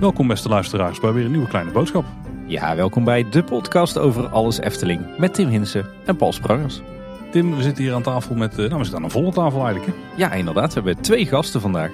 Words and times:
Welkom 0.00 0.26
beste 0.26 0.48
luisteraars 0.48 1.00
bij 1.00 1.12
weer 1.12 1.24
een 1.24 1.30
nieuwe 1.30 1.48
kleine 1.48 1.70
boodschap. 1.70 2.04
Ja, 2.46 2.76
welkom 2.76 3.04
bij 3.04 3.28
de 3.30 3.44
podcast 3.44 3.98
over 3.98 4.28
alles 4.28 4.60
Efteling 4.60 5.00
met 5.18 5.34
Tim 5.34 5.48
Hinsen 5.48 5.86
en 6.04 6.16
Paul 6.16 6.32
Sprangers. 6.32 6.80
Tim, 7.30 7.56
we 7.56 7.62
zitten 7.62 7.84
hier 7.84 7.94
aan 7.94 8.02
tafel 8.02 8.34
met, 8.34 8.50
eh, 8.50 8.56
nou 8.56 8.68
we 8.70 8.76
zitten 8.76 8.96
aan 8.96 9.04
een 9.04 9.10
volle 9.10 9.32
tafel 9.32 9.64
eigenlijk. 9.66 9.86
Hè? 9.86 10.16
Ja, 10.16 10.32
inderdaad. 10.32 10.74
We 10.74 10.80
hebben 10.80 11.02
twee 11.02 11.26
gasten 11.26 11.60
vandaag. 11.60 11.90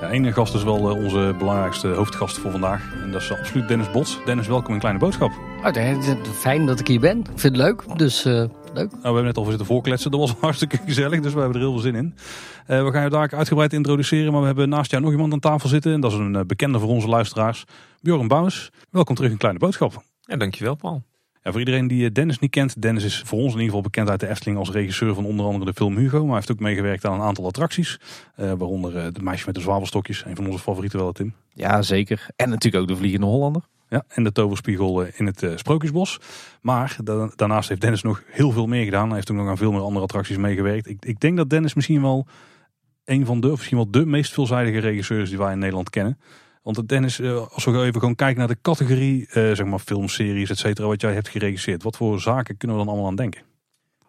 Ja, 0.00 0.10
ene 0.10 0.32
gast 0.32 0.54
is 0.54 0.62
wel 0.62 0.90
eh, 0.90 1.04
onze 1.04 1.34
belangrijkste 1.38 1.88
hoofdgast 1.88 2.38
voor 2.38 2.50
vandaag. 2.50 2.94
En 3.04 3.10
dat 3.12 3.20
is 3.20 3.32
absoluut 3.32 3.68
Dennis 3.68 3.90
Bots. 3.90 4.18
Dennis, 4.24 4.46
welkom 4.46 4.72
in 4.72 4.80
Kleine 4.80 5.00
Boodschap. 5.00 5.30
Oh, 5.58 5.64
het 5.64 5.76
is 5.76 6.14
fijn 6.32 6.66
dat 6.66 6.80
ik 6.80 6.86
hier 6.86 7.00
ben. 7.00 7.18
Ik 7.18 7.26
vind 7.26 7.56
het 7.56 7.56
leuk, 7.56 7.84
dus 7.96 8.24
eh, 8.24 8.44
leuk. 8.74 8.90
Nou, 8.90 9.00
we 9.00 9.06
hebben 9.06 9.24
net 9.24 9.36
al 9.36 9.44
zitten 9.44 9.66
voorkletsen. 9.66 10.10
Dat 10.10 10.20
was 10.20 10.34
hartstikke 10.40 10.78
gezellig, 10.86 11.20
dus 11.20 11.32
we 11.32 11.38
hebben 11.38 11.56
er 11.56 11.62
heel 11.62 11.72
veel 11.72 11.82
zin 11.82 11.94
in. 11.94 12.14
Eh, 12.66 12.84
we 12.84 12.90
gaan 12.92 13.02
je 13.02 13.10
daar 13.10 13.30
uitgebreid 13.34 13.72
introduceren, 13.72 14.32
maar 14.32 14.40
we 14.40 14.46
hebben 14.46 14.68
naast 14.68 14.90
jou 14.90 15.02
nog 15.02 15.12
iemand 15.12 15.32
aan 15.32 15.40
tafel 15.40 15.68
zitten. 15.68 15.92
En 15.92 16.00
dat 16.00 16.12
is 16.12 16.18
een 16.18 16.36
eh, 16.36 16.44
bekende 16.44 16.78
voor 16.78 16.88
onze 16.88 17.08
luisteraars, 17.08 17.64
Bjorn 18.00 18.28
Bouwens. 18.28 18.70
Welkom 18.90 19.14
terug 19.14 19.30
in 19.30 19.36
Kleine 19.36 19.58
Boodschap. 19.58 20.02
Ja, 20.20 20.36
dankjewel 20.36 20.74
Paul. 20.74 21.02
Ja, 21.42 21.50
voor 21.50 21.60
iedereen 21.60 21.86
die 21.88 22.04
eh, 22.06 22.12
Dennis 22.12 22.38
niet 22.38 22.50
kent, 22.50 22.82
Dennis 22.82 23.04
is 23.04 23.22
voor 23.24 23.38
ons 23.38 23.46
in 23.46 23.52
ieder 23.52 23.64
geval 23.66 23.80
bekend 23.80 24.08
uit 24.08 24.20
de 24.20 24.28
Efteling 24.28 24.58
als 24.58 24.70
regisseur 24.70 25.14
van 25.14 25.24
onder 25.24 25.46
andere 25.46 25.64
de 25.64 25.72
film 25.72 25.96
Hugo. 25.96 26.18
Maar 26.18 26.26
hij 26.26 26.34
heeft 26.34 26.50
ook 26.50 26.60
meegewerkt 26.60 27.04
aan 27.04 27.12
een 27.12 27.26
aantal 27.26 27.46
attracties. 27.46 28.00
eh, 28.36 28.52
waaronder 28.52 29.12
De 29.12 29.22
Meisje 29.22 29.46
met 29.46 29.54
de 29.54 29.60
Zwavelstokjes, 29.60 30.24
een 30.24 30.36
van 30.36 30.46
onze 30.46 30.58
favorieten 30.58 30.98
wel, 30.98 31.12
Tim. 31.12 31.34
Ja, 31.54 31.82
zeker. 31.82 32.26
En 32.36 32.48
natuurlijk 32.48 32.82
ook 32.82 32.88
de 32.88 32.96
Vliegende 32.96 33.26
Hollander. 33.26 33.62
Ja, 33.90 34.04
en 34.08 34.24
de 34.24 34.32
toverspiegel 34.32 35.02
eh, 35.04 35.12
in 35.16 35.26
het 35.26 35.42
eh, 35.42 35.56
Sprookjesbos. 35.56 36.18
Maar 36.60 36.96
da- 37.04 37.30
daarnaast 37.36 37.68
heeft 37.68 37.80
Dennis 37.80 38.02
nog 38.02 38.22
heel 38.26 38.50
veel 38.50 38.66
meer 38.66 38.84
gedaan. 38.84 39.06
Hij 39.06 39.14
heeft 39.14 39.30
ook 39.30 39.36
nog 39.36 39.48
aan 39.48 39.56
veel 39.56 39.72
meer 39.72 39.80
andere 39.80 40.04
attracties 40.04 40.36
meegewerkt. 40.36 40.88
Ik, 40.88 41.04
ik 41.04 41.20
denk 41.20 41.36
dat 41.36 41.50
Dennis 41.50 41.74
misschien 41.74 42.02
wel 42.02 42.26
een 43.04 43.26
van 43.26 43.40
de, 43.40 43.46
of 43.46 43.56
misschien 43.56 43.76
wel 43.76 43.90
de 43.90 44.06
meest 44.06 44.32
veelzijdige 44.32 44.78
regisseurs 44.78 45.28
die 45.28 45.38
wij 45.38 45.52
in 45.52 45.58
Nederland 45.58 45.90
kennen. 45.90 46.18
Want 46.62 46.88
Dennis, 46.88 47.20
eh, 47.20 47.46
als 47.52 47.64
we 47.64 47.82
even 47.82 48.00
gewoon 48.00 48.14
kijken 48.14 48.38
naar 48.38 48.48
de 48.48 48.58
categorie, 48.62 49.26
zeg 49.30 49.64
maar 49.64 49.78
filmseries, 49.78 50.50
et 50.50 50.58
cetera, 50.58 50.86
wat 50.86 51.00
jij 51.00 51.12
hebt 51.12 51.28
geregisseerd. 51.28 51.82
Wat 51.82 51.96
voor 51.96 52.20
zaken 52.20 52.56
kunnen 52.56 52.76
we 52.76 52.82
dan 52.84 52.92
allemaal 52.92 53.10
aan 53.10 53.16
denken? 53.16 53.42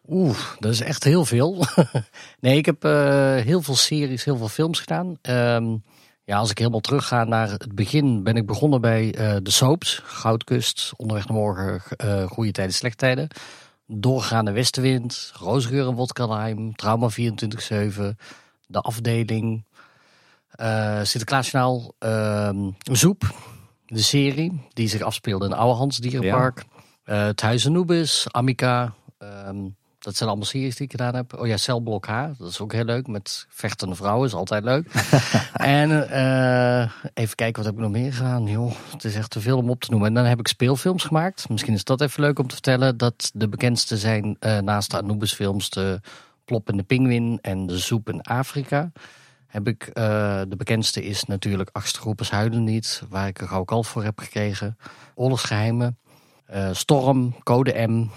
Oeh, 0.08 0.38
dat 0.60 0.72
is 0.72 0.82
echt 0.82 1.04
heel 1.04 1.26
veel. 1.26 1.66
nee, 2.40 2.58
ik 2.58 2.66
heb 2.66 2.84
heel 3.44 3.62
veel 3.62 3.76
series, 3.76 4.24
heel 4.24 4.38
veel 4.38 4.48
films 4.48 4.80
gedaan. 4.80 5.18
Ehm, 5.22 5.76
ja, 6.32 6.38
als 6.38 6.52
ik 6.52 6.58
helemaal 6.58 6.80
terug 6.80 7.08
ga 7.08 7.24
naar 7.24 7.50
het 7.50 7.76
begin, 7.76 8.24
ben 8.24 8.36
ik 8.36 8.46
begonnen 8.46 8.82
bij 8.82 9.14
eh, 9.14 9.36
de 9.44 9.52
soaps. 9.52 10.02
Goudkust, 10.04 10.94
Onderweg 10.96 11.28
naar 11.28 11.38
Morgen, 11.38 11.82
eh 11.98 12.24
Goede 12.24 12.52
Tijden, 12.52 12.74
Slechte 12.74 12.98
Tijden. 12.98 13.28
Doorgaande 13.86 14.52
Westenwind, 14.52 15.32
Roosgeur 15.36 15.88
en 15.88 16.74
Trauma 16.76 17.10
24-7, 17.10 17.14
De 18.68 18.80
Afdeling, 18.80 19.66
eh 20.50 21.00
Sinterklaasjournaal, 21.04 21.96
ehm 22.00 22.70
Zoep, 22.92 23.36
de 23.86 24.02
serie 24.02 24.68
die 24.74 24.88
zich 24.88 25.02
afspeelde 25.02 25.46
in 25.46 25.54
Ouwehands 25.54 25.98
Dierenpark. 25.98 26.64
Eh, 27.04 27.24
het 27.24 27.42
Huis 27.42 27.68
Anubis, 27.68 28.28
Amica. 28.32 28.94
ehm, 29.18 29.68
dat 30.04 30.16
zijn 30.16 30.30
allemaal 30.30 30.48
series 30.48 30.76
die 30.76 30.86
ik 30.86 30.92
gedaan 30.92 31.16
heb. 31.16 31.40
Oh 31.40 31.48
ja, 31.48 31.58
Celblok 31.58 32.06
H. 32.06 32.28
Dat 32.38 32.50
is 32.50 32.60
ook 32.60 32.74
heel 32.74 32.84
leuk. 32.84 33.08
Met 33.08 33.46
vechtende 33.50 33.96
vrouwen 33.96 34.28
is 34.28 34.34
altijd 34.34 34.64
leuk. 34.64 34.92
en 35.54 36.10
eh, 36.10 36.92
even 37.14 37.36
kijken, 37.36 37.64
wat 37.64 37.66
heb 37.66 37.74
ik 37.74 37.80
nog 37.80 37.92
meer 37.92 38.14
gedaan? 38.14 38.46
Joh, 38.46 38.72
het 38.92 39.04
is 39.04 39.16
echt 39.16 39.30
te 39.30 39.42
veel 39.42 39.58
om 39.58 39.70
op 39.70 39.82
te 39.82 39.90
noemen. 39.90 40.08
En 40.08 40.14
dan 40.14 40.26
heb 40.26 40.40
ik 40.40 40.48
speelfilms 40.48 41.04
gemaakt. 41.04 41.50
Misschien 41.50 41.74
is 41.74 41.84
dat 41.84 42.02
even 42.02 42.22
leuk 42.22 42.40
om 42.40 42.48
te 42.48 42.54
vertellen. 42.54 42.98
Dat 42.98 43.32
de 43.34 43.50
bekendste 43.50 43.98
zijn 43.98 44.36
eh, 44.40 44.58
naast 44.58 44.92
de 44.92 44.98
Anubis 44.98 45.34
films 45.34 45.70
de 45.70 46.00
Plop 46.46 46.70
en 46.70 46.78
de 46.78 46.84
Pinguïn 46.84 47.40
en 47.42 47.66
de 47.66 47.78
Zoep 47.78 48.10
in 48.10 48.22
Afrika. 48.22 48.92
Heb 49.48 49.68
ik, 49.68 49.84
eh, 49.84 50.42
de 50.48 50.56
bekendste 50.56 51.04
is 51.04 51.24
natuurlijk 51.24 51.70
Achtste 51.72 52.00
Groepers 52.00 52.32
Huilen 52.32 52.64
Niet. 52.64 53.02
Waar 53.10 53.28
ik 53.28 53.42
een 53.42 53.48
gouden 53.48 53.68
kalf 53.68 53.88
voor 53.88 54.04
heb 54.04 54.20
gekregen. 54.20 54.78
Oorlogsgeheimen. 55.16 55.98
Eh, 56.46 56.70
Storm, 56.72 57.36
Code 57.44 57.88
M. 57.88 58.10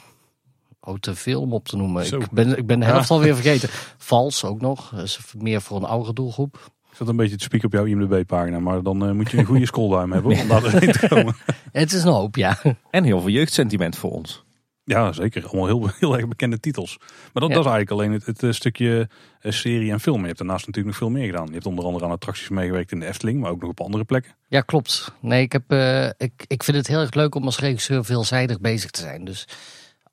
Oh, 0.86 0.94
te 0.98 1.14
veel 1.14 1.40
om 1.40 1.52
op 1.52 1.68
te 1.68 1.76
noemen. 1.76 2.06
Zo. 2.06 2.18
Ik 2.18 2.30
ben, 2.30 2.58
ik 2.58 2.66
ben 2.66 2.80
de 2.80 2.86
helft 2.86 3.10
alweer 3.10 3.34
vergeten. 3.42 3.68
Vals 3.98 4.44
ook 4.44 4.60
nog. 4.60 4.92
Is 4.92 5.18
meer 5.38 5.60
voor 5.60 5.76
een 5.76 5.84
oudere 5.84 6.12
doelgroep. 6.12 6.70
Ik 6.90 6.96
zat 6.96 7.08
een 7.08 7.16
beetje 7.16 7.36
te 7.36 7.44
spieken 7.44 7.68
op 7.68 7.74
jouw 7.74 7.84
IMDb-pagina, 7.84 8.58
maar 8.58 8.82
dan 8.82 9.06
eh, 9.06 9.12
moet 9.12 9.30
je 9.30 9.38
een 9.38 9.44
goede 9.44 9.66
scrollduim 9.66 10.12
hebben 10.12 10.40
om 10.40 10.48
daar 10.48 10.60
doorheen 10.60 10.92
te 10.92 11.08
komen. 11.08 11.36
Het 11.72 11.92
is 11.92 12.02
een 12.04 12.12
hoop, 12.12 12.36
ja. 12.36 12.58
En 12.90 13.04
heel 13.04 13.20
veel 13.20 13.30
jeugdsentiment 13.30 13.96
voor 13.96 14.10
ons. 14.10 14.44
Ja, 14.84 15.12
zeker. 15.12 15.46
Allemaal 15.46 15.66
heel, 15.66 15.90
heel 15.98 16.16
erg 16.16 16.28
bekende 16.28 16.60
titels. 16.60 16.96
Maar 16.98 17.42
dat, 17.42 17.48
Ja. 17.48 17.54
dat 17.54 17.64
is 17.64 17.70
eigenlijk 17.70 17.90
alleen 17.90 18.12
het, 18.12 18.26
het 18.26 18.42
eh, 18.42 18.50
stukje 18.50 19.08
eh, 19.40 19.52
serie 19.52 19.92
en 19.92 20.00
film. 20.00 20.20
Je 20.20 20.26
hebt 20.26 20.38
daarnaast 20.38 20.66
natuurlijk 20.66 20.94
nog 20.98 21.08
veel 21.10 21.18
meer 21.18 21.26
gedaan. 21.26 21.46
Je 21.46 21.52
hebt 21.52 21.66
onder 21.66 21.84
andere 21.84 22.04
aan 22.04 22.10
attracties 22.10 22.48
meegewerkt 22.48 22.92
in 22.92 23.00
de 23.00 23.06
Efteling, 23.06 23.40
maar 23.40 23.50
ook 23.50 23.60
nog 23.60 23.70
op 23.70 23.80
andere 23.80 24.04
plekken. 24.04 24.32
Ja, 24.48 24.60
klopt. 24.60 25.12
Nee, 25.20 25.42
ik, 25.42 25.52
heb, 25.52 25.62
eh, 25.70 26.06
ik, 26.06 26.44
ik 26.46 26.62
vind 26.62 26.76
het 26.76 26.86
heel 26.86 27.00
erg 27.00 27.14
leuk 27.14 27.34
om 27.34 27.44
als 27.44 27.58
regisseur 27.58 28.04
veelzijdig 28.04 28.60
bezig 28.60 28.90
te 28.90 29.00
zijn. 29.00 29.24
Dus 29.24 29.48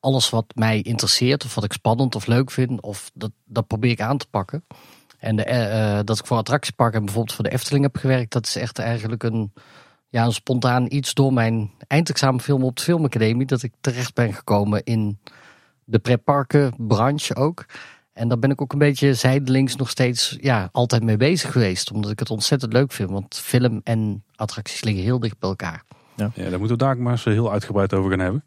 alles 0.01 0.29
wat 0.29 0.45
mij 0.53 0.81
interesseert 0.81 1.45
of 1.45 1.55
wat 1.55 1.63
ik 1.63 1.73
spannend 1.73 2.15
of 2.15 2.25
leuk 2.25 2.51
vind, 2.51 2.81
of 2.81 3.11
dat, 3.13 3.31
dat 3.45 3.67
probeer 3.67 3.91
ik 3.91 4.01
aan 4.01 4.17
te 4.17 4.27
pakken. 4.29 4.63
En 5.17 5.35
de, 5.35 5.43
eh, 5.43 5.99
eh, 5.99 6.05
dat 6.05 6.19
ik 6.19 6.25
voor 6.25 6.37
attractiepark 6.37 6.93
en 6.93 7.05
bijvoorbeeld 7.05 7.35
voor 7.35 7.43
de 7.43 7.51
Efteling 7.51 7.83
heb 7.83 7.97
gewerkt, 7.97 8.31
dat 8.31 8.45
is 8.45 8.55
echt 8.55 8.79
eigenlijk 8.79 9.23
een, 9.23 9.53
ja, 10.09 10.25
een 10.25 10.33
spontaan 10.33 10.85
iets 10.89 11.13
door 11.13 11.33
mijn 11.33 11.71
eindexamenfilm 11.87 12.63
op 12.63 12.75
de 12.75 12.83
Filmacademie. 12.83 13.45
Dat 13.45 13.63
ik 13.63 13.73
terecht 13.81 14.13
ben 14.13 14.33
gekomen 14.33 14.83
in 14.83 15.19
de 15.83 15.99
pretparkenbranche 15.99 17.35
ook. 17.35 17.65
En 18.13 18.27
daar 18.27 18.39
ben 18.39 18.51
ik 18.51 18.61
ook 18.61 18.73
een 18.73 18.79
beetje 18.79 19.13
zijdelings 19.13 19.75
nog 19.75 19.89
steeds 19.89 20.37
ja, 20.39 20.69
altijd 20.71 21.03
mee 21.03 21.17
bezig 21.17 21.51
geweest. 21.51 21.91
Omdat 21.91 22.11
ik 22.11 22.19
het 22.19 22.29
ontzettend 22.29 22.73
leuk 22.73 22.91
vind. 22.91 23.09
Want 23.09 23.35
film 23.35 23.81
en 23.83 24.23
attracties 24.35 24.83
liggen 24.83 25.03
heel 25.03 25.19
dicht 25.19 25.39
bij 25.39 25.49
elkaar. 25.49 25.83
Ja, 26.35 26.49
daar 26.49 26.59
moeten 26.59 26.77
we 26.77 26.83
daar 26.83 26.97
maar 26.97 27.11
eens 27.11 27.23
heel 27.23 27.51
uitgebreid 27.51 27.93
over 27.93 28.09
gaan 28.09 28.19
hebben. 28.19 28.43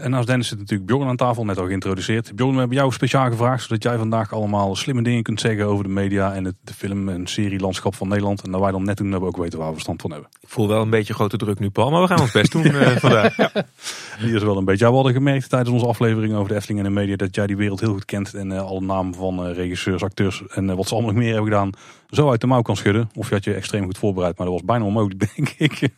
En 0.00 0.10
naast 0.10 0.26
Dennis 0.26 0.48
zit 0.48 0.58
natuurlijk 0.58 0.90
Bjorn 0.90 1.08
aan 1.08 1.16
tafel, 1.16 1.44
net 1.44 1.58
al 1.58 1.66
geïntroduceerd. 1.66 2.36
Bjorn, 2.36 2.52
we 2.52 2.58
hebben 2.58 2.76
jou 2.76 2.92
speciaal 2.92 3.30
gevraagd, 3.30 3.62
zodat 3.62 3.82
jij 3.82 3.96
vandaag 3.96 4.32
allemaal 4.32 4.76
slimme 4.76 5.02
dingen 5.02 5.22
kunt 5.22 5.40
zeggen 5.40 5.66
over 5.66 5.84
de 5.84 5.90
media 5.90 6.34
en 6.34 6.44
het 6.44 6.54
de 6.64 6.74
film- 6.74 7.08
en 7.08 7.26
serielandschap 7.26 7.94
van 7.94 8.08
Nederland. 8.08 8.42
En 8.42 8.50
dat 8.50 8.60
wij 8.60 8.70
dan 8.70 8.84
net 8.84 8.96
doen 8.96 9.10
hebben 9.10 9.28
we 9.28 9.36
ook 9.36 9.42
weten 9.42 9.58
waar 9.58 9.68
we 9.68 9.74
verstand 9.74 10.00
van 10.00 10.10
hebben. 10.10 10.28
Ik 10.40 10.48
voel 10.48 10.68
wel 10.68 10.82
een 10.82 10.90
beetje 10.90 11.14
grote 11.14 11.36
druk 11.36 11.58
nu 11.58 11.70
Paul, 11.70 11.90
maar 11.90 12.02
we 12.02 12.08
gaan 12.08 12.20
ons 12.20 12.32
best 12.32 12.52
doen 12.52 12.64
eh, 12.74 12.96
vandaag. 12.96 13.36
Hier 14.18 14.34
is 14.34 14.42
wel 14.42 14.56
een 14.56 14.64
beetje. 14.64 14.84
Ja, 14.84 14.90
we 14.90 14.96
hadden 14.96 15.14
gemerkt 15.14 15.48
tijdens 15.48 15.70
onze 15.70 15.86
aflevering 15.86 16.34
over 16.34 16.48
de 16.48 16.54
Efteling 16.54 16.78
en 16.78 16.86
de 16.86 17.00
media 17.00 17.16
dat 17.16 17.34
jij 17.34 17.46
die 17.46 17.56
wereld 17.56 17.80
heel 17.80 17.92
goed 17.92 18.04
kent. 18.04 18.34
En 18.34 18.52
eh, 18.52 18.66
alle 18.66 18.80
namen 18.80 19.14
van 19.14 19.46
eh, 19.46 19.54
regisseurs, 19.54 20.02
acteurs 20.02 20.42
en 20.48 20.70
eh, 20.70 20.76
wat 20.76 20.88
ze 20.88 20.94
allemaal 20.94 21.12
nog 21.12 21.22
meer 21.22 21.32
hebben 21.32 21.52
gedaan, 21.52 21.70
zo 22.14 22.30
uit 22.30 22.40
de 22.40 22.46
mouw 22.46 22.62
kan 22.62 22.76
schudden. 22.76 23.10
Of 23.14 23.28
je 23.28 23.34
had 23.34 23.44
je 23.44 23.54
extreem 23.54 23.84
goed 23.84 23.98
voorbereid, 23.98 24.38
maar 24.38 24.46
dat 24.46 24.54
was 24.54 24.64
bijna 24.64 24.84
onmogelijk, 24.84 25.20
denk 25.36 25.48
ik. 25.48 25.88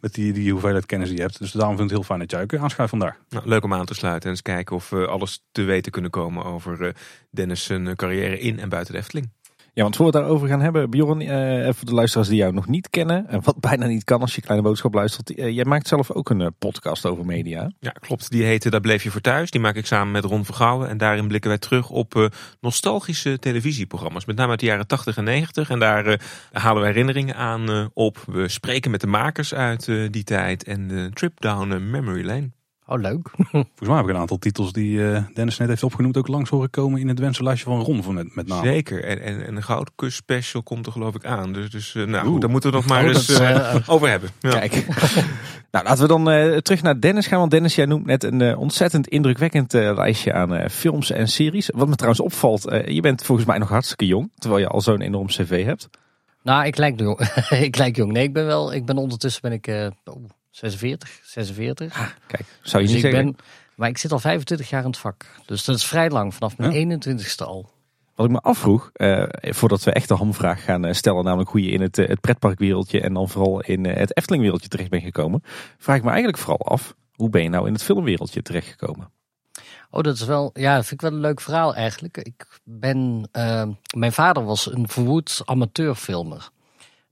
Met 0.00 0.14
die, 0.14 0.32
die 0.32 0.52
hoeveelheid 0.52 0.86
kennis 0.86 1.08
die 1.08 1.16
je 1.16 1.22
hebt. 1.22 1.38
Dus 1.38 1.52
daarom 1.52 1.76
vind 1.76 1.90
ik 1.90 1.96
het 1.96 2.06
heel 2.06 2.16
fijn 2.16 2.28
dat 2.28 2.30
jij 2.30 2.42
ook 2.42 2.62
aanschuift 2.62 2.90
vandaag. 2.90 3.16
Nou, 3.28 3.48
leuk 3.48 3.64
om 3.64 3.74
aan 3.74 3.84
te 3.84 3.94
sluiten 3.94 4.24
en 4.24 4.30
eens 4.30 4.42
kijken 4.42 4.76
of 4.76 4.90
we 4.90 5.06
alles 5.06 5.44
te 5.52 5.62
weten 5.62 5.92
kunnen 5.92 6.10
komen 6.10 6.44
over 6.44 6.86
eh, 6.86 6.92
Dennis' 7.30 7.68
eh, 7.68 7.90
carrière 7.94 8.38
in 8.38 8.60
en 8.60 8.68
buiten 8.68 8.92
de 8.92 8.98
Efteling. 8.98 9.30
Ja, 9.74 9.82
want 9.82 9.96
voor 9.96 10.06
we 10.06 10.16
het 10.16 10.20
daarover 10.20 10.48
gaan 10.48 10.60
hebben, 10.60 10.90
Bjorn, 10.90 11.20
eh, 11.20 11.72
voor 11.72 11.86
de 11.86 11.94
luisteraars 11.94 12.28
die 12.28 12.36
jou 12.36 12.52
nog 12.52 12.68
niet 12.68 12.90
kennen. 12.90 13.28
En 13.28 13.40
wat 13.42 13.60
bijna 13.70 13.86
niet 13.86 14.04
kan 14.04 14.20
als 14.20 14.34
je 14.34 14.40
Kleine 14.40 14.66
Boodschap 14.66 14.94
luistert. 14.94 15.34
eh, 15.34 15.54
jij 15.54 15.64
maakt 15.64 15.88
zelf 15.88 16.10
ook 16.10 16.30
een 16.30 16.40
eh, 16.40 16.48
podcast 16.58 17.06
over 17.06 17.26
media. 17.26 17.70
Ja, 17.80 17.90
klopt. 17.90 18.30
Die 18.30 18.44
heette 18.44 18.70
Daar 18.70 18.80
bleef 18.80 19.02
je 19.02 19.10
voor 19.10 19.20
thuis. 19.20 19.50
Die 19.50 19.60
maak 19.60 19.74
ik 19.74 19.86
samen 19.86 20.12
met 20.12 20.24
Ron 20.24 20.44
Vergouwen. 20.44 20.88
En 20.88 20.98
daarin 20.98 21.28
blikken 21.28 21.50
wij 21.50 21.58
terug 21.58 21.90
op 21.90 22.30
nostalgische 22.60 23.38
televisieprogramma's. 23.38 24.24
Met 24.24 24.36
name 24.36 24.50
uit 24.50 24.60
de 24.60 24.66
jaren 24.66 24.86
80 24.86 25.16
en 25.16 25.24
90. 25.24 25.70
En 25.70 25.78
daar 25.78 26.20
halen 26.52 26.82
wij 26.82 26.90
herinneringen 26.90 27.36
aan 27.36 27.90
op. 27.94 28.22
We 28.26 28.48
spreken 28.48 28.90
met 28.90 29.00
de 29.00 29.06
makers 29.06 29.54
uit 29.54 29.84
die 30.10 30.24
tijd. 30.24 30.64
En 30.64 30.88
de 30.88 31.10
trip 31.12 31.40
down 31.40 31.90
memory 31.90 32.24
lane. 32.24 32.50
Oh, 32.86 33.00
leuk. 33.00 33.28
Volgens 33.50 33.68
mij 33.78 33.96
heb 33.96 34.04
ik 34.04 34.10
een 34.10 34.20
aantal 34.20 34.38
titels 34.38 34.72
die 34.72 35.10
eh, 35.12 35.22
Dennis 35.34 35.58
net 35.58 35.68
heeft 35.68 35.82
opgenoemd 35.82 36.16
ook 36.16 36.28
langs 36.28 36.50
horen 36.50 36.70
komen 36.70 37.00
in 37.00 37.08
het 37.08 37.18
wensenlijstje 37.18 37.70
van 37.70 37.80
Ron 37.80 38.02
van 38.02 38.14
met, 38.14 38.34
met 38.34 38.46
name. 38.46 38.66
Zeker. 38.66 39.04
En, 39.04 39.22
en, 39.22 39.46
en 39.46 39.56
een 39.56 39.62
goudkus 39.62 40.14
special 40.14 40.62
komt 40.62 40.86
er 40.86 40.92
geloof 40.92 41.14
ik 41.14 41.24
aan. 41.24 41.52
Dus, 41.52 41.70
dus 41.70 41.94
eh, 41.94 42.04
nou, 42.04 42.26
Oeh. 42.28 42.40
daar 42.40 42.50
moeten 42.50 42.70
we 42.70 42.76
nog 42.76 42.86
maar 42.90 43.02
Oh, 43.02 43.08
eens 43.08 43.26
dat 43.26 43.40
is, 43.40 43.46
eh, 43.46 43.76
over 43.86 44.08
hebben. 44.08 44.30
Ja. 44.40 44.50
Kijk. 44.50 44.86
nou, 45.72 45.84
laten 45.84 46.02
we 46.02 46.08
dan 46.08 46.30
eh, 46.30 46.56
terug 46.56 46.82
naar 46.82 47.00
Dennis 47.00 47.26
gaan. 47.26 47.38
Want 47.38 47.50
Dennis, 47.50 47.74
jij 47.74 47.86
noemt 47.86 48.06
net 48.06 48.24
een 48.24 48.56
ontzettend 48.56 49.08
indrukwekkend 49.08 49.74
eh, 49.74 49.94
lijstje 49.94 50.32
aan 50.32 50.54
eh, 50.54 50.68
films 50.68 51.10
en 51.10 51.28
series. 51.28 51.70
Wat 51.74 51.88
me 51.88 51.94
trouwens 51.94 52.22
opvalt, 52.22 52.66
eh, 52.68 52.86
je 52.86 53.00
bent 53.00 53.24
volgens 53.24 53.46
mij 53.46 53.58
nog 53.58 53.68
hartstikke 53.68 54.06
jong. 54.06 54.30
Terwijl 54.38 54.62
je 54.62 54.68
al 54.68 54.80
zo'n 54.80 55.00
enorm 55.00 55.26
cv 55.26 55.64
hebt. 55.64 55.88
Nou, 56.42 56.66
ik 56.66 56.76
lijk 56.76 57.00
jong. 57.00 57.20
ik 57.50 57.76
lijk 57.76 57.96
jong. 57.96 58.12
Nee, 58.12 58.22
ik 58.22 58.32
ben 58.32 58.46
wel. 58.46 58.72
Ik 58.72 58.84
ben 58.84 58.96
ondertussen 58.96 59.42
ben 59.42 59.52
ik 59.52 59.66
eh, 59.66 59.86
oh, 60.04 60.24
46, 60.54 61.20
46. 61.22 62.16
Kijk, 62.26 62.44
zou 62.62 62.82
je 62.82 62.88
dus 62.88 62.96
niet 62.96 63.04
ik 63.04 63.10
zeggen. 63.10 63.24
ben, 63.24 63.36
maar 63.74 63.88
ik 63.88 63.98
zit 63.98 64.12
al 64.12 64.18
25 64.18 64.70
jaar 64.70 64.80
in 64.80 64.86
het 64.86 64.98
vak. 64.98 65.26
Dus 65.46 65.64
dat 65.64 65.76
is 65.76 65.84
vrij 65.84 66.10
lang, 66.10 66.34
vanaf 66.34 66.58
mijn 66.58 67.02
21ste 67.02 67.44
al. 67.44 67.70
Wat 68.14 68.26
ik 68.26 68.32
me 68.32 68.38
afvroeg, 68.38 68.90
eh, 68.92 69.24
voordat 69.40 69.84
we 69.84 69.92
echt 69.92 70.08
de 70.08 70.14
hamvraag 70.14 70.64
gaan 70.64 70.84
eh, 70.84 70.92
stellen, 70.92 71.24
namelijk 71.24 71.50
hoe 71.50 71.62
je 71.64 71.70
in 71.70 71.80
het, 71.80 71.98
eh, 71.98 72.08
het 72.08 72.20
pretparkwereldje 72.20 73.00
en 73.00 73.14
dan 73.14 73.28
vooral 73.28 73.60
in 73.60 73.86
eh, 73.86 73.96
het 73.96 74.16
Eftelingwereldje 74.16 74.68
terecht 74.68 74.90
bent 74.90 75.02
gekomen, 75.02 75.42
vraag 75.78 75.96
ik 75.96 76.02
me 76.02 76.08
eigenlijk 76.08 76.38
vooral 76.38 76.66
af, 76.66 76.94
hoe 77.14 77.30
ben 77.30 77.42
je 77.42 77.48
nou 77.48 77.66
in 77.66 77.72
het 77.72 77.82
filmwereldje 77.82 78.42
terechtgekomen? 78.42 79.10
Oh, 79.90 80.02
dat 80.02 80.14
is 80.14 80.24
wel, 80.24 80.50
ja, 80.52 80.74
vind 80.74 80.90
ik 80.90 81.00
wel 81.00 81.12
een 81.12 81.20
leuk 81.20 81.40
verhaal 81.40 81.74
eigenlijk. 81.74 82.16
Ik 82.16 82.46
ben, 82.64 83.28
uh, 83.32 83.68
mijn 83.96 84.12
vader 84.12 84.44
was 84.44 84.72
een 84.72 84.88
verwoed 84.88 85.42
amateurfilmer. 85.44 86.50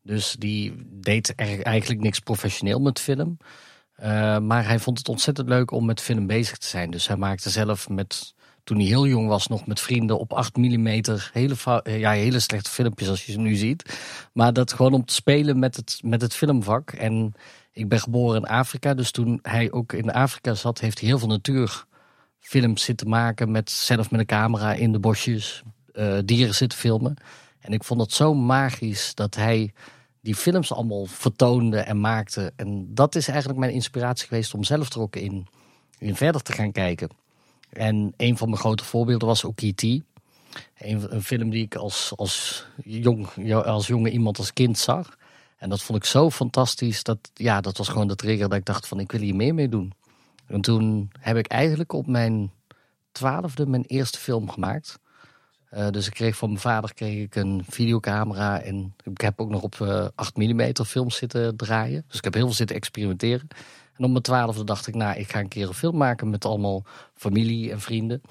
Dus 0.02 0.36
die 0.38 0.74
deed 0.90 1.34
eigenlijk 1.34 2.00
niks 2.00 2.18
professioneel 2.18 2.80
met 2.80 3.00
film. 3.00 3.36
Uh, 4.02 4.38
maar 4.38 4.66
hij 4.66 4.78
vond 4.78 4.98
het 4.98 5.08
ontzettend 5.08 5.48
leuk 5.48 5.70
om 5.70 5.84
met 5.84 6.00
film 6.00 6.26
bezig 6.26 6.58
te 6.58 6.66
zijn. 6.66 6.90
Dus 6.90 7.06
hij 7.06 7.16
maakte 7.16 7.50
zelf 7.50 7.88
met, 7.88 8.34
toen 8.64 8.76
hij 8.76 8.86
heel 8.86 9.06
jong 9.06 9.28
was, 9.28 9.46
nog 9.46 9.66
met 9.66 9.80
vrienden 9.80 10.18
op 10.18 10.32
8 10.32 10.56
mm 10.56 10.86
hele, 11.32 11.54
ja, 11.84 12.10
hele 12.10 12.40
slechte 12.40 12.70
filmpjes 12.70 13.08
als 13.08 13.26
je 13.26 13.32
ze 13.32 13.38
nu 13.38 13.54
ziet. 13.54 13.98
Maar 14.32 14.52
dat 14.52 14.72
gewoon 14.72 14.92
om 14.92 15.04
te 15.04 15.14
spelen 15.14 15.58
met 15.58 15.76
het, 15.76 16.00
met 16.04 16.20
het 16.20 16.34
filmvak. 16.34 16.90
En 16.90 17.34
ik 17.72 17.88
ben 17.88 18.00
geboren 18.00 18.36
in 18.36 18.48
Afrika, 18.48 18.94
dus 18.94 19.10
toen 19.10 19.38
hij 19.42 19.72
ook 19.72 19.92
in 19.92 20.12
Afrika 20.12 20.54
zat, 20.54 20.80
heeft 20.80 21.00
hij 21.00 21.08
heel 21.08 21.18
veel 21.18 21.28
natuurfilms 21.28 22.82
zitten 22.82 23.08
maken. 23.08 23.50
Met, 23.50 23.70
zelf 23.70 24.10
met 24.10 24.20
een 24.20 24.26
camera 24.26 24.72
in 24.72 24.92
de 24.92 24.98
bosjes, 24.98 25.62
uh, 25.92 26.18
dieren 26.24 26.54
zitten 26.54 26.78
filmen. 26.78 27.16
En 27.62 27.72
ik 27.72 27.84
vond 27.84 28.00
het 28.00 28.12
zo 28.12 28.34
magisch 28.34 29.14
dat 29.14 29.34
hij 29.34 29.72
die 30.20 30.34
films 30.34 30.72
allemaal 30.72 31.04
vertoonde 31.04 31.78
en 31.78 32.00
maakte. 32.00 32.52
En 32.56 32.94
dat 32.94 33.14
is 33.14 33.28
eigenlijk 33.28 33.58
mijn 33.58 33.72
inspiratie 33.72 34.28
geweest 34.28 34.54
om 34.54 34.64
zelf 34.64 34.94
er 34.94 35.00
ook 35.00 35.16
in, 35.16 35.46
in 35.98 36.16
verder 36.16 36.42
te 36.42 36.52
gaan 36.52 36.72
kijken. 36.72 37.08
En 37.70 38.12
een 38.16 38.36
van 38.36 38.48
mijn 38.48 38.60
grote 38.60 38.84
voorbeelden 38.84 39.28
was 39.28 39.44
ook. 39.44 39.60
Een, 39.60 40.04
een 41.14 41.22
film 41.22 41.50
die 41.50 41.64
ik 41.64 41.74
als, 41.74 42.12
als, 42.16 42.66
jong, 42.84 43.52
als 43.64 43.86
jonge 43.86 44.10
iemand 44.10 44.38
als 44.38 44.52
kind 44.52 44.78
zag. 44.78 45.16
En 45.56 45.68
dat 45.68 45.82
vond 45.82 45.98
ik 45.98 46.04
zo 46.04 46.30
fantastisch. 46.30 47.02
Dat, 47.02 47.18
ja, 47.34 47.60
dat 47.60 47.76
was 47.76 47.88
gewoon 47.88 48.08
de 48.08 48.16
trigger 48.16 48.48
dat 48.48 48.58
ik 48.58 48.64
dacht 48.64 48.88
van 48.88 49.00
ik 49.00 49.12
wil 49.12 49.20
hier 49.20 49.34
meer 49.34 49.54
mee 49.54 49.68
doen. 49.68 49.92
En 50.46 50.60
toen 50.60 51.10
heb 51.18 51.36
ik 51.36 51.46
eigenlijk 51.46 51.92
op 51.92 52.06
mijn 52.06 52.50
twaalfde 53.12 53.66
mijn 53.66 53.84
eerste 53.84 54.18
film 54.18 54.50
gemaakt. 54.50 54.98
Uh, 55.74 55.88
dus 55.88 56.06
ik 56.06 56.12
kreeg 56.12 56.36
van 56.36 56.48
mijn 56.48 56.60
vader 56.60 56.94
kreeg 56.94 57.24
ik 57.24 57.34
een 57.34 57.64
videocamera 57.68 58.60
en 58.60 58.94
ik 59.02 59.20
heb 59.20 59.40
ook 59.40 59.50
nog 59.50 59.62
op 59.62 59.78
uh, 59.82 60.06
8 60.14 60.36
mm 60.36 60.72
films 60.86 61.16
zitten 61.16 61.56
draaien. 61.56 62.04
Dus 62.06 62.16
ik 62.16 62.24
heb 62.24 62.34
heel 62.34 62.46
veel 62.46 62.54
zitten 62.54 62.76
experimenteren. 62.76 63.48
En 63.96 64.04
op 64.04 64.10
mijn 64.10 64.22
twaalfde 64.22 64.64
dacht 64.64 64.86
ik, 64.86 64.94
nou, 64.94 65.18
ik 65.18 65.30
ga 65.30 65.40
een 65.40 65.48
keer 65.48 65.68
een 65.68 65.74
film 65.74 65.96
maken 65.96 66.30
met 66.30 66.44
allemaal 66.44 66.84
familie 67.14 67.70
en 67.70 67.80
vrienden. 67.80 68.22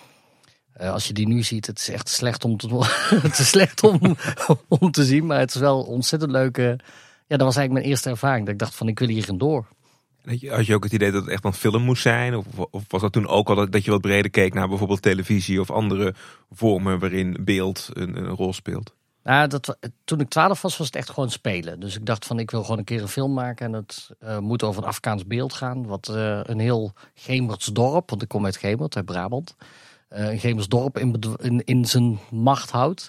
Uh, 0.81 0.91
als 0.91 1.07
je 1.07 1.13
die 1.13 1.27
nu 1.27 1.43
ziet, 1.43 1.65
het 1.67 1.79
is 1.79 1.89
echt 1.89 2.09
slecht 2.09 2.45
om 2.45 2.57
te, 2.57 2.67
slecht 3.31 3.83
om, 3.83 4.17
om 4.67 4.91
te 4.91 5.05
zien, 5.05 5.25
maar 5.25 5.39
het 5.39 5.53
is 5.53 5.59
wel 5.59 5.81
ontzettend 5.81 6.31
leuke 6.31 6.79
ja, 7.31 7.38
dat 7.38 7.45
was 7.45 7.55
eigenlijk 7.55 7.71
mijn 7.71 7.85
eerste 7.85 8.09
ervaring. 8.09 8.45
Dat 8.45 8.53
ik 8.53 8.59
dacht 8.59 8.75
van 8.75 8.88
ik 8.88 8.99
wil 8.99 9.07
hierin 9.07 9.38
door. 9.38 9.67
Had 10.25 10.65
je 10.65 10.75
ook 10.75 10.83
het 10.83 10.94
idee 10.94 11.12
dat 11.12 11.21
het 11.21 11.31
echt 11.31 11.45
een 11.45 11.53
film 11.53 11.81
moest 11.81 12.01
zijn? 12.01 12.35
Of, 12.35 12.45
was 12.88 13.01
dat 13.01 13.12
toen 13.12 13.27
ook 13.27 13.50
al 13.50 13.69
dat 13.69 13.85
je 13.85 13.91
wat 13.91 14.01
breder 14.01 14.31
keek 14.31 14.53
naar 14.53 14.68
bijvoorbeeld 14.68 15.01
televisie 15.01 15.59
of 15.59 15.71
andere 15.71 16.13
vormen 16.51 17.00
waarin 17.00 17.38
beeld 17.39 17.89
een, 17.94 18.27
rol 18.27 18.53
speelt? 18.53 18.94
Nou, 19.23 19.47
dat, 19.47 19.77
toen 20.03 20.19
ik 20.19 20.29
twaalf 20.29 20.62
was, 20.62 20.77
was 20.77 20.88
het 20.88 20.95
echt 20.95 21.09
gewoon 21.09 21.31
spelen. 21.31 21.79
Dus 21.79 21.95
ik 21.95 22.06
dacht 22.06 22.25
van 22.25 22.39
ik 22.39 22.51
wil 22.51 22.62
gewoon 22.62 22.77
een 22.77 22.83
keer 22.83 23.01
een 23.01 23.07
film 23.07 23.33
maken. 23.33 23.65
En 23.65 23.73
het 23.73 24.09
uh, 24.23 24.38
moet 24.38 24.63
over 24.63 24.81
een 24.81 24.88
Afghaans 24.88 25.25
beeld 25.25 25.53
gaan. 25.53 25.85
Wat 25.85 26.09
uh, 26.12 26.39
een 26.44 26.59
heel 26.59 26.94
Gemerts 27.13 27.65
dorp, 27.65 28.09
want 28.09 28.21
ik 28.21 28.27
kom 28.27 28.45
uit 28.45 28.57
Gemert, 28.57 28.95
uit 28.95 29.06
Brabant. 29.06 29.56
Uh, 30.09 30.31
een 30.31 30.39
Gemers 30.39 30.67
dorp 30.67 30.97
in, 30.97 31.19
in, 31.41 31.63
in 31.63 31.85
zijn 31.85 32.19
macht 32.29 32.71
houdt. 32.71 33.07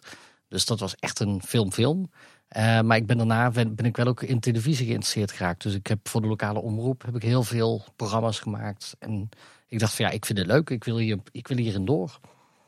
Dus 0.49 0.65
dat 0.65 0.81
was 0.81 0.94
echt 0.94 1.20
een 1.20 1.43
film-film. 1.44 2.11
Uh, 2.57 2.81
maar 2.81 2.97
ik 2.97 3.07
ben 3.07 3.17
daarna 3.17 3.51
ben, 3.51 3.77
ik 3.77 3.97
wel 3.97 4.07
ook 4.07 4.23
in 4.23 4.41
televisie 4.41 4.87
geïnteresseerd 4.87 5.33
geraakt. 5.33 5.63
Dus 5.63 5.75
ik 5.75 5.87
heb 5.87 6.09
voor 6.09 6.21
de 6.21 6.27
lokale 6.27 6.61
omroep 6.61 7.03
heb 7.05 7.17
ik 7.17 7.23
heel 7.23 7.43
veel 7.43 7.85
programma's 7.97 8.41
gemaakt. 8.41 8.97
En 8.99 9.29
ik 9.69 9.79
dacht 9.79 9.95
van 9.95 10.05
ja, 10.05 10.11
ik 10.11 10.27
vind 10.27 10.39
het 10.39 10.47
leuk. 10.47 10.71
Ik 10.71 10.85
wil, 10.85 10.97
hier, 10.97 11.19
ik 11.31 11.49
wil 11.49 11.57
hierin 11.57 11.85
door. 11.85 12.19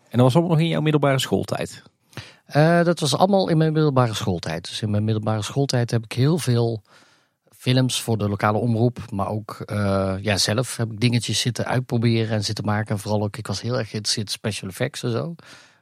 En 0.09 0.19
dat 0.19 0.21
was 0.21 0.35
allemaal 0.35 0.53
nog 0.53 0.61
in 0.61 0.69
jouw 0.69 0.81
middelbare 0.81 1.19
schooltijd? 1.19 1.83
Uh, 2.57 2.85
dat 2.85 3.01
was 3.01 3.17
allemaal 3.17 3.49
in 3.49 3.57
mijn 3.57 3.73
middelbare 3.73 4.15
schooltijd. 4.15 4.69
Dus 4.69 4.83
in 4.83 4.91
mijn 4.91 5.05
middelbare 5.05 5.43
schooltijd 5.43 5.91
heb 5.91 6.05
ik 6.05 6.13
heel 6.13 6.39
veel 6.39 6.83
films 7.57 8.01
voor 8.01 8.19
de 8.19 8.29
lokale 8.29 8.59
omroep. 8.59 8.99
Maar 9.11 9.29
ook 9.29 9.63
uh, 9.67 10.15
ja, 10.21 10.37
zelf 10.37 10.77
heb 10.77 10.93
ik 10.93 11.01
dingetjes 11.01 11.41
zitten 11.41 11.65
uitproberen 11.65 12.31
en 12.31 12.45
zitten 12.45 12.65
maken. 12.65 12.95
En 12.95 13.01
vooral 13.01 13.23
ook, 13.23 13.37
ik 13.37 13.47
was 13.47 13.61
heel 13.61 13.79
erg 13.79 13.89
geïnteresseerd 13.89 14.27
in 14.27 14.33
special 14.33 14.69
effects 14.69 15.03
en 15.03 15.11
zo. 15.11 15.35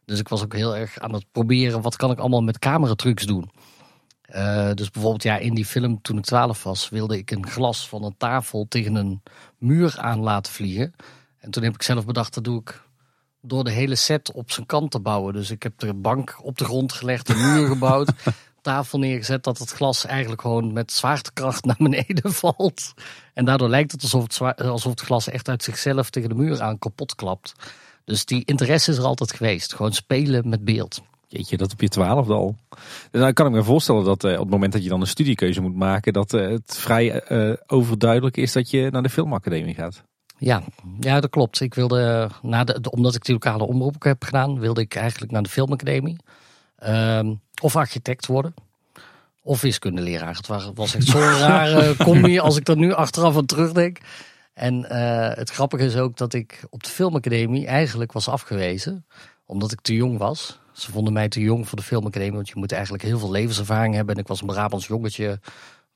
Dus 0.05 0.19
ik 0.19 0.29
was 0.29 0.43
ook 0.43 0.55
heel 0.55 0.77
erg 0.77 0.99
aan 0.99 1.15
het 1.15 1.25
proberen, 1.33 1.81
wat 1.81 1.97
kan 1.97 2.11
ik 2.11 2.19
allemaal 2.19 2.43
met 2.43 2.59
cameratrucs 2.59 3.27
doen. 3.27 3.51
Uh, 4.37 4.73
dus 4.75 4.90
bijvoorbeeld 4.90 5.23
ja, 5.23 5.37
in 5.37 5.55
die 5.55 5.64
film 5.64 6.02
toen 6.02 6.19
ik 6.19 6.25
12 6.25 6.62
was, 6.62 6.88
wilde 6.88 7.19
ik 7.19 7.31
een 7.31 7.46
glas 7.46 7.88
van 7.88 8.05
een 8.05 8.17
tafel 8.17 8.67
tegen 8.69 8.94
een 8.94 9.23
muur 9.58 9.99
aan 9.99 10.20
laten 10.20 10.52
vliegen. 10.52 10.94
En 11.38 11.50
toen 11.50 11.62
heb 11.62 11.75
ik 11.75 11.82
zelf 11.82 12.05
bedacht, 12.05 12.34
dat 12.34 12.44
doe 12.44 12.61
ik 12.61 12.82
door 13.40 13.64
de 13.64 13.70
hele 13.70 13.94
set 13.94 14.32
op 14.32 14.50
zijn 14.50 14.67
kant 14.67 14.90
te 14.90 15.00
bouwen. 15.00 15.32
Dus 15.32 15.50
ik 15.50 15.62
heb 15.62 15.82
er 15.82 15.88
een 15.88 16.00
bank 16.00 16.38
op 16.43 16.58
de 16.58 16.64
grond 16.64 16.93
gelegd, 16.93 17.29
een 17.29 17.52
muur 17.52 17.69
gebouwd, 17.69 18.12
tafel 18.62 18.99
neergezet, 18.99 19.44
dat 19.44 19.58
het 19.58 19.70
glas 19.70 20.05
eigenlijk 20.05 20.40
gewoon 20.40 20.73
met 20.73 20.93
zwaartekracht 20.93 21.64
naar 21.64 21.76
beneden 21.79 22.32
valt. 22.43 22.93
En 23.34 23.44
daardoor 23.44 23.69
lijkt 23.69 23.93
het 23.93 24.02
alsof 24.02 24.23
het, 24.23 24.61
alsof 24.61 24.90
het 24.90 25.00
glas 25.00 25.29
echt 25.29 25.49
uit 25.49 25.62
zichzelf 25.62 26.11
tegen 26.11 26.29
de 26.29 26.34
muur 26.34 26.62
aan 26.62 26.79
kapot 26.79 27.14
klapt. 27.14 27.52
Dus 28.05 28.25
die 28.25 28.44
interesse 28.44 28.90
is 28.90 28.99
er 28.99 29.05
altijd 29.05 29.32
geweest. 29.32 29.75
Gewoon 29.75 29.93
spelen 29.93 30.49
met 30.49 30.64
beeld. 30.64 31.02
Jeetje, 31.32 31.56
dat 31.56 31.73
op 31.73 31.81
je 31.81 31.88
twaalfde 31.88 32.32
al. 32.32 32.56
Dus 33.11 33.20
dan 33.20 33.32
kan 33.32 33.46
ik 33.46 33.52
me 33.52 33.62
voorstellen 33.62 34.05
dat 34.05 34.25
uh, 34.25 34.32
op 34.32 34.38
het 34.38 34.50
moment 34.50 34.73
dat 34.73 34.82
je 34.82 34.88
dan 34.88 35.00
een 35.00 35.06
studiekeuze 35.06 35.61
moet 35.61 35.75
maken, 35.75 36.12
dat 36.12 36.32
uh, 36.32 36.49
het 36.49 36.76
vrij 36.79 37.31
uh, 37.31 37.56
overduidelijk 37.67 38.37
is 38.37 38.52
dat 38.52 38.70
je 38.70 38.88
naar 38.90 39.02
de 39.02 39.08
filmacademie 39.08 39.75
gaat. 39.75 40.02
Ja, 40.38 40.62
ja 41.00 41.20
dat 41.20 41.31
klopt. 41.31 41.61
Ik 41.61 41.75
wilde, 41.75 42.31
na 42.43 42.64
de, 42.64 42.90
omdat 42.90 43.14
ik 43.14 43.25
die 43.25 43.34
lokale 43.34 43.67
omroep 43.67 44.02
heb 44.02 44.25
gedaan, 44.25 44.58
wilde 44.58 44.81
ik 44.81 44.94
eigenlijk 44.94 45.32
naar 45.32 45.43
de 45.43 45.49
filmacademie. 45.49 46.17
Ehm, 46.76 47.34
of 47.62 47.76
architect 47.76 48.26
worden. 48.26 48.55
Of 49.43 49.61
wiskundeleraar. 49.61 50.37
Het 50.37 50.75
was 50.75 50.94
echt 50.94 51.06
zo'n 51.06 51.20
rare 51.49 51.96
combi 51.96 52.38
als 52.38 52.56
ik 52.56 52.69
er 52.69 52.76
nu 52.76 52.93
achteraf 52.93 53.37
aan 53.37 53.46
terugdenk. 53.46 53.99
En 54.55 54.84
het 55.37 55.50
grappige 55.50 55.84
is 55.84 55.96
ook 55.96 56.17
dat 56.17 56.34
ik 56.34 56.64
op 56.70 56.82
de 56.82 56.90
filmacademie 56.90 57.67
eigenlijk 57.67 58.12
was 58.12 58.29
afgewezen. 58.29 59.06
Omdat 59.46 59.73
ik 59.73 59.81
te 59.81 59.94
jong 59.94 60.19
was. 60.19 60.61
Ze 60.73 60.91
vonden 60.91 61.13
mij 61.13 61.29
te 61.29 61.41
jong 61.41 61.69
voor 61.69 61.79
de 61.79 61.85
filmacademie, 61.85 62.33
want 62.33 62.49
je 62.49 62.57
moet 62.57 62.73
eigenlijk 62.73 63.03
heel 63.03 63.19
veel 63.19 63.31
levenservaring 63.31 63.95
hebben. 63.95 64.15
En 64.15 64.21
ik 64.21 64.27
was 64.27 64.41
een 64.41 64.47
Brabants 64.47 64.87
jongetje, 64.87 65.41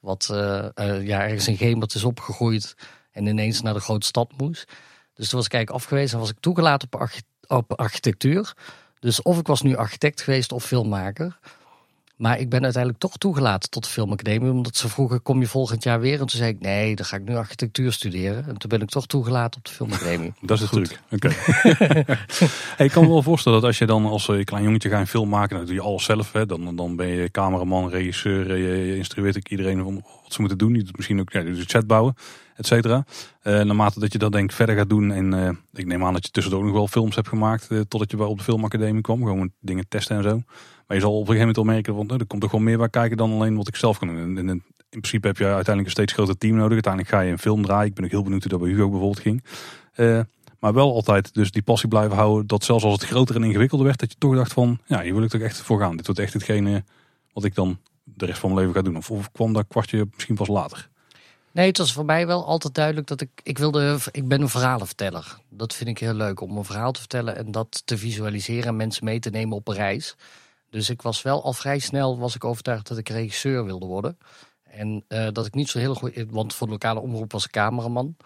wat 0.00 0.28
uh, 0.32 0.64
uh, 0.75 1.06
ja, 1.06 1.23
ergens 1.23 1.49
in 1.49 1.56
Gemert 1.56 1.94
is 1.94 2.05
opgegroeid 2.05 2.75
en 3.12 3.26
ineens 3.26 3.62
naar 3.62 3.75
de 3.75 3.81
grote 3.81 4.06
stad 4.06 4.32
moest. 4.37 4.73
Dus 5.14 5.28
toen 5.28 5.38
was 5.38 5.46
ik 5.46 5.52
eigenlijk 5.52 5.70
afgewezen 5.70 6.14
en 6.14 6.20
was 6.20 6.31
ik 6.31 6.40
toegelaten 6.40 6.88
op, 6.93 7.11
op 7.46 7.73
architectuur. 7.73 8.55
Dus 8.99 9.23
of 9.23 9.38
ik 9.38 9.46
was 9.46 9.62
nu 9.62 9.76
architect 9.76 10.20
geweest 10.20 10.53
of 10.53 10.65
filmmaker. 10.65 11.39
Maar 12.17 12.39
ik 12.39 12.49
ben 12.49 12.63
uiteindelijk 12.63 13.03
toch 13.03 13.17
toegelaten 13.17 13.70
tot 13.70 13.85
de 13.85 13.91
filmacademie. 13.91 14.51
Omdat 14.51 14.77
ze 14.77 14.89
vroegen, 14.89 15.23
kom 15.23 15.41
je 15.41 15.46
volgend 15.46 15.82
jaar 15.82 16.01
weer? 16.01 16.13
En 16.13 16.19
toen 16.19 16.29
zei 16.29 16.51
ik, 16.51 16.61
nee, 16.61 16.96
dan 16.96 17.06
ga 17.06 17.17
ik 17.17 17.25
nu 17.25 17.37
architectuur 17.37 17.93
studeren. 17.93 18.46
En 18.49 18.56
toen 18.56 18.70
ben 18.70 18.81
ik 18.81 18.89
toch 18.89 19.06
toegelaten 19.06 19.58
op 19.58 19.65
de 19.65 19.70
filmacademie. 19.70 20.32
Dat 20.41 20.61
is 20.61 20.63
het 20.63 20.73
truc. 20.73 21.01
Oké. 21.11 21.29
hey, 22.77 22.87
ik 22.87 22.93
kan 22.93 23.03
me 23.03 23.08
wel 23.08 23.23
voorstellen 23.23 23.61
dat 23.61 23.69
als 23.69 23.79
je 23.79 23.87
dan 23.87 24.06
als 24.06 24.29
eh, 24.29 24.44
klein 24.44 24.65
jongetje 24.65 24.89
gaat 24.89 25.01
een 25.01 25.06
film 25.06 25.29
maken, 25.29 25.56
dan 25.56 25.67
doe 25.67 25.75
je 25.75 25.81
alles 25.81 26.05
zelf. 26.05 26.32
Hè. 26.32 26.46
Dan, 26.46 26.77
dan 26.77 26.96
ben 26.96 27.06
je 27.06 27.31
cameraman, 27.31 27.89
regisseur, 27.89 28.51
eh, 28.51 28.87
je 28.89 28.96
instrueert 28.96 29.37
ook 29.37 29.49
iedereen 29.49 29.85
om 29.85 29.94
wat 29.94 30.32
ze 30.32 30.41
moeten 30.41 30.58
doen. 30.58 30.75
Je 30.75 30.82
doet 30.82 30.96
misschien 30.96 31.20
ook 31.20 31.32
ja, 31.32 31.43
de 31.43 31.65
chat 31.65 31.87
bouwen, 31.87 32.15
et 32.56 32.67
cetera. 32.67 33.05
Uh, 33.43 33.53
naarmate 33.53 34.01
dat 34.01 34.13
je 34.13 34.19
dat 34.19 34.32
denk 34.32 34.53
verder 34.53 34.77
gaat 34.77 34.89
doen. 34.89 35.13
En 35.13 35.32
uh, 35.32 35.49
ik 35.73 35.87
neem 35.87 36.05
aan 36.05 36.13
dat 36.13 36.25
je 36.25 36.31
tussendoor 36.31 36.65
nog 36.65 36.73
wel 36.73 36.89
films 36.89 37.15
hebt 37.15 37.29
gemaakt. 37.29 37.67
Uh, 37.70 37.81
totdat 37.81 38.11
je 38.11 38.17
bij 38.17 38.27
op 38.27 38.39
de 38.39 38.44
filmacademie 38.44 39.03
kwam. 39.03 39.19
Gewoon 39.19 39.51
dingen 39.61 39.89
testen 39.89 40.17
en 40.17 40.23
zo. 40.23 40.43
Maar 40.86 40.96
je 40.96 41.02
zal 41.02 41.12
op 41.12 41.20
een 41.20 41.26
gegeven 41.26 41.46
moment 41.46 41.58
al 41.58 41.74
merken, 41.74 41.94
want 41.94 42.10
er 42.10 42.26
komt 42.26 42.43
er 42.43 42.48
gewoon 42.48 42.64
meer 42.64 42.78
bij 42.78 42.88
kijken 42.88 43.16
dan 43.16 43.32
alleen 43.32 43.56
wat 43.56 43.69
ik 43.69 43.76
zelf 43.76 43.98
kan 43.98 44.08
doen. 44.08 44.38
En, 44.38 44.48
in 44.88 45.02
principe 45.02 45.26
heb 45.26 45.36
je 45.36 45.44
uiteindelijk 45.44 45.86
een 45.86 45.90
steeds 45.90 46.12
groter 46.12 46.38
team 46.38 46.56
nodig. 46.56 46.72
Uiteindelijk 46.72 47.14
ga 47.14 47.20
je 47.20 47.31
een 47.31 47.38
film 47.38 47.62
draaien. 47.62 47.86
Ik 47.86 47.94
ben 47.94 48.05
ook 48.05 48.10
heel 48.10 48.22
benieuwd 48.22 48.43
hoe 48.43 48.50
dat 48.50 48.60
bij 48.60 48.69
Hugo 48.69 48.88
bijvoorbeeld 48.88 49.20
ging. 49.20 49.44
Uh, 49.96 50.20
maar 50.58 50.72
wel 50.74 50.94
altijd 50.94 51.34
dus 51.34 51.50
die 51.50 51.62
passie 51.62 51.88
blijven 51.88 52.16
houden. 52.16 52.46
Dat 52.46 52.64
zelfs 52.64 52.84
als 52.84 52.93
het 52.93 53.05
groter 53.05 53.34
en 53.34 53.44
ingewikkelder 53.44 53.86
werd, 53.86 53.98
dat 53.98 54.10
je 54.10 54.19
toch 54.19 54.34
dacht 54.34 54.52
van, 54.52 54.78
ja, 54.86 55.02
hier 55.02 55.14
wil 55.14 55.22
ik 55.22 55.31
toch 55.31 55.40
echt 55.40 55.60
voor 55.60 55.81
gaan. 55.81 55.96
Dit 55.96 56.06
wordt 56.06 56.20
echt 56.20 56.32
hetgene 56.32 56.84
wat 57.32 57.44
ik 57.44 57.55
dan 57.55 57.78
de 58.05 58.26
rest 58.26 58.38
van 58.38 58.48
mijn 58.48 58.60
leven 58.60 58.76
ga 58.76 58.88
doen. 58.88 58.96
Of, 58.96 59.10
of 59.10 59.32
kwam 59.32 59.52
dat 59.52 59.64
kwartje 59.69 60.08
misschien 60.14 60.34
pas 60.34 60.48
later? 60.48 60.88
Nee, 61.52 61.66
het 61.66 61.78
was 61.78 61.93
voor 61.93 62.05
mij 62.05 62.26
wel 62.26 62.46
altijd 62.46 62.74
duidelijk 62.74 63.06
dat 63.06 63.20
ik, 63.20 63.31
ik 63.43 63.58
wilde, 63.58 63.98
ik 64.10 64.28
ben 64.28 64.40
een 64.40 64.48
verhalenverteller. 64.48 65.38
Dat 65.48 65.74
vind 65.74 65.90
ik 65.90 65.98
heel 65.98 66.14
leuk 66.14 66.40
om 66.40 66.56
een 66.56 66.64
verhaal 66.64 66.93
te 66.93 66.98
vertellen 66.98 67.36
en 67.36 67.50
dat 67.50 67.82
te 67.84 67.98
visualiseren 67.98 68.69
en 68.69 68.76
mensen 68.76 69.05
mee 69.05 69.19
te 69.19 69.31
nemen 69.31 69.56
op 69.56 69.69
een 69.69 69.74
reis. 69.74 70.16
Dus 70.70 70.91
ik 70.91 71.03
was 71.03 71.23
wel 71.23 71.44
al 71.44 71.53
vrij 71.53 71.79
snel 71.79 72.19
was 72.19 72.35
ik 72.35 72.44
overtuigd 72.44 72.89
dat 72.89 72.99
ik 72.99 73.08
regisseur 73.08 73.65
wilde 73.65 73.87
worden. 73.87 74.19
En 74.63 75.05
uh, 75.08 75.29
dat 75.32 75.46
ik 75.46 75.55
niet 75.55 75.69
zo 75.69 75.79
heel 75.79 75.94
goed, 75.94 76.25
want 76.31 76.55
voor 76.55 76.67
de 76.67 76.73
lokale 76.73 77.01
omroep 77.01 77.32
was 77.32 77.44
ik 77.44 77.51
cameraman. 77.51 78.17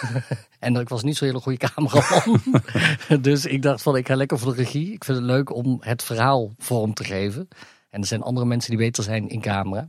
en 0.58 0.76
ik 0.76 0.88
was 0.88 1.02
niet 1.02 1.16
zo'n 1.16 1.28
hele 1.28 1.40
goede 1.40 1.68
cameraman. 1.68 2.42
dus 3.22 3.46
ik 3.46 3.62
dacht 3.62 3.82
van 3.82 3.96
ik 3.96 4.06
ga 4.06 4.16
lekker 4.16 4.38
voor 4.38 4.54
de 4.54 4.62
regie. 4.62 4.92
Ik 4.92 5.04
vind 5.04 5.18
het 5.18 5.26
leuk 5.26 5.54
om 5.54 5.76
het 5.80 6.02
verhaal 6.02 6.52
vorm 6.58 6.94
te 6.94 7.04
geven. 7.04 7.48
En 7.90 8.00
er 8.00 8.06
zijn 8.06 8.22
andere 8.22 8.46
mensen 8.46 8.70
die 8.70 8.78
beter 8.78 9.02
zijn 9.02 9.28
in 9.28 9.40
camera. 9.40 9.88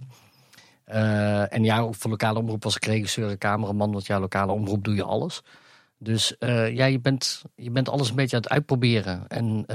Uh, 0.88 1.54
en 1.54 1.64
ja, 1.64 1.92
voor 1.92 2.10
lokale 2.10 2.40
omroep 2.40 2.64
was 2.64 2.76
ik 2.76 2.86
regisseur 2.86 3.30
en 3.30 3.38
cameraman. 3.38 3.92
Want 3.92 4.06
ja, 4.06 4.20
lokale 4.20 4.52
omroep 4.52 4.84
doe 4.84 4.96
je 4.96 5.04
alles. 5.04 5.42
Dus 5.98 6.36
ja, 6.40 6.86
je 6.86 7.00
bent, 7.00 7.42
je 7.56 7.72
bent 7.72 7.90
alles 7.90 8.10
een 8.10 8.16
beetje 8.16 8.36
aan 8.36 8.42
het 8.42 8.52
uitproberen. 8.52 9.28
En 9.28 9.66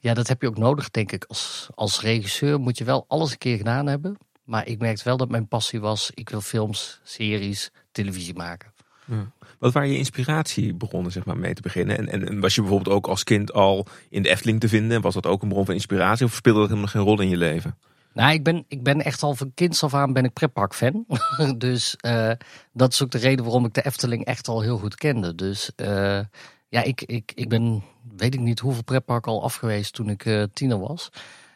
ja, 0.00 0.14
dat 0.14 0.28
heb 0.28 0.42
je 0.42 0.48
ook 0.48 0.58
nodig, 0.58 0.90
denk 0.90 1.12
ik. 1.12 1.24
Als, 1.24 1.68
als 1.74 2.00
regisseur 2.00 2.60
moet 2.60 2.78
je 2.78 2.84
wel 2.84 3.04
alles 3.08 3.30
een 3.30 3.38
keer 3.38 3.56
gedaan 3.56 3.86
hebben. 3.86 4.16
Maar 4.44 4.66
ik 4.66 4.78
merkte 4.78 5.04
wel 5.04 5.16
dat 5.16 5.28
mijn 5.28 5.48
passie 5.48 5.80
was, 5.80 6.10
ik 6.14 6.28
wil 6.28 6.40
films, 6.40 7.00
series, 7.02 7.70
televisie 7.92 8.34
maken. 8.34 8.72
Ja. 9.04 9.30
Wat 9.58 9.72
waren 9.72 9.90
je 9.90 9.98
inspiratie 9.98 10.74
begonnen 10.74 11.12
zeg 11.12 11.24
maar, 11.24 11.36
mee 11.36 11.54
te 11.54 11.62
beginnen? 11.62 12.08
En, 12.08 12.28
en, 12.28 12.40
was 12.40 12.54
je 12.54 12.60
bijvoorbeeld 12.60 12.96
ook 12.96 13.06
als 13.06 13.24
kind 13.24 13.52
al 13.52 13.86
in 14.08 14.22
de 14.22 14.28
Efteling 14.28 14.60
te 14.60 14.68
vinden? 14.68 15.00
Was 15.00 15.14
dat 15.14 15.26
ook 15.26 15.42
een 15.42 15.48
bron 15.48 15.64
van 15.64 15.74
inspiratie 15.74 16.26
of 16.26 16.34
speelde 16.34 16.58
dat 16.58 16.68
helemaal 16.68 16.90
geen 16.90 17.02
rol 17.02 17.20
in 17.20 17.28
je 17.28 17.36
leven? 17.36 17.76
Nou, 18.12 18.32
ik 18.32 18.42
ben, 18.42 18.64
ik 18.68 18.82
ben 18.82 19.02
echt 19.02 19.22
al 19.22 19.34
van 19.34 19.52
kinds 19.54 19.82
af 19.82 19.94
aan 19.94 20.12
ben 20.12 20.24
ik 20.24 20.32
pretpark 20.32 20.74
fan. 20.74 21.06
dus 21.58 21.96
uh, 22.06 22.32
dat 22.72 22.92
is 22.92 23.02
ook 23.02 23.10
de 23.10 23.18
reden 23.18 23.44
waarom 23.44 23.64
ik 23.64 23.74
de 23.74 23.84
Efteling 23.84 24.24
echt 24.24 24.48
al 24.48 24.60
heel 24.60 24.78
goed 24.78 24.94
kende. 24.94 25.34
Dus 25.34 25.70
uh, 25.76 26.20
ja, 26.68 26.82
ik, 26.82 27.02
ik, 27.02 27.32
ik 27.34 27.48
ben 27.48 27.82
weet 28.16 28.34
ik 28.34 28.40
niet 28.40 28.58
hoeveel 28.58 28.82
pretpark 28.82 29.26
al 29.26 29.42
afgeweest 29.42 29.92
toen 29.94 30.08
ik 30.08 30.24
uh, 30.24 30.42
tiener 30.52 30.78
was. 30.78 31.08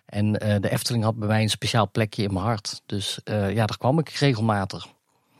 En 0.04 0.32
de 0.32 0.70
Efteling 0.70 1.04
had 1.04 1.16
bij 1.16 1.28
mij 1.28 1.42
een 1.42 1.50
speciaal 1.50 1.90
plekje 1.90 2.22
in 2.22 2.32
mijn 2.32 2.44
hart. 2.44 2.82
Dus 2.86 3.20
ja, 3.24 3.66
daar 3.66 3.78
kwam 3.78 3.98
ik 3.98 4.08
regelmatig 4.08 4.86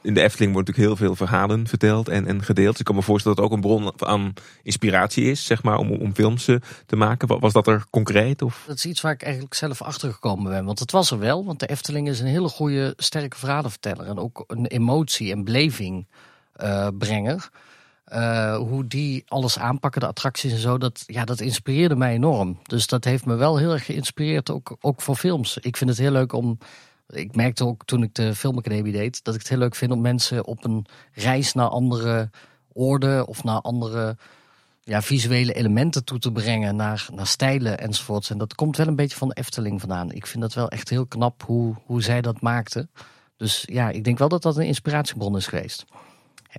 in 0.02 0.14
de 0.14 0.22
Efteling 0.22 0.52
wordt 0.52 0.68
natuurlijk 0.68 0.98
heel 0.98 1.06
veel 1.06 1.16
verhalen 1.16 1.66
verteld 1.66 2.08
en, 2.08 2.26
en 2.26 2.42
gedeeld. 2.42 2.70
Dus 2.70 2.78
ik 2.78 2.84
kan 2.84 2.94
me 2.94 3.02
voorstellen 3.02 3.36
dat 3.36 3.50
het 3.50 3.54
ook 3.54 3.64
een 3.64 3.68
bron 3.70 4.08
aan 4.08 4.32
inspiratie 4.62 5.24
is, 5.24 5.44
zeg 5.46 5.62
maar, 5.62 5.78
om, 5.78 5.90
om 5.90 6.14
films 6.14 6.48
eh, 6.48 6.56
te 6.86 6.96
maken. 6.96 7.40
Was 7.40 7.52
dat 7.52 7.66
er 7.66 7.84
concreet? 7.90 8.42
Of? 8.42 8.64
Dat 8.66 8.76
is 8.76 8.86
iets 8.86 9.00
waar 9.00 9.12
ik 9.12 9.22
eigenlijk 9.22 9.54
zelf 9.54 9.82
achter 9.82 10.12
gekomen 10.12 10.52
ben. 10.52 10.64
Want 10.64 10.78
het 10.78 10.90
was 10.90 11.10
er 11.10 11.18
wel, 11.18 11.44
want 11.44 11.60
de 11.60 11.66
Efteling 11.66 12.08
is 12.08 12.20
een 12.20 12.26
hele 12.26 12.48
goede, 12.48 12.94
sterke 12.96 13.38
verhalenverteller. 13.38 14.06
En 14.06 14.18
ook 14.18 14.44
een 14.46 14.66
emotie 14.66 15.32
en 15.32 15.44
beleving 15.44 16.06
uh, 16.62 16.88
brenger. 16.98 17.48
Uh, 18.14 18.56
hoe 18.56 18.86
die 18.86 19.24
alles 19.28 19.58
aanpakken, 19.58 20.00
de 20.00 20.06
attracties 20.06 20.52
en 20.52 20.58
zo, 20.58 20.78
dat, 20.78 21.02
ja, 21.06 21.24
dat 21.24 21.40
inspireerde 21.40 21.96
mij 21.96 22.12
enorm. 22.12 22.58
Dus 22.62 22.86
dat 22.86 23.04
heeft 23.04 23.26
me 23.26 23.34
wel 23.34 23.56
heel 23.56 23.72
erg 23.72 23.84
geïnspireerd, 23.84 24.50
ook, 24.50 24.76
ook 24.80 25.00
voor 25.00 25.16
films. 25.16 25.58
Ik 25.60 25.76
vind 25.76 25.90
het 25.90 25.98
heel 25.98 26.10
leuk 26.10 26.32
om 26.32 26.58
ik 27.12 27.34
merkte 27.34 27.64
ook 27.64 27.84
toen 27.84 28.02
ik 28.02 28.14
de 28.14 28.34
filmacademie 28.34 28.92
deed, 28.92 29.24
dat 29.24 29.34
ik 29.34 29.40
het 29.40 29.48
heel 29.48 29.58
leuk 29.58 29.74
vind 29.74 29.92
om 29.92 30.00
mensen 30.00 30.46
op 30.46 30.64
een 30.64 30.86
reis 31.12 31.52
naar 31.52 31.68
andere 31.68 32.30
oorden 32.72 33.26
of 33.26 33.44
naar 33.44 33.60
andere 33.60 34.16
ja, 34.80 35.02
visuele 35.02 35.52
elementen 35.52 36.04
toe 36.04 36.18
te 36.18 36.32
brengen, 36.32 36.76
naar, 36.76 37.06
naar 37.14 37.26
stijlen 37.26 37.78
enzovoorts. 37.78 38.30
En 38.30 38.38
dat 38.38 38.54
komt 38.54 38.76
wel 38.76 38.86
een 38.86 38.96
beetje 38.96 39.16
van 39.16 39.28
de 39.28 39.34
Efteling 39.34 39.80
vandaan. 39.80 40.12
Ik 40.12 40.26
vind 40.26 40.42
dat 40.42 40.54
wel 40.54 40.68
echt 40.68 40.88
heel 40.88 41.06
knap 41.06 41.42
hoe, 41.42 41.74
hoe 41.84 42.02
zij 42.02 42.20
dat 42.20 42.40
maakten. 42.40 42.90
Dus 43.36 43.62
ja, 43.66 43.90
ik 43.90 44.04
denk 44.04 44.18
wel 44.18 44.28
dat 44.28 44.42
dat 44.42 44.56
een 44.56 44.66
inspiratiebron 44.66 45.36
is 45.36 45.46
geweest. 45.46 45.84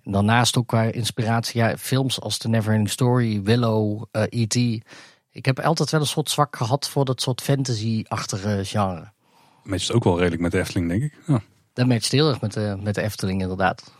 En 0.03 0.11
daarnaast 0.11 0.57
ook 0.57 0.67
qua 0.67 0.81
inspiratie, 0.81 1.61
ja, 1.61 1.77
films 1.77 2.21
als 2.21 2.37
The 2.37 2.47
Neverending 2.47 2.89
Story, 2.89 3.41
Willow, 3.41 4.03
uh, 4.11 4.23
eh, 4.23 4.27
E.T. 4.29 4.55
Ik 5.31 5.45
heb 5.45 5.59
altijd 5.59 5.89
wel 5.89 5.99
een 5.99 6.07
soort 6.07 6.29
zwak 6.29 6.55
gehad 6.55 6.89
voor 6.89 7.05
dat 7.05 7.21
soort 7.21 7.41
fantasy-achtige 7.41 8.59
genre 8.63 9.11
matcht 9.63 9.91
ook 9.91 10.03
wel 10.03 10.17
redelijk 10.17 10.41
met 10.41 10.51
de 10.51 10.59
Efteling, 10.59 10.89
denk 10.89 11.03
ik. 11.03 11.13
Ja. 11.27 11.41
Dat 11.73 11.87
matcht 11.87 12.11
heel 12.11 12.29
erg 12.29 12.41
met 12.41 12.53
de, 12.53 12.77
met 12.81 12.95
de 12.95 13.01
Efteling, 13.01 13.41
inderdaad. 13.41 13.91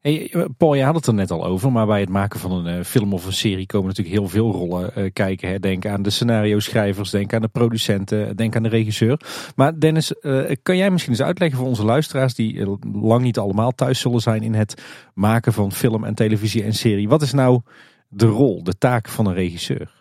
Hey, 0.00 0.32
Paul, 0.56 0.74
je 0.74 0.82
had 0.82 0.94
het 0.94 1.06
er 1.06 1.14
net 1.14 1.30
al 1.30 1.44
over, 1.44 1.72
maar 1.72 1.86
bij 1.86 2.00
het 2.00 2.08
maken 2.08 2.40
van 2.40 2.52
een 2.52 2.78
uh, 2.78 2.84
film 2.84 3.12
of 3.12 3.26
een 3.26 3.32
serie 3.32 3.66
komen 3.66 3.88
natuurlijk 3.88 4.16
heel 4.16 4.28
veel 4.28 4.52
rollen 4.52 4.92
uh, 4.96 5.10
kijken. 5.12 5.48
Hè. 5.48 5.58
Denk 5.58 5.86
aan 5.86 6.02
de 6.02 6.10
scenario 6.10 6.58
schrijvers, 6.58 7.10
denk 7.10 7.34
aan 7.34 7.40
de 7.40 7.48
producenten, 7.48 8.36
denk 8.36 8.56
aan 8.56 8.62
de 8.62 8.68
regisseur. 8.68 9.20
Maar 9.56 9.78
Dennis, 9.78 10.12
kan 10.62 10.76
jij 10.76 10.90
misschien 10.90 11.12
eens 11.12 11.22
uitleggen 11.22 11.58
voor 11.58 11.66
onze 11.66 11.84
luisteraars 11.84 12.34
die 12.34 12.78
lang 12.92 13.22
niet 13.22 13.38
allemaal 13.38 13.72
thuis 13.72 14.00
zullen 14.00 14.20
zijn 14.20 14.42
in 14.42 14.54
het 14.54 14.82
maken 15.14 15.52
van 15.52 15.72
film 15.72 16.04
en 16.04 16.14
televisie 16.14 16.62
en 16.62 16.74
serie. 16.74 17.08
Wat 17.08 17.22
is 17.22 17.32
nou 17.32 17.60
de 18.08 18.26
rol, 18.26 18.62
de 18.64 18.78
taak 18.78 19.08
van 19.08 19.26
een 19.26 19.34
regisseur? 19.34 19.94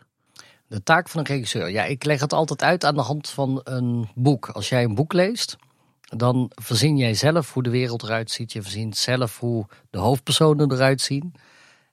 De 0.67 0.83
taak 0.83 1.09
van 1.09 1.19
een 1.19 1.25
regisseur. 1.25 1.69
Ja, 1.69 1.83
ik 1.83 2.03
leg 2.03 2.19
het 2.19 2.33
altijd 2.33 2.63
uit 2.63 2.85
aan 2.85 2.95
de 2.95 3.01
hand 3.01 3.29
van 3.29 3.61
een 3.63 4.07
boek. 4.15 4.49
Als 4.49 4.69
jij 4.69 4.83
een 4.83 4.95
boek 4.95 5.13
leest, 5.13 5.57
dan 6.05 6.51
verzin 6.55 6.97
jij 6.97 7.13
zelf 7.13 7.53
hoe 7.53 7.63
de 7.63 7.69
wereld 7.69 8.03
eruit 8.03 8.31
ziet. 8.31 8.51
Je 8.53 8.61
verzint 8.61 8.97
zelf 8.97 9.39
hoe 9.39 9.65
de 9.89 9.97
hoofdpersonen 9.97 10.71
eruit 10.71 11.01
zien. 11.01 11.33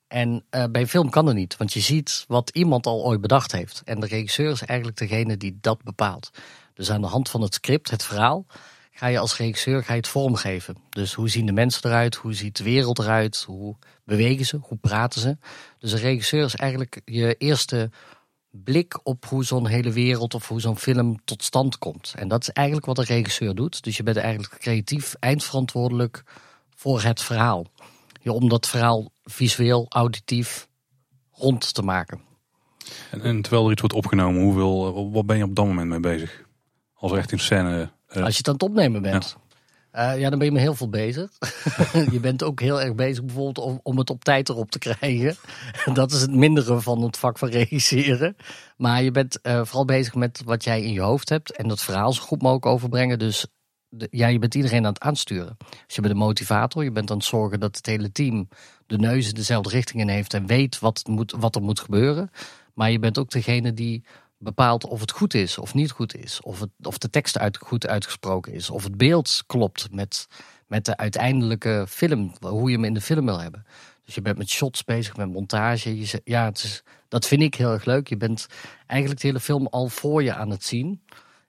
En 0.08 0.44
uh, 0.50 0.64
bij 0.70 0.86
film 0.86 1.10
kan 1.10 1.24
dat 1.24 1.34
niet, 1.34 1.56
want 1.56 1.72
je 1.72 1.80
ziet 1.80 2.24
wat 2.28 2.50
iemand 2.50 2.86
al 2.86 3.04
ooit 3.04 3.20
bedacht 3.20 3.52
heeft. 3.52 3.82
En 3.84 4.00
de 4.00 4.06
regisseur 4.06 4.50
is 4.50 4.62
eigenlijk 4.62 4.98
degene 4.98 5.36
die 5.36 5.58
dat 5.60 5.82
bepaalt. 5.82 6.30
Dus 6.74 6.90
aan 6.90 7.00
de 7.00 7.06
hand 7.06 7.30
van 7.30 7.40
het 7.40 7.54
script, 7.54 7.90
het 7.90 8.04
verhaal, 8.04 8.46
ga 8.92 9.06
je 9.06 9.18
als 9.18 9.36
regisseur 9.36 9.84
ga 9.84 9.92
je 9.92 9.98
het 9.98 10.08
vormgeven. 10.08 10.76
Dus 10.90 11.14
hoe 11.14 11.28
zien 11.28 11.46
de 11.46 11.52
mensen 11.52 11.84
eruit? 11.84 12.14
Hoe 12.14 12.34
ziet 12.34 12.56
de 12.56 12.64
wereld 12.64 12.98
eruit? 12.98 13.44
Hoe 13.46 13.76
bewegen 14.04 14.46
ze? 14.46 14.58
Hoe 14.62 14.78
praten 14.78 15.20
ze? 15.20 15.36
Dus 15.78 15.92
een 15.92 15.98
regisseur 15.98 16.44
is 16.44 16.56
eigenlijk 16.56 17.00
je 17.04 17.34
eerste 17.38 17.90
blik 18.52 19.00
op 19.02 19.24
hoe 19.24 19.44
zo'n 19.44 19.66
hele 19.66 19.92
wereld 19.92 20.34
of 20.34 20.48
hoe 20.48 20.60
zo'n 20.60 20.78
film 20.78 21.24
tot 21.24 21.42
stand 21.42 21.78
komt. 21.78 22.14
En 22.16 22.28
dat 22.28 22.40
is 22.40 22.50
eigenlijk 22.50 22.86
wat 22.86 22.98
een 22.98 23.04
regisseur 23.04 23.54
doet. 23.54 23.82
Dus 23.82 23.96
je 23.96 24.02
bent 24.02 24.16
eigenlijk 24.16 24.58
creatief 24.58 25.14
eindverantwoordelijk 25.18 26.22
voor 26.76 27.02
het 27.02 27.22
verhaal. 27.22 27.66
Ja, 28.20 28.32
om 28.32 28.48
dat 28.48 28.68
verhaal 28.68 29.12
visueel, 29.24 29.86
auditief 29.88 30.68
rond 31.30 31.74
te 31.74 31.82
maken. 31.82 32.20
En, 33.10 33.22
en, 33.22 33.42
terwijl 33.42 33.64
er 33.64 33.72
iets 33.72 33.80
wordt 33.80 33.96
opgenomen, 33.96 34.42
hoeveel, 34.42 35.10
wat 35.10 35.26
ben 35.26 35.36
je 35.36 35.44
op 35.44 35.54
dat 35.54 35.66
moment 35.66 35.88
mee 35.88 36.00
bezig? 36.00 36.44
Als 36.94 37.12
er 37.12 37.18
echt 37.18 37.32
in 37.32 37.38
scène... 37.38 37.90
Uh... 38.08 38.22
Als 38.22 38.32
je 38.32 38.38
het 38.38 38.48
aan 38.48 38.54
het 38.54 38.62
opnemen 38.62 39.02
bent. 39.02 39.36
Uh, 39.92 40.18
ja, 40.18 40.30
dan 40.30 40.38
ben 40.38 40.46
je 40.46 40.52
met 40.52 40.62
heel 40.62 40.74
veel 40.74 40.88
bezig. 40.88 41.30
je 42.12 42.20
bent 42.20 42.42
ook 42.42 42.60
heel 42.60 42.80
erg 42.80 42.94
bezig 42.94 43.24
bijvoorbeeld 43.24 43.58
om, 43.58 43.80
om 43.82 43.98
het 43.98 44.10
op 44.10 44.24
tijd 44.24 44.48
erop 44.48 44.70
te 44.70 44.78
krijgen. 44.78 45.36
dat 45.94 46.12
is 46.12 46.20
het 46.20 46.34
mindere 46.34 46.80
van 46.80 47.02
het 47.02 47.16
vak 47.16 47.38
van 47.38 47.48
regisseren. 47.48 48.36
Maar 48.76 49.02
je 49.02 49.10
bent 49.10 49.38
uh, 49.42 49.64
vooral 49.64 49.84
bezig 49.84 50.14
met 50.14 50.42
wat 50.44 50.64
jij 50.64 50.82
in 50.82 50.92
je 50.92 51.00
hoofd 51.00 51.28
hebt 51.28 51.56
en 51.56 51.68
dat 51.68 51.82
verhaal 51.82 52.12
zo 52.12 52.22
goed 52.22 52.42
mogelijk 52.42 52.66
overbrengen. 52.66 53.18
Dus 53.18 53.46
ja, 54.10 54.26
je 54.26 54.38
bent 54.38 54.54
iedereen 54.54 54.84
aan 54.84 54.92
het 54.92 55.02
aansturen. 55.02 55.56
Dus 55.86 55.94
je 55.94 56.00
bent 56.00 56.14
de 56.14 56.20
motivator, 56.20 56.84
je 56.84 56.92
bent 56.92 57.10
aan 57.10 57.16
het 57.16 57.26
zorgen 57.26 57.60
dat 57.60 57.76
het 57.76 57.86
hele 57.86 58.12
team 58.12 58.48
de 58.86 58.98
neus 58.98 59.32
dezelfde 59.32 59.70
richting 59.70 60.00
in 60.00 60.08
heeft 60.08 60.34
en 60.34 60.46
weet 60.46 60.78
wat, 60.78 61.02
moet, 61.06 61.34
wat 61.38 61.56
er 61.56 61.62
moet 61.62 61.80
gebeuren. 61.80 62.30
Maar 62.74 62.90
je 62.90 62.98
bent 62.98 63.18
ook 63.18 63.30
degene 63.30 63.74
die 63.74 64.04
bepaalt 64.42 64.86
of 64.86 65.00
het 65.00 65.10
goed 65.10 65.34
is 65.34 65.58
of 65.58 65.74
niet 65.74 65.90
goed 65.90 66.16
is. 66.16 66.40
Of, 66.40 66.60
het, 66.60 66.70
of 66.82 66.98
de 66.98 67.10
tekst 67.10 67.38
uit, 67.38 67.56
goed 67.56 67.86
uitgesproken 67.86 68.52
is. 68.52 68.70
Of 68.70 68.84
het 68.84 68.96
beeld 68.96 69.42
klopt 69.46 69.88
met, 69.90 70.28
met 70.66 70.84
de 70.84 70.96
uiteindelijke 70.96 71.84
film. 71.88 72.32
Hoe 72.40 72.70
je 72.70 72.76
hem 72.76 72.84
in 72.84 72.94
de 72.94 73.00
film 73.00 73.24
wil 73.24 73.40
hebben. 73.40 73.66
Dus 74.04 74.14
je 74.14 74.22
bent 74.22 74.38
met 74.38 74.48
shots 74.48 74.84
bezig, 74.84 75.16
met 75.16 75.32
montage. 75.32 75.98
Je, 75.98 76.20
ja, 76.24 76.44
het 76.44 76.82
dat 77.08 77.26
vind 77.26 77.42
ik 77.42 77.54
heel 77.54 77.72
erg 77.72 77.84
leuk. 77.84 78.08
Je 78.08 78.16
bent 78.16 78.46
eigenlijk 78.86 79.20
de 79.20 79.26
hele 79.26 79.40
film 79.40 79.66
al 79.66 79.88
voor 79.88 80.22
je 80.22 80.34
aan 80.34 80.50
het 80.50 80.64
zien. 80.64 81.02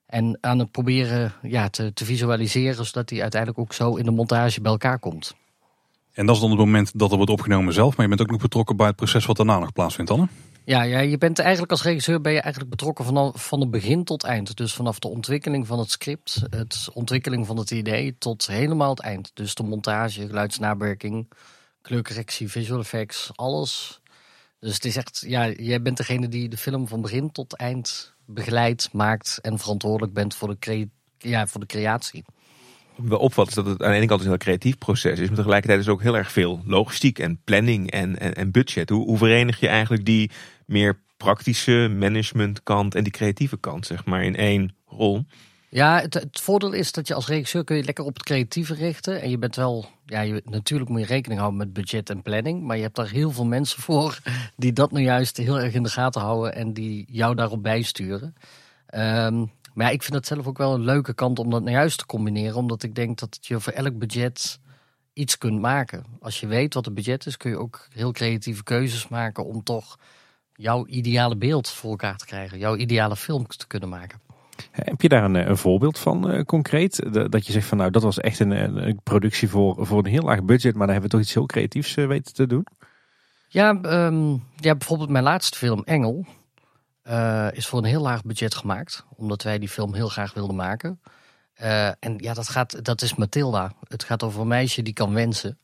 En 0.06 0.38
aan 0.40 0.58
het 0.58 0.70
proberen 0.70 1.32
ja, 1.42 1.68
te, 1.68 1.92
te 1.92 2.04
visualiseren. 2.04 2.86
Zodat 2.86 3.08
die 3.08 3.22
uiteindelijk 3.22 3.60
ook 3.60 3.72
zo 3.72 3.94
in 3.94 4.04
de 4.04 4.10
montage 4.10 4.60
bij 4.60 4.70
elkaar 4.70 4.98
komt. 4.98 5.34
En 6.12 6.26
dat 6.26 6.34
is 6.34 6.40
dan 6.40 6.50
het 6.50 6.58
moment 6.58 6.98
dat 6.98 7.10
er 7.10 7.16
wordt 7.16 7.32
opgenomen 7.32 7.72
zelf. 7.72 7.96
Maar 7.96 8.02
je 8.02 8.08
bent 8.08 8.20
ook 8.20 8.30
nog 8.30 8.40
betrokken 8.40 8.76
bij 8.76 8.86
het 8.86 8.96
proces 8.96 9.26
wat 9.26 9.36
daarna 9.36 9.58
nog 9.58 9.72
plaatsvindt, 9.72 10.10
Anne? 10.10 10.28
Ja, 10.66 10.82
ja, 10.82 10.98
je 10.98 11.18
bent 11.18 11.38
eigenlijk 11.38 11.70
als 11.70 11.82
regisseur 11.82 12.20
ben 12.20 12.32
je 12.32 12.40
eigenlijk 12.40 12.70
betrokken 12.70 13.04
vanaf 13.04 13.46
van 13.46 13.60
het 13.60 13.70
begin 13.70 14.04
tot 14.04 14.24
eind. 14.24 14.56
Dus 14.56 14.74
vanaf 14.74 14.98
de 14.98 15.08
ontwikkeling 15.08 15.66
van 15.66 15.78
het 15.78 15.90
script, 15.90 16.42
het 16.50 16.88
ontwikkeling 16.92 17.46
van 17.46 17.56
het 17.56 17.70
idee 17.70 18.18
tot 18.18 18.46
helemaal 18.46 18.90
het 18.90 19.00
eind. 19.00 19.30
Dus 19.34 19.54
de 19.54 19.62
montage, 19.62 20.26
geluidsnawerking, 20.26 21.30
kleurcorrectie, 21.82 22.50
visual 22.50 22.80
effects, 22.80 23.30
alles. 23.34 24.00
Dus 24.58 24.74
het 24.74 24.84
is 24.84 24.96
echt, 24.96 25.24
ja, 25.26 25.48
jij 25.48 25.82
bent 25.82 25.96
degene 25.96 26.28
die 26.28 26.48
de 26.48 26.56
film 26.56 26.88
van 26.88 27.00
begin 27.00 27.32
tot 27.32 27.56
eind 27.56 28.14
begeleidt, 28.26 28.92
maakt 28.92 29.38
en 29.42 29.58
verantwoordelijk 29.58 30.12
bent 30.12 30.34
voor 30.34 30.56
de, 30.58 30.88
ja, 31.18 31.46
voor 31.46 31.60
de 31.60 31.66
creatie 31.66 32.24
me 32.96 33.18
opvalt 33.18 33.48
is 33.48 33.54
dat 33.54 33.66
het 33.66 33.82
aan 33.82 33.90
de 33.90 33.96
ene 33.96 34.06
kant 34.06 34.20
een 34.20 34.26
heel 34.26 34.36
creatief 34.36 34.78
proces 34.78 35.18
is, 35.18 35.26
maar 35.26 35.36
tegelijkertijd 35.36 35.80
is 35.80 35.88
ook 35.88 36.02
heel 36.02 36.16
erg 36.16 36.32
veel 36.32 36.62
logistiek 36.66 37.18
en 37.18 37.40
planning 37.44 37.90
en, 37.90 38.18
en, 38.18 38.34
en 38.34 38.50
budget. 38.50 38.88
Hoe, 38.90 39.04
hoe 39.04 39.18
verenig 39.18 39.60
je 39.60 39.68
eigenlijk 39.68 40.04
die 40.04 40.30
meer 40.66 41.00
praktische 41.16 41.94
managementkant 41.98 42.94
en 42.94 43.02
die 43.02 43.12
creatieve 43.12 43.56
kant, 43.56 43.86
zeg 43.86 44.04
maar, 44.04 44.24
in 44.24 44.36
één 44.36 44.76
rol? 44.86 45.24
Ja, 45.68 46.00
het, 46.00 46.14
het, 46.14 46.40
voordeel 46.40 46.72
is 46.72 46.92
dat 46.92 47.08
je 47.08 47.14
als 47.14 47.26
regisseur 47.26 47.64
kun 47.64 47.76
je 47.76 47.84
lekker 47.84 48.04
op 48.04 48.14
het 48.14 48.22
creatieve 48.22 48.74
richten. 48.74 49.22
En 49.22 49.30
je 49.30 49.38
bent 49.38 49.56
wel, 49.56 49.86
ja, 50.06 50.20
je, 50.20 50.42
natuurlijk 50.44 50.90
moet 50.90 51.00
je 51.00 51.06
rekening 51.06 51.40
houden 51.40 51.60
met 51.60 51.72
budget 51.72 52.10
en 52.10 52.22
planning. 52.22 52.62
Maar 52.62 52.76
je 52.76 52.82
hebt 52.82 52.96
daar 52.96 53.10
heel 53.10 53.30
veel 53.30 53.44
mensen 53.44 53.82
voor 53.88 54.18
die 54.56 54.72
dat 54.72 54.92
nou 54.92 55.04
juist 55.04 55.36
heel 55.36 55.60
erg 55.60 55.74
in 55.74 55.82
de 55.82 55.88
gaten 55.88 56.20
houden 56.20 56.54
en 56.54 56.72
die 56.72 57.04
jou 57.08 57.34
daarop 57.34 57.62
bijsturen. 57.62 58.34
Um, 58.94 59.50
maar 59.74 59.86
ja, 59.86 59.92
ik 59.92 60.02
vind 60.02 60.14
het 60.14 60.26
zelf 60.26 60.46
ook 60.46 60.58
wel 60.58 60.74
een 60.74 60.84
leuke 60.84 61.14
kant 61.14 61.38
om 61.38 61.50
dat 61.50 61.62
nou 61.62 61.74
juist 61.74 61.98
te 61.98 62.06
combineren. 62.06 62.56
Omdat 62.56 62.82
ik 62.82 62.94
denk 62.94 63.18
dat 63.18 63.38
je 63.40 63.60
voor 63.60 63.72
elk 63.72 63.98
budget 63.98 64.58
iets 65.12 65.38
kunt 65.38 65.60
maken. 65.60 66.04
Als 66.20 66.40
je 66.40 66.46
weet 66.46 66.74
wat 66.74 66.84
het 66.84 66.94
budget 66.94 67.26
is, 67.26 67.36
kun 67.36 67.50
je 67.50 67.58
ook 67.58 67.86
heel 67.92 68.12
creatieve 68.12 68.62
keuzes 68.62 69.08
maken 69.08 69.44
om 69.44 69.62
toch 69.62 69.98
jouw 70.54 70.86
ideale 70.86 71.36
beeld 71.36 71.68
voor 71.70 71.90
elkaar 71.90 72.16
te 72.16 72.26
krijgen. 72.26 72.58
Jouw 72.58 72.76
ideale 72.76 73.16
film 73.16 73.46
te 73.46 73.66
kunnen 73.66 73.88
maken. 73.88 74.20
Heb 74.70 75.00
je 75.00 75.08
daar 75.08 75.24
een, 75.24 75.34
een 75.34 75.56
voorbeeld 75.56 75.98
van 75.98 76.30
uh, 76.30 76.42
concreet? 76.42 77.12
dat 77.30 77.46
je 77.46 77.52
zegt 77.52 77.66
van 77.66 77.78
nou 77.78 77.90
dat 77.90 78.02
was 78.02 78.20
echt 78.20 78.40
een, 78.40 78.50
een, 78.86 79.00
productie 79.02 79.48
voor, 79.48 79.86
voor 79.86 79.98
een 79.98 80.10
heel 80.10 80.22
laag 80.22 80.42
budget, 80.42 80.74
maar 80.74 80.86
daar 80.86 80.96
hebben 80.96 81.10
we 81.10 81.16
toch 81.16 81.26
iets 81.26 81.34
heel 81.34 81.46
creatiefs 81.46 81.96
uh, 81.96 82.06
weten 82.06 82.34
te 82.34 82.46
doen? 82.46 82.66
Ja, 83.48 83.80
ehm, 83.82 84.30
ja, 84.56 84.74
bijvoorbeeld 84.74 85.10
mijn 85.10 85.24
laatste 85.24 85.58
film, 85.58 85.82
Engel, 85.84 86.26
eh, 87.04 87.48
is 87.52 87.66
voor 87.66 87.78
een 87.78 87.84
heel 87.84 88.02
laag 88.02 88.22
budget 88.22 88.54
gemaakt. 88.54 89.04
Omdat 89.16 89.42
wij 89.42 89.58
die 89.58 89.68
film 89.68 89.94
heel 89.94 90.08
graag 90.08 90.34
wilden 90.34 90.56
maken. 90.56 91.00
Eh, 91.54 91.86
en 91.86 92.16
ja, 92.16 92.34
dat, 92.34 92.48
gaat, 92.48 92.84
dat 92.84 93.02
is 93.02 93.14
Mathilda. 93.14 93.72
Het 93.88 94.04
gaat 94.04 94.22
over 94.22 94.40
een 94.40 94.48
meisje 94.48 94.82
die 94.82 94.92
kan 94.92 95.14
wensen. 95.14 95.58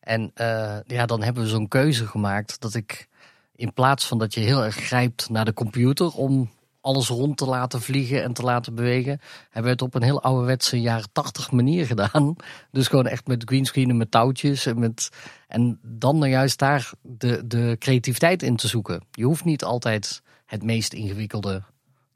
En 0.00 0.30
eh, 0.34 0.76
ja, 0.86 1.06
dan 1.06 1.22
hebben 1.22 1.42
we 1.42 1.48
zo'n 1.48 1.68
keuze 1.68 2.06
gemaakt 2.06 2.60
dat 2.60 2.74
ik 2.74 3.08
in 3.56 3.72
plaats 3.72 4.06
van 4.06 4.18
dat 4.18 4.34
je 4.34 4.40
heel 4.40 4.64
erg 4.64 4.74
grijpt 4.74 5.28
naar 5.28 5.44
de 5.44 5.52
computer 5.52 6.12
om 6.12 6.50
alles 6.80 7.08
rond 7.08 7.36
te 7.36 7.46
laten 7.46 7.82
vliegen 7.82 8.22
en 8.22 8.32
te 8.32 8.42
laten 8.42 8.74
bewegen, 8.74 9.20
hebben 9.44 9.62
we 9.62 9.68
het 9.68 9.82
op 9.82 9.94
een 9.94 10.02
heel 10.02 10.22
ouderwetse 10.22 10.80
jaren 10.80 11.12
tachtig 11.12 11.50
manier 11.50 11.86
gedaan. 11.86 12.36
Dus 12.70 12.88
gewoon 12.88 13.06
echt 13.06 13.26
met 13.26 13.42
greenscreen 13.44 13.90
en 13.90 13.96
met 13.96 14.10
touwtjes 14.10 14.66
en 14.66 14.78
met 14.78 15.10
en 15.48 15.78
dan 15.82 16.18
nou 16.18 16.30
juist 16.30 16.58
daar 16.58 16.90
de, 17.02 17.46
de 17.46 17.76
creativiteit 17.78 18.42
in 18.42 18.56
te 18.56 18.68
zoeken. 18.68 19.04
Je 19.10 19.24
hoeft 19.24 19.44
niet 19.44 19.64
altijd 19.64 20.22
het 20.46 20.62
meest 20.62 20.92
ingewikkelde 20.92 21.62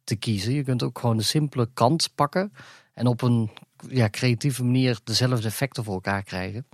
te 0.04 0.16
kiezen. 0.16 0.52
Je 0.52 0.64
kunt 0.64 0.82
ook 0.82 0.99
gewoon 0.99 1.16
de 1.16 1.23
simpele 1.23 1.68
kant 1.75 2.11
pakken 2.14 2.52
en 2.94 3.06
op 3.06 3.23
een 3.23 3.50
ja, 3.88 4.09
creatieve 4.11 4.64
manier 4.64 4.99
dezelfde 5.04 5.49
effecten 5.49 5.85
voor 5.85 5.94
elkaar 5.94 6.23
krijgen. 6.23 6.66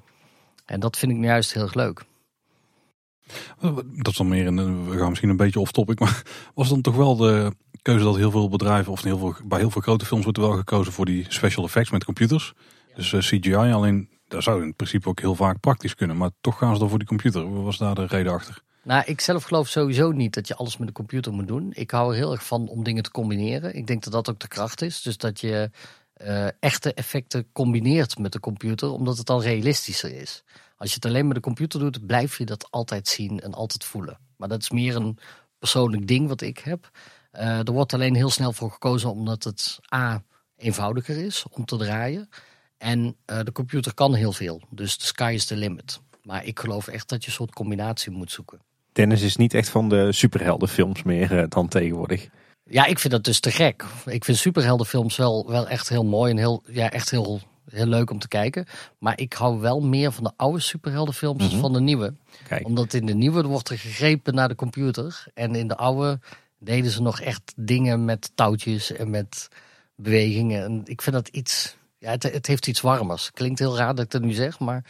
En 0.65 0.81
dat 0.81 0.97
vind 0.97 1.13
ik 1.13 1.19
nu 1.19 1.27
juist 1.27 1.53
heel 1.53 1.63
erg 1.63 1.75
leuk. 1.75 2.05
Dat 3.97 4.13
is 4.13 4.17
dan 4.17 4.29
meer 4.29 4.47
een, 4.47 4.91
we 4.91 4.99
gaan 4.99 5.09
misschien 5.09 5.31
een 5.31 5.37
beetje 5.37 5.61
off 5.61 5.73
topic, 5.73 5.99
maar 5.99 6.23
was 6.55 6.69
dan 6.69 6.81
toch 6.81 6.97
wel 6.97 7.17
de 7.17 7.53
keuze 7.83 8.05
dat 8.05 8.17
heel 8.17 8.31
veel 8.31 8.49
bedrijven, 8.49 8.93
of 8.93 9.03
heel 9.03 9.19
veel, 9.19 9.35
bij 9.45 9.59
heel 9.59 9.71
veel 9.71 9.83
grote 9.83 10.07
films 10.07 10.25
wordt 10.25 10.39
er 10.39 10.45
wel 10.45 10.57
gekozen 10.57 10.93
voor 10.93 11.05
die 11.05 11.27
special 11.29 11.65
effects 11.65 11.91
met 11.91 12.05
computers. 12.05 12.53
Dus 12.95 13.13
uh, 13.13 13.21
CGI, 13.21 13.55
alleen 13.55 14.09
daar 14.29 14.43
zou 14.43 14.63
in 14.63 14.75
principe 14.75 15.09
ook 15.09 15.21
heel 15.21 15.35
vaak 15.35 15.61
praktisch 15.61 15.95
kunnen, 15.95 16.17
maar 16.17 16.31
toch 16.41 16.59
gaan 16.59 16.73
ze 16.73 16.79
dan 16.79 16.89
voor 16.89 16.99
die 16.99 17.09
computer. 17.09 17.55
Wat 17.55 17.65
was 17.65 17.79
daar 17.79 17.95
de 17.95 18.07
reden 18.07 18.33
achter? 18.33 18.63
Nou, 18.83 19.03
ik 19.07 19.21
zelf 19.21 19.45
geloof 19.45 19.69
sowieso 19.69 20.13
niet 20.13 20.35
dat 20.35 20.49
je 20.49 20.55
alles 20.55 20.77
met 20.77 20.87
de 20.89 20.95
computer 20.95 21.33
moet 21.33 21.49
doen. 21.49 21.71
Ik 21.75 21.91
hou 21.91 22.11
er 22.11 22.17
heel 22.17 22.33
erg 22.33 22.47
van 22.47 22.69
om 22.69 22.85
dingen 22.85 23.03
te 23.03 23.11
combineren. 23.11 23.75
Ik 23.75 23.87
denk 23.87 24.05
dat 24.05 24.13
dat 24.13 24.31
ook 24.31 24.39
de 24.39 24.49
kracht 24.49 24.83
is. 24.83 25.03
Dus 25.03 25.17
dat 25.17 25.41
je 25.41 25.71
uh, 26.23 26.47
echte 26.61 26.95
effecten 26.95 27.47
combineert 27.53 28.19
met 28.19 28.33
de 28.33 28.41
computer, 28.41 28.91
omdat 28.91 29.17
het 29.17 29.27
dan 29.27 29.41
realistischer 29.41 30.15
is. 30.15 30.45
Als 30.77 30.89
je 30.89 30.95
het 30.95 31.05
alleen 31.05 31.27
met 31.27 31.35
de 31.37 31.43
computer 31.43 31.81
doet, 31.81 32.07
blijf 32.07 32.39
je 32.39 32.45
dat 32.45 32.71
altijd 32.71 33.09
zien 33.09 33.41
en 33.41 33.55
altijd 33.55 33.85
voelen. 33.85 34.19
Maar 34.37 34.49
dat 34.49 34.63
is 34.63 34.71
meer 34.71 34.97
een 34.97 35.19
persoonlijk 35.59 36.07
ding 36.07 36.29
wat 36.29 36.41
ik 36.41 36.59
heb. 36.59 36.91
Uh, 37.33 37.59
er 37.59 37.73
wordt 37.73 37.93
alleen 37.93 38.15
heel 38.15 38.31
snel 38.31 38.53
voor 38.53 38.71
gekozen 38.71 39.11
omdat 39.11 39.45
het 39.45 39.79
A 39.95 40.23
eenvoudiger 40.57 41.17
is 41.17 41.45
om 41.51 41.65
te 41.65 41.77
draaien. 41.77 42.29
En 42.79 43.17
uh, 43.27 43.41
de 43.43 43.53
computer 43.53 43.95
kan 43.95 44.15
heel 44.15 44.33
veel. 44.33 44.63
Dus 44.71 44.99
de 44.99 45.05
sky 45.05 45.33
is 45.35 45.45
the 45.45 45.57
limit. 45.57 46.01
Maar 46.23 46.45
ik 46.45 46.59
geloof 46.59 46.89
echt 46.89 47.09
dat 47.09 47.23
je 47.23 47.29
een 47.29 47.35
soort 47.35 47.53
combinatie 47.53 48.13
moet 48.13 48.31
zoeken. 48.31 48.61
Dennis 48.93 49.23
is 49.23 49.37
niet 49.37 49.55
echt 49.55 49.69
van 49.69 49.89
de 49.89 50.13
superheldenfilms 50.13 51.03
meer 51.03 51.33
uh, 51.33 51.45
dan 51.49 51.69
tegenwoordig. 51.69 52.29
Ja, 52.65 52.85
ik 52.85 52.99
vind 52.99 53.13
dat 53.13 53.25
dus 53.25 53.41
te 53.41 53.51
gek. 53.51 53.85
Ik 54.07 54.25
vind 54.25 54.39
superheldenfilms 54.39 55.17
wel, 55.17 55.49
wel 55.49 55.69
echt 55.69 55.89
heel 55.89 56.05
mooi 56.05 56.31
en 56.31 56.39
heel, 56.39 56.63
ja, 56.67 56.91
echt 56.91 57.11
heel, 57.11 57.41
heel 57.71 57.87
leuk 57.87 58.11
om 58.11 58.19
te 58.19 58.29
kijken. 58.29 58.67
Maar 58.99 59.19
ik 59.21 59.33
hou 59.33 59.61
wel 59.61 59.81
meer 59.81 60.13
van 60.13 60.25
de 60.25 60.33
oude 60.37 60.61
superheldenfilms 60.61 61.43
mm 61.43 61.49
-hmm. 61.49 61.51
dan 61.51 61.61
van 61.61 61.73
de 61.73 61.81
nieuwe. 61.81 62.15
Kijk. 62.49 62.67
Omdat 62.67 62.93
in 62.93 63.07
de 63.07 63.15
nieuwe 63.15 63.43
wordt 63.43 63.69
er 63.69 63.79
gegrepen 63.79 64.35
naar 64.35 64.49
de 64.49 64.55
computer. 64.55 65.25
En 65.35 65.55
in 65.55 65.69
de 65.69 65.77
oude 65.77 66.21
deden 66.59 66.91
ze 66.91 67.03
nog 67.03 67.21
echt 67.21 67.53
dingen 67.57 68.05
met 68.05 68.31
touwtjes 68.35 68.93
en 68.93 69.11
met 69.11 69.49
bewegingen. 69.95 70.65
En 70.65 70.83
ik 70.85 71.03
vind 71.03 71.17
dat 71.17 71.29
iets, 71.29 71.77
ja, 71.99 72.11
het, 72.11 72.23
het 72.23 72.47
heeft 72.47 72.67
iets 72.67 72.81
warmers. 72.81 73.31
Klinkt 73.33 73.59
heel 73.59 73.77
raar 73.77 73.95
dat 73.95 74.05
ik 74.05 74.11
dat 74.11 74.23
nu 74.23 74.33
zeg, 74.33 74.59
maar 74.59 74.85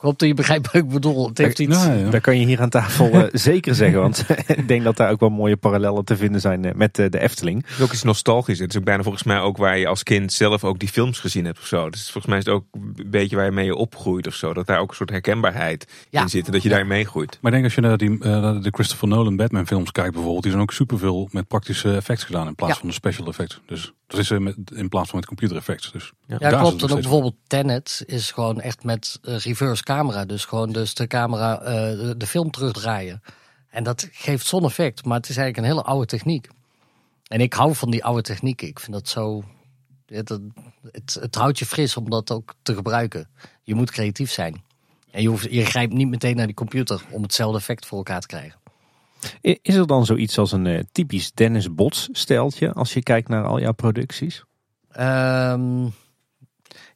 ik 0.00 0.06
hoop 0.06 0.18
dat 0.18 0.28
je 0.28 0.34
begrijpt 0.34 0.66
wat 0.66 0.74
ik 0.74 0.88
bedoel. 0.88 1.28
Het 1.28 1.38
heeft 1.38 1.58
iets... 1.58 1.76
Nou, 1.76 1.98
ja. 1.98 2.10
Dat 2.10 2.20
kan 2.20 2.38
je 2.38 2.46
hier 2.46 2.60
aan 2.60 2.68
tafel 2.68 3.14
uh, 3.14 3.24
zeker 3.32 3.74
zeggen. 3.74 4.00
Want 4.00 4.24
ik 4.46 4.68
denk 4.68 4.84
dat 4.84 4.96
daar 4.96 5.10
ook 5.10 5.20
wel 5.20 5.28
mooie 5.28 5.56
parallellen 5.56 6.04
te 6.04 6.16
vinden 6.16 6.40
zijn 6.40 6.64
uh, 6.64 6.72
met 6.72 6.98
uh, 6.98 7.06
de 7.10 7.20
Efteling. 7.20 7.62
Het 7.66 7.76
is 7.76 7.82
ook 7.82 7.92
iets 7.92 8.02
nostalgisch. 8.02 8.58
Het 8.58 8.70
is 8.70 8.78
ook 8.78 8.84
bijna 8.84 9.02
volgens 9.02 9.24
mij 9.24 9.40
ook 9.40 9.56
waar 9.56 9.78
je 9.78 9.86
als 9.86 10.02
kind 10.02 10.32
zelf 10.32 10.64
ook 10.64 10.78
die 10.78 10.88
films 10.88 11.18
gezien 11.18 11.44
hebt 11.44 11.58
of 11.58 11.66
zo. 11.66 11.90
Dus 11.90 12.02
volgens 12.02 12.26
mij 12.26 12.38
is 12.38 12.44
het 12.44 12.54
ook 12.54 12.64
een 12.72 13.10
beetje 13.10 13.36
waar 13.36 13.44
je 13.44 13.50
mee 13.50 13.74
opgroeit 13.74 14.26
of 14.26 14.34
zo. 14.34 14.54
Dat 14.54 14.66
daar 14.66 14.78
ook 14.78 14.90
een 14.90 14.96
soort 14.96 15.10
herkenbaarheid 15.10 15.86
ja. 16.10 16.22
in 16.22 16.28
zit. 16.28 16.46
En 16.46 16.52
dat 16.52 16.62
je 16.62 16.68
ja. 16.68 16.74
daarin 16.74 16.92
meegroeit. 16.92 17.38
Maar 17.40 17.52
ik 17.52 17.58
denk 17.58 17.64
als 17.64 17.74
je 17.74 17.80
naar 17.80 17.96
die, 17.96 18.18
de 18.62 18.70
Christopher 18.70 19.08
Nolan 19.08 19.36
Batman 19.36 19.66
films 19.66 19.92
kijkt 19.92 20.12
bijvoorbeeld. 20.12 20.42
Die 20.42 20.52
zijn 20.52 20.64
ook 20.64 20.72
superveel 20.72 21.28
met 21.30 21.48
praktische 21.48 21.96
effecten 21.96 22.26
gedaan 22.26 22.46
in 22.46 22.54
plaats 22.54 22.72
ja. 22.72 22.78
van 22.78 22.88
de 22.88 22.94
special 22.94 23.26
effects. 23.26 23.60
Dus 23.66 23.92
dat 24.10 24.20
is 24.20 24.30
met, 24.30 24.56
in 24.74 24.88
plaats 24.88 25.10
van 25.10 25.18
met 25.18 25.28
computer 25.28 25.56
effects. 25.56 25.92
Dus 25.92 26.12
ja, 26.26 26.36
klopt. 26.36 26.82
En 26.82 26.90
ook 26.90 27.00
bijvoorbeeld 27.00 27.36
Tenet 27.46 28.02
is 28.06 28.30
gewoon 28.30 28.60
echt 28.60 28.84
met 28.84 29.18
reverse 29.22 29.82
camera. 29.82 30.24
Dus 30.24 30.44
gewoon 30.44 30.72
dus 30.72 30.94
de 30.94 31.06
camera 31.06 31.60
uh, 31.60 32.10
de 32.16 32.26
film 32.26 32.50
terugdraaien. 32.50 33.22
En 33.68 33.84
dat 33.84 34.08
geeft 34.12 34.46
zo'n 34.46 34.64
effect, 34.64 35.04
maar 35.04 35.16
het 35.16 35.28
is 35.28 35.36
eigenlijk 35.36 35.66
een 35.66 35.76
hele 35.76 35.88
oude 35.88 36.06
techniek. 36.06 36.48
En 37.26 37.40
ik 37.40 37.52
hou 37.52 37.74
van 37.74 37.90
die 37.90 38.04
oude 38.04 38.22
technieken. 38.22 38.68
Ik 38.68 38.80
vind 38.80 38.92
dat 38.92 39.08
zo. 39.08 39.44
Het, 40.06 40.38
het, 40.90 41.18
het 41.20 41.34
houdt 41.34 41.58
je 41.58 41.66
fris 41.66 41.96
om 41.96 42.10
dat 42.10 42.30
ook 42.30 42.54
te 42.62 42.74
gebruiken. 42.74 43.28
Je 43.62 43.74
moet 43.74 43.90
creatief 43.90 44.30
zijn. 44.30 44.62
En 45.10 45.22
je, 45.22 45.28
hoeft, 45.28 45.50
je 45.50 45.64
grijpt 45.64 45.92
niet 45.92 46.08
meteen 46.08 46.36
naar 46.36 46.46
die 46.46 46.54
computer 46.54 47.02
om 47.10 47.22
hetzelfde 47.22 47.58
effect 47.58 47.86
voor 47.86 47.98
elkaar 47.98 48.20
te 48.20 48.26
krijgen. 48.26 48.59
Is 49.40 49.74
er 49.74 49.86
dan 49.86 50.06
zoiets 50.06 50.38
als 50.38 50.52
een 50.52 50.64
uh, 50.64 50.80
typisch 50.92 51.32
Dennis 51.32 51.74
Bots 51.74 52.08
steltje 52.12 52.72
als 52.72 52.92
je 52.92 53.02
kijkt 53.02 53.28
naar 53.28 53.44
al 53.44 53.60
jouw 53.60 53.72
producties? 53.72 54.44
Um, 54.98 55.92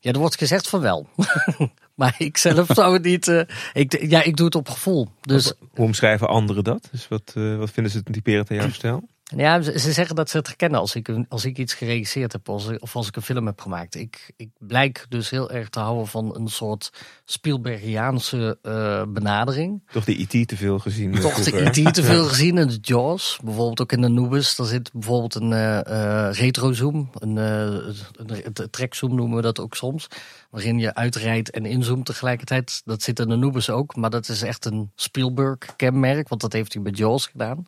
ja, 0.00 0.12
er 0.12 0.18
wordt 0.18 0.38
gezegd 0.38 0.68
van 0.68 0.80
wel. 0.80 1.06
Maar 1.94 2.14
ik 2.18 2.36
zelf 2.36 2.66
zou 2.72 2.92
het 2.92 3.02
niet. 3.02 3.26
Uh, 3.26 3.42
ik, 3.72 4.08
ja, 4.08 4.22
ik 4.22 4.36
doe 4.36 4.46
het 4.46 4.54
op 4.54 4.68
gevoel. 4.68 5.08
Dus, 5.20 5.52
Hoe 5.70 5.84
omschrijven 5.84 6.28
anderen 6.28 6.64
dat? 6.64 6.88
Dus 6.90 7.08
wat, 7.08 7.32
uh, 7.36 7.56
wat 7.56 7.70
vinden 7.70 7.92
ze 7.92 8.02
typerend 8.02 8.50
aan 8.50 8.56
jouw 8.56 8.70
stijl? 8.70 9.08
Ja, 9.24 9.62
ze, 9.62 9.78
ze, 9.78 9.92
zeggen 9.92 10.16
dat 10.16 10.30
ze 10.30 10.36
het 10.36 10.46
herkennen 10.46 10.80
als 10.80 10.94
ik, 10.94 11.24
als 11.28 11.44
ik 11.44 11.58
iets 11.58 11.74
geregisseerd 11.74 12.32
heb 12.32 12.48
of 12.48 12.96
als 12.96 13.08
ik 13.08 13.16
een 13.16 13.22
film 13.22 13.46
heb 13.46 13.60
gemaakt. 13.60 13.94
Ik, 13.94 14.32
ik 14.36 14.48
blijk 14.58 15.06
dus 15.08 15.30
heel 15.30 15.50
erg 15.50 15.68
te 15.68 15.80
houden 15.80 16.06
van 16.06 16.36
een 16.36 16.48
soort 16.48 16.92
Spielbergiaanse 17.24 18.58
uh, 18.62 19.02
benadering. 19.08 19.82
Toch 19.92 20.04
de 20.04 20.16
IT 20.16 20.48
te 20.48 20.56
veel 20.56 20.78
gezien. 20.78 21.20
Toch 21.20 21.42
de 21.42 21.62
IT 21.62 21.94
te 21.94 22.02
veel 22.02 22.24
gezien 22.24 22.58
en 22.58 22.68
de 22.68 22.78
Jaws. 22.80 23.38
Bijvoorbeeld 23.44 23.80
ook 23.80 23.92
in 23.92 24.00
de 24.00 24.06
Anubis. 24.06 24.56
Daar 24.56 24.66
zit 24.66 24.92
bijvoorbeeld 24.92 25.34
een 25.34 25.50
uh, 25.50 25.80
uh, 25.88 26.28
retro-zoom. 26.32 27.10
Een, 27.14 27.36
een, 27.36 28.70
track-zoom 28.70 29.14
noemen 29.14 29.36
we 29.36 29.42
dat 29.42 29.60
ook 29.60 29.74
soms. 29.74 30.06
Waarin 30.50 30.78
je 30.78 30.94
uitrijdt 30.94 31.50
en 31.50 31.66
inzoomt 31.66 32.06
tegelijkertijd. 32.06 32.82
Dat 32.84 33.02
zit 33.02 33.18
in 33.18 33.28
de 33.28 33.34
Anubis 33.34 33.70
ook. 33.70 33.96
Maar 33.96 34.10
dat 34.10 34.28
is 34.28 34.42
echt 34.42 34.64
een 34.64 34.90
Spielberg-kenmerk. 34.94 36.28
Want 36.28 36.40
dat 36.40 36.52
heeft 36.52 36.72
hij 36.72 36.82
bij 36.82 36.92
Jaws 36.92 37.26
gedaan. 37.26 37.66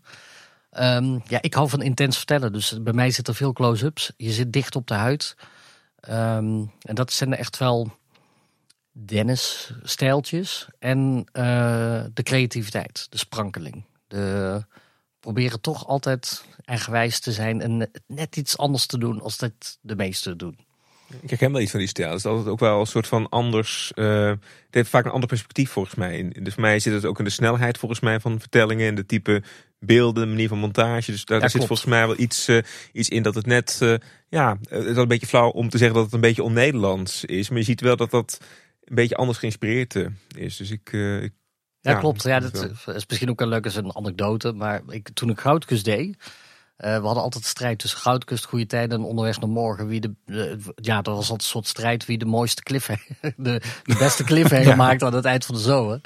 Um, 0.80 1.22
ja, 1.26 1.42
ik 1.42 1.54
hou 1.54 1.68
van 1.68 1.82
intens 1.82 2.16
vertellen. 2.16 2.52
Dus 2.52 2.82
bij 2.82 2.92
mij 2.92 3.10
zitten 3.10 3.34
veel 3.34 3.52
close-ups. 3.52 4.12
Je 4.16 4.32
zit 4.32 4.52
dicht 4.52 4.76
op 4.76 4.86
de 4.86 4.94
huid. 4.94 5.36
Um, 6.08 6.72
en 6.80 6.94
dat 6.94 7.12
zijn 7.12 7.34
echt 7.34 7.58
wel 7.58 7.96
Dennis-stijltjes. 8.92 10.68
En 10.78 11.26
uh, 11.32 12.04
de 12.14 12.22
creativiteit, 12.22 13.06
de 13.10 13.18
sprankeling. 13.18 13.84
De, 14.06 14.64
proberen 15.20 15.60
toch 15.60 15.86
altijd 15.86 16.44
eigenwijs 16.64 17.20
te 17.20 17.32
zijn 17.32 17.60
en 17.60 17.90
net 18.06 18.36
iets 18.36 18.58
anders 18.58 18.86
te 18.86 18.98
doen 18.98 19.20
als 19.20 19.38
dat 19.38 19.78
de 19.80 19.96
meesten 19.96 20.38
doen. 20.38 20.58
Ik 21.20 21.30
herken 21.30 21.52
wel 21.52 21.60
iets 21.60 21.70
van 21.70 21.80
die 21.80 21.88
stijl. 21.88 22.08
Het 22.08 22.18
is 22.18 22.26
altijd 22.26 22.46
ook 22.46 22.58
wel 22.58 22.80
een 22.80 22.86
soort 22.86 23.06
van 23.06 23.28
anders. 23.28 23.92
Uh, 23.94 24.28
het 24.28 24.38
heeft 24.70 24.90
vaak 24.90 25.04
een 25.04 25.10
ander 25.10 25.28
perspectief 25.28 25.70
volgens 25.70 25.94
mij. 25.94 26.32
Dus 26.42 26.54
voor 26.54 26.62
mij 26.62 26.78
zit 26.78 26.92
het 26.92 27.04
ook 27.04 27.18
in 27.18 27.24
de 27.24 27.30
snelheid 27.30 27.78
volgens 27.78 28.00
mij 28.00 28.20
van 28.20 28.40
vertellingen 28.40 28.88
en 28.88 28.94
de 28.94 29.06
type 29.06 29.42
beelden, 29.78 30.22
de 30.22 30.28
manier 30.28 30.48
van 30.48 30.58
montage. 30.58 31.10
Dus 31.10 31.24
daar, 31.24 31.40
ja, 31.40 31.48
zit 31.48 31.64
volgens 31.64 31.88
mij 31.88 32.06
wel 32.06 32.18
iets, 32.18 32.48
uh, 32.48 32.62
iets 32.92 33.08
in 33.08 33.22
dat 33.22 33.34
het 33.34 33.46
net, 33.46 33.78
uh, 33.82 33.94
ja, 34.28 34.58
het 34.68 34.84
is 34.84 34.96
een 34.96 35.08
beetje 35.08 35.26
flauw 35.26 35.50
om 35.50 35.68
te 35.68 35.78
zeggen 35.78 35.96
dat 35.96 36.04
het 36.04 36.14
een 36.14 36.20
beetje 36.20 36.42
on-Nederlands 36.42 37.24
is. 37.24 37.48
Maar 37.48 37.58
je 37.58 37.64
ziet 37.64 37.80
wel 37.80 37.96
dat 37.96 38.10
dat 38.10 38.38
een 38.84 38.94
beetje 38.94 39.16
anders 39.16 39.38
geïnspireerd 39.38 39.96
is. 40.36 40.56
Dus 40.56 40.70
ik, 40.70 40.92
ik 41.22 41.32
ja, 41.80 41.92
ja, 41.92 41.98
klopt. 41.98 42.22
Ja, 42.22 42.40
dat 42.40 42.70
is 42.86 43.06
misschien 43.06 43.30
ook 43.30 43.38
wel 43.38 43.48
leuk 43.48 43.64
als 43.64 43.76
een 43.76 43.96
anekdote. 43.96 44.52
Maar 44.52 44.82
ik, 44.88 45.08
toen 45.14 45.30
ik 45.30 45.40
Goudkus 45.40 45.82
deed, 45.82 46.16
we 46.76 46.86
hadden 46.86 47.22
altijd 47.22 47.44
strijd 47.44 47.78
tussen 47.78 47.98
Goudkust, 47.98 48.44
Goede 48.44 48.66
Tijden 48.66 48.98
en 48.98 49.04
Onderweg 49.04 49.40
naar 49.40 49.48
Morgen. 49.48 49.86
Wie 49.86 50.00
de, 50.00 50.14
ja, 50.76 50.96
er 50.96 51.10
was 51.10 51.16
altijd 51.16 51.40
een 51.40 51.46
soort 51.46 51.66
strijd 51.66 52.06
wie 52.06 52.18
de 52.18 52.24
mooiste 52.24 52.62
cliffhanger, 52.62 53.16
de, 53.36 53.60
de 53.84 53.96
beste 53.98 54.24
cliffhanger 54.24 54.66
ja. 54.74 54.76
maakte 54.76 55.04
aan 55.04 55.14
het 55.14 55.24
eind 55.24 55.44
van 55.44 55.54
de 55.54 55.60
zomer. 55.60 56.00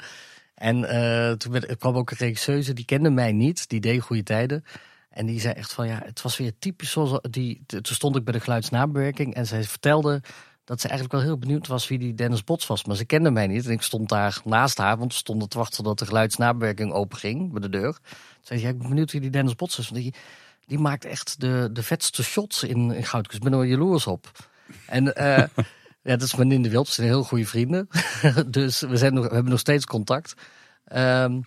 En 0.61 0.77
uh, 0.77 1.31
toen 1.31 1.63
kwam 1.77 1.95
ook 1.95 2.11
een 2.11 2.17
regisseuse, 2.17 2.73
die 2.73 2.85
kende 2.85 3.09
mij 3.09 3.31
niet, 3.31 3.69
die 3.69 3.79
deed 3.79 4.01
Goede 4.01 4.23
Tijden. 4.23 4.63
En 5.09 5.25
die 5.25 5.39
zei 5.39 5.53
echt 5.53 5.73
van 5.73 5.87
ja, 5.87 6.01
het 6.05 6.21
was 6.21 6.37
weer 6.37 6.51
typisch 6.59 6.91
zoals 6.91 7.19
die. 7.29 7.63
Toen 7.65 7.81
stond 7.83 8.15
ik 8.15 8.23
bij 8.23 8.33
de 8.33 8.39
geluidsnabewerking 8.39 9.33
en 9.33 9.47
zij 9.47 9.63
vertelde 9.63 10.21
dat 10.63 10.81
ze 10.81 10.87
eigenlijk 10.87 11.17
wel 11.17 11.27
heel 11.27 11.37
benieuwd 11.37 11.67
was 11.67 11.87
wie 11.87 11.99
die 11.99 12.13
Dennis 12.13 12.43
Bots 12.43 12.67
was. 12.67 12.85
Maar 12.85 12.95
ze 12.95 13.05
kende 13.05 13.31
mij 13.31 13.47
niet. 13.47 13.65
En 13.65 13.71
ik 13.71 13.81
stond 13.81 14.09
daar 14.09 14.41
naast 14.45 14.77
haar, 14.77 14.97
want 14.97 15.11
we 15.11 15.17
stonden 15.17 15.49
te 15.49 15.57
wachten 15.57 15.83
tot 15.83 15.99
de 15.99 16.05
geluidsnabewerking 16.05 16.91
openging 16.91 17.51
bij 17.51 17.61
de 17.61 17.69
deur. 17.69 17.97
Zei 18.41 18.59
ze, 18.59 18.65
ja, 18.65 18.71
ik 18.71 18.77
ben 18.77 18.89
benieuwd 18.89 19.11
wie 19.11 19.21
die 19.21 19.29
Dennis 19.29 19.55
Bots 19.55 19.79
is. 19.79 19.89
Want 19.89 20.01
die, 20.01 20.13
die 20.65 20.79
maakt 20.79 21.05
echt 21.05 21.39
de, 21.39 21.69
de 21.73 21.83
vetste 21.83 22.23
shots 22.23 22.63
in, 22.63 22.91
in 22.91 23.03
Goudkus. 23.03 23.35
Ik 23.35 23.43
ben 23.43 23.53
er 23.53 23.65
jaloers 23.65 24.07
op. 24.07 24.31
En 24.85 25.05
uh, 25.05 25.43
ja, 26.03 26.11
dat 26.15 26.21
is 26.21 26.35
mijn 26.35 26.51
in 26.51 26.61
de 26.61 26.69
Wild. 26.69 26.87
Zijn 26.87 27.07
heel 27.07 27.23
goede 27.23 27.45
vrienden. 27.45 27.87
dus 28.47 28.79
we, 28.79 28.97
zijn 28.97 29.13
nog, 29.13 29.27
we 29.27 29.33
hebben 29.33 29.51
nog 29.51 29.59
steeds 29.59 29.85
contact. 29.85 30.33
Um, 30.91 30.97
En 30.97 31.43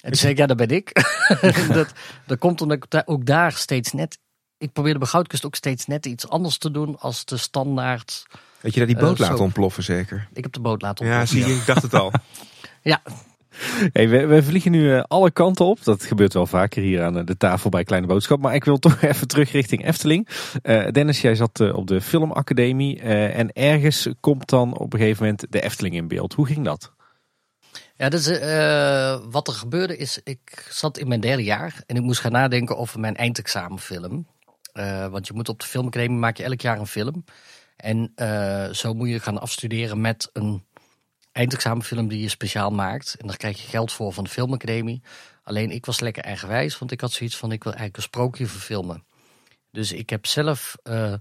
toen 0.00 0.14
zei 0.14 0.32
ik, 0.32 0.38
ja, 0.38 0.46
dat 0.46 0.56
ben 0.56 0.68
ik. 0.70 0.92
dat, 1.72 1.92
dat 2.26 2.38
komt 2.38 2.60
omdat 2.60 2.84
ik 2.84 3.02
ook 3.04 3.26
daar 3.26 3.52
steeds 3.52 3.92
net... 3.92 4.18
Ik 4.58 4.72
probeerde 4.72 4.98
bij 4.98 5.08
Goudkust 5.08 5.44
ook 5.46 5.54
steeds 5.54 5.86
net 5.86 6.06
iets 6.06 6.28
anders 6.28 6.58
te 6.58 6.70
doen 6.70 6.98
als 6.98 7.24
de 7.24 7.36
standaard... 7.36 8.26
Weet 8.60 8.72
je 8.74 8.78
dat 8.80 8.88
die 8.88 8.98
boot 8.98 9.12
Uh, 9.14 9.18
laten 9.20 9.36
zo. 9.36 9.42
ontploffen 9.42 9.82
zeker? 9.82 10.28
Ik 10.32 10.42
heb 10.42 10.52
de 10.52 10.60
boot 10.60 10.82
laten 10.82 11.06
Ja, 11.06 11.18
ontploffen. 11.18 11.44
zie 11.46 11.54
je, 11.54 11.60
ik 11.60 11.66
dacht 11.66 11.82
het 11.82 11.94
al. 11.94 12.12
Ja, 12.82 13.02
Hey, 13.92 14.08
we, 14.08 14.26
we 14.26 14.42
vliegen 14.42 14.70
nu 14.70 14.94
eh, 14.94 15.02
alle 15.02 15.30
kanten 15.30 15.64
op. 15.64 15.84
Dat 15.84 16.04
gebeurt 16.04 16.32
wel 16.32 16.46
vaker 16.46 16.82
hier 16.82 17.02
aan 17.02 17.18
eh, 17.18 17.24
de 17.24 17.36
tafel 17.36 17.70
bij 17.70 17.84
Kleine 17.84 18.06
Boodschap. 18.06 18.40
Maar 18.40 18.54
ik 18.54 18.64
wil 18.64 18.78
toch 18.88 19.02
even 19.02 19.28
terug 19.28 19.52
richting 19.52 19.86
Efteling. 19.86 20.28
Eh, 20.62 20.90
Dennis, 20.90 21.20
jij 21.20 21.34
zat 21.34 21.72
op 21.72 21.86
de 21.86 22.00
filmacademie. 22.00 23.00
en 23.00 23.52
ergens 23.52 24.08
komt 24.20 24.48
dan 24.48 24.78
op 24.78 24.92
een 24.92 24.98
gegeven 24.98 25.22
moment 25.22 25.46
de 25.50 25.60
Efteling 25.60 25.94
in 25.94 26.08
beeld. 26.08 26.34
Hoe 26.34 26.46
ging 26.46 26.64
dat? 26.64 26.92
Ja, 27.96 28.08
dus, 28.08 28.26
eh, 28.26 29.18
wat 29.30 29.48
er 29.48 29.54
gebeurde 29.54 29.96
is, 29.96 30.20
ik 30.24 30.66
zat 30.70 30.98
in 30.98 31.08
mijn 31.08 31.20
derde 31.20 31.44
jaar 31.44 31.82
en 31.86 31.96
ik 31.96 32.02
moest 32.02 32.20
gaan 32.20 32.32
nadenken 32.32 32.76
over 32.76 33.00
mijn 33.00 33.16
eindexamenfilm. 33.16 34.26
Want 35.10 35.26
je 35.26 35.32
moet 35.32 35.48
op 35.48 35.60
de 35.60 35.66
filmacademie 35.66 36.18
maak 36.18 36.36
je 36.36 36.42
elk 36.42 36.60
jaar 36.60 36.78
een 36.78 36.86
film. 36.86 37.24
En 37.76 38.12
zo 38.72 38.94
moet 38.94 39.08
je 39.08 39.20
gaan 39.20 39.40
afstuderen 39.40 40.00
met 40.00 40.30
een 40.32 40.64
eindexamenfilm 41.38 42.08
die 42.08 42.20
je 42.20 42.28
speciaal 42.28 42.70
maakt. 42.70 43.16
En 43.18 43.26
daar 43.26 43.36
krijg 43.36 43.62
je 43.62 43.68
geld 43.68 43.92
voor 43.92 44.12
van 44.12 44.24
de 44.24 44.30
filmacademie. 44.30 45.02
Alleen 45.42 45.70
ik 45.70 45.86
was 45.86 46.00
lekker 46.00 46.22
eigenwijs, 46.22 46.78
want 46.78 46.90
ik 46.90 47.00
had 47.00 47.12
zoiets 47.12 47.36
van 47.36 47.52
ik 47.52 47.62
wil 47.62 47.72
eigenlijk 47.72 47.96
een 47.96 48.10
sprookje 48.10 48.46
verfilmen. 48.46 49.04
Dus 49.70 49.92
ik 49.92 50.10
heb 50.10 50.26
zelf, 50.26 50.76
eh, 50.82 51.12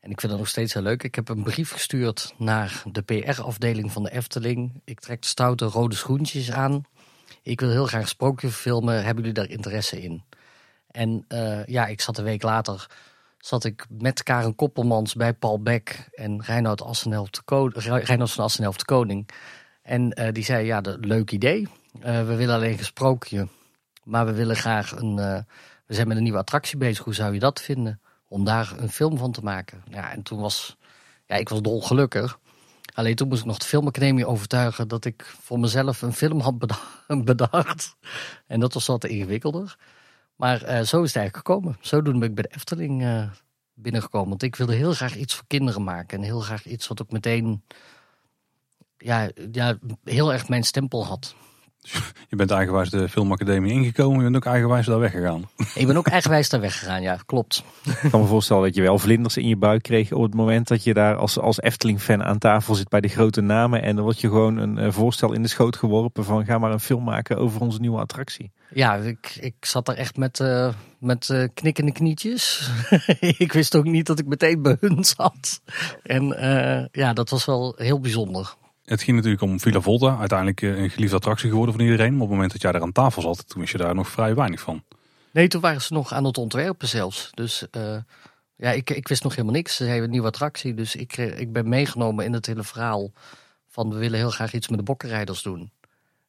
en 0.00 0.10
ik 0.10 0.20
vind 0.20 0.32
dat 0.32 0.38
nog 0.38 0.48
steeds 0.48 0.74
heel 0.74 0.82
leuk, 0.82 1.02
ik 1.02 1.14
heb 1.14 1.28
een 1.28 1.42
brief 1.42 1.70
gestuurd 1.70 2.34
naar 2.38 2.82
de 2.84 3.02
PR-afdeling 3.02 3.92
van 3.92 4.02
de 4.02 4.12
Efteling. 4.12 4.80
Ik 4.84 5.00
trek 5.00 5.24
stoute 5.24 5.64
rode 5.64 5.94
schoentjes 5.94 6.52
aan. 6.52 6.84
Ik 7.42 7.60
wil 7.60 7.70
heel 7.70 7.86
graag 7.86 8.02
een 8.02 8.08
sprookje 8.08 8.48
verfilmen. 8.48 8.94
Hebben 8.94 9.24
jullie 9.24 9.32
daar 9.32 9.50
interesse 9.50 10.02
in? 10.02 10.22
En 10.90 11.24
eh, 11.28 11.64
ja, 11.64 11.86
ik 11.86 12.00
zat 12.00 12.18
een 12.18 12.24
week 12.24 12.42
later 12.42 12.86
zat 13.46 13.64
ik 13.64 13.86
met 13.88 14.22
Karen 14.22 14.54
Koppelmans 14.54 15.14
bij 15.14 15.34
Paul 15.34 15.62
Beck 15.62 16.08
en 16.12 16.42
Reinoud 16.42 16.82
Koning, 17.44 17.82
Reinoud 17.84 18.30
van 18.30 18.44
Assenelf 18.44 18.76
de 18.76 18.84
Koning. 18.84 19.28
En 19.82 20.12
eh, 20.12 20.32
die 20.32 20.44
zei, 20.44 20.66
ja, 20.66 20.80
leuk 21.00 21.30
idee. 21.30 21.68
Eh, 22.00 22.26
we 22.26 22.34
willen 22.34 22.54
alleen 22.54 22.78
een 22.78 22.84
sprookje, 22.84 23.48
maar 24.04 24.26
we 24.26 24.32
willen 24.32 24.56
graag 24.56 24.92
een... 24.92 25.18
eh, 25.18 25.38
we 25.86 25.94
zijn 25.94 26.08
met 26.08 26.16
een 26.16 26.22
nieuwe 26.22 26.38
attractie 26.38 26.78
bezig, 26.78 27.04
hoe 27.04 27.14
zou 27.14 27.34
je 27.34 27.38
dat 27.38 27.60
vinden? 27.60 28.00
Om 28.28 28.44
daar 28.44 28.74
een 28.76 28.90
film 28.90 29.18
van 29.18 29.32
te 29.32 29.42
maken. 29.42 29.82
Ja, 29.90 30.12
en 30.12 30.22
toen 30.22 30.40
was... 30.40 30.76
Ja, 31.26 31.36
ik 31.36 31.48
was 31.48 31.62
dolgelukkig. 31.62 32.38
Alleen 32.94 33.14
toen 33.14 33.28
moest 33.28 33.40
ik 33.40 33.46
nog 33.46 33.58
de 33.58 33.66
filmacademie 33.66 34.26
overtuigen 34.26 34.88
dat 34.88 35.04
ik 35.04 35.34
voor 35.40 35.60
mezelf 35.60 36.02
een 36.02 36.12
film 36.12 36.40
had 36.40 36.58
beda- 36.58 36.78
bedacht. 37.24 37.96
En 38.46 38.60
dat 38.60 38.74
was 38.74 38.86
wat 38.86 39.04
ingewikkelder. 39.04 39.76
Maar 40.36 40.62
eh, 40.62 40.74
zo 40.74 41.02
is 41.02 41.12
het 41.12 41.16
eigenlijk 41.16 41.36
gekomen. 41.36 41.76
Zodoende 41.80 42.18
ben 42.18 42.28
ik 42.28 42.34
bij 42.34 42.42
de 42.42 42.54
Efteling 42.54 43.02
eh, 43.02 43.30
binnengekomen. 43.74 44.28
Want 44.28 44.42
ik 44.42 44.56
wilde 44.56 44.74
heel 44.74 44.92
graag 44.92 45.16
iets 45.16 45.34
voor 45.34 45.44
kinderen 45.46 45.84
maken. 45.84 46.18
En 46.18 46.24
heel 46.24 46.40
graag 46.40 46.66
iets 46.66 46.88
wat 46.88 47.02
ook 47.02 47.10
meteen 47.10 47.62
ja, 48.98 49.30
ja, 49.52 49.78
heel 50.04 50.32
erg 50.32 50.48
mijn 50.48 50.64
stempel 50.64 51.06
had. 51.06 51.34
Je 52.28 52.36
bent 52.36 52.50
eigenwijs 52.50 52.90
de 52.90 53.08
filmacademie 53.08 53.72
ingekomen. 53.72 54.16
Je 54.16 54.22
bent 54.22 54.36
ook 54.36 54.52
eigenwijs 54.52 54.86
daar 54.86 54.98
weggegaan. 54.98 55.48
Ik 55.74 55.86
ben 55.86 55.96
ook 55.96 56.06
eigenwijs 56.06 56.48
daar 56.48 56.60
weggegaan, 56.60 57.02
ja, 57.02 57.18
klopt. 57.26 57.64
Ik 58.02 58.10
kan 58.10 58.20
me 58.20 58.26
voorstellen 58.26 58.62
dat 58.62 58.74
je 58.74 58.82
wel 58.82 58.98
vlinders 58.98 59.36
in 59.36 59.48
je 59.48 59.56
buik 59.56 59.82
kreeg 59.82 60.12
op 60.12 60.22
het 60.22 60.34
moment 60.34 60.68
dat 60.68 60.84
je 60.84 60.94
daar 60.94 61.16
als, 61.16 61.38
als 61.38 61.60
Efteling-fan 61.60 62.22
aan 62.24 62.38
tafel 62.38 62.74
zit 62.74 62.88
bij 62.88 63.00
de 63.00 63.08
grote 63.08 63.40
namen. 63.40 63.82
En 63.82 63.94
dan 63.94 64.04
wordt 64.04 64.20
je 64.20 64.28
gewoon 64.28 64.56
een 64.56 64.78
eh, 64.78 64.92
voorstel 64.92 65.32
in 65.32 65.42
de 65.42 65.48
schoot 65.48 65.76
geworpen 65.76 66.24
van 66.24 66.44
ga 66.44 66.58
maar 66.58 66.72
een 66.72 66.80
film 66.80 67.04
maken 67.04 67.38
over 67.38 67.60
onze 67.60 67.80
nieuwe 67.80 68.00
attractie. 68.00 68.52
Ja, 68.70 68.94
ik, 68.94 69.36
ik 69.40 69.54
zat 69.60 69.86
daar 69.86 69.96
echt 69.96 70.16
met, 70.16 70.40
eh, 70.40 70.74
met 70.98 71.30
eh, 71.30 71.44
knikkende 71.54 71.92
knietjes. 71.92 72.70
ik 73.38 73.52
wist 73.52 73.76
ook 73.76 73.84
niet 73.84 74.06
dat 74.06 74.18
ik 74.18 74.26
meteen 74.26 74.62
bij 74.62 74.76
hun 74.80 75.04
zat. 75.04 75.60
En 76.02 76.38
eh, 76.38 76.84
ja, 76.92 77.12
dat 77.12 77.30
was 77.30 77.44
wel 77.44 77.74
heel 77.76 78.00
bijzonder. 78.00 78.54
Het 78.84 79.02
ging 79.02 79.16
natuurlijk 79.16 79.42
om 79.42 79.60
Villa 79.60 79.80
Volta. 79.80 80.18
Uiteindelijk 80.18 80.60
een 80.62 80.90
geliefde 80.90 81.16
attractie 81.16 81.48
geworden 81.48 81.74
van 81.74 81.84
iedereen. 81.84 82.12
Maar 82.12 82.22
op 82.22 82.28
het 82.28 82.30
moment 82.30 82.52
dat 82.52 82.62
jij 82.62 82.72
daar 82.72 82.82
aan 82.82 82.92
tafel 82.92 83.22
zat, 83.22 83.48
toen 83.48 83.60
wist 83.60 83.72
je 83.72 83.78
daar 83.78 83.94
nog 83.94 84.08
vrij 84.08 84.34
weinig 84.34 84.60
van. 84.60 84.82
Nee, 85.32 85.48
toen 85.48 85.60
waren 85.60 85.82
ze 85.82 85.92
nog 85.92 86.12
aan 86.12 86.24
het 86.24 86.38
ontwerpen 86.38 86.88
zelfs. 86.88 87.30
Dus 87.34 87.66
ja, 88.56 88.70
ik, 88.70 88.90
ik 88.90 89.08
wist 89.08 89.22
nog 89.22 89.34
helemaal 89.34 89.54
niks. 89.54 89.76
Ze 89.76 89.84
hebben 89.84 90.04
een 90.04 90.10
nieuwe 90.10 90.26
attractie. 90.26 90.74
Dus 90.74 90.96
ik, 90.96 91.16
ik 91.16 91.52
ben 91.52 91.68
meegenomen 91.68 92.24
in 92.24 92.32
het 92.32 92.46
hele 92.46 92.62
verhaal 92.62 93.12
van 93.68 93.90
we 93.90 93.96
willen 93.96 94.18
heel 94.18 94.30
graag 94.30 94.52
iets 94.52 94.68
met 94.68 94.78
de 94.78 94.84
bokkenrijders 94.84 95.42
doen. 95.42 95.70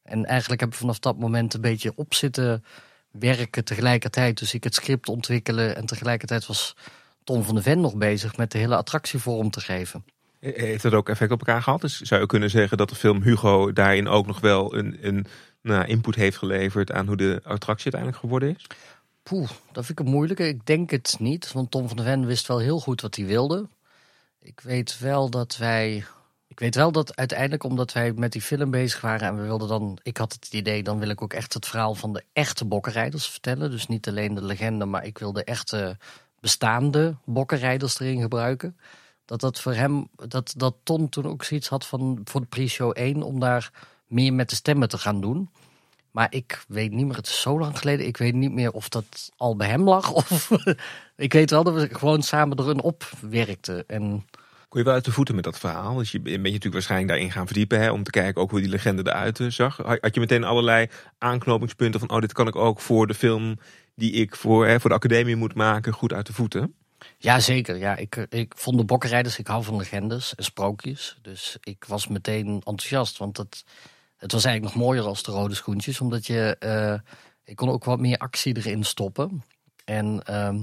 En 0.08 0.26
eigenlijk 0.26 0.62
heb 0.62 0.70
ik 0.70 0.76
vanaf 0.76 1.00
dat 1.00 1.18
moment 1.18 1.54
een 1.54 1.62
beetje 1.62 1.92
op 1.96 2.14
zitten 2.14 2.64
werken 3.12 3.64
tegelijkertijd. 3.64 4.38
Dus 4.38 4.54
ik 4.54 4.64
het 4.64 4.76
script 4.76 5.10
ontwikkelen 5.10 5.76
en 5.76 5.86
tegelijkertijd 5.86 6.46
was 6.46 6.76
Tom 7.24 7.44
van 7.44 7.56
de 7.56 7.62
Ven 7.62 7.82
nog 7.82 7.96
bezig 7.96 8.38
met 8.38 8.52
de 8.52 8.58
hele 8.58 8.76
attractie 8.76 9.20
vorm 9.20 9.50
te 9.50 9.60
geven. 9.60 10.06
Heeft 10.40 10.84
dat 10.84 10.94
ook 10.94 11.10
effect 11.10 11.32
op 11.32 11.40
elkaar 11.40 11.62
gehad? 11.62 11.82
Dus 11.82 12.02
zou 12.02 12.22
je 12.22 12.28
kunnen 12.28 12.50
zeggen 12.50 12.78
dat 12.78 12.90
de 12.90 12.96
film 12.96 13.22
Hugo 13.22 13.74
daarin 13.74 14.08
ook 14.08 14.28
nog 14.28 14.40
wel 14.40 14.76
een, 14.76 14.98
een 15.02 15.28
nou, 15.62 15.86
input 15.86 16.16
heeft 16.16 16.38
geleverd 16.38 16.92
aan 16.92 17.08
hoe 17.08 17.18
de 17.18 17.42
attractie 17.44 17.92
uiteindelijk 17.92 18.22
geworden 18.22 18.56
is? 18.56 18.68
Poeh, 19.24 19.50
dat 19.72 19.86
vind 19.86 20.00
ik 20.00 20.06
een 20.06 20.12
moeilijke. 20.12 20.48
Ik 20.48 20.66
denk 20.66 20.90
het 20.90 21.16
niet, 21.20 21.52
want 21.52 21.72
Tom 21.72 21.88
van 21.88 21.98
der 21.98 22.06
Ven 22.06 22.26
wist 22.26 22.48
wel 22.48 22.60
heel 22.60 22.80
goed 22.80 23.02
wat 23.02 23.16
hij 23.16 23.26
wilde. 23.26 23.68
Ik 24.40 24.60
weet 24.60 25.00
wel 25.00 25.30
dat 25.30 25.58
wij. 25.58 26.06
Ik 26.48 26.60
weet 26.60 26.76
wel 26.76 26.92
dat 26.92 27.16
uiteindelijk, 27.16 27.64
omdat 27.64 27.94
wij 27.94 28.14
met 28.14 28.32
die 28.32 28.42
film 28.42 28.72
bezig 28.72 29.02
waren 29.02 29.28
en 29.28 29.36
we 29.36 29.42
wilden 29.42 29.68
dan. 29.68 30.00
Ik 30.04 30.18
had 30.18 30.34
het 30.34 30.54
idee, 30.54 30.84
dan 30.84 31.00
wil 31.00 31.10
ik 31.10 31.22
ook 31.22 31.34
echt 31.34 31.54
het 31.54 31.68
verhaal 31.68 31.96
van 31.96 32.14
de 32.14 32.24
echte 32.34 32.66
bokkenrijders 32.66 33.28
vertellen. 33.28 33.72
Dus 33.72 33.88
niet 33.88 34.08
alleen 34.08 34.34
de 34.34 34.44
legende, 34.44 34.86
maar 34.86 35.06
ik 35.06 35.18
wil 35.18 35.34
de 35.34 35.44
echte 35.44 35.98
bestaande 36.40 37.16
bokkenrijders 37.26 38.00
erin 38.00 38.22
gebruiken. 38.22 38.78
Dat 39.26 39.40
dat 39.40 39.60
voor 39.60 39.74
hem, 39.74 40.10
dat, 40.16 40.54
dat 40.58 40.76
Tom 40.84 41.10
toen 41.10 41.26
ook 41.26 41.44
zoiets 41.44 41.68
had 41.68 41.86
van 41.86 42.22
voor 42.24 42.42
de 42.42 42.48
pre-show 42.48 42.92
1 42.94 43.24
om 43.24 43.40
daar 43.40 43.72
meer 44.08 44.34
met 44.34 44.50
de 44.50 44.56
stemmen 44.56 44.90
te 44.90 44.98
gaan 44.98 45.22
doen. 45.22 45.50
Maar 46.12 46.28
ik 46.30 46.64
weet 46.68 46.92
niet 46.92 47.06
meer, 47.06 47.16
het 47.16 47.28
is 47.28 47.42
zo 47.42 47.60
lang 47.60 47.80
geleden. 47.80 48.08
Ik 48.08 48.18
weet 48.18 48.34
niet 48.34 48.52
meer 48.52 48.72
of 48.72 48.90
dat 48.90 49.32
al 49.38 49.56
bij 49.56 49.68
hem 49.68 49.84
lag. 49.84 50.12
Of 50.22 50.50
ik 51.16 51.34
weet 51.34 51.50
wel 51.50 51.64
dat 51.64 51.74
we 51.74 51.96
gewoon 51.96 52.24
samen 52.24 52.58
er 52.58 52.70
een 52.70 52.82
op 52.82 53.10
werkten. 53.22 53.88
En 53.88 54.26
Kon 54.68 54.80
je 54.80 54.86
wel 54.86 54.96
uit 54.96 55.06
de 55.06 55.12
voeten 55.12 55.36
met 55.36 55.44
dat 55.44 55.60
verhaal? 55.60 55.96
Dus 55.96 56.12
je 56.12 56.20
ben 56.20 56.32
je 56.32 56.38
natuurlijk 56.38 56.74
waarschijnlijk 56.74 57.12
daarin 57.12 57.32
gaan 57.32 57.46
verdiepen. 57.46 57.80
Hè, 57.80 57.92
om 57.92 58.04
te 58.04 58.12
kijken 58.12 58.42
ook 58.42 58.52
hoe 58.52 58.60
die 58.60 58.70
legende 58.70 59.02
eruit 59.06 59.40
eh, 59.40 59.48
zag. 59.48 59.78
Had 59.78 60.14
je 60.14 60.20
meteen 60.20 60.44
allerlei 60.44 60.88
aanknopingspunten 61.18 62.00
van... 62.00 62.10
oh, 62.10 62.20
dit 62.20 62.34
kan 62.34 62.48
ik 62.48 62.56
ook 62.56 62.80
voor 62.80 63.08
de 63.08 63.14
film 63.14 63.60
die 63.96 64.12
ik 64.12 64.36
voor, 64.36 64.68
hè, 64.68 64.80
voor 64.80 64.90
de 64.90 64.96
academie 64.96 65.36
moet 65.36 65.54
maken... 65.54 65.94
goed 65.94 66.14
uit 66.14 66.26
de 66.26 66.34
voeten? 66.34 66.76
ja, 67.18 67.40
zeker. 67.40 67.78
Ja, 67.78 67.96
ik, 67.96 68.16
ik 68.16 68.54
vond 68.58 68.78
de 68.78 68.86
bokkenrijders, 68.86 69.38
ik 69.40 69.48
hou 69.48 69.64
van 69.64 69.78
legendes 69.78 70.36
en 70.36 70.44
sprookjes. 70.44 71.18
Dus 71.22 71.58
ik 71.62 71.86
was 71.88 72.08
meteen 72.08 72.48
enthousiast. 72.48 73.18
Want 73.18 73.38
het, 73.38 73.64
het 74.18 74.32
was 74.32 74.44
eigenlijk 74.44 74.76
nog 74.76 74.86
mooier 74.86 75.04
als 75.04 75.24
de 75.24 75.32
rode 75.32 75.56
schoentjes. 75.56 76.02
Omdat 76.02 76.26
je, 76.26 76.56
eh, 76.60 77.14
ik 77.44 77.56
kon 77.56 77.70
ook 77.70 77.84
wat 77.84 78.00
meer 78.00 78.18
actie 78.18 78.58
erin 78.58 78.84
stoppen. 78.84 79.44
En 79.86 80.22
ehm, 80.24 80.60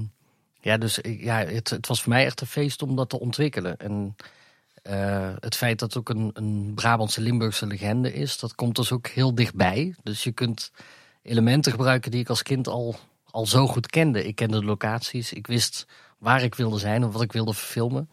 ja, 0.65 0.77
dus 0.77 0.99
ja, 1.03 1.37
het, 1.37 1.69
het 1.69 1.87
was 1.87 2.01
voor 2.01 2.13
mij 2.13 2.25
echt 2.25 2.41
een 2.41 2.47
feest 2.47 2.81
om 2.81 2.95
dat 2.95 3.09
te 3.09 3.19
ontwikkelen. 3.19 3.77
En 3.77 4.15
eh, 4.83 5.33
het 5.39 5.55
feit 5.55 5.79
dat 5.79 5.93
het 5.93 5.97
ook 5.97 6.09
een, 6.09 6.29
een 6.33 6.71
Brabantse 6.75 7.21
Limburgse 7.21 7.67
legende 7.67 8.13
is, 8.13 8.39
dat 8.39 8.55
komt 8.55 8.75
dus 8.75 8.91
ook 8.91 9.07
heel 9.07 9.35
dichtbij. 9.35 9.95
Dus 10.03 10.23
je 10.23 10.31
kunt 10.31 10.71
elementen 11.21 11.71
gebruiken 11.71 12.11
die 12.11 12.19
ik 12.19 12.29
als 12.29 12.43
kind 12.43 12.67
al, 12.67 12.95
al 13.31 13.45
zo 13.45 13.67
goed 13.67 13.87
kende. 13.87 14.25
Ik 14.27 14.35
kende 14.35 14.59
de 14.59 14.65
locaties, 14.65 15.33
ik 15.33 15.47
wist 15.47 15.87
waar 16.17 16.43
ik 16.43 16.55
wilde 16.55 16.77
zijn 16.77 17.03
en 17.03 17.11
wat 17.11 17.21
ik 17.21 17.31
wilde 17.31 17.53
verfilmen. 17.53 18.09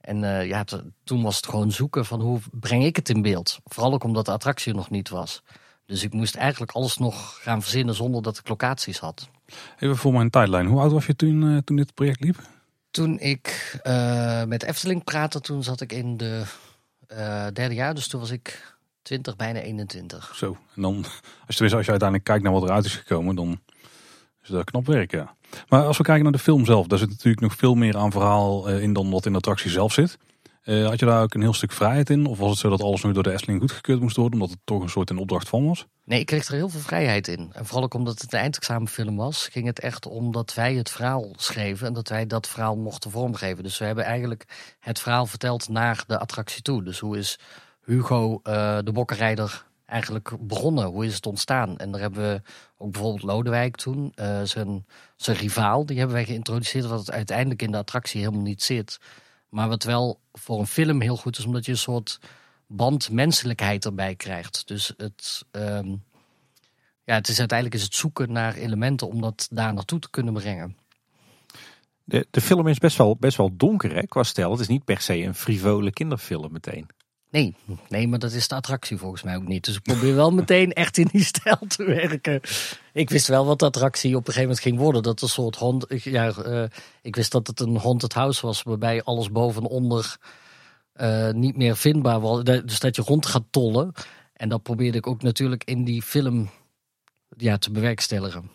En 0.00 0.24
eh, 0.24 0.46
ja, 0.46 0.64
toen 1.04 1.22
was 1.22 1.36
het 1.36 1.46
gewoon 1.46 1.72
zoeken 1.72 2.04
van 2.04 2.20
hoe 2.20 2.40
breng 2.52 2.84
ik 2.84 2.96
het 2.96 3.08
in 3.08 3.22
beeld. 3.22 3.58
Vooral 3.64 3.92
ook 3.92 4.04
omdat 4.04 4.24
de 4.24 4.32
attractie 4.32 4.74
nog 4.74 4.90
niet 4.90 5.08
was. 5.08 5.42
Dus 5.86 6.02
ik 6.02 6.12
moest 6.12 6.34
eigenlijk 6.34 6.72
alles 6.72 6.96
nog 6.96 7.42
gaan 7.42 7.62
verzinnen 7.62 7.94
zonder 7.94 8.22
dat 8.22 8.38
ik 8.38 8.48
locaties 8.48 8.98
had. 8.98 9.28
Even 9.78 9.96
voor 9.96 10.12
mijn 10.12 10.30
tijdlijn. 10.30 10.66
Hoe 10.66 10.80
oud 10.80 10.92
was 10.92 11.06
je 11.06 11.16
toen, 11.16 11.50
eh, 11.50 11.56
toen 11.64 11.76
dit 11.76 11.94
project 11.94 12.20
liep? 12.20 12.36
Toen 12.90 13.18
ik 13.18 13.78
eh, 13.82 14.44
met 14.44 14.62
Efteling 14.62 15.04
praatte, 15.04 15.40
toen 15.40 15.62
zat 15.62 15.80
ik 15.80 15.92
in 15.92 16.16
de 16.16 16.42
eh, 17.06 17.46
derde 17.52 17.74
jaar. 17.74 17.94
Dus 17.94 18.08
toen 18.08 18.20
was 18.20 18.30
ik 18.30 18.76
20, 19.02 19.36
bijna 19.36 19.60
21. 19.60 20.32
Zo. 20.34 20.56
En 20.74 20.82
dan, 20.82 20.94
als, 20.96 21.56
tenminste, 21.56 21.76
als 21.76 21.84
je 21.84 21.90
uiteindelijk 21.90 22.24
kijkt 22.24 22.42
naar 22.42 22.52
wat 22.52 22.62
eruit 22.62 22.84
is 22.84 22.94
gekomen, 22.94 23.34
dan 23.34 23.60
is 24.42 24.48
dat 24.48 24.64
knap 24.64 24.86
werk, 24.86 25.10
ja. 25.10 25.34
Maar 25.68 25.84
als 25.84 25.96
we 25.96 26.02
kijken 26.02 26.22
naar 26.22 26.32
de 26.32 26.38
film 26.38 26.64
zelf, 26.64 26.86
daar 26.86 26.98
zit 26.98 27.08
natuurlijk 27.08 27.40
nog 27.40 27.54
veel 27.54 27.74
meer 27.74 27.96
aan 27.96 28.12
verhaal 28.12 28.68
in 28.68 28.92
dan 28.92 29.10
wat 29.10 29.26
in 29.26 29.32
de 29.32 29.38
attractie 29.38 29.70
zelf 29.70 29.92
zit. 29.92 30.18
Eh, 30.68 30.86
had 30.86 30.98
je 30.98 31.06
daar 31.06 31.22
ook 31.22 31.34
een 31.34 31.40
heel 31.40 31.52
stuk 31.52 31.72
vrijheid 31.72 32.10
in? 32.10 32.26
Of 32.26 32.38
was 32.38 32.50
het 32.50 32.58
zo 32.58 32.68
dat 32.68 32.82
alles 32.82 33.02
nog 33.02 33.12
door 33.12 33.22
de 33.22 33.32
Efteling 33.32 33.60
goedgekeurd 33.60 34.00
moest 34.00 34.16
worden, 34.16 34.40
omdat 34.40 34.50
het 34.50 34.58
toch 34.64 34.82
een 34.82 34.88
soort 34.88 35.10
in 35.10 35.18
opdracht 35.18 35.48
van 35.48 35.66
was? 35.66 35.86
Nee, 36.04 36.20
ik 36.20 36.26
kreeg 36.26 36.46
er 36.46 36.54
heel 36.54 36.68
veel 36.68 36.80
vrijheid 36.80 37.28
in. 37.28 37.50
En 37.52 37.66
vooral 37.66 37.84
ook 37.84 37.94
omdat 37.94 38.20
het 38.20 38.32
een 38.32 38.38
eindexamenfilm 38.38 39.16
was, 39.16 39.48
ging 39.48 39.66
het 39.66 39.80
echt 39.80 40.06
om 40.06 40.32
dat 40.32 40.54
wij 40.54 40.74
het 40.74 40.90
verhaal 40.90 41.32
schreven 41.36 41.86
en 41.86 41.92
dat 41.92 42.08
wij 42.08 42.26
dat 42.26 42.48
verhaal 42.48 42.76
mochten 42.76 43.10
vormgeven. 43.10 43.62
Dus 43.62 43.78
we 43.78 43.84
hebben 43.84 44.04
eigenlijk 44.04 44.74
het 44.80 45.00
verhaal 45.00 45.26
verteld 45.26 45.68
naar 45.68 46.04
de 46.06 46.18
attractie 46.18 46.62
toe. 46.62 46.82
Dus 46.82 46.98
hoe 46.98 47.18
is 47.18 47.38
Hugo, 47.84 48.40
eh, 48.42 48.78
de 48.84 48.92
bokkenrijder, 48.92 49.64
eigenlijk 49.86 50.32
begonnen? 50.40 50.84
Hoe 50.84 51.06
is 51.06 51.14
het 51.14 51.26
ontstaan? 51.26 51.76
En 51.76 51.90
daar 51.90 52.00
hebben 52.00 52.32
we 52.32 52.42
ook 52.78 52.92
bijvoorbeeld 52.92 53.22
Lodewijk 53.22 53.76
toen, 53.76 54.12
eh, 54.14 54.42
zijn, 54.42 54.86
zijn 55.16 55.36
rivaal, 55.36 55.86
die 55.86 55.98
hebben 55.98 56.16
wij 56.16 56.24
geïntroduceerd, 56.24 56.86
wat 56.86 57.10
uiteindelijk 57.10 57.62
in 57.62 57.70
de 57.70 57.78
attractie 57.78 58.20
helemaal 58.20 58.42
niet 58.42 58.62
zit. 58.62 58.98
Maar 59.48 59.68
wat 59.68 59.82
wel 59.82 60.20
voor 60.32 60.58
een 60.58 60.66
film 60.66 61.00
heel 61.00 61.16
goed 61.16 61.38
is, 61.38 61.44
omdat 61.44 61.64
je 61.64 61.72
een 61.72 61.78
soort 61.78 62.18
band 62.66 63.10
menselijkheid 63.10 63.84
erbij 63.84 64.14
krijgt. 64.14 64.66
Dus 64.66 64.94
het, 64.96 65.44
ehm, 65.50 65.88
ja, 67.04 67.14
het 67.14 67.28
is 67.28 67.38
uiteindelijk 67.38 67.78
is 67.78 67.84
het 67.84 67.94
zoeken 67.94 68.32
naar 68.32 68.54
elementen 68.54 69.08
om 69.08 69.20
dat 69.20 69.48
daar 69.50 69.74
naartoe 69.74 69.98
te 69.98 70.10
kunnen 70.10 70.32
brengen. 70.32 70.76
De, 72.04 72.26
de 72.30 72.40
film 72.40 72.66
is 72.66 72.78
best 72.78 72.96
wel, 72.96 73.16
best 73.16 73.36
wel 73.36 73.56
donker 73.56 73.94
hè, 73.94 74.06
qua 74.06 74.22
stijl. 74.22 74.50
Het 74.50 74.60
is 74.60 74.68
niet 74.68 74.84
per 74.84 75.00
se 75.00 75.16
een 75.16 75.34
frivole 75.34 75.90
kinderfilm 75.90 76.52
meteen. 76.52 76.86
Nee, 77.30 77.54
nee, 77.88 78.08
maar 78.08 78.18
dat 78.18 78.32
is 78.32 78.48
de 78.48 78.54
attractie 78.54 78.96
volgens 78.96 79.22
mij 79.22 79.36
ook 79.36 79.46
niet. 79.46 79.64
Dus 79.64 79.76
ik 79.76 79.82
probeer 79.82 80.14
wel 80.14 80.30
meteen 80.30 80.72
echt 80.72 80.98
in 80.98 81.08
die 81.12 81.24
stijl 81.24 81.58
te 81.68 81.84
werken. 81.84 82.40
Ik 82.92 83.10
wist 83.10 83.26
wel 83.26 83.46
wat 83.46 83.58
de 83.58 83.64
attractie 83.64 84.10
op 84.10 84.18
een 84.18 84.32
gegeven 84.32 84.42
moment 84.42 84.60
ging 84.60 84.78
worden. 84.78 85.02
Dat 85.02 85.22
een 85.22 85.28
soort 85.28 85.56
hond. 85.56 85.84
Ja, 85.88 86.32
uh, 86.46 86.64
ik 87.02 87.16
wist 87.16 87.32
dat 87.32 87.46
het 87.46 87.60
een 87.60 87.76
haunted 87.76 88.12
house 88.12 88.46
was, 88.46 88.62
waarbij 88.62 89.02
alles 89.02 89.30
boven 89.30 89.62
en 89.62 89.68
onder 89.68 90.16
uh, 91.00 91.30
niet 91.30 91.56
meer 91.56 91.76
vindbaar 91.76 92.20
was. 92.20 92.44
Dus 92.44 92.80
dat 92.80 92.96
je 92.96 93.02
rond 93.02 93.26
gaat 93.26 93.44
tollen. 93.50 93.92
En 94.32 94.48
dat 94.48 94.62
probeerde 94.62 94.98
ik 94.98 95.06
ook 95.06 95.22
natuurlijk 95.22 95.64
in 95.64 95.84
die 95.84 96.02
film 96.02 96.50
ja, 97.36 97.58
te 97.58 97.70
bewerkstelligen. 97.70 98.50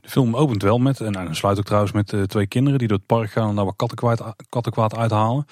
De 0.00 0.08
film 0.08 0.36
opent 0.36 0.62
wel 0.62 0.78
met, 0.78 1.00
en 1.00 1.12
nou, 1.12 1.34
sluit 1.34 1.58
ook 1.58 1.64
trouwens 1.64 1.92
met 1.92 2.12
uh, 2.12 2.22
twee 2.22 2.46
kinderen 2.46 2.78
die 2.78 2.88
door 2.88 2.96
het 2.96 3.06
park 3.06 3.30
gaan 3.30 3.48
en 3.48 3.54
daar 3.54 3.64
wat 3.64 3.76
kattenkwaad, 3.76 4.34
kattenkwaad 4.48 4.96
uithalen. 4.96 5.46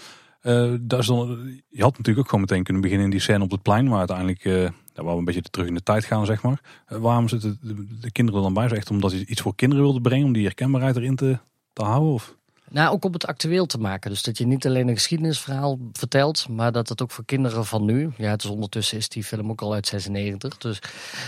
Uh, 0.49 0.75
daar 0.81 0.99
is 0.99 1.07
dan, 1.07 1.61
je 1.69 1.83
had 1.83 1.91
natuurlijk 1.91 2.19
ook 2.19 2.25
gewoon 2.25 2.41
meteen 2.41 2.63
kunnen 2.63 2.83
beginnen 2.83 3.07
in 3.07 3.13
die 3.13 3.21
scène 3.21 3.45
op 3.45 3.51
het 3.51 3.63
plein, 3.63 3.89
waar 3.89 3.99
uiteindelijk 3.99 4.45
uh, 4.45 4.69
waar 4.95 5.13
we 5.13 5.19
een 5.19 5.25
beetje 5.25 5.43
terug 5.43 5.67
in 5.67 5.75
de 5.75 5.83
tijd 5.83 6.05
gaan, 6.05 6.27
zeg 6.27 6.43
maar. 6.43 6.61
Uh, 6.93 6.99
waarom 6.99 7.29
zitten 7.29 7.59
de, 7.63 7.99
de, 8.01 8.13
kinderen 8.13 8.43
dan 8.43 8.55
bij? 8.55 8.65
Is 8.65 8.73
echt 8.73 8.91
omdat 8.91 9.13
je 9.13 9.27
iets 9.27 9.41
voor 9.41 9.55
kinderen 9.55 9.85
wilde 9.85 10.01
brengen, 10.01 10.27
om 10.27 10.33
die 10.33 10.45
herkenbaarheid 10.45 10.97
erin 10.97 11.17
te, 11.17 11.39
te 11.73 11.83
houden? 11.83 12.13
Of? 12.13 12.37
Nou, 12.71 12.93
ook 12.93 13.05
om 13.05 13.13
het 13.13 13.27
actueel 13.27 13.67
te 13.67 13.79
maken. 13.79 14.11
Dus 14.11 14.23
dat 14.23 14.39
je 14.39 14.47
niet 14.47 14.67
alleen 14.67 14.89
een 14.89 14.95
geschiedenisverhaal 14.95 15.79
vertelt, 15.93 16.49
maar 16.49 16.73
dat 16.73 16.89
het 16.89 17.03
ook 17.03 17.11
voor 17.11 17.25
kinderen 17.25 17.65
van 17.65 17.85
nu. 17.85 18.11
Ja, 18.17 18.31
het 18.31 18.45
is 18.45 18.51
ondertussen 18.51 18.99
is 18.99 19.09
die 19.09 19.25
film 19.25 19.51
ook 19.51 19.61
al 19.61 19.75
uit 19.75 19.87
96. 19.87 20.59
Dus 20.59 20.79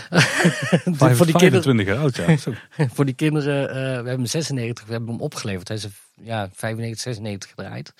voor 1.15 1.25
die 1.25 1.35
kinderen. 1.35 1.99
oud, 1.99 2.15
ja. 2.15 2.37
voor 2.95 3.05
die 3.05 3.13
kinderen, 3.13 3.63
uh, 3.63 3.73
we 3.73 3.79
hebben 3.79 4.13
hem 4.13 4.25
96, 4.25 4.85
we 4.85 4.91
hebben 4.91 5.09
hem 5.09 5.21
opgeleverd. 5.21 5.67
Hij 5.67 5.77
is 5.77 5.87
ja, 6.21 6.49
95, 6.53 7.01
96 7.01 7.49
gedraaid. 7.49 7.93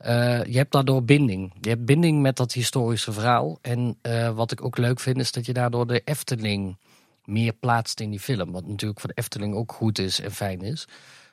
Uh, 0.00 0.44
je 0.44 0.56
hebt 0.56 0.72
daardoor 0.72 1.04
binding. 1.04 1.52
Je 1.60 1.68
hebt 1.68 1.84
binding 1.84 2.22
met 2.22 2.36
dat 2.36 2.52
historische 2.52 3.12
verhaal. 3.12 3.58
En 3.60 3.98
uh, 4.02 4.30
wat 4.30 4.52
ik 4.52 4.64
ook 4.64 4.76
leuk 4.76 5.00
vind, 5.00 5.18
is 5.18 5.32
dat 5.32 5.46
je 5.46 5.52
daardoor 5.52 5.86
de 5.86 6.02
Efteling 6.04 6.76
meer 7.24 7.52
plaatst 7.52 8.00
in 8.00 8.10
die 8.10 8.20
film. 8.20 8.52
Wat 8.52 8.66
natuurlijk 8.66 9.00
voor 9.00 9.08
de 9.08 9.20
Efteling 9.20 9.54
ook 9.54 9.72
goed 9.72 9.98
is 9.98 10.20
en 10.20 10.32
fijn 10.32 10.60
is. 10.60 10.86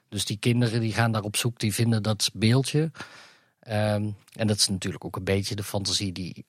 Dus 0.09 0.25
die 0.25 0.37
kinderen 0.37 0.81
die 0.81 0.93
gaan 0.93 1.11
daar 1.11 1.23
op 1.23 1.35
zoek, 1.35 1.59
die 1.59 1.73
vinden 1.73 2.03
dat 2.03 2.29
beeldje. 2.33 2.91
Um, 3.67 4.15
en 4.33 4.47
dat 4.47 4.57
is 4.57 4.67
natuurlijk 4.67 5.05
ook 5.05 5.15
een 5.15 5.23
beetje 5.23 5.55
de 5.55 5.63
fantasie 5.63 6.11
die 6.11 6.45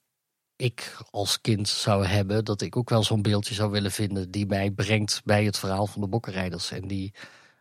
ik 0.56 0.96
als 1.10 1.40
kind 1.40 1.68
zou 1.68 2.06
hebben. 2.06 2.44
Dat 2.44 2.62
ik 2.62 2.76
ook 2.76 2.90
wel 2.90 3.02
zo'n 3.02 3.22
beeldje 3.22 3.54
zou 3.54 3.70
willen 3.70 3.92
vinden 3.92 4.30
die 4.30 4.46
mij 4.46 4.70
brengt 4.70 5.20
bij 5.24 5.44
het 5.44 5.58
verhaal 5.58 5.86
van 5.86 6.00
de 6.00 6.08
bokkenrijders. 6.08 6.70
En 6.70 6.88
die 6.88 7.12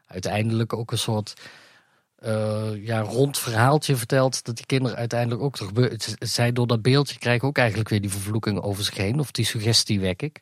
uiteindelijk 0.06 0.74
ook 0.74 0.92
een 0.92 0.98
soort 0.98 1.34
uh, 2.25 2.86
ja, 2.86 2.99
rond 2.99 3.39
verhaaltje 3.39 3.95
vertelt. 3.95 4.45
Dat 4.45 4.55
die 4.55 4.65
kinderen 4.65 4.97
uiteindelijk 4.97 5.41
ook 5.41 5.55
toch. 5.55 5.71
Zij 6.19 6.51
door 6.51 6.67
dat 6.67 6.81
beeldje 6.81 7.19
krijgen 7.19 7.47
ook 7.47 7.57
eigenlijk 7.57 7.89
weer 7.89 8.01
die 8.01 8.09
vervloeking 8.09 8.62
over 8.62 8.83
zich 8.83 8.95
heen. 8.95 9.19
Of 9.19 9.31
die 9.31 9.45
suggestie 9.45 9.99
wek 9.99 10.21
ik. 10.21 10.41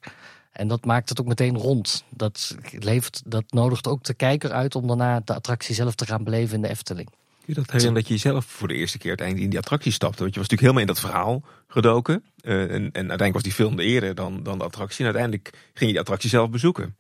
En 0.52 0.68
dat 0.68 0.86
maakt 0.86 1.10
het 1.10 1.20
ook 1.20 1.28
meteen 1.28 1.58
rond. 1.58 2.04
Dat, 2.10 2.58
levert, 2.72 3.22
dat 3.26 3.44
nodigt 3.50 3.88
ook 3.88 4.04
de 4.04 4.14
kijker 4.14 4.52
uit 4.52 4.76
om 4.76 4.88
daarna 4.88 5.22
de 5.26 5.34
attractie 5.34 5.76
zelf 5.76 5.96
te 5.96 6.06
gaan 6.06 6.24
beleven 6.24 6.56
in 6.56 6.62
de 6.62 6.70
Efteling. 6.70 7.10
Kun 7.10 7.20
je 7.46 7.54
dat 7.54 7.66
herinneren 7.72 8.02
dat 8.02 8.08
je 8.08 8.18
zelf 8.18 8.46
voor 8.46 8.68
de 8.68 8.74
eerste 8.74 8.98
keer 8.98 9.08
uiteindelijk 9.08 9.46
in 9.46 9.52
die 9.52 9.60
attractie 9.60 9.92
stapte? 9.92 10.22
Want 10.22 10.34
je 10.34 10.40
was 10.40 10.50
natuurlijk 10.50 10.78
helemaal 10.78 10.96
in 10.96 11.02
dat 11.04 11.12
verhaal 11.12 11.44
gedoken. 11.68 12.24
Uh, 12.42 12.62
en, 12.62 12.70
en 12.70 12.94
uiteindelijk 12.94 13.34
was 13.34 13.44
die 13.44 13.52
film 13.52 13.80
eerder 13.80 14.16
dan, 14.16 14.44
dan 14.44 14.58
de 14.58 14.64
attractie. 14.64 15.00
En 15.00 15.06
uiteindelijk 15.06 15.50
ging 15.54 15.80
je 15.80 15.88
die 15.88 16.00
attractie 16.00 16.30
zelf 16.30 16.50
bezoeken. 16.50 16.96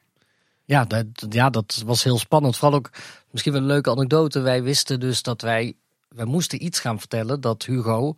Ja 0.72 0.86
dat, 0.86 1.06
ja, 1.30 1.50
dat 1.50 1.84
was 1.86 2.04
heel 2.04 2.18
spannend. 2.18 2.58
Vooral 2.58 2.78
ook 2.78 2.90
misschien 3.32 3.54
wel 3.54 3.62
een 3.62 3.68
leuke 3.68 3.90
anekdote. 3.90 4.40
Wij 4.40 4.64
wisten 4.64 5.00
dus 5.00 5.22
dat 5.22 5.42
wij, 5.42 5.74
wij 6.10 6.26
moesten 6.26 6.66
iets 6.66 6.80
gaan 6.80 7.00
vertellen 7.00 7.42
dat 7.42 7.64
Hugo 7.64 8.16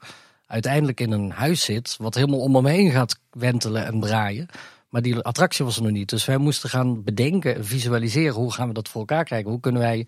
uiteindelijk 0.48 1.00
in 1.00 1.12
een 1.12 1.32
huis 1.32 1.64
zit. 1.64 1.96
Wat 2.00 2.16
helemaal 2.16 2.40
om 2.40 2.56
hem 2.56 2.66
heen 2.66 2.92
gaat 2.92 3.20
wentelen 3.32 3.86
en 3.86 4.00
draaien. 4.00 4.48
Maar 4.90 5.02
die 5.02 5.20
attractie 5.20 5.66
was 5.66 5.76
er 5.76 5.82
nog 5.84 5.92
niet. 5.92 6.10
Dus 6.10 6.26
wij 6.26 6.38
moesten 6.38 6.70
gaan 6.70 7.04
bedenken, 7.04 7.66
visualiseren. 7.66 8.34
Hoe 8.34 8.54
gaan 8.54 8.68
we 8.68 8.74
dat 8.74 8.90
voor 8.90 9.00
elkaar 9.00 9.24
krijgen? 9.24 9.50
Hoe 9.50 9.60
kunnen 9.60 9.82
wij 9.82 10.08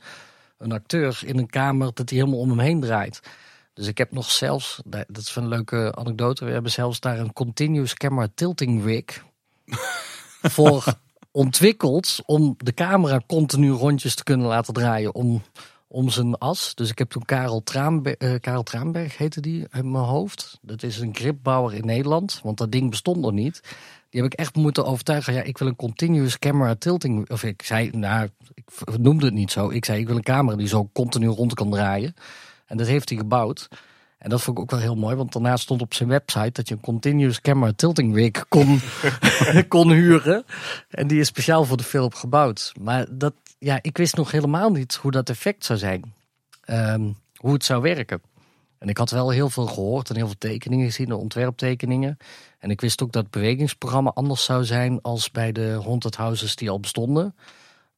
een 0.58 0.72
acteur 0.72 1.22
in 1.26 1.38
een 1.38 1.50
kamer 1.50 1.92
dat 1.94 2.10
hij 2.10 2.20
helemaal 2.20 2.40
om 2.40 2.50
hem 2.50 2.60
heen 2.60 2.80
draait? 2.82 3.20
Dus 3.74 3.88
ik 3.88 3.98
heb 3.98 4.12
nog 4.12 4.32
zelfs, 4.32 4.82
dat 4.86 5.18
is 5.18 5.36
een 5.36 5.48
leuke 5.48 5.96
anekdote. 5.96 6.46
We 6.46 6.52
hebben 6.52 6.72
zelfs 6.72 7.00
daar 7.00 7.20
een 7.20 7.34
continuous 7.34 7.94
camera 7.94 8.28
tilting 8.36 8.84
rig 8.84 9.26
voor 10.56 10.96
ontwikkeld. 11.36 12.20
Om 12.26 12.56
de 12.58 12.74
camera 12.74 13.22
continu 13.28 13.70
rondjes 13.70 14.16
te 14.16 14.24
kunnen 14.24 14.48
laten 14.48 14.74
draaien 14.74 15.16
om, 15.16 15.42
om 15.88 16.10
zijn 16.10 16.38
as. 16.38 16.76
Dus 16.76 16.90
ik 16.90 16.98
heb 16.98 17.10
toen 17.10 17.26
Karel, 17.26 17.64
uh, 17.74 18.36
Karel 18.40 18.64
Traanberg 18.64 19.18
heette 19.18 19.42
die 19.42 19.68
in 19.72 19.92
mijn 19.92 20.04
hoofd. 20.04 20.60
Dat 20.62 20.84
is 20.84 21.00
een 21.00 21.16
gripbouwer 21.16 21.74
in 21.74 21.86
Nederland. 21.86 22.40
Want 22.44 22.58
dat 22.58 22.72
ding 22.72 22.90
bestond 22.90 23.18
nog 23.18 23.32
niet. 23.32 23.62
Die 24.10 24.22
heb 24.22 24.32
ik 24.32 24.40
echt 24.40 24.56
moeten 24.56 24.86
overtuigen. 24.86 25.34
Ja, 25.34 25.42
ik 25.42 25.58
wil 25.58 25.68
een 25.68 25.76
continuous 25.76 26.40
camera 26.40 26.76
tilting. 26.76 27.30
Of 27.30 27.44
ik 27.44 27.62
zei, 27.62 27.90
nou, 27.90 28.30
ik 28.54 28.98
noemde 28.98 29.26
het 29.26 29.34
niet 29.34 29.52
zo. 29.52 29.70
Ik 29.70 29.86
zei, 29.86 30.00
ik 30.00 30.08
wil 30.08 30.16
een 30.16 30.24
camera 30.24 30.58
die 30.58 30.68
zo 30.68 30.90
continu 30.94 31.28
rond 31.28 31.54
kan 31.54 31.70
draaien. 31.70 32.14
En 32.66 32.78
dat 32.78 32.88
heeft 32.88 33.10
hij 33.10 33.18
gebouwd. 33.18 33.68
En 34.26 34.32
dat 34.32 34.42
vond 34.42 34.58
ik 34.58 34.64
ook 34.64 34.72
wel 34.72 34.80
heel 34.80 34.96
mooi, 34.96 35.16
want 35.16 35.34
daarna 35.34 35.58
stond 35.58 35.82
op 35.82 35.94
zijn 35.94 36.10
website 36.10 36.52
dat 36.52 36.68
je 36.68 36.74
een 36.74 36.82
continuous 36.82 37.42
camera 37.42 37.72
tilting 37.76 38.16
rig 38.16 38.48
kon, 38.48 38.80
kon 39.68 39.92
huren. 39.92 40.46
En 40.90 41.08
die 41.08 41.20
is 41.20 41.28
speciaal 41.28 41.66
voor 41.66 41.78
de 41.78 41.84
film 41.84 42.14
gebouwd. 42.14 42.72
Maar 42.82 43.06
dat, 43.10 43.34
ja, 43.60 43.80
ik 43.82 43.98
wist 43.98 44.16
nog 44.16 44.32
helemaal 44.32 44.72
niet 44.72 44.96
hoe 44.96 45.12
dat 45.12 45.30
effect 45.30 45.66
zou 45.66 45.80
zijn. 45.80 46.14
Um, 46.70 47.18
hoe 47.36 47.54
het 47.54 47.66
zou 47.66 47.82
werken. 47.82 48.22
En 48.78 48.90
ik 48.90 48.98
had 48.98 49.10
wel 49.10 49.30
heel 49.30 49.50
veel 49.50 49.68
gehoord 49.68 50.10
en 50.10 50.16
heel 50.16 50.26
veel 50.26 50.38
tekeningen 50.38 50.86
gezien, 50.86 51.12
ontwerptekeningen. 51.12 52.18
En 52.60 52.70
ik 52.70 52.82
wist 52.82 53.04
ook 53.04 53.12
dat 53.12 53.24
het 53.24 53.32
bewegingsprogramma 53.32 54.12
anders 54.14 54.44
zou 54.44 54.64
zijn 54.64 55.02
als 55.02 55.32
bij 55.32 55.52
de 55.52 55.80
haunted 55.84 56.16
houses 56.16 56.56
die 56.56 56.70
al 56.70 56.80
bestonden. 56.80 57.36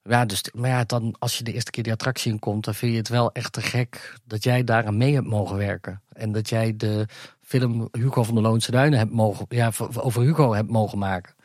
Ja, 0.03 0.25
dus, 0.25 0.43
maar 0.53 0.69
ja, 0.69 0.83
dan 0.83 1.15
als 1.19 1.37
je 1.37 1.43
de 1.43 1.53
eerste 1.53 1.71
keer 1.71 1.83
die 1.83 1.93
attractie 1.93 2.31
in 2.31 2.39
komt, 2.39 2.65
dan 2.65 2.75
vind 2.75 2.91
je 2.91 2.97
het 2.97 3.09
wel 3.09 3.31
echt 3.31 3.53
te 3.53 3.61
gek 3.61 4.13
dat 4.25 4.43
jij 4.43 4.63
daar 4.63 4.85
aan 4.85 4.97
mee 4.97 5.13
hebt 5.13 5.27
mogen 5.27 5.57
werken. 5.57 6.01
En 6.17 6.31
dat 6.31 6.49
jij 6.49 6.75
de 6.77 7.05
film 7.41 7.87
Hugo 7.91 8.23
van 8.23 8.35
de 8.35 8.41
Loonse 8.41 8.71
Duinen 8.71 8.99
hebt 8.99 9.11
mogen, 9.11 9.45
ja, 9.49 9.71
over 9.95 10.21
Hugo 10.21 10.53
hebt 10.53 10.69
mogen 10.69 10.97
maken. 10.97 11.35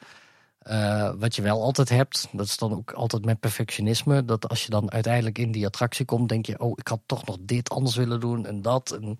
Uh, 0.67 1.13
wat 1.19 1.37
je 1.37 1.43
wel 1.43 1.63
altijd 1.63 1.89
hebt, 1.89 2.29
dat 2.33 2.47
is 2.47 2.57
dan 2.57 2.73
ook 2.73 2.93
altijd 2.93 3.25
met 3.25 3.41
perfectionisme. 3.41 4.25
Dat 4.25 4.49
als 4.49 4.65
je 4.65 4.71
dan 4.71 4.93
uiteindelijk 4.93 5.39
in 5.39 5.53
die 5.53 5.67
attractie 5.67 6.05
komt, 6.05 6.29
denk 6.29 6.47
je: 6.47 6.59
Oh, 6.59 6.73
ik 6.75 6.89
had 6.89 7.01
toch 7.07 7.27
nog 7.27 7.37
dit 7.41 7.71
anders 7.71 7.97
willen 7.97 8.21
doen 8.21 8.47
en 8.47 8.63
dat. 8.63 8.91
En... 8.91 9.19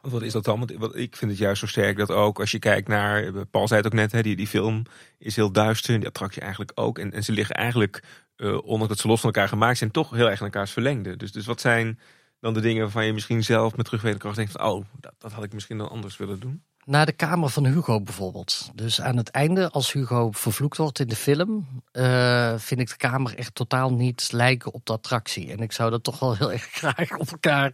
Wat 0.00 0.22
is 0.22 0.32
dat 0.32 0.44
dan? 0.44 0.58
Want 0.78 0.96
ik 0.96 1.16
vind 1.16 1.30
het 1.30 1.40
juist 1.40 1.60
zo 1.60 1.66
sterk 1.66 1.96
dat 1.96 2.10
ook 2.10 2.40
als 2.40 2.50
je 2.50 2.58
kijkt 2.58 2.88
naar. 2.88 3.46
Paul 3.46 3.68
zei 3.68 3.80
het 3.80 3.92
ook 3.92 3.98
net, 3.98 4.12
hè, 4.12 4.22
die, 4.22 4.36
die 4.36 4.46
film 4.46 4.82
is 5.18 5.36
heel 5.36 5.52
duister. 5.52 5.94
En 5.94 6.00
die 6.00 6.08
attractie 6.08 6.42
eigenlijk 6.42 6.72
ook. 6.74 6.98
En, 6.98 7.12
en 7.12 7.24
ze 7.24 7.32
liggen 7.32 7.54
eigenlijk, 7.54 8.02
uh, 8.36 8.58
ondanks 8.62 8.88
dat 8.88 8.98
ze 8.98 9.08
los 9.08 9.20
van 9.20 9.32
elkaar 9.32 9.48
gemaakt 9.48 9.78
zijn, 9.78 9.90
toch 9.90 10.10
heel 10.10 10.30
erg 10.30 10.40
aan 10.40 10.46
elkaars 10.46 10.70
verlengde. 10.70 11.16
Dus, 11.16 11.32
dus 11.32 11.46
wat 11.46 11.60
zijn 11.60 11.98
dan 12.40 12.54
de 12.54 12.60
dingen 12.60 12.82
waarvan 12.82 13.06
je 13.06 13.12
misschien 13.12 13.44
zelf 13.44 13.76
met 13.76 13.84
terugweten 13.84 14.18
kracht 14.18 14.36
denkt: 14.36 14.52
van, 14.52 14.70
Oh, 14.70 14.84
dat, 15.18 15.32
had 15.32 15.44
ik 15.44 15.52
misschien 15.52 15.78
dan 15.78 15.90
anders 15.90 16.16
willen 16.16 16.40
doen? 16.40 16.62
naar 16.88 17.06
de 17.06 17.12
kamer 17.12 17.48
van 17.48 17.66
Hugo 17.66 18.00
bijvoorbeeld. 18.00 18.70
Dus 18.74 19.00
aan 19.00 19.16
het 19.16 19.28
einde, 19.28 19.70
als 19.70 19.92
Hugo 19.92 20.30
vervloekt 20.30 20.76
wordt 20.76 20.98
in 20.98 21.06
de 21.06 21.16
film, 21.16 21.66
uh, 21.92 22.54
vind 22.56 22.80
ik 22.80 22.88
de 22.88 22.96
kamer 22.96 23.34
echt 23.34 23.54
totaal 23.54 23.92
niet 23.92 24.28
lijken 24.32 24.72
op 24.72 24.86
de 24.86 24.92
attractie. 24.92 25.50
En 25.52 25.58
ik 25.58 25.72
zou 25.72 25.90
dat 25.90 26.04
toch 26.04 26.18
wel 26.18 26.36
heel 26.36 26.52
erg 26.52 26.62
graag 26.82 27.16
op 27.16 27.30
elkaar. 27.30 27.72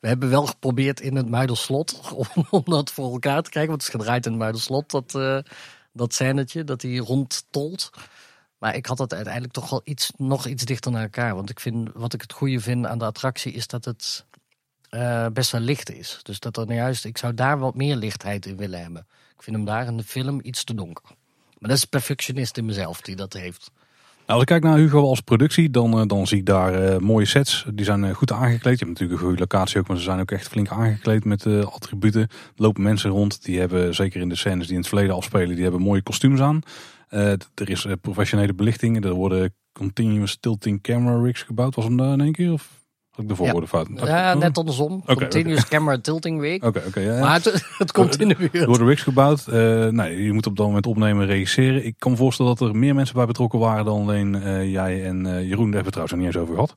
We 0.00 0.08
hebben 0.08 0.30
wel 0.30 0.46
geprobeerd 0.46 1.00
in 1.00 1.16
het 1.16 1.28
Muiderslot 1.28 2.00
om, 2.34 2.46
om 2.50 2.62
dat 2.64 2.90
voor 2.90 3.12
elkaar 3.12 3.42
te 3.42 3.50
krijgen. 3.50 3.70
Want 3.70 3.84
het 3.84 3.94
is 3.94 4.00
gedraaid 4.00 4.26
in 4.26 4.32
het 4.32 4.40
Muiderslot, 4.40 4.90
dat, 4.90 5.14
uh, 5.16 5.38
dat 5.92 6.14
scènetje, 6.14 6.64
dat 6.64 6.82
hij 6.82 6.96
rondtolt. 6.96 7.90
Maar 8.64 8.76
ik 8.76 8.86
had 8.86 8.98
het 8.98 9.14
uiteindelijk 9.14 9.52
toch 9.52 9.70
wel 9.70 9.80
iets, 9.84 10.12
nog 10.16 10.46
iets 10.46 10.64
dichter 10.64 10.92
naar 10.92 11.02
elkaar. 11.02 11.34
Want 11.34 11.50
ik 11.50 11.60
vind, 11.60 11.90
wat 11.94 12.14
ik 12.14 12.20
het 12.20 12.32
goede 12.32 12.60
vind 12.60 12.86
aan 12.86 12.98
de 12.98 13.04
attractie 13.04 13.52
is 13.52 13.66
dat 13.66 13.84
het 13.84 14.24
uh, 14.90 15.26
best 15.32 15.50
wel 15.50 15.60
licht 15.60 15.92
is. 15.92 16.20
Dus 16.22 16.40
dat 16.40 16.56
er 16.56 16.66
nou 16.66 16.78
juist, 16.78 17.04
ik 17.04 17.18
zou 17.18 17.34
daar 17.34 17.58
wat 17.58 17.74
meer 17.74 17.96
lichtheid 17.96 18.46
in 18.46 18.56
willen 18.56 18.80
hebben. 18.80 19.06
Ik 19.36 19.42
vind 19.42 19.56
hem 19.56 19.64
daar 19.64 19.86
in 19.86 19.96
de 19.96 20.04
film 20.04 20.40
iets 20.42 20.64
te 20.64 20.74
donker. 20.74 21.04
Maar 21.58 21.68
dat 21.68 21.78
is 21.78 21.84
perfectionist 21.84 22.56
in 22.56 22.64
mezelf 22.64 23.00
die 23.00 23.16
dat 23.16 23.32
heeft. 23.32 23.70
als 24.26 24.40
ik 24.40 24.46
kijk 24.46 24.62
naar 24.62 24.76
Hugo 24.76 25.08
als 25.08 25.20
productie, 25.20 25.70
dan, 25.70 26.00
eh, 26.00 26.06
dan 26.06 26.26
zie 26.26 26.38
ik 26.38 26.46
daar 26.46 26.74
eh, 26.74 26.98
mooie 26.98 27.26
sets. 27.26 27.64
Die 27.74 27.84
zijn 27.84 28.04
eh, 28.04 28.14
goed 28.14 28.32
aangekleed. 28.32 28.78
Je 28.78 28.84
hebt 28.84 28.98
natuurlijk 28.98 29.20
een 29.20 29.26
goede 29.26 29.40
locatie 29.40 29.80
ook, 29.80 29.88
maar 29.88 29.96
ze 29.96 30.02
zijn 30.02 30.20
ook 30.20 30.30
echt 30.30 30.48
flink 30.48 30.68
aangekleed 30.68 31.24
met 31.24 31.46
eh, 31.46 31.64
attributen. 31.64 32.20
Er 32.20 32.28
lopen 32.56 32.82
mensen 32.82 33.10
rond, 33.10 33.44
die 33.44 33.58
hebben, 33.58 33.94
zeker 33.94 34.20
in 34.20 34.28
de 34.28 34.36
scènes 34.36 34.64
die 34.64 34.74
in 34.74 34.80
het 34.80 34.88
verleden 34.88 35.14
afspelen, 35.14 35.54
die 35.54 35.62
hebben 35.62 35.80
mooie 35.80 36.02
kostuums 36.02 36.40
aan. 36.40 36.62
Eh, 37.14 37.30
er 37.54 37.70
is 37.70 37.84
eh, 37.84 37.92
professionele 38.00 38.54
belichting. 38.54 39.04
Er 39.04 39.12
worden 39.12 39.54
continuous 39.72 40.36
tilting 40.40 40.82
camera 40.82 41.22
rigs 41.22 41.42
gebouwd. 41.42 41.74
Was 41.74 41.84
hem 41.84 41.96
daar 41.96 42.12
in 42.12 42.20
één 42.20 42.32
keer? 42.32 42.52
Of 42.52 42.82
had 43.10 43.22
ik 43.24 43.28
de 43.30 43.36
voorwoorden 43.36 43.68
fout? 43.68 43.88
Ja, 43.94 44.34
net 44.34 44.58
andersom. 44.58 44.92
Oké, 45.06 45.14
Continuous 45.14 45.68
Camera 45.68 45.98
Tilting 45.98 46.40
Week. 46.40 46.64
Oké, 46.64 46.82
oké. 46.86 47.00
ja, 47.00 47.12
ja. 47.14 47.20
Maar 47.20 47.34
het, 47.34 47.66
het 47.78 47.92
komt 47.92 48.20
in 48.20 48.28
de 48.28 48.34
Er 48.38 48.50
buurt. 48.52 48.64
worden 48.64 48.86
rigs 48.86 49.02
gebouwd. 49.02 49.46
Eh, 49.46 49.86
nee, 49.88 50.22
je 50.22 50.32
moet 50.32 50.46
op 50.46 50.56
dat 50.56 50.66
moment 50.66 50.86
opnemen 50.86 51.22
en 51.22 51.28
regisseren. 51.28 51.84
Ik 51.86 51.94
kan 51.98 52.10
me 52.10 52.16
voorstellen 52.16 52.56
dat 52.56 52.68
er 52.68 52.76
meer 52.76 52.94
mensen 52.94 53.14
bij 53.14 53.26
betrokken 53.26 53.58
waren 53.58 53.84
dan 53.84 54.00
alleen 54.00 54.30
jij 54.70 55.04
en 55.04 55.16
Jeroen. 55.46 55.46
Daar 55.46 55.54
hebben 55.54 55.70
we 55.70 55.76
het 55.76 55.92
trouwens 55.92 56.12
nog 56.12 56.20
niet 56.20 56.34
eens 56.34 56.42
over 56.42 56.54
gehad. 56.54 56.74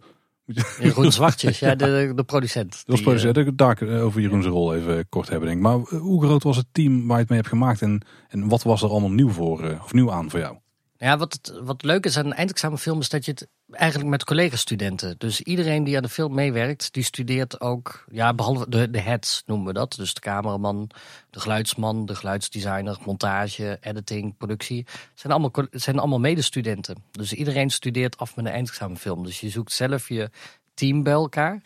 Jeroen 0.81 1.11
Zwartjes, 1.11 1.59
ja, 1.59 1.75
de, 1.75 2.11
de 2.15 2.23
producent. 2.23 2.71
Dat 2.71 2.83
was 2.85 2.95
Die, 2.95 2.97
eh, 2.97 3.21
producent. 3.21 3.57
Daar 3.57 3.81
eh, 3.81 4.05
over 4.05 4.21
Jeroen's 4.21 4.45
rol 4.45 4.75
even 4.75 5.09
kort 5.09 5.29
hebben 5.29 5.47
denk 5.47 5.59
ik. 5.59 5.65
Maar 5.65 5.77
eh, 5.77 5.99
hoe 5.99 6.23
groot 6.23 6.43
was 6.43 6.57
het 6.57 6.67
team 6.71 6.99
waar 7.07 7.15
je 7.15 7.21
het 7.21 7.29
mee 7.29 7.37
hebt 7.37 7.51
gemaakt? 7.51 7.81
En, 7.81 8.01
en 8.27 8.47
wat 8.47 8.63
was 8.63 8.81
er 8.81 8.89
allemaal 8.89 9.11
nieuw 9.11 9.29
voor, 9.29 9.63
eh, 9.63 9.83
of 9.83 9.93
nieuw 9.93 10.11
aan 10.11 10.29
voor 10.29 10.39
jou? 10.39 10.57
Ja, 10.99 11.17
wat, 11.17 11.53
wat 11.63 11.83
leuk 11.83 12.05
is 12.05 12.17
aan 12.17 12.25
een 12.25 12.33
eindexamenfilm 12.33 12.99
is 12.99 13.09
dat 13.09 13.25
je 13.25 13.31
het 13.31 13.47
eigenlijk 13.71 14.09
met 14.09 14.23
collega-studenten. 14.23 15.15
Dus 15.17 15.41
iedereen 15.41 15.83
die 15.83 15.95
aan 15.95 16.01
de 16.01 16.09
film 16.09 16.33
meewerkt, 16.33 16.93
die 16.93 17.03
studeert 17.03 17.61
ook, 17.61 18.05
ja, 18.11 18.33
behalve 18.33 18.69
de, 18.69 18.89
de 18.89 18.99
heads 18.99 19.43
noemen 19.45 19.67
we 19.67 19.73
dat. 19.73 19.93
Dus 19.97 20.13
de 20.13 20.19
cameraman, 20.19 20.89
de 21.29 21.39
geluidsman, 21.39 22.05
de 22.05 22.15
geluidsdesigner, 22.15 22.97
montage, 23.05 23.77
editing, 23.81 24.37
productie. 24.37 24.85
Zijn 25.13 25.33
allemaal, 25.33 25.65
zijn 25.71 25.99
allemaal 25.99 26.19
medestudenten. 26.19 27.03
Dus 27.11 27.33
iedereen 27.33 27.69
studeert 27.69 28.17
af 28.17 28.35
met 28.35 28.45
een 28.45 28.51
eindexamenfilm. 28.51 29.23
Dus 29.23 29.39
je 29.39 29.49
zoekt 29.49 29.71
zelf 29.71 30.09
je 30.09 30.29
team 30.73 31.03
bij 31.03 31.13
elkaar. 31.13 31.61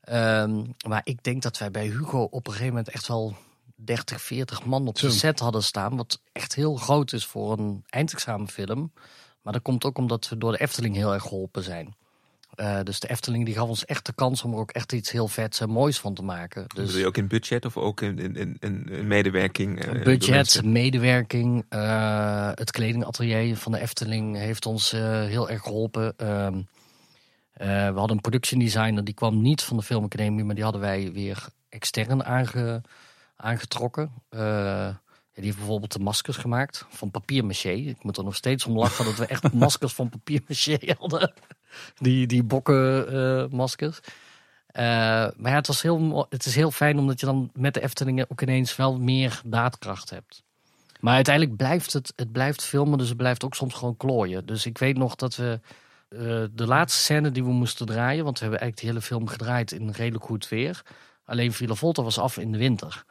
Ehm, 0.00 0.64
maar 0.86 1.00
ik 1.04 1.22
denk 1.24 1.42
dat 1.42 1.58
wij 1.58 1.70
bij 1.70 1.86
Hugo 1.86 2.22
op 2.22 2.46
een 2.46 2.52
gegeven 2.52 2.74
moment 2.74 2.88
echt 2.88 3.08
wel 3.08 3.36
30, 3.84 4.20
40 4.22 4.64
man 4.64 4.86
op 4.88 4.94
de 4.94 5.00
set 5.10 5.38
hadden 5.38 5.62
staan. 5.62 5.96
Wat 5.96 6.20
echt 6.32 6.54
heel 6.54 6.76
groot 6.76 7.12
is 7.12 7.26
voor 7.26 7.58
een 7.58 7.84
eindexamenfilm. 7.88 8.92
Maar 9.42 9.52
dat 9.52 9.62
komt 9.62 9.84
ook 9.84 9.98
omdat 9.98 10.28
we 10.28 10.38
door 10.38 10.52
de 10.52 10.60
Efteling 10.60 10.94
heel 10.96 11.12
erg 11.14 11.22
geholpen 11.22 11.62
zijn. 11.62 11.94
Eh, 12.54 12.80
dus 12.82 13.00
de 13.00 13.08
Efteling 13.10 13.44
die 13.44 13.54
gaf 13.54 13.68
ons 13.68 13.84
echt 13.84 14.06
de 14.06 14.12
kans 14.12 14.42
om 14.42 14.52
er 14.52 14.58
ook 14.58 14.70
echt 14.70 14.92
iets 14.92 15.10
heel 15.10 15.28
vets 15.28 15.60
en 15.60 15.70
moois 15.70 15.98
van 16.00 16.14
te 16.14 16.22
maken. 16.22 16.64
Dus 16.74 16.86
Dus 16.92 17.00
je 17.00 17.06
ook 17.06 17.16
in 17.16 17.26
budget 17.28 17.64
of 17.64 17.76
ook 17.76 18.00
in, 18.00 18.18
in, 18.18 18.36
in, 18.36 18.56
in- 18.60 18.88
in 18.88 19.06
medewerking? 19.06 19.84
eh, 19.84 20.02
budget, 20.02 20.64
medewerking, 20.64 21.64
eh, 21.68 22.50
het 22.54 22.70
kledingatelier 22.70 23.56
van 23.56 23.72
de 23.72 23.80
Efteling 23.80 24.36
heeft 24.36 24.66
ons 24.66 24.90
heel 24.90 25.50
erg 25.50 25.62
geholpen. 25.62 26.14
Ehm, 26.16 26.62
eh, 27.52 27.66
we 27.68 27.98
hadden 27.98 28.16
een 28.16 28.20
production 28.22 28.60
designer, 28.60 29.04
die 29.04 29.14
kwam 29.14 29.42
niet 29.42 29.62
van 29.62 29.76
de 29.76 29.82
filmacademie, 29.82 30.44
maar 30.44 30.54
die 30.54 30.64
hadden 30.64 30.80
wij 30.82 31.12
weer 31.12 31.46
extern 31.68 32.24
aange, 32.24 32.82
aangetrokken. 33.42 34.12
Eh, 34.28 34.94
die 35.34 35.44
heeft 35.44 35.56
bijvoorbeeld 35.56 35.92
de 35.92 35.98
maskers 35.98 36.36
gemaakt 36.36 36.86
van 36.90 37.10
papier-maché. 37.10 37.70
Ik 37.70 38.04
moet 38.04 38.16
er 38.16 38.24
nog 38.24 38.36
steeds 38.36 38.66
om 38.66 38.78
lachen 38.78 39.04
dat 39.04 39.16
we 39.16 39.26
echt 39.26 39.52
maskers 39.64 39.92
van 39.92 40.08
papier-maché 40.08 40.78
hadden. 40.98 41.32
Die, 41.94 42.26
die 42.26 42.42
bokkenmaskers. 42.42 44.00
Eh, 44.66 44.84
maar 45.36 45.50
ja, 45.50 45.54
het, 45.54 45.66
was 45.66 45.82
heel, 45.82 46.26
het 46.28 46.46
is 46.46 46.54
heel 46.54 46.70
fijn 46.70 46.98
omdat 46.98 47.20
je 47.20 47.26
dan 47.26 47.50
met 47.54 47.74
de 47.74 47.82
Eftelingen 47.82 48.30
ook 48.30 48.42
ineens 48.42 48.76
wel 48.76 48.98
meer 48.98 49.40
daadkracht 49.44 50.10
hebt. 50.10 50.42
Maar 51.00 51.14
uiteindelijk 51.14 51.56
blijft 51.56 51.92
het, 51.92 52.12
het 52.16 52.32
blijft 52.32 52.64
filmen, 52.64 52.98
dus 52.98 53.08
het 53.08 53.16
blijft 53.16 53.44
ook 53.44 53.54
soms 53.54 53.74
gewoon 53.74 53.96
klooien. 53.96 54.46
Dus 54.46 54.66
ik 54.66 54.78
weet 54.78 54.96
nog 54.96 55.14
dat 55.14 55.36
we 55.36 55.60
eh, 56.08 56.18
de 56.52 56.66
laatste 56.66 57.00
scène 57.00 57.30
die 57.30 57.44
we 57.44 57.50
moesten 57.50 57.86
draaien, 57.86 58.24
want 58.24 58.38
we 58.38 58.44
hebben 58.44 58.60
eigenlijk 58.60 58.80
de 58.80 58.86
hele 58.86 59.06
film 59.06 59.28
gedraaid 59.28 59.72
in 59.72 59.90
redelijk 59.90 60.24
goed 60.24 60.48
weer. 60.48 60.82
Alleen 61.24 61.52
Villa 61.52 61.74
Volta 61.74 62.02
was 62.02 62.18
af 62.18 62.38
in 62.38 62.52
de 62.52 62.58
winter. 62.58 63.04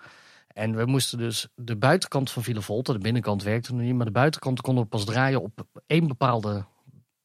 En 0.53 0.75
we 0.75 0.85
moesten 0.85 1.17
dus 1.17 1.47
de 1.55 1.75
buitenkant 1.75 2.31
van 2.31 2.43
Villa 2.43 2.61
de 2.81 2.97
binnenkant 2.97 3.43
werkte 3.43 3.73
nog 3.73 3.81
niet, 3.81 3.95
maar 3.95 4.05
de 4.05 4.11
buitenkant 4.11 4.61
konden 4.61 4.83
we 4.83 4.89
pas 4.89 5.05
draaien 5.05 5.41
op 5.41 5.65
één 5.87 6.07
bepaalde 6.07 6.65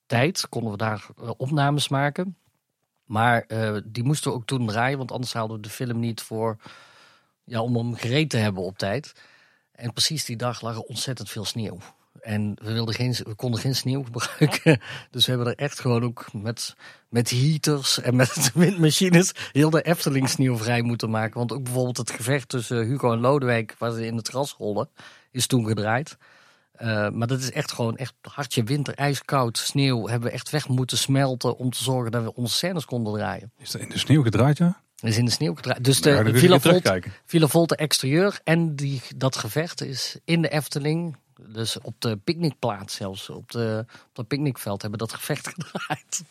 tijd. 0.07 0.49
Konden 0.49 0.71
we 0.71 0.77
daar 0.77 1.07
eh, 1.17 1.31
opnames 1.37 1.89
maken. 1.89 2.37
Maar 3.05 3.43
eh, 3.43 3.77
die 3.85 4.05
moesten 4.05 4.31
we 4.31 4.37
ook 4.37 4.47
toen 4.47 4.67
draaien, 4.67 4.99
want 4.99 5.13
anders 5.13 5.33
haalden 5.33 5.57
we 5.57 5.63
de 5.63 5.69
film 5.69 5.99
niet 5.99 6.21
voor, 6.21 6.57
ja, 7.45 7.63
om 7.63 7.77
hem 7.77 7.95
gereed 7.95 8.31
te 8.31 8.37
hebben 8.37 8.63
op 8.63 8.79
tijd. 8.79 9.13
En 9.73 9.93
precies 9.93 10.25
die 10.25 10.37
dag 10.37 10.61
lag 10.61 10.75
er 10.75 10.83
ontzettend 10.83 11.31
veel 11.31 11.45
sneeuw. 11.45 11.79
En 12.21 12.57
we, 12.63 12.73
wilden 12.73 12.95
geen, 12.95 13.15
we 13.25 13.35
konden 13.35 13.61
geen 13.61 13.75
sneeuw 13.75 14.05
gebruiken. 14.05 14.81
Dus 15.11 15.27
we 15.27 15.33
hebben 15.33 15.49
er 15.49 15.59
echt 15.59 15.81
gewoon 15.81 16.05
ook 16.05 16.33
met, 16.33 16.75
met 17.09 17.31
heaters 17.31 18.01
en 18.01 18.17
met 18.17 18.51
windmachines 18.55 19.33
heel 19.53 19.71
de 19.71 19.83
Efteling 19.83 20.29
sneeuwvrij 20.29 20.83
moeten 20.83 21.11
maken. 21.11 21.39
Want 21.39 21.53
ook 21.53 21.63
bijvoorbeeld 21.63 21.97
het 21.97 22.11
gevecht 22.11 22.49
tussen 22.49 22.87
Hugo 22.87 23.13
en 23.13 23.21
Lodewijk, 23.21 23.75
waar 23.79 23.93
ze 23.93 24.07
in 24.07 24.17
het 24.17 24.29
gras 24.29 24.55
rollen, 24.59 24.89
is 25.31 25.47
toen 25.47 25.67
gedraaid. 25.67 26.17
Eh, 26.73 27.09
maar 27.11 27.27
dat 27.27 27.41
is 27.41 27.51
echt 27.53 27.73
gewoon 27.73 27.97
echt 27.97 28.15
hartje 28.21 28.63
winter, 28.63 28.95
ijskoud, 28.95 29.59
sneeuw. 29.59 30.09
Hebben 30.09 30.29
we 30.29 30.35
echt 30.35 30.51
weg 30.51 30.69
moeten 30.69 30.99
smelten 30.99 31.57
om 31.57 31.71
te 31.71 31.83
zorgen 31.83 32.13
dat 32.13 32.23
we 32.23 32.35
onze 32.35 32.55
scènes 32.55 32.85
konden 32.85 33.15
draaien. 33.15 33.53
Is 33.59 33.71
dat 33.71 33.81
in 33.81 33.89
de 33.89 33.99
sneeuw 33.99 34.23
gedraaid, 34.23 34.59
ja? 34.59 34.81
Is 35.01 35.17
in 35.17 35.25
de 35.25 35.31
sneeuw 35.31 35.55
gedraaid. 35.55 35.85
Dus 35.85 35.99
Ja, 35.99 36.23
de 36.23 36.33
je 36.33 36.39
Villa 36.39 36.41
weer 36.41 36.49
Volt, 36.49 36.63
terugkijken. 36.63 37.13
Villa 37.25 37.47
Volte 37.47 37.77
exterieur 37.77 38.41
en 38.45 38.77
die, 38.77 39.03
dat 39.17 39.37
gevecht 39.37 39.83
is 39.83 40.19
in 40.25 40.43
de 40.43 40.49
Efteling. 40.49 41.17
Dus 41.49 41.81
op 41.81 41.95
de 41.99 42.17
picknickplaats 42.17 42.95
zelfs, 42.95 43.31
op, 43.31 43.51
de, 43.51 43.85
op 44.09 44.17
het 44.17 44.29
picknickveld 44.29 44.81
hebben 44.81 44.99
dat 44.99 45.13
gevecht 45.13 45.49
gedraaid. 45.55 46.23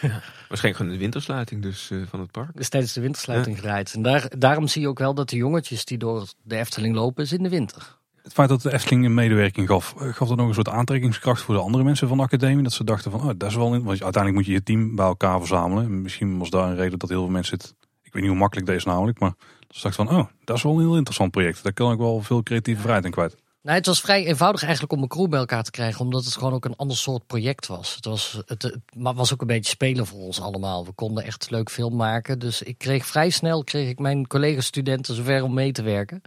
Waarschijnlijk 0.00 0.76
gewoon 0.76 0.92
de 0.92 0.98
wintersluiting 0.98 1.62
dus 1.62 1.90
eh, 1.90 1.98
van 2.08 2.20
het 2.20 2.30
park. 2.30 2.50
Dus 2.56 2.68
tijdens 2.68 2.92
de 2.92 3.00
wintersluiting 3.00 3.56
gedraaid. 3.56 3.94
En 3.94 4.02
daar, 4.02 4.30
daarom 4.38 4.66
zie 4.68 4.80
je 4.82 4.88
ook 4.88 4.98
wel 4.98 5.14
dat 5.14 5.28
de 5.30 5.36
jongetjes 5.36 5.84
die 5.84 5.98
door 5.98 6.28
de 6.42 6.56
Efteling 6.56 6.94
lopen, 6.94 7.24
is 7.24 7.32
in 7.32 7.42
de 7.42 7.48
winter. 7.48 7.96
Het 8.22 8.32
feit 8.32 8.48
dat 8.48 8.62
de 8.62 8.72
Efteling 8.72 9.04
een 9.04 9.14
medewerking 9.14 9.68
gaf, 9.68 9.94
eh, 9.98 10.12
gaf 10.14 10.28
dat 10.28 10.36
nog 10.36 10.48
een 10.48 10.54
soort 10.54 10.68
aantrekkingskracht 10.68 11.42
voor 11.42 11.54
de 11.54 11.60
andere 11.60 11.84
mensen 11.84 12.08
van 12.08 12.16
de 12.16 12.22
academie. 12.22 12.62
Dat 12.62 12.72
ze 12.72 12.84
dachten 12.84 13.10
van, 13.10 13.20
oh, 13.20 13.30
dat 13.36 13.48
is 13.48 13.54
wel... 13.56 13.74
in- 13.74 13.82
Want 13.82 14.02
uiteindelijk 14.02 14.34
moet 14.34 14.46
je 14.46 14.52
je 14.52 14.62
team 14.62 14.96
bij 14.96 15.06
elkaar 15.06 15.38
verzamelen. 15.38 15.84
En 15.84 16.02
Misschien 16.02 16.38
was 16.38 16.50
daar 16.50 16.68
een 16.68 16.76
reden 16.76 16.98
dat 16.98 17.08
heel 17.08 17.22
veel 17.22 17.32
mensen 17.32 17.58
het... 17.58 17.74
Ik 18.02 18.12
weet 18.12 18.22
niet 18.22 18.30
hoe 18.32 18.40
makkelijk 18.40 18.66
deze 18.68 18.88
namelijk, 18.88 19.18
maar 19.18 19.32
ze 19.70 19.82
dachten 19.82 20.06
van, 20.06 20.16
oh, 20.18 20.26
dat 20.44 20.56
is 20.56 20.62
wel 20.62 20.72
een 20.72 20.80
heel 20.80 20.96
interessant 20.96 21.30
project. 21.30 21.62
Daar 21.62 21.72
kan 21.72 21.92
ik 21.92 21.98
wel 21.98 22.20
veel 22.22 22.42
creatieve 22.42 22.80
vrijheid 22.80 23.04
in 23.04 23.10
kwijt. 23.10 23.36
Nou, 23.62 23.76
het 23.76 23.86
was 23.86 24.00
vrij 24.00 24.26
eenvoudig 24.26 24.62
eigenlijk 24.62 24.92
om 24.92 25.02
een 25.02 25.08
crew 25.08 25.28
bij 25.28 25.38
elkaar 25.38 25.62
te 25.62 25.70
krijgen, 25.70 26.00
omdat 26.00 26.24
het 26.24 26.34
gewoon 26.34 26.52
ook 26.52 26.64
een 26.64 26.76
ander 26.76 26.96
soort 26.96 27.26
project 27.26 27.66
was. 27.66 27.94
Het 27.94 28.04
was, 28.04 28.42
het, 28.46 28.78
was 28.92 29.32
ook 29.32 29.40
een 29.40 29.46
beetje 29.46 29.70
spelen 29.70 30.06
voor 30.06 30.18
ons 30.18 30.40
allemaal. 30.40 30.84
We 30.84 30.92
konden 30.92 31.24
echt 31.24 31.50
leuk 31.50 31.70
film 31.70 31.96
maken. 31.96 32.38
Dus 32.38 32.62
ik 32.62 32.78
kreeg 32.78 33.06
vrij 33.06 33.30
snel 33.30 33.64
kreeg 33.64 33.88
ik 33.88 33.98
mijn 33.98 34.26
collega-studenten 34.26 35.14
zover 35.14 35.42
om 35.42 35.54
mee 35.54 35.72
te 35.72 35.82
werken. 35.82 36.22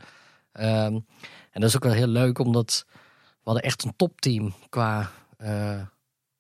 Ehm, 0.52 0.94
en 1.52 1.62
dat 1.62 1.64
is 1.64 1.76
ook 1.76 1.84
wel 1.84 1.94
heel 1.94 2.08
leuk, 2.08 2.40
omdat 2.40 2.86
we 2.90 3.42
hadden 3.44 3.64
echt 3.64 3.84
een 3.84 3.96
topteam 3.96 4.54
qua, 4.70 5.12
eh, 5.38 5.82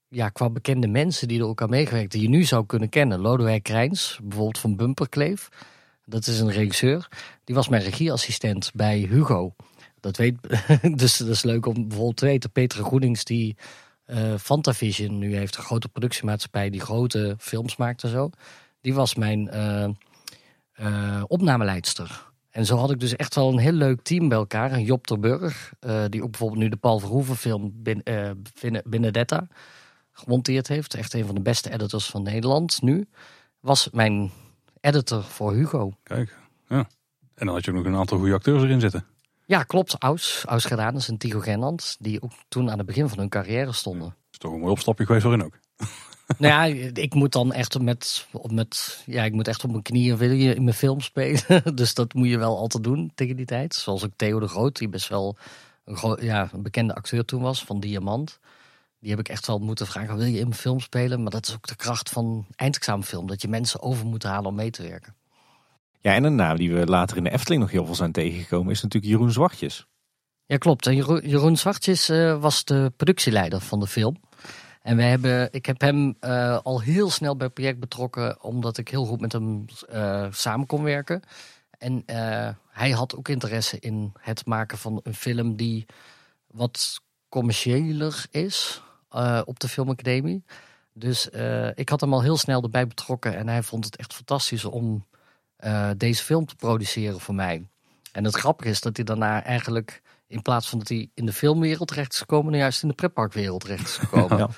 ja, 0.08 0.30
qua 0.30 0.50
bekende 0.50 0.88
mensen 0.88 1.28
die 1.28 1.46
ook 1.46 1.62
aan 1.62 1.70
meegewerkt, 1.70 2.12
die 2.12 2.22
je 2.22 2.30
nu 2.30 2.44
zou 2.44 2.66
kunnen 2.66 2.90
kennen. 2.90 3.20
Lodewijk 3.20 3.64
Krijns, 3.64 4.20
bijvoorbeeld 4.24 4.60
van 4.60 4.76
Bumperkleef. 4.76 5.50
Dat 6.06 6.28
is 6.28 6.40
een 6.40 6.52
regisseur. 6.52 7.08
Die 7.44 7.56
was 7.56 7.68
mijn 7.68 7.84
regieassistent 7.84 8.72
bij 8.74 8.98
Hugo. 8.98 9.56
Dat 10.06 10.18
weet, 10.18 10.38
dus 11.00 11.18
dat 11.18 11.28
is 11.28 11.44
leuk 11.44 11.66
om 11.66 11.74
bijvoorbeeld 11.74 12.18
te 12.18 12.26
weten. 12.26 12.52
Peter 12.52 12.84
Goedings, 12.84 13.24
die 13.24 13.56
eh 14.06 14.34
Fantavision 14.38 15.18
nu 15.18 15.36
heeft, 15.36 15.58
een 15.58 15.64
grote 15.64 15.88
productiemaatschappij 15.90 16.70
die 16.70 16.80
grote 16.82 17.36
films 17.40 17.76
maakt 17.76 18.04
en 18.04 18.10
zo. 18.10 18.30
Die 18.82 18.94
was 18.94 19.16
mijn 19.16 19.50
eh, 19.50 21.24
opnameleidster. 21.28 22.32
En 22.50 22.66
zo 22.66 22.78
had 22.78 22.92
ik 22.92 23.00
dus 23.00 23.16
echt 23.16 23.36
wel 23.36 23.50
een 23.50 23.58
heel 23.58 23.72
leuk 23.72 24.02
team 24.02 24.28
bij 24.30 24.38
elkaar. 24.38 24.72
En 24.72 24.84
Job 24.84 25.08
eh 25.80 26.04
die 26.10 26.24
ook 26.24 26.32
bijvoorbeeld 26.32 26.62
nu 26.62 26.70
de 26.70 26.76
Paul 26.76 27.00
Verhoeven 27.00 27.36
film 27.36 27.72
Bin- 27.76 28.04
Benedetta 28.86 29.48
gemonteerd 30.12 30.68
heeft. 30.68 30.94
Echt 30.94 31.14
een 31.14 31.26
van 31.26 31.36
de 31.36 31.42
beste 31.42 31.72
editors 31.72 32.06
van 32.06 32.24
Nederland 32.24 32.82
nu. 32.82 33.08
Was 33.60 33.90
mijn 33.92 34.32
editor 34.82 35.24
voor 35.24 35.54
Hugo. 35.54 35.94
Kijk, 36.04 36.38
ja. 36.68 36.88
En 37.36 37.46
dan 37.46 37.56
had 37.56 37.66
je 37.66 37.72
ook 37.72 37.78
nog 37.78 37.86
een 37.86 37.96
aantal 37.96 38.18
goede 38.18 38.34
acteurs 38.34 38.64
erin 38.64 38.80
zitten. 38.80 39.06
Ja, 39.46 39.64
klopt. 39.64 39.96
Aus, 40.00 40.44
Aus 40.48 40.66
gedaan 40.66 40.96
is 40.96 41.08
een 41.08 41.18
Tigo 41.18 41.40
Gennand. 41.40 41.96
Die 42.00 42.22
ook 42.22 42.32
toen 42.48 42.72
aan 42.72 42.78
het 42.78 42.88
begin 42.88 43.10
van 43.10 43.18
hun 43.18 43.30
carrière 43.30 43.72
stonden. 43.72 44.08
Dat 44.08 44.32
is 44.32 44.38
toch 44.38 44.52
een 44.52 44.60
mooi 44.60 44.72
opstapje 44.72 45.06
geweest 45.06 45.24
waarin 45.24 45.44
ook. 45.44 45.60
nou 46.38 46.54
ja, 46.54 46.90
ik 46.94 47.14
moet 47.14 47.32
dan 47.32 47.54
echt 47.54 47.80
met, 47.80 48.28
met, 48.50 49.04
ja, 49.06 49.24
ik 49.24 49.34
moet 49.34 49.48
echt 49.48 49.64
op 49.64 49.70
mijn 49.70 49.84
knieën 49.84 50.18
wil 50.18 50.32
je 50.32 50.56
in 50.56 50.64
mijn 50.64 50.76
film 50.76 51.02
spelen. 51.02 51.62
dus 51.76 51.94
dat 51.94 52.14
moet 52.14 52.30
je 52.30 52.38
wel 52.38 52.58
altijd 52.58 52.84
doen 52.84 53.12
tegen 53.16 53.36
die 53.36 53.46
tijd. 53.46 53.76
Zoals 53.76 54.04
ook 54.04 54.12
Theo 54.16 54.40
de 54.40 54.48
Groot, 54.48 54.78
die 54.78 54.90
best 54.90 55.08
wel 55.08 55.38
een, 55.86 56.18
ja, 56.22 56.50
een 56.54 56.64
bekende 56.64 56.96
acteur 56.96 57.26
toen 57.26 57.42
was 57.42 57.64
van 57.64 57.80
Diamant. 57.80 58.40
Die 59.00 59.10
heb 59.10 59.20
ik 59.20 59.30
echt 59.30 59.48
wel 59.48 59.60
moeten 59.60 59.88
vragen, 59.88 60.18
wil 60.18 60.26
je 60.26 60.40
in 60.40 60.48
mijn 60.48 60.60
film 60.60 60.80
spelen? 60.80 61.22
Maar 61.22 61.32
dat 61.32 61.48
is 61.48 61.54
ook 61.54 61.68
de 61.68 61.76
kracht 61.76 62.10
van 62.10 62.46
eindexamenfilm. 62.56 63.28
Dat 63.28 63.42
je 63.42 63.48
mensen 63.48 63.82
over 63.82 64.06
moet 64.06 64.24
halen 64.24 64.50
om 64.50 64.56
mee 64.56 64.70
te 64.70 64.84
werken. 64.84 65.16
Ja, 66.06 66.14
en 66.14 66.24
een 66.24 66.36
naam 66.36 66.58
die 66.58 66.74
we 66.74 66.86
later 66.86 67.18
in 67.18 67.24
de 67.24 67.32
Efteling 67.32 67.62
nog 67.62 67.72
heel 67.72 67.86
veel 67.86 67.96
zijn 67.96 68.12
tegengekomen 68.12 68.72
is 68.72 68.82
natuurlijk 68.82 69.12
Jeroen 69.12 69.32
Zwartjes. 69.32 69.88
Ja, 70.46 70.58
klopt. 70.58 70.88
En 70.88 70.96
Jeroen, 70.96 71.58
Zwartjes 71.58 72.10
eh, 72.10 72.42
was 72.42 72.64
de 72.64 72.92
productieleider 72.98 73.62
van 73.62 73.80
de 73.80 73.88
film. 73.88 74.22
En 74.82 74.96
we 74.96 75.04
hebben, 75.04 75.54
ik 75.54 75.66
heb 75.66 75.82
hem 75.82 76.16
uh, 76.22 76.60
al 76.64 76.82
heel 76.82 77.10
snel 77.10 77.36
bij 77.36 77.46
het 77.46 77.56
project 77.56 77.80
betrokken, 77.80 78.44
omdat 78.44 78.78
ik 78.78 78.90
heel 78.90 79.06
goed 79.06 79.22
met 79.22 79.32
hem 79.32 79.66
uh, 79.94 80.28
samen 80.32 80.66
kon 80.66 80.84
werken. 80.84 81.22
En 81.78 82.04
hij 82.70 82.92
had 82.92 83.16
ook 83.16 83.28
interesse 83.28 83.80
in 83.80 84.14
het 84.20 84.46
maken 84.46 84.78
van 84.78 85.00
een 85.04 85.16
film 85.16 85.56
die 85.56 85.86
wat 86.48 87.02
commerciëler 87.30 88.26
is 88.32 88.82
op 89.46 89.60
de 89.60 89.68
Filmacademie. 89.68 90.44
Dus 90.94 91.30
ik 91.76 91.90
had 91.90 92.02
hem 92.02 92.14
al 92.14 92.22
heel 92.22 92.38
snel 92.38 92.64
erbij 92.64 92.88
betrokken 92.88 93.36
en 93.36 93.48
hij 93.48 93.64
vond 93.64 93.86
het 93.86 93.96
echt 93.96 94.14
fantastisch 94.14 94.66
om 94.66 95.06
deze 95.98 96.24
film 96.24 96.46
te 96.46 96.56
produceren 96.56 97.20
voor 97.20 97.36
mij. 97.36 97.68
En 98.12 98.24
het 98.24 98.36
grappige 98.36 98.70
is 98.70 98.82
dat 98.82 98.96
hij 98.96 99.06
daarna 99.06 99.44
eigenlijk 99.44 100.02
in 100.28 100.42
plaats 100.42 100.70
van 100.70 100.80
dat 100.80 100.88
hij 100.88 101.10
in 101.14 101.26
de 101.26 101.34
filmwereld 101.34 101.88
terecht 101.88 102.14
is 102.14 102.20
gekomen, 102.20 102.46
nou 102.46 102.58
juist 102.58 102.82
in 102.82 102.88
de 102.88 102.94
pretparkwereld 102.96 103.62
terecht 103.62 103.88
is 103.88 103.98
gekomen. 104.08 104.38
ja. 104.38 104.50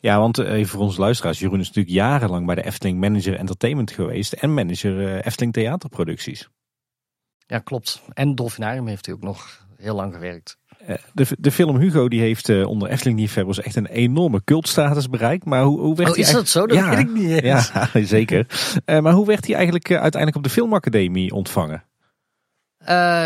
ja, 0.00 0.18
want 0.18 0.38
eh, 0.38 0.52
even 0.52 0.68
voor 0.68 0.80
onze 0.80 1.00
luisteraars. 1.00 1.38
Jeroen 1.38 1.60
is 1.60 1.66
natuurlijk 1.66 1.94
jarenlang 1.94 2.46
bij 2.46 2.54
de 2.54 2.64
Efteling 2.64 3.00
Manager 3.00 3.34
Entertainment 3.34 3.90
geweest. 3.90 4.32
En 4.32 4.54
manager 4.54 5.00
uh, 5.00 5.26
Efteling 5.26 5.52
Theaterproducties. 5.52 6.48
Ja, 7.46 7.58
klopt. 7.58 8.02
En 8.12 8.34
Dolfinarium 8.34 8.86
heeft 8.86 9.06
hij 9.06 9.14
ook 9.14 9.22
nog 9.22 9.66
heel 9.76 9.94
lang 9.94 10.12
gewerkt. 10.14 10.58
De, 11.12 11.26
de 11.38 11.52
film 11.52 11.76
Hugo 11.76 12.08
die 12.08 12.20
heeft 12.20 12.48
uh, 12.48 12.66
onder 12.66 12.88
Efteling 12.88 13.18
liefhebbers 13.18 13.60
echt 13.60 13.76
een 13.76 13.86
enorme 13.86 14.44
cultstatus 14.44 15.08
bereikt. 15.08 15.44
Maar 15.44 15.62
hoe, 15.62 15.80
hoe 15.80 15.96
werd 15.96 16.10
oh, 16.10 16.16
is 16.16 16.30
dat 16.30 16.48
zo? 16.48 16.66
Dat 16.66 16.76
ja, 16.76 16.90
weet 16.90 16.98
ik 16.98 17.10
niet 17.10 17.30
eens. 17.30 17.70
Ja, 17.72 17.90
zeker. 18.04 18.46
maar 18.84 19.12
hoe 19.12 19.26
werd 19.26 19.46
hij 19.46 19.54
eigenlijk 19.54 19.90
uiteindelijk 19.90 20.36
op 20.36 20.42
de 20.42 20.50
Filmacademie 20.50 21.32
ontvangen? 21.32 21.84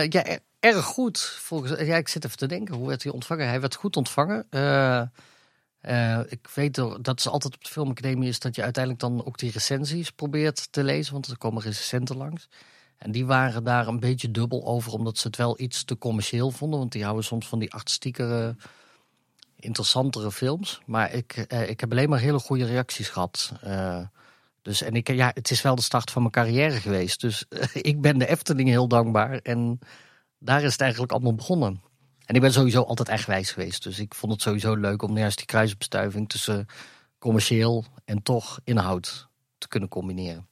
ja, 0.08 0.24
erg 0.60 0.84
goed. 0.84 1.20
Volgens, 1.20 1.80
ja, 1.80 1.96
ik 1.96 2.08
zit 2.08 2.24
even 2.24 2.36
te 2.36 2.46
denken, 2.46 2.74
hoe 2.74 2.88
werd 2.88 3.02
hij 3.02 3.12
ontvangen? 3.12 3.48
Hij 3.48 3.60
werd 3.60 3.74
goed 3.74 3.96
ontvangen. 3.96 4.46
Ik 6.28 6.48
weet 6.54 6.74
dat 7.00 7.18
is 7.18 7.28
altijd 7.28 7.54
op 7.54 7.64
de 7.64 7.70
filmacademie 7.70 8.28
is 8.28 8.38
dat 8.38 8.56
je 8.56 8.62
uiteindelijk 8.62 9.02
dan 9.02 9.26
ook 9.26 9.38
die 9.38 9.50
recensies 9.50 10.10
probeert 10.10 10.72
te 10.72 10.84
lezen, 10.84 11.12
want 11.12 11.26
er 11.26 11.38
komen 11.38 11.62
recensenten 11.62 12.16
langs. 12.16 12.48
En 13.00 13.12
die 13.12 13.26
waren 13.26 13.64
daar 13.64 13.86
een 13.86 14.00
beetje 14.00 14.30
dubbel 14.30 14.66
over, 14.66 14.92
omdat 14.92 15.18
ze 15.18 15.26
het 15.26 15.36
wel 15.36 15.60
iets 15.60 15.84
te 15.84 15.98
commercieel 15.98 16.50
vonden, 16.50 16.78
want 16.78 16.92
die 16.92 17.02
houden 17.02 17.24
soms 17.24 17.48
van 17.48 17.58
die 17.58 17.72
artistiekere, 17.72 18.56
interessantere 19.56 20.32
films. 20.32 20.80
Maar 20.86 21.12
ik, 21.12 21.46
uh, 21.52 21.68
ik 21.68 21.80
heb 21.80 21.90
alleen 21.90 22.08
maar 22.08 22.18
hele 22.18 22.38
goede 22.38 22.64
reacties 22.64 23.08
gehad. 23.08 23.52
dus 24.62 24.82
en 24.82 24.94
ik, 24.94 25.08
ja, 25.12 25.30
het 25.34 25.50
is 25.50 25.62
wel 25.62 25.74
de 25.74 25.82
start 25.82 26.10
van 26.10 26.22
mijn 26.22 26.34
carrière 26.34 26.80
geweest. 26.80 27.20
Dus 27.20 27.44
ik 27.92 28.00
ben 28.00 28.18
de 28.18 28.26
Efteling 28.26 28.68
heel 28.68 28.88
dankbaar 28.88 29.38
en 29.38 29.78
daar 30.38 30.62
is 30.62 30.72
het 30.72 30.80
eigenlijk 30.80 31.12
allemaal 31.12 31.34
begonnen. 31.34 31.82
En 32.24 32.34
ik 32.34 32.40
ben 32.40 32.52
sowieso 32.52 32.82
altijd 32.82 33.08
eigenwijs 33.08 33.50
geweest. 33.50 33.82
Dus 33.82 33.98
ik 33.98 34.14
vond 34.14 34.32
het 34.32 34.42
sowieso 34.42 34.74
leuk 34.74 35.02
om 35.02 35.18
juist 35.18 35.36
die 35.36 35.46
kruisbestuiving 35.46 36.28
tussen 36.28 36.66
commercieel 37.18 37.84
en 38.04 38.22
toch 38.22 38.60
inhoud 38.64 39.28
te 39.58 39.68
kunnen 39.68 39.88
combineren. 39.88 40.49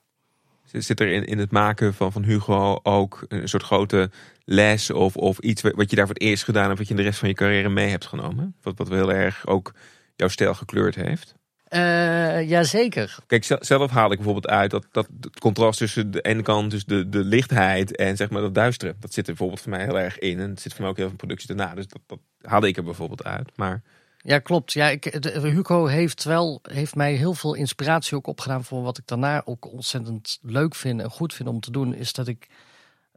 Zit 0.72 1.00
er 1.00 1.08
in, 1.08 1.24
in 1.24 1.38
het 1.38 1.50
maken 1.50 1.94
van, 1.94 2.12
van 2.12 2.24
Hugo 2.24 2.80
ook 2.82 3.24
een 3.28 3.48
soort 3.48 3.62
grote 3.62 4.10
les 4.44 4.90
of, 4.90 5.16
of 5.16 5.38
iets 5.38 5.62
wat 5.62 5.90
je 5.90 5.96
daar 5.96 6.06
voor 6.06 6.14
het 6.14 6.22
eerst 6.22 6.44
gedaan 6.44 6.66
hebt, 6.66 6.78
wat 6.78 6.88
je 6.88 6.94
in 6.94 7.00
de 7.00 7.06
rest 7.06 7.18
van 7.18 7.28
je 7.28 7.34
carrière 7.34 7.68
mee 7.68 7.88
hebt 7.88 8.06
genomen? 8.06 8.54
Wat, 8.62 8.78
wat 8.78 8.88
heel 8.88 9.12
erg 9.12 9.46
ook 9.46 9.74
jouw 10.16 10.28
stijl 10.28 10.54
gekleurd 10.54 10.94
heeft? 10.94 11.34
Uh, 11.70 12.48
jazeker. 12.48 13.16
Kijk, 13.26 13.44
zelf 13.60 13.90
haal 13.90 14.10
ik 14.10 14.16
bijvoorbeeld 14.16 14.48
uit 14.48 14.70
dat, 14.70 14.86
dat 14.90 15.08
het 15.20 15.38
contrast 15.38 15.78
tussen 15.78 16.10
de 16.10 16.20
ene 16.20 16.42
kant, 16.42 16.70
dus 16.70 16.84
de, 16.84 17.08
de 17.08 17.24
lichtheid 17.24 17.96
en 17.96 18.16
zeg 18.16 18.30
maar 18.30 18.42
dat 18.42 18.54
duistere. 18.54 18.94
Dat 19.00 19.12
zit 19.12 19.26
er 19.26 19.32
bijvoorbeeld 19.32 19.60
voor 19.60 19.70
mij 19.70 19.84
heel 19.84 19.98
erg 19.98 20.18
in. 20.18 20.38
En 20.40 20.50
het 20.50 20.60
zit 20.60 20.72
voor 20.72 20.80
mij 20.80 20.90
ook 20.90 20.96
heel 20.96 21.08
veel 21.08 21.16
productie 21.16 21.56
daarna. 21.56 21.74
Dus 21.74 21.86
dat, 21.86 22.00
dat 22.06 22.18
haalde 22.40 22.68
ik 22.68 22.76
er 22.76 22.84
bijvoorbeeld 22.84 23.24
uit. 23.24 23.50
Maar... 23.56 23.82
Ja, 24.20 24.38
klopt. 24.38 24.72
Ja, 24.72 24.88
ik, 24.88 25.04
Hugo 25.42 25.86
heeft 25.86 26.24
wel 26.24 26.60
heeft 26.62 26.94
mij 26.94 27.14
heel 27.14 27.34
veel 27.34 27.54
inspiratie 27.54 28.16
ook 28.16 28.26
opgedaan 28.26 28.64
voor 28.64 28.82
wat 28.82 28.98
ik 28.98 29.06
daarna 29.06 29.42
ook 29.44 29.72
ontzettend 29.72 30.38
leuk 30.42 30.74
vind 30.74 31.00
en 31.00 31.10
goed 31.10 31.34
vind 31.34 31.48
om 31.48 31.60
te 31.60 31.70
doen. 31.70 31.94
Is 31.94 32.12
dat 32.12 32.28
ik 32.28 32.48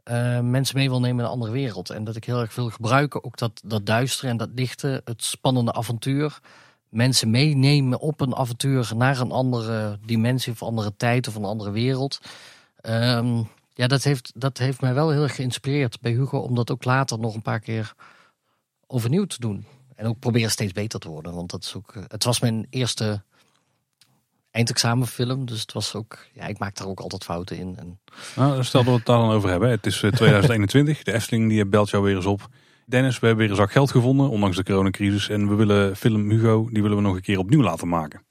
uh, 0.04 0.40
mensen 0.40 0.76
mee 0.76 0.88
wil 0.88 1.00
nemen 1.00 1.18
in 1.18 1.24
een 1.24 1.30
andere 1.30 1.52
wereld. 1.52 1.90
En 1.90 2.04
dat 2.04 2.16
ik 2.16 2.24
heel 2.24 2.40
erg 2.40 2.54
wil 2.54 2.70
gebruiken 2.70 3.24
ook 3.24 3.36
dat, 3.36 3.60
dat 3.64 3.86
duistere 3.86 4.28
en 4.30 4.36
dat 4.36 4.48
lichte, 4.54 5.00
het 5.04 5.24
spannende 5.24 5.72
avontuur 5.72 6.40
mensen 6.92 7.30
meenemen 7.30 8.00
op 8.00 8.20
een 8.20 8.34
avontuur 8.34 8.92
naar 8.96 9.20
een 9.20 9.30
andere 9.30 9.98
dimensie 10.06 10.52
of 10.52 10.62
andere 10.62 10.92
tijd 10.96 11.28
of 11.28 11.34
een 11.34 11.44
andere 11.44 11.70
wereld. 11.70 12.20
Um, 12.82 13.48
ja, 13.74 13.86
dat 13.86 14.02
heeft, 14.02 14.32
dat 14.34 14.58
heeft 14.58 14.80
mij 14.80 14.94
wel 14.94 15.10
heel 15.10 15.22
erg 15.22 15.34
geïnspireerd 15.34 16.00
bij 16.00 16.12
Hugo 16.12 16.38
om 16.38 16.54
dat 16.54 16.70
ook 16.70 16.84
later 16.84 17.18
nog 17.18 17.34
een 17.34 17.42
paar 17.42 17.60
keer 17.60 17.94
overnieuw 18.86 19.24
te 19.24 19.40
doen. 19.40 19.66
En 20.02 20.08
ook 20.08 20.18
proberen 20.18 20.50
steeds 20.50 20.72
beter 20.72 21.00
te 21.00 21.08
worden. 21.08 21.34
Want 21.34 21.50
dat 21.50 21.64
is 21.64 21.74
ook, 21.74 21.92
eh, 21.94 22.02
het 22.08 22.24
was 22.24 22.40
mijn 22.40 22.66
eerste 22.70 23.22
eindexamenfilm. 24.50 25.46
Dus 25.46 25.60
het 25.60 25.72
was 25.72 25.94
ook, 25.94 26.18
ja, 26.32 26.46
ik 26.46 26.58
maak 26.58 26.76
daar 26.76 26.86
ook 26.86 27.00
altijd 27.00 27.24
fouten 27.24 27.56
in. 27.56 27.76
En... 27.78 28.00
Nou, 28.36 28.64
stel 28.64 28.80
dat 28.80 28.92
we 28.92 28.96
het 28.96 29.06
daar 29.06 29.18
dan 29.18 29.30
over 29.30 29.50
hebben. 29.50 29.70
Het 29.70 29.86
is 29.86 29.96
2021. 29.96 30.98
Eh, 30.98 31.04
de 31.08 31.12
Efteling 31.12 31.48
die 31.48 31.66
belt 31.66 31.90
jou 31.90 32.02
weer 32.02 32.16
eens 32.16 32.26
op. 32.26 32.48
Dennis, 32.86 33.18
we 33.18 33.26
hebben 33.26 33.44
weer 33.44 33.54
een 33.54 33.60
zak 33.60 33.72
geld 33.72 33.90
gevonden, 33.90 34.28
ondanks 34.28 34.56
de 34.56 34.64
coronacrisis. 34.64 35.28
En 35.28 35.48
we 35.48 35.54
willen 35.54 35.96
film 35.96 36.30
Hugo, 36.30 36.68
die 36.72 36.82
willen 36.82 36.96
we 36.96 37.02
nog 37.02 37.14
een 37.14 37.22
keer 37.22 37.38
opnieuw 37.38 37.62
laten 37.62 37.88
maken. 37.88 38.22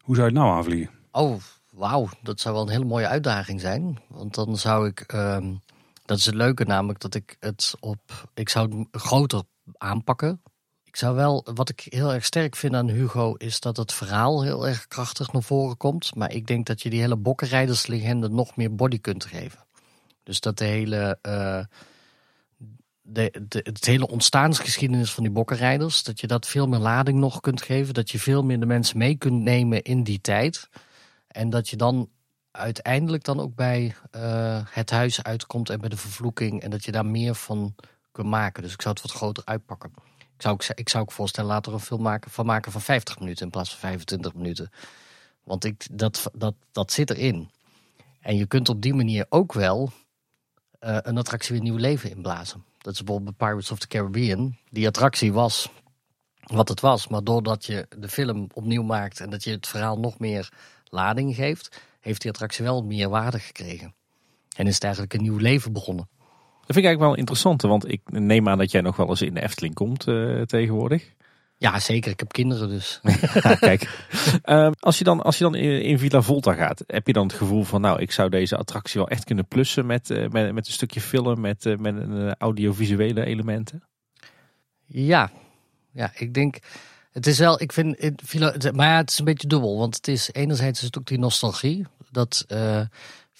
Hoe 0.00 0.14
zou 0.14 0.28
je 0.28 0.34
het 0.34 0.42
nou 0.42 0.56
aanvliegen? 0.56 0.90
Oh, 1.10 1.40
wauw. 1.72 2.08
Dat 2.22 2.40
zou 2.40 2.54
wel 2.54 2.64
een 2.64 2.72
hele 2.72 2.84
mooie 2.84 3.08
uitdaging 3.08 3.60
zijn. 3.60 3.98
Want 4.08 4.34
dan 4.34 4.56
zou 4.56 4.86
ik, 4.86 5.12
um, 5.12 5.62
dat 6.04 6.18
is 6.18 6.26
het 6.26 6.34
leuke 6.34 6.64
namelijk, 6.64 7.00
dat 7.00 7.14
ik 7.14 7.36
het 7.40 7.74
op, 7.80 8.28
ik 8.34 8.48
zou 8.48 8.86
het 8.90 9.02
groter 9.02 9.42
aanpakken. 9.78 10.40
Ik 10.94 11.00
zou 11.00 11.14
wel, 11.14 11.46
wat 11.54 11.68
ik 11.68 11.86
heel 11.88 12.12
erg 12.12 12.24
sterk 12.24 12.56
vind 12.56 12.74
aan 12.74 12.88
Hugo, 12.88 13.34
is 13.34 13.60
dat 13.60 13.76
het 13.76 13.92
verhaal 13.92 14.42
heel 14.42 14.68
erg 14.68 14.86
krachtig 14.86 15.32
naar 15.32 15.42
voren 15.42 15.76
komt. 15.76 16.14
Maar 16.14 16.32
ik 16.32 16.46
denk 16.46 16.66
dat 16.66 16.82
je 16.82 16.90
die 16.90 17.00
hele 17.00 17.16
bokkenrijderslegende 17.16 18.28
nog 18.28 18.56
meer 18.56 18.74
body 18.74 19.00
kunt 19.00 19.24
geven. 19.24 19.58
Dus 20.22 20.40
dat 20.40 20.58
de 20.58 20.64
hele... 20.64 21.18
Uh, 21.22 21.60
de, 23.02 23.44
de, 23.48 23.60
het 23.62 23.84
hele 23.84 24.08
ontstaansgeschiedenis 24.08 25.12
van 25.12 25.22
die 25.22 25.32
bokkenrijders. 25.32 26.02
Dat 26.02 26.20
je 26.20 26.26
dat 26.26 26.46
veel 26.46 26.66
meer 26.66 26.78
lading 26.78 27.18
nog 27.18 27.40
kunt 27.40 27.62
geven. 27.62 27.94
Dat 27.94 28.10
je 28.10 28.18
veel 28.18 28.42
meer 28.42 28.60
de 28.60 28.66
mensen 28.66 28.98
mee 28.98 29.14
kunt 29.16 29.42
nemen 29.42 29.82
in 29.82 30.02
die 30.02 30.20
tijd. 30.20 30.68
En 31.26 31.50
dat 31.50 31.68
je 31.68 31.76
dan 31.76 32.10
uiteindelijk 32.50 33.24
dan 33.24 33.40
ook 33.40 33.54
bij 33.54 33.94
uh, 34.16 34.60
het 34.64 34.90
huis 34.90 35.22
uitkomt 35.22 35.70
en 35.70 35.80
bij 35.80 35.88
de 35.88 35.96
vervloeking. 35.96 36.62
En 36.62 36.70
dat 36.70 36.84
je 36.84 36.92
daar 36.92 37.06
meer 37.06 37.34
van 37.34 37.74
kunt 38.12 38.28
maken. 38.28 38.62
Dus 38.62 38.72
ik 38.72 38.82
zou 38.82 38.94
het 38.94 39.02
wat 39.02 39.16
groter 39.16 39.44
uitpakken. 39.44 40.03
Ik 40.36 40.42
zou, 40.42 40.58
ik 40.74 40.88
zou 40.88 41.02
ook 41.02 41.12
voorstellen 41.12 41.50
later 41.50 41.72
een 41.72 41.80
film 41.80 42.02
maken, 42.02 42.30
van 42.30 42.46
maken 42.46 42.72
van 42.72 42.80
50 42.80 43.18
minuten 43.18 43.44
in 43.44 43.50
plaats 43.50 43.70
van 43.70 43.78
25 43.78 44.34
minuten. 44.34 44.70
Want 45.44 45.64
ik, 45.64 45.86
dat, 45.90 46.30
dat, 46.32 46.54
dat 46.72 46.92
zit 46.92 47.10
erin. 47.10 47.50
En 48.20 48.36
je 48.36 48.46
kunt 48.46 48.68
op 48.68 48.82
die 48.82 48.94
manier 48.94 49.26
ook 49.28 49.52
wel 49.52 49.90
uh, 50.80 50.98
een 51.02 51.18
attractie 51.18 51.54
weer 51.54 51.62
nieuw 51.62 51.76
leven 51.76 52.10
inblazen. 52.10 52.64
Dat 52.78 52.92
is 52.92 53.02
bijvoorbeeld 53.02 53.36
bij 53.36 53.48
Pirates 53.48 53.70
of 53.70 53.78
the 53.78 53.86
Caribbean. 53.86 54.56
Die 54.70 54.86
attractie 54.86 55.32
was 55.32 55.68
wat 56.40 56.68
het 56.68 56.80
was. 56.80 57.08
Maar 57.08 57.24
doordat 57.24 57.64
je 57.64 57.86
de 57.98 58.08
film 58.08 58.46
opnieuw 58.52 58.82
maakt 58.82 59.20
en 59.20 59.30
dat 59.30 59.44
je 59.44 59.50
het 59.50 59.66
verhaal 59.66 59.98
nog 59.98 60.18
meer 60.18 60.52
lading 60.84 61.34
geeft, 61.34 61.80
heeft 62.00 62.20
die 62.20 62.30
attractie 62.30 62.64
wel 62.64 62.82
meer 62.82 63.08
waarde 63.08 63.38
gekregen. 63.38 63.94
En 64.56 64.66
is 64.66 64.74
het 64.74 64.84
eigenlijk 64.84 65.14
een 65.14 65.22
nieuw 65.22 65.36
leven 65.36 65.72
begonnen. 65.72 66.08
Dat 66.66 66.74
vind 66.74 66.84
ik 66.86 66.92
eigenlijk 66.92 67.00
wel 67.00 67.18
interessant, 67.18 67.62
want 67.62 67.92
ik 67.92 68.00
neem 68.04 68.48
aan 68.48 68.58
dat 68.58 68.70
jij 68.70 68.80
nog 68.80 68.96
wel 68.96 69.08
eens 69.08 69.22
in 69.22 69.34
de 69.34 69.42
Efteling 69.42 69.74
komt 69.74 70.06
uh, 70.06 70.42
tegenwoordig. 70.42 71.12
Ja, 71.56 71.80
zeker. 71.80 72.10
Ik 72.10 72.18
heb 72.18 72.32
kinderen 72.32 72.68
dus. 72.68 73.00
kijk, 73.60 74.06
um, 74.44 74.72
als 74.80 74.98
je 74.98 75.04
dan, 75.04 75.22
als 75.22 75.38
je 75.38 75.44
dan 75.44 75.54
in, 75.54 75.98
Villa 75.98 76.22
Volta 76.22 76.52
gaat, 76.52 76.84
heb 76.86 77.06
je 77.06 77.12
dan 77.12 77.26
het 77.26 77.36
gevoel 77.36 77.62
van, 77.62 77.80
nou, 77.80 78.00
ik 78.00 78.12
zou 78.12 78.28
deze 78.28 78.56
attractie 78.56 79.00
wel 79.00 79.08
echt 79.08 79.24
kunnen 79.24 79.46
plussen 79.46 79.86
met, 79.86 80.10
uh, 80.10 80.28
met, 80.28 80.52
met 80.52 80.66
een 80.66 80.72
stukje 80.72 81.00
film, 81.00 81.40
met, 81.40 81.64
uh, 81.64 81.76
met 81.76 81.94
audiovisuele 82.38 83.24
elementen? 83.24 83.82
Ja, 84.86 85.30
ja, 85.92 86.12
ik 86.14 86.34
denk, 86.34 86.58
het 87.12 87.26
is 87.26 87.38
wel, 87.38 87.60
ik 87.60 87.72
vind, 87.72 88.10
Villa, 88.16 88.54
maar 88.72 88.88
ja, 88.88 88.96
het 88.96 89.10
is 89.10 89.18
een 89.18 89.24
beetje 89.24 89.48
dubbel, 89.48 89.78
want 89.78 89.96
het 89.96 90.08
is 90.08 90.28
enerzijds 90.32 90.78
is 90.78 90.86
het 90.86 90.98
ook 90.98 91.06
die 91.06 91.18
nostalgie, 91.18 91.86
dat 92.10 92.46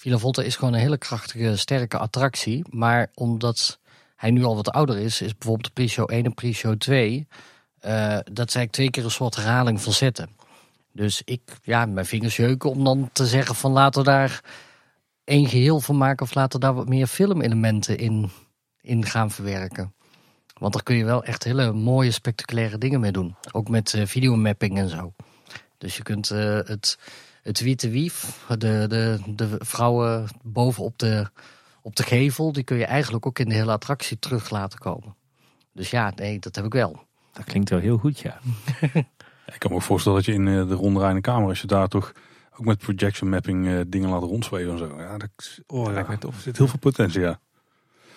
Villa 0.05 0.17
Volta 0.17 0.41
is 0.41 0.55
gewoon 0.55 0.73
een 0.73 0.79
hele 0.79 0.97
krachtige, 0.97 1.55
sterke 1.55 1.97
attractie, 1.97 2.65
maar 2.69 3.11
omdat 3.13 3.79
hij 4.15 4.31
nu 4.31 4.43
al 4.43 4.55
wat 4.55 4.69
ouder 4.69 4.97
is, 4.97 5.21
is 5.21 5.37
bijvoorbeeld 5.37 5.73
pre-show 5.73 6.11
1 6.11 6.25
en 6.25 6.33
pre-show 6.33 6.77
2 6.77 7.27
uh, 7.85 8.17
dat 8.23 8.37
eigenlijk 8.37 8.71
twee 8.71 8.89
keer 8.89 9.03
een 9.03 9.11
soort 9.11 9.35
herhaling 9.35 9.81
van 9.81 9.93
zetten. 9.93 10.29
Dus 10.91 11.21
ik, 11.23 11.41
ja, 11.63 11.85
mijn 11.85 12.05
vingers 12.05 12.35
jeuken 12.35 12.69
om 12.69 12.83
dan 12.83 13.09
te 13.13 13.25
zeggen 13.25 13.55
van 13.55 13.71
laten 13.71 14.03
we 14.03 14.09
daar 14.09 14.43
één 15.23 15.47
geheel 15.47 15.79
van 15.79 15.97
maken 15.97 16.25
of 16.25 16.33
laten 16.33 16.59
we 16.59 16.65
daar 16.65 16.75
wat 16.75 16.89
meer 16.89 17.07
filmelementen 17.07 17.97
in, 17.97 18.31
in 18.81 19.05
gaan 19.05 19.31
verwerken. 19.31 19.93
Want 20.59 20.73
daar 20.73 20.83
kun 20.83 20.95
je 20.95 21.05
wel 21.05 21.23
echt 21.23 21.43
hele 21.43 21.73
mooie, 21.73 22.11
spectaculaire 22.11 22.77
dingen 22.77 22.99
mee 22.99 23.11
doen. 23.11 23.35
Ook 23.51 23.69
met 23.69 23.93
uh, 23.93 24.05
videomapping 24.05 24.77
en 24.77 24.89
zo. 24.89 25.13
Dus 25.77 25.97
je 25.97 26.03
kunt 26.03 26.31
uh, 26.31 26.59
het, 26.63 26.97
het 27.45 27.59
witte 27.59 27.89
wief, 27.89 28.45
de, 28.47 28.85
de, 28.87 29.19
de 29.35 29.55
vrouwen 29.59 30.27
bovenop 30.43 30.97
de, 30.97 31.29
op 31.81 31.95
de 31.95 32.03
gevel, 32.03 32.51
die 32.51 32.63
kun 32.63 32.77
je 32.77 32.85
eigenlijk 32.85 33.25
ook 33.25 33.39
in 33.39 33.49
de 33.49 33.55
hele 33.55 33.71
attractie 33.71 34.19
terug 34.19 34.49
laten 34.49 34.79
komen. 34.79 35.15
Dus 35.73 35.89
ja, 35.89 36.11
nee, 36.15 36.39
dat 36.39 36.55
heb 36.55 36.65
ik 36.65 36.73
wel. 36.73 37.03
Dat 37.31 37.45
klinkt 37.45 37.69
wel 37.69 37.79
heel 37.79 37.97
goed, 37.97 38.19
ja. 38.19 38.39
Ik 39.53 39.59
kan 39.59 39.71
me 39.71 39.75
ook 39.75 39.81
voorstellen 39.81 40.17
dat 40.17 40.27
je 40.27 40.33
in 40.33 40.47
eh, 40.47 40.67
de 40.67 40.73
rondrijdende 40.73 41.21
kamer, 41.21 41.49
als 41.49 41.61
je 41.61 41.67
daar 41.67 41.87
toch 41.87 42.11
ook 42.57 42.65
met 42.65 42.77
projection 42.77 43.29
mapping 43.29 43.67
eh, 43.67 43.79
dingen 43.87 44.09
laat 44.09 44.23
rondzweven 44.23 44.71
en 44.71 44.77
zo. 44.77 44.95
Ja, 44.97 45.17
dat, 45.17 45.59
oh, 45.67 45.93
ja, 45.93 46.05
mij 46.07 46.17
tof. 46.17 46.35
Er 46.35 46.41
zit 46.41 46.57
heel 46.57 46.67
veel 46.67 46.79
potentie, 46.79 47.21
ja. 47.21 47.39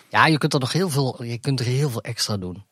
Ja, 0.09 0.27
je 0.27 0.37
kunt 0.37 0.53
er 0.53 0.59
nog 0.59 0.71
heel 0.71 0.89
veel, 0.89 1.23
je 1.23 1.37
kunt 1.37 1.59
er 1.59 1.65
heel 1.65 1.89
veel 1.89 2.01
extra 2.01 2.37
doen. 2.37 2.65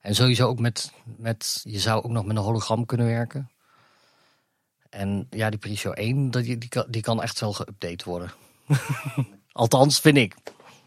En 0.00 0.14
sowieso 0.14 0.48
ook 0.48 0.58
met, 0.58 0.92
met 1.16 1.60
je 1.62 1.78
zou 1.78 2.02
ook 2.02 2.10
nog 2.10 2.24
met 2.24 2.36
een 2.36 2.42
hologram 2.42 2.86
kunnen 2.86 3.06
werken. 3.06 3.50
En 4.92 5.26
ja, 5.30 5.50
die 5.50 5.58
Pre-Show 5.58 5.92
1, 5.98 6.30
dat- 6.30 6.44
die, 6.44 6.58
die, 6.58 6.68
kan, 6.68 6.84
die 6.88 7.02
kan 7.02 7.22
echt 7.22 7.40
wel 7.40 7.52
geüpdate 7.52 8.04
worden. 8.04 8.32
Althans, 9.52 10.00
vind 10.00 10.16
ik. 10.16 10.34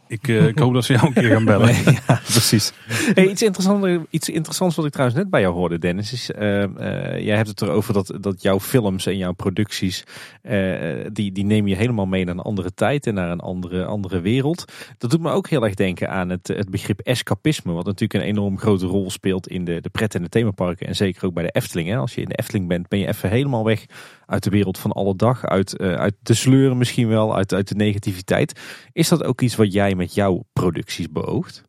Ik, 0.08 0.28
eh, 0.28 0.48
ik 0.48 0.60
hoop 0.60 0.74
dat 0.74 0.86
ze 0.86 0.94
jou 0.94 1.08
een 1.08 1.14
keer 1.14 1.32
gaan 1.32 1.46
bellen. 1.46 1.76
ja, 2.08 2.22
precies. 2.24 2.74
Hey, 3.14 3.28
iets, 3.28 3.42
interessants, 3.42 4.06
iets 4.10 4.30
interessants 4.30 4.76
wat 4.76 4.86
ik 4.86 4.92
trouwens 4.92 5.20
net 5.20 5.30
bij 5.30 5.42
jou 5.42 5.54
hoorde, 5.54 5.80
Dennis, 5.80 6.14
is 6.14 6.32
eh, 6.32 6.64
eh, 6.64 7.26
jij 7.26 7.36
hebt 7.36 7.48
het 7.48 7.62
erover 7.62 7.94
dat, 7.94 8.14
dat 8.22 8.42
jouw 8.42 8.60
films 8.60 9.06
en 9.06 9.18
jouw 9.18 9.34
producties, 9.34 10.04
eh, 10.42 11.06
die, 11.12 11.32
die 11.32 11.46
neem 11.46 11.68
je 11.68 11.76
helemaal 11.76 12.06
mee 12.06 12.26
naar 12.26 12.34
een 12.34 12.40
andere 12.40 12.74
tijd 12.74 13.08
en 13.08 13.14
naar 13.14 13.32
een 13.32 13.40
andere, 13.40 13.86
andere 13.86 14.22
wereld. 14.22 14.66
Dat 14.98 15.10
doet 15.10 15.22
me 15.22 15.32
ook 15.32 15.50
heel 15.50 15.64
erg 15.64 15.74
denken 15.74 16.10
aan 16.10 16.30
het, 16.30 16.48
het 16.48 16.70
begrip 16.70 17.00
escapisme, 17.00 17.74
wat 17.74 17.86
natuurlijk 17.86 18.24
een 18.24 18.30
enorm 18.30 18.60
grote 18.60 18.86
rol 18.86 19.12
speelt 19.12 19.48
in 19.48 19.66
de, 19.66 19.82
de 19.82 19.90
pret- 19.90 20.16
en 20.16 20.22
de 20.22 20.30
themaparken 20.30 20.88
en 20.88 20.96
zeker 20.96 21.26
ook 21.26 21.34
bij 21.34 21.44
de 21.44 21.52
Efteling. 21.52 21.90
Hè. 21.90 21.98
Als 21.98 22.16
je 22.16 22.22
in 22.22 22.30
de 22.30 22.38
Efteling 22.38 22.68
bent, 22.68 22.88
ben 22.88 23.00
je 23.00 23.08
even 23.08 23.30
helemaal 23.30 23.64
weg 23.64 23.86
uit 24.26 24.44
de 24.44 24.50
wereld 24.50 24.78
van 24.78 24.92
alle 24.92 25.16
dag, 25.16 25.46
uit, 25.46 25.78
eh, 25.78 25.94
uit 25.94 26.16
de 26.22 26.34
sleuren 26.34 26.78
misschien 26.78 27.08
wel, 27.08 27.36
uit, 27.36 27.54
uit 27.54 27.68
de 27.68 27.76
negativiteit. 27.76 28.60
Is 28.92 29.08
dat 29.08 29.24
ook 29.24 29.42
iets 29.42 29.56
wat 29.56 29.74
jij 29.74 29.96
met 29.96 30.14
jouw 30.14 30.44
producties 30.54 31.10
beoogt? 31.10 31.64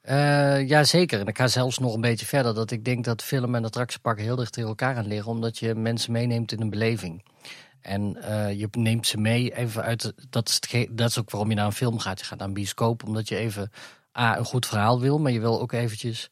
Eh 0.00 0.68
ja, 0.68 0.84
zeker. 0.84 1.20
En 1.20 1.26
ik 1.26 1.38
ga 1.38 1.48
zelfs 1.48 1.78
nog 1.78 1.94
een 1.94 2.00
beetje 2.00 2.26
verder. 2.26 2.54
Dat 2.54 2.70
ik 2.70 2.84
denk 2.84 3.04
dat 3.04 3.22
film 3.22 3.54
en 3.54 3.64
attractieparken 3.64 4.24
heel 4.24 4.36
dicht 4.36 4.52
tegen 4.52 4.68
elkaar 4.68 4.96
aan 4.96 5.06
liggen. 5.06 5.30
Omdat 5.30 5.58
je 5.58 5.74
mensen 5.74 6.12
meeneemt 6.12 6.52
in 6.52 6.60
een 6.60 6.70
beleving. 6.70 7.24
En 7.80 8.22
eh, 8.22 8.58
je 8.58 8.68
neemt 8.70 9.06
ze 9.06 9.18
mee 9.18 9.54
even 9.56 9.82
uit... 9.82 10.12
dat, 10.30 10.48
is 10.48 10.86
dat 10.90 11.08
is 11.08 11.18
ook 11.18 11.30
waarom 11.30 11.48
je 11.48 11.54
naar 11.54 11.66
een 11.66 11.72
film 11.72 11.98
gaat. 11.98 12.18
Je 12.18 12.24
gaat 12.24 12.38
naar 12.38 12.48
een 12.48 12.54
bioscoop 12.54 13.04
omdat 13.04 13.28
je 13.28 13.36
even... 13.36 13.70
A, 14.18 14.38
een 14.38 14.44
goed 14.44 14.66
verhaal 14.66 15.00
wil. 15.00 15.18
Maar 15.18 15.32
je 15.32 15.40
wil 15.40 15.60
ook 15.60 15.72
eventjes 15.72 16.30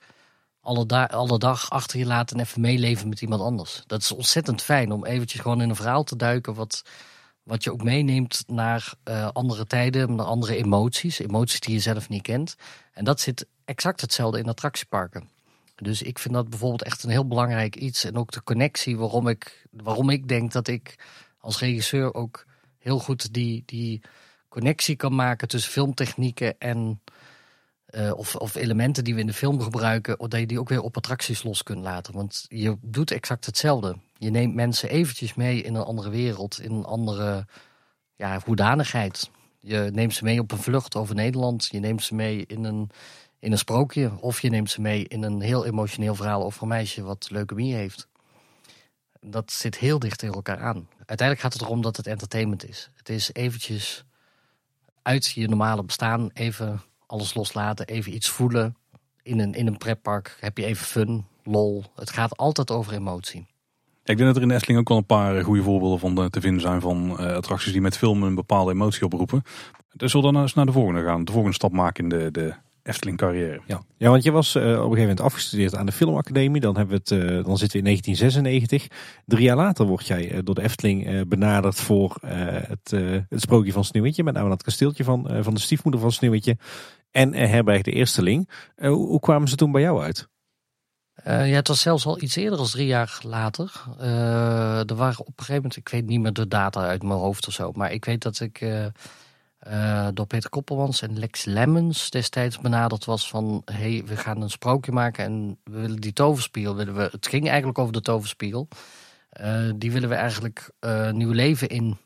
alle, 0.68 1.08
alle 1.08 1.38
dag 1.38 1.70
achter 1.70 1.98
je 1.98 2.06
laten 2.06 2.36
en 2.36 2.44
even 2.44 2.60
meeleven 2.60 3.08
met 3.08 3.20
iemand 3.20 3.42
anders. 3.42 3.82
Dat 3.86 4.00
is 4.00 4.12
ontzettend 4.12 4.62
fijn 4.62 4.92
om 4.92 5.04
eventjes 5.04 5.40
gewoon 5.40 5.60
in 5.60 5.68
een 5.68 5.76
verhaal 5.76 6.04
te 6.04 6.16
duiken... 6.16 6.54
wat, 6.54 6.82
wat 7.42 7.64
je 7.64 7.72
ook 7.72 7.82
meeneemt 7.82 8.44
naar 8.46 8.94
eh, 9.02 9.28
andere 9.32 9.66
tijden, 9.66 10.14
naar 10.14 10.26
andere 10.26 10.56
emoties. 10.56 11.18
Emoties 11.18 11.60
die 11.60 11.74
je 11.74 11.80
zelf 11.80 12.08
niet 12.08 12.22
kent. 12.22 12.56
En 12.92 13.04
dat 13.04 13.20
zit 13.20 13.46
exact 13.64 14.00
hetzelfde 14.00 14.38
in 14.38 14.48
attractieparken. 14.48 15.28
Dus 15.76 16.02
ik 16.02 16.18
vind 16.18 16.34
dat 16.34 16.48
bijvoorbeeld 16.48 16.82
echt 16.82 17.02
een 17.02 17.10
heel 17.10 17.26
belangrijk 17.26 17.76
iets. 17.76 18.04
En 18.04 18.16
ook 18.16 18.32
de 18.32 18.42
connectie 18.42 18.98
waarom 18.98 19.28
ik, 19.28 19.66
waarom 19.70 20.10
ik 20.10 20.28
denk 20.28 20.52
dat 20.52 20.68
ik 20.68 20.98
als 21.38 21.58
regisseur 21.58 22.14
ook 22.14 22.44
heel 22.78 22.98
goed 22.98 23.32
die, 23.32 23.62
die 23.66 24.00
connectie 24.48 24.96
kan 24.96 25.14
maken 25.14 25.48
tussen 25.48 25.72
filmtechnieken 25.72 26.58
en 26.58 27.00
eh, 27.88 28.12
of, 28.16 28.36
of 28.36 28.54
elementen 28.54 29.04
die 29.04 29.14
we 29.14 29.20
in 29.20 29.26
de 29.26 29.32
film 29.32 29.60
gebruiken, 29.60 30.18
dat 30.18 30.40
je 30.40 30.46
die 30.46 30.60
ook 30.60 30.68
weer 30.68 30.82
op 30.82 30.96
attracties 30.96 31.42
los 31.42 31.62
kunt 31.62 31.82
laten. 31.82 32.14
Want 32.14 32.46
je 32.48 32.76
doet 32.80 33.10
exact 33.10 33.46
hetzelfde. 33.46 33.96
Je 34.18 34.30
neemt 34.30 34.54
mensen 34.54 34.88
eventjes 34.88 35.34
mee 35.34 35.62
in 35.62 35.74
een 35.74 35.84
andere 35.84 36.10
wereld, 36.10 36.60
in 36.60 36.72
een 36.72 36.84
andere 36.84 37.46
ja, 38.16 38.40
hoedanigheid. 38.44 39.30
Je 39.60 39.90
neemt 39.92 40.14
ze 40.14 40.24
mee 40.24 40.40
op 40.40 40.52
een 40.52 40.58
vlucht 40.58 40.96
over 40.96 41.14
Nederland. 41.14 41.68
Je 41.70 41.78
neemt 41.78 42.02
ze 42.02 42.14
mee 42.14 42.46
in 42.46 42.64
een, 42.64 42.90
in 43.38 43.52
een 43.52 43.58
sprookje. 43.58 44.12
Of 44.20 44.40
je 44.40 44.50
neemt 44.50 44.70
ze 44.70 44.80
mee 44.80 45.04
in 45.04 45.22
een 45.22 45.40
heel 45.40 45.66
emotioneel 45.66 46.14
verhaal 46.14 46.44
over 46.44 46.62
een 46.62 46.68
meisje 46.68 47.02
wat 47.02 47.30
leukemie 47.30 47.74
heeft. 47.74 48.08
Dat 49.20 49.52
zit 49.52 49.78
heel 49.78 49.98
dicht 49.98 50.18
tegen 50.18 50.34
elkaar 50.34 50.60
aan. 50.60 50.88
Uiteindelijk 50.96 51.40
gaat 51.40 51.52
het 51.52 51.62
erom 51.62 51.82
dat 51.82 51.96
het 51.96 52.06
entertainment 52.06 52.68
is. 52.68 52.90
Het 52.94 53.08
is 53.08 53.32
eventjes 53.32 54.04
uit 55.02 55.26
je 55.26 55.48
normale 55.48 55.84
bestaan 55.84 56.30
even 56.32 56.82
alles 57.08 57.34
loslaten. 57.34 57.86
Even 57.86 58.14
iets 58.14 58.28
voelen. 58.28 58.76
In 59.22 59.38
een, 59.38 59.54
in 59.54 59.66
een 59.66 59.78
pretpark 59.78 60.36
heb 60.40 60.58
je 60.58 60.64
even 60.64 60.86
fun, 60.86 61.24
lol. 61.44 61.84
Het 61.94 62.10
gaat 62.10 62.36
altijd 62.36 62.70
over 62.70 62.92
emotie. 62.92 63.46
Ik 64.04 64.16
denk 64.16 64.28
dat 64.28 64.36
er 64.36 64.42
in 64.42 64.48
de 64.48 64.54
Efteling 64.54 64.80
ook 64.80 64.88
wel 64.88 64.98
een 64.98 65.06
paar 65.06 65.36
eh, 65.36 65.44
goede 65.44 65.62
voorbeelden 65.62 65.98
van 65.98 66.18
eh, 66.18 66.24
te 66.24 66.40
vinden 66.40 66.60
zijn 66.60 66.80
van 66.80 67.18
eh, 67.18 67.34
attracties 67.34 67.72
die 67.72 67.80
met 67.80 67.96
filmen 67.96 68.28
een 68.28 68.34
bepaalde 68.34 68.72
emotie 68.72 69.04
oproepen. 69.04 69.42
Dus 69.92 70.10
zullen 70.10 70.26
we 70.26 70.32
dan 70.32 70.42
eens 70.42 70.54
naar 70.54 70.66
de 70.66 70.72
volgende 70.72 71.04
gaan. 71.04 71.24
De 71.24 71.32
volgende 71.32 71.56
stap 71.56 71.72
maken 71.72 72.02
in 72.02 72.08
de, 72.08 72.30
de 72.30 72.54
Efteling 72.88 73.16
carrière. 73.16 73.60
Ja, 73.66 73.82
ja 73.96 74.10
want 74.10 74.22
je 74.22 74.30
was 74.30 74.56
op 74.56 74.62
een 74.62 74.70
gegeven 74.70 75.00
moment 75.00 75.20
afgestudeerd 75.20 75.74
aan 75.74 75.86
de 75.86 75.92
Filmacademie. 75.92 76.60
Dan, 76.60 76.76
hebben 76.76 77.00
we 77.04 77.14
het, 77.14 77.28
eh, 77.28 77.44
dan 77.44 77.58
zitten 77.58 77.82
we 77.82 77.88
in 77.88 77.98
1996. 77.98 78.86
Drie 79.24 79.42
jaar 79.42 79.56
later 79.56 79.86
word 79.86 80.06
jij 80.06 80.42
door 80.42 80.54
de 80.54 80.62
Efteling 80.62 81.06
eh, 81.06 81.20
benaderd 81.26 81.80
voor 81.80 82.18
eh, 82.20 82.30
het, 82.46 82.92
eh, 82.92 83.00
het 83.28 83.40
sprookje 83.40 83.72
van 83.72 83.84
Sneeuwwitje. 83.84 84.24
Met 84.24 84.34
name 84.34 84.48
dat 84.48 84.62
kasteeltje 84.62 85.04
van, 85.04 85.28
eh, 85.28 85.42
van 85.42 85.54
de 85.54 85.60
stiefmoeder 85.60 86.00
van 86.00 86.12
Sneeuwwitje. 86.12 86.56
En 87.10 87.34
eh, 87.34 87.48
Herberg 87.48 87.82
de 87.82 87.92
Eersteling. 87.92 88.50
Eh, 88.74 88.90
hoe, 88.90 89.20
kwamen 89.20 89.48
ze 89.48 89.56
toen 89.56 89.72
bij 89.72 89.82
jou 89.82 90.02
uit? 90.02 90.28
Eh, 91.14 91.48
ja, 91.48 91.54
het 91.54 91.68
was 91.68 91.80
zelfs 91.80 92.06
al 92.06 92.22
iets 92.22 92.36
eerder 92.36 92.58
dan 92.58 92.66
drie 92.66 92.86
jaar 92.86 93.18
later. 93.22 93.72
Er 93.98 94.94
waren 94.94 95.20
op 95.20 95.26
een 95.26 95.44
gegeven 95.44 95.54
moment, 95.54 95.76
ik 95.76 95.88
weet 95.88 96.06
niet 96.06 96.20
meer 96.20 96.32
de 96.32 96.48
data 96.48 96.80
uit 96.80 97.02
mijn 97.02 97.18
hoofd 97.18 97.46
of 97.46 97.52
zo, 97.52 97.72
maar 97.72 97.92
ik 97.92 98.04
weet 98.04 98.22
dat 98.22 98.40
ik 98.40 98.66
door 100.14 100.26
Peter 100.26 100.50
Koppelmans 100.50 101.02
en 101.02 101.18
Lex 101.18 101.44
Lemmens 101.44 102.10
destijds 102.10 102.58
benaderd 102.58 103.04
was 103.04 103.28
van, 103.28 103.62
hey, 103.64 104.02
we 104.06 104.16
gaan 104.16 104.42
een 104.42 104.50
sprookje 104.50 104.92
maken 104.92 105.24
en 105.24 105.58
we 105.64 105.80
willen 105.80 106.00
die 106.00 106.12
toverspiegel, 106.12 106.76
willen 106.76 106.94
we, 106.94 107.08
het 107.12 107.26
ging 107.26 107.48
eigenlijk 107.48 107.78
over 107.78 107.92
de 107.92 108.00
toverspiegel, 108.00 108.68
die 109.76 109.92
willen 109.92 110.08
we 110.08 110.14
eigenlijk 110.14 110.70
nieuw 111.12 111.32
leven 111.32 111.68
in 111.68 111.98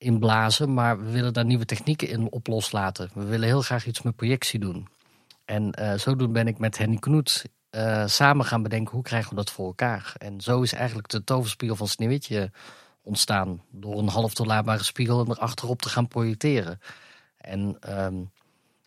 inblazen, 0.00 0.74
maar 0.74 1.04
we 1.04 1.10
willen 1.10 1.32
daar 1.32 1.44
nieuwe 1.44 1.64
technieken 1.64 2.08
in 2.08 2.30
op 2.30 2.46
loslaten. 2.46 3.10
We 3.14 3.24
willen 3.24 3.48
heel 3.48 3.62
graag 3.62 3.86
iets 3.86 4.02
met 4.02 4.16
projectie 4.16 4.60
doen. 4.60 4.88
En 5.44 5.72
eh 5.72 5.98
zodoende 5.98 6.32
ben 6.32 6.46
ik 6.46 6.58
met 6.58 6.78
Henny 6.78 6.96
Knoet 6.96 7.44
eh, 7.70 8.06
samen 8.06 8.44
gaan 8.44 8.62
bedenken 8.62 8.94
hoe 8.94 9.02
krijgen 9.02 9.30
we 9.30 9.36
dat 9.36 9.50
voor 9.50 9.66
elkaar. 9.66 10.12
En 10.18 10.40
zo 10.40 10.62
is 10.62 10.72
eigenlijk 10.72 11.08
de 11.08 11.24
toverspiegel 11.24 11.76
van 11.76 11.88
Sneeuwwitje 11.88 12.50
ontstaan. 13.02 13.62
Door 13.70 13.98
een 13.98 14.08
half 14.08 14.34
doorlaatbare 14.34 14.82
spiegel 14.82 15.24
en 15.24 15.30
erachterop 15.30 15.82
te 15.82 15.88
gaan 15.88 16.08
projecteren. 16.08 16.80
En 17.36 17.76
ehm, 17.80 18.16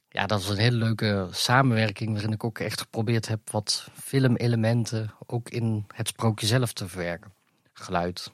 ja, 0.09 0.25
dat 0.25 0.43
was 0.43 0.49
een 0.49 0.63
hele 0.63 0.77
leuke 0.77 1.27
samenwerking 1.31 2.11
waarin 2.11 2.31
ik 2.31 2.43
ook 2.43 2.59
echt 2.59 2.81
geprobeerd 2.81 3.27
heb 3.27 3.49
wat 3.49 3.87
filmelementen 3.93 5.13
ook 5.25 5.49
in 5.49 5.85
het 5.95 6.07
sprookje 6.07 6.47
zelf 6.47 6.73
te 6.73 6.87
verwerken. 6.87 7.33
Geluid. 7.73 8.31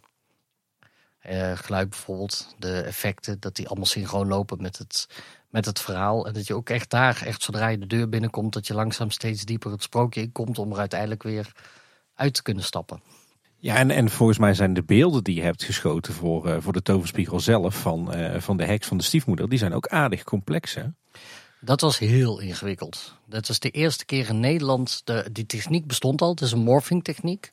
Eh, 1.20 1.52
geluid 1.58 1.90
bijvoorbeeld, 1.90 2.56
de 2.58 2.82
effecten, 2.82 3.40
dat 3.40 3.56
die 3.56 3.68
allemaal 3.68 3.86
synchroon 3.86 4.28
lopen 4.28 4.62
met 4.62 4.78
het, 4.78 5.08
met 5.50 5.66
het 5.66 5.80
verhaal. 5.80 6.28
En 6.28 6.34
dat 6.34 6.48
je 6.48 6.54
ook 6.56 6.70
echt 6.70 6.90
daar, 6.90 7.22
echt 7.26 7.42
zodra 7.42 7.68
je 7.68 7.78
de 7.78 7.88
deur 7.88 8.10
binnenkomt, 8.10 8.54
dat 8.54 8.68
je 8.68 8.74
langzaam 8.74 9.12
steeds 9.12 9.46
dieper 9.46 9.72
het 9.72 9.84
sprookje 9.84 10.22
inkomt 10.22 10.60
om 10.60 10.72
er 10.72 10.80
uiteindelijk 10.80 11.24
weer 11.24 11.52
uit 12.16 12.34
te 12.34 12.42
kunnen 12.42 12.64
stappen. 12.64 13.02
Ja, 13.58 13.76
en, 13.76 13.92
en 13.92 14.10
volgens 14.10 14.38
mij 14.38 14.54
zijn 14.54 14.74
de 14.74 14.84
beelden 14.84 15.24
die 15.24 15.36
je 15.36 15.42
hebt 15.42 15.64
geschoten 15.64 16.14
voor, 16.14 16.48
eh, 16.48 16.58
voor 16.60 16.74
de 16.74 16.82
toverspiegel 16.82 17.40
zelf 17.40 17.82
van, 17.82 18.14
eh, 18.14 18.42
van 18.42 18.58
de 18.58 18.66
heks 18.66 18.88
van 18.88 18.98
de 18.98 19.04
stiefmoeder, 19.04 19.50
die 19.50 19.60
zijn 19.60 19.74
ook 19.74 19.88
aardig 19.88 20.24
complex 20.24 20.74
hè? 20.74 20.84
Dat 21.62 21.82
was 21.82 21.98
heel 21.98 22.40
ingewikkeld. 22.40 23.16
Dat 23.26 23.48
was 23.48 23.60
de 23.60 23.70
eerste 23.70 24.06
keer 24.06 24.30
in 24.30 24.40
Nederland. 24.40 25.02
De, 25.04 25.30
die 25.32 25.46
techniek 25.46 25.88
bestond 25.88 26.22
al. 26.22 26.30
Het 26.30 26.42
is 26.42 26.52
een 26.52 26.60
morphing 26.60 27.04
techniek. 27.04 27.52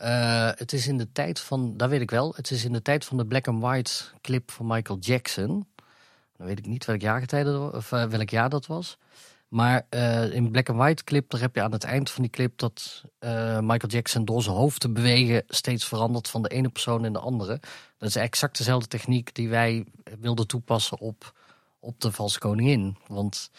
Eh, 0.00 0.50
het 0.54 0.72
is 0.72 0.86
in 0.86 0.98
de 0.98 1.12
tijd 1.12 1.40
van, 1.40 1.76
dat 1.76 1.88
weet 1.88 2.00
ik 2.00 2.10
wel. 2.10 2.32
Het 2.36 2.50
is 2.50 2.64
in 2.64 2.72
de 2.72 2.82
tijd 2.82 3.04
van 3.04 3.16
de 3.16 3.26
black 3.26 3.48
and 3.48 3.60
white 3.60 3.92
clip 4.20 4.50
van 4.50 4.66
Michael 4.66 4.98
Jackson. 4.98 5.66
Dan 6.36 6.46
weet 6.46 6.58
ik 6.58 6.66
niet 6.66 6.84
welk 6.84 7.00
jaar, 7.00 7.22
of, 7.72 7.92
eh, 7.92 8.04
welk 8.04 8.30
jaar 8.30 8.48
dat 8.48 8.66
was. 8.66 8.98
Maar 9.48 9.86
eh, 9.88 10.32
in 10.32 10.50
black 10.50 10.68
and 10.68 10.78
white 10.78 11.04
clip, 11.04 11.30
daar 11.30 11.40
heb 11.40 11.54
je 11.54 11.62
aan 11.62 11.72
het 11.72 11.84
eind 11.84 12.10
van 12.10 12.22
die 12.22 12.30
clip 12.30 12.58
dat 12.58 13.04
Michael 13.60 13.88
Jackson 13.88 14.24
door 14.24 14.42
zijn 14.42 14.56
hoofd 14.56 14.80
te 14.80 14.90
bewegen 14.90 15.42
steeds 15.48 15.84
verandert 15.84 16.28
van 16.28 16.42
de 16.42 16.48
ene 16.48 16.68
persoon 16.68 17.04
in 17.04 17.12
de 17.12 17.18
andere. 17.18 17.60
Dat 17.98 18.08
is 18.08 18.16
exact 18.16 18.56
dezelfde 18.58 18.88
techniek 18.88 19.34
die 19.34 19.48
wij 19.48 19.84
wilden 20.20 20.46
toepassen 20.46 20.98
op, 20.98 21.34
op 21.80 22.00
de 22.00 22.12
valse 22.12 22.38
koningin. 22.38 22.96
Want 23.06 23.50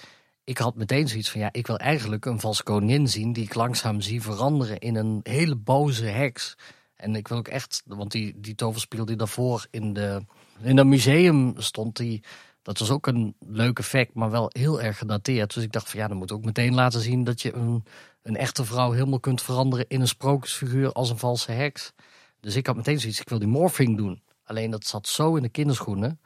ik 0.51 0.57
had 0.57 0.75
meteen 0.75 1.07
zoiets 1.07 1.29
van, 1.29 1.41
ja, 1.41 1.49
ik 1.51 1.67
wil 1.67 1.77
eigenlijk 1.77 2.25
een 2.25 2.39
valse 2.39 2.63
koningin 2.63 3.07
zien 3.07 3.33
die 3.33 3.43
ik 3.43 3.53
langzaam 3.53 4.01
zie 4.01 4.21
veranderen 4.21 4.79
in 4.79 4.95
een 4.95 5.19
hele 5.23 5.55
boze 5.55 6.05
heks. 6.05 6.55
En 6.95 7.15
ik 7.15 7.27
wil 7.27 7.37
ook 7.37 7.47
echt, 7.47 7.81
want 7.85 8.11
die, 8.11 8.39
die 8.39 8.55
toverspiegel 8.55 9.07
die 9.07 9.15
daarvoor 9.15 9.67
in, 9.69 9.93
de, 9.93 10.25
in 10.61 10.75
dat 10.75 10.85
museum 10.85 11.53
stond, 11.57 11.95
die, 11.95 12.23
dat 12.61 12.79
was 12.79 12.89
ook 12.89 13.07
een 13.07 13.35
leuk 13.39 13.79
effect, 13.79 14.13
maar 14.13 14.31
wel 14.31 14.49
heel 14.49 14.81
erg 14.81 14.97
gedateerd. 14.97 15.53
Dus 15.53 15.63
ik 15.63 15.71
dacht 15.71 15.89
van 15.89 15.99
ja, 15.99 16.07
dan 16.07 16.17
moet 16.17 16.31
ook 16.31 16.45
meteen 16.45 16.73
laten 16.73 17.01
zien 17.01 17.23
dat 17.23 17.41
je 17.41 17.53
een, 17.53 17.83
een 18.21 18.37
echte 18.37 18.65
vrouw 18.65 18.91
helemaal 18.91 19.19
kunt 19.19 19.41
veranderen 19.41 19.85
in 19.87 20.01
een 20.01 20.07
sprookjesfiguur 20.07 20.91
als 20.91 21.09
een 21.09 21.17
valse 21.17 21.51
heks. 21.51 21.93
Dus 22.39 22.55
ik 22.55 22.67
had 22.67 22.75
meteen 22.75 22.99
zoiets, 22.99 23.21
ik 23.21 23.29
wil 23.29 23.39
die 23.39 23.47
morphing 23.47 23.97
doen. 23.97 24.21
Alleen 24.43 24.71
dat 24.71 24.85
zat 24.85 25.07
zo 25.07 25.35
in 25.35 25.41
de 25.41 25.49
kinderschoenen, 25.49 26.19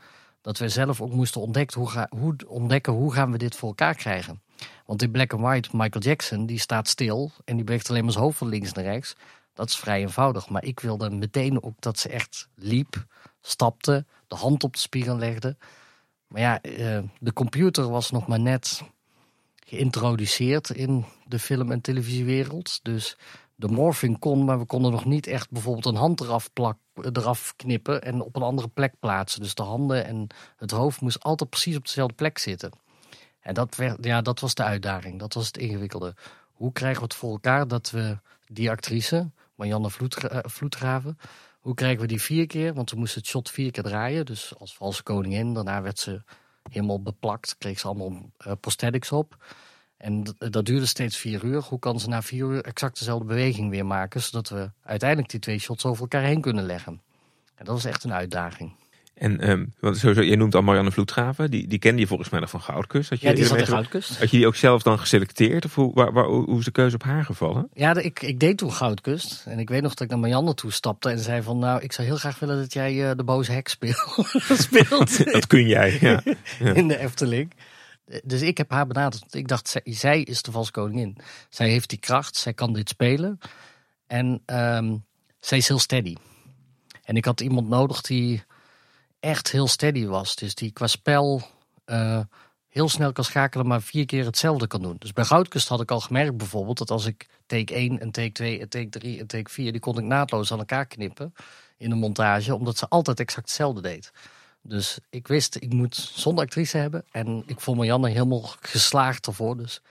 dat 0.46 0.58
we 0.58 0.70
zelf 0.70 1.02
ook 1.02 1.12
moesten 1.12 1.42
ontdekken 1.42 1.80
hoe, 1.80 1.90
ga, 1.90 2.08
hoe, 2.10 2.36
ontdekken 2.48 2.94
hoe 2.94 3.14
gaan 3.14 3.32
we 3.32 3.38
dit 3.38 3.56
voor 3.56 3.70
elkaar 3.70 3.96
krijgen. 3.96 4.42
Want 4.86 5.02
in 5.02 5.12
Black 5.12 5.34
and 5.34 5.42
White, 5.42 5.70
Michael 5.72 6.04
Jackson, 6.04 6.46
die 6.46 6.60
staat 6.60 6.88
stil 6.88 7.32
en 7.46 7.56
die 7.56 7.66
beweegt 7.66 7.90
alleen 7.90 8.04
maar 8.04 8.12
zijn 8.12 8.24
hoofd 8.24 8.38
van 8.38 8.48
links 8.48 8.74
naar 8.74 8.84
rechts. 8.84 9.16
Dat 9.54 9.70
is 9.70 9.76
vrij 9.76 10.00
eenvoudig. 10.00 10.50
Maar 10.50 10.64
ik 10.64 10.80
wilde 10.80 11.10
meteen 11.10 11.64
ook 11.64 11.82
dat 11.82 12.00
ze 12.00 12.10
echt 12.10 12.48
liep, 12.56 13.06
stapte, 13.42 14.06
de 14.28 14.36
hand 14.36 14.64
op 14.64 14.74
de 14.74 14.80
spiegel 14.80 15.18
legde. 15.18 15.58
Maar 16.28 16.42
ja, 16.42 16.62
eh, 16.62 17.00
de 17.20 17.34
computer 17.34 17.90
was 17.90 18.12
nog 18.12 18.28
maar 18.28 18.40
net 18.40 18.82
geïntroduceerd 19.56 20.70
in 20.70 21.06
de 21.28 21.40
film- 21.40 21.72
en 21.72 21.82
televisiewereld. 21.82 22.80
Dus 22.84 23.18
de 23.56 23.68
morphing 23.68 24.20
kon, 24.20 24.46
maar 24.46 24.60
we 24.60 24.66
konden 24.66 24.92
nog 24.92 25.06
niet 25.06 25.28
echt 25.28 25.52
bijvoorbeeld 25.52 25.86
een 25.86 25.96
hand 25.96 26.22
eraf, 26.22 26.54
plak, 26.54 26.78
eraf 27.02 27.54
knippen 27.56 28.02
en 28.02 28.22
op 28.22 28.36
een 28.36 28.42
andere 28.42 28.68
plek 28.68 28.94
plaatsen. 29.00 29.42
Dus 29.42 29.56
de 29.56 29.64
handen 29.64 30.06
en 30.06 30.28
het 30.58 30.72
hoofd 30.72 31.02
moest 31.02 31.24
altijd 31.24 31.50
precies 31.50 31.76
op 31.76 31.86
dezelfde 31.86 32.16
plek 32.16 32.38
zitten. 32.38 32.72
En 33.40 33.54
dat, 33.54 33.76
werd, 33.76 34.06
ja, 34.06 34.22
dat 34.22 34.40
was 34.40 34.54
de 34.54 34.64
uitdaging, 34.64 35.20
dat 35.20 35.34
was 35.34 35.48
het 35.48 35.58
ingewikkelde. 35.58 36.14
Hoe 36.52 36.72
krijgen 36.72 37.00
we 37.00 37.04
het 37.04 37.16
voor 37.16 37.32
elkaar 37.32 37.68
dat 37.68 37.92
we 37.92 38.18
die 38.48 38.70
actrice, 38.70 39.32
Marianne 39.56 39.90
Vloedgra 39.90 40.44
Vloedgraven, 40.48 41.18
hoe 41.60 41.74
krijgen 41.74 42.02
we 42.02 42.08
die 42.08 42.22
vier 42.22 42.48
keer? 42.48 42.74
Want 42.74 42.92
we 42.92 42.98
moesten 42.98 43.20
het 43.20 43.30
shot 43.30 43.50
vier 43.50 43.72
keer 43.72 43.84
draaien, 43.84 44.26
dus 44.26 44.54
als 44.58 44.76
valse 44.76 45.04
koningin. 45.04 45.54
Daarna 45.54 45.82
werd 45.82 46.00
ze 46.00 46.22
helemaal 46.72 47.02
beplakt, 47.02 47.56
kreeg 47.58 47.80
ze 47.80 47.88
allemaal 47.88 48.32
uh, 48.48 48.54
prosthetics 48.60 49.12
op. 49.12 49.38
En 50.06 50.24
dat 50.38 50.66
duurde 50.66 50.86
steeds 50.86 51.18
vier 51.18 51.44
uur. 51.44 51.62
Hoe 51.62 51.80
kan 51.80 52.00
ze 52.00 52.10
na 52.10 52.22
vier 52.22 52.46
uur 52.46 52.64
exact 52.64 53.00
dezelfde 53.00 53.26
beweging 53.26 53.70
weer 53.70 53.86
maken, 53.86 54.22
zodat 54.22 54.50
we 54.50 54.72
uiteindelijk 54.84 55.30
die 55.30 55.40
twee 55.40 55.60
shots 55.60 55.86
over 55.86 56.02
elkaar 56.02 56.24
heen 56.24 56.42
kunnen 56.42 56.66
leggen? 56.66 57.02
En 57.56 57.66
dat 57.66 57.74
was 57.74 57.86
echt 57.86 58.04
een 58.04 58.14
uitdaging. 58.14 58.76
En 59.14 59.50
um, 59.50 59.74
sowieso, 59.82 60.22
je 60.22 60.36
noemt 60.36 60.56
al 60.56 60.62
Marianne 60.62 60.92
Vloedgraven. 60.92 61.52
Die, 61.52 61.68
die 61.68 61.80
kende 61.80 62.00
je 62.00 62.08
volgens 62.08 62.30
mij 62.30 62.40
nog 62.40 62.50
van 62.50 62.62
Goudkust. 62.62 63.10
Had 63.10 63.22
je 63.22 63.28
ja, 63.28 63.34
die 63.34 63.46
zat 63.46 63.58
in 63.58 63.68
Goudkust. 63.68 64.20
Had 64.20 64.32
je 64.32 64.38
die 64.38 64.48
ook 64.48 64.56
zelf 64.56 64.84
dan 64.84 65.00
geselecteerd? 65.00 65.66
Of 65.66 65.76
hoe, 65.76 65.94
waar, 65.94 66.14
waar, 66.14 66.26
hoe 66.26 66.60
is 66.60 66.66
de 66.66 66.72
keuze 66.72 66.96
op 66.96 67.04
haar 67.04 67.26
gevallen? 67.26 67.70
Ja, 67.74 67.96
ik, 67.96 68.22
ik 68.22 68.40
deed 68.40 68.58
toen 68.58 68.72
Goudkust. 68.72 69.46
En 69.46 69.60
ik 69.60 69.70
weet 69.70 69.82
nog 69.82 69.94
dat 69.94 70.02
ik 70.02 70.10
naar 70.10 70.20
Marianne 70.20 70.54
toe 70.54 70.72
stapte 70.72 71.10
en 71.10 71.20
zei 71.20 71.42
van... 71.42 71.60
Nou, 71.60 71.82
ik 71.82 71.92
zou 71.92 72.08
heel 72.08 72.18
graag 72.18 72.40
willen 72.40 72.58
dat 72.58 72.74
jij 72.74 72.94
uh, 72.94 73.12
de 73.16 73.24
boze 73.24 73.52
hek 73.52 73.68
speelt. 74.68 75.24
dat 75.32 75.48
kun 75.48 75.68
jij, 75.68 75.98
ja. 76.02 76.22
ja. 76.60 76.74
In 76.74 76.88
de 76.88 76.98
Efteling. 76.98 77.52
Dus 78.24 78.42
ik 78.42 78.58
heb 78.58 78.72
haar 78.72 78.88
benaderd. 78.88 79.36
Ik 79.36 79.48
dacht, 79.48 79.68
zij, 79.68 79.82
zij 79.86 80.22
is 80.22 80.42
de 80.42 80.52
valse 80.52 80.72
koningin. 80.72 81.18
Zij 81.50 81.70
heeft 81.70 81.90
die 81.90 82.00
kracht, 82.00 82.36
zij 82.36 82.54
kan 82.54 82.74
dit 82.74 82.90
spelen. 82.90 83.40
En 84.08 84.42
um, 84.46 85.06
zij 85.40 85.58
is 85.58 85.68
heel 85.68 85.80
steady. 85.80 86.16
En 87.04 87.16
ik 87.16 87.26
had 87.26 87.42
iemand 87.42 87.68
nodig 87.68 88.02
die 88.02 88.44
echt 89.20 89.52
heel 89.52 89.68
steady 89.68 90.06
was. 90.06 90.36
Dus 90.36 90.56
die 90.56 90.72
qua 90.72 90.88
spel 90.88 91.42
uh, 91.86 92.20
heel 92.70 92.90
snel 92.90 93.12
kan 93.12 93.24
schakelen, 93.24 93.68
maar 93.68 93.82
vier 93.82 94.06
keer 94.06 94.26
hetzelfde 94.26 94.68
kan 94.68 94.82
doen. 94.82 94.96
Dus 95.00 95.14
bij 95.14 95.26
Goudkust 95.26 95.68
had 95.68 95.82
ik 95.82 95.92
al 95.92 96.00
gemerkt 96.00 96.38
bijvoorbeeld 96.38 96.78
dat 96.78 96.92
als 96.92 97.06
ik 97.06 97.28
take 97.46 97.74
1 97.74 98.00
en 98.00 98.12
take 98.12 98.32
2 98.32 98.60
en 98.60 98.70
take 98.70 98.90
3 98.90 99.20
en 99.20 99.28
take 99.28 99.50
4, 99.50 99.72
die 99.72 99.82
kon 99.82 99.98
ik 99.98 100.04
naadloos 100.04 100.52
aan 100.52 100.60
elkaar 100.60 100.86
knippen 100.86 101.34
in 101.78 101.90
de 101.90 101.96
montage, 101.96 102.56
omdat 102.56 102.78
ze 102.78 102.88
altijd 102.88 103.20
exact 103.20 103.48
hetzelfde 103.48 103.82
deed. 103.82 104.12
Dus 104.68 104.98
ik 105.10 105.28
wist, 105.28 105.56
ik 105.56 105.74
moet 105.74 105.96
zonder 105.96 106.44
actrice 106.44 106.78
hebben. 106.78 107.06
En 107.12 107.44
ik 107.46 107.60
vond 107.60 107.78
Marianne 107.78 108.10
helemaal 108.10 108.52
geslaagd 108.60 109.28
ervoor. 109.28 109.58
Dus 109.58 109.82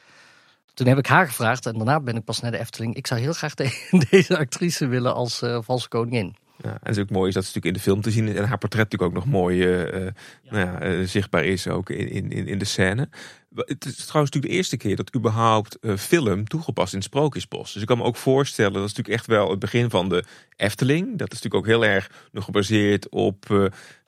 toen 0.74 0.86
heb 0.86 0.98
ik 0.98 1.06
haar 1.06 1.26
gevraagd. 1.26 1.66
En 1.66 1.74
daarna 1.74 2.00
ben 2.00 2.16
ik 2.16 2.24
pas 2.24 2.40
naar 2.40 2.50
de 2.50 2.58
Efteling. 2.58 2.94
Ik 2.94 3.06
zou 3.06 3.20
heel 3.20 3.32
graag 3.32 3.54
deze 4.10 4.38
actrice 4.38 4.86
willen 4.86 5.14
als 5.14 5.42
uh, 5.42 5.58
valse 5.62 5.88
koningin. 5.88 6.36
Ja, 6.64 6.70
en 6.70 6.78
het 6.82 6.96
is 6.96 7.02
ook 7.02 7.10
mooi 7.10 7.28
is 7.28 7.34
dat 7.34 7.44
ze 7.44 7.48
natuurlijk 7.54 7.76
in 7.76 7.82
de 7.82 7.90
film 7.90 8.00
te 8.00 8.10
zien 8.10 8.28
is. 8.28 8.34
En 8.34 8.48
haar 8.48 8.58
portret 8.58 8.82
natuurlijk 8.90 9.10
ook 9.10 9.24
nog 9.24 9.32
mooi 9.32 9.66
uh, 9.66 10.04
ja. 10.04 10.12
Nou 10.50 10.66
ja, 10.66 10.92
uh, 10.92 11.06
zichtbaar 11.06 11.44
is 11.44 11.68
ook 11.68 11.90
in, 11.90 12.30
in, 12.30 12.46
in 12.46 12.58
de 12.58 12.64
scène. 12.64 13.08
Het 13.54 13.84
is 13.84 14.06
trouwens 14.06 14.12
natuurlijk 14.12 14.52
de 14.52 14.56
eerste 14.56 14.76
keer 14.76 14.96
dat 14.96 15.14
überhaupt 15.14 15.78
uh, 15.80 15.96
film 15.96 16.48
toegepast 16.48 16.92
in 16.92 16.98
het 16.98 17.06
Sprookjesbos. 17.06 17.72
Dus 17.72 17.82
ik 17.82 17.88
kan 17.88 17.98
me 17.98 18.04
ook 18.04 18.16
voorstellen, 18.16 18.72
dat 18.72 18.82
is 18.82 18.88
natuurlijk 18.88 19.16
echt 19.16 19.26
wel 19.26 19.50
het 19.50 19.58
begin 19.58 19.90
van 19.90 20.08
de 20.08 20.24
Efteling. 20.56 21.18
Dat 21.18 21.32
is 21.32 21.42
natuurlijk 21.42 21.54
ook 21.54 21.66
heel 21.66 21.84
erg 21.84 22.10
nog 22.32 22.44
gebaseerd 22.44 23.08
op 23.08 23.48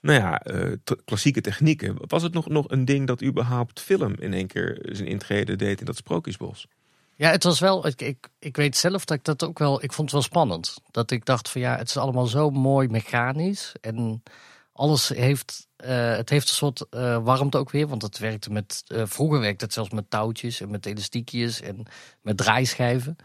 nou 0.01 0.21
ja, 0.21 0.43
klassieke 1.05 1.41
technieken. 1.41 1.97
Was 1.99 2.23
het 2.23 2.33
nog, 2.33 2.49
nog 2.49 2.71
een 2.71 2.85
ding 2.85 3.07
dat 3.07 3.23
überhaupt 3.23 3.81
film 3.81 4.15
in 4.19 4.33
één 4.33 4.47
keer 4.47 4.79
zijn 4.83 5.09
intrede 5.09 5.57
deed 5.57 5.81
in 5.81 5.87
dat 5.87 5.97
Sprookjesbos? 5.97 6.67
Ja, 7.19 7.31
het 7.31 7.45
was 7.45 7.61
wel. 7.61 7.87
Ik, 7.87 8.01
ik, 8.03 8.29
ik 8.39 8.57
weet 8.57 8.77
zelf 8.77 9.05
dat 9.05 9.17
ik 9.17 9.25
dat 9.25 9.45
ook 9.45 9.59
wel. 9.59 9.83
Ik 9.83 9.93
vond 9.93 10.11
het 10.11 10.13
wel 10.13 10.23
spannend. 10.23 10.75
Dat 10.91 11.11
ik 11.11 11.25
dacht 11.25 11.49
van 11.49 11.61
ja, 11.61 11.77
het 11.77 11.89
is 11.89 11.97
allemaal 11.97 12.27
zo 12.27 12.51
mooi 12.51 12.89
mechanisch. 12.89 13.73
En 13.81 14.23
alles 14.73 15.09
heeft. 15.09 15.67
Uh, 15.85 16.17
het 16.17 16.31
heeft 16.31 16.49
een 16.49 16.55
soort 16.55 16.87
uh, 16.91 17.25
warmte 17.25 17.59
ook 17.59 17.71
weer. 17.71 17.87
Want 17.87 18.03
het 18.03 18.19
werkte 18.19 18.51
met. 18.51 18.83
Uh, 18.89 19.03
vroeger 19.07 19.41
werkte 19.41 19.65
het 19.65 19.73
zelfs 19.73 19.91
met 19.91 20.11
touwtjes 20.11 20.61
en 20.61 20.71
met 20.71 20.87
elastiekjes 20.87 21.61
en 21.61 21.87
met 22.21 22.37
draaischijven. 22.37 23.17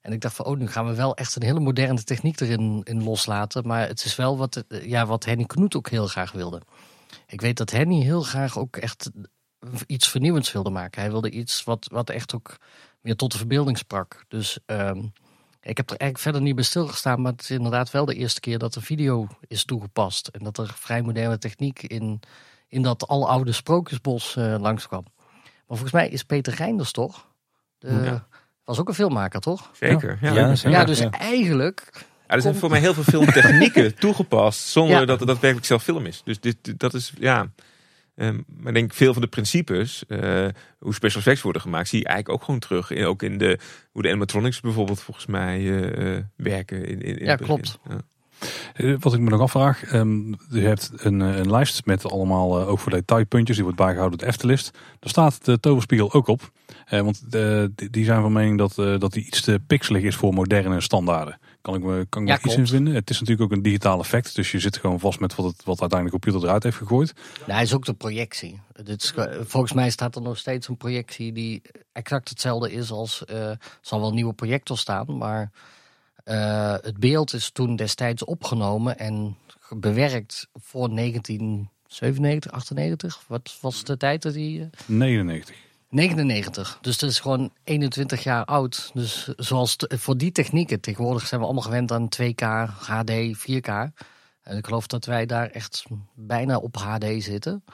En 0.00 0.12
ik 0.12 0.20
dacht 0.20 0.34
van, 0.34 0.44
oh, 0.44 0.56
nu 0.56 0.68
gaan 0.68 0.86
we 0.86 0.94
wel 0.94 1.16
echt 1.16 1.36
een 1.36 1.42
hele 1.42 1.60
moderne 1.60 2.04
techniek 2.04 2.40
erin 2.40 2.80
in 2.84 3.02
loslaten. 3.02 3.66
Maar 3.66 3.88
het 3.88 4.04
is 4.04 4.16
wel 4.16 4.36
wat, 4.36 4.64
ja, 4.68 5.06
wat 5.06 5.24
Henny 5.24 5.44
Knoet 5.44 5.76
ook 5.76 5.88
heel 5.88 6.06
graag 6.06 6.32
wilde. 6.32 6.62
Ik 7.26 7.40
weet 7.40 7.56
dat 7.56 7.70
Henny 7.70 8.02
heel 8.02 8.22
graag 8.22 8.58
ook 8.58 8.76
echt 8.76 9.10
iets 9.86 10.08
vernieuwends 10.08 10.52
wilde 10.52 10.70
maken. 10.70 11.00
Hij 11.00 11.10
wilde 11.10 11.30
iets 11.30 11.64
wat, 11.64 11.88
wat 11.92 12.10
echt 12.10 12.34
ook 12.34 12.56
meer 13.08 13.16
tot 13.16 13.32
de 13.32 13.38
verbeelding 13.38 13.78
sprak. 13.78 14.24
Dus 14.28 14.58
um, 14.66 15.12
ik 15.60 15.76
heb 15.76 15.90
er 15.90 15.96
eigenlijk 15.96 16.18
verder 16.18 16.40
niet 16.40 16.54
bij 16.54 16.64
stilgestaan, 16.64 17.20
maar 17.22 17.32
het 17.32 17.40
is 17.40 17.50
inderdaad 17.50 17.90
wel 17.90 18.04
de 18.04 18.14
eerste 18.14 18.40
keer 18.40 18.58
dat 18.58 18.74
er 18.74 18.82
video 18.82 19.28
is 19.46 19.64
toegepast. 19.64 20.26
En 20.26 20.44
dat 20.44 20.58
er 20.58 20.72
vrij 20.74 21.02
moderne 21.02 21.38
techniek 21.38 21.82
in, 21.82 22.20
in 22.68 22.82
dat 22.82 23.08
aloude 23.08 23.52
sprookjesbos 23.52 24.36
uh, 24.36 24.54
langskwam. 24.58 25.04
Maar 25.42 25.76
volgens 25.76 25.92
mij 25.92 26.08
is 26.08 26.22
Peter 26.22 26.54
Reinders 26.54 26.92
toch? 26.92 27.26
De, 27.78 28.00
ja. 28.04 28.26
Was 28.64 28.78
ook 28.78 28.88
een 28.88 28.94
filmmaker, 28.94 29.40
toch? 29.40 29.70
Zeker. 29.72 30.18
Ja, 30.20 30.32
ja, 30.32 30.54
ja 30.62 30.84
dus 30.84 31.00
eigenlijk. 31.00 31.90
Ja, 32.26 32.34
er 32.34 32.40
zijn 32.40 32.54
voor 32.54 32.70
mij 32.70 32.80
heel 32.80 32.94
veel 32.94 33.02
filmtechnieken 33.02 33.94
toegepast 34.04 34.60
zonder 34.60 35.06
dat 35.06 35.18
het 35.18 35.28
daadwerkelijk 35.28 35.66
zelf 35.66 35.82
film 35.82 36.06
is. 36.06 36.22
Dus 36.24 36.40
dit, 36.40 36.80
dat 36.80 36.94
is, 36.94 37.12
ja. 37.18 37.50
Um, 38.20 38.44
maar 38.46 38.68
ik 38.68 38.74
denk 38.74 38.94
veel 38.94 39.12
van 39.12 39.22
de 39.22 39.28
principes, 39.28 40.04
uh, 40.08 40.46
hoe 40.78 40.94
special 40.94 41.20
effects 41.20 41.42
worden 41.42 41.62
gemaakt, 41.62 41.88
zie 41.88 41.98
je 41.98 42.04
eigenlijk 42.04 42.38
ook 42.38 42.44
gewoon 42.44 42.60
terug. 42.60 42.90
In, 42.90 43.04
ook 43.04 43.22
in 43.22 43.38
de, 43.38 43.58
hoe 43.92 44.02
de 44.02 44.08
animatronics 44.08 44.60
bijvoorbeeld 44.60 45.00
volgens 45.00 45.26
mij 45.26 45.60
uh, 45.60 46.18
werken. 46.36 46.84
In, 46.84 47.02
in, 47.02 47.18
in 47.18 47.24
ja, 47.24 47.36
klopt. 47.36 47.78
Ja. 47.88 48.96
Wat 48.98 49.14
ik 49.14 49.20
me 49.20 49.30
nog 49.30 49.40
afvraag, 49.40 49.92
um, 49.92 50.36
je 50.50 50.60
hebt 50.60 50.92
een, 50.96 51.20
een 51.20 51.50
lijst 51.50 51.86
met 51.86 52.10
allemaal 52.10 52.60
uh, 52.60 52.68
ook 52.68 52.78
voor 52.78 52.92
detailpuntjes, 52.92 53.56
die 53.56 53.64
wordt 53.64 53.80
bijgehouden 53.80 54.18
door 54.18 54.28
de 54.28 54.34
Eftelist. 54.34 54.70
Daar 54.98 55.10
staat 55.10 55.44
de 55.44 55.60
toverspiegel 55.60 56.12
ook 56.12 56.26
op, 56.26 56.50
uh, 56.92 57.00
want 57.00 57.22
uh, 57.30 57.64
die 57.74 58.04
zijn 58.04 58.20
van 58.20 58.32
mening 58.32 58.58
dat, 58.58 59.00
dat 59.00 59.12
die 59.12 59.26
iets 59.26 59.40
te 59.40 59.60
pixelig 59.66 60.02
is 60.02 60.16
voor 60.16 60.34
moderne 60.34 60.80
standaarden. 60.80 61.38
Kan 61.60 61.74
ik 61.74 61.82
me, 61.82 62.06
kan 62.08 62.22
ik 62.22 62.28
ja, 62.28 62.38
iets 62.42 62.56
in 62.56 62.66
vinden? 62.66 62.94
Het 62.94 63.10
is 63.10 63.20
natuurlijk 63.20 63.50
ook 63.50 63.56
een 63.56 63.62
digitaal 63.62 64.00
effect. 64.00 64.34
Dus 64.34 64.50
je 64.50 64.58
zit 64.58 64.76
gewoon 64.76 65.00
vast 65.00 65.20
met 65.20 65.34
wat, 65.34 65.46
het, 65.46 65.64
wat 65.64 65.80
uiteindelijk 65.80 66.22
de 66.22 66.28
computer 66.28 66.48
eruit 66.48 66.62
heeft 66.62 66.76
gegooid. 66.76 67.14
Nou, 67.38 67.52
hij 67.52 67.62
is 67.62 67.74
ook 67.74 67.84
de 67.84 67.94
projectie. 67.94 68.60
Dit 68.82 69.02
is, 69.02 69.12
volgens 69.40 69.72
mij 69.72 69.90
staat 69.90 70.16
er 70.16 70.22
nog 70.22 70.38
steeds 70.38 70.68
een 70.68 70.76
projectie 70.76 71.32
die 71.32 71.62
exact 71.92 72.28
hetzelfde 72.28 72.72
is 72.72 72.90
als... 72.90 73.24
Uh, 73.30 73.50
zal 73.80 74.00
wel 74.00 74.08
een 74.08 74.14
nieuwe 74.14 74.34
projector 74.34 74.78
staan, 74.78 75.16
maar... 75.16 75.50
Uh, 76.24 76.74
het 76.80 76.98
beeld 76.98 77.32
is 77.32 77.50
toen 77.50 77.76
destijds 77.76 78.24
opgenomen 78.24 78.98
en 78.98 79.36
bewerkt 79.68 80.48
voor 80.54 80.94
1997, 80.94 82.52
98. 82.52 83.24
Wat 83.26 83.58
was 83.60 83.84
de 83.84 83.96
tijd 83.96 84.22
dat 84.22 84.34
hij... 84.34 84.42
Uh... 84.42 84.66
99. 84.86 85.56
99. 85.88 86.78
Dus 86.80 86.98
dat 86.98 87.10
is 87.10 87.20
gewoon 87.20 87.50
21 87.64 88.22
jaar 88.22 88.44
oud. 88.44 88.90
Dus 88.94 89.32
zoals 89.36 89.76
voor 89.78 90.16
die 90.16 90.32
technieken, 90.32 90.80
tegenwoordig 90.80 91.26
zijn 91.26 91.40
we 91.40 91.46
allemaal 91.46 91.64
gewend 91.64 91.92
aan 91.92 92.08
2K, 92.22 92.44
HD, 92.78 93.12
4K. 93.36 93.70
En 94.42 94.56
ik 94.56 94.64
geloof 94.66 94.86
dat 94.86 95.04
wij 95.04 95.26
daar 95.26 95.50
echt 95.50 95.84
bijna 96.14 96.56
op 96.56 96.76
HD 96.76 97.22
zitten. 97.22 97.64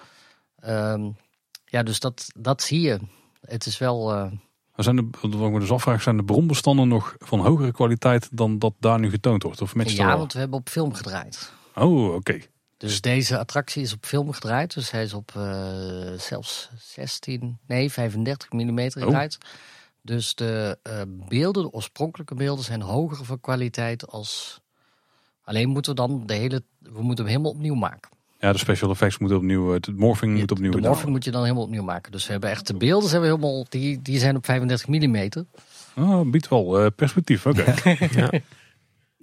Um, 0.66 1.16
ja, 1.64 1.82
dus 1.82 2.00
dat, 2.00 2.30
dat 2.36 2.62
zie 2.62 2.80
je. 2.80 2.98
Het 3.40 3.66
is 3.66 3.78
wel. 3.78 4.14
Uh... 4.14 4.32
zijn 4.76 4.96
de, 4.96 5.08
wat 5.20 5.46
ik 5.46 5.52
me 5.52 5.60
dus 5.60 5.70
afvraag, 5.70 6.02
zijn 6.02 6.16
de 6.16 6.24
bronbestanden 6.24 6.88
nog 6.88 7.14
van 7.18 7.40
hogere 7.40 7.72
kwaliteit 7.72 8.28
dan 8.32 8.58
dat 8.58 8.74
daar 8.78 8.98
nu 8.98 9.10
getoond 9.10 9.42
wordt? 9.42 9.60
Of 9.60 9.72
ja, 9.84 10.16
want 10.16 10.32
we 10.32 10.38
hebben 10.38 10.58
op 10.58 10.68
film 10.68 10.94
gedraaid. 10.94 11.52
Oh, 11.74 12.14
oké. 12.14 12.40
Dus 12.84 13.00
deze 13.00 13.38
attractie 13.38 13.82
is 13.82 13.92
op 13.92 14.04
film 14.04 14.32
gedraaid. 14.32 14.74
Dus 14.74 14.90
hij 14.90 15.02
is 15.02 15.14
op 15.14 15.32
uh, 15.36 15.42
zelfs 16.16 16.70
16, 16.78 17.58
nee 17.66 17.92
35 17.92 18.52
mm 18.52 18.90
gedraaid. 18.90 19.38
Oh. 19.42 19.50
Dus 20.02 20.34
de 20.34 20.78
uh, 20.88 21.00
beelden, 21.28 21.62
de 21.62 21.72
oorspronkelijke 21.72 22.34
beelden, 22.34 22.64
zijn 22.64 22.82
hoger 22.82 23.24
van 23.24 23.40
kwaliteit 23.40 24.06
als... 24.06 24.60
Alleen 25.44 25.68
moeten 25.68 25.94
we 25.94 26.00
dan 26.00 26.26
de 26.26 26.34
hele... 26.34 26.62
We 26.78 27.02
moeten 27.02 27.24
hem 27.24 27.26
helemaal 27.26 27.52
opnieuw 27.52 27.74
maken. 27.74 28.10
Ja, 28.38 28.52
de 28.52 28.58
special 28.58 28.90
effects 28.90 29.18
moeten 29.18 29.38
opnieuw... 29.38 29.72
Het 29.72 29.96
morphing 29.96 30.38
moet 30.38 30.50
opnieuw 30.50 30.70
De 30.70 30.80
morphing 30.80 31.10
moet 31.10 31.24
je 31.24 31.30
dan 31.30 31.42
helemaal 31.42 31.64
opnieuw 31.64 31.82
maken. 31.82 32.12
Dus 32.12 32.26
we 32.26 32.32
hebben 32.32 32.50
echt 32.50 32.66
de 32.66 32.74
beelden 32.74 33.08
zijn 33.08 33.20
we 33.20 33.26
helemaal... 33.26 33.66
Die, 33.68 34.02
die 34.02 34.18
zijn 34.18 34.36
op 34.36 34.44
35 34.44 34.88
mm. 34.88 35.46
Oh, 35.96 36.30
biedt 36.30 36.48
wel 36.48 36.84
uh, 36.84 36.90
perspectief, 36.96 37.46
oké. 37.46 37.74
Okay. 37.78 38.08
ja. 38.12 38.30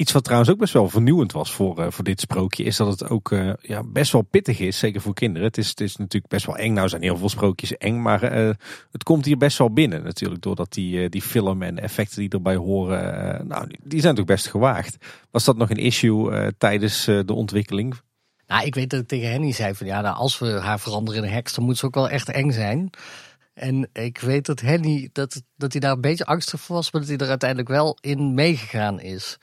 Iets 0.02 0.12
wat 0.12 0.24
trouwens 0.24 0.52
ook 0.52 0.58
best 0.58 0.74
wel 0.74 0.90
vernieuwend 0.90 1.32
was 1.32 1.52
voor, 1.52 1.80
uh, 1.80 1.86
voor 1.90 2.04
dit 2.04 2.20
sprookje, 2.20 2.64
is 2.64 2.78
dat 2.78 2.88
het 2.88 3.10
ook 3.10 3.32
uh, 3.32 3.54
ja, 3.62 3.84
best 3.84 4.12
wel 4.12 4.22
pittig 4.22 4.60
is, 4.60 4.80
zeker 4.80 5.02
voor 5.02 5.14
kinderen. 5.14 5.48
Het 5.48 5.58
is, 5.58 5.70
het 5.70 5.82
is 5.82 5.96
natuurlijk 5.96 6.32
best 6.32 6.46
wel 6.46 6.58
eng. 6.58 6.74
Nou 6.74 6.90
zijn 6.90 7.02
heel 7.02 7.18
veel 7.18 7.30
sprookjes 7.30 7.78
eng, 7.78 8.02
maar 8.02 8.38
uh, 8.38 8.50
het 8.92 9.04
komt 9.04 9.26
hier 9.26 9.38
best 9.38 9.58
wel 9.58 9.74
binnen 9.74 10.04
natuurlijk. 10.04 10.42
Doordat 10.42 10.74
die, 10.74 11.10
die 11.10 11.22
film 11.22 11.62
en 11.62 11.80
effecten 11.80 12.20
die 12.20 12.30
erbij 12.30 12.56
horen, 12.56 13.48
nou, 13.48 13.68
die 13.68 13.78
zijn 14.02 14.16
natuurlijk 14.16 14.28
best 14.28 14.48
gewaagd. 14.48 14.98
Was 15.32 15.44
dat 15.44 15.58
nog 15.58 15.70
een 15.70 15.78
issue 15.78 16.52
tijdens 16.58 17.06
de 17.06 17.34
ontwikkeling? 17.34 17.96
Nou, 18.48 18.66
ik 18.66 18.76
weet 18.76 18.90
dat 18.90 19.00
ik 19.00 19.08
tegen 19.08 19.32
Henny 19.32 19.52
zei 19.52 19.76
van 19.76 19.88
ja, 19.88 20.02
nou, 20.02 20.16
als 20.16 20.40
we 20.40 20.48
haar 20.48 20.80
veranderen 20.80 21.22
in 21.22 21.28
een 21.28 21.34
heks, 21.34 21.54
dan 21.54 21.66
moet 21.66 21.78
ze 21.78 21.86
ook 21.86 21.96
wel 21.96 22.10
echt 22.10 22.30
eng 22.30 22.52
zijn. 22.52 22.90
En 23.54 23.90
ik 23.94 24.20
weet 24.20 24.46
dat 24.46 24.60
Henny, 24.60 25.10
dat, 25.12 25.42
dat 25.58 25.72
hij 25.72 25.82
daar 25.82 25.92
een 25.92 26.02
beetje 26.02 26.26
angstig 26.26 26.62
voor 26.62 26.76
was, 26.76 26.92
maar 26.92 27.02
dat 27.02 27.10
hij 27.10 27.20
er 27.20 27.30
uiteindelijk 27.30 27.70
wel 27.70 27.98
in 28.00 28.34
meegegaan 28.34 29.00
is. 29.00 29.38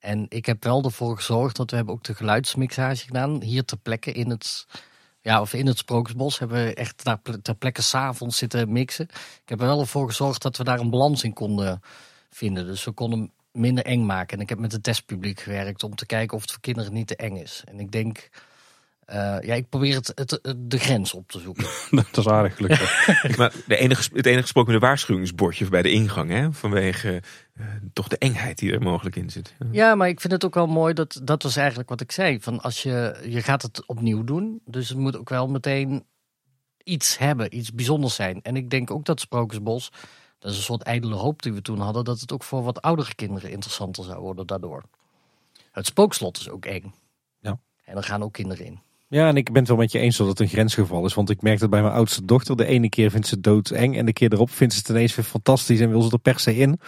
En 0.00 0.26
ik 0.28 0.46
heb 0.46 0.64
wel 0.64 0.84
ervoor 0.84 1.16
gezorgd 1.16 1.56
dat 1.56 1.70
we 1.70 1.76
hebben 1.76 1.94
ook 1.94 2.04
de 2.04 2.14
geluidsmixage 2.14 3.04
gedaan. 3.04 3.42
Hier 3.42 3.64
ter 3.64 3.78
plekke 3.78 4.12
in 4.12 4.30
het, 4.30 4.66
ja, 5.20 5.40
of 5.40 5.52
in 5.52 5.66
het 5.66 5.78
Sprookjesbos 5.78 6.38
hebben 6.38 6.64
we 6.64 6.74
echt 6.74 7.04
daar 7.04 7.20
ter 7.42 7.54
plekke 7.54 7.82
s'avonds 7.82 8.36
zitten 8.36 8.72
mixen. 8.72 9.08
Ik 9.42 9.48
heb 9.48 9.60
er 9.60 9.66
wel 9.66 9.80
ervoor 9.80 10.06
gezorgd 10.06 10.42
dat 10.42 10.56
we 10.56 10.64
daar 10.64 10.78
een 10.78 10.90
balans 10.90 11.24
in 11.24 11.32
konden 11.32 11.80
vinden. 12.30 12.66
Dus 12.66 12.84
we 12.84 12.92
konden 12.92 13.32
minder 13.52 13.84
eng 13.84 14.06
maken. 14.06 14.36
En 14.36 14.42
ik 14.42 14.48
heb 14.48 14.58
met 14.58 14.72
het 14.72 14.82
testpubliek 14.82 15.40
gewerkt 15.40 15.82
om 15.82 15.94
te 15.94 16.06
kijken 16.06 16.36
of 16.36 16.42
het 16.42 16.52
voor 16.52 16.60
kinderen 16.60 16.92
niet 16.92 17.06
te 17.06 17.16
eng 17.16 17.36
is. 17.36 17.62
En 17.64 17.80
ik 17.80 17.90
denk 17.92 18.28
ja, 19.16 19.54
ik 19.54 19.68
probeer 19.68 19.94
het, 19.94 20.12
het, 20.14 20.54
de 20.56 20.78
grens 20.78 21.14
op 21.14 21.30
te 21.30 21.40
zoeken. 21.40 21.66
dat 22.12 22.16
is 22.16 22.28
aardig 22.28 22.56
gelukkig. 22.56 23.08
maar 23.38 23.52
de 23.66 23.76
enige, 23.76 24.10
het 24.14 24.26
enige 24.26 24.42
gesproken 24.42 24.80
waarschuwingsbordje 24.80 25.68
bij 25.68 25.82
de 25.82 25.90
ingang, 25.90 26.30
hè? 26.30 26.52
vanwege 26.52 27.22
uh, 27.60 27.66
toch 27.92 28.08
de 28.08 28.18
engheid 28.18 28.58
die 28.58 28.72
er 28.72 28.82
mogelijk 28.82 29.16
in 29.16 29.30
zit. 29.30 29.54
Ja, 29.70 29.94
maar 29.94 30.08
ik 30.08 30.20
vind 30.20 30.32
het 30.32 30.44
ook 30.44 30.54
wel 30.54 30.66
mooi, 30.66 30.94
dat, 30.94 31.20
dat 31.22 31.42
was 31.42 31.56
eigenlijk 31.56 31.88
wat 31.88 32.00
ik 32.00 32.12
zei. 32.12 32.40
Van 32.40 32.60
als 32.60 32.82
je, 32.82 33.20
je 33.28 33.42
gaat 33.42 33.62
het 33.62 33.86
opnieuw 33.86 34.24
doen, 34.24 34.60
dus 34.64 34.88
het 34.88 34.98
moet 34.98 35.16
ook 35.16 35.28
wel 35.28 35.48
meteen 35.48 36.04
iets 36.84 37.18
hebben, 37.18 37.56
iets 37.56 37.72
bijzonders 37.72 38.14
zijn. 38.14 38.42
En 38.42 38.56
ik 38.56 38.70
denk 38.70 38.90
ook 38.90 39.04
dat 39.04 39.20
Sprookjesbos, 39.20 39.92
dat 40.38 40.50
is 40.50 40.56
een 40.56 40.62
soort 40.62 40.82
ijdele 40.82 41.14
hoop 41.14 41.42
die 41.42 41.52
we 41.52 41.62
toen 41.62 41.80
hadden, 41.80 42.04
dat 42.04 42.20
het 42.20 42.32
ook 42.32 42.44
voor 42.44 42.62
wat 42.62 42.82
oudere 42.82 43.14
kinderen 43.14 43.50
interessanter 43.50 44.04
zou 44.04 44.20
worden 44.20 44.46
daardoor. 44.46 44.82
Het 45.72 45.86
spookslot 45.86 46.38
is 46.38 46.48
ook 46.48 46.64
eng. 46.64 46.94
Ja. 47.40 47.60
En 47.84 47.96
er 47.96 48.02
gaan 48.02 48.22
ook 48.22 48.32
kinderen 48.32 48.66
in. 48.66 48.80
Ja, 49.12 49.28
en 49.28 49.36
ik 49.36 49.44
ben 49.44 49.56
het 49.56 49.68
wel 49.68 49.76
met 49.76 49.92
je 49.92 49.98
eens 49.98 50.16
dat 50.16 50.26
het 50.26 50.40
een 50.40 50.48
grensgeval 50.48 51.04
is. 51.04 51.14
Want 51.14 51.30
ik 51.30 51.42
merk 51.42 51.58
dat 51.58 51.70
bij 51.70 51.82
mijn 51.82 51.94
oudste 51.94 52.24
dochter. 52.24 52.56
De 52.56 52.66
ene 52.66 52.88
keer 52.88 53.10
vindt 53.10 53.26
ze 53.26 53.34
het 53.34 53.42
doodeng. 53.42 53.96
En 53.96 54.06
de 54.06 54.12
keer 54.12 54.32
erop 54.32 54.50
vindt 54.50 54.74
ze 54.74 54.78
het 54.78 54.88
ineens 54.88 55.14
weer 55.14 55.24
fantastisch. 55.24 55.80
En 55.80 55.90
wil 55.90 56.02
ze 56.02 56.10
er 56.10 56.18
per 56.18 56.38
se 56.38 56.56
in. 56.56 56.80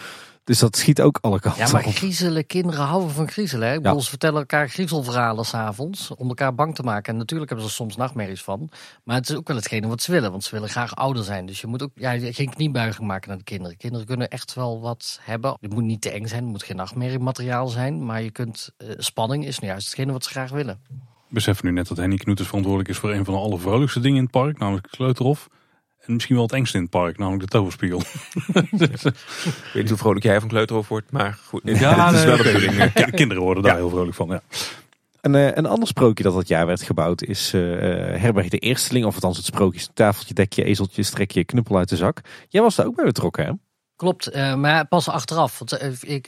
Dus 0.45 0.59
dat 0.59 0.77
schiet 0.77 1.01
ook 1.01 1.19
alle 1.21 1.41
kanten 1.41 1.65
Ja, 1.65 1.73
maar 1.73 1.83
griezelen, 1.83 2.47
kinderen 2.47 2.85
houden 2.85 3.11
van 3.11 3.29
griezelen. 3.29 3.69
Hè? 3.69 3.75
Ik 3.75 3.83
bedoel, 3.83 4.01
ze 4.01 4.09
vertellen 4.09 4.39
elkaar 4.39 4.69
griezelverhalen 4.69 5.45
s'avonds. 5.45 6.15
Om 6.15 6.29
elkaar 6.29 6.55
bang 6.55 6.75
te 6.75 6.83
maken. 6.83 7.13
En 7.13 7.19
natuurlijk 7.19 7.51
hebben 7.51 7.69
ze 7.69 7.75
soms 7.75 7.97
nachtmerries 7.97 8.43
van. 8.43 8.71
Maar 9.05 9.17
het 9.17 9.29
is 9.29 9.37
ook 9.37 9.49
wel 9.49 9.57
hetgene 9.57 9.87
wat 9.87 10.03
ze 10.03 10.13
willen. 10.13 10.31
Want 10.31 10.45
ze 10.45 10.51
willen 10.51 10.69
graag 10.69 10.97
ouder 10.97 11.25
zijn. 11.25 11.47
Dus 11.47 11.61
je 11.61 11.67
moet 11.67 11.83
ook 11.83 11.93
ja, 11.95 12.19
geen 12.19 12.51
kniebuiging 12.51 13.07
maken 13.07 13.29
naar 13.29 13.39
de 13.39 13.45
kinderen. 13.45 13.77
Kinderen 13.77 14.07
kunnen 14.07 14.29
echt 14.29 14.55
wel 14.55 14.81
wat 14.81 15.21
hebben. 15.23 15.57
Het 15.61 15.73
moet 15.73 15.85
niet 15.85 16.01
te 16.01 16.11
eng 16.11 16.27
zijn. 16.27 16.43
Het 16.43 16.53
moet 16.53 16.63
geen 16.63 16.77
nachtmerriemateriaal 16.77 17.69
zijn. 17.69 18.05
Maar 18.05 18.23
je 18.23 18.31
kunt, 18.31 18.71
uh, 18.79 18.89
spanning 18.97 19.47
is 19.47 19.59
nu 19.59 19.69
juist 19.69 19.87
hetgene 19.87 20.13
wat 20.13 20.25
ze 20.25 20.31
graag 20.31 20.51
willen 20.51 20.81
besef 21.33 21.63
nu 21.63 21.71
net 21.71 21.89
dat 21.89 21.97
Henny 21.97 22.17
Knoeters 22.17 22.49
verantwoordelijk 22.49 22.91
is 22.91 22.99
voor 22.99 23.13
een 23.13 23.25
van 23.25 23.35
de 23.35 23.41
allervrolijkste 23.41 24.01
dingen 24.01 24.17
in 24.17 24.23
het 24.23 24.33
park, 24.33 24.59
namelijk 24.59 24.87
het 24.87 24.97
Kleuterhof. 24.97 25.49
En 25.99 26.13
misschien 26.13 26.35
wel 26.35 26.45
het 26.45 26.53
engste 26.53 26.77
in 26.77 26.83
het 26.83 26.93
park, 26.93 27.19
namelijk 27.19 27.43
de 27.43 27.49
toverspiegel. 27.49 28.03
dus, 28.71 29.05
ik 29.05 29.71
weet 29.73 29.75
niet 29.75 29.89
hoe 29.89 29.99
vrolijk 29.99 30.25
jij 30.25 30.41
van 30.41 30.49
Kleuterhof 30.49 30.89
wordt, 30.89 31.11
maar 31.11 31.39
goed. 31.47 31.61
Ja, 31.65 32.13
is 32.13 32.25
wel 32.25 32.37
de. 32.37 32.91
Ja, 32.95 33.05
kinderen 33.05 33.43
worden 33.43 33.63
daar 33.63 33.77
heel 33.77 33.91
vrolijk 33.91 34.15
van, 34.15 34.29
ja. 34.29 34.43
Een, 35.21 35.35
uh, 35.35 35.47
een 35.55 35.67
ander 35.67 35.89
sprookje 35.89 36.25
dat 36.25 36.35
dat 36.35 36.49
jaar 36.49 36.67
werd 36.67 36.83
gebouwd 36.83 37.23
is 37.23 37.55
uh, 37.55 37.61
Herberg 38.21 38.49
de 38.49 38.59
Eersteling. 38.59 39.05
Of 39.05 39.15
althans 39.15 39.37
het 39.37 39.47
sprookje 39.47 39.87
tafeltje, 39.95 40.35
dekje, 40.35 40.65
ezeltje, 40.65 41.03
strekje, 41.03 41.45
knuppel 41.45 41.77
uit 41.77 41.89
de 41.89 41.97
zak. 41.97 42.21
Jij 42.49 42.63
was 42.63 42.75
daar 42.75 42.87
ook 42.87 42.97
bij 42.97 43.05
betrokken 43.05 43.45
hè? 43.45 43.53
Klopt, 43.97 44.35
uh, 44.35 44.55
maar 44.55 44.87
pas 44.87 45.09
achteraf. 45.09 45.59
Want, 45.59 45.83
ik, 46.03 46.27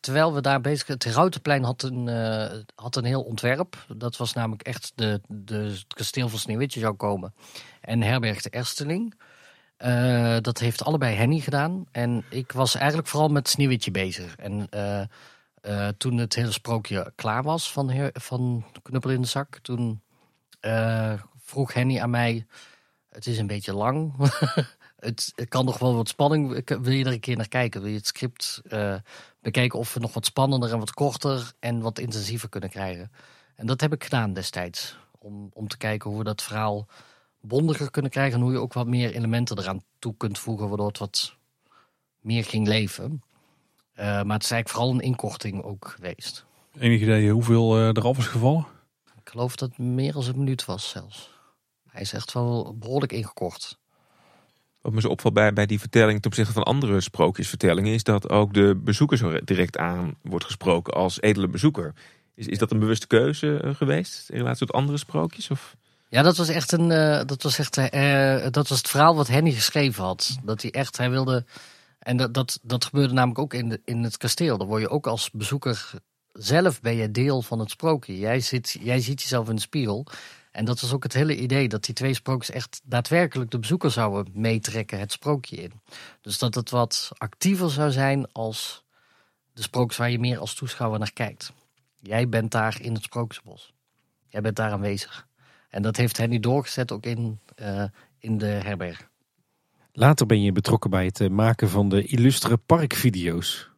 terwijl 0.00 0.34
we 0.34 0.40
daar 0.40 0.60
bezig 0.60 0.86
Het 0.86 1.04
Routenplein 1.04 1.64
had 1.64 1.82
een, 1.82 2.08
had 2.74 2.96
een 2.96 3.04
heel 3.04 3.22
ontwerp. 3.22 3.86
Dat 3.96 4.16
was 4.16 4.32
namelijk 4.32 4.62
echt 4.62 4.92
de, 4.94 5.20
de, 5.28 5.54
het 5.54 5.94
kasteel 5.94 6.28
van 6.28 6.38
Sneeuwwitje 6.38 6.80
zou 6.80 6.94
komen. 6.94 7.34
En 7.80 8.02
Herberg 8.02 8.42
de 8.42 8.50
Ersteling. 8.50 9.14
Dat 10.40 10.58
heeft 10.58 10.84
allebei 10.84 11.16
Henny 11.16 11.40
gedaan. 11.40 11.84
En 11.90 12.24
ik 12.30 12.52
was 12.52 12.74
eigenlijk 12.74 13.08
vooral 13.08 13.28
met 13.28 13.48
Sneeuwwitje 13.48 13.90
bezig. 13.90 14.36
En 14.36 14.68
toen 15.96 16.16
het 16.16 16.34
hele 16.34 16.52
sprookje 16.52 17.12
klaar 17.14 17.42
was 17.42 17.72
van, 17.72 18.10
van 18.12 18.64
Knuppel 18.82 19.10
in 19.10 19.20
de 19.20 19.28
Zak... 19.28 19.58
toen 19.62 20.02
vroeg 21.44 21.72
Henny 21.74 22.00
aan 22.00 22.10
mij... 22.10 22.46
Het 23.08 23.26
is 23.26 23.38
een 23.38 23.46
beetje 23.46 23.74
lang. 23.74 24.14
het, 25.04 25.32
het, 25.34 25.48
kan 25.48 25.64
nog 25.64 25.78
wel 25.78 25.94
wat 25.94 26.08
spanning. 26.08 26.62
Wil 26.64 26.92
je 26.92 27.04
er 27.04 27.12
een 27.12 27.20
keer 27.20 27.36
naar 27.36 27.48
kijken? 27.48 27.80
Wil 27.80 27.90
je 27.90 27.96
het 27.96 28.06
script 28.06 28.62
bekijken 29.40 29.78
of 29.78 29.94
we 29.94 30.00
nog 30.00 30.14
wat 30.14 30.26
spannender 30.26 30.72
en 30.72 30.78
wat 30.78 30.92
korter 30.92 31.52
en 31.58 31.80
wat 31.80 31.98
intensiever 31.98 32.48
kunnen 32.48 32.70
krijgen. 32.70 33.10
En 33.54 33.66
dat 33.66 33.80
heb 33.80 33.92
ik 33.92 34.04
gedaan 34.04 34.32
destijds. 34.32 34.96
Om, 35.18 35.50
om 35.52 35.68
te 35.68 35.76
kijken 35.76 36.10
hoe 36.10 36.18
we 36.18 36.24
dat 36.24 36.42
verhaal 36.42 36.86
bondiger 37.40 37.90
kunnen 37.90 38.10
krijgen. 38.10 38.38
En 38.38 38.44
hoe 38.44 38.52
je 38.52 38.58
ook 38.58 38.72
wat 38.72 38.86
meer 38.86 39.14
elementen 39.14 39.58
eraan 39.58 39.82
toe 39.98 40.14
kunt 40.16 40.38
voegen, 40.38 40.68
waardoor 40.68 40.86
het 40.86 40.98
wat 40.98 41.36
meer 42.20 42.44
ging 42.44 42.66
leven. 42.66 43.22
Uh, 43.94 44.04
maar 44.04 44.34
het 44.34 44.42
is 44.42 44.50
eigenlijk 44.50 44.68
vooral 44.68 44.90
een 44.90 45.00
inkorting 45.00 45.62
ook 45.62 45.88
geweest. 45.96 46.44
Enig 46.78 47.00
idee 47.00 47.30
hoeveel 47.30 47.78
uh, 47.78 47.86
eraf 47.86 48.18
is 48.18 48.26
gevallen? 48.26 48.66
Ik 49.20 49.28
geloof 49.28 49.56
dat 49.56 49.68
het 49.68 49.78
meer 49.78 50.12
dan 50.12 50.24
een 50.24 50.38
minuut 50.38 50.64
was 50.64 50.88
zelfs. 50.88 51.30
Hij 51.88 52.00
is 52.00 52.12
echt 52.12 52.32
wel 52.32 52.76
behoorlijk 52.78 53.12
ingekort. 53.12 53.78
Wat 54.82 54.92
me 54.92 55.00
zo 55.00 55.08
opvalt 55.08 55.34
bij, 55.34 55.52
bij 55.52 55.66
die 55.66 55.80
vertelling 55.80 56.20
ten 56.20 56.30
opzichte 56.30 56.52
van 56.52 56.62
andere 56.62 57.00
sprookjesvertellingen, 57.00 57.94
is 57.94 58.02
dat 58.02 58.30
ook 58.30 58.54
de 58.54 58.80
bezoeker 58.84 59.16
zo 59.16 59.38
direct 59.44 59.78
aan 59.78 60.14
wordt 60.22 60.44
gesproken 60.44 60.94
als 60.94 61.20
edele 61.20 61.48
bezoeker. 61.48 61.92
Is, 62.34 62.46
is 62.46 62.58
dat 62.58 62.70
een 62.70 62.78
bewuste 62.78 63.06
keuze 63.06 63.56
eh, 63.56 63.74
geweest 63.74 64.30
in 64.30 64.38
relatie 64.38 64.66
tot 64.66 64.76
andere 64.76 64.98
sprookjes? 64.98 65.50
Of? 65.50 65.76
Ja, 66.08 66.22
dat 66.22 66.36
was 66.36 66.48
echt 66.48 66.72
een. 66.72 66.90
Uh, 66.90 67.20
dat, 67.26 67.42
was 67.42 67.58
echt, 67.58 67.76
uh, 67.76 68.46
dat 68.50 68.68
was 68.68 68.78
het 68.78 68.88
verhaal 68.88 69.16
wat 69.16 69.28
Henny 69.28 69.52
geschreven 69.52 70.04
had. 70.04 70.36
Dat 70.42 70.62
hij 70.62 70.70
echt, 70.70 70.96
hij 70.96 71.10
wilde. 71.10 71.44
En 71.98 72.16
dat, 72.16 72.34
dat, 72.34 72.58
dat 72.62 72.84
gebeurde 72.84 73.14
namelijk 73.14 73.38
ook 73.38 73.54
in, 73.54 73.68
de, 73.68 73.80
in 73.84 74.02
het 74.02 74.16
kasteel. 74.16 74.58
Dan 74.58 74.66
word 74.66 74.80
je 74.80 74.88
ook 74.88 75.06
als 75.06 75.30
bezoeker 75.30 75.90
zelf 76.32 76.80
ben 76.80 76.94
je 76.94 77.10
deel 77.10 77.42
van 77.42 77.58
het 77.58 77.70
sprookje. 77.70 78.18
Jij, 78.18 78.40
zit, 78.40 78.76
jij 78.80 79.00
ziet 79.00 79.22
jezelf 79.22 79.48
in 79.48 79.54
de 79.54 79.60
spiegel. 79.60 80.06
En 80.52 80.64
dat 80.64 80.80
was 80.80 80.92
ook 80.92 81.02
het 81.02 81.12
hele 81.12 81.36
idee, 81.36 81.68
dat 81.68 81.84
die 81.84 81.94
twee 81.94 82.14
sprookjes 82.14 82.54
echt 82.54 82.80
daadwerkelijk 82.84 83.50
de 83.50 83.58
bezoeker 83.58 83.90
zouden 83.90 84.32
meetrekken 84.34 84.98
het 84.98 85.12
sprookje 85.12 85.56
in. 85.56 85.72
Dus 86.20 86.38
dat 86.38 86.54
het 86.54 86.70
wat 86.70 87.10
actiever 87.16 87.70
zou 87.70 87.90
zijn 87.90 88.32
als 88.32 88.84
de 89.52 89.62
sprookjes 89.62 89.98
waar 89.98 90.10
je 90.10 90.18
meer 90.18 90.38
als 90.38 90.54
toeschouwer 90.54 90.98
naar 90.98 91.12
kijkt. 91.12 91.52
Jij 92.00 92.28
bent 92.28 92.50
daar 92.50 92.80
in 92.80 92.94
het 92.94 93.02
sprookjesbos. 93.02 93.72
Jij 94.28 94.40
bent 94.40 94.56
daar 94.56 94.72
aanwezig. 94.72 95.26
En 95.68 95.82
dat 95.82 95.96
heeft 95.96 96.16
Henny 96.16 96.40
doorgezet 96.40 96.92
ook 96.92 97.04
in, 97.04 97.40
uh, 97.60 97.84
in 98.18 98.38
de 98.38 98.46
herberg. 98.46 99.08
Later 99.92 100.26
ben 100.26 100.42
je 100.42 100.52
betrokken 100.52 100.90
bij 100.90 101.04
het 101.04 101.20
eh, 101.20 101.28
maken 101.28 101.68
van 101.68 101.88
de 101.88 102.04
illustere 102.04 102.56
parkvideo's. 102.56 103.71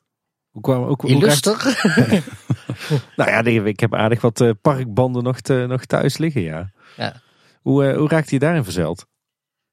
Hoe 0.54 0.62
kwam 0.62 0.84
ook 0.84 1.04
Illuster? 1.04 1.56
nou 3.16 3.30
ja, 3.30 3.44
ik 3.64 3.80
heb 3.80 3.94
aardig 3.94 4.20
wat 4.20 4.40
uh, 4.40 4.50
parkbanden 4.62 5.22
nog, 5.22 5.40
te, 5.40 5.64
nog 5.68 5.84
thuis 5.84 6.18
liggen, 6.18 6.42
ja. 6.42 6.70
ja. 6.96 7.20
Hoe, 7.62 7.84
uh, 7.84 7.96
hoe 7.96 8.08
raakte 8.08 8.34
je 8.34 8.40
daarin 8.40 8.64
verzeld? 8.64 9.06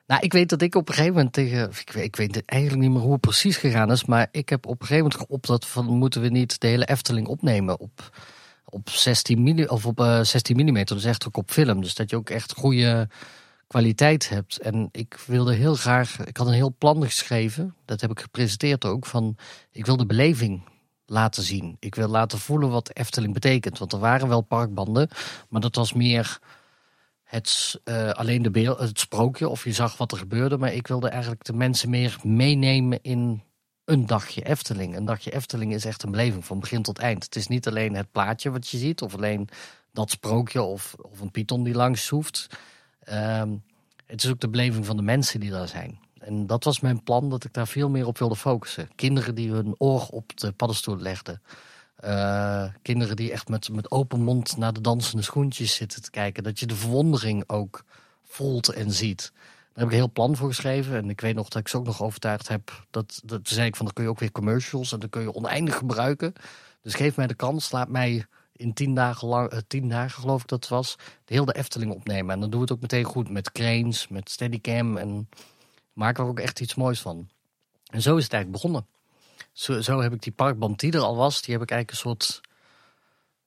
Nou, 0.07 0.21
ik 0.21 0.33
weet 0.33 0.49
dat 0.49 0.61
ik 0.61 0.75
op 0.75 0.87
een 0.87 0.93
gegeven 0.93 1.15
moment 1.15 1.33
tegen. 1.33 1.69
Ik 1.69 1.91
weet, 1.91 2.03
ik 2.03 2.15
weet 2.15 2.45
eigenlijk 2.45 2.81
niet 2.81 2.91
meer 2.91 3.01
hoe 3.01 3.11
het 3.11 3.21
precies 3.21 3.57
gegaan 3.57 3.91
is. 3.91 4.05
Maar 4.05 4.27
ik 4.31 4.49
heb 4.49 4.65
op 4.65 4.81
een 4.81 4.87
gegeven 4.87 5.09
moment 5.11 5.29
op 5.29 5.45
dat 5.45 5.67
van 5.67 5.85
moeten 5.85 6.21
we 6.21 6.27
niet 6.27 6.59
de 6.59 6.67
hele 6.67 6.85
Efteling 6.85 7.27
opnemen 7.27 7.79
op, 7.79 8.17
op 8.65 8.89
16 8.89 9.39
mm 9.39 9.65
of 9.67 9.85
op 9.85 9.99
uh, 9.99 10.21
16 10.21 10.55
mm. 10.55 10.83
Dus 10.83 11.03
echt 11.03 11.27
ook 11.27 11.37
op 11.37 11.51
film. 11.51 11.81
Dus 11.81 11.95
dat 11.95 12.09
je 12.09 12.15
ook 12.15 12.29
echt 12.29 12.53
goede 12.53 13.09
kwaliteit 13.67 14.29
hebt. 14.29 14.57
En 14.57 14.89
ik 14.91 15.19
wilde 15.27 15.53
heel 15.53 15.75
graag. 15.75 16.25
Ik 16.25 16.37
had 16.37 16.47
een 16.47 16.53
heel 16.53 16.75
plan 16.77 17.03
geschreven. 17.03 17.75
Dat 17.85 18.01
heb 18.01 18.11
ik 18.11 18.19
gepresenteerd 18.19 18.85
ook. 18.85 19.05
Van 19.05 19.35
ik 19.71 19.85
wil 19.85 19.97
de 19.97 20.05
beleving 20.05 20.69
laten 21.11 21.43
zien. 21.43 21.77
Ik 21.79 21.95
wil 21.95 22.07
laten 22.07 22.39
voelen 22.39 22.69
wat 22.69 22.95
Efteling 22.95 23.33
betekent. 23.33 23.77
Want 23.77 23.93
er 23.93 23.99
waren 23.99 24.27
wel 24.27 24.41
parkbanden, 24.41 25.09
maar 25.49 25.61
dat 25.61 25.75
was 25.75 25.93
meer 25.93 26.39
het, 27.23 27.79
uh, 27.85 28.09
alleen 28.09 28.41
de 28.41 28.75
het 28.77 28.99
sprookje 28.99 29.47
of 29.47 29.63
je 29.63 29.73
zag 29.73 29.97
wat 29.97 30.11
er 30.11 30.17
gebeurde. 30.17 30.57
Maar 30.57 30.73
ik 30.73 30.87
wilde 30.87 31.09
eigenlijk 31.09 31.43
de 31.43 31.53
mensen 31.53 31.89
meer 31.89 32.17
meenemen 32.23 32.99
in 33.01 33.43
een 33.85 34.05
dagje 34.05 34.43
Efteling. 34.43 34.95
Een 34.95 35.05
dagje 35.05 35.31
Efteling 35.31 35.73
is 35.73 35.85
echt 35.85 36.03
een 36.03 36.11
beleving 36.11 36.45
van 36.45 36.59
begin 36.59 36.81
tot 36.81 36.99
eind. 36.99 37.23
Het 37.23 37.35
is 37.35 37.47
niet 37.47 37.67
alleen 37.67 37.95
het 37.95 38.11
plaatje 38.11 38.51
wat 38.51 38.67
je 38.67 38.77
ziet 38.77 39.01
of 39.01 39.13
alleen 39.13 39.49
dat 39.91 40.09
sprookje 40.09 40.61
of, 40.61 40.95
of 41.11 41.19
een 41.19 41.31
python 41.31 41.63
die 41.63 41.73
langs 41.73 42.09
hoeft. 42.09 42.47
Ehm, 42.99 43.55
het 44.05 44.23
is 44.23 44.29
ook 44.29 44.39
de 44.39 44.49
beleving 44.49 44.85
van 44.85 44.95
de 44.95 45.03
mensen 45.03 45.39
die 45.39 45.51
daar 45.51 45.67
zijn. 45.67 45.99
En 46.21 46.47
dat 46.47 46.63
was 46.63 46.79
mijn 46.79 47.03
plan, 47.03 47.29
dat 47.29 47.43
ik 47.43 47.53
daar 47.53 47.67
veel 47.67 47.89
meer 47.89 48.07
op 48.07 48.17
wilde 48.17 48.35
focussen. 48.35 48.89
Kinderen 48.95 49.35
die 49.35 49.51
hun 49.51 49.75
oor 49.77 50.07
op 50.11 50.37
de 50.37 50.51
paddenstoel 50.51 50.97
legden. 50.97 51.41
Eh, 51.95 52.65
kinderen 52.81 53.15
die 53.15 53.31
echt 53.31 53.47
met, 53.47 53.69
met 53.69 53.91
open 53.91 54.21
mond 54.21 54.57
naar 54.57 54.73
de 54.73 54.81
dansende 54.81 55.23
schoentjes 55.23 55.75
zitten 55.75 56.01
te 56.01 56.09
kijken. 56.09 56.43
Dat 56.43 56.59
je 56.59 56.65
de 56.65 56.75
verwondering 56.75 57.43
ook 57.47 57.83
voelt 58.23 58.69
en 58.69 58.91
ziet. 58.91 59.31
Daar 59.33 59.73
heb 59.73 59.85
ik 59.85 59.91
een 59.91 59.97
heel 59.97 60.11
plan 60.11 60.35
voor 60.35 60.47
geschreven. 60.47 60.95
En 60.95 61.09
ik 61.09 61.21
weet 61.21 61.35
nog 61.35 61.47
dat 61.49 61.61
ik 61.61 61.67
ze 61.67 61.77
ook 61.77 61.85
nog 61.85 62.01
overtuigd 62.01 62.47
heb. 62.47 62.85
Dat, 62.89 63.21
dat 63.25 63.41
zei 63.43 63.67
ik 63.67 63.75
van, 63.75 63.85
dan 63.85 63.93
kun 63.93 64.03
je 64.03 64.09
ook 64.09 64.19
weer 64.19 64.31
commercials. 64.31 64.91
En 64.91 64.99
dan 64.99 65.09
kun 65.09 65.21
je 65.21 65.33
oneindig 65.33 65.75
gebruiken. 65.75 66.33
Dus 66.81 66.93
geef 66.93 67.15
mij 67.15 67.27
de 67.27 67.33
kans. 67.33 67.71
Laat 67.71 67.89
mij 67.89 68.25
in 68.61 68.73
tien 68.73 68.93
dagen, 68.93 69.27
lang, 69.27 69.49
eh, 69.49 69.59
tien 69.67 69.89
dagen 69.89 70.21
geloof 70.21 70.41
ik 70.41 70.47
dat 70.47 70.59
het 70.59 70.69
was, 70.69 70.95
de 71.25 71.33
hele 71.33 71.53
Efteling 71.53 71.91
opnemen. 71.91 72.33
En 72.33 72.39
dan 72.39 72.49
doen 72.49 72.59
we 72.59 72.65
het 72.65 72.73
ook 72.73 72.81
meteen 72.81 73.03
goed 73.03 73.29
met 73.29 73.51
cranes, 73.51 74.07
met 74.07 74.29
steadicam. 74.29 74.97
En 74.97 75.29
we 75.93 76.03
er 76.03 76.21
ook 76.21 76.39
echt 76.39 76.59
iets 76.59 76.75
moois 76.75 77.01
van. 77.01 77.29
En 77.85 78.01
zo 78.01 78.17
is 78.17 78.23
het 78.23 78.33
eigenlijk 78.33 78.63
begonnen. 78.63 78.87
Zo, 79.51 79.81
zo 79.81 79.99
heb 79.99 80.13
ik 80.13 80.21
die 80.21 80.31
parkband 80.31 80.79
die 80.79 80.91
er 80.91 80.99
al 80.99 81.15
was, 81.15 81.41
die 81.41 81.53
heb 81.53 81.63
ik 81.63 81.71
eigenlijk 81.71 81.91
een 81.91 82.09
soort, 82.09 82.41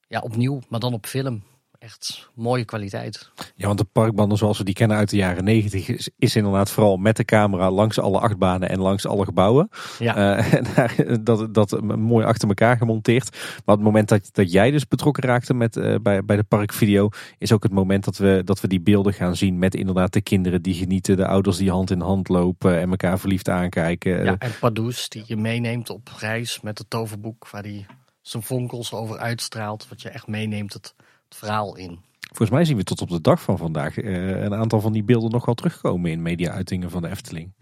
ja 0.09 0.21
opnieuw, 0.21 0.61
maar 0.69 0.81
dan 0.81 0.95
op 0.95 1.07
film. 1.07 1.45
Echt 1.85 2.31
mooie 2.35 2.65
kwaliteit. 2.65 3.31
Ja, 3.55 3.67
want 3.67 3.79
de 3.79 3.85
parkbanden 3.85 4.39
zoals 4.39 4.59
we 4.59 4.65
die 4.65 4.75
kennen 4.75 4.97
uit 4.97 5.11
de 5.11 5.17
jaren 5.17 5.45
negentig 5.45 5.89
is, 5.89 6.11
is 6.19 6.37
inderdaad 6.37 6.71
vooral 6.71 6.97
met 6.97 7.17
de 7.17 7.25
camera 7.25 7.71
langs 7.71 7.99
alle 7.99 8.19
achtbanen 8.19 8.69
en 8.69 8.79
langs 8.79 9.07
alle 9.07 9.25
gebouwen. 9.25 9.69
Ja. 9.99 10.37
Eh, 10.37 10.53
en 10.59 10.65
daar- 10.75 11.23
dat, 11.23 11.55
dat 11.55 11.81
mooi 11.83 12.27
achter 12.27 12.49
elkaar 12.49 12.77
gemonteerd. 12.77 13.37
Maar 13.65 13.75
het 13.75 13.85
moment 13.85 14.09
dat, 14.09 14.29
dat 14.33 14.53
jij 14.53 14.71
dus 14.71 14.89
betrokken 14.89 15.23
raakte 15.23 15.55
met, 15.55 15.77
eh, 15.77 15.95
bij, 16.03 16.25
bij 16.25 16.37
de 16.37 16.45
parkvideo, 16.45 17.09
is 17.39 17.53
ook 17.53 17.63
het 17.63 17.73
moment 17.73 18.05
dat 18.05 18.17
we, 18.17 18.43
dat 18.45 18.61
we 18.61 18.69
die 18.69 18.81
beelden 18.81 19.13
gaan 19.13 19.37
zien 19.37 19.59
met 19.59 19.75
inderdaad 19.75 20.13
de 20.13 20.23
kinderen 20.23 20.63
die 20.63 20.75
genieten, 20.75 21.17
de 21.17 21.27
ouders 21.27 21.57
die 21.57 21.71
hand 21.71 21.91
in 21.91 22.01
hand 22.01 22.29
lopen 22.29 22.81
en 22.81 22.91
elkaar 22.91 23.19
verliefd 23.19 23.49
aankijken. 23.49 24.25
Ja, 24.25 24.37
en 24.39 24.59
Pardoes 24.61 25.09
die 25.09 25.23
je 25.27 25.37
meeneemt 25.37 25.91
op 25.91 26.09
reis 26.19 26.61
met 26.61 26.79
het 26.79 26.91
toverboek 26.91 27.49
waar 27.51 27.63
hij 27.63 27.87
zijn 28.21 28.43
vonkels 28.43 28.93
over 28.93 29.19
uitstraalt. 29.19 29.89
Wat 29.89 30.03
je 30.03 30.09
echt 30.09 30.27
meeneemt 30.27 30.73
het, 30.73 30.95
het 31.35 31.45
verhaal 31.45 31.77
in. 31.77 31.99
Volgens 32.21 32.51
mij 32.51 32.65
zien 32.65 32.77
we 32.77 32.85
tot 32.85 33.01
op 33.01 33.09
de 33.09 33.21
dag 33.21 33.43
van 33.43 33.59
vandaag 33.59 33.99
eh, 33.99 34.43
een 34.43 34.55
aantal 34.55 34.81
van 34.81 34.93
die 34.93 35.05
beelden 35.05 35.31
nog 35.31 35.45
wel 35.45 35.55
terugkomen 35.55 36.11
in 36.11 36.23
media-uitingen 36.23 36.91
van 36.91 37.03
de 37.03 37.09
Efteling. 37.09 37.53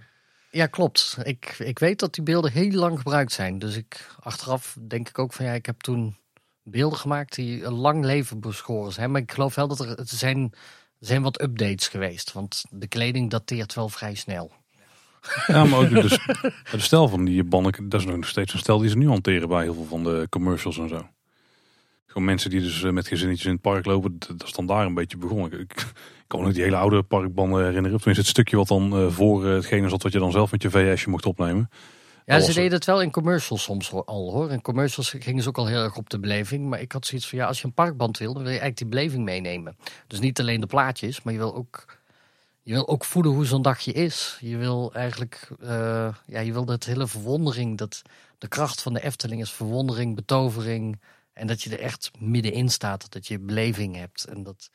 Ja, 0.50 0.66
klopt. 0.66 1.16
Ik, 1.22 1.56
ik 1.58 1.78
weet 1.78 1.98
dat 1.98 2.14
die 2.14 2.22
beelden 2.22 2.52
heel 2.52 2.70
lang 2.70 2.96
gebruikt 2.98 3.32
zijn. 3.32 3.58
Dus 3.58 3.76
ik, 3.76 4.06
achteraf 4.20 4.76
denk 4.88 5.08
ik 5.08 5.18
ook 5.18 5.32
van 5.32 5.44
ja, 5.44 5.52
ik 5.52 5.66
heb 5.66 5.80
toen 5.80 6.16
beelden 6.62 6.98
gemaakt 6.98 7.34
die 7.34 7.64
een 7.64 7.74
lang 7.74 8.04
leven 8.04 8.40
beschoren 8.40 8.92
zijn. 8.92 9.10
Maar 9.10 9.20
ik 9.20 9.32
geloof 9.32 9.54
wel 9.54 9.68
dat 9.68 9.80
er, 9.80 9.98
er 9.98 10.06
zijn, 10.06 10.52
zijn 10.98 11.22
wat 11.22 11.42
updates 11.42 11.88
geweest. 11.88 12.32
Want 12.32 12.64
de 12.70 12.86
kleding 12.86 13.30
dateert 13.30 13.74
wel 13.74 13.88
vrij 13.88 14.14
snel. 14.14 14.52
Ja, 15.46 15.64
maar 15.64 15.78
ook 15.78 15.90
de, 16.08 16.52
de 16.70 16.80
stijl 16.80 17.08
van 17.08 17.24
die 17.24 17.44
banden, 17.44 17.88
dat 17.88 18.00
is 18.00 18.06
nog 18.06 18.28
steeds 18.28 18.52
een 18.52 18.58
stijl 18.58 18.78
die 18.78 18.90
ze 18.90 18.96
nu 18.96 19.08
hanteren 19.08 19.48
bij 19.48 19.62
heel 19.62 19.74
veel 19.74 19.84
van 19.84 20.04
de 20.04 20.26
commercials 20.30 20.78
en 20.78 20.88
zo. 20.88 21.08
Gewoon 22.12 22.26
mensen 22.26 22.50
die 22.50 22.60
dus 22.60 22.82
eh, 22.82 22.90
met 22.90 23.08
gezinnetjes 23.08 23.46
in 23.46 23.52
het 23.52 23.60
park 23.60 23.86
lopen, 23.86 24.18
dat 24.18 24.42
is 24.42 24.52
dan 24.52 24.66
daar 24.66 24.86
een 24.86 24.94
beetje 24.94 25.16
begonnen. 25.16 25.52
Ik, 25.52 25.60
ik 25.60 25.86
kan 26.26 26.38
me 26.38 26.44
nog 26.44 26.54
die 26.54 26.62
hele 26.62 26.76
oude 26.76 27.02
parkbanden 27.02 27.64
herinneren. 27.64 27.96
Tenminste 27.96 28.22
het 28.22 28.26
stukje 28.26 28.56
wat 28.56 28.68
dan 28.68 28.96
eh, 28.96 29.10
voor 29.10 29.46
eh, 29.46 29.52
hetgene 29.52 29.88
zat 29.88 30.02
wat 30.02 30.12
je 30.12 30.18
dan 30.18 30.32
zelf 30.32 30.50
met 30.50 30.62
je 30.62 30.70
VS'je 30.70 31.10
mocht 31.10 31.26
opnemen. 31.26 31.70
Ja, 32.26 32.40
ze 32.40 32.52
deden 32.52 32.72
het 32.72 32.84
wel 32.84 33.02
in 33.02 33.10
commercials 33.10 33.62
soms 33.62 33.92
al 33.92 34.32
hoor. 34.32 34.50
In 34.50 34.60
commercials 34.60 35.14
gingen 35.18 35.42
ze 35.42 35.48
ook 35.48 35.58
al 35.58 35.66
heel 35.66 35.82
erg 35.82 35.96
op 35.96 36.10
de 36.10 36.18
beleving. 36.18 36.68
Maar 36.68 36.80
ik 36.80 36.92
had 36.92 37.06
zoiets 37.06 37.28
van 37.28 37.38
ja, 37.38 37.46
als 37.46 37.60
je 37.60 37.66
een 37.66 37.72
parkband 37.72 38.18
wil, 38.18 38.32
dan 38.32 38.42
wil 38.42 38.52
je 38.52 38.58
eigenlijk 38.58 38.78
die 38.78 39.00
beleving 39.00 39.24
meenemen. 39.24 39.76
Dus 40.06 40.20
niet 40.20 40.40
alleen 40.40 40.60
de 40.60 40.66
plaatjes, 40.66 41.22
maar 41.22 41.32
je 41.32 41.38
wil 41.38 41.54
ook, 41.54 41.98
je 42.62 42.72
wil 42.72 42.88
ook 42.88 43.04
voelen 43.04 43.32
hoe 43.32 43.46
zo'n 43.46 43.62
dagje 43.62 43.92
is. 43.92 44.38
Je 44.40 44.56
wil 44.56 44.92
eigenlijk, 44.94 45.48
eh, 45.60 46.14
ja, 46.26 46.40
je 46.40 46.52
wil 46.52 46.64
dat 46.64 46.84
hele 46.84 47.06
verwondering, 47.06 47.78
dat 47.78 48.02
de 48.38 48.48
kracht 48.48 48.82
van 48.82 48.92
de 48.92 49.02
Efteling 49.02 49.40
is 49.40 49.52
verwondering, 49.52 50.14
betovering. 50.14 51.00
En 51.32 51.46
dat 51.46 51.62
je 51.62 51.70
er 51.70 51.80
echt 51.80 52.10
middenin 52.18 52.68
staat, 52.68 53.12
dat 53.12 53.26
je 53.26 53.38
beleving 53.38 53.96
hebt. 53.96 54.24
En 54.24 54.42
dat, 54.42 54.70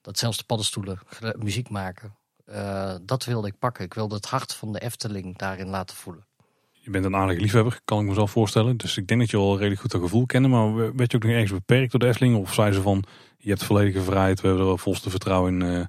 dat 0.00 0.18
zelfs 0.18 0.36
de 0.36 0.44
paddenstoelen 0.44 0.98
muziek 1.38 1.68
maken. 1.68 2.14
Eh, 2.44 2.94
dat 3.02 3.24
wilde 3.24 3.48
ik 3.48 3.58
pakken. 3.58 3.84
Ik 3.84 3.94
wilde 3.94 4.14
het 4.14 4.26
hart 4.26 4.54
van 4.54 4.72
de 4.72 4.80
Efteling 4.80 5.38
daarin 5.38 5.68
laten 5.68 5.96
voelen. 5.96 6.26
Je 6.72 6.90
bent 6.90 7.04
een 7.04 7.16
aardige 7.16 7.40
liefhebber, 7.40 7.80
kan 7.84 8.00
ik 8.00 8.08
mezelf 8.08 8.30
voorstellen. 8.30 8.76
Dus 8.76 8.96
ik 8.96 9.06
denk 9.06 9.20
dat 9.20 9.30
je 9.30 9.36
wel 9.36 9.56
redelijk 9.56 9.80
goed 9.80 9.90
dat 9.90 10.00
gevoel 10.00 10.26
kende. 10.26 10.48
Maar 10.48 10.74
werd 10.96 11.10
je 11.10 11.16
ook 11.16 11.22
nog 11.22 11.32
ergens 11.32 11.50
beperkt 11.52 11.90
door 11.90 12.00
de 12.00 12.06
Efteling? 12.06 12.36
Of 12.36 12.54
zei 12.54 12.72
ze 12.72 12.82
van, 12.82 13.04
je 13.38 13.48
hebt 13.48 13.64
volledige 13.64 14.02
vrijheid, 14.02 14.40
we 14.40 14.48
hebben 14.48 14.66
er 14.66 14.78
volste 14.78 15.10
vertrouwen 15.10 15.60
in. 15.62 15.68
eh 15.68 15.86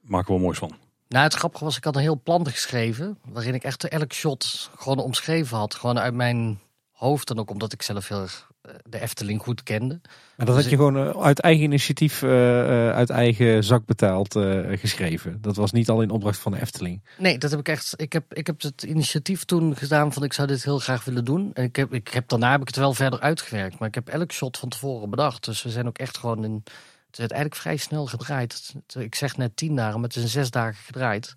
maken 0.00 0.26
we 0.26 0.32
wel 0.32 0.42
moois 0.42 0.58
van. 0.58 0.76
Nou, 1.08 1.24
het 1.24 1.34
grappige 1.34 1.64
was, 1.64 1.76
ik 1.76 1.84
had 1.84 1.96
een 1.96 2.02
heel 2.02 2.20
plan 2.22 2.48
geschreven. 2.48 3.18
Waarin 3.24 3.54
ik 3.54 3.64
echt 3.64 3.88
elk 3.88 4.12
shot 4.12 4.70
gewoon 4.76 4.98
omschreven 4.98 5.56
had. 5.56 5.74
Gewoon 5.74 5.98
uit 5.98 6.14
mijn 6.14 6.60
hoofd. 6.90 7.30
En 7.30 7.38
ook 7.38 7.50
omdat 7.50 7.72
ik 7.72 7.82
zelf 7.82 8.08
heel 8.08 8.20
erg 8.20 8.47
de 8.88 9.00
Efteling 9.00 9.40
goed 9.42 9.62
kende. 9.62 10.00
Maar 10.36 10.46
dat 10.46 10.54
Dus 10.54 10.64
had 10.64 10.72
je 10.72 10.76
gewoon 10.76 10.96
eh, 10.96 11.22
uit 11.22 11.40
eigen 11.40 11.64
initiatief, 11.64 12.22
eh, 12.22 12.88
eh, 12.88 12.94
uit 12.94 13.10
eigen 13.10 13.64
zak 13.64 13.86
betaald 13.86 14.36
eh, 14.36 14.78
geschreven. 14.78 15.38
Dat 15.40 15.56
was 15.56 15.72
niet 15.72 15.88
al 15.88 16.02
in 16.02 16.10
opdracht 16.10 16.38
van 16.38 16.52
de 16.52 16.60
Efteling. 16.60 17.02
Nee, 17.18 17.38
dat 17.38 17.50
heb 17.50 17.60
ik 17.60 17.68
echt. 17.68 17.92
Ik 17.96 18.12
heb, 18.12 18.34
ik 18.34 18.46
heb 18.46 18.62
het 18.62 18.82
initiatief 18.82 19.44
toen 19.44 19.76
gedaan 19.76 20.12
van 20.12 20.24
ik 20.24 20.32
zou 20.32 20.48
dit 20.48 20.64
heel 20.64 20.78
graag 20.78 21.04
willen 21.04 21.24
doen. 21.24 21.50
En 21.54 21.64
ik 21.64 21.76
heb, 21.76 21.92
ik 21.92 22.08
heb, 22.08 22.28
daarna 22.28 22.50
heb 22.50 22.60
ik 22.60 22.66
het 22.66 22.76
wel 22.76 22.94
verder 22.94 23.20
uitgewerkt. 23.20 23.78
Maar 23.78 23.88
ik 23.88 23.94
heb 23.94 24.08
elk 24.08 24.32
shot 24.32 24.58
van 24.58 24.68
tevoren 24.68 25.10
bedacht. 25.10 25.44
Dus 25.44 25.62
we 25.62 25.70
zijn 25.70 25.86
ook 25.86 25.98
echt 25.98 26.18
gewoon 26.18 26.44
in. 26.44 26.62
Het 27.06 27.18
werd 27.18 27.30
eigenlijk 27.30 27.60
vrij 27.60 27.76
snel 27.76 28.06
gedraaid. 28.06 28.74
Ik 28.98 29.14
zeg 29.14 29.36
net 29.36 29.56
tien 29.56 29.76
dagen, 29.76 29.94
maar 29.94 30.08
het 30.08 30.16
is 30.16 30.22
in 30.22 30.28
zes 30.28 30.50
dagen 30.50 30.82
gedraaid. 30.84 31.34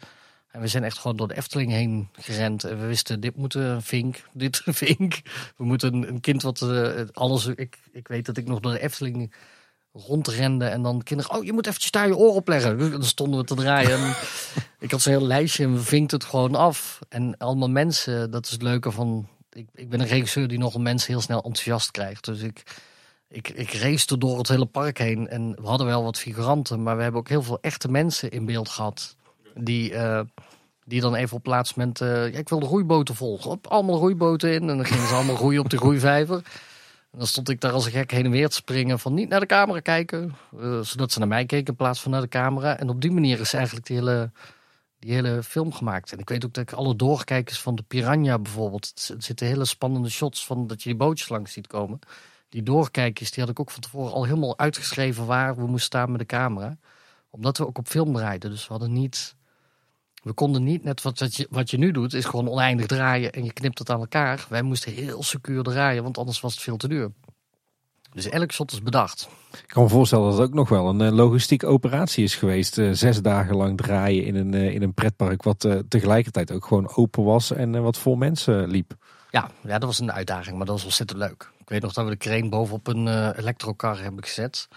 En 0.52 0.62
we 0.62 0.68
zijn 0.68 0.84
echt 0.84 0.98
gewoon 0.98 1.18
door 1.18 1.28
de 1.28 1.38
Efteling 1.38 1.72
heen 1.72 2.10
gerend. 2.12 2.64
En 2.64 2.80
we 2.80 2.86
wisten, 2.86 3.20
dit 3.20 3.36
moet 3.36 3.54
een 3.54 3.82
vink, 3.82 4.24
dit 4.34 4.62
een 4.66 4.74
vink. 4.74 5.22
We 5.58 5.64
moeten 5.64 5.94
een, 5.94 6.08
een 6.08 6.20
kind 6.20 6.42
wat 6.42 6.62
eh, 6.62 7.02
alles... 7.14 7.46
Ik, 7.46 7.80
ik 7.92 8.08
weet 8.08 8.26
dat 8.26 8.38
ik 8.38 8.48
nog 8.48 8.60
door 8.60 8.72
de 8.72 8.80
Efteling 8.80 9.34
rondrende. 9.94 10.66
En 10.66 10.82
dan 10.82 11.04
kinderen, 11.04 11.36
oh, 11.36 11.44
je 11.44 11.54
moet 11.54 11.68
eventjes 11.68 11.92
daar 11.92 12.08
je 12.08 12.18
oor 12.18 12.34
op 12.34 12.48
leggen. 12.48 12.78
Dus 12.78 12.92
dan 13.00 13.04
stonden 13.04 13.40
we 13.40 13.46
te 13.46 13.56
draaien. 13.56 14.00
En 14.00 14.16
ik 14.80 14.92
had 14.92 15.02
zo'n 15.02 15.14
heel 15.14 15.28
lijstje 15.28 15.64
en 15.64 15.74
we 15.74 15.82
vinkten 15.82 16.18
het 16.18 16.28
gewoon 16.28 16.56
af. 16.56 17.00
En 17.10 17.38
allemaal 17.38 17.70
mensen, 17.70 18.32
dat 18.32 18.46
is 18.46 18.52
het 18.52 18.62
leuke 18.62 18.92
van... 18.92 19.28
Ik, 19.50 19.68
ik 19.74 19.90
ben 19.90 20.00
een 20.00 20.08
regisseur 20.08 20.48
die 20.48 20.58
nogal 20.58 20.82
mensen 20.82 21.12
heel 21.12 21.22
snel 21.22 21.44
enthousiast 21.44 21.92
krijgt. 21.92 22.26
Dus 22.26 22.42
ik, 22.42 22.64
ik, 23.28 23.50
ik 23.50 23.74
race 23.74 24.18
door 24.18 24.38
het 24.38 24.48
hele 24.48 24.66
park 24.66 24.98
heen. 24.98 25.28
En 25.28 25.56
we 25.62 25.68
hadden 25.68 25.88
wel 25.88 26.04
wat 26.04 26.18
figuranten, 26.18 26.84
maar 26.84 26.96
we 26.96 27.04
hebben 27.04 27.22
ook 27.22 27.30
heel 27.30 27.44
veel 27.44 27.58
echte 27.62 27.88
mensen 27.88 28.32
in 28.32 28.46
beeld 28.46 28.70
gehad. 28.70 29.16
Die, 29.56 29.94
eh, 29.94 30.22
die 30.86 31.02
dan 31.02 31.16
even 31.16 31.38
op 31.38 31.46
laatst 31.46 31.76
moment... 31.76 32.02
eh, 32.02 32.26
ik 32.26 32.50
wil 32.50 32.60
de 32.60 32.66
roeiboten 32.66 33.16
volgen. 33.16 33.52
Op 33.52 33.68
allemaal 33.68 33.98
roeiboten 33.98 34.54
in. 34.54 34.70
En 34.70 34.78
dan 34.78 34.86
gingen 34.86 35.08
ze 35.08 35.14
allemaal 35.14 35.36
roeien 35.36 35.60
op 35.60 35.70
die 35.70 35.80
roeivijver. 35.80 36.44
En 37.12 37.18
dan 37.18 37.28
stond 37.28 37.50
ik 37.50 37.62
daar 37.62 37.72
als 37.72 37.86
een 37.86 37.92
gek 37.92 38.12
heen 38.12 38.26
en 38.26 38.32
weer 38.32 38.50
te 38.50 38.56
springen 38.56 39.00
van 39.00 39.14
niet 39.14 39.30
naar 39.30 39.40
de 39.40 39.46
camera 39.46 39.80
kijken. 39.80 40.36
eh, 40.60 40.80
zodat 40.80 41.12
ze 41.12 41.20
naar 41.20 41.28
mij 41.28 41.46
keken 41.46 41.68
in 41.68 41.76
plaats 41.76 42.02
van 42.02 42.12
naar 42.12 42.22
de 42.22 42.28
camera. 42.28 42.78
En 42.78 42.90
op 42.90 43.02
die 43.02 43.12
manier 43.12 43.40
is 43.40 43.54
eigenlijk 43.54 43.86
die 43.86 43.98
hele, 43.98 44.32
die 45.00 45.14
hele 45.14 45.44
film 45.44 45.74
gemaakt. 45.74 46.12
En 46.12 46.20
ik 46.20 46.30
weet 46.30 46.46
ook 46.46 46.54
dat 46.54 46.64
ik 46.64 46.74
alle 46.74 46.96
doorkijkers 46.96 47.62
van 47.62 47.76
de 47.76 47.84
Piranha 47.84 48.40
bijvoorbeeld. 48.40 49.12
Er 49.16 49.24
zitten 49.24 49.48
hele 49.48 49.66
spannende 49.66 50.10
shots 50.10 50.46
van 50.46 50.68
dat 50.68 50.84
je 50.84 50.90
die 50.90 50.98
bootjes 50.98 51.30
langs 51.30 51.54
ziet 51.54 51.68
komen. 51.68 52.00
Die 52.50 52.64
doorkijkers, 52.64 53.32
die 53.32 53.44
had 53.44 53.52
ik 53.52 53.60
ook 53.60 53.72
van 53.72 53.82
tevoren 53.82 54.14
al 54.14 54.24
helemaal 54.24 54.58
uitgeschreven 54.58 55.26
waar 55.26 55.56
we 55.56 55.62
moesten 55.62 55.82
staan 55.82 56.12
met 56.12 56.20
de 56.20 56.26
camera. 56.26 56.78
Omdat 57.30 57.58
we 57.58 57.68
ook 57.68 57.78
op 57.78 57.88
film 57.88 58.14
draaiden. 58.14 58.50
Dus 58.50 58.68
we 58.68 58.74
hadden 58.74 58.94
niet... 58.94 59.36
We 60.22 60.34
konden 60.34 60.64
niet, 60.64 60.84
net 60.84 61.02
wat, 61.02 61.20
wat, 61.20 61.36
je, 61.36 61.48
wat 61.50 61.70
je 61.70 61.78
nu 61.78 61.92
doet, 61.92 62.14
is 62.14 62.26
gewoon 62.26 62.50
oneindig 62.50 62.86
draaien 62.86 63.32
en 63.32 63.44
je 63.44 63.54
knipt 63.54 63.80
het 63.80 63.90
aan 63.90 64.00
elkaar. 64.00 64.46
Wij 64.50 64.62
moesten 64.62 64.94
heel 64.94 65.24
secuur 65.24 65.64
draaien, 65.64 66.04
want 66.04 66.18
anders 66.18 66.40
was 66.40 66.54
het 66.54 66.64
veel 66.64 66.78
te 66.78 66.88
duur. 66.88 67.12
Dus 68.14 68.30
elk 68.30 68.52
shot 68.52 68.72
is 68.72 68.82
bedacht. 68.82 69.30
Ik 69.52 69.68
kan 69.68 69.84
me 69.84 69.90
voorstellen 69.90 70.30
dat 70.30 70.38
het 70.38 70.48
ook 70.48 70.54
nog 70.54 70.70
wel 70.70 70.90
een 70.90 71.02
eh, 71.02 71.12
logistieke 71.12 71.68
operatie 71.68 72.24
is 72.24 72.36
geweest. 72.36 72.78
Eh, 72.78 72.90
zes 72.92 73.22
dagen 73.22 73.56
lang 73.56 73.78
draaien 73.78 74.26
in 74.26 74.36
een, 74.36 74.54
eh, 74.54 74.74
in 74.74 74.82
een 74.82 74.94
pretpark 74.94 75.44
wat 75.44 75.68
tegelijkertijd 75.88 76.52
ook 76.52 76.66
gewoon 76.66 76.96
open 76.96 77.24
was 77.24 77.52
en 77.52 77.82
wat 77.84 77.98
vol 77.98 78.16
mensen 78.16 78.70
liep. 78.70 78.96
Ja, 79.30 79.50
ja, 79.64 79.80
dat 79.80 79.84
was 79.84 80.00
een 80.00 80.12
uitdaging, 80.12 80.58
maar 80.58 80.66
dat 80.66 80.76
was 80.76 80.86
ontzettend 80.86 81.20
leuk. 81.20 81.52
Ik 81.60 81.70
weet 81.70 81.82
nog 81.82 81.94
dat 81.94 82.06
we 82.06 82.12
de 82.12 82.18
crane 82.18 82.50
bovenop 82.50 82.88
een 82.88 83.08
eh 83.08 83.30
elektrocar 83.36 84.02
hebben 84.02 84.24
gezet. 84.24 84.68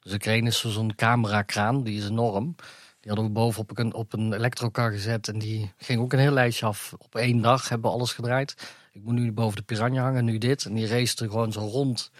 Dus 0.00 0.12
de 0.12 0.18
crane 0.18 0.46
is 0.46 0.60
zo'n 0.60 0.94
camerakraan, 0.94 1.82
die 1.82 1.98
is 1.98 2.08
enorm. 2.08 2.54
Die 3.02 3.10
hadden 3.10 3.24
we 3.24 3.30
bovenop 3.30 3.78
een, 3.78 3.94
op 3.94 4.12
een 4.12 4.32
elektrocar 4.32 4.90
gezet 4.90 5.28
en 5.28 5.38
die 5.38 5.72
ging 5.76 6.00
ook 6.00 6.12
een 6.12 6.18
heel 6.18 6.32
lijstje 6.32 6.66
af. 6.66 6.94
Op 6.98 7.14
één 7.14 7.40
dag 7.40 7.68
hebben 7.68 7.90
we 7.90 7.96
alles 7.96 8.12
gedraaid. 8.12 8.76
Ik 8.92 9.02
moet 9.02 9.14
nu 9.14 9.32
boven 9.32 9.56
de 9.56 9.62
piranha 9.62 10.02
hangen, 10.02 10.24
nu 10.24 10.38
dit. 10.38 10.64
En 10.64 10.74
die 10.74 10.86
race 10.86 11.24
er 11.24 11.30
gewoon 11.30 11.52
zo 11.52 11.60
rond. 11.60 12.10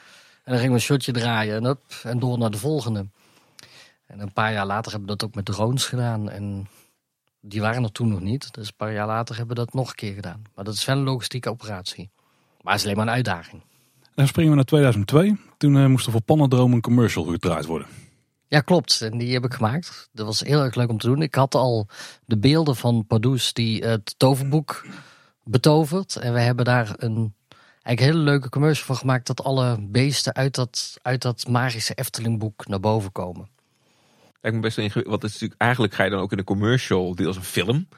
En 0.44 0.52
dan 0.52 0.54
gingen 0.54 0.68
we 0.68 0.74
een 0.74 0.80
shotje 0.80 1.12
draaien 1.12 1.56
en, 1.56 1.64
up, 1.64 1.80
en 2.02 2.18
door 2.18 2.38
naar 2.38 2.50
de 2.50 2.58
volgende. 2.58 3.06
En 4.06 4.20
een 4.20 4.32
paar 4.32 4.52
jaar 4.52 4.66
later 4.66 4.90
hebben 4.90 5.08
we 5.08 5.16
dat 5.16 5.28
ook 5.28 5.34
met 5.34 5.44
drones 5.44 5.84
gedaan. 5.84 6.30
En 6.30 6.68
die 7.40 7.60
waren 7.60 7.82
er 7.82 7.92
toen 7.92 8.08
nog 8.08 8.20
niet. 8.20 8.54
Dus 8.54 8.66
een 8.66 8.76
paar 8.76 8.92
jaar 8.92 9.06
later 9.06 9.36
hebben 9.36 9.56
we 9.56 9.62
dat 9.64 9.74
nog 9.74 9.88
een 9.88 9.94
keer 9.94 10.14
gedaan. 10.14 10.42
Maar 10.54 10.64
dat 10.64 10.74
is 10.74 10.84
wel 10.84 10.96
een 10.96 11.02
logistieke 11.02 11.50
operatie. 11.50 12.10
Maar 12.60 12.72
het 12.72 12.80
is 12.80 12.84
alleen 12.84 12.96
maar 12.96 13.06
een 13.06 13.14
uitdaging. 13.14 13.62
Dan 14.14 14.26
springen 14.26 14.50
we 14.50 14.56
naar 14.56 14.64
2002. 14.64 15.36
Toen 15.56 15.76
eh, 15.76 15.86
moest 15.86 16.06
er 16.06 16.12
voor 16.12 16.22
Pannendroom 16.22 16.72
een 16.72 16.80
commercial 16.80 17.24
gedraaid 17.24 17.66
worden. 17.66 17.86
Ja, 18.52 18.60
klopt. 18.60 19.00
En 19.00 19.18
die 19.18 19.32
heb 19.32 19.44
ik 19.44 19.54
gemaakt. 19.54 20.08
Dat 20.12 20.26
was 20.26 20.40
heel 20.40 20.62
erg 20.62 20.74
leuk 20.74 20.88
om 20.88 20.98
te 20.98 21.06
doen. 21.06 21.22
Ik 21.22 21.34
had 21.34 21.54
al 21.54 21.86
de 22.24 22.38
beelden 22.38 22.76
van 22.76 23.06
Pardoes 23.06 23.52
die 23.52 23.84
het 23.84 24.14
toverboek 24.16 24.86
betovert. 25.44 26.16
En 26.16 26.32
we 26.32 26.40
hebben 26.40 26.64
daar 26.64 26.94
een, 26.96 27.34
eigenlijk 27.82 28.00
een 28.00 28.04
hele 28.04 28.30
leuke 28.30 28.48
commercial 28.48 28.86
van 28.86 28.96
gemaakt 28.96 29.26
dat 29.26 29.44
alle 29.44 29.76
beesten 29.80 30.34
uit 30.34 30.54
dat, 30.54 30.98
uit 31.02 31.22
dat 31.22 31.48
magische 31.48 31.94
Eftelingboek 31.94 32.66
naar 32.66 32.80
boven 32.80 33.12
komen. 33.12 33.48
Lijkt 34.40 34.56
me 34.56 34.62
best 34.62 34.76
wel 34.76 34.84
ingewikkeld. 34.84 35.20
Want 35.20 35.22
het 35.22 35.32
is 35.32 35.32
natuurlijk, 35.32 35.60
eigenlijk 35.60 35.94
ga 35.94 36.04
je 36.04 36.10
dan 36.10 36.20
ook 36.20 36.30
in 36.30 36.36
de 36.36 36.44
commercial 36.44 37.14
die 37.14 37.26
als 37.26 37.36
een 37.36 37.42
film 37.42 37.88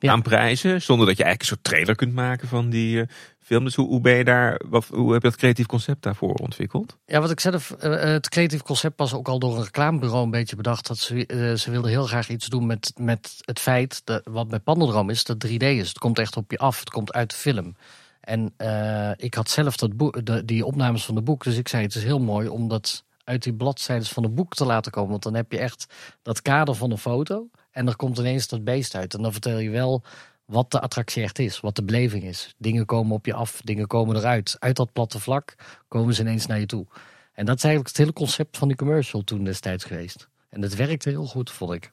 Ja. 0.00 0.12
aanprijzen. 0.12 0.82
Zonder 0.82 1.06
dat 1.06 1.16
je 1.16 1.24
eigenlijk 1.24 1.40
een 1.40 1.56
soort 1.56 1.74
trailer 1.74 1.94
kunt 1.94 2.14
maken 2.14 2.48
van 2.48 2.70
die 2.70 3.00
eh, 3.00 3.06
film. 3.50 3.64
Dus 3.64 3.74
hoe, 3.74 3.86
hoe 3.86 4.00
ben 4.00 4.16
je 4.16 4.24
daar, 4.24 4.60
wat, 4.68 4.86
hoe 4.86 5.12
heb 5.12 5.22
je 5.22 5.28
dat 5.28 5.38
creatief 5.38 5.66
concept 5.66 6.02
daarvoor 6.02 6.34
ontwikkeld? 6.34 6.96
Ja, 7.06 7.20
wat 7.20 7.30
ik 7.30 7.40
zelf, 7.40 7.70
eh, 7.70 8.00
het 8.00 8.28
creatief 8.28 8.62
concept 8.62 8.98
was 8.98 9.14
ook 9.14 9.28
al 9.28 9.38
door 9.38 9.56
een 9.56 9.64
reclamebureau 9.64 10.24
een 10.24 10.30
beetje 10.30 10.56
bedacht. 10.56 10.86
Dat 10.86 10.98
ze, 10.98 11.26
eh, 11.26 11.54
ze 11.54 11.70
wilden 11.70 11.90
heel 11.90 12.06
graag 12.06 12.28
iets 12.28 12.46
doen 12.46 12.66
met, 12.66 12.92
met 12.96 13.36
het 13.40 13.60
feit, 13.60 14.00
dat, 14.04 14.22
wat 14.24 14.48
bij 14.48 14.58
Pandodroom 14.58 15.10
is, 15.10 15.24
dat 15.24 15.46
3D 15.46 15.62
is. 15.62 15.88
Het 15.88 15.98
komt 15.98 16.18
echt 16.18 16.36
op 16.36 16.50
je 16.50 16.58
af, 16.58 16.80
het 16.80 16.90
komt 16.90 17.12
uit 17.12 17.30
de 17.30 17.36
film. 17.36 17.76
En 18.20 18.52
eh, 18.56 19.10
ik 19.16 19.34
had 19.34 19.50
zelf 19.50 19.76
dat 19.76 19.96
boek, 19.96 20.26
de, 20.26 20.44
die 20.44 20.64
opnames 20.64 21.04
van 21.04 21.14
de 21.14 21.22
boek, 21.22 21.44
dus 21.44 21.56
ik 21.56 21.68
zei 21.68 21.82
het 21.82 21.94
is 21.94 22.04
heel 22.04 22.20
mooi 22.20 22.48
om 22.48 22.68
dat 22.68 23.04
uit 23.24 23.42
die 23.42 23.54
bladzijden 23.54 24.06
van 24.06 24.22
het 24.22 24.34
boek 24.34 24.54
te 24.54 24.64
laten 24.64 24.92
komen. 24.92 25.10
Want 25.10 25.22
dan 25.22 25.34
heb 25.34 25.52
je 25.52 25.58
echt 25.58 25.94
dat 26.22 26.42
kader 26.42 26.74
van 26.74 26.90
een 26.90 26.98
foto 26.98 27.48
en 27.70 27.86
er 27.86 27.96
komt 27.96 28.18
ineens 28.18 28.48
dat 28.48 28.64
beest 28.64 28.94
uit. 28.94 29.14
En 29.14 29.22
dan 29.22 29.32
vertel 29.32 29.58
je 29.58 29.70
wel 29.70 30.02
wat 30.44 30.70
de 30.70 30.80
attractie 30.80 31.22
echt 31.22 31.38
is, 31.38 31.60
wat 31.60 31.76
de 31.76 31.84
beleving 31.84 32.22
is. 32.24 32.54
Dingen 32.58 32.86
komen 32.86 33.14
op 33.16 33.26
je 33.26 33.34
af, 33.34 33.60
dingen 33.64 33.86
komen 33.86 34.16
eruit. 34.16 34.56
Uit 34.58 34.76
dat 34.76 34.92
platte 34.92 35.20
vlak 35.20 35.54
komen 35.88 36.14
ze 36.14 36.20
ineens 36.22 36.46
naar 36.46 36.60
je 36.60 36.66
toe. 36.66 36.86
En 37.32 37.46
dat 37.46 37.56
is 37.56 37.64
eigenlijk 37.64 37.96
het 37.96 38.04
hele 38.04 38.18
concept 38.18 38.56
van 38.58 38.68
die 38.68 38.76
commercial 38.76 39.24
toen 39.24 39.44
destijds 39.44 39.84
geweest. 39.84 40.28
En 40.48 40.60
dat 40.60 40.74
werkte 40.74 41.08
heel 41.08 41.26
goed, 41.26 41.50
vond 41.50 41.72
ik. 41.72 41.92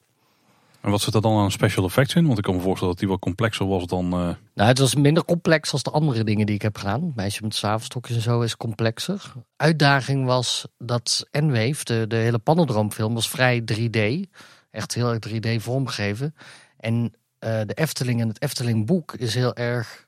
En 0.80 0.90
wat 0.90 1.00
zit 1.00 1.14
er 1.14 1.20
dan 1.20 1.38
aan 1.38 1.50
special 1.50 1.84
effects 1.84 2.14
in? 2.14 2.26
Want 2.26 2.38
ik 2.38 2.44
kan 2.44 2.54
me 2.54 2.60
voorstellen 2.60 2.92
dat 2.92 2.98
die 3.02 3.08
wat 3.08 3.20
complexer 3.20 3.66
was 3.66 3.86
dan... 3.86 4.04
eh, 4.04 4.18
Nou, 4.54 4.68
het 4.68 4.78
was 4.78 4.94
minder 4.94 5.24
complex 5.24 5.72
als 5.72 5.82
de 5.82 5.90
andere 5.90 6.24
dingen 6.24 6.46
die 6.46 6.54
ik 6.54 6.62
heb 6.62 6.76
gedaan. 6.76 7.12
Meisje 7.14 7.42
met 7.42 7.54
zwavelstokjes 7.54 8.16
en 8.16 8.22
zo 8.22 8.40
is 8.40 8.56
complexer. 8.56 9.32
Uitdaging 9.56 10.24
was 10.24 10.66
dat 10.78 11.26
N-Wave, 11.30 11.84
de, 11.84 12.04
de 12.08 12.16
hele 12.16 12.38
Pannendroomfilm, 12.38 13.14
was 13.14 13.28
vrij 13.28 13.62
3D. 13.72 14.30
Echt 14.78 14.94
heel 14.94 15.12
erg 15.12 15.28
3D 15.28 15.62
vormgegeven. 15.62 16.34
En 16.76 17.14
eh, 17.38 17.60
de 17.66 17.74
Efteling 17.74 18.20
en 18.20 18.28
het 18.28 18.42
Efteling 18.42 18.86
boek 18.86 19.12
is 19.12 19.34
heel 19.34 19.54
erg 19.54 20.06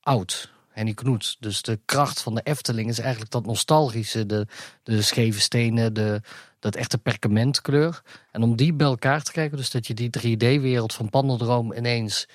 oud. 0.00 0.52
Henny 0.68 0.94
Knoet. 0.94 1.36
Dus 1.40 1.62
de 1.62 1.80
kracht 1.84 2.20
van 2.20 2.34
de 2.34 2.40
Efteling 2.40 2.88
is 2.88 2.98
eigenlijk 2.98 3.30
dat 3.30 3.46
nostalgische. 3.46 4.26
De, 4.26 4.46
de 4.82 5.02
scheve 5.02 5.40
stenen, 5.40 5.94
de, 5.94 6.20
dat 6.58 6.74
echte 6.74 6.98
perkamentkleur. 6.98 8.02
En 8.32 8.42
om 8.42 8.56
die 8.56 8.72
bij 8.72 8.86
elkaar 8.86 9.22
te 9.22 9.32
krijgen, 9.32 9.56
dus 9.56 9.70
dat 9.70 9.86
je 9.86 9.94
die 9.94 10.10
3D-wereld 10.18 10.92
van 10.92 11.10
Pandendroom 11.10 11.72
ineens 11.72 12.28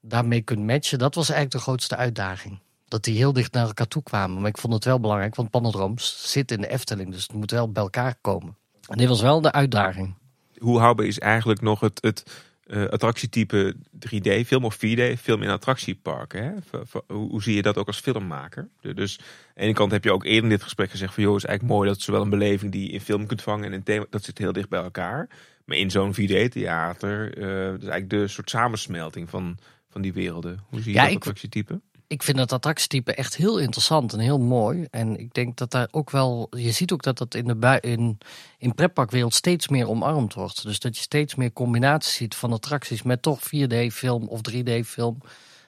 daarmee 0.00 0.42
kunt 0.42 0.66
matchen, 0.66 0.98
dat 0.98 1.14
was 1.14 1.28
eigenlijk 1.28 1.58
de 1.58 1.70
grootste 1.70 1.96
uitdaging. 1.96 2.58
Dat 2.88 3.04
die 3.04 3.16
heel 3.16 3.32
dicht 3.32 3.52
naar 3.52 3.66
elkaar 3.66 3.88
toe 3.88 4.02
kwamen. 4.02 4.40
Maar 4.40 4.50
ik 4.50 4.58
vond 4.58 4.72
het 4.72 4.84
wel 4.84 5.00
belangrijk, 5.00 5.34
want 5.34 5.50
Pandendroom 5.50 5.98
zit 5.98 6.50
in 6.50 6.60
de 6.60 6.68
Efteling, 6.68 7.12
dus 7.12 7.22
het 7.22 7.32
moet 7.32 7.50
wel 7.50 7.72
bij 7.72 7.82
elkaar 7.82 8.14
komen. 8.20 8.56
En 8.88 8.98
dit 8.98 9.08
was 9.08 9.20
wel 9.20 9.40
de 9.40 9.52
uitdaging. 9.52 10.14
Hoe 10.58 10.78
houdbaar 10.78 11.06
is 11.06 11.18
eigenlijk 11.18 11.60
nog 11.60 11.80
het, 11.80 11.98
het 12.02 12.44
eh, 12.66 12.84
attractietype 12.84 13.74
3D-film 14.06 14.64
of 14.64 14.76
4D-film 14.76 15.42
in 15.42 15.48
attractieparken? 15.48 16.42
Hè? 16.44 16.52
V- 16.84 16.94
Hoe, 17.06 17.42
zie 17.42 17.54
je 17.54 17.62
dat 17.62 17.76
ook 17.78 17.86
als 17.86 18.00
filmmaker? 18.00 18.68
Dus 18.94 19.18
aan 19.18 19.24
de 19.54 19.60
ene 19.60 19.72
kant 19.72 19.90
heb 19.90 20.04
je 20.04 20.12
ook 20.12 20.24
eerder 20.24 20.42
in 20.42 20.48
dit 20.48 20.62
gesprek 20.62 20.90
gezegd 20.90 21.14
van... 21.14 21.22
joh, 21.22 21.32
het 21.34 21.42
is 21.42 21.48
eigenlijk 21.48 21.78
mooi 21.78 21.88
dat 21.90 22.00
zowel 22.00 22.22
een 22.22 22.30
beleving 22.30 22.72
die 22.72 22.86
je 22.86 22.92
in 22.92 23.00
film 23.00 23.26
kunt 23.26 23.42
vangen... 23.42 23.64
en 23.64 23.72
een 23.72 23.82
thema, 23.82 24.06
dat 24.10 24.24
zit 24.24 24.38
heel 24.38 24.52
dicht 24.52 24.68
bij 24.68 24.82
elkaar. 24.82 25.28
Maar 25.64 25.76
in 25.76 25.90
zo'n 25.90 26.14
4D-theater, 26.14 27.38
eh 27.38 27.42
dat 27.70 27.82
is 27.82 27.88
eigenlijk 27.88 28.10
de 28.10 28.28
soort 28.28 28.50
samensmelting 28.50 29.30
van, 29.30 29.58
van 29.90 30.02
die 30.02 30.12
werelden. 30.12 30.60
Hoe 30.68 30.80
zie 30.80 30.92
je 30.92 30.98
Ja, 30.98 31.06
dat 31.06 31.16
attractietype? 31.16 31.80
Ik 32.06 32.22
vind 32.22 32.36
dat 32.36 32.52
attractietype 32.52 33.14
echt 33.14 33.36
heel 33.36 33.58
interessant 33.58 34.12
en 34.12 34.18
heel 34.18 34.38
mooi. 34.38 34.86
En 34.90 35.18
ik 35.18 35.34
denk 35.34 35.56
dat 35.56 35.70
daar 35.70 35.88
ook 35.90 36.10
wel. 36.10 36.46
Je 36.50 36.72
ziet 36.72 36.92
ook 36.92 37.02
dat 37.02 37.18
dat 37.18 37.34
in 37.34 37.44
de 37.46 37.78
in, 37.80 38.18
in 38.58 38.74
pretparkwereld 38.74 39.34
steeds 39.34 39.68
meer 39.68 39.88
omarmd 39.88 40.34
wordt. 40.34 40.62
Dus 40.62 40.78
dat 40.78 40.96
je 40.96 41.02
steeds 41.02 41.34
meer 41.34 41.52
combinaties 41.52 42.14
ziet 42.14 42.34
van 42.34 42.52
attracties 42.52 43.02
met 43.02 43.22
toch 43.22 43.40
4D-film 43.40 44.28
of 44.28 44.40
3D-film. 44.50 45.18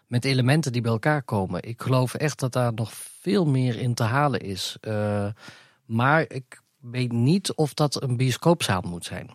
Met 0.06 0.24
elementen 0.24 0.72
die 0.72 0.82
bij 0.82 0.92
elkaar 0.92 1.22
komen. 1.22 1.62
Ik 1.62 1.82
geloof 1.82 2.14
echt 2.14 2.38
dat 2.38 2.52
daar 2.52 2.74
nog 2.74 2.92
veel 3.20 3.46
meer 3.46 3.78
in 3.78 3.94
te 3.94 4.02
halen 4.02 4.40
is. 4.40 4.76
Eh, 4.80 5.28
maar 5.84 6.24
ik 6.28 6.62
weet 6.80 7.12
niet 7.12 7.52
of 7.54 7.74
dat 7.74 8.02
een 8.02 8.16
bioscoopzaal 8.16 8.80
moet 8.80 9.04
zijn. 9.04 9.30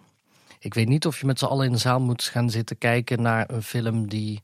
Ik 0.60 0.74
weet 0.74 0.88
niet 0.88 1.06
of 1.06 1.20
je 1.20 1.26
met 1.26 1.40
z'n 1.40 1.46
allen 1.46 1.66
in 1.66 1.72
de 1.72 1.78
zaal 1.78 2.00
moet 2.00 2.24
gaan 2.24 2.50
zitten 2.50 2.78
kijken 2.78 3.22
naar 3.22 3.50
een 3.50 3.64
film 3.64 4.08
die 4.08 4.44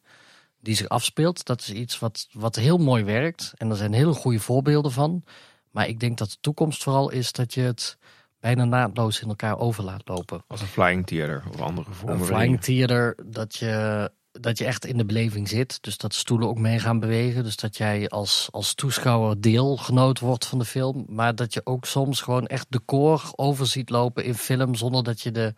die 0.62 0.76
zich 0.76 0.90
afspeelt. 0.90 1.46
Dat 1.46 1.62
is 1.62 1.72
iets 1.72 2.00
wat, 2.00 2.28
wat 2.32 2.56
heel 2.56 2.78
mooi 2.78 3.04
werkt. 3.04 3.54
En 3.58 3.70
er 3.70 3.76
zijn 3.76 3.94
hele 3.94 4.14
goede 4.14 4.40
voorbeelden 4.40 4.92
van. 4.92 5.24
Maar 5.72 5.88
ik 5.88 6.00
denk 6.00 6.18
dat 6.18 6.30
de 6.30 6.38
toekomst 6.42 6.84
vooral 6.84 7.10
is 7.10 7.32
dat 7.32 7.54
je 7.54 7.62
het 7.62 7.98
bijna 8.40 8.66
naadloos 8.66 9.22
in 9.22 9.28
elkaar 9.28 9.60
over 9.60 9.84
laat 9.84 10.08
lopen. 10.08 10.44
Als 10.48 10.62
een 10.62 10.68
flying 10.68 11.08
theater 11.08 11.44
of 11.54 11.62
andere 11.62 11.92
vormen. 11.92 12.20
Een 12.20 12.26
flying 12.26 12.62
theater, 12.62 13.18
dat 13.26 13.56
je, 13.56 14.12
dat 14.32 14.58
je 14.58 14.66
echt 14.66 14.86
in 14.86 14.98
de 14.98 15.06
beleving 15.06 15.48
zit. 15.48 15.84
Dus 15.84 15.98
dat 15.98 16.14
stoelen 16.14 16.48
ook 16.48 16.60
mee 16.60 16.80
gaan 16.80 17.00
bewegen. 17.00 17.44
Dus 17.44 17.56
dat 17.56 17.78
jij 17.78 18.10
als, 18.10 18.48
als 18.52 18.74
toeschouwer 18.74 19.42
deelgenoot 19.42 20.20
wordt 20.20 20.46
van 20.46 20.60
de 20.60 20.66
film. 20.66 21.06
Maar 21.08 21.36
dat 21.36 21.54
je 21.54 21.62
ook 21.64 21.86
soms 21.86 22.22
gewoon 22.22 22.48
echt 22.48 22.66
de 22.70 22.80
koor 22.80 23.32
over 23.36 23.68
ziet 23.68 23.90
lopen 23.90 24.24
in 24.24 24.36
film. 24.36 24.76
Zonder 24.76 25.04
dat 25.04 25.22
je 25.22 25.32
de, 25.32 25.54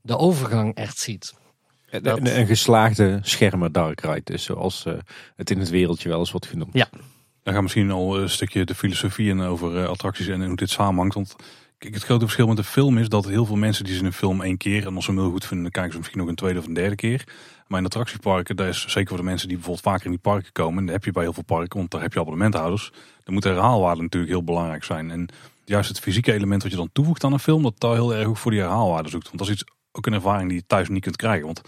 de 0.00 0.16
overgang 0.16 0.74
echt 0.74 0.98
ziet. 0.98 1.34
Een, 1.90 2.02
Dat- 2.02 2.18
een, 2.18 2.38
een 2.38 2.46
geslaagde 2.46 3.18
schermer 3.22 3.72
dark 3.72 4.00
ride, 4.00 4.20
dus 4.24 4.42
zoals 4.42 4.84
eh, 4.86 4.94
het 5.36 5.50
in 5.50 5.58
het 5.58 5.70
wereldje 5.70 6.08
wel 6.08 6.18
eens 6.18 6.30
wordt 6.30 6.46
genoemd. 6.46 6.72
Ja. 6.72 6.88
Dan 7.42 7.54
gaan 7.54 7.62
misschien 7.62 7.90
al 7.90 8.18
een 8.20 8.30
stukje 8.30 8.64
de 8.64 8.74
filosofie 8.74 9.28
in 9.28 9.40
over 9.40 9.78
eh, 9.82 9.88
attracties 9.88 10.26
en 10.26 10.46
hoe 10.46 10.56
dit 10.56 10.70
samenhangt. 10.70 11.14
Want 11.14 11.36
kijk, 11.78 11.94
het 11.94 12.02
grote 12.02 12.24
verschil 12.24 12.46
met 12.46 12.56
de 12.56 12.64
film 12.64 12.98
is 12.98 13.08
dat 13.08 13.26
heel 13.28 13.44
veel 13.46 13.56
mensen 13.56 13.84
die 13.84 13.94
zien 13.94 14.04
een 14.04 14.12
film 14.12 14.42
één 14.42 14.56
keer. 14.56 14.86
En 14.86 14.94
als 14.94 15.04
ze 15.04 15.10
hem 15.10 15.20
heel 15.20 15.30
goed 15.30 15.44
vinden, 15.44 15.62
dan 15.62 15.72
kijken 15.72 15.92
ze 15.92 15.98
misschien 15.98 16.18
nog 16.18 16.28
een 16.28 16.34
tweede 16.34 16.58
of 16.58 16.66
een 16.66 16.74
derde 16.74 16.96
keer. 16.96 17.24
Maar 17.66 17.78
in 17.78 17.84
attractieparken, 17.84 18.56
daar 18.56 18.68
is 18.68 18.86
zeker 18.88 19.08
voor 19.08 19.16
de 19.16 19.22
mensen 19.22 19.48
die 19.48 19.56
bijvoorbeeld 19.56 19.86
vaker 19.86 20.04
in 20.04 20.10
die 20.10 20.20
parken 20.20 20.52
komen. 20.52 20.78
En 20.78 20.84
dat 20.84 20.94
heb 20.94 21.04
je 21.04 21.12
bij 21.12 21.22
heel 21.22 21.32
veel 21.32 21.42
parken, 21.42 21.78
want 21.78 21.90
daar 21.90 22.00
heb 22.00 22.12
je 22.12 22.20
abonnementhouders. 22.20 22.92
Dan 23.24 23.34
moet 23.34 23.42
de 23.42 23.48
herhaalwaarde 23.48 24.02
natuurlijk 24.02 24.32
heel 24.32 24.44
belangrijk 24.44 24.84
zijn. 24.84 25.10
En 25.10 25.28
juist 25.64 25.88
het 25.88 26.00
fysieke 26.00 26.32
element 26.32 26.62
wat 26.62 26.70
je 26.70 26.76
dan 26.76 26.90
toevoegt 26.92 27.24
aan 27.24 27.32
een 27.32 27.38
film, 27.38 27.62
dat 27.62 27.80
daar 27.80 27.92
heel 27.94 28.14
erg 28.14 28.26
ook 28.26 28.36
voor 28.36 28.50
die 28.50 28.60
herhaalwaarde 28.60 29.08
zoekt. 29.08 29.24
Want 29.26 29.38
dat 29.38 29.46
is 29.46 29.52
iets, 29.54 29.64
ook 29.92 30.06
een 30.06 30.12
ervaring 30.12 30.48
die 30.48 30.58
je 30.58 30.66
thuis 30.66 30.88
niet 30.88 31.02
kunt 31.02 31.16
krijgen. 31.16 31.44
Want 31.46 31.60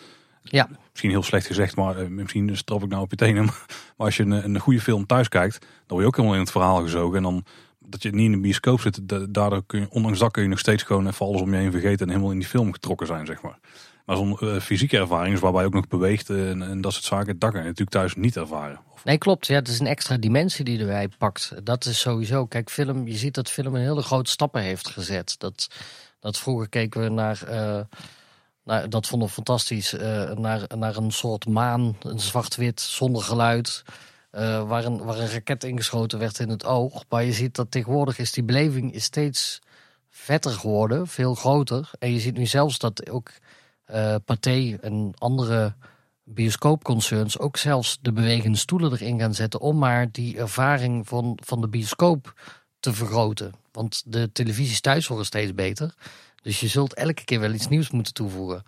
Ja. 0.43 0.69
misschien 0.91 1.11
heel 1.11 1.23
slecht 1.23 1.47
gezegd, 1.47 1.77
maar 1.77 1.97
eh, 1.97 2.07
misschien 2.09 2.57
strap 2.57 2.83
ik 2.83 2.89
nou 2.89 3.03
op 3.03 3.11
je 3.11 3.17
tenen. 3.17 3.45
Maar 3.97 4.07
als 4.09 4.17
je 4.17 4.23
een, 4.23 4.45
een 4.45 4.59
goede 4.59 4.81
film 4.81 5.07
thuis 5.07 5.29
kijkt, 5.29 5.59
dan 5.61 5.69
word 5.87 6.01
je 6.01 6.07
ook 6.07 6.17
helemaal 6.17 6.37
in 6.37 6.43
het 6.43 6.51
verhaal 6.51 6.83
gezogen. 6.83 7.17
En 7.17 7.23
dan 7.23 7.45
dat 7.79 8.03
je 8.03 8.11
niet 8.11 8.25
in 8.25 8.33
de 8.33 8.39
bioscoop 8.41 8.81
zit, 8.81 9.09
da- 9.09 9.27
daardoor 9.29 9.63
kun 9.67 9.81
je, 9.81 9.87
ondanks 9.91 10.19
dat 10.19 10.31
kun 10.33 10.43
je 10.43 10.49
nog 10.49 10.59
steeds 10.59 10.83
gewoon 10.83 11.07
even 11.07 11.27
alles 11.27 11.41
om 11.41 11.51
je 11.55 11.57
heen 11.61 11.71
vergeten 11.71 12.01
en 12.07 12.09
helemaal 12.09 12.33
in 12.33 12.39
die 12.39 12.49
film 12.49 12.73
getrokken 12.73 13.07
zijn, 13.07 13.27
zeg 13.27 13.43
maar. 13.43 13.59
Maar 14.07 14.17
zo'n 14.17 14.39
eh, 14.39 14.57
fysieke 14.61 14.97
ervaring 14.99 15.35
is 15.35 15.41
waarbij 15.41 15.61
je 15.61 15.67
ook 15.67 15.75
nog 15.75 15.89
beweegt 15.89 16.31
eh, 16.31 16.51
en, 16.51 16.63
en 16.63 16.81
dat 16.81 16.93
soort 16.93 17.05
zaken, 17.05 17.39
dat 17.39 17.51
kan 17.51 17.59
je 17.61 17.65
natuurlijk 17.67 17.97
thuis 17.97 18.15
niet 18.15 18.37
ervaren. 18.37 18.81
Of, 18.95 19.05
Nee, 19.05 19.19
klopt. 19.19 19.47
Ja, 19.47 19.55
het 19.55 19.69
is 19.69 19.79
een 19.81 19.87
extra 19.87 20.17
dimensie 20.17 20.65
die 20.65 20.79
erbij 20.79 21.09
pakt. 21.19 21.53
Dat 21.65 21.85
is 21.85 22.01
sowieso. 22.01 22.47
Kijk, 22.47 22.71
film, 22.71 23.07
je 23.07 23.17
ziet 23.17 23.35
dat 23.35 23.51
film 23.51 23.75
een 23.75 23.81
hele 23.83 24.03
grote 24.03 24.31
stappen 24.31 24.63
heeft 24.63 24.89
gezet. 24.89 25.35
Dat, 25.39 25.69
dat 26.21 26.39
vroeger 26.39 26.69
keken 26.69 27.01
we 27.01 27.09
naar, 27.09 27.43
eh, 27.43 28.83
dat 28.89 29.07
vonden 29.07 29.29
we 29.29 29.35
fantastisch, 29.35 29.93
eh, 29.93 30.31
naar, 30.31 30.67
naar 30.77 30.97
een 30.97 31.13
soort 31.13 31.47
maan, 31.47 31.97
een 32.03 32.21
zwart-wit, 32.21 32.81
zonder 32.81 33.23
geluid. 33.23 33.83
eh, 34.31 34.69
waar, 34.69 34.85
een, 34.85 35.05
waar 35.05 35.19
een 35.19 35.31
raket 35.31 35.65
ingeschoten 35.65 36.19
werd 36.19 36.39
in 36.39 36.49
het 36.49 36.65
oog. 36.65 37.05
Maar 37.09 37.25
je 37.25 37.33
ziet 37.33 37.55
dat 37.55 37.71
tegenwoordig 37.71 38.19
is 38.19 38.33
die 38.33 38.45
beleving 38.45 38.93
is 38.95 39.05
steeds 39.05 39.61
vetter 40.09 40.51
geworden, 40.53 41.07
veel 41.07 41.35
groter. 41.35 41.91
En 41.99 42.13
je 42.13 42.21
ziet 42.21 42.37
nu 42.37 42.47
zelfs 42.47 42.79
dat 42.79 43.11
ook 43.11 43.31
eh 43.85 44.15
Pathé 44.25 44.79
en 44.81 45.13
andere 45.19 45.75
bioscoopconcerns 46.25 47.39
ook 47.39 47.57
zelfs 47.57 47.99
de 48.03 48.13
bewegende 48.13 48.59
stoelen 48.59 48.93
erin 48.93 49.21
gaan 49.21 49.35
zetten 49.35 49.61
om 49.61 49.79
maar 49.79 50.11
die 50.13 50.39
ervaring 50.39 51.09
van, 51.09 51.39
van 51.45 51.61
de 51.61 51.69
bioscoop 51.69 52.35
te 52.81 52.93
vergroten. 52.93 53.53
Want 53.73 54.03
de 54.07 54.33
televisies 54.33 54.81
thuis 54.81 55.07
worden 55.07 55.27
steeds 55.27 55.55
beter. 55.55 55.95
Dus 56.43 56.61
je 56.61 56.69
zult 56.69 56.95
elke 56.95 57.25
keer 57.25 57.41
wel 57.41 57.53
iets 57.53 57.69
nieuws 57.69 57.91
moeten 57.91 58.15
toevoegen. 58.15 58.63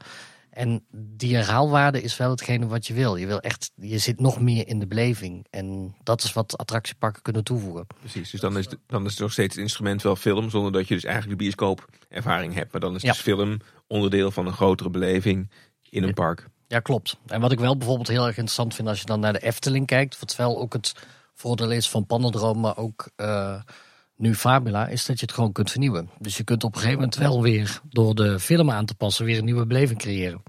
En 0.50 0.84
die 0.90 1.34
herhaalwaarde 1.34 2.02
is 2.02 2.16
wel 2.16 2.30
hetgene 2.30 2.66
wat 2.66 2.86
je 2.86 2.94
wil. 2.94 3.16
Je 3.16 3.26
wil 3.26 3.40
echt, 3.40 3.70
je 3.74 3.98
zit 3.98 4.20
nog 4.20 4.40
meer 4.40 4.68
in 4.68 4.78
de 4.78 4.86
beleving. 4.86 5.46
En 5.50 5.94
dat 6.02 6.22
is 6.22 6.32
wat 6.32 6.56
attractieparken 6.58 7.22
kunnen 7.22 7.44
toevoegen. 7.44 7.86
Precies, 8.00 8.30
dus 8.30 8.40
dan 8.40 8.58
is, 8.58 8.68
de- 8.68 8.78
dan 8.86 9.04
is 9.04 9.10
het 9.10 9.20
nog 9.20 9.32
steeds 9.32 9.54
het 9.54 9.62
instrument 9.64 10.02
wel 10.02 10.16
film, 10.16 10.50
zonder 10.50 10.72
dat 10.72 10.88
je 10.88 10.94
dus 10.94 11.04
eigenlijk 11.04 11.38
de 11.38 11.44
bioscoopervaring 11.44 12.54
hebt. 12.54 12.72
Maar 12.72 12.80
dan 12.80 12.94
is 12.94 13.02
Ja. 13.02 13.12
dus 13.12 13.20
film 13.20 13.58
onderdeel 13.86 14.30
van 14.30 14.46
een 14.46 14.52
grotere 14.52 14.90
beleving 14.90 15.50
in 15.90 16.02
een 16.02 16.08
Ja. 16.08 16.14
park. 16.14 16.48
Ja, 16.66 16.80
klopt. 16.80 17.16
En 17.26 17.40
wat 17.40 17.52
ik 17.52 17.58
wel 17.60 17.76
bijvoorbeeld 17.76 18.08
heel 18.08 18.20
erg 18.26 18.36
interessant 18.36 18.74
vind 18.74 18.88
als 18.88 19.00
je 19.00 19.06
dan 19.06 19.20
naar 19.20 19.32
de 19.32 19.38
Efteling 19.42 19.86
kijkt, 19.86 20.18
wat 20.18 20.36
wel 20.36 20.58
ook 20.58 20.72
het 20.72 20.92
voordeel 21.34 21.70
is 21.70 21.88
van 21.90 22.06
Pannendroom, 22.06 22.60
maar 22.60 22.76
ook 22.76 23.08
eh, 23.16 23.60
nu 24.22 24.34
Fabula, 24.34 24.88
is 24.88 25.06
dat 25.06 25.18
je 25.18 25.26
het 25.26 25.34
gewoon 25.34 25.52
kunt 25.52 25.70
vernieuwen. 25.70 26.08
Dus 26.18 26.36
je 26.36 26.44
kunt 26.44 26.64
op 26.64 26.72
een 26.72 26.80
gegeven 26.80 27.00
moment 27.00 27.16
wel 27.16 27.42
weer 27.42 27.80
door 27.90 28.14
de 28.14 28.40
film 28.40 28.70
aan 28.70 28.84
te 28.84 28.94
passen 28.94 29.24
weer 29.24 29.38
een 29.38 29.44
nieuwe 29.44 29.66
beleving 29.66 29.98
creëren. 29.98 30.42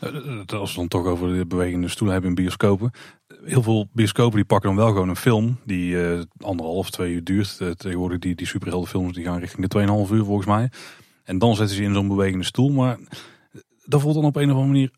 nou, 0.00 0.46
als 0.46 0.70
we 0.70 0.76
dan 0.76 0.88
toch 0.88 1.06
over 1.06 1.36
de 1.36 1.46
bewegende 1.46 1.88
stoelen 1.88 2.12
hebben 2.12 2.30
in 2.30 2.42
bioscopen. 2.42 2.90
Heel 3.44 3.62
veel 3.62 3.88
bioscopen 3.92 4.36
die 4.36 4.44
pakken 4.44 4.68
dan 4.68 4.78
wel 4.78 4.92
gewoon 4.92 5.08
een 5.08 5.16
film 5.16 5.58
die 5.64 5.94
uh, 5.94 6.20
anderhalf, 6.40 6.90
twee 6.90 7.12
uur 7.12 7.24
duurt. 7.24 7.58
Uh, 7.62 7.70
tegenwoordig 7.70 8.18
die, 8.18 8.34
die 8.34 8.46
superheldenfilms 8.46 9.14
die 9.14 9.24
gaan 9.24 9.38
richting 9.38 9.68
de 9.68 10.06
2,5 10.08 10.12
uur 10.12 10.24
volgens 10.24 10.46
mij. 10.46 10.70
En 11.22 11.38
dan 11.38 11.56
zetten 11.56 11.76
ze 11.76 11.82
in 11.82 11.94
zo'n 11.94 12.08
bewegende 12.08 12.44
stoel. 12.44 12.70
Maar 12.70 12.98
dat 13.84 14.00
voelt 14.00 14.14
dan 14.14 14.24
op 14.24 14.36
een 14.36 14.50
of 14.50 14.56
andere 14.56 14.66
manier 14.66 14.90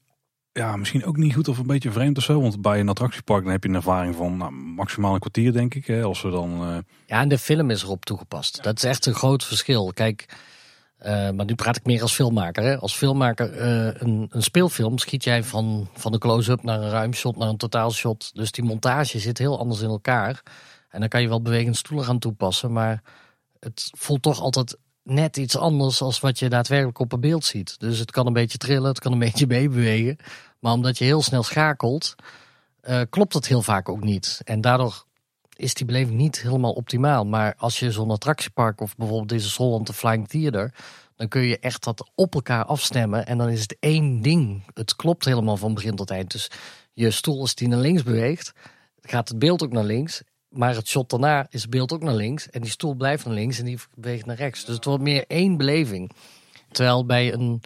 ja, 0.56 0.76
misschien 0.76 1.04
ook 1.04 1.16
niet 1.16 1.34
goed 1.34 1.48
of 1.48 1.58
een 1.58 1.66
beetje 1.66 1.90
vreemd 1.90 2.16
of 2.16 2.24
zo. 2.24 2.40
Want 2.40 2.62
bij 2.62 2.80
een 2.80 2.88
attractiepark 2.88 3.42
dan 3.42 3.52
heb 3.52 3.62
je 3.62 3.68
een 3.68 3.74
ervaring 3.74 4.14
van 4.14 4.36
nou, 4.36 4.52
maximaal 4.52 5.14
een 5.14 5.20
kwartier, 5.20 5.52
denk 5.52 5.74
ik. 5.74 5.86
Hè, 5.86 6.02
als 6.02 6.22
we 6.22 6.30
dan, 6.30 6.62
uh... 6.62 6.76
Ja, 7.06 7.20
en 7.20 7.28
de 7.28 7.38
film 7.38 7.70
is 7.70 7.82
erop 7.82 8.04
toegepast. 8.04 8.62
Dat 8.62 8.76
is 8.76 8.84
echt 8.84 9.06
een 9.06 9.14
groot 9.14 9.44
verschil. 9.44 9.92
Kijk, 9.94 10.26
uh, 11.00 11.30
maar 11.30 11.44
nu 11.44 11.54
praat 11.54 11.76
ik 11.76 11.84
meer 11.84 12.02
als 12.02 12.14
filmmaker. 12.14 12.64
Hè. 12.64 12.78
Als 12.78 12.94
filmmaker, 12.94 13.54
uh, 13.54 14.00
een, 14.00 14.26
een, 14.30 14.42
speelfilm 14.42 14.98
schiet 14.98 15.24
jij 15.24 15.44
van, 15.44 15.88
van 15.92 16.12
de 16.12 16.18
close-up 16.18 16.62
naar 16.62 16.82
een 16.82 16.90
ruimshot, 16.90 17.36
naar 17.36 17.48
een 17.48 17.56
totaalshot. 17.56 18.30
Dus 18.34 18.52
die 18.52 18.64
montage 18.64 19.18
zit 19.18 19.38
heel 19.38 19.58
anders 19.58 19.80
in 19.80 19.88
elkaar. 19.88 20.42
En 20.90 21.00
dan 21.00 21.08
kan 21.08 21.22
je 21.22 21.28
wel 21.28 21.42
bewegende 21.42 21.76
stoelen 21.76 22.06
gaan 22.06 22.18
toepassen. 22.18 22.72
Maar 22.72 23.02
het 23.58 23.90
voelt 23.96 24.22
toch 24.22 24.40
altijd 24.40 24.76
net 25.06 25.36
iets 25.36 25.56
anders 25.56 26.02
als 26.02 26.20
wat 26.20 26.38
je 26.38 26.48
daadwerkelijk 26.48 26.98
op 26.98 27.12
een 27.12 27.20
beeld 27.20 27.44
ziet. 27.44 27.78
Dus 27.78 27.98
het 27.98 28.10
kan 28.10 28.26
een 28.26 28.32
beetje 28.32 28.58
trillen, 28.58 28.88
het 28.88 28.98
kan 28.98 29.12
een 29.12 29.18
beetje 29.28 29.46
meebewegen. 29.46 30.16
Maar 30.66 30.74
omdat 30.74 30.98
je 30.98 31.04
heel 31.04 31.22
snel 31.22 31.42
schakelt, 31.42 32.14
uh, 32.88 33.00
klopt 33.10 33.34
het 33.34 33.46
heel 33.46 33.62
vaak 33.62 33.88
ook 33.88 34.04
niet. 34.04 34.40
En 34.44 34.60
daardoor 34.60 35.04
is 35.56 35.74
die 35.74 35.86
beleving 35.86 36.16
niet 36.16 36.42
helemaal 36.42 36.72
optimaal. 36.72 37.24
Maar 37.26 37.54
als 37.56 37.78
je 37.78 37.92
zo'n 37.92 38.10
attractiepark 38.10 38.80
of 38.80 38.96
bijvoorbeeld 38.96 39.28
deze 39.28 39.62
Holland 39.62 39.86
de 39.86 39.92
Flying 39.92 40.28
Theater... 40.28 40.74
dan 41.16 41.28
kun 41.28 41.42
je 41.42 41.58
echt 41.58 41.84
dat 41.84 42.10
op 42.14 42.34
elkaar 42.34 42.64
afstemmen. 42.64 43.26
En 43.26 43.38
dan 43.38 43.48
is 43.48 43.60
het 43.60 43.76
één 43.80 44.22
ding. 44.22 44.62
Het 44.74 44.96
klopt 44.96 45.24
helemaal 45.24 45.56
van 45.56 45.74
begin 45.74 45.96
tot 45.96 46.10
eind. 46.10 46.30
Dus 46.32 46.50
je 46.92 47.10
stoel 47.10 47.40
als 47.40 47.54
die 47.54 47.68
naar 47.68 47.78
links 47.78 48.02
beweegt, 48.02 48.52
gaat 49.00 49.28
het 49.28 49.38
beeld 49.38 49.62
ook 49.62 49.72
naar 49.72 49.84
links. 49.84 50.22
Maar 50.48 50.74
het 50.74 50.88
shot 50.88 51.10
daarna 51.10 51.46
is 51.50 51.62
het 51.62 51.70
beeld 51.70 51.92
ook 51.92 52.02
naar 52.02 52.14
links. 52.14 52.50
En 52.50 52.60
die 52.60 52.70
stoel 52.70 52.94
blijft 52.94 53.24
naar 53.24 53.34
links 53.34 53.58
en 53.58 53.64
die 53.64 53.78
beweegt 53.94 54.26
naar 54.26 54.36
rechts. 54.36 54.64
Dus 54.64 54.74
het 54.74 54.84
wordt 54.84 55.02
meer 55.02 55.24
één 55.26 55.56
beleving. 55.56 56.10
Terwijl 56.70 57.06
bij 57.06 57.32
een 57.32 57.62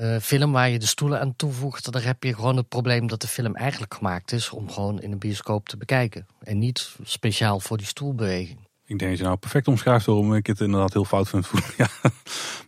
uh, 0.00 0.16
film 0.18 0.52
waar 0.52 0.70
je 0.70 0.78
de 0.78 0.86
stoelen 0.86 1.20
aan 1.20 1.36
toevoegt, 1.36 1.92
daar 1.92 2.04
heb 2.04 2.22
je 2.22 2.34
gewoon 2.34 2.56
het 2.56 2.68
probleem 2.68 3.06
dat 3.06 3.20
de 3.20 3.28
film 3.28 3.54
eigenlijk 3.54 3.94
gemaakt 3.94 4.32
is 4.32 4.50
om 4.50 4.70
gewoon 4.70 5.00
in 5.00 5.12
een 5.12 5.18
bioscoop 5.18 5.68
te 5.68 5.76
bekijken. 5.76 6.26
En 6.42 6.58
niet 6.58 6.96
speciaal 7.02 7.60
voor 7.60 7.76
die 7.76 7.86
stoelbeweging. 7.86 8.58
Ik 8.88 8.98
denk 8.98 9.10
dat 9.10 9.20
je 9.20 9.24
nou 9.24 9.36
perfect 9.36 9.68
omschrijft 9.68 10.06
waarom 10.06 10.34
ik 10.34 10.46
het 10.46 10.60
inderdaad 10.60 10.92
heel 10.92 11.04
fout 11.04 11.28
vind. 11.28 11.50
ja. 11.76 11.88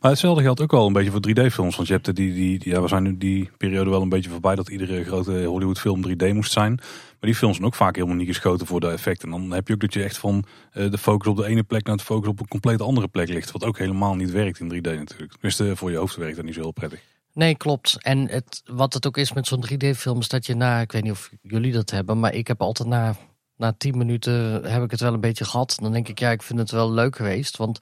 Maar 0.01 0.11
hetzelfde 0.11 0.43
geldt 0.43 0.61
ook 0.61 0.71
wel 0.71 0.87
een 0.87 0.93
beetje 0.93 1.11
voor 1.11 1.29
3D-films. 1.29 1.77
Want 1.77 1.89
je 1.89 1.93
hebt 1.93 2.17
die, 2.17 2.33
die, 2.33 2.61
ja, 2.65 2.83
we 2.83 2.89
zijn 2.89 3.03
nu 3.03 3.17
die 3.17 3.51
periode 3.57 3.91
wel 3.91 4.03
een 4.03 4.09
beetje 4.09 4.31
voorbij 4.31 4.55
dat 4.55 4.69
iedere 4.69 5.05
grote 5.05 5.45
Hollywood-film 5.45 6.05
3D 6.09 6.33
moest 6.33 6.53
zijn. 6.53 6.75
Maar 6.75 7.31
die 7.31 7.35
films 7.35 7.55
zijn 7.57 7.67
ook 7.67 7.75
vaak 7.75 7.95
helemaal 7.95 8.17
niet 8.17 8.27
geschoten 8.27 8.67
voor 8.67 8.81
de 8.81 8.91
effecten. 8.91 9.33
En 9.33 9.41
dan 9.41 9.51
heb 9.51 9.69
je 9.69 9.75
ook 9.75 9.81
dat 9.81 9.95
je 9.95 10.03
echt 10.03 10.19
van 10.19 10.45
uh, 10.75 10.91
de 10.91 10.99
focus 10.99 11.29
op 11.29 11.37
de 11.37 11.47
ene 11.47 11.63
plek 11.63 11.87
naar 11.87 11.97
de 11.97 12.03
focus 12.03 12.29
op 12.29 12.41
een 12.41 12.49
compleet 12.49 12.83
andere 12.83 13.09
plek 13.09 13.29
ligt. 13.29 13.51
Wat 13.51 13.65
ook 13.65 13.79
helemaal 13.79 14.15
niet 14.15 14.31
werkt 14.31 14.61
in 14.61 14.75
3D 14.75 14.81
natuurlijk. 14.81 15.33
Tenminste, 15.33 15.77
voor 15.77 15.91
je 15.91 15.97
hoofd 15.97 16.17
werkt 16.17 16.37
dat 16.37 16.45
niet 16.45 16.55
zo 16.55 16.61
heel 16.61 16.73
prettig. 16.73 17.01
Nee, 17.33 17.57
klopt. 17.57 17.97
En 18.01 18.29
het, 18.29 18.63
wat 18.65 18.95
het 18.95 19.07
ook 19.07 19.17
is 19.17 19.33
met 19.33 19.47
zo'n 19.47 19.65
3D-film 19.67 20.19
is 20.19 20.29
dat 20.29 20.47
je 20.47 20.55
na, 20.55 20.81
ik 20.81 20.93
weet 20.93 21.03
niet 21.03 21.13
of 21.13 21.31
jullie 21.43 21.73
dat 21.73 21.91
hebben, 21.91 22.21
maar 22.21 22.35
ik 22.35 22.47
heb 22.47 22.63
altijd 22.63 22.89
na, 22.89 23.17
na 23.57 23.73
10 23.79 23.99
minuten 23.99 24.65
heb 24.73 24.83
ik 24.83 24.91
het 24.91 25.01
wel 25.01 25.15
een 25.15 25.21
beetje 25.21 25.45
gehad. 25.45 25.77
Dan 25.83 25.93
denk 25.93 26.09
ik, 26.09 26.19
ja, 26.19 26.31
ik 26.31 26.43
vind 26.43 26.59
het 26.59 26.71
wel 26.71 26.93
leuk 26.93 27.17
geweest. 27.17 27.57
Want 27.57 27.79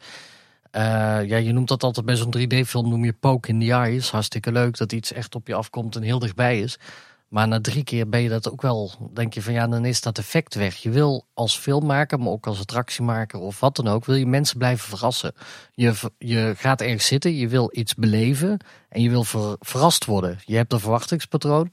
uh, 0.73 0.83
ja, 1.27 1.37
je 1.37 1.53
noemt 1.53 1.69
dat 1.69 1.83
altijd 1.83 2.07
bij 2.07 2.17
zo'n 2.17 2.35
3D-film, 2.39 2.89
noem 2.89 3.05
je 3.05 3.13
poke 3.13 3.49
in 3.49 3.61
the 3.61 3.73
eyes. 3.73 4.11
Hartstikke 4.11 4.53
leuk 4.53 4.77
dat 4.77 4.93
iets 4.93 5.13
echt 5.13 5.35
op 5.35 5.47
je 5.47 5.55
afkomt 5.55 5.97
en 5.97 6.03
heel 6.03 6.19
dichtbij 6.19 6.61
is. 6.61 6.79
Maar 7.29 7.49
na 7.49 7.61
drie 7.61 7.85
keer 7.85 8.09
ben 8.09 8.21
je 8.21 8.29
dat 8.29 8.51
ook 8.51 8.63
wel, 8.63 9.11
denk 9.13 9.35
je 9.35 9.43
van 9.43 9.53
ja, 9.53 9.67
dan 9.67 9.85
is 9.85 10.01
dat 10.01 10.19
effect 10.19 10.55
weg. 10.55 10.77
Je 10.77 10.91
wil 10.91 11.27
als 11.35 11.59
filmmaker, 11.59 12.19
maar 12.19 12.33
ook 12.33 12.47
als 12.47 12.61
attractiemaker 12.61 13.39
of 13.39 13.61
wat 13.61 13.77
dan 13.77 13.89
ook, 13.89 14.05
wil 14.05 14.15
je 14.15 14.27
mensen 14.27 14.59
blijven 14.59 14.89
verrassen. 14.89 15.33
Je, 15.73 15.95
je 16.19 16.55
gaat 16.57 16.81
ergens 16.81 17.07
zitten, 17.07 17.35
je 17.35 17.49
wil 17.49 17.71
iets 17.73 17.95
beleven 17.95 18.59
en 18.89 19.03
je 19.03 19.11
wil 19.11 19.25
verrast 19.61 20.05
worden. 20.05 20.39
Je 20.45 20.57
hebt 20.57 20.73
een 20.73 20.81
verwachtingspatroon. 20.81 21.71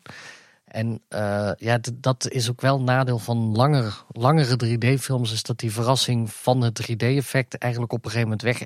En 0.66 1.02
uh, 1.10 1.52
ja, 1.58 1.80
dat 1.94 2.30
is 2.30 2.50
ook 2.50 2.62
wel 2.62 2.76
een 2.76 2.84
nadeel 2.84 3.20
van 3.20 3.56
langer, 3.56 4.04
langere 4.12 4.58
3D-films, 4.66 5.32
is 5.32 5.44
dat 5.44 5.60
die 5.60 5.72
verrassing 5.72 6.34
van 6.34 6.62
het 6.62 6.82
3D-effect 6.82 7.58
eigenlijk 7.58 7.94
op 7.94 8.06
een 8.06 8.12
gegeven 8.12 8.30
moment 8.30 8.42
weg. 8.42 8.62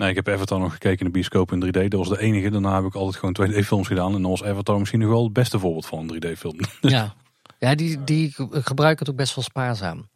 Nee, 0.00 0.08
ik 0.08 0.16
heb 0.16 0.28
Avatar 0.28 0.58
nog 0.58 0.72
gekeken 0.72 0.98
in 0.98 1.04
de 1.04 1.10
bioscoop 1.10 1.52
in 1.52 1.66
3D. 1.66 1.88
Dat 1.88 1.92
was 1.92 2.08
de 2.08 2.20
enige. 2.20 2.50
Daarna 2.50 2.74
heb 2.74 2.84
ik 2.84 2.94
altijd 2.94 3.16
gewoon 3.16 3.50
2D-films 3.50 3.86
gedaan. 3.86 4.14
En 4.14 4.22
dan 4.22 4.30
was 4.30 4.44
Avatar 4.44 4.78
misschien 4.78 5.00
nog 5.00 5.08
wel 5.08 5.24
het 5.24 5.32
beste 5.32 5.58
voorbeeld 5.58 5.86
van 5.86 5.98
een 5.98 6.36
3D-film. 6.36 6.58
Ja, 6.80 7.14
ja 7.58 7.74
die, 7.74 8.04
die 8.04 8.34
gebruiken 8.50 8.98
het 8.98 9.10
ook 9.10 9.16
best 9.16 9.34
wel 9.34 9.44
spaarzaam. 9.44 10.08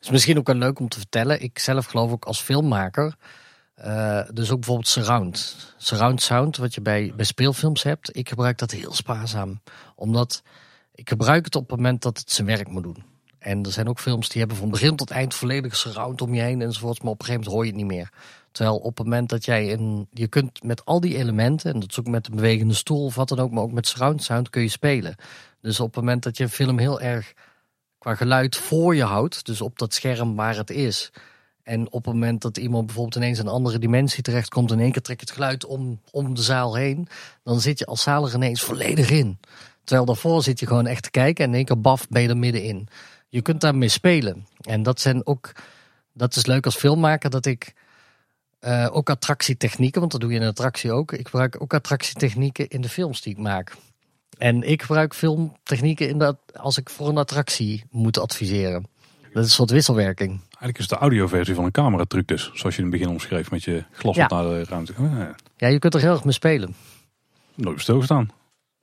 Is 0.00 0.10
misschien 0.10 0.38
ook 0.38 0.46
wel 0.46 0.56
leuk 0.56 0.78
om 0.78 0.88
te 0.88 0.98
vertellen. 0.98 1.42
Ik 1.42 1.58
zelf 1.58 1.86
geloof 1.86 2.12
ook 2.12 2.24
als 2.24 2.40
filmmaker. 2.40 3.14
Uh, 3.84 4.20
dus 4.32 4.50
ook 4.50 4.58
bijvoorbeeld 4.58 4.88
surround. 4.88 5.56
Surround 5.76 6.22
sound, 6.22 6.56
wat 6.56 6.74
je 6.74 6.80
bij, 6.80 7.12
bij 7.16 7.24
speelfilms 7.24 7.82
hebt. 7.82 8.16
Ik 8.16 8.28
gebruik 8.28 8.58
dat 8.58 8.70
heel 8.70 8.92
spaarzaam. 8.92 9.60
Omdat 9.94 10.42
ik 10.94 11.08
gebruik 11.08 11.44
het 11.44 11.54
op 11.54 11.68
het 11.68 11.76
moment 11.76 12.02
dat 12.02 12.18
het 12.18 12.32
zijn 12.32 12.46
werk 12.46 12.68
moet 12.68 12.82
doen. 12.82 13.04
En 13.38 13.62
er 13.62 13.72
zijn 13.72 13.88
ook 13.88 14.00
films 14.00 14.28
die 14.28 14.38
hebben 14.38 14.56
van 14.56 14.70
begin 14.70 14.96
tot 14.96 15.10
eind 15.10 15.34
volledig 15.34 15.76
surround 15.76 16.20
om 16.20 16.34
je 16.34 16.40
heen 16.40 16.62
enzovoorts. 16.62 17.00
Maar 17.00 17.12
op 17.12 17.20
een 17.20 17.26
gegeven 17.26 17.50
moment 17.50 17.54
hoor 17.54 17.64
je 17.64 17.70
het 17.70 17.88
niet 17.88 17.98
meer. 17.98 18.10
Terwijl 18.54 18.76
op 18.76 18.98
het 18.98 19.06
moment 19.06 19.28
dat 19.28 19.44
jij 19.44 19.72
een, 19.72 20.06
je 20.12 20.28
kunt 20.28 20.62
met 20.62 20.84
al 20.84 21.00
die 21.00 21.16
elementen, 21.16 21.72
en 21.74 21.80
dat 21.80 21.90
is 21.90 22.00
ook 22.00 22.06
met 22.06 22.26
een 22.26 22.34
bewegende 22.34 22.74
stoel 22.74 23.04
of 23.04 23.14
wat 23.14 23.28
dan 23.28 23.38
ook, 23.38 23.50
maar 23.50 23.62
ook 23.62 23.72
met 23.72 23.86
surround 23.86 24.22
sound 24.22 24.50
kun 24.50 24.62
je 24.62 24.68
spelen. 24.68 25.14
Dus 25.60 25.80
op 25.80 25.86
het 25.86 25.96
moment 25.96 26.22
dat 26.22 26.36
je 26.36 26.42
een 26.42 26.50
film 26.50 26.78
heel 26.78 27.00
erg 27.00 27.34
qua 27.98 28.14
geluid 28.14 28.56
voor 28.56 28.94
je 28.94 29.04
houdt, 29.04 29.46
dus 29.46 29.60
op 29.60 29.78
dat 29.78 29.94
scherm 29.94 30.34
waar 30.34 30.56
het 30.56 30.70
is. 30.70 31.12
En 31.62 31.86
op 31.86 32.04
het 32.04 32.14
moment 32.14 32.42
dat 32.42 32.56
iemand 32.56 32.86
bijvoorbeeld 32.86 33.16
ineens 33.16 33.38
in 33.38 33.46
een 33.46 33.52
andere 33.52 33.78
dimensie 33.78 34.22
terechtkomt, 34.22 34.70
in 34.70 34.80
één 34.80 34.92
keer 34.92 35.02
trekt 35.02 35.20
het 35.20 35.30
geluid 35.30 35.64
om, 35.64 36.00
om 36.10 36.34
de 36.34 36.42
zaal 36.42 36.74
heen, 36.74 37.08
dan 37.42 37.60
zit 37.60 37.78
je 37.78 37.86
als 37.86 38.02
zalig 38.02 38.34
ineens 38.34 38.62
volledig 38.62 39.10
in. 39.10 39.38
Terwijl 39.84 40.06
daarvoor 40.06 40.42
zit 40.42 40.60
je 40.60 40.66
gewoon 40.66 40.86
echt 40.86 41.02
te 41.02 41.10
kijken 41.10 41.44
en 41.44 41.50
in 41.50 41.56
één 41.56 41.64
keer 41.64 41.80
baf 41.80 42.08
ben 42.08 42.22
je 42.22 42.28
er 42.28 42.36
middenin. 42.36 42.88
Je 43.28 43.42
kunt 43.42 43.60
daarmee 43.60 43.88
spelen. 43.88 44.46
En 44.60 44.82
dat 44.82 45.00
zijn 45.00 45.26
ook, 45.26 45.52
dat 46.12 46.36
is 46.36 46.46
leuk 46.46 46.64
als 46.64 46.76
filmmaker, 46.76 47.30
dat 47.30 47.46
ik 47.46 47.74
uh, 48.66 48.88
ook 48.92 49.10
attractietechnieken, 49.10 50.00
want 50.00 50.12
dat 50.12 50.20
doe 50.20 50.30
je 50.30 50.36
in 50.36 50.42
een 50.42 50.48
attractie 50.48 50.92
ook. 50.92 51.12
Ik 51.12 51.24
gebruik 51.24 51.62
ook 51.62 51.74
attractietechnieken 51.74 52.68
in 52.68 52.80
de 52.80 52.88
films 52.88 53.20
die 53.20 53.32
ik 53.32 53.38
maak. 53.38 53.72
En 54.38 54.62
ik 54.62 54.82
gebruik 54.82 55.14
filmtechnieken 55.14 56.08
in 56.08 56.18
dat 56.18 56.36
als 56.54 56.78
ik 56.78 56.90
voor 56.90 57.08
een 57.08 57.18
attractie 57.18 57.84
moet 57.90 58.18
adviseren. 58.18 58.86
Dat 59.20 59.42
is 59.42 59.48
een 59.48 59.54
soort 59.54 59.70
wisselwerking. 59.70 60.30
Eigenlijk 60.30 60.78
is 60.78 60.84
het 60.84 60.88
de 60.88 60.96
audioversie 60.96 61.54
van 61.54 61.64
een 61.64 61.70
cameratruc 61.70 62.26
dus. 62.26 62.50
Zoals 62.54 62.76
je 62.76 62.82
in 62.82 62.88
het 62.88 62.98
begin 62.98 63.12
omschreef 63.12 63.50
met 63.50 63.64
je 63.64 63.84
glas 63.92 64.16
ja. 64.16 64.26
naar 64.28 64.42
de 64.42 64.64
ruimte. 64.64 64.92
Oh, 64.98 65.18
ja. 65.18 65.34
ja, 65.56 65.68
je 65.68 65.78
kunt 65.78 65.94
er 65.94 66.00
heel 66.00 66.12
erg 66.12 66.24
mee 66.24 66.32
spelen. 66.32 66.74
Nooit 67.54 67.80
stilgestaan. 67.80 68.30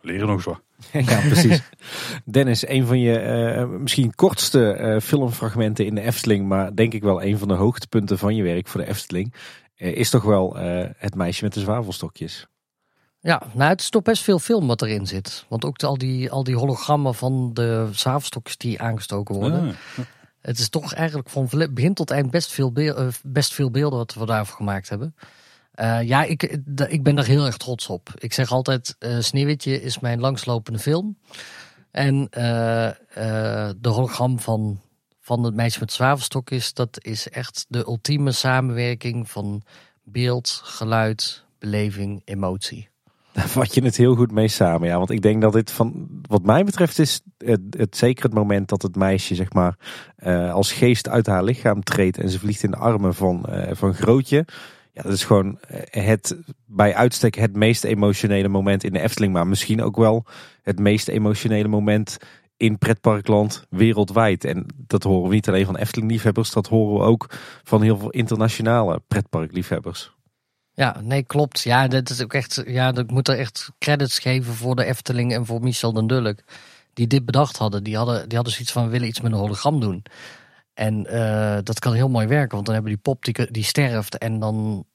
Leren 0.02 0.28
nog 0.28 0.36
eens 0.36 0.46
wat. 0.46 0.62
ja, 1.10 1.20
precies. 1.20 1.62
Dennis, 2.26 2.68
een 2.68 2.86
van 2.86 3.00
je 3.00 3.22
uh, 3.56 3.80
misschien 3.80 4.16
kortste 4.16 4.78
uh, 4.80 5.00
filmfragmenten 5.00 5.86
in 5.86 5.96
de 5.96 6.02
Efteling, 6.02 6.48
maar 6.48 6.76
denk 6.76 6.94
ik 6.94 7.04
wel 7.04 7.24
een 7.24 7.38
van 7.38 7.48
de 7.48 7.54
hoogtepunten 7.54 8.18
van 8.18 8.36
je 8.36 8.44
werk 8.44 8.68
voor 8.68 8.82
de 8.82 8.88
Efteling, 8.88 9.34
is 9.82 10.10
toch 10.10 10.24
wel 10.24 10.56
het 10.98 11.16
meisje 11.16 11.44
met 11.44 11.54
de 11.54 11.60
zwavelstokjes. 11.60 12.48
Ja, 13.20 13.42
nou 13.54 13.70
het 13.70 13.82
is 13.82 13.90
toch 13.90 14.02
best 14.02 14.24
veel 14.24 14.40
film 14.40 14.68
wat 14.68 14.82
erin 14.82 15.08
zit. 15.08 15.46
Want 15.48 15.66
ook 15.66 15.84
al, 15.84 15.98
die, 15.98 16.32
al 16.32 16.44
die 16.44 16.56
hologrammen 16.56 17.16
van 17.16 17.54
de 17.54 17.90
zwavelstokjes 17.92 18.58
die 18.58 18.82
aangestoken 18.82 19.36
worden. 19.36 19.66
Ja. 19.66 20.04
Het 20.42 20.60
is 20.60 20.70
toch 20.70 20.94
eigenlijk 20.94 21.30
van 21.30 21.50
begin 21.70 21.94
tot 21.94 22.12
eind 22.12 22.32
best 22.32 22.52
veel, 22.52 22.74
best 23.24 23.54
veel 23.54 23.72
beelden 23.72 24.00
wat 24.00 24.14
we 24.14 24.26
daarvoor 24.26 24.56
gemaakt 24.56 24.90
hebben. 24.90 25.16
Uh, 25.76 26.02
ja, 26.02 26.24
ik, 26.24 26.44
ik 26.88 27.04
ben 27.04 27.16
daar 27.16 27.26
heel 27.26 27.46
erg 27.46 27.58
trots 27.58 27.88
op. 27.88 28.10
Ik 28.18 28.34
zeg 28.34 28.52
altijd, 28.52 28.96
uh, 29.00 29.20
Sneeuwwitje 29.20 29.82
is 29.82 30.00
mijn 30.00 30.20
langslopende 30.20 30.80
film. 30.80 31.18
En 31.92 32.16
uh, 32.16 32.30
de 33.78 33.90
hologram 33.90 34.40
van, 34.40 34.82
van 35.36 35.44
het 35.44 35.56
meisje 35.56 35.80
met 35.80 35.92
zwavelstokjes, 35.92 36.74
dat 36.74 36.98
is 37.02 37.30
echt 37.30 37.66
de 37.70 37.78
ultieme 37.78 38.32
samenwerking 38.32 39.30
van 39.30 39.62
beeld, 40.04 40.62
geluid, 40.64 41.46
beleving, 41.60 42.22
emotie. 42.26 42.90
Daar 43.32 43.48
vat 43.48 43.74
je 43.74 43.84
het 43.84 43.98
heel 43.98 44.16
goed 44.16 44.32
mee 44.32 44.48
samen, 44.48 44.88
ja. 44.88 44.98
Want 44.98 45.10
ik 45.10 45.22
denk 45.22 45.42
dat 45.42 45.54
dit 45.54 45.72
van, 45.72 46.08
wat 46.28 46.44
mij 46.44 46.64
betreft, 46.64 47.00
is 47.00 47.22
het, 47.38 47.98
zeker 47.98 48.24
het 48.24 48.34
moment 48.34 48.70
dat 48.70 48.82
het 48.82 48.96
meisje, 48.96 49.36
zeg 49.36 49.54
maar, 49.54 49.76
als 50.52 50.72
geest 50.72 51.10
uit 51.10 51.26
haar 51.26 51.44
lichaam 51.44 51.84
treedt 51.84 52.18
en 52.18 52.30
ze 52.30 52.40
vliegt 52.40 52.64
in 52.64 52.72
de 52.72 52.78
armen 52.78 53.16
van, 53.16 53.46
van 53.72 53.94
Grootje. 53.94 54.46
Ja, 54.94 55.02
dat 55.02 55.14
is 55.14 55.24
gewoon 55.24 55.60
eh, 55.60 56.06
het 56.06 56.38
bij 56.66 56.96
uitstek 56.96 57.36
het 57.36 57.56
meest 57.56 57.84
emotionele 57.84 58.48
moment 58.48 58.84
in 58.84 58.94
de 58.94 59.00
Efteling. 59.00 59.34
Maar 59.34 59.48
misschien 59.48 59.82
ook 59.82 59.96
wel 59.96 60.26
het 60.64 60.80
meest 60.80 61.08
emotionele 61.08 61.68
moment 61.68 62.18
in 62.62 62.78
pretparkland 62.78 63.66
wereldwijd. 63.70 64.44
En 64.44 64.66
dat 64.78 65.04
horen 65.04 65.30
we 65.30 65.36
niet 65.36 65.48
alleen 65.48 65.66
van 65.66 65.76
Efteling-liefhebbers, 65.76 66.52
dat 66.52 66.68
horen 66.68 67.00
we 67.00 67.06
ook 67.06 67.30
van 67.64 67.82
heel 67.82 67.98
veel 67.98 68.10
internationale 68.10 69.02
pretparkliefhebbers. 69.08 70.12
Ja, 70.74 71.02
nee, 71.02 71.24
klopt. 71.24 71.62
Ja, 71.62 71.88
dat 71.88 72.10
is 72.10 72.24
ook 72.24 72.34
echt. 72.34 72.64
Ja, 72.66 72.96
ik 72.96 73.12
moet 73.12 73.28
er 73.28 73.38
echt 73.38 73.72
credits 73.80 74.20
geven 74.20 74.54
voor 74.54 74.76
de 74.76 74.84
Efteling 74.86 75.34
en 75.34 75.46
voor 75.46 75.62
Michel 75.62 75.94
den 75.94 76.08
Dulk. 76.08 76.40
Die 76.94 77.08
dit 77.08 77.26
bedacht 77.26 77.58
hadden. 77.58 77.84
Die 77.84 77.98
hadden, 77.98 78.28
die 78.28 78.36
hadden 78.36 78.54
zoiets 78.54 78.72
van: 78.72 78.90
willen 78.90 79.08
iets 79.08 79.22
met 79.22 79.32
een 79.32 79.38
hologram 79.38 79.80
doen. 79.80 80.04
En 80.74 81.06
eh, 81.06 81.58
dat 81.64 81.80
kan 81.80 81.94
heel 81.94 82.10
mooi 82.10 82.28
werken, 82.28 82.54
want 82.54 82.66
dan 82.66 82.74
hebben 82.74 82.94
die 82.94 83.02
pop 83.02 83.26
die, 83.26 83.52
die 83.52 83.64
sterft 83.64 84.18
en 84.18 84.40
dan, 84.40 84.86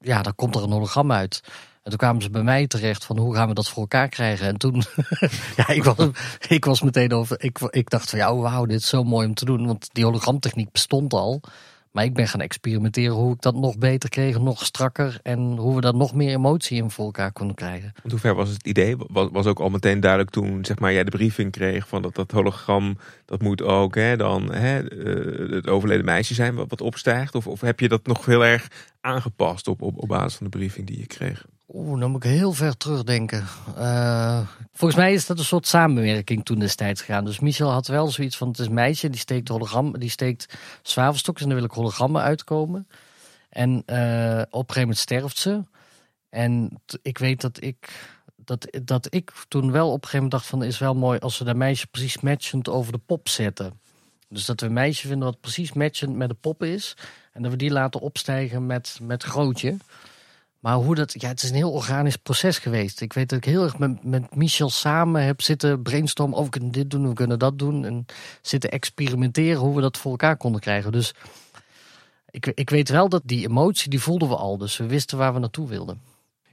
ja, 0.00 0.22
dan 0.22 0.34
komt 0.34 0.56
er 0.56 0.62
een 0.62 0.72
hologram 0.72 1.12
uit. 1.12 1.42
En 1.88 1.94
toen 1.94 2.08
kwamen 2.08 2.22
ze 2.22 2.30
bij 2.30 2.42
mij 2.42 2.66
terecht 2.66 3.04
van 3.04 3.18
hoe 3.18 3.34
gaan 3.34 3.48
we 3.48 3.54
dat 3.54 3.68
voor 3.68 3.82
elkaar 3.82 4.08
krijgen. 4.08 4.46
En 4.46 4.56
toen, 4.56 4.82
ja, 5.56 5.68
ik 5.68 5.84
was, 5.84 6.08
ik 6.48 6.64
was 6.64 6.82
meteen 6.82 7.12
over, 7.12 7.42
ik, 7.42 7.58
ik 7.70 7.90
dacht 7.90 8.10
van 8.10 8.18
ja, 8.18 8.32
oh, 8.32 8.42
wauw, 8.42 8.66
dit 8.66 8.80
is 8.80 8.88
zo 8.88 9.04
mooi 9.04 9.26
om 9.26 9.34
te 9.34 9.44
doen. 9.44 9.66
Want 9.66 9.88
die 9.92 10.04
hologramtechniek 10.04 10.72
bestond 10.72 11.12
al. 11.12 11.40
Maar 11.92 12.04
ik 12.04 12.14
ben 12.14 12.28
gaan 12.28 12.40
experimenteren 12.40 13.14
hoe 13.14 13.34
ik 13.34 13.40
dat 13.40 13.54
nog 13.54 13.78
beter 13.78 14.08
kreeg, 14.08 14.38
nog 14.38 14.64
strakker. 14.64 15.20
En 15.22 15.38
hoe 15.38 15.74
we 15.74 15.80
daar 15.80 15.94
nog 15.94 16.14
meer 16.14 16.34
emotie 16.34 16.82
in 16.82 16.90
voor 16.90 17.04
elkaar 17.04 17.32
konden 17.32 17.56
krijgen. 17.56 17.92
Want 17.94 18.10
hoe 18.10 18.20
ver 18.20 18.34
was 18.34 18.48
het 18.48 18.66
idee? 18.66 18.96
Was, 19.08 19.28
was 19.32 19.46
ook 19.46 19.60
al 19.60 19.70
meteen 19.70 20.00
duidelijk 20.00 20.30
toen 20.30 20.64
zeg 20.64 20.78
maar, 20.78 20.92
jij 20.92 21.04
de 21.04 21.10
briefing 21.10 21.52
kreeg 21.52 21.88
van 21.88 22.02
dat, 22.02 22.14
dat 22.14 22.30
hologram, 22.30 22.98
dat 23.24 23.42
moet 23.42 23.62
ook 23.62 23.94
hè, 23.94 24.16
dan 24.16 24.52
hè, 24.52 24.88
eh, 24.88 25.50
het 25.56 25.68
overleden 25.68 26.04
meisje 26.04 26.34
zijn 26.34 26.54
wat, 26.54 26.66
wat 26.68 26.80
opstijgt? 26.80 27.34
Of, 27.34 27.46
of 27.46 27.60
heb 27.60 27.80
je 27.80 27.88
dat 27.88 28.06
nog 28.06 28.26
heel 28.26 28.44
erg 28.44 28.68
aangepast 29.00 29.68
op, 29.68 29.82
op, 29.82 30.02
op 30.02 30.08
basis 30.08 30.34
van 30.34 30.50
de 30.50 30.58
briefing 30.58 30.86
die 30.86 30.98
je 30.98 31.06
kreeg? 31.06 31.44
Oeh, 31.72 32.00
dan 32.00 32.10
moet 32.10 32.24
ik 32.24 32.30
heel 32.30 32.52
ver 32.52 32.76
terugdenken. 32.76 33.46
Uh, 33.78 34.40
volgens 34.72 35.00
mij 35.00 35.12
is 35.12 35.26
dat 35.26 35.38
een 35.38 35.44
soort 35.44 35.66
samenwerking 35.66 36.44
toen 36.44 36.58
destijds 36.58 37.00
gegaan. 37.00 37.24
Dus 37.24 37.38
Michel 37.38 37.70
had 37.70 37.86
wel 37.86 38.10
zoiets 38.10 38.36
van: 38.36 38.48
het 38.48 38.58
is 38.58 38.66
een 38.66 38.74
meisje 38.74 39.10
die 39.10 39.20
steekt 39.20 39.48
hologram, 39.48 39.98
die 39.98 40.10
steekt 40.10 40.58
zwavelstokjes 40.82 41.42
en 41.42 41.48
dan 41.48 41.58
wil 41.58 41.68
ik 41.68 41.74
hologrammen 41.74 42.22
uitkomen. 42.22 42.88
En 43.48 43.70
uh, 43.70 43.76
op 43.76 43.84
een 43.86 44.50
gegeven 44.50 44.80
moment 44.80 44.98
sterft 44.98 45.38
ze. 45.38 45.62
En 46.28 46.80
ik 47.02 47.18
weet 47.18 47.40
dat 47.40 47.62
ik, 47.62 48.08
dat, 48.36 48.78
dat 48.84 49.14
ik 49.14 49.32
toen 49.48 49.72
wel 49.72 49.86
op 49.86 50.02
een 50.02 50.08
gegeven 50.08 50.16
moment 50.16 50.32
dacht: 50.32 50.46
van 50.46 50.62
is 50.62 50.78
wel 50.78 50.94
mooi 50.94 51.18
als 51.18 51.38
we 51.38 51.44
dat 51.44 51.56
meisje 51.56 51.86
precies 51.86 52.20
matchend 52.20 52.68
over 52.68 52.92
de 52.92 53.00
pop 53.06 53.28
zetten. 53.28 53.80
Dus 54.28 54.44
dat 54.44 54.60
we 54.60 54.66
een 54.66 54.72
meisje 54.72 55.06
vinden 55.06 55.28
wat 55.28 55.40
precies 55.40 55.72
matchend 55.72 56.16
met 56.16 56.28
de 56.28 56.34
pop 56.34 56.62
is. 56.62 56.96
En 57.32 57.42
dat 57.42 57.50
we 57.50 57.56
die 57.56 57.70
laten 57.70 58.00
opstijgen 58.00 58.66
met, 58.66 58.98
met 59.02 59.22
grootje. 59.22 59.76
Maar 60.58 60.74
hoe 60.74 60.94
dat, 60.94 61.20
ja, 61.20 61.28
het 61.28 61.42
is 61.42 61.48
een 61.48 61.56
heel 61.56 61.72
organisch 61.72 62.16
proces 62.16 62.58
geweest. 62.58 63.00
Ik 63.00 63.12
weet 63.12 63.28
dat 63.28 63.38
ik 63.38 63.44
heel 63.44 63.62
erg 63.62 63.78
met, 63.78 64.04
met 64.04 64.34
Michel 64.34 64.70
samen 64.70 65.24
heb 65.24 65.42
zitten 65.42 65.82
brainstormen. 65.82 66.38
Of 66.38 66.44
we 66.44 66.50
kunnen 66.50 66.70
dit 66.70 66.90
doen, 66.90 67.08
we 67.08 67.14
kunnen 67.14 67.38
dat 67.38 67.58
doen. 67.58 67.84
En 67.84 68.06
zitten 68.42 68.70
experimenteren 68.70 69.60
hoe 69.60 69.74
we 69.74 69.80
dat 69.80 69.96
voor 69.96 70.10
elkaar 70.10 70.36
konden 70.36 70.60
krijgen. 70.60 70.92
Dus 70.92 71.14
ik, 72.30 72.46
ik 72.46 72.70
weet 72.70 72.88
wel 72.88 73.08
dat 73.08 73.22
die 73.24 73.48
emotie, 73.48 73.90
die 73.90 74.00
voelden 74.00 74.28
we 74.28 74.36
al. 74.36 74.58
Dus 74.58 74.76
we 74.76 74.86
wisten 74.86 75.18
waar 75.18 75.32
we 75.34 75.38
naartoe 75.38 75.68
wilden. 75.68 76.00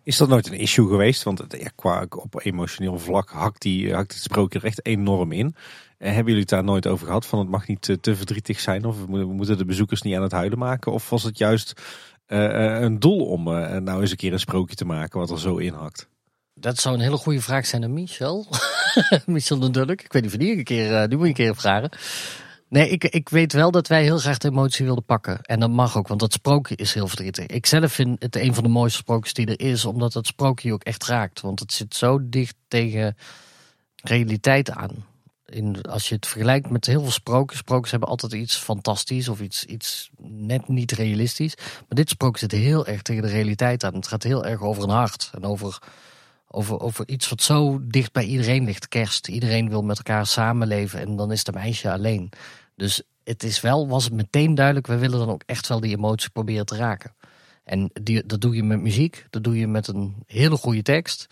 Is 0.03 0.17
dat 0.17 0.29
nooit 0.29 0.47
een 0.47 0.59
issue 0.59 0.87
geweest? 0.87 1.23
Want 1.23 1.43
ja, 1.49 1.69
qua 1.75 2.05
op 2.09 2.39
emotioneel 2.43 2.99
vlak 2.99 3.29
hakt, 3.29 3.61
die, 3.61 3.93
hakt 3.93 4.13
het 4.13 4.21
sprookje 4.21 4.59
er 4.59 4.65
echt 4.65 4.85
enorm 4.85 5.31
in. 5.31 5.55
En 5.97 6.07
hebben 6.07 6.25
jullie 6.25 6.39
het 6.39 6.49
daar 6.49 6.63
nooit 6.63 6.87
over 6.87 7.05
gehad? 7.07 7.25
Van 7.25 7.39
het 7.39 7.49
mag 7.49 7.67
niet 7.67 7.81
te, 7.81 7.99
te 7.99 8.15
verdrietig 8.15 8.59
zijn. 8.59 8.85
Of 8.85 9.05
we 9.05 9.25
moeten 9.25 9.57
de 9.57 9.65
bezoekers 9.65 10.01
niet 10.01 10.15
aan 10.15 10.21
het 10.21 10.31
huilen 10.31 10.57
maken. 10.57 10.91
Of 10.91 11.09
was 11.09 11.23
het 11.23 11.37
juist 11.37 11.81
uh, 12.27 12.81
een 12.81 12.99
doel 12.99 13.25
om 13.25 13.47
uh, 13.47 13.75
nou 13.77 14.01
eens 14.01 14.11
een 14.11 14.17
keer 14.17 14.33
een 14.33 14.39
sprookje 14.39 14.75
te 14.75 14.85
maken 14.85 15.19
wat 15.19 15.29
er 15.29 15.39
zo 15.39 15.57
inhakt? 15.57 16.07
Dat 16.53 16.77
zou 16.77 16.95
een 16.95 17.01
hele 17.01 17.17
goede 17.17 17.41
vraag 17.41 17.65
zijn 17.65 17.83
aan 17.83 17.93
Michel. 17.93 18.47
Michel 19.25 19.71
Dulk. 19.71 20.01
Ik 20.01 20.13
weet 20.13 20.21
niet 20.21 20.31
of 20.31 20.37
die 20.39 20.57
een 20.57 20.63
keer, 20.63 20.91
uh, 20.91 20.99
moet 20.99 21.19
je 21.21 21.27
een 21.27 21.33
keer 21.33 21.55
vragen. 21.55 21.89
Nee, 22.69 22.89
ik, 22.89 23.03
ik 23.03 23.29
weet 23.29 23.53
wel 23.53 23.71
dat 23.71 23.87
wij 23.87 24.03
heel 24.03 24.17
graag 24.17 24.37
de 24.37 24.47
emotie 24.47 24.85
wilden 24.85 25.05
pakken. 25.05 25.41
En 25.41 25.59
dat 25.59 25.69
mag 25.69 25.97
ook, 25.97 26.07
want 26.07 26.19
dat 26.19 26.33
sprookje 26.33 26.75
is 26.75 26.93
heel 26.93 27.07
verdrietig. 27.07 27.45
Ik 27.45 27.65
zelf 27.65 27.91
vind 27.91 28.21
het 28.21 28.35
een 28.35 28.53
van 28.53 28.63
de 28.63 28.69
mooiste 28.69 28.97
sprookjes 28.97 29.33
die 29.33 29.45
er 29.45 29.59
is, 29.59 29.85
omdat 29.85 30.13
het 30.13 30.27
sprookje 30.27 30.73
ook 30.73 30.83
echt 30.83 31.05
raakt. 31.05 31.41
Want 31.41 31.59
het 31.59 31.73
zit 31.73 31.95
zo 31.95 32.29
dicht 32.29 32.55
tegen 32.67 33.17
realiteit 34.03 34.71
aan 34.71 35.05
als 35.81 36.09
je 36.09 36.15
het 36.15 36.27
vergelijkt 36.27 36.69
met 36.69 36.85
heel 36.85 37.01
veel 37.01 37.11
sprookjes. 37.11 37.59
Sprookjes 37.59 37.91
hebben 37.91 38.09
altijd 38.09 38.33
iets 38.33 38.57
fantastisch 38.57 39.27
of 39.27 39.41
iets, 39.41 39.65
iets 39.65 40.09
net 40.21 40.67
niet 40.67 40.91
realistisch. 40.91 41.55
Maar 41.57 41.85
dit 41.87 42.09
sprookje 42.09 42.39
zit 42.39 42.51
heel 42.51 42.85
erg 42.85 43.01
tegen 43.01 43.21
de 43.21 43.29
realiteit 43.29 43.83
aan. 43.83 43.93
Het 43.93 44.07
gaat 44.07 44.23
heel 44.23 44.45
erg 44.45 44.61
over 44.61 44.83
een 44.83 44.89
hart 44.89 45.31
en 45.33 45.43
over, 45.43 45.79
over, 46.47 46.79
over 46.79 47.07
iets 47.07 47.29
wat 47.29 47.41
zo 47.41 47.79
dicht 47.87 48.11
bij 48.11 48.25
iedereen 48.25 48.65
ligt. 48.65 48.87
Kerst. 48.87 49.27
Iedereen 49.27 49.69
wil 49.69 49.81
met 49.81 49.97
elkaar 49.97 50.25
samenleven 50.25 50.99
en 50.99 51.15
dan 51.15 51.31
is 51.31 51.43
de 51.43 51.51
meisje 51.51 51.91
alleen. 51.91 52.31
Dus 52.75 53.01
het 53.23 53.43
is 53.43 53.61
wel, 53.61 53.87
was 53.87 54.03
het 54.03 54.13
meteen 54.13 54.55
duidelijk, 54.55 54.87
we 54.87 54.97
willen 54.97 55.19
dan 55.19 55.29
ook 55.29 55.43
echt 55.45 55.67
wel 55.67 55.79
die 55.79 55.95
emotie 55.95 56.29
proberen 56.29 56.65
te 56.65 56.75
raken. 56.75 57.15
En 57.63 57.89
die, 58.01 58.25
dat 58.25 58.41
doe 58.41 58.55
je 58.55 58.63
met 58.63 58.81
muziek, 58.81 59.27
dat 59.29 59.43
doe 59.43 59.57
je 59.57 59.67
met 59.67 59.87
een 59.87 60.15
hele 60.25 60.57
goede 60.57 60.81
tekst. 60.81 61.27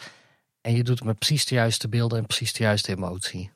En 0.62 0.76
je 0.76 0.84
doet 0.84 0.98
het 0.98 1.08
met 1.08 1.18
precies 1.18 1.46
de 1.46 1.56
juiste 1.56 1.90
beelden 1.90 2.18
en 2.18 2.26
precies 2.26 2.54
de 2.54 2.64
juiste 2.64 2.92
emotie. 2.92 3.52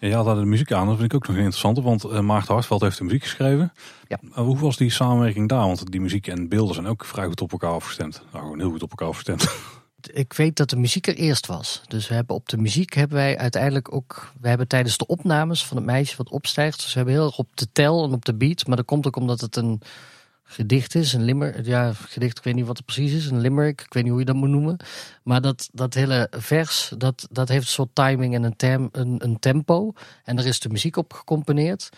Ja, 0.00 0.08
je 0.08 0.14
had 0.14 0.24
daar 0.24 0.34
de 0.34 0.44
muziek 0.44 0.72
aan, 0.72 0.86
dat 0.86 0.96
vind 0.98 1.12
ik 1.12 1.14
ook 1.14 1.28
nog 1.28 1.36
interessant, 1.36 1.78
want 1.78 2.04
uh, 2.04 2.20
Maarten 2.20 2.54
Hartveld 2.54 2.80
heeft 2.80 2.98
de 2.98 3.04
muziek 3.04 3.22
geschreven. 3.22 3.72
Ja. 4.08 4.18
Uh, 4.22 4.34
hoe 4.36 4.58
was 4.58 4.76
die 4.76 4.90
samenwerking 4.90 5.48
daar? 5.48 5.66
Want 5.66 5.90
die 5.90 6.00
muziek 6.00 6.26
en 6.26 6.48
beelden 6.48 6.74
zijn 6.74 6.86
ook 6.86 7.04
vrij 7.04 7.26
goed 7.26 7.40
op 7.40 7.52
elkaar 7.52 7.70
afgestemd. 7.70 8.22
Nou, 8.32 8.44
gewoon 8.44 8.58
heel 8.58 8.70
goed 8.70 8.82
op 8.82 8.90
elkaar 8.90 9.08
afgestemd. 9.08 9.48
Ik 10.12 10.32
weet 10.32 10.56
dat 10.56 10.70
de 10.70 10.76
muziek 10.76 11.06
er 11.06 11.14
eerst 11.14 11.46
was. 11.46 11.82
Dus 11.88 12.08
we 12.08 12.14
hebben 12.14 12.36
op 12.36 12.48
de 12.48 12.56
muziek 12.56 12.94
hebben 12.94 13.16
wij 13.16 13.38
uiteindelijk 13.38 13.94
ook. 13.94 14.32
We 14.40 14.48
hebben 14.48 14.68
tijdens 14.68 14.96
de 14.96 15.06
opnames 15.06 15.64
van 15.66 15.76
het 15.76 15.86
meisje 15.86 16.16
wat 16.16 16.30
opstijgt. 16.30 16.76
Dus 16.76 16.92
we 16.92 16.96
hebben 16.96 17.14
heel 17.14 17.26
erg 17.26 17.38
op 17.38 17.48
de 17.54 17.66
tel 17.72 18.04
en 18.04 18.12
op 18.12 18.24
de 18.24 18.34
beat. 18.34 18.66
Maar 18.66 18.76
dat 18.76 18.86
komt 18.86 19.06
ook 19.06 19.16
omdat 19.16 19.40
het 19.40 19.56
een 19.56 19.80
gedicht 20.50 20.94
is, 20.94 21.12
een 21.12 21.22
limmer. 21.22 21.66
Ja, 21.66 21.92
gedicht, 21.92 22.38
ik 22.38 22.44
weet 22.44 22.54
niet 22.54 22.66
wat 22.66 22.76
het 22.76 22.86
precies 22.86 23.12
is, 23.12 23.26
een 23.26 23.40
limerick, 23.40 23.80
ik 23.80 23.92
weet 23.92 24.02
niet 24.02 24.12
hoe 24.12 24.20
je 24.20 24.26
dat 24.26 24.36
moet 24.36 24.48
noemen. 24.48 24.76
Maar 25.22 25.40
dat, 25.40 25.68
dat 25.72 25.94
hele 25.94 26.26
vers, 26.30 26.92
dat, 26.96 27.26
dat 27.30 27.48
heeft 27.48 27.62
een 27.62 27.72
soort 27.72 27.94
timing 27.94 28.34
en 28.34 28.42
een, 28.42 28.56
tem, 28.56 28.88
een, 28.92 29.24
een 29.24 29.38
tempo. 29.38 29.92
En 30.24 30.38
er 30.38 30.46
is 30.46 30.60
de 30.60 30.68
muziek 30.68 30.96
op 30.96 31.12
gecomponeerd. 31.12 31.88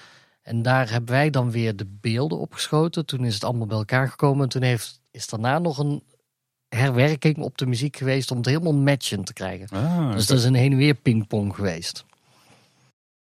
En 0.43 0.63
daar 0.63 0.91
hebben 0.91 1.11
wij 1.11 1.31
dan 1.31 1.51
weer 1.51 1.77
de 1.77 1.87
beelden 2.01 2.39
opgeschoten. 2.39 3.07
Toen 3.07 3.25
is 3.25 3.35
het 3.35 3.45
allemaal 3.45 3.67
bij 3.67 3.77
elkaar 3.77 4.09
gekomen. 4.09 4.43
En 4.43 4.49
toen 4.49 4.63
heeft, 4.63 5.01
is 5.11 5.27
daarna 5.27 5.59
nog 5.59 5.79
een 5.79 6.03
herwerking 6.69 7.37
op 7.37 7.59
de 7.59 7.67
muziek 7.67 7.97
geweest 7.97 8.31
om 8.31 8.37
het 8.37 8.47
helemaal 8.47 8.75
matchend 8.75 9.27
te 9.27 9.33
krijgen. 9.33 9.69
Ah, 9.69 10.13
dus 10.13 10.27
dat 10.27 10.39
is 10.39 10.45
een 10.45 10.55
heen 10.55 10.73
en 10.73 10.79
weer 10.79 10.95
pingpong 10.95 11.55
geweest. 11.55 12.05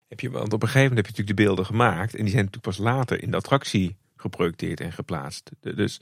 Heb 0.08 0.20
je, 0.20 0.30
want 0.30 0.54
op 0.54 0.62
een 0.62 0.68
gegeven 0.68 0.88
moment 0.88 1.06
heb 1.06 1.16
je 1.16 1.22
natuurlijk 1.22 1.38
de 1.38 1.44
beelden 1.44 1.66
gemaakt. 1.66 2.16
En 2.16 2.24
die 2.24 2.34
zijn 2.34 2.46
natuurlijk 2.46 2.78
pas 2.78 2.86
later 2.86 3.24
in 3.24 3.32
de 3.32 3.38
attractie 3.38 3.96
geprojecteerd 4.22 4.80
en 4.80 4.92
geplaatst. 4.92 5.52
Dus 5.60 6.02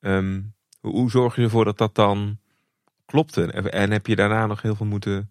um, 0.00 0.52
hoe 0.80 1.10
zorg 1.10 1.36
je 1.36 1.42
ervoor 1.42 1.64
dat 1.64 1.78
dat 1.78 1.94
dan 1.94 2.38
klopte? 3.06 3.52
En 3.52 3.90
heb 3.90 4.06
je 4.06 4.16
daarna 4.16 4.46
nog 4.46 4.62
heel 4.62 4.74
veel 4.74 4.86
moeten 4.86 5.30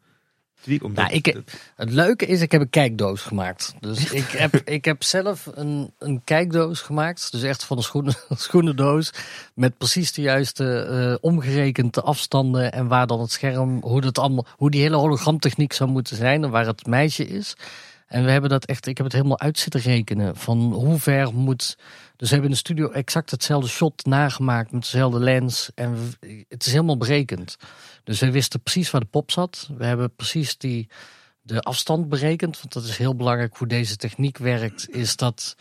tweaken? 0.61 0.93
Nou, 0.93 1.11
ik, 1.11 1.41
het 1.75 1.91
leuke 1.91 2.25
is, 2.25 2.41
ik 2.41 2.51
heb 2.51 2.61
een 2.61 2.69
kijkdoos 2.69 3.21
gemaakt. 3.21 3.73
Dus 3.79 4.11
ik 4.21 4.29
heb, 4.29 4.55
ik 4.55 4.85
heb 4.85 5.03
zelf 5.03 5.47
een, 5.53 5.93
een 5.99 6.21
kijkdoos 6.23 6.81
gemaakt. 6.81 7.31
Dus 7.31 7.43
echt 7.43 7.63
van 7.63 7.77
een 7.77 7.83
schoenen, 7.83 8.15
schoenendoos. 8.47 9.13
Met 9.53 9.77
precies 9.77 10.11
de 10.11 10.21
juiste 10.21 10.87
uh, 10.91 11.17
omgerekende 11.21 12.01
afstanden. 12.01 12.71
En 12.71 12.87
waar 12.87 13.07
dan 13.07 13.21
het 13.21 13.31
scherm, 13.31 13.81
hoe, 13.81 14.01
dat 14.01 14.17
allemaal, 14.17 14.45
hoe 14.49 14.71
die 14.71 14.81
hele 14.81 14.95
hologramtechniek 14.95 15.73
zou 15.73 15.89
moeten 15.89 16.15
zijn. 16.15 16.43
En 16.43 16.49
waar 16.49 16.65
het 16.65 16.85
meisje 16.85 17.27
is. 17.27 17.55
En 18.09 18.23
we 18.23 18.31
hebben 18.31 18.49
dat 18.49 18.65
echt, 18.65 18.87
ik 18.87 18.97
heb 18.97 19.05
het 19.05 19.15
helemaal 19.15 19.39
uit 19.39 19.59
zitten 19.59 19.81
rekenen. 19.81 20.35
Van 20.35 20.57
hoe 20.73 20.99
ver 20.99 21.33
moet. 21.33 21.77
Dus 22.15 22.27
we 22.29 22.33
hebben 22.33 22.43
in 22.43 22.51
de 22.51 22.55
studio 22.55 22.89
exact 22.91 23.31
hetzelfde 23.31 23.69
shot 23.69 24.05
nagemaakt 24.05 24.71
met 24.71 24.81
dezelfde 24.81 25.19
lens. 25.19 25.71
En 25.75 26.13
het 26.47 26.65
is 26.65 26.71
helemaal 26.71 26.97
berekend. 26.97 27.57
Dus 28.03 28.19
we 28.19 28.31
wisten 28.31 28.61
precies 28.61 28.91
waar 28.91 29.01
de 29.01 29.07
pop 29.07 29.31
zat. 29.31 29.69
We 29.77 29.85
hebben 29.85 30.15
precies 30.15 30.57
die, 30.57 30.89
de 31.41 31.61
afstand 31.61 32.09
berekend. 32.09 32.59
Want 32.59 32.73
dat 32.73 32.83
is 32.83 32.97
heel 32.97 33.15
belangrijk 33.15 33.57
hoe 33.57 33.67
deze 33.67 33.95
techniek 33.95 34.37
werkt. 34.37 34.89
Is 34.89 35.15
dat, 35.15 35.55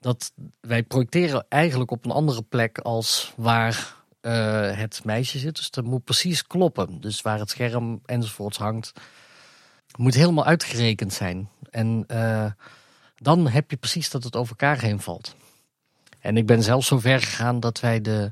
dat 0.00 0.32
wij 0.60 0.82
projecteren 0.82 1.46
eigenlijk 1.48 1.90
op 1.90 2.04
een 2.04 2.10
andere 2.10 2.42
plek 2.42 2.78
als 2.78 3.32
waar 3.36 3.94
uh, 4.22 4.76
het 4.76 5.00
meisje 5.04 5.38
zit. 5.38 5.56
Dus 5.56 5.70
dat 5.70 5.84
moet 5.84 6.04
precies 6.04 6.46
kloppen. 6.46 7.00
Dus 7.00 7.22
waar 7.22 7.38
het 7.38 7.50
scherm 7.50 8.00
enzovoorts 8.04 8.58
hangt 8.58 8.92
moet 9.96 10.14
helemaal 10.14 10.44
uitgerekend 10.44 11.12
zijn. 11.12 11.48
En 11.70 12.04
uh, 12.08 12.50
dan 13.16 13.48
heb 13.48 13.70
je 13.70 13.76
precies 13.76 14.10
dat 14.10 14.24
het 14.24 14.36
over 14.36 14.50
elkaar 14.50 14.80
heen 14.80 15.00
valt. 15.00 15.34
En 16.20 16.36
ik 16.36 16.46
ben 16.46 16.62
zelfs 16.62 16.86
zo 16.86 16.98
ver 16.98 17.20
gegaan 17.20 17.60
dat 17.60 17.80
wij 17.80 18.00
de, 18.00 18.30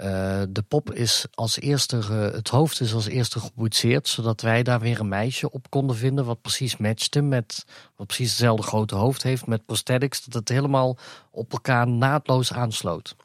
uh, 0.00 0.42
de 0.48 0.62
pop 0.68 0.92
is 0.92 1.26
als 1.34 1.60
eerste, 1.60 1.96
het 2.12 2.48
hoofd 2.48 2.80
is 2.80 2.94
als 2.94 3.06
eerste 3.06 3.40
geboetseerd, 3.40 4.08
zodat 4.08 4.40
wij 4.40 4.62
daar 4.62 4.80
weer 4.80 5.00
een 5.00 5.08
meisje 5.08 5.50
op 5.50 5.70
konden 5.70 5.96
vinden 5.96 6.24
wat 6.24 6.40
precies 6.40 6.76
matchte 6.76 7.20
met, 7.20 7.64
wat 7.96 8.06
precies 8.06 8.30
hetzelfde 8.30 8.66
grote 8.66 8.94
hoofd 8.94 9.22
heeft 9.22 9.46
met 9.46 9.66
prosthetics, 9.66 10.24
dat 10.24 10.34
het 10.34 10.48
helemaal 10.48 10.96
op 11.30 11.52
elkaar 11.52 11.88
naadloos 11.88 12.52
aansloot. 12.52 13.16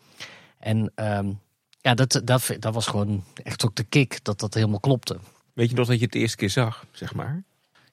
En 0.60 0.91
um, 0.95 1.39
ja, 1.81 1.93
dat, 1.93 2.22
dat, 2.23 2.56
dat 2.60 2.73
was 2.73 2.88
gewoon 2.88 3.23
echt 3.43 3.65
ook 3.65 3.76
de 3.76 3.84
kick, 3.84 4.23
dat 4.23 4.39
dat 4.39 4.53
helemaal 4.53 4.80
klopte. 4.80 5.18
Weet 5.53 5.69
je 5.69 5.76
nog 5.76 5.88
dat 5.88 5.98
je 5.98 6.03
het 6.03 6.14
de 6.14 6.19
eerste 6.19 6.38
keer 6.38 6.49
zag, 6.49 6.85
zeg 6.91 7.14
maar? 7.14 7.43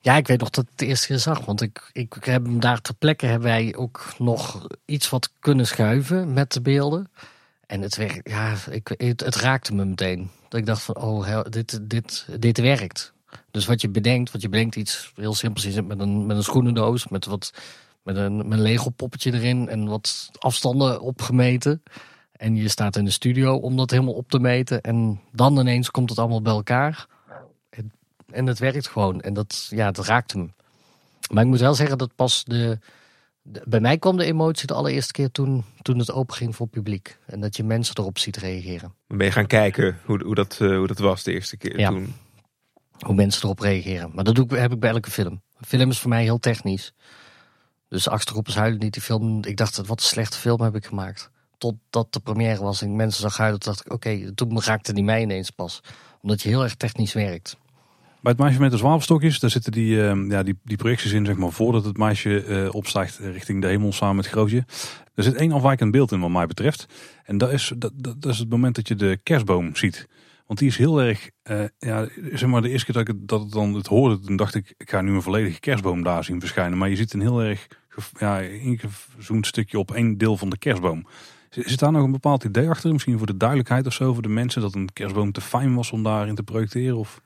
Ja, 0.00 0.16
ik 0.16 0.26
weet 0.26 0.40
nog 0.40 0.50
dat 0.50 0.66
het 0.70 0.88
eerste 0.88 1.06
keer 1.06 1.18
zag. 1.18 1.44
Want 1.44 1.60
ik, 1.60 1.90
ik, 1.92 2.16
heb 2.20 2.44
hem 2.44 2.60
daar 2.60 2.80
ter 2.80 2.94
plekke 2.94 3.26
hebben 3.26 3.48
wij 3.48 3.74
ook 3.76 4.14
nog 4.18 4.66
iets 4.84 5.10
wat 5.10 5.30
kunnen 5.38 5.66
schuiven 5.66 6.32
met 6.32 6.52
de 6.52 6.60
beelden. 6.60 7.10
En 7.66 7.82
het, 7.82 7.96
werkt, 7.96 8.28
ja, 8.28 8.54
ik, 8.70 8.94
het, 8.96 9.20
het 9.20 9.36
raakte 9.36 9.74
me 9.74 9.84
meteen. 9.84 10.30
Dat 10.48 10.60
ik 10.60 10.66
dacht 10.66 10.82
van, 10.82 10.96
oh, 10.96 11.40
dit, 11.48 11.90
dit, 11.90 12.26
dit 12.38 12.58
werkt. 12.58 13.12
Dus 13.50 13.66
wat 13.66 13.80
je 13.80 13.88
bedenkt, 13.88 14.32
wat 14.32 14.42
je 14.42 14.48
bedenkt 14.48 14.76
iets 14.76 15.12
heel 15.14 15.34
simpels. 15.34 15.64
Je 15.64 15.70
zit 15.70 15.86
met 15.86 16.00
een, 16.00 16.26
met 16.26 16.36
een 16.36 16.42
schoenendoos, 16.42 17.08
met, 17.08 17.24
wat, 17.24 17.52
met 18.02 18.16
een, 18.16 18.36
met 18.36 18.58
een 18.58 18.60
Lego 18.60 18.90
poppetje 18.90 19.32
erin 19.32 19.68
en 19.68 19.86
wat 19.86 20.30
afstanden 20.38 21.00
opgemeten. 21.00 21.82
En 22.32 22.56
je 22.56 22.68
staat 22.68 22.96
in 22.96 23.04
de 23.04 23.10
studio 23.10 23.56
om 23.56 23.76
dat 23.76 23.90
helemaal 23.90 24.14
op 24.14 24.30
te 24.30 24.38
meten. 24.38 24.80
En 24.80 25.20
dan 25.32 25.58
ineens 25.58 25.90
komt 25.90 26.10
het 26.10 26.18
allemaal 26.18 26.42
bij 26.42 26.52
elkaar. 26.52 27.06
En, 28.32 28.46
het 28.46 28.58
werkt 28.58 28.88
gewoon. 28.88 29.20
En 29.20 29.32
dat, 29.34 29.66
ja, 29.70 29.90
dat 29.90 30.06
raakte 30.06 30.38
me. 30.38 30.48
Maar 31.32 31.42
ik 31.42 31.48
moet 31.48 31.60
wel 31.60 31.74
zeggen 31.74 31.98
dat 31.98 32.14
pas 32.14 32.44
de, 32.44 32.78
de- 33.42 33.62
bij 33.64 33.80
mij 33.80 33.98
kwam 33.98 34.16
de 34.16 34.24
emotie 34.24 34.66
de 34.66 34.74
allereerste 34.74 35.12
keer 35.12 35.30
toen, 35.30 35.64
toen 35.82 35.98
het 35.98 36.12
open 36.12 36.36
ging 36.36 36.56
voor 36.56 36.66
publiek. 36.66 37.18
En 37.26 37.40
dat 37.40 37.56
je 37.56 37.64
mensen 37.64 37.94
erop 37.98 38.18
ziet 38.18 38.36
reageren. 38.36 38.94
Dan 39.06 39.16
ben 39.18 39.26
je 39.26 39.32
gaan 39.32 39.46
kijken 39.46 39.98
hoe, 40.04 40.22
hoe, 40.24 40.34
dat, 40.34 40.58
eh, 40.60 40.76
hoe 40.76 40.86
dat 40.86 40.98
was 40.98 41.22
de 41.22 41.32
eerste 41.32 41.56
keer 41.56 41.78
Ja. 41.78 41.88
toen. 41.88 42.14
Hoe 42.98 43.14
mensen 43.14 43.42
erop 43.42 43.58
reageren. 43.58 44.10
Maar 44.14 44.24
dat 44.24 44.34
doe 44.34 44.44
ik, 44.44 44.50
heb 44.50 44.72
ik 44.72 44.80
bij 44.80 44.90
elke 44.90 45.10
film. 45.10 45.42
Een 45.58 45.66
film 45.66 45.90
is 45.90 45.98
voor 45.98 46.08
mij 46.10 46.22
heel 46.22 46.38
technisch. 46.38 46.92
Dus 47.88 48.08
Achterop 48.08 48.48
is 48.48 48.54
huilen 48.54 48.78
niet 48.80 48.92
die 48.92 49.02
film. 49.02 49.44
Ik 49.44 49.56
dacht, 49.56 49.76
wat 49.76 50.00
een 50.00 50.06
slechte 50.06 50.36
film 50.38 50.60
heb 50.60 50.74
ik 50.76 50.86
gemaakt. 50.86 51.30
Totdat 51.58 52.12
de 52.12 52.20
première 52.20 52.62
was 52.62 52.82
en 52.82 52.88
ik 52.88 52.94
mensen 52.94 53.20
zag 53.20 53.36
huilen. 53.36 53.60
Dacht 53.60 53.80
ik, 53.86 53.92
oké, 53.92 54.34
toen 54.34 54.62
raakte 54.62 54.92
die 54.92 55.04
mij 55.04 55.22
ineens 55.22 55.50
pas. 55.50 55.80
Omdat 56.20 56.42
je 56.42 56.48
heel 56.48 56.62
erg 56.62 56.74
technisch 56.74 57.12
werkt. 57.12 57.56
Bij 58.28 58.36
het 58.36 58.46
meisje 58.46 58.62
met 58.62 58.70
de 58.70 58.76
zwavelstokjes, 58.76 59.40
daar 59.40 59.50
zitten 59.50 59.72
die, 59.72 60.02
eh, 60.02 60.28
ja, 60.28 60.42
die, 60.42 60.58
die 60.64 60.76
projecties 60.76 61.12
in, 61.12 61.26
zeg 61.26 61.36
maar, 61.36 61.52
voordat 61.52 61.84
het 61.84 61.96
meisje 61.96 62.44
eh, 62.44 62.74
opstijgt 62.74 63.18
richting 63.18 63.62
de 63.62 63.66
hemel 63.66 63.92
samen 63.92 64.16
met 64.16 64.26
Grootje. 64.26 64.64
Er 65.14 65.22
zit 65.22 65.34
één 65.34 65.52
afwijkend 65.52 65.90
beeld 65.90 66.12
in 66.12 66.20
wat 66.20 66.30
mij 66.30 66.46
betreft. 66.46 66.86
En 67.24 67.38
dat 67.38 67.52
is, 67.52 67.72
dat, 67.76 67.92
dat, 67.94 68.26
is 68.26 68.38
het 68.38 68.48
moment 68.48 68.74
dat 68.74 68.88
je 68.88 68.94
de 68.94 69.20
kerstboom 69.22 69.76
ziet. 69.76 70.08
Want 70.46 70.58
die 70.58 70.68
is 70.68 70.76
heel 70.76 71.02
erg, 71.02 71.30
eh, 71.42 71.64
ja, 71.78 72.08
zeg 72.32 72.48
maar 72.48 72.62
de 72.62 72.70
eerste 72.70 72.92
keer 72.92 72.94
dat 72.94 73.08
ik 73.08 73.14
het, 73.14 73.28
dat 73.28 73.40
het 73.40 73.50
dan 73.50 73.74
het 73.74 73.86
hoorde, 73.86 74.20
toen 74.20 74.36
dacht 74.36 74.54
ik, 74.54 74.74
ik 74.76 74.90
ga 74.90 75.00
nu 75.00 75.14
een 75.14 75.22
volledige 75.22 75.60
kerstboom 75.60 76.02
daar 76.02 76.24
zien 76.24 76.40
verschijnen. 76.40 76.78
Maar 76.78 76.88
je 76.88 76.96
ziet 76.96 77.12
een 77.12 77.20
heel 77.20 77.42
erg 77.42 77.66
ja, 78.18 78.38
ingezoomd 78.40 79.46
stukje 79.46 79.78
op 79.78 79.94
één 79.94 80.18
deel 80.18 80.36
van 80.36 80.50
de 80.50 80.58
kerstboom. 80.58 81.06
Zit 81.50 81.78
daar 81.78 81.92
nog 81.92 82.02
een 82.02 82.12
bepaald 82.12 82.44
idee 82.44 82.68
achter? 82.68 82.92
Misschien 82.92 83.18
voor 83.18 83.26
de 83.26 83.36
duidelijkheid 83.36 83.86
of 83.86 83.92
zo, 83.92 84.12
voor 84.12 84.22
de 84.22 84.28
mensen, 84.28 84.60
dat 84.60 84.74
een 84.74 84.92
kerstboom 84.92 85.32
te 85.32 85.40
fijn 85.40 85.74
was 85.74 85.90
om 85.90 86.02
daarin 86.02 86.34
te 86.34 86.42
projecteren? 86.42 86.96
Of... 86.96 87.22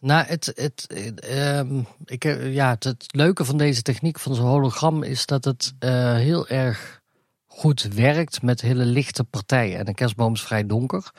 Nou, 0.00 0.26
het, 0.26 0.52
het, 0.54 0.86
ehm, 1.20 1.82
ik, 2.04 2.24
ja, 2.42 2.76
het, 2.78 3.04
leuke 3.06 3.44
van 3.44 3.58
deze 3.58 3.82
techniek 3.82 4.18
van 4.18 4.34
zo'n 4.34 4.46
hologram 4.46 5.02
is 5.02 5.26
dat 5.26 5.44
het 5.44 5.74
eh, 5.78 6.14
heel 6.14 6.48
erg 6.48 7.00
goed 7.46 7.82
werkt 7.82 8.42
met 8.42 8.60
hele 8.60 8.84
lichte 8.84 9.24
partijen. 9.24 9.78
En 9.78 9.88
een 9.88 9.94
kerstboom 9.94 10.32
is 10.32 10.42
vrij 10.42 10.66
donker. 10.66 11.10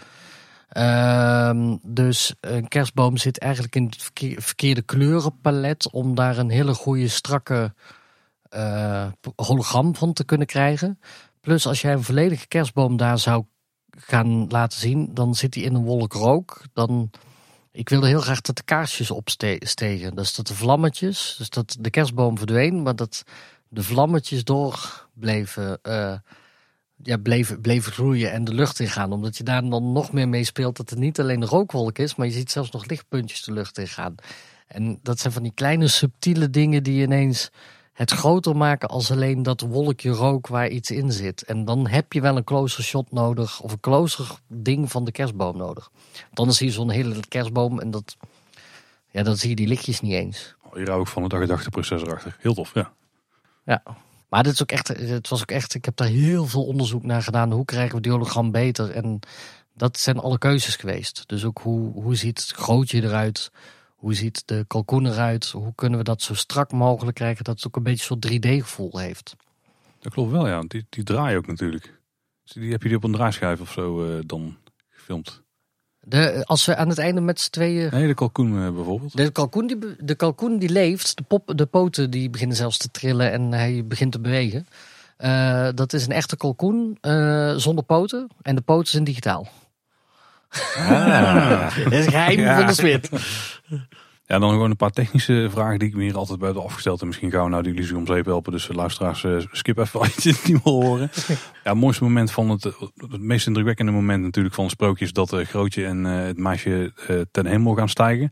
Ehm, 0.69 1.77
dus 1.81 2.35
een 2.39 2.67
kerstboom 2.67 3.17
zit 3.17 3.37
eigenlijk 3.39 3.75
in 3.75 3.85
het 3.85 4.01
verkeer- 4.03 4.41
verkeerde 4.41 4.81
kleurenpalet 4.81 5.91
om 5.91 6.15
daar 6.15 6.37
een 6.37 6.49
hele 6.49 6.73
goede 6.73 7.07
strakke 7.07 7.73
eh, 8.49 9.07
hologram 9.35 9.95
van 9.95 10.13
te 10.13 10.25
kunnen 10.25 10.47
krijgen. 10.47 10.99
Plus 11.41 11.67
als 11.67 11.81
jij 11.81 11.93
een 11.93 12.03
volledige 12.03 12.47
kerstboom 12.47 12.97
daar 12.97 13.19
zou 13.19 13.45
gaan 13.89 14.47
laten 14.47 14.79
zien, 14.79 15.13
dan 15.13 15.35
zit 15.35 15.55
hij 15.55 15.63
in 15.63 15.75
een 15.75 15.83
wolk 15.83 16.13
rook. 16.13 16.61
Dan 16.73 17.09
ik 17.79 17.89
wilde 17.89 18.07
heel 18.07 18.21
graag 18.21 18.41
dat 18.41 18.55
de 18.55 18.63
kaarsjes 18.63 19.11
opstegen. 19.11 20.15
Dus 20.15 20.35
dat 20.35 20.47
de 20.47 20.55
vlammetjes, 20.55 21.35
dus 21.37 21.49
dat 21.49 21.77
de 21.79 21.89
kerstboom 21.89 22.37
verdween, 22.37 22.81
maar 22.81 22.95
dat 22.95 23.23
de 23.67 23.83
vlammetjes 23.83 24.43
door 24.43 25.07
bleven, 25.13 25.79
eh, 25.81 26.15
ja, 27.03 27.17
bleven, 27.17 27.61
bleven 27.61 27.91
groeien 27.91 28.31
en 28.31 28.43
de 28.43 28.53
lucht 28.53 28.79
ingaan. 28.79 29.11
Omdat 29.11 29.37
je 29.37 29.43
daar 29.43 29.69
dan 29.69 29.91
nog 29.91 30.11
meer 30.11 30.29
mee 30.29 30.43
speelt 30.43 30.77
dat 30.77 30.89
het 30.89 30.99
niet 30.99 31.19
alleen 31.19 31.41
een 31.41 31.47
rookwolk 31.47 31.97
is, 31.97 32.15
maar 32.15 32.27
je 32.27 32.33
ziet 32.33 32.51
zelfs 32.51 32.71
nog 32.71 32.85
lichtpuntjes 32.85 33.43
de 33.43 33.53
lucht 33.53 33.77
ingaan. 33.77 34.15
En 34.67 34.99
dat 35.03 35.19
zijn 35.19 35.33
van 35.33 35.43
die 35.43 35.53
kleine 35.55 35.87
subtiele 35.87 36.49
dingen 36.49 36.83
die 36.83 37.03
ineens 37.03 37.49
het 37.99 38.11
groter 38.11 38.55
maken 38.55 38.89
als 38.89 39.11
alleen 39.11 39.43
dat 39.43 39.61
wolkje 39.61 40.09
rook 40.09 40.47
waar 40.47 40.67
iets 40.67 40.91
in 40.91 41.11
zit. 41.11 41.43
En 41.43 41.65
dan 41.65 41.87
heb 41.87 42.13
je 42.13 42.21
wel 42.21 42.37
een 42.37 42.43
closer 42.43 42.83
shot 42.83 43.11
nodig 43.11 43.61
of 43.61 43.71
een 43.71 43.79
closer 43.79 44.39
ding 44.47 44.91
van 44.91 45.05
de 45.05 45.11
kerstboom 45.11 45.57
nodig. 45.57 45.91
Dan 46.33 46.53
zie 46.53 46.67
je 46.67 46.73
zo'n 46.73 46.89
hele 46.89 47.19
kerstboom 47.27 47.79
en 47.79 47.91
dat, 47.91 48.17
ja, 49.09 49.23
dan 49.23 49.37
zie 49.37 49.49
je 49.49 49.55
die 49.55 49.67
lichtjes 49.67 50.01
niet 50.01 50.13
eens. 50.13 50.55
Oh, 50.61 50.75
Hier 50.75 50.89
hou 50.89 51.01
ik 51.01 51.07
van 51.07 51.23
het 51.23 51.33
gedachteproces 51.33 52.01
erachter. 52.01 52.35
Heel 52.39 52.53
tof, 52.53 52.73
ja. 52.73 52.91
Ja. 53.63 53.83
Maar 54.29 54.43
dit 54.43 54.53
is 54.53 54.61
ook 54.61 54.71
echt, 54.71 54.87
het 54.87 55.29
was 55.29 55.41
ook 55.41 55.51
echt, 55.51 55.73
ik 55.73 55.85
heb 55.85 55.95
daar 55.95 56.07
heel 56.07 56.45
veel 56.45 56.65
onderzoek 56.65 57.03
naar 57.03 57.23
gedaan. 57.23 57.51
Hoe 57.51 57.65
krijgen 57.65 57.95
we 57.95 58.01
die 58.01 58.11
hologram 58.11 58.51
beter? 58.51 58.91
En 58.91 59.19
dat 59.73 59.97
zijn 59.97 60.19
alle 60.19 60.37
keuzes 60.37 60.75
geweest. 60.75 61.23
Dus 61.27 61.45
ook 61.45 61.59
hoe, 61.61 61.91
hoe 61.91 62.15
ziet 62.15 62.39
het 62.39 62.51
grootje 62.51 63.03
eruit? 63.03 63.51
Hoe 63.99 64.13
ziet 64.13 64.43
de 64.45 64.65
kalkoen 64.67 65.05
eruit? 65.05 65.45
Hoe 65.49 65.71
kunnen 65.75 65.97
we 65.99 66.03
dat 66.05 66.21
zo 66.21 66.33
strak 66.33 66.71
mogelijk 66.71 67.15
krijgen 67.17 67.43
dat 67.43 67.55
het 67.55 67.67
ook 67.67 67.75
een 67.75 67.83
beetje 67.83 68.05
zo'n 68.05 68.23
3D-gevoel 68.27 68.99
heeft? 68.99 69.35
Dat 69.99 70.13
klopt 70.13 70.31
wel, 70.31 70.47
ja. 70.47 70.63
Die, 70.67 70.85
die 70.89 71.03
draaien 71.03 71.37
ook 71.37 71.47
natuurlijk. 71.47 71.93
Dus 72.43 72.51
die 72.53 72.71
heb 72.71 72.81
je 72.81 72.87
die 72.87 72.97
op 72.97 73.03
een 73.03 73.11
draaischijf 73.11 73.59
of 73.61 73.71
zo 73.71 74.05
eh, 74.05 74.19
dan 74.25 74.57
gefilmd? 74.89 75.41
De, 76.01 76.41
als 76.45 76.65
we 76.65 76.75
aan 76.75 76.89
het 76.89 76.97
einde 76.97 77.21
met 77.21 77.39
z'n 77.39 77.49
tweeën 77.49 77.89
Nee, 77.91 78.07
de 78.07 78.13
kalkoen 78.13 78.65
eh, 78.65 78.71
bijvoorbeeld. 78.73 79.17
De 79.17 79.29
kalkoen 79.31 79.67
die, 79.67 79.77
de 79.99 80.15
kalkoen 80.15 80.59
die 80.59 80.69
leeft, 80.69 81.17
de, 81.17 81.23
pop, 81.23 81.51
de 81.55 81.65
poten 81.65 82.09
die 82.11 82.29
beginnen 82.29 82.55
zelfs 82.57 82.77
te 82.77 82.91
trillen 82.91 83.31
en 83.31 83.51
hij 83.51 83.85
begint 83.85 84.11
te 84.11 84.19
bewegen. 84.19 84.67
Eh, 85.17 85.69
dat 85.75 85.93
is 85.93 86.05
een 86.05 86.11
echte 86.11 86.37
kalkoen 86.37 86.97
eh, 87.01 87.53
zonder 87.55 87.83
poten 87.83 88.27
en 88.41 88.55
de 88.55 88.61
poten 88.61 88.87
zijn 88.91 89.03
digitaal. 89.03 89.47
dat 91.83 91.93
is 91.93 92.07
geheim 92.07 92.39
Ja. 92.39 92.57
van 92.57 92.65
de 92.67 92.73
smid. 92.73 93.09
Ja, 94.29 94.39
dan 94.39 94.51
gewoon 94.51 94.69
een 94.69 94.75
paar 94.75 94.91
technische 94.91 95.47
vragen 95.51 95.79
die 95.79 95.87
ik 95.87 95.95
me 95.95 96.03
hier 96.03 96.17
altijd 96.17 96.39
bij 96.39 96.47
heb 96.47 96.57
afgesteld. 96.57 97.01
En 97.01 97.07
misschien 97.07 97.31
gaan 97.31 97.43
we 97.43 97.49
nou 97.49 97.63
die 97.63 97.73
illusie 97.73 97.97
om 97.97 98.07
zeep 98.07 98.25
helpen. 98.25 98.51
Dus 98.51 98.67
luisteraars, 98.67 99.23
eh, 99.23 99.37
skip 99.51 99.77
even 99.77 99.99
als 99.99 100.15
je 100.15 100.29
het 100.29 100.47
niet 100.47 100.63
wil 100.63 100.81
horen. 100.81 101.11
Ja, 101.63 101.71
het 101.71 101.77
mooiste 101.77 102.03
moment 102.03 102.31
van 102.31 102.49
het, 102.49 102.63
het 103.09 103.21
meest 103.21 103.47
indrukwekkende 103.47 103.91
moment 103.91 104.23
natuurlijk 104.23 104.55
van 104.55 104.63
het 104.63 104.73
sprookje 104.73 105.05
is 105.05 105.13
dat 105.13 105.33
eh, 105.33 105.45
Grootje 105.45 105.85
en 105.85 106.05
eh, 106.05 106.25
het 106.25 106.37
meisje 106.37 106.93
ten 107.31 107.45
hemel 107.45 107.75
gaan 107.75 107.89
stijgen. 107.89 108.29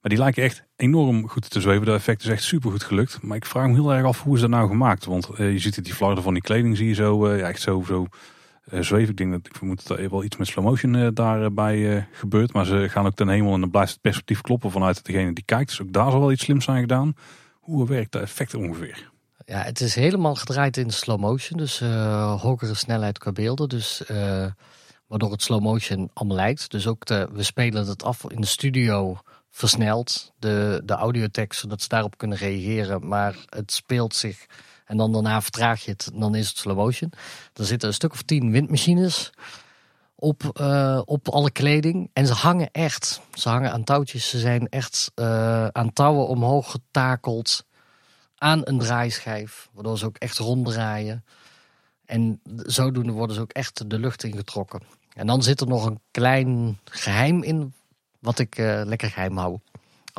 Maar 0.00 0.10
die 0.10 0.18
lijken 0.18 0.42
echt 0.42 0.64
enorm 0.76 1.28
goed 1.28 1.50
te 1.50 1.60
zweven. 1.60 1.86
Dat 1.86 1.96
effect 1.96 2.22
is 2.22 2.28
echt 2.28 2.42
super 2.42 2.70
goed 2.70 2.84
gelukt. 2.84 3.22
Maar 3.22 3.36
ik 3.36 3.46
vraag 3.46 3.66
me 3.66 3.74
heel 3.74 3.92
erg 3.92 4.04
af 4.04 4.22
hoe 4.22 4.34
is 4.34 4.40
dat 4.40 4.50
nou 4.50 4.68
gemaakt? 4.68 5.04
Want 5.04 5.28
je 5.36 5.58
ziet 5.58 5.76
het, 5.76 5.84
die 5.84 5.94
flarden 5.94 6.22
van 6.22 6.32
die 6.32 6.42
kleding 6.42 6.76
zie 6.76 6.88
je 6.88 6.94
zo, 6.94 7.34
ja, 7.36 7.48
echt 7.48 7.60
zo, 7.60 7.82
zo 7.86 8.06
zweven. 8.70 9.10
Ik 9.10 9.16
denk 9.16 9.30
dat 9.30 9.46
ik 9.46 9.56
vermoed 9.56 9.86
dat 9.86 9.98
er 9.98 10.10
wel 10.10 10.24
iets 10.24 10.36
met 10.36 10.46
slow 10.46 10.64
motion 10.64 10.94
eh, 10.94 11.08
daarbij 11.12 11.96
eh, 11.96 12.02
gebeurt. 12.12 12.52
Maar 12.52 12.66
ze 12.66 12.88
gaan 12.88 13.06
ook 13.06 13.14
ten 13.14 13.28
hemel 13.28 13.54
en 13.54 13.60
dan 13.60 13.70
blijft 13.70 13.92
het 13.92 14.00
perspectief 14.00 14.40
kloppen 14.40 14.70
vanuit 14.70 15.04
degene 15.04 15.32
die 15.32 15.44
kijkt. 15.44 15.68
Dus 15.68 15.82
ook 15.82 15.92
daar 15.92 16.10
zal 16.10 16.20
wel 16.20 16.32
iets 16.32 16.44
slims 16.44 16.64
zijn 16.64 16.80
gedaan. 16.80 17.14
Hoe 17.60 17.88
werkt 17.88 18.12
dat 18.12 18.22
effect 18.22 18.54
ongeveer? 18.54 19.12
Ja, 19.46 19.62
het 19.62 19.80
is 19.80 19.94
helemaal 19.94 20.34
gedraaid 20.34 20.76
in 20.76 20.90
slow 20.90 21.20
motion, 21.20 21.58
dus 21.58 21.80
eh, 21.80 22.40
hogere 22.40 22.74
snelheid 22.74 23.18
qua 23.18 23.32
beelden. 23.32 23.68
Dus, 23.68 24.04
eh, 24.04 24.46
waardoor 25.06 25.30
het 25.30 25.42
slow 25.42 25.62
motion 25.62 26.10
allemaal 26.12 26.36
lijkt. 26.36 26.70
Dus 26.70 26.86
ook 26.86 27.04
de, 27.04 27.28
we 27.32 27.42
spelen 27.42 27.86
het 27.86 28.02
af 28.02 28.24
in 28.30 28.40
de 28.40 28.46
studio 28.46 29.18
versneld, 29.50 30.32
de, 30.38 30.82
de 30.84 30.92
audiotekst, 30.92 31.60
zodat 31.60 31.82
ze 31.82 31.88
daarop 31.88 32.18
kunnen 32.18 32.38
reageren. 32.38 33.08
Maar 33.08 33.36
het 33.48 33.72
speelt 33.72 34.14
zich 34.14 34.46
en 34.84 34.96
dan 34.96 35.12
daarna 35.12 35.42
vertraag 35.42 35.84
je 35.84 35.90
het 35.90 36.10
en 36.12 36.20
dan 36.20 36.34
is 36.34 36.48
het 36.48 36.56
slow 36.56 36.76
motion. 36.76 37.12
Er 37.52 37.64
zitten 37.64 37.88
een 37.88 37.94
stuk 37.94 38.12
of 38.12 38.22
tien 38.22 38.50
windmachines 38.50 39.32
op, 40.14 40.50
eh, 40.52 41.00
op 41.04 41.28
alle 41.28 41.50
kleding. 41.50 42.10
En 42.12 42.26
ze 42.26 42.32
hangen 42.32 42.70
echt. 42.70 43.20
Ze 43.32 43.48
hangen 43.48 43.72
aan 43.72 43.84
touwtjes. 43.84 44.28
Ze 44.28 44.38
zijn 44.38 44.68
echt 44.68 45.10
eh, 45.14 45.66
aan 45.66 45.92
touwen 45.92 46.28
omhoog 46.28 46.70
getakeld 46.70 47.66
aan 48.36 48.60
een 48.64 48.78
draaischijf, 48.78 49.68
waardoor 49.72 49.98
ze 49.98 50.06
ook 50.06 50.16
echt 50.16 50.38
ronddraaien. 50.38 51.24
En 52.04 52.40
zodoende 52.56 53.12
worden 53.12 53.36
ze 53.36 53.42
ook 53.42 53.52
echt 53.52 53.90
de 53.90 53.98
lucht 53.98 54.24
ingetrokken. 54.24 54.82
En 55.14 55.26
dan 55.26 55.42
zit 55.42 55.60
er 55.60 55.66
nog 55.66 55.86
een 55.86 56.00
klein 56.10 56.78
geheim 56.84 57.42
in, 57.42 57.74
wat 58.18 58.38
ik 58.38 58.58
eh, 58.58 58.82
lekker 58.84 59.10
geheim 59.10 59.36
hou. 59.36 59.58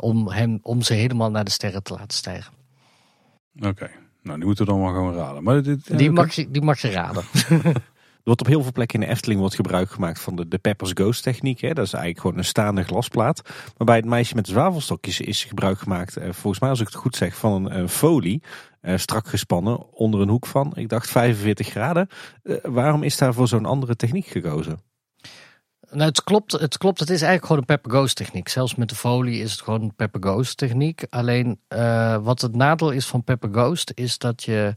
Om, 0.02 0.28
hem, 0.28 0.58
om 0.62 0.82
ze 0.82 0.94
helemaal 0.94 1.30
naar 1.30 1.44
de 1.44 1.50
sterren 1.50 1.82
te 1.82 1.92
laten 1.92 2.16
stijgen. 2.16 2.52
Oké, 3.60 3.90
nou 4.26 4.38
die 4.38 4.46
moeten 4.46 4.66
we 4.66 4.72
dan 4.72 4.80
maar 4.80 4.94
gewoon 4.94 5.14
raden. 5.14 5.42
Maar 5.42 5.62
dit, 5.62 5.98
Die, 5.98 6.10
mag 6.10 6.32
je, 6.34 6.50
die 6.50 6.62
mag 6.62 6.80
je 6.80 6.90
raden. 6.90 7.22
Er 8.16 8.32
wordt 8.32 8.46
op 8.46 8.52
heel 8.54 8.62
veel 8.62 8.72
plekken 8.72 9.00
in 9.00 9.06
de 9.06 9.12
Efteling 9.12 9.40
wordt 9.40 9.54
gebruik 9.54 9.90
gemaakt 9.90 10.20
van 10.20 10.36
de, 10.36 10.48
de 10.48 10.58
Peppers 10.58 10.90
Ghost 10.94 11.22
techniek. 11.22 11.60
Hè. 11.60 11.72
Dat 11.72 11.84
is 11.86 11.92
eigenlijk 11.92 12.20
gewoon 12.22 12.38
een 12.38 12.44
staande 12.44 12.82
glasplaat. 12.82 13.42
Maar 13.76 13.86
bij 13.86 13.96
het 13.96 14.04
meisje 14.04 14.34
met 14.34 14.44
de 14.44 14.50
zwavelstokjes 14.50 15.20
is 15.20 15.44
gebruik 15.44 15.78
gemaakt, 15.78 16.16
eh, 16.16 16.28
volgens 16.32 16.60
mij 16.60 16.70
als 16.70 16.80
ik 16.80 16.86
het 16.86 16.94
goed 16.94 17.16
zeg, 17.16 17.36
van 17.36 17.52
een, 17.52 17.78
een 17.78 17.88
folie. 17.88 18.42
eh, 18.80 18.96
strak 18.96 19.28
gespannen 19.28 19.92
onder 19.92 20.20
een 20.20 20.28
hoek 20.28 20.46
van, 20.46 20.72
ik 20.76 20.88
dacht 20.88 21.10
45 21.10 21.68
graden. 21.68 22.08
Eh, 22.42 22.56
waarom 22.62 23.02
is 23.02 23.16
daar 23.16 23.34
voor 23.34 23.48
zo'n 23.48 23.66
andere 23.66 23.96
techniek 23.96 24.26
gekozen? 24.26 24.78
Nou, 25.90 26.08
het 26.08 26.24
klopt, 26.24 26.52
het 26.52 26.78
klopt. 26.78 27.00
Het 27.00 27.10
is 27.10 27.22
eigenlijk 27.22 27.46
gewoon 27.46 27.60
een 27.60 27.66
Pepper 27.66 27.90
Ghost 27.90 28.16
techniek. 28.16 28.48
Zelfs 28.48 28.74
met 28.74 28.88
de 28.88 28.94
folie 28.94 29.42
is 29.42 29.52
het 29.52 29.60
gewoon 29.60 29.82
een 29.82 29.94
Pepper 29.94 30.22
Ghost 30.22 30.56
techniek. 30.56 31.04
Alleen 31.10 31.60
eh, 31.68 32.16
wat 32.16 32.40
het 32.40 32.54
nadeel 32.54 32.90
is 32.90 33.06
van 33.06 33.24
Pepper 33.24 33.48
Ghost 33.52 33.92
is 33.94 34.18
dat 34.18 34.42
je 34.42 34.74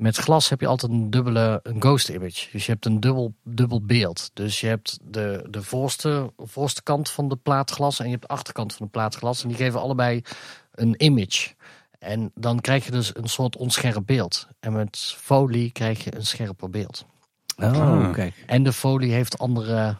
met 0.00 0.16
glas 0.16 0.48
heb 0.48 0.60
je 0.60 0.66
altijd 0.66 0.92
een 0.92 1.10
dubbele 1.10 1.60
een 1.62 1.80
ghost 1.80 2.08
image. 2.08 2.48
Dus 2.52 2.66
je 2.66 2.72
hebt 2.72 2.86
een 2.86 3.00
dubbel, 3.00 3.34
dubbel 3.42 3.82
beeld. 3.82 4.30
Dus 4.34 4.60
je 4.60 4.66
hebt 4.66 4.98
de, 5.02 5.46
de 5.50 5.62
voorste, 5.62 6.32
voorste 6.36 6.82
kant 6.82 7.10
van 7.10 7.28
de 7.28 7.36
plaat 7.36 7.70
glas 7.70 7.98
en 7.98 8.04
je 8.04 8.10
hebt 8.10 8.22
de 8.22 8.28
achterkant 8.28 8.74
van 8.74 8.86
de 8.86 8.92
plaat 8.92 9.14
glas. 9.14 9.42
En 9.42 9.48
die 9.48 9.56
geven 9.56 9.80
allebei 9.80 10.22
een 10.70 10.94
image. 10.96 11.54
En 11.98 12.30
dan 12.34 12.60
krijg 12.60 12.84
je 12.84 12.90
dus 12.90 13.16
een 13.16 13.28
soort 13.28 13.56
onscherp 13.56 14.06
beeld. 14.06 14.48
En 14.60 14.72
met 14.72 15.14
folie 15.18 15.70
krijg 15.72 16.04
je 16.04 16.14
een 16.14 16.26
scherper 16.26 16.70
beeld. 16.70 17.06
Oh, 17.56 18.12
kijk. 18.12 18.44
En 18.46 18.62
de 18.62 18.72
folie 18.72 19.12
heeft 19.12 19.38
andere 19.38 19.96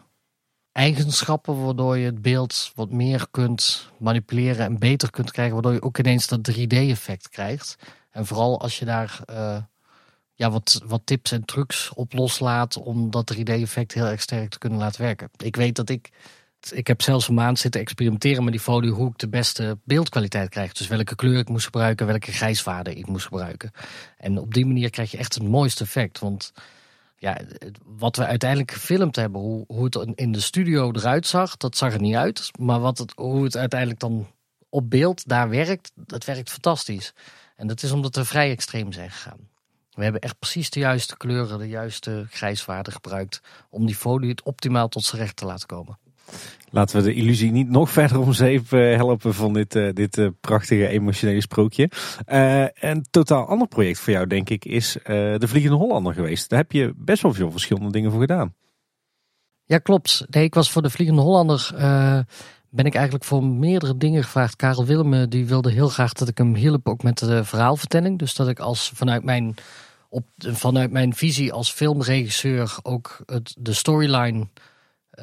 eigenschappen, 0.71 1.63
waardoor 1.63 1.97
je 1.97 2.05
het 2.05 2.21
beeld 2.21 2.71
wat 2.75 2.91
meer 2.91 3.27
kunt 3.31 3.91
manipuleren 3.99 4.65
en 4.65 4.79
beter 4.79 5.09
kunt 5.09 5.31
krijgen, 5.31 5.53
waardoor 5.53 5.73
je 5.73 5.81
ook 5.81 5.97
ineens 5.97 6.27
dat 6.27 6.51
3D-effect 6.51 7.29
krijgt. 7.29 7.75
En 8.11 8.25
vooral 8.25 8.61
als 8.61 8.79
je 8.79 8.85
daar 8.85 9.19
uh, 9.29 9.57
ja, 10.41 10.51
wat, 10.51 10.81
wat 10.85 11.01
tips 11.03 11.31
en 11.31 11.45
trucs 11.45 11.93
op 11.93 12.13
loslaat 12.13 12.77
om 12.77 13.11
dat 13.11 13.35
3D-effect 13.35 13.93
heel 13.93 14.05
erg 14.05 14.21
sterk 14.21 14.49
te 14.49 14.57
kunnen 14.57 14.79
laten 14.79 15.01
werken. 15.01 15.29
Ik 15.37 15.55
weet 15.55 15.75
dat 15.75 15.89
ik, 15.89 16.09
ik 16.71 16.87
heb 16.87 17.01
zelfs 17.01 17.27
een 17.27 17.33
maand 17.33 17.59
zitten 17.59 17.81
experimenteren 17.81 18.43
met 18.43 18.53
die 18.53 18.61
folie, 18.61 18.91
hoe 18.91 19.09
ik 19.09 19.17
de 19.17 19.29
beste 19.29 19.77
beeldkwaliteit 19.83 20.49
krijg. 20.49 20.73
Dus 20.73 20.87
welke 20.87 21.15
kleur 21.15 21.37
ik 21.37 21.49
moest 21.49 21.65
gebruiken, 21.65 22.05
welke 22.05 22.31
grijswaarde 22.31 22.93
ik 22.93 23.07
moest 23.07 23.25
gebruiken. 23.25 23.71
En 24.17 24.37
op 24.37 24.53
die 24.53 24.65
manier 24.65 24.89
krijg 24.89 25.11
je 25.11 25.17
echt 25.17 25.33
het 25.33 25.43
mooiste 25.43 25.83
effect, 25.83 26.19
want 26.19 26.53
ja, 27.21 27.37
wat 27.85 28.15
we 28.15 28.25
uiteindelijk 28.25 28.71
gefilmd 28.71 29.15
hebben, 29.15 29.41
hoe, 29.41 29.63
hoe 29.67 29.83
het 29.83 30.11
in 30.15 30.31
de 30.31 30.39
studio 30.39 30.91
eruit 30.91 31.27
zag, 31.27 31.57
dat 31.57 31.77
zag 31.77 31.93
er 31.93 32.01
niet 32.01 32.15
uit. 32.15 32.51
Maar 32.59 32.79
wat 32.79 32.97
het, 32.97 33.13
hoe 33.15 33.43
het 33.43 33.57
uiteindelijk 33.57 33.99
dan 33.99 34.27
op 34.69 34.89
beeld 34.89 35.27
daar 35.27 35.49
werkt, 35.49 35.91
dat 35.95 36.25
werkt 36.25 36.49
fantastisch. 36.49 37.13
En 37.55 37.67
dat 37.67 37.83
is 37.83 37.91
omdat 37.91 38.15
we 38.15 38.25
vrij 38.25 38.51
extreem 38.51 38.91
zijn 38.91 39.11
gegaan. 39.11 39.49
We 39.91 40.03
hebben 40.03 40.21
echt 40.21 40.39
precies 40.39 40.69
de 40.69 40.79
juiste 40.79 41.17
kleuren, 41.17 41.59
de 41.59 41.67
juiste 41.67 42.25
grijswaarde 42.29 42.91
gebruikt 42.91 43.41
om 43.69 43.85
die 43.85 43.95
folie 43.95 44.29
het 44.29 44.43
optimaal 44.43 44.87
tot 44.87 45.03
zijn 45.03 45.21
recht 45.21 45.35
te 45.35 45.45
laten 45.45 45.67
komen. 45.67 45.97
Laten 46.73 46.97
we 46.97 47.03
de 47.03 47.13
illusie 47.13 47.51
niet 47.51 47.69
nog 47.69 47.89
verder 47.89 48.19
om 48.19 48.33
zeep 48.33 48.71
eh, 48.71 48.95
helpen 48.95 49.33
van 49.33 49.53
dit, 49.53 49.75
uh, 49.75 49.93
dit 49.93 50.17
uh, 50.17 50.27
prachtige 50.41 50.87
emotionele 50.87 51.41
sprookje. 51.41 51.89
een 52.79 53.05
totaal 53.09 53.45
ander 53.47 53.67
project 53.67 53.99
voor 53.99 54.13
jou, 54.13 54.27
denk 54.27 54.49
ik, 54.49 54.65
is 54.65 54.97
De 55.03 55.47
Vliegende 55.47 55.77
Hollander 55.77 56.13
geweest. 56.13 56.49
Daar 56.49 56.59
heb 56.59 56.71
je 56.71 56.93
best 56.95 57.21
wel 57.21 57.33
veel 57.33 57.51
verschillende 57.51 57.91
dingen 57.91 58.11
voor 58.11 58.19
gedaan. 58.19 58.53
Ja, 59.65 59.77
klopt. 59.77 60.25
Nee, 60.29 60.43
ik 60.43 60.53
was 60.53 60.71
voor 60.71 60.81
De 60.81 60.89
Vliegende 60.89 61.21
Hollander. 61.21 61.71
ben 62.69 62.85
ik 62.85 62.95
eigenlijk 62.95 63.25
voor 63.25 63.43
meerdere 63.43 63.97
dingen 63.97 64.23
gevraagd. 64.23 64.55
Karel 64.55 64.85
Willem 64.85 65.29
die 65.29 65.45
wilde 65.45 65.71
heel 65.71 65.89
graag 65.89 66.13
dat 66.13 66.27
ik 66.27 66.37
hem 66.37 66.55
hielp 66.55 66.87
ook 66.87 67.03
met 67.03 67.17
de 67.17 67.43
verhaalvertelling. 67.43 68.19
Dus 68.19 68.35
dat 68.35 68.47
ik 68.47 68.59
als 68.59 68.91
vanuit 68.95 69.23
mijn, 69.23 69.55
op, 70.09 70.25
vanuit 70.37 70.91
mijn 70.91 71.13
visie 71.13 71.53
als 71.53 71.71
filmregisseur 71.71 72.77
ook 72.83 73.23
het, 73.25 73.55
de 73.59 73.73
storyline 73.73 74.47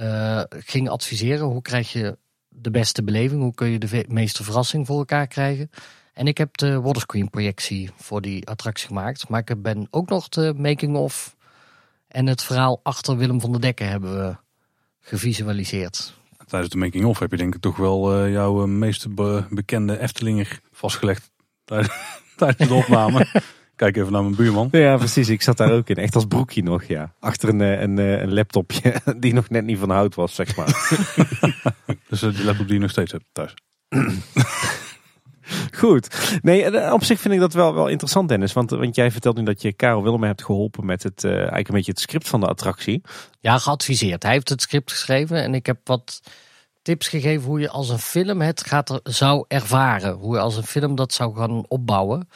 uh, 0.01 0.43
ging 0.49 0.89
adviseren. 0.89 1.47
Hoe 1.47 1.63
krijg 1.63 1.93
je 1.93 2.19
de 2.49 2.71
beste 2.71 3.03
beleving? 3.03 3.43
Hoe 3.43 3.55
kun 3.55 3.69
je 3.69 3.79
de 3.79 4.05
meeste 4.09 4.45
verrassing 4.45 4.87
voor 4.87 4.99
elkaar 4.99 5.27
krijgen? 5.27 5.71
En 6.13 6.27
ik 6.27 6.39
heb 6.39 6.57
de 6.57 6.81
waterscreen 6.81 7.31
projectie 7.31 7.91
voor 7.97 8.21
die 8.21 8.47
attractie 8.47 8.87
gemaakt. 8.87 9.29
Maar 9.29 9.43
ik 9.45 9.63
ben 9.63 9.87
ook 9.91 10.09
nog 10.09 10.29
de 10.29 10.55
making-of 10.57 11.37
en 12.09 12.27
het 12.27 12.43
verhaal 12.43 12.81
achter 12.83 13.17
Willem 13.17 13.41
van 13.41 13.53
der 13.53 13.61
Dekken 13.61 13.89
hebben 13.89 14.27
we 14.27 14.37
gevisualiseerd. 15.01 16.15
Tijdens 16.47 16.73
de 16.73 16.79
making-of 16.79 17.19
heb 17.19 17.31
je 17.31 17.37
denk 17.37 17.55
ik 17.55 17.61
toch 17.61 17.77
wel 17.77 18.25
uh, 18.25 18.33
jouw 18.33 18.63
eh, 18.63 18.69
meest 18.69 19.15
bekende 19.51 19.97
Eftelinger 19.97 20.61
vastgelegd 20.73 21.31
tijdens 22.35 22.69
de 22.69 22.75
opname. 22.75 23.27
Kijk 23.79 23.97
even 23.97 24.13
naar 24.13 24.23
mijn 24.23 24.35
buurman. 24.35 24.69
Ja, 24.87 24.97
precies. 24.97 25.29
Ik 25.29 25.43
zat 25.43 25.57
daar 25.57 25.73
ook 25.73 25.89
in. 25.89 25.97
Echt 25.97 26.15
als 26.15 26.25
broekje 26.25 26.63
nog, 26.63 26.85
ja. 26.85 27.13
Achter 27.21 27.49
een, 27.49 27.61
eh, 27.61 27.81
een, 27.81 27.99
eh, 27.99 28.21
een 28.21 28.35
laptopje 28.35 28.95
die 29.19 29.35
nog 29.35 29.49
net 29.51 29.65
niet 29.65 29.79
van 29.79 29.91
hout 29.91 30.15
was, 30.15 30.35
zeg 30.35 30.57
maar. 30.57 30.67
dus 32.09 32.23
eh, 32.23 32.35
die 32.35 32.45
laptop 32.45 32.67
die 32.67 32.75
je 32.75 32.81
nog 32.81 32.91
steeds 32.91 33.13
hebt 33.13 33.25
thuis. 33.33 33.55
Goed. 35.81 36.39
Nee, 36.43 36.93
op 36.93 37.05
zich 37.05 37.21
vind 37.21 37.35
ik 37.35 37.41
dat 37.41 37.53
wel, 37.53 37.75
wel 37.75 37.89
interessant, 37.89 38.29
Dennis. 38.29 38.53
Want, 38.53 38.71
want 38.71 38.95
jij 38.95 39.11
vertelt 39.11 39.37
nu 39.37 39.43
dat 39.43 39.63
je 39.63 39.73
Karel 39.73 40.03
Willem 40.03 40.23
hebt 40.23 40.45
geholpen 40.45 40.87
met 40.87 41.03
het, 41.03 41.25
uh, 41.25 41.33
eigenlijk 41.33 41.69
een 41.69 41.75
beetje 41.75 41.91
het 41.91 42.01
script 42.01 42.29
van 42.29 42.41
de 42.41 42.47
attractie. 42.47 43.03
Ja, 43.41 43.59
geadviseerd. 43.59 44.23
Hij 44.23 44.33
heeft 44.33 44.49
het 44.49 44.63
script 44.63 44.91
geschreven 44.91 45.43
en 45.43 45.55
ik 45.55 45.67
heb 45.67 45.79
wat 45.85 46.21
tips 46.83 47.09
gegeven 47.09 47.47
hoe 47.47 47.61
je 47.61 47.69
als 47.69 47.89
een 47.89 47.99
film 47.99 48.41
het 48.41 48.67
gaat, 48.67 49.01
zou 49.03 49.45
ervaren. 49.49 50.13
Hoe 50.15 50.35
je 50.35 50.41
als 50.41 50.57
een 50.57 50.67
film 50.67 50.95
dat 50.95 51.13
zou 51.13 51.37
gaan 51.37 51.69
opbouwen. 51.69 52.29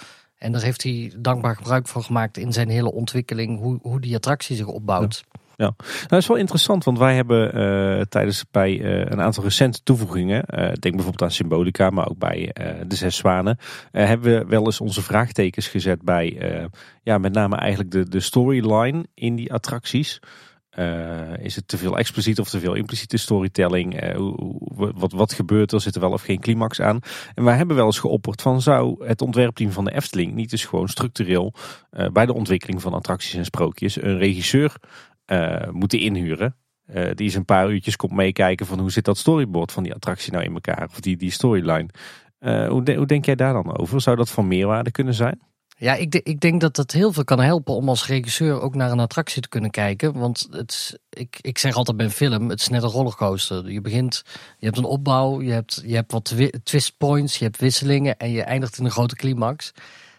En 0.43 0.53
daar 0.53 0.63
heeft 0.63 0.83
hij 0.83 1.13
dankbaar 1.19 1.57
gebruik 1.57 1.89
van 1.89 2.03
gemaakt 2.03 2.37
in 2.37 2.53
zijn 2.53 2.69
hele 2.69 2.93
ontwikkeling, 2.93 3.59
hoe, 3.59 3.79
hoe 3.83 4.01
die 4.01 4.15
attractie 4.15 4.57
zich 4.57 4.67
opbouwt. 4.67 5.25
Ja. 5.57 5.65
Nou, 5.65 5.75
dat 6.07 6.19
is 6.19 6.27
wel 6.27 6.37
interessant, 6.37 6.85
want 6.85 6.99
wij 6.99 7.15
hebben 7.15 7.59
uh, 7.59 8.01
tijdens 8.01 8.45
bij 8.51 8.79
uh, 8.79 8.99
een 8.99 9.21
aantal 9.21 9.43
recente 9.43 9.83
toevoegingen, 9.83 10.45
uh, 10.47 10.59
denk 10.59 10.81
bijvoorbeeld 10.81 11.23
aan 11.23 11.31
Symbolica, 11.31 11.91
maar 11.91 12.09
ook 12.09 12.19
bij 12.19 12.51
de 12.87 12.95
Zes 12.95 13.17
Zwanen, 13.17 13.59
hebben 13.91 14.39
we 14.39 14.47
wel 14.47 14.65
eens 14.65 14.81
onze 14.81 15.03
vraagtekens 15.03 15.69
gezet 15.69 16.03
bij, 16.03 16.39
ja, 17.03 17.19
met 17.19 17.33
name 17.33 17.57
eigenlijk 17.57 17.91
de, 17.91 18.09
de 18.09 18.21
storyline 18.21 19.07
in 19.15 19.37
die 19.37 19.53
attracties. 19.53 20.21
Uh, 20.79 21.37
is 21.39 21.57
het 21.57 21.69
te 21.69 21.79
veel 21.79 21.99
expliciet 21.99 22.39
of 22.39 22.49
te 22.49 22.61
veel 22.61 22.75
impliciete 22.75 23.17
storytelling? 23.17 24.15
Hoe, 24.15 24.93
wat, 24.95 25.13
wat 25.13 25.33
gebeurt 25.33 25.73
er? 25.73 25.81
Zit 25.81 25.95
er 25.95 26.01
wel 26.01 26.13
of 26.13 26.23
geen 26.23 26.41
climax 26.41 26.81
aan? 26.81 27.01
En 27.35 27.45
wij 27.45 27.57
hebben 27.57 27.77
wel 27.77 27.87
eens 27.87 27.99
geopperd 27.99 28.43
van 28.43 28.63
zou 28.63 29.07
het 29.07 29.23
ontwerpteam 29.23 29.71
van 29.73 29.85
de 29.85 29.95
Efteling 29.95 30.35
niet 30.35 30.53
eens 30.53 30.65
gewoon 30.65 30.89
structureel 30.89 31.55
uh, 31.91 32.09
bij 32.09 32.27
de 32.27 32.35
ontwikkeling 32.35 32.83
van 32.83 32.95
attracties 32.95 33.35
en 33.35 33.45
sprookjes 33.45 34.03
een 34.03 34.19
regisseur 34.19 34.77
moeten 35.71 35.99
inhuren. 35.99 36.57
die 36.87 37.15
eens 37.15 37.35
een 37.35 37.45
paar 37.45 37.71
uurtjes 37.71 37.97
komt 37.97 38.13
meekijken 38.13 38.67
van 38.67 38.79
hoe 38.79 38.91
zit 38.91 39.05
dat 39.05 39.19
storyboard 39.19 39.73
van 39.73 39.83
die 39.83 39.95
attractie 39.95 40.33
nou 40.33 40.45
in 40.45 40.55
elkaar? 40.55 40.89
Of 40.91 41.01
die, 41.01 41.17
die 41.17 41.31
storyline. 41.31 41.89
hoe, 42.69 42.95
hoe 42.97 43.07
denk 43.07 43.25
jij 43.25 43.35
daar 43.35 43.53
dan 43.53 43.79
over? 43.79 44.01
Zou 44.01 44.17
dat 44.17 44.31
van 44.31 44.49
meerwaarde 44.49 44.91
kunnen 44.91 45.15
zijn? 45.15 45.41
Ja, 45.83 45.95
ik, 45.95 46.15
ik 46.15 46.41
denk 46.41 46.61
dat 46.61 46.77
dat 46.77 46.91
heel 46.91 47.13
veel 47.13 47.25
kan 47.25 47.41
helpen 47.41 47.75
om 47.75 47.89
als 47.89 48.07
regisseur 48.07 48.61
ook 48.61 48.75
naar 48.75 48.91
een 48.91 49.01
attractie 49.01 49.43
te 49.43 49.49
kunnen 49.49 49.71
kijken. 49.71 50.13
Want 50.13 50.49
het, 50.51 51.01
ik, 51.09 51.39
ik 51.41 51.59
zeg 51.59 51.75
altijd 51.75 51.97
bij 51.97 52.07
een 52.07 52.13
film, 52.13 52.49
het 52.49 52.61
is 52.61 52.69
net 52.69 52.83
een 52.83 52.89
rollercoaster. 52.89 53.71
Je 53.71 53.81
begint, 53.81 54.23
je 54.59 54.67
hebt 54.67 54.79
een 54.79 54.85
opbouw, 54.85 55.41
je 55.41 55.53
hebt, 55.53 55.83
je 55.87 55.95
hebt 55.95 56.13
wat 56.13 56.35
twist 56.63 56.95
points, 56.99 57.39
je 57.39 57.45
hebt 57.45 57.59
wisselingen 57.59 58.19
en 58.19 58.31
je 58.31 58.43
eindigt 58.43 58.79
in 58.79 58.85
een 58.85 58.91
grote 58.91 59.17
climax. 59.17 59.73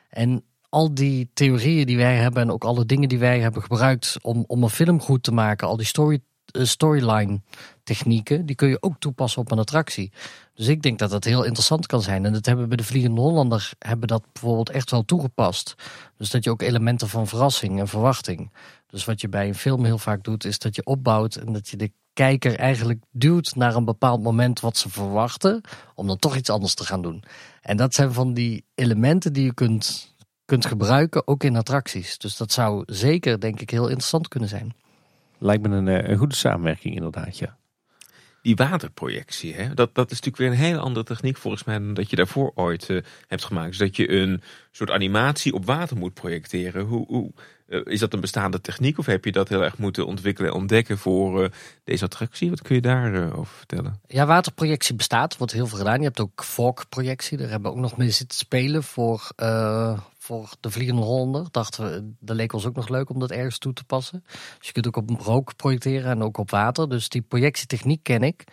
En 0.10 0.44
al 0.70 0.94
die 0.94 1.30
theorieën 1.34 1.86
die 1.86 1.98
wij 1.98 2.16
hebben 2.16 2.42
en 2.42 2.52
ook 2.52 2.64
alle 2.64 2.86
dingen 2.86 3.10
die 3.10 3.20
wij 3.20 3.40
hebben 3.40 3.62
gebruikt 3.62 4.18
om, 4.22 4.44
om 4.48 4.64
een 4.64 4.70
film 4.70 5.02
goed 5.02 5.24
te 5.24 5.32
maken, 5.32 5.68
al 5.68 5.78
die 5.78 5.86
story, 5.86 6.20
uh, 6.52 6.66
storyline 6.66 7.42
technieken, 7.84 8.46
die 8.46 8.56
kun 8.56 8.68
je 8.68 8.82
ook 8.82 8.96
toepassen 9.00 9.42
op 9.42 9.52
een 9.52 9.60
attractie. 9.60 10.12
Dus 10.54 10.68
ik 10.68 10.82
denk 10.82 11.00
dat 11.00 11.10
dat 11.10 11.24
heel 11.24 11.44
interessant 11.44 11.86
kan 11.86 12.02
zijn. 12.02 12.26
En 12.26 12.34
dat 12.34 12.46
hebben 12.46 12.64
we 12.64 12.70
bij 12.70 12.78
de 12.78 12.84
Vliegende 12.92 13.22
Hollander 13.22 13.72
hebben 13.80 14.08
dat 14.08 14.24
bijvoorbeeld 14.34 14.70
echt 14.70 14.92
wel 14.92 15.06
toegepast. 15.06 15.76
Dus 16.18 16.30
dat 16.30 16.44
je 16.44 16.50
ook 16.50 16.62
elementen 16.62 17.10
van 17.10 17.28
verrassing 17.28 17.80
en 17.80 17.88
verwachting. 17.88 18.52
Dus 18.88 19.06
wat 19.06 19.22
je 19.22 19.30
bij 19.30 19.48
een 19.48 19.56
film 19.56 19.86
heel 19.86 19.98
vaak 19.98 20.24
doet, 20.24 20.46
is 20.46 20.60
dat 20.60 20.76
je 20.76 20.86
opbouwt 20.86 21.36
en 21.36 21.54
dat 21.54 21.70
je 21.70 21.78
de 21.78 21.92
kijker 22.14 22.60
eigenlijk 22.60 23.04
duwt 23.12 23.56
naar 23.56 23.76
een 23.76 23.86
bepaald 23.86 24.24
moment 24.24 24.60
wat 24.60 24.78
ze 24.78 24.90
verwachten, 24.90 25.62
om 25.96 26.08
dan 26.08 26.18
toch 26.18 26.36
iets 26.36 26.50
anders 26.50 26.74
te 26.74 26.86
gaan 26.86 27.02
doen. 27.02 27.24
En 27.62 27.78
dat 27.78 27.94
zijn 27.94 28.14
van 28.14 28.34
die 28.34 28.66
elementen 28.76 29.34
die 29.34 29.44
je 29.44 29.54
kunt, 29.54 30.16
kunt 30.46 30.66
gebruiken, 30.66 31.28
ook 31.28 31.44
in 31.44 31.56
attracties. 31.56 32.18
Dus 32.18 32.38
dat 32.38 32.52
zou 32.52 32.84
zeker, 32.86 33.40
denk 33.40 33.62
ik, 33.62 33.70
heel 33.70 33.88
interessant 33.88 34.28
kunnen 34.28 34.50
zijn. 34.50 34.74
Lijkt 35.38 35.68
me 35.68 35.76
een, 35.76 35.88
eh, 35.88 36.10
een 36.10 36.18
goede 36.18 36.36
samenwerking 36.36 36.96
inderdaad, 36.96 37.38
ja 37.38 37.58
die 38.44 38.56
waterprojectie, 38.56 39.54
hè, 39.54 39.74
dat, 39.74 39.96
dat 39.96 40.12
is 40.12 40.20
natuurlijk 40.22 40.38
weer 40.38 40.48
een 40.48 40.72
hele 40.72 40.84
andere 40.84 41.06
techniek 41.06 41.38
volgens 41.38 41.64
mij 41.64 41.80
dan 41.80 41.94
dat 41.94 42.10
je 42.10 42.16
daarvoor 42.16 42.52
ooit 42.56 42.90
uh, 42.90 43.02
hebt 43.28 43.44
gemaakt. 43.44 43.70
Dus 43.70 43.78
dat 43.78 43.96
je 43.96 44.12
een 44.12 44.42
soort 44.72 44.92
animatie 44.92 45.54
op 45.54 45.66
water 45.66 45.98
moet 45.98 46.14
projecteren. 46.14 46.86
Hoe, 46.86 47.06
hoe 47.08 47.32
uh, 47.68 47.82
is 47.84 48.00
dat 48.00 48.14
een 48.14 48.20
bestaande 48.20 48.62
techniek 48.62 48.98
of 48.98 49.06
heb 49.06 49.26
je 49.26 49.32
dat 49.32 49.50
heel 49.50 49.64
erg 49.64 49.78
moeten 49.78 50.06
ontwikkelen 50.06 50.52
en 50.52 50.58
ontdekken 50.58 50.98
voor 50.98 51.44
uh, 51.44 51.50
deze 51.84 52.04
attractie? 52.04 52.50
Wat 52.50 52.62
kun 52.62 52.76
je 52.76 52.82
daarover 52.82 53.38
over 53.38 53.56
vertellen? 53.56 54.02
Ja, 54.08 54.26
waterprojectie 54.26 54.96
bestaat, 54.96 55.38
wordt 55.38 55.54
heel 55.54 55.68
veel 55.68 55.78
gedaan. 55.78 55.98
Je 55.98 56.04
hebt 56.04 56.20
ook 56.20 56.44
vorkprojectie, 56.44 57.38
daar 57.38 57.50
hebben 57.50 57.72
we 57.72 57.78
ook 57.78 57.84
nog 57.84 57.98
mee 57.98 58.10
zitten 58.10 58.38
spelen 58.38 58.84
voor 58.84 59.32
voor 60.24 60.50
de 60.60 60.72
Vliegende 60.72 61.02
Hollander. 61.02 61.46
Dachten 61.52 61.84
we, 61.84 62.14
dat 62.20 62.36
leek 62.36 62.54
ons 62.54 62.66
ook 62.66 62.76
nog 62.76 62.90
leuk 62.90 63.10
om 63.10 63.20
dat 63.20 63.32
ergens 63.32 63.58
toe 63.58 63.74
te 63.74 63.84
passen. 63.84 64.24
Dus 64.58 64.68
je 64.68 64.72
kunt 64.72 64.88
ook 64.88 64.96
op 64.96 65.10
rook 65.10 65.56
projecteren 65.56 66.12
en 66.12 66.24
ook 66.24 66.38
op 66.38 66.52
water. 66.52 66.90
Dus 66.90 67.10
die 67.10 67.22
projectietechniek 67.22 68.04
ken 68.04 68.24
ik. 68.24 68.44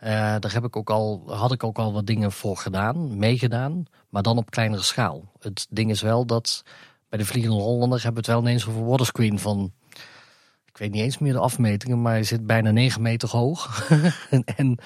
Uh, 0.00 0.08
daar 0.10 0.52
heb 0.52 0.64
ik 0.64 0.76
ook 0.76 0.90
al, 0.90 1.22
had 1.26 1.52
ik 1.52 1.64
ook 1.64 1.78
al 1.78 1.92
wat 1.92 2.06
dingen 2.06 2.32
voor 2.32 2.56
gedaan, 2.56 3.18
meegedaan. 3.18 3.84
Maar 4.08 4.22
dan 4.22 4.38
op 4.38 4.50
kleinere 4.50 4.82
schaal. 4.82 5.32
Het 5.38 5.66
ding 5.70 5.90
is 5.90 6.00
wel 6.00 6.26
dat 6.26 6.62
bij 7.08 7.18
de 7.18 7.24
Vliegende 7.24 7.62
Hollander 7.62 8.02
hebben 8.02 8.22
we 8.24 8.30
het 8.30 8.38
wel 8.38 8.48
ineens 8.48 8.68
over 8.68 8.84
waterscreen 8.84 9.38
van... 9.38 9.72
Ik 10.64 10.78
weet 10.78 10.90
niet 10.90 11.02
eens 11.02 11.18
meer 11.18 11.32
de 11.32 11.38
afmetingen, 11.38 12.02
maar 12.02 12.16
je 12.16 12.24
zit 12.24 12.46
bijna 12.46 12.70
9 12.70 13.02
meter 13.02 13.28
hoog. 13.28 13.90
en 14.56 14.78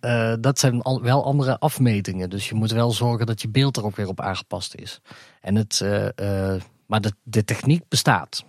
uh, 0.00 0.34
dat 0.40 0.58
zijn 0.58 0.82
al, 0.82 1.02
wel 1.02 1.24
andere 1.24 1.58
afmetingen. 1.58 2.30
Dus 2.30 2.48
je 2.48 2.54
moet 2.54 2.70
wel 2.70 2.90
zorgen 2.90 3.26
dat 3.26 3.42
je 3.42 3.48
beeld 3.48 3.76
er 3.76 3.84
ook 3.84 3.96
weer 3.96 4.08
op 4.08 4.20
aangepast 4.20 4.74
is. 4.74 5.00
En 5.40 5.54
het, 5.54 5.80
uh, 5.82 6.04
uh, 6.04 6.60
Maar 6.86 7.02
de 7.22 7.44
techniek 7.44 7.82
bestaat. 7.88 8.44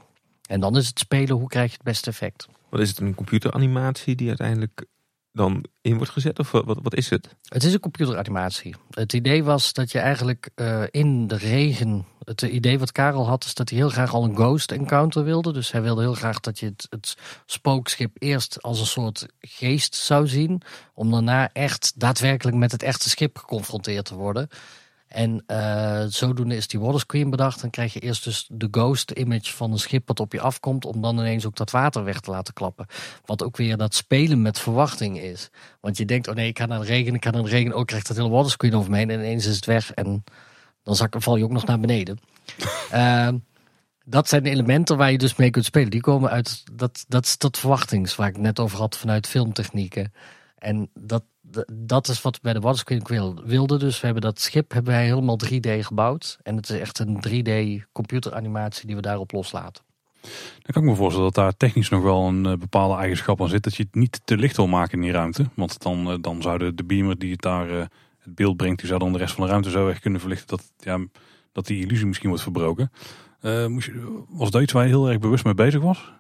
En 0.48 0.60
dan 0.60 0.78
is 0.78 0.88
het 0.88 1.00
spelen, 1.00 1.36
hoe 1.36 1.48
krijg 1.48 1.70
je 1.70 1.76
het 1.76 1.86
beste 1.86 2.10
effect? 2.10 2.48
Wat 2.70 2.80
is 2.80 2.90
het, 2.90 3.00
een 3.00 3.16
computeranimatie 3.16 4.16
die 4.16 4.28
uiteindelijk 4.28 4.86
dan 5.32 5.66
in 5.82 5.98
wordt 5.98 6.12
gezet? 6.12 6.40
Of 6.40 6.52
wat, 6.52 6.80
wat 6.82 6.96
is 6.96 7.10
het? 7.10 7.36
Het 7.44 7.64
is 7.64 7.74
een 7.74 7.80
computeranimatie. 7.80 8.76
Het 8.90 9.14
idee 9.14 9.44
was 9.44 9.74
dat 9.74 9.92
je 9.92 10.00
eigenlijk 10.00 10.50
uh, 10.56 10.84
in 10.90 11.28
de 11.28 11.38
regen. 11.38 12.06
Het 12.24 12.42
idee 12.42 12.80
wat 12.80 12.92
Karel 12.92 13.28
had, 13.28 13.44
is 13.44 13.54
dat 13.54 13.70
hij 13.70 13.78
heel 13.78 13.90
graag 13.90 14.14
al 14.14 14.24
een 14.24 14.36
ghost 14.36 14.72
encounter 14.72 15.24
wilde. 15.24 15.54
Dus 15.54 15.72
hij 15.72 15.82
wilde 15.82 16.02
heel 16.02 16.14
graag 16.14 16.40
dat 16.40 16.60
je 16.60 16.66
het, 16.66 16.88
het 16.90 17.18
spookschip 17.46 18.12
eerst 18.14 18.62
als 18.62 18.80
een 18.80 18.86
soort 18.86 19.26
geest 19.40 19.96
zou 19.96 20.28
zien. 20.28 20.62
Om 20.94 21.12
daarna 21.12 21.50
echt 21.54 21.94
daadwerkelijk 21.96 22.58
met 22.58 22.72
het 22.72 22.84
echte 22.84 23.10
schip 23.10 23.38
geconfronteerd 23.38 24.06
te 24.06 24.16
worden. 24.16 24.50
En 25.10 25.44
uh, 25.48 26.04
zodoende 26.08 26.56
is 26.56 26.68
die 26.68 26.80
waterscreen 26.80 27.30
bedacht. 27.30 27.62
Dan 27.62 27.70
krijg 27.70 27.94
je 27.94 28.00
eerst 28.00 28.24
dus 28.24 28.46
de 28.52 28.68
ghost 28.72 29.12
image 29.12 29.54
van 29.54 29.72
een 29.72 29.80
schip 29.80 30.08
wat 30.08 30.20
op 30.20 30.34
je 30.34 30.42
afkomt. 30.42 30.86
Om 30.86 31.02
dan 31.02 31.20
ineens 31.20 31.46
ook 31.46 31.56
dat 31.56 31.72
water 31.72 32.04
weg 32.04 32.20
te 32.20 32.32
laten 32.32 32.54
klappen. 32.54 32.86
Wat 33.26 33.44
ook 33.44 33.58
weer 33.58 33.78
dat 33.78 33.96
spelen 33.96 34.42
met 34.42 34.60
verwachting 34.60 35.20
is. 35.20 35.50
Want 35.80 35.98
je 35.98 36.06
denkt, 36.06 36.28
oh 36.28 36.36
nee, 36.36 36.48
ik 36.48 36.60
ga 36.60 36.66
naar 36.66 36.80
de 36.80 36.86
regen, 36.86 37.14
ik 37.14 37.24
ga 37.24 37.32
naar 37.32 37.44
de 37.44 37.50
regen. 37.50 37.72
Ook 37.72 37.80
oh, 37.80 37.86
krijgt 37.86 38.08
dat 38.08 38.18
hele 38.18 38.30
waterscreen 38.30 38.76
over 38.76 38.92
me 38.92 38.98
heen. 38.98 39.10
En 39.10 39.20
ineens 39.20 39.46
is 39.46 39.56
het 39.56 39.66
weg. 39.66 39.92
En 39.92 40.24
dan 40.84 40.96
zak, 40.96 41.16
val 41.18 41.36
je 41.36 41.44
ook 41.44 41.52
nog 41.52 41.66
naar 41.66 41.80
beneden. 41.80 42.20
uh, 42.94 43.30
dat 44.06 44.28
zijn 44.28 44.44
de 44.44 44.50
elementen 44.50 44.98
waar 44.98 45.12
je 45.12 45.18
dus 45.18 45.36
mee 45.36 45.50
kunt 45.50 45.66
spelen. 45.66 45.90
Die 45.90 46.02
komen 46.02 46.30
uit 46.30 46.64
dat, 46.74 47.06
dat, 47.08 47.36
dat 47.38 47.60
verwachtings 47.60 48.16
waar 48.16 48.30
ik 48.30 48.38
net 48.38 48.60
over 48.60 48.78
had 48.78 48.98
vanuit 48.98 49.28
filmtechnieken. 49.28 50.14
En 50.58 50.90
dat, 50.94 51.24
dat 51.74 52.08
is 52.08 52.22
wat 52.22 52.36
we 52.36 52.42
bij 52.42 52.54
de 52.54 52.60
Waterscreen 52.60 53.40
wilden. 53.46 53.80
Dus 53.80 54.00
we 54.00 54.06
hebben 54.06 54.24
dat 54.24 54.40
schip 54.40 54.72
hebben 54.72 54.94
wij 54.94 55.06
helemaal 55.06 55.40
3D 55.46 55.80
gebouwd. 55.80 56.40
En 56.44 56.56
het 56.56 56.70
is 56.70 56.80
echt 56.80 57.00
een 57.00 57.24
3D 57.28 57.84
computeranimatie 57.92 58.86
die 58.86 58.96
we 58.96 59.02
daarop 59.02 59.32
loslaten. 59.32 59.84
Dan 60.22 60.72
kan 60.72 60.84
ik 60.84 60.90
me 60.90 60.96
voorstellen 60.96 61.32
dat 61.34 61.44
daar 61.44 61.58
technisch 61.58 61.90
nog 61.90 62.04
wel 62.04 62.28
een 62.28 62.46
eh, 62.46 62.54
bepaalde 62.54 62.96
eigenschap 62.96 63.42
aan 63.42 63.50
zit. 63.50 63.64
Dat 63.64 63.76
je 63.76 63.84
het 63.84 63.96
niet 63.96 64.22
te 64.24 64.38
licht 64.38 64.56
wil 64.56 64.68
maken 64.68 64.94
in 64.94 65.02
die 65.02 65.12
ruimte. 65.12 65.50
Want 65.54 65.82
dan, 65.82 66.12
uh, 66.12 66.18
dan 66.22 66.42
zou 66.42 66.76
de, 66.76 66.84
beamer 66.84 67.18
die 67.18 67.32
het 67.32 67.42
daar 67.42 67.70
uh, 67.70 67.84
het 68.20 68.36
beeld 68.36 68.58
brengt, 68.58 68.80
die 68.80 68.88
zou 68.88 69.00
dan 69.00 69.12
de 69.12 69.18
rest 69.18 69.34
van 69.34 69.44
de 69.44 69.50
ruimte 69.50 69.70
zo 69.70 69.88
erg 69.88 70.00
kunnen 70.00 70.20
verlichten 70.20 70.48
dat, 70.48 70.72
ja, 70.78 71.06
dat 71.52 71.66
die 71.66 71.84
illusie 71.86 72.06
misschien 72.06 72.30
wordt 72.30 72.44
verbroken. 72.44 72.92
moest 73.68 73.86
je, 73.86 74.24
was 74.30 74.52
dat 74.52 74.62
iets 74.62 74.74
waar 74.74 74.84
je 74.84 74.90
heel 74.90 75.10
erg 75.10 75.20
bewust 75.20 75.44
mee 75.44 75.54
bezig 75.54 75.82
was? 75.82 76.12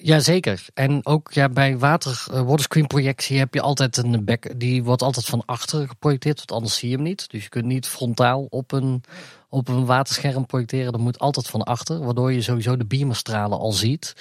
Jazeker. 0.00 0.66
En 0.74 1.06
ook 1.06 1.32
ja, 1.32 1.48
bij 1.48 1.78
water, 1.78 2.26
uh, 2.30 2.40
waterscreen 2.40 2.86
projectie 2.86 3.38
heb 3.38 3.54
je 3.54 3.60
altijd 3.60 3.96
een 3.96 4.24
back. 4.24 4.58
Die 4.60 4.84
wordt 4.84 5.02
altijd 5.02 5.26
van 5.26 5.42
achter 5.46 5.88
geprojecteerd, 5.88 6.38
want 6.38 6.52
anders 6.52 6.76
zie 6.76 6.88
je 6.88 6.94
hem 6.94 7.04
niet. 7.04 7.30
Dus 7.30 7.42
je 7.42 7.48
kunt 7.48 7.64
niet 7.64 7.86
frontaal 7.86 8.46
op 8.50 8.72
een, 8.72 9.02
op 9.48 9.68
een 9.68 9.84
waterscherm 9.84 10.46
projecteren. 10.46 10.92
Dat 10.92 11.00
moet 11.00 11.18
altijd 11.18 11.46
van 11.46 11.62
achter, 11.62 12.04
waardoor 12.04 12.32
je 12.32 12.42
sowieso 12.42 12.76
de 12.76 12.86
beamerstralen 12.86 13.58
al 13.58 13.72
ziet. 13.72 14.14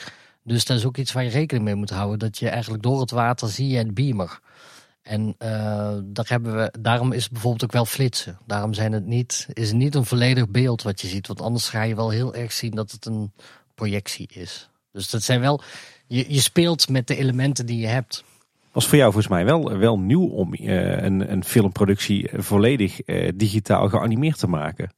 Dus 0.43 0.65
dat 0.65 0.77
is 0.77 0.85
ook 0.85 0.97
iets 0.97 1.11
waar 1.11 1.23
je 1.23 1.29
rekening 1.29 1.65
mee 1.65 1.75
moet 1.75 1.89
houden. 1.89 2.19
Dat 2.19 2.37
je 2.37 2.49
eigenlijk 2.49 2.83
door 2.83 2.99
het 2.99 3.11
water 3.11 3.49
zie 3.49 3.67
je 3.67 3.79
een 3.79 3.93
beamer. 3.93 4.39
En 5.01 5.35
uh, 5.39 5.97
daar 6.03 6.27
hebben 6.27 6.55
we, 6.55 6.73
daarom 6.79 7.11
is 7.11 7.23
het 7.23 7.31
bijvoorbeeld 7.31 7.63
ook 7.63 7.71
wel 7.71 7.85
flitsen. 7.85 8.37
Daarom 8.45 8.73
zijn 8.73 8.91
het 8.91 9.05
niet, 9.05 9.47
is 9.53 9.67
het 9.67 9.77
niet 9.77 9.95
een 9.95 10.05
volledig 10.05 10.49
beeld 10.49 10.81
wat 10.81 11.01
je 11.01 11.07
ziet. 11.07 11.27
Want 11.27 11.41
anders 11.41 11.69
ga 11.69 11.81
je 11.81 11.95
wel 11.95 12.09
heel 12.09 12.35
erg 12.35 12.51
zien 12.51 12.71
dat 12.71 12.91
het 12.91 13.05
een 13.05 13.31
projectie 13.75 14.27
is. 14.33 14.69
Dus 14.97 15.09
dat 15.09 15.23
zijn 15.23 15.39
wel, 15.39 15.61
je, 16.07 16.33
je 16.33 16.39
speelt 16.39 16.89
met 16.89 17.07
de 17.07 17.15
elementen 17.15 17.65
die 17.65 17.79
je 17.79 17.87
hebt. 17.87 18.23
Was 18.71 18.87
voor 18.87 18.97
jou 18.97 19.11
volgens 19.11 19.33
mij 19.33 19.45
wel, 19.45 19.77
wel 19.77 19.99
nieuw 19.99 20.27
om 20.27 20.53
uh, 20.53 21.01
een, 21.01 21.31
een 21.31 21.43
filmproductie 21.43 22.29
volledig 22.33 22.99
uh, 23.05 23.31
digitaal 23.35 23.89
geanimeerd 23.89 24.39
te 24.39 24.47
maken. 24.47 24.93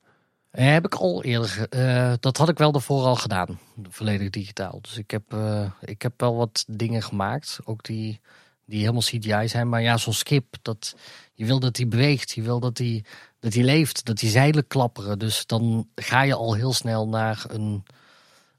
Ja, 0.52 0.64
heb 0.64 0.86
ik 0.86 0.96
al 0.96 1.24
eerder. 1.24 1.68
Uh, 1.70 2.14
dat 2.20 2.38
had 2.38 2.50
ik 2.50 2.58
wel 2.58 2.72
daarvoor 2.72 3.04
al 3.04 3.16
gedaan. 3.16 3.60
Volledig 3.90 4.30
digitaal. 4.30 4.80
Dus 4.82 4.98
ik 4.98 5.12
heb, 5.12 5.36
ik 5.82 6.02
heb 6.02 6.14
wel 6.18 6.36
wat 6.36 6.66
dingen 6.68 7.04
gemaakt. 7.04 7.60
Ook 7.64 7.84
die, 7.84 8.20
die 8.66 8.80
helemaal 8.80 9.02
CGI 9.02 9.48
zijn. 9.48 9.70
Maar 9.70 9.82
ja, 9.82 9.98
zo'n 9.98 10.14
skip. 10.14 10.56
Dat, 10.62 10.96
je 11.34 11.46
wil 11.46 11.60
dat 11.60 11.78
hij 11.78 11.88
beweegt. 11.88 12.32
Je 12.32 12.42
wil 12.42 12.60
dat 12.60 12.78
hij 12.78 13.04
dat 13.40 13.52
die 13.52 13.64
leeft. 13.64 14.06
Dat 14.06 14.18
die 14.18 14.30
zeilen 14.30 14.68
klapperen. 14.68 15.20
Dus 15.20 15.46
dan 15.46 15.88
ga 15.96 16.22
je 16.22 16.34
al 16.34 16.54
heel 16.54 16.74
snel 16.74 17.08
naar 17.08 17.46
een, 17.48 17.84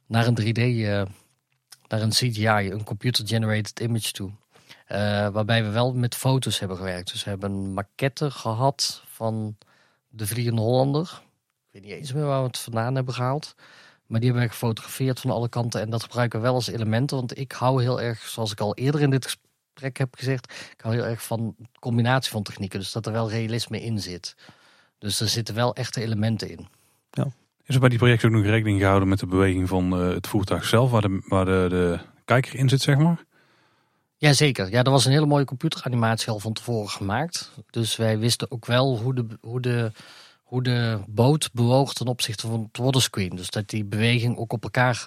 naar 0.06 0.26
een 0.26 0.40
3D 0.40 1.08
naar 1.90 2.02
een 2.02 2.10
CGI, 2.10 2.70
een 2.70 2.84
computer-generated 2.84 3.80
image 3.80 4.12
toe. 4.12 4.30
Uh, 4.88 5.28
waarbij 5.28 5.64
we 5.64 5.70
wel 5.70 5.94
met 5.94 6.14
foto's 6.14 6.58
hebben 6.58 6.76
gewerkt. 6.76 7.12
Dus 7.12 7.24
we 7.24 7.30
hebben 7.30 7.52
een 7.52 7.72
maquette 7.72 8.30
gehad 8.30 9.02
van 9.06 9.56
de 10.08 10.26
Vliegende 10.26 10.60
Hollander. 10.60 11.22
Ik 11.66 11.68
weet 11.70 11.82
niet 11.82 11.92
eens 11.92 12.12
meer 12.12 12.24
waar 12.24 12.40
we 12.40 12.46
het 12.46 12.58
vandaan 12.58 12.94
hebben 12.94 13.14
gehaald. 13.14 13.54
Maar 14.06 14.20
die 14.20 14.28
hebben 14.28 14.48
we 14.48 14.52
gefotografeerd 14.52 15.20
van 15.20 15.30
alle 15.30 15.48
kanten. 15.48 15.80
En 15.80 15.90
dat 15.90 16.02
gebruiken 16.02 16.38
we 16.38 16.44
wel 16.44 16.54
als 16.54 16.66
elementen. 16.66 17.16
Want 17.16 17.38
ik 17.38 17.52
hou 17.52 17.82
heel 17.82 18.00
erg, 18.00 18.20
zoals 18.20 18.52
ik 18.52 18.60
al 18.60 18.74
eerder 18.74 19.00
in 19.00 19.10
dit 19.10 19.24
gesprek 19.24 19.96
heb 19.96 20.14
gezegd, 20.16 20.52
ik 20.72 20.80
hou 20.80 20.94
heel 20.94 21.04
erg 21.04 21.22
van 21.22 21.56
combinatie 21.80 22.30
van 22.30 22.42
technieken. 22.42 22.78
Dus 22.78 22.92
dat 22.92 23.06
er 23.06 23.12
wel 23.12 23.30
realisme 23.30 23.82
in 23.82 24.00
zit. 24.00 24.34
Dus 24.98 25.20
er 25.20 25.28
zitten 25.28 25.54
wel 25.54 25.74
echte 25.74 26.00
elementen 26.00 26.50
in. 26.50 26.68
Ja. 27.10 27.32
Is 27.70 27.76
er 27.76 27.82
bij 27.82 27.90
die 27.90 27.98
projecten 27.98 28.28
ook 28.28 28.34
nog 28.34 28.44
rekening 28.44 28.80
gehouden 28.80 29.08
met 29.08 29.18
de 29.18 29.26
beweging 29.26 29.68
van 29.68 30.00
uh, 30.00 30.14
het 30.14 30.26
voertuig 30.26 30.64
zelf, 30.64 30.90
waar, 30.90 31.00
de, 31.00 31.22
waar 31.26 31.44
de, 31.44 31.66
de 31.68 31.98
kijker 32.24 32.54
in 32.54 32.68
zit, 32.68 32.82
zeg 32.82 32.98
maar? 32.98 33.24
Jazeker. 34.16 34.70
Ja, 34.70 34.82
er 34.82 34.90
was 34.90 35.04
een 35.04 35.12
hele 35.12 35.26
mooie 35.26 35.44
computeranimatie 35.44 36.28
al 36.28 36.38
van 36.38 36.52
tevoren 36.52 36.88
gemaakt. 36.88 37.52
Dus 37.70 37.96
wij 37.96 38.18
wisten 38.18 38.50
ook 38.50 38.66
wel 38.66 38.98
hoe 38.98 39.14
de, 39.14 39.26
hoe 39.40 39.60
de, 39.60 39.92
hoe 40.42 40.62
de 40.62 41.00
boot 41.06 41.50
bewoog 41.52 41.92
ten 41.92 42.06
opzichte 42.06 42.46
van 42.46 42.68
het 42.72 42.82
waterscreen. 42.82 43.36
Dus 43.36 43.50
dat 43.50 43.68
die 43.68 43.84
beweging 43.84 44.36
ook 44.36 44.52
op 44.52 44.62
elkaar 44.62 45.06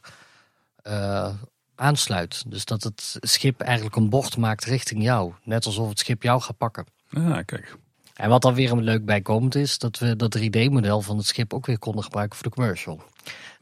uh, 0.84 1.30
aansluit. 1.76 2.44
Dus 2.48 2.66
dat 2.66 2.84
het 2.84 3.18
schip 3.20 3.62
eigenlijk 3.62 3.96
een 3.96 4.10
bocht 4.10 4.38
maakt 4.38 4.66
richting 4.66 5.04
jou. 5.04 5.34
Net 5.44 5.66
alsof 5.66 5.90
het 5.90 6.00
schip 6.00 6.24
jou 6.24 6.42
gaat 6.42 6.58
pakken. 6.58 6.86
Ja, 7.10 7.42
kijk. 7.42 7.78
En 8.14 8.30
wat 8.30 8.42
dan 8.42 8.54
weer 8.54 8.72
een 8.72 8.84
leuk 8.84 9.06
bijkomend 9.06 9.56
is, 9.56 9.78
dat 9.78 10.00
we 10.00 10.16
dat 10.16 10.38
3D-model 10.38 11.02
van 11.02 11.18
het 11.18 11.26
schip 11.26 11.54
ook 11.54 11.66
weer 11.66 11.80
konden 11.80 12.04
gebruiken 12.04 12.38
voor 12.38 12.50
de 12.50 12.56
commercial. 12.56 13.02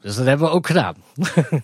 Dus 0.00 0.16
dat 0.16 0.26
hebben 0.26 0.46
we 0.46 0.52
ook 0.52 0.66
gedaan. 0.66 0.96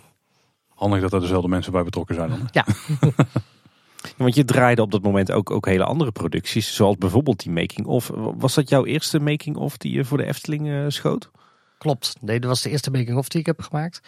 Handig 0.74 1.00
dat 1.00 1.12
er 1.12 1.20
dezelfde 1.20 1.48
mensen 1.48 1.72
bij 1.72 1.82
betrokken 1.82 2.14
zijn 2.14 2.30
dan. 2.30 2.48
Ja. 2.52 2.64
Want 4.16 4.34
je 4.34 4.44
draaide 4.44 4.82
op 4.82 4.90
dat 4.90 5.02
moment 5.02 5.32
ook, 5.32 5.50
ook 5.50 5.66
hele 5.66 5.84
andere 5.84 6.12
producties, 6.12 6.74
zoals 6.74 6.96
bijvoorbeeld 6.96 7.42
die 7.42 7.52
making-of. 7.52 8.10
Was 8.14 8.54
dat 8.54 8.68
jouw 8.68 8.84
eerste 8.84 9.20
making-of 9.20 9.76
die 9.76 9.92
je 9.92 10.04
voor 10.04 10.18
de 10.18 10.24
Efteling 10.24 10.66
uh, 10.66 10.84
schoot? 10.88 11.30
Klopt, 11.78 12.16
nee, 12.20 12.40
dat 12.40 12.50
was 12.50 12.62
de 12.62 12.70
eerste 12.70 12.90
making-of 12.90 13.28
die 13.28 13.40
ik 13.40 13.46
heb 13.46 13.60
gemaakt. 13.60 14.00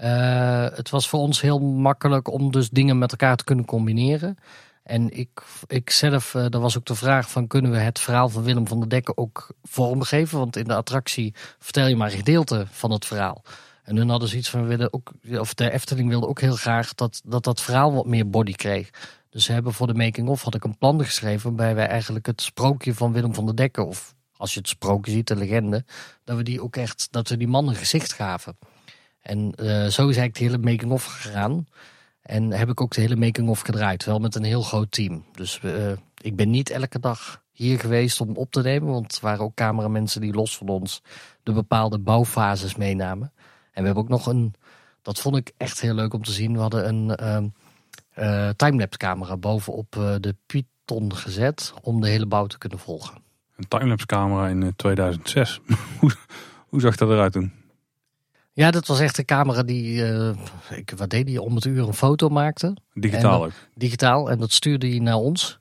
Uh, 0.00 0.66
het 0.76 0.90
was 0.90 1.08
voor 1.08 1.20
ons 1.20 1.40
heel 1.40 1.58
makkelijk 1.58 2.32
om 2.32 2.50
dus 2.50 2.70
dingen 2.70 2.98
met 2.98 3.10
elkaar 3.10 3.36
te 3.36 3.44
kunnen 3.44 3.64
combineren. 3.64 4.36
En 4.82 5.18
ik, 5.18 5.42
ik 5.66 5.90
zelf, 5.90 6.34
uh, 6.34 6.54
er 6.54 6.60
was 6.60 6.78
ook 6.78 6.84
de 6.84 6.94
vraag 6.94 7.30
van 7.30 7.46
kunnen 7.46 7.70
we 7.70 7.76
het 7.76 7.98
verhaal 7.98 8.28
van 8.28 8.42
Willem 8.42 8.66
van 8.66 8.80
der 8.80 8.88
Dekken 8.88 9.16
ook 9.16 9.48
vormgeven? 9.62 10.38
Want 10.38 10.56
in 10.56 10.64
de 10.64 10.74
attractie 10.74 11.34
vertel 11.58 11.86
je 11.86 11.96
maar 11.96 12.10
een 12.10 12.16
gedeelte 12.16 12.66
van 12.70 12.90
het 12.90 13.04
verhaal. 13.04 13.42
En 13.82 13.96
hun 13.96 14.08
hadden 14.08 14.28
zoiets 14.28 14.50
van, 14.50 14.66
willen 14.66 14.92
ook, 14.92 15.12
of 15.38 15.54
de 15.54 15.70
Efteling 15.70 16.08
wilde 16.08 16.26
ook 16.26 16.40
heel 16.40 16.56
graag 16.56 16.94
dat, 16.94 17.20
dat 17.24 17.44
dat 17.44 17.62
verhaal 17.62 17.92
wat 17.92 18.06
meer 18.06 18.30
body 18.30 18.52
kreeg. 18.52 18.90
Dus 19.30 19.44
ze 19.44 19.52
hebben 19.52 19.72
voor 19.72 19.86
de 19.86 19.94
making-of 19.94 20.42
had 20.42 20.54
ik 20.54 20.64
een 20.64 20.78
plan 20.78 21.04
geschreven 21.04 21.42
waarbij 21.42 21.74
wij 21.74 21.86
eigenlijk 21.86 22.26
het 22.26 22.42
sprookje 22.42 22.94
van 22.94 23.12
Willem 23.12 23.34
van 23.34 23.46
der 23.46 23.56
Dekken, 23.56 23.86
of 23.86 24.14
als 24.36 24.52
je 24.52 24.58
het 24.58 24.68
sprookje 24.68 25.12
ziet, 25.12 25.26
de 25.26 25.36
legende, 25.36 25.84
dat 26.24 26.36
we 26.36 26.42
die 26.42 26.62
ook 26.62 26.76
echt, 26.76 27.08
dat 27.10 27.28
we 27.28 27.36
die 27.36 27.48
man 27.48 27.68
een 27.68 27.74
gezicht 27.74 28.12
gaven. 28.12 28.56
En 29.20 29.38
uh, 29.38 29.66
zo 29.66 30.08
is 30.08 30.16
eigenlijk 30.16 30.34
de 30.34 30.44
hele 30.44 30.58
making-of 30.58 31.04
gegaan. 31.04 31.66
En 32.22 32.52
heb 32.52 32.68
ik 32.68 32.80
ook 32.80 32.94
de 32.94 33.00
hele 33.00 33.16
making-of 33.16 33.60
gedraaid. 33.60 34.04
Wel 34.04 34.18
met 34.18 34.34
een 34.34 34.44
heel 34.44 34.62
groot 34.62 34.90
team. 34.90 35.24
Dus 35.32 35.60
uh, 35.64 35.92
ik 36.20 36.36
ben 36.36 36.50
niet 36.50 36.70
elke 36.70 36.98
dag 36.98 37.42
hier 37.52 37.78
geweest 37.78 38.20
om 38.20 38.36
op 38.36 38.50
te 38.50 38.62
nemen. 38.62 38.92
Want 38.92 39.14
er 39.14 39.20
waren 39.22 39.44
ook 39.44 39.54
cameramensen 39.54 40.20
die 40.20 40.32
los 40.32 40.56
van 40.56 40.68
ons 40.68 41.02
de 41.42 41.52
bepaalde 41.52 41.98
bouwfases 41.98 42.76
meenamen. 42.76 43.32
En 43.72 43.80
we 43.80 43.86
hebben 43.86 44.02
ook 44.02 44.08
nog 44.08 44.26
een, 44.26 44.54
dat 45.02 45.20
vond 45.20 45.36
ik 45.36 45.52
echt 45.56 45.80
heel 45.80 45.94
leuk 45.94 46.14
om 46.14 46.24
te 46.24 46.32
zien. 46.32 46.52
We 46.52 46.60
hadden 46.60 46.88
een 46.88 47.18
uh, 47.20 47.48
uh, 48.18 48.48
timelapse 48.48 48.98
camera 48.98 49.36
bovenop 49.36 49.96
uh, 49.96 50.14
de 50.20 50.36
Python 50.46 51.14
gezet. 51.14 51.74
Om 51.82 52.00
de 52.00 52.08
hele 52.08 52.26
bouw 52.26 52.46
te 52.46 52.58
kunnen 52.58 52.78
volgen. 52.78 53.14
Een 53.56 53.68
timelapse 53.68 54.06
camera 54.06 54.48
in 54.48 54.72
2006. 54.76 55.60
hoe, 56.00 56.12
hoe 56.68 56.80
zag 56.80 56.96
dat 56.96 57.08
eruit 57.08 57.32
toen? 57.32 57.61
Ja, 58.54 58.70
dat 58.70 58.86
was 58.86 59.00
echt 59.00 59.18
een 59.18 59.24
camera 59.24 59.62
die, 59.62 59.94
uh, 59.94 60.30
ik, 60.70 60.92
wat 60.96 61.10
deed 61.10 61.28
hij, 61.28 61.38
om 61.38 61.54
het 61.54 61.64
uur 61.64 61.86
een 61.86 61.94
foto 61.94 62.28
maakte. 62.28 62.76
Digitaal 62.94 63.44
ook? 63.44 63.52
Digitaal, 63.74 64.30
en 64.30 64.38
dat 64.38 64.52
stuurde 64.52 64.88
hij 64.88 64.98
naar 64.98 65.16
ons. 65.16 65.60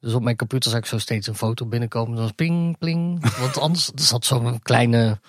Dus 0.00 0.14
op 0.14 0.22
mijn 0.22 0.36
computer 0.36 0.70
zag 0.70 0.80
ik 0.80 0.86
zo 0.86 0.98
steeds 0.98 1.26
een 1.26 1.34
foto 1.34 1.66
binnenkomen. 1.66 2.14
Dat 2.14 2.22
was 2.22 2.32
ping, 2.32 2.78
pling. 2.78 3.36
Want 3.38 3.58
anders 3.58 3.88
er 3.88 4.00
zat 4.00 4.24
zo'n 4.24 4.62
kleine 4.62 5.20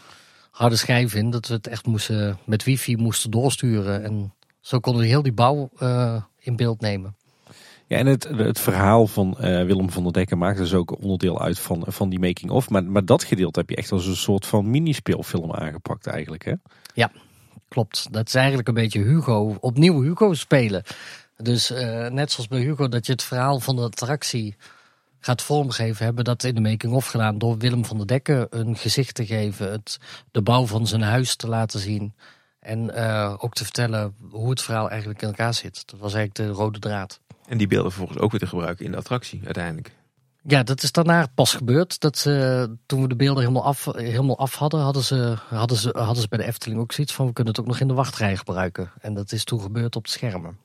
harde 0.52 0.76
schijf 0.76 1.16
in. 1.16 1.30
Dat 1.30 1.48
we 1.48 1.53
het 1.53 1.68
echt 1.68 1.86
moesten, 1.86 2.40
met 2.45 2.64
wifi 2.64 2.98
moesten 2.98 3.32
doorsturen. 3.32 4.03
En 4.03 4.34
zo 4.60 4.80
konden 4.80 5.02
we 5.02 5.08
heel 5.08 5.22
die 5.22 5.34
bouw 5.34 5.70
uh, 5.80 6.22
in 6.40 6.56
beeld 6.56 6.82
nemen. 6.82 7.16
Ja, 7.92 7.98
en 7.98 8.06
het, 8.06 8.24
het 8.24 8.60
verhaal 8.60 9.08
van 9.08 9.38
eh, 9.40 9.66
Willem 9.66 9.90
van 9.90 10.04
der 10.04 10.14
Dekken 10.14 10.38
maakt 10.38 10.58
dus 10.58 10.74
ook 10.74 11.02
onderdeel 11.02 11.42
uit 11.42 11.60
van, 11.60 11.84
van 11.88 12.10
die 12.10 12.20
making-of. 12.20 12.70
Maar, 12.70 12.84
maar 12.84 13.06
dat 13.06 13.24
gedeelte 13.24 13.60
heb 13.60 13.70
je 13.70 13.76
echt 13.76 13.92
als 13.92 14.06
een 14.06 14.16
soort 14.16 14.46
van 14.46 14.70
minispeelfilm 14.70 15.52
aangepakt 15.54 16.08
eigenlijk, 16.08 16.46
hè? 16.46 16.54
Klopt, 17.68 18.08
dat 18.12 18.28
is 18.28 18.36
eigenlijk 18.36 18.68
een 18.68 18.74
beetje 18.74 19.02
Hugo, 19.02 19.58
opnieuw 19.60 20.02
Hugo 20.02 20.34
spelen. 20.34 20.84
Dus 21.38 21.72
eh, 21.72 22.08
net 22.08 22.32
zoals 22.32 22.50
bij 22.50 22.60
Hugo, 22.60 22.88
dat 22.88 23.06
je 23.06 23.12
het 23.12 23.24
verhaal 23.24 23.60
van 23.60 23.76
de 23.76 23.82
attractie 23.82 24.56
gaat 25.20 25.42
vormgeven, 25.42 26.06
hebben 26.06 26.24
dat 26.24 26.44
in 26.44 26.56
de 26.56 26.62
making-of 26.62 27.08
gedaan 27.08 27.38
door 27.38 27.58
Willem 27.58 27.86
van 27.86 27.98
der 27.98 28.08
Dekken 28.08 28.48
een 28.50 28.76
gezicht 28.76 29.16
te 29.16 29.26
geven, 29.26 29.72
het, 29.72 29.98
de 30.32 30.42
bouw 30.42 30.66
van 30.66 30.88
zijn 30.88 31.02
huis 31.02 31.36
te 31.36 31.48
laten 31.48 31.80
zien 31.80 32.14
en 32.60 32.96
eh, 32.96 33.36
ook 33.38 33.54
te 33.54 33.64
vertellen 33.64 34.16
hoe 34.30 34.50
het 34.50 34.62
verhaal 34.62 34.90
eigenlijk 34.90 35.22
in 35.22 35.28
elkaar 35.28 35.54
zit. 35.54 35.84
Dat 35.86 36.00
was 36.00 36.14
eigenlijk 36.14 36.50
de 36.50 36.56
rode 36.58 36.80
draad. 36.80 37.20
En 37.52 37.57
die 37.57 37.68
beelden 37.68 37.91
vervolgens 37.91 38.19
ook 38.19 38.32
weer 38.32 38.40
te 38.40 38.48
gebruiken 38.48 38.86
in 38.86 38.91
de 38.91 38.98
attractie 38.98 39.41
uiteindelijk. 39.45 39.91
Ja, 40.44 40.64
dat 40.64 40.84
is 40.84 40.91
daarna 40.91 41.28
pas 41.36 41.53
gebeurd. 41.53 41.99
Dat 41.99 42.18
ze, 42.18 42.76
toen 42.86 43.02
we 43.02 43.07
de 43.07 43.15
beelden 43.15 43.44
helemaal 43.44 43.65
af, 43.65 43.86
helemaal 43.91 44.38
af 44.38 44.56
hadden, 44.56 44.80
hadden 44.80 45.03
ze, 45.03 45.36
hadden, 45.49 45.78
ze, 45.78 45.90
hadden 45.98 46.22
ze 46.22 46.28
bij 46.28 46.38
de 46.38 46.45
Efteling 46.45 46.80
ook 46.80 46.91
zoiets 46.91 47.14
van: 47.14 47.26
we 47.26 47.34
kunnen 47.34 47.53
het 47.53 47.61
ook 47.61 47.68
nog 47.68 47.80
in 47.80 47.88
de 47.88 47.94
wachtrij 47.94 48.38
gebruiken. 48.38 48.91
En 49.02 49.14
dat 49.14 49.32
is 49.32 49.44
toen 49.44 49.61
gebeurd 49.61 49.95
op 49.95 50.03
de 50.03 50.11
schermen. 50.11 50.57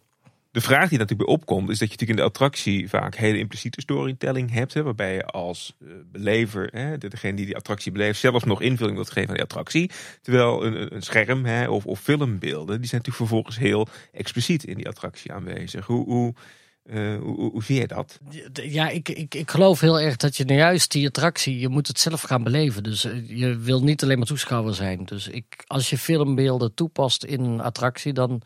De 0.50 0.60
vraag 0.60 0.88
die 0.88 0.98
natuurlijk 0.98 1.28
bij 1.28 1.36
opkomt, 1.36 1.70
is 1.70 1.78
dat 1.78 1.88
je 1.88 1.94
natuurlijk 1.94 2.18
in 2.18 2.24
de 2.24 2.30
attractie 2.30 2.88
vaak 2.88 3.14
hele 3.14 3.38
impliciete 3.38 3.80
storytelling 3.80 4.52
hebt. 4.52 4.74
Hè, 4.74 4.82
waarbij 4.82 5.14
je 5.14 5.24
als 5.24 5.76
uh, 5.78 5.92
belever, 6.12 6.68
hè, 6.72 6.98
degene 6.98 7.36
die 7.36 7.46
die 7.46 7.56
attractie 7.56 7.92
beleeft, 7.92 8.20
zelf 8.20 8.44
nog 8.44 8.60
invulling 8.60 8.96
wilt 8.96 9.10
geven 9.10 9.28
aan 9.28 9.34
die 9.34 9.44
attractie. 9.44 9.90
Terwijl 10.22 10.64
een, 10.64 10.94
een 10.94 11.02
scherm 11.02 11.44
hè, 11.44 11.68
of, 11.68 11.86
of 11.86 12.00
filmbeelden, 12.00 12.80
die 12.80 12.88
zijn 12.88 13.02
natuurlijk 13.02 13.16
vervolgens 13.16 13.58
heel 13.58 13.88
expliciet 14.12 14.64
in 14.64 14.76
die 14.76 14.88
attractie 14.88 15.32
aanwezig. 15.32 15.86
Hoe, 15.86 16.04
hoe, 16.04 16.34
uh, 16.86 17.18
hoe, 17.20 17.64
zie 17.64 17.80
je 17.80 17.86
dat? 17.86 18.18
Ja, 18.52 18.88
ik, 18.88 19.08
ik, 19.08 19.34
ik 19.34 19.50
geloof 19.50 19.80
heel 19.80 20.00
erg 20.00 20.16
dat 20.16 20.36
je 20.36 20.44
nou 20.44 20.58
juist 20.58 20.92
die 20.92 21.06
attractie, 21.06 21.58
je 21.58 21.68
moet 21.68 21.86
het 21.86 22.00
zelf 22.00 22.22
gaan 22.22 22.42
beleven. 22.42 22.82
Dus 22.82 23.04
uh, 23.04 23.38
je 23.38 23.56
wil 23.56 23.82
niet 23.82 24.02
alleen 24.02 24.18
maar 24.18 24.26
toeschouwer 24.26 24.74
zijn. 24.74 25.04
Dus 25.04 25.28
ik, 25.28 25.64
als 25.66 25.90
je 25.90 25.98
filmbeelden 25.98 26.74
toepast 26.74 27.24
in 27.24 27.40
een 27.40 27.60
attractie, 27.60 28.12
dan 28.12 28.42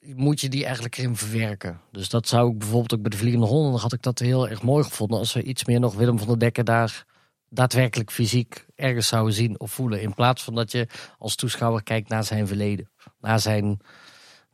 moet 0.00 0.40
je 0.40 0.48
die 0.48 0.64
eigenlijk 0.64 0.96
erin 0.96 1.16
verwerken. 1.16 1.80
Dus 1.92 2.08
dat 2.08 2.28
zou 2.28 2.50
ik 2.52 2.58
bijvoorbeeld 2.58 2.94
ook 2.94 3.02
bij 3.02 3.10
de 3.10 3.16
Vliegende 3.16 3.46
Honden, 3.46 3.80
had 3.80 3.92
ik 3.92 4.02
dat 4.02 4.18
heel 4.18 4.48
erg 4.48 4.62
mooi 4.62 4.84
gevonden. 4.84 5.18
Als 5.18 5.32
we 5.32 5.42
iets 5.42 5.64
meer 5.64 5.80
nog 5.80 5.94
Willem 5.94 6.18
van 6.18 6.26
der 6.26 6.38
Dekken 6.38 6.64
daar 6.64 7.04
daadwerkelijk 7.50 8.10
fysiek 8.10 8.66
ergens 8.76 9.08
zouden 9.08 9.34
zien 9.34 9.60
of 9.60 9.72
voelen. 9.72 10.00
In 10.02 10.14
plaats 10.14 10.42
van 10.42 10.54
dat 10.54 10.72
je 10.72 10.86
als 11.18 11.34
toeschouwer 11.34 11.82
kijkt 11.82 12.08
naar 12.08 12.24
zijn 12.24 12.46
verleden. 12.46 12.90
Naar, 13.20 13.40
zijn, 13.40 13.80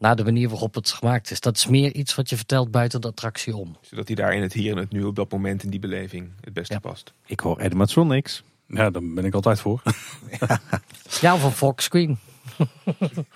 naar 0.05 0.17
de 0.17 0.25
manier 0.25 0.49
waarop 0.49 0.75
het 0.75 0.91
gemaakt 0.91 1.31
is. 1.31 1.41
Dat 1.41 1.57
is 1.57 1.67
meer 1.67 1.93
iets 1.95 2.15
wat 2.15 2.29
je 2.29 2.37
vertelt 2.37 2.71
buiten 2.71 3.01
de 3.01 3.09
attractie 3.09 3.57
om. 3.57 3.77
Zodat 3.81 4.07
hij 4.07 4.17
daar 4.17 4.35
in 4.35 4.43
het 4.43 4.53
hier 4.53 4.73
en 4.73 4.79
het 4.79 4.93
nu 4.93 5.03
op 5.05 5.17
dat 5.17 5.31
moment 5.33 5.63
in 5.63 5.71
die 5.71 5.81
beleving 5.81 6.31
het 6.41 6.53
beste 6.53 6.73
Ja. 6.75 6.79
past. 6.79 7.13
Ik 7.27 7.41
hoor 7.41 7.63
animation 7.63 8.07
niks. 8.07 8.43
Ja, 8.67 8.91
daar 8.91 9.03
ben 9.15 9.25
ik 9.25 9.35
altijd 9.35 9.61
voor. 9.61 9.83
Ja, 11.21 11.37
van 11.37 11.53
Fox. 11.53 11.89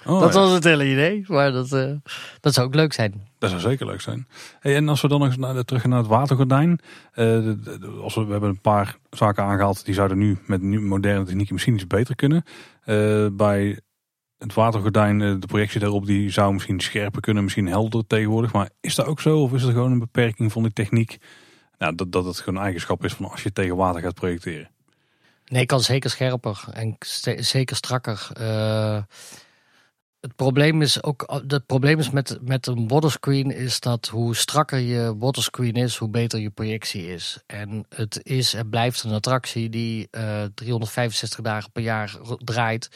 Oh, 0.06 0.20
dat 0.20 0.34
ja. 0.34 0.40
was 0.40 0.52
het 0.52 0.64
hele 0.64 0.90
idee. 0.90 1.24
Maar 1.26 1.52
dat, 1.52 1.72
eh, 1.72 1.90
dat 2.40 2.54
zou 2.54 2.66
ook 2.66 2.74
leuk 2.74 2.92
zijn. 2.92 3.26
Dat 3.38 3.50
zou 3.50 3.62
zeker 3.62 3.86
leuk 3.86 4.00
zijn. 4.00 4.26
Hey, 4.60 4.76
en 4.76 4.88
als 4.88 5.00
we 5.00 5.08
dan 5.08 5.18
nog 5.18 5.28
eens 5.28 5.36
naar, 5.36 5.64
terug 5.64 5.80
gaan 5.82 5.90
naar 5.90 5.98
het 5.98 6.08
watergordijn. 6.08 6.78
eh, 7.12 7.24
de- 7.24 7.60
de- 7.60 7.78
de- 7.78 7.86
als 7.86 8.14
we, 8.14 8.24
we 8.24 8.30
hebben 8.32 8.50
een 8.50 8.60
paar 8.60 8.96
zaken 9.10 9.44
aangehaald 9.44 9.84
die 9.84 9.94
zouden 9.94 10.18
nu 10.18 10.38
met 10.46 10.62
nu 10.62 10.80
moderne 10.80 11.24
technieken 11.24 11.52
misschien 11.54 11.74
iets 11.74 11.86
beter 11.86 12.14
kunnen. 12.14 12.44
Eh, 12.84 13.26
bij 13.32 13.80
het 14.38 14.54
watergordijn, 14.54 15.22
eh, 15.22 15.34
de 15.38 15.46
projectie 15.46 15.80
daarop, 15.80 16.06
die 16.06 16.30
zou 16.30 16.52
misschien 16.52 16.80
scherper 16.80 17.20
kunnen, 17.20 17.42
misschien 17.42 17.66
helderder 17.66 18.06
tegenwoordig. 18.06 18.52
Maar 18.52 18.70
is 18.80 18.94
dat 18.94 19.06
ook 19.06 19.20
zo? 19.20 19.42
Of 19.42 19.52
is 19.52 19.62
er 19.62 19.72
gewoon 19.72 19.92
een 19.92 19.98
beperking 19.98 20.52
van 20.52 20.62
die 20.62 20.72
techniek? 20.72 21.18
Nou, 21.78 21.94
dat, 21.94 22.12
dat 22.12 22.24
het 22.24 22.38
gewoon 22.38 22.62
eigenschap 22.62 23.04
is 23.04 23.12
van 23.12 23.30
als 23.30 23.42
je 23.42 23.52
tegen 23.52 23.76
water 23.76 24.00
gaat 24.00 24.14
projecteren. 24.14 24.70
Nee, 25.46 25.66
kan 25.66 25.80
zeker 25.80 26.10
scherper 26.10 26.64
en 26.72 26.96
zeker 27.36 27.76
strakker. 27.76 28.28
Eh, 28.32 29.02
het 30.20 30.36
probleem 30.36 30.82
is 30.82 31.02
ook, 31.02 31.42
het 31.46 31.66
probleem 31.66 31.98
is 31.98 32.10
met, 32.10 32.38
met 32.40 32.66
een 32.66 32.88
waterscreen 32.88 33.50
is 33.50 33.80
dat 33.80 34.06
hoe 34.06 34.36
strakker 34.36 34.78
je 34.78 35.16
waterscreen 35.18 35.74
is, 35.74 35.96
hoe 35.96 36.08
beter 36.08 36.38
je 36.38 36.50
projectie 36.50 37.12
is. 37.12 37.42
En 37.46 37.86
het 37.88 38.20
is 38.22 38.54
en 38.54 38.68
blijft 38.68 39.02
een 39.02 39.12
attractie 39.12 39.68
die 39.68 40.08
eh 40.10 40.42
365 40.54 41.40
dagen 41.40 41.70
per 41.72 41.82
jaar 41.82 42.18
draait. 42.38 42.88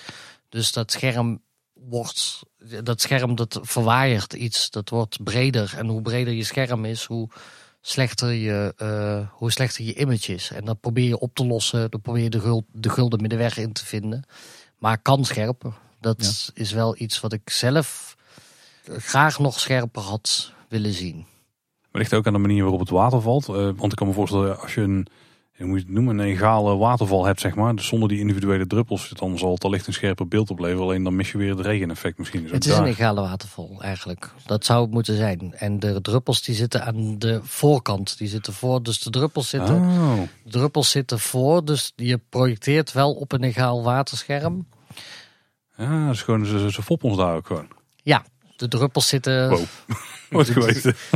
Dus 0.53 0.73
dat 0.73 0.91
scherm 0.91 1.43
wordt, 1.73 2.43
dat 2.83 3.01
scherm 3.01 3.35
dat 3.35 3.59
verwaaiert 3.62 4.33
iets, 4.33 4.70
dat 4.70 4.89
wordt 4.89 5.24
breder. 5.24 5.74
En 5.77 5.87
hoe 5.87 6.03
breder 6.03 6.33
je 6.33 6.45
scherm 6.45 6.85
is, 6.85 7.05
hoe 7.05 7.29
slechter 7.81 8.33
je, 8.33 8.74
eh, 8.77 9.39
hoe 9.39 9.51
slechter 9.51 9.85
je 9.85 9.95
image 9.95 10.35
is. 10.35 10.51
En 10.51 10.65
dat 10.65 10.81
probeer 10.81 11.09
je 11.09 11.19
op 11.19 11.35
te 11.35 11.47
lossen. 11.47 11.91
Dan 11.91 12.01
probeer 12.01 12.23
je 12.23 12.31
de, 12.31 12.41
gul, 12.41 12.65
de 12.73 12.91
gulden 12.91 13.20
middenweg 13.20 13.57
in 13.57 13.73
te 13.73 13.87
vinden. 13.87 14.24
Maar 14.79 14.99
kan 14.99 15.24
scherper. 15.24 15.73
Dat 16.01 16.51
is 16.55 16.73
wel 16.73 16.95
iets 16.99 17.20
wat 17.20 17.33
ik 17.33 17.51
zelf 17.51 18.16
graag 18.87 19.39
nog 19.39 19.61
scherper 19.61 20.03
had 20.03 20.53
willen 20.69 20.93
zien. 20.93 21.16
Maar 21.91 22.01
ligt 22.01 22.15
ook 22.15 22.27
aan 22.27 22.33
de 22.33 22.39
manier 22.39 22.62
waarop 22.62 22.81
het 22.81 22.91
water 22.91 23.20
valt. 23.20 23.49
Eh, 23.49 23.55
want 23.55 23.93
ik 23.93 23.97
kan 23.97 24.07
me 24.07 24.12
voorstellen, 24.12 24.61
als 24.61 24.74
je 24.74 24.81
een, 24.81 25.07
hoe 25.57 25.66
moet 25.66 25.79
je 25.79 25.85
het 25.85 25.95
noemen, 25.95 26.19
een 26.19 26.27
egale 26.27 26.77
waterval 26.77 27.24
hebt, 27.24 27.41
zeg 27.41 27.55
maar. 27.55 27.77
Dus 27.77 27.87
zonder 27.87 28.09
die 28.09 28.19
individuele 28.19 28.66
druppels, 28.66 29.09
dan 29.09 29.39
zal 29.39 29.55
het 29.55 29.65
allicht 29.65 29.87
een 29.87 29.93
scherper 29.93 30.29
beeld 30.29 30.51
opleveren. 30.51 30.83
Alleen 30.83 31.03
dan 31.03 31.16
mis 31.16 31.33
je 31.33 31.39
weer 31.39 31.51
het 31.57 31.66
regeneffect 31.66 32.19
misschien. 32.19 32.43
Dus 32.43 32.51
Het 32.51 32.66
is 32.66 32.77
een 32.77 32.85
egale 32.85 33.20
waterval 33.20 33.77
eigenlijk. 33.81 34.31
Dat 34.47 34.65
zou 34.65 34.83
het 34.83 34.91
moeten 34.91 35.16
zijn. 35.16 35.55
En 35.55 35.79
de 35.81 36.01
druppels 36.01 36.43
die 36.43 36.55
zitten 36.55 36.85
aan 36.85 37.19
de 37.19 37.41
voorkant. 37.43 38.19
Die 38.19 38.29
zitten 38.29 38.53
voor. 38.53 38.83
Dus 38.83 38.99
de 39.01 39.11
druppels 39.11 39.49
zitten, 39.49 39.74
Oh, 39.77 40.20
de 40.45 40.51
druppels 40.51 40.91
zitten 40.91 41.19
voor. 41.20 41.65
Dus 41.65 41.93
je 41.97 42.20
projecteert 42.29 42.93
wel 42.93 43.12
op 43.12 43.33
een 43.33 43.43
egaal 43.43 43.83
waterscherm. 43.83 44.66
ja, 45.77 46.09
dus 46.09 46.23
gewoon, 46.23 46.47
ze, 46.47 46.70
ze 46.73 46.83
foppen 46.83 47.09
ons 47.09 47.19
daar 47.19 47.35
ook 47.37 47.47
gewoon. 47.47 47.69
Ja, 48.03 48.24
de 48.57 48.69
druppels 48.69 49.09
zitten. 49.09 49.49
Wow. 49.49 49.65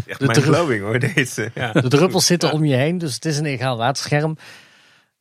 Echt 0.06 0.18
De 0.18 0.26
mijn 0.26 0.80
hoor, 0.80 0.98
deze. 0.98 1.50
Ja. 1.54 1.72
De 1.72 1.88
druppels 1.88 2.26
zitten 2.26 2.52
om 2.52 2.64
je 2.64 2.74
heen, 2.74 2.98
dus 2.98 3.14
het 3.14 3.24
is 3.24 3.38
een 3.38 3.44
egaal 3.44 3.76
waterscherm. 3.76 4.36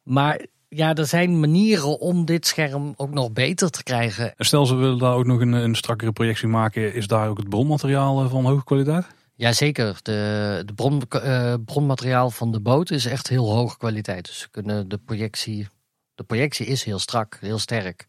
Maar 0.04 0.46
ja, 0.70 0.94
er 0.94 1.06
zijn 1.06 1.40
manieren 1.40 2.00
om 2.00 2.26
dit 2.26 2.48
scherm 2.48 2.94
ook 2.96 3.12
nog 3.12 3.32
beter 3.32 3.70
te 3.70 3.84
krijgen. 3.84 4.34
En 4.38 4.46
stel 4.46 4.66
ze 4.66 4.76
willen 4.76 4.98
daar 4.98 5.14
ook 5.14 5.26
nog 5.26 5.40
een, 5.40 5.54
een 5.54 5.76
strakkere 5.76 6.12
projectie 6.12 6.48
maken, 6.48 6.94
is 6.94 7.08
daar 7.08 7.30
ook 7.30 7.38
het 7.38 7.50
bronmateriaal 7.50 8.24
eh, 8.24 8.30
van 8.30 8.46
hoge 8.46 8.64
kwaliteit? 8.64 9.06
Jazeker, 9.36 9.98
de, 10.02 10.62
de 10.66 10.74
bron, 10.74 11.02
eh, 11.10 11.54
bronmateriaal 11.66 12.30
van 12.30 12.52
de 12.52 12.60
boot 12.60 12.92
is 12.92 13.06
echt 13.06 13.28
heel 13.28 13.52
hoge 13.52 13.78
kwaliteit. 13.78 14.26
Dus 14.26 14.40
ze 14.40 14.50
kunnen 14.50 14.90
de 14.90 14.98
projectie, 14.98 15.68
de 16.16 16.24
projectie 16.24 16.66
is 16.66 16.84
heel 16.84 17.00
strak, 17.00 17.38
heel 17.42 17.60
sterk. 17.60 18.06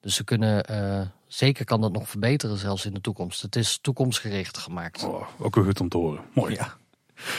Dus 0.00 0.14
ze 0.14 0.24
kunnen, 0.24 0.64
eh, 0.64 1.00
zeker 1.32 1.64
kan 1.64 1.80
dat 1.80 1.92
nog 1.92 2.08
verbeteren 2.08 2.56
zelfs 2.56 2.86
in 2.86 2.94
de 2.94 3.00
toekomst. 3.00 3.42
Het 3.42 3.56
is 3.56 3.78
toekomstgericht 3.80 4.58
gemaakt. 4.58 5.04
Oh, 5.04 5.26
ook 5.38 5.54
weer 5.54 5.64
goed 5.64 5.80
om 5.80 5.88
te 5.88 5.96
horen. 5.96 6.20
Mooi. 6.34 6.54
Ja. 6.54 6.76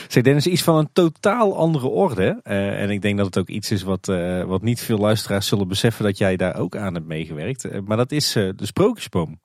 Zeg 0.08 0.22
Dennis, 0.22 0.46
iets 0.46 0.62
van 0.62 0.76
een 0.76 0.92
totaal 0.92 1.56
andere 1.56 1.86
orde. 1.86 2.40
Eh, 2.42 2.82
en 2.82 2.90
ik 2.90 3.02
denk 3.02 3.16
dat 3.16 3.26
het 3.26 3.38
ook 3.38 3.48
iets 3.48 3.70
is 3.70 3.82
wat, 3.82 4.08
eh, 4.08 4.44
wat 4.44 4.62
niet 4.62 4.80
veel 4.80 4.98
luisteraars 4.98 5.46
zullen 5.46 5.68
beseffen 5.68 6.04
dat 6.04 6.18
jij 6.18 6.36
daar 6.36 6.56
ook 6.56 6.76
aan 6.76 6.94
hebt 6.94 7.06
meegewerkt. 7.06 7.64
Eh, 7.64 7.80
maar 7.84 7.96
dat 7.96 8.12
is 8.12 8.36
eh, 8.36 8.48
de 8.56 8.66
sprookjesboom. 8.66 9.40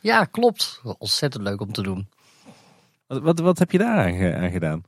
Ja, 0.00 0.24
klopt. 0.24 0.80
Ontzettend 0.98 1.42
leuk 1.42 1.60
om 1.60 1.72
te 1.72 1.82
doen. 1.82 2.08
Wat, 3.06 3.22
wat, 3.22 3.38
wat 3.38 3.58
heb 3.58 3.70
je 3.70 3.78
daar 3.78 4.34
aan 4.36 4.50
gedaan? 4.50 4.82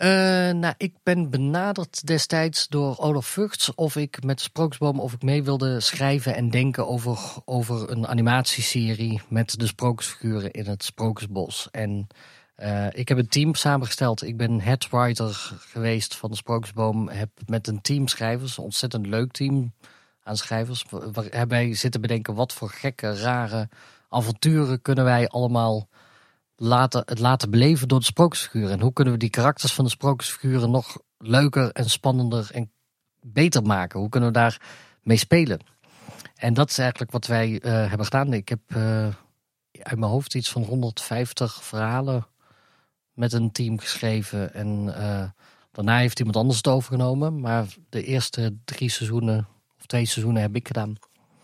Eh, 0.00 0.08
nou, 0.50 0.74
ik 0.76 0.94
ben 1.02 1.30
benaderd 1.30 2.06
destijds 2.06 2.68
door 2.68 2.98
Olaf 2.98 3.26
Vugts 3.26 3.74
of 3.74 3.96
ik 3.96 4.24
met 4.24 4.40
Sprookjesboom 4.40 5.00
of 5.00 5.12
ik 5.12 5.22
mee 5.22 5.42
wilde 5.42 5.80
schrijven 5.80 6.34
en 6.34 6.50
denken 6.50 6.88
over, 6.88 7.18
over 7.44 7.90
een 7.90 8.06
animatieserie 8.06 9.20
met 9.28 9.58
de 9.58 9.66
sprookjesfiguren 9.66 10.50
in 10.50 10.66
het 10.66 10.84
Sprookjesbos. 10.84 11.68
En 11.70 12.06
eh, 12.54 12.86
ik 12.92 13.08
heb 13.08 13.18
een 13.18 13.28
team 13.28 13.54
samengesteld. 13.54 14.22
Ik 14.22 14.36
ben 14.36 14.60
headwriter 14.60 15.52
geweest 15.58 16.16
van 16.16 16.30
de 16.30 16.36
Sprookjesboom. 16.36 17.08
Heb 17.08 17.30
met 17.46 17.68
een 17.68 17.80
team 17.80 18.08
schrijvers, 18.08 18.58
een 18.58 18.64
ontzettend 18.64 19.06
leuk 19.06 19.32
team 19.32 19.72
aan 20.22 20.36
schrijvers, 20.36 20.84
waar- 20.90 21.30
waarbij 21.30 21.74
zitten 21.74 22.00
bedenken 22.00 22.34
wat 22.34 22.52
voor 22.52 22.70
gekke, 22.70 23.16
rare 23.16 23.68
avonturen 24.08 24.82
kunnen 24.82 25.04
wij 25.04 25.28
allemaal 25.28 25.88
laten, 26.62 27.02
het 27.06 27.18
laten 27.18 27.50
beleven 27.50 27.88
door 27.88 27.98
de 27.98 28.04
sprookjesfiguren. 28.04 28.70
En 28.70 28.80
hoe 28.80 28.92
kunnen 28.92 29.12
we 29.12 29.18
die 29.18 29.30
karakters 29.30 29.72
van 29.72 29.84
de 29.84 29.90
sprookjesfiguren 29.90 30.70
nog 30.70 30.98
leuker 31.18 31.72
en 31.72 31.90
spannender 31.90 32.50
en 32.52 32.72
beter 33.20 33.62
maken? 33.62 34.00
Hoe 34.00 34.08
kunnen 34.08 34.28
we 34.28 34.38
daar 34.38 34.60
mee 35.02 35.16
spelen? 35.16 35.60
En 36.34 36.54
dat 36.54 36.70
is 36.70 36.78
eigenlijk 36.78 37.10
wat 37.10 37.26
wij 37.26 37.60
eh, 37.60 37.72
hebben 37.72 38.04
gedaan. 38.04 38.32
Ik 38.32 38.48
heb 38.48 38.60
eh, 38.66 39.04
uit 39.72 39.98
mijn 39.98 40.10
hoofd 40.10 40.34
iets 40.34 40.50
van 40.50 40.62
150 40.62 41.64
verhalen 41.64 42.26
met 43.12 43.32
een 43.32 43.52
team 43.52 43.78
geschreven. 43.78 44.54
En 44.54 44.94
eh, 44.96 45.28
daarna 45.72 45.98
heeft 45.98 46.18
iemand 46.18 46.36
anders 46.36 46.56
het 46.56 46.68
overgenomen. 46.68 47.40
Maar 47.40 47.66
de 47.88 48.04
eerste 48.04 48.56
drie 48.64 48.90
seizoenen 48.90 49.48
of 49.78 49.86
twee 49.86 50.06
seizoenen 50.06 50.42
heb 50.42 50.54
ik 50.54 50.66
gedaan. 50.66 50.96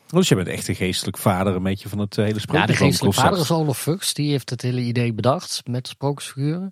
Dus 0.06 0.28
je 0.28 0.34
bent 0.34 0.48
echt 0.48 0.66
de 0.66 0.74
geestelijk 0.74 1.18
vader 1.18 1.54
een 1.54 1.62
beetje 1.62 1.88
van 1.88 1.98
het 1.98 2.18
eh, 2.18 2.24
hele 2.24 2.40
Ja, 2.52 2.66
de 2.66 2.74
geestelijke 2.74 3.20
vader 3.20 3.38
is 3.38 3.50
Olaf 3.50 3.78
Fuchs. 3.78 4.14
Die 4.14 4.30
heeft 4.30 4.50
het 4.50 4.62
hele 4.62 4.80
idee 4.80 5.12
bedacht 5.12 5.62
met 5.64 5.88
sprookjesfiguren. 5.88 6.70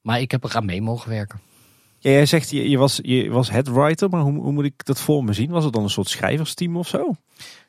Maar 0.00 0.20
ik 0.20 0.30
heb 0.30 0.44
er 0.44 0.56
aan 0.56 0.64
mee 0.64 0.82
mogen 0.82 1.10
werken. 1.10 1.40
Ja, 1.98 2.10
jij 2.10 2.26
zegt 2.26 2.50
je, 2.50 2.70
je, 2.70 2.78
was, 2.78 2.98
je 3.02 3.30
was 3.30 3.50
head 3.50 3.68
writer, 3.68 4.08
maar 4.08 4.20
hoe, 4.20 4.40
hoe 4.40 4.52
moet 4.52 4.64
ik 4.64 4.84
dat 4.84 5.00
voor 5.00 5.24
me 5.24 5.32
zien? 5.32 5.50
Was 5.50 5.64
het 5.64 5.72
dan 5.72 5.82
een 5.82 5.90
soort 5.90 6.08
schrijversteam 6.08 6.76
of 6.76 6.88
zo? 6.88 7.14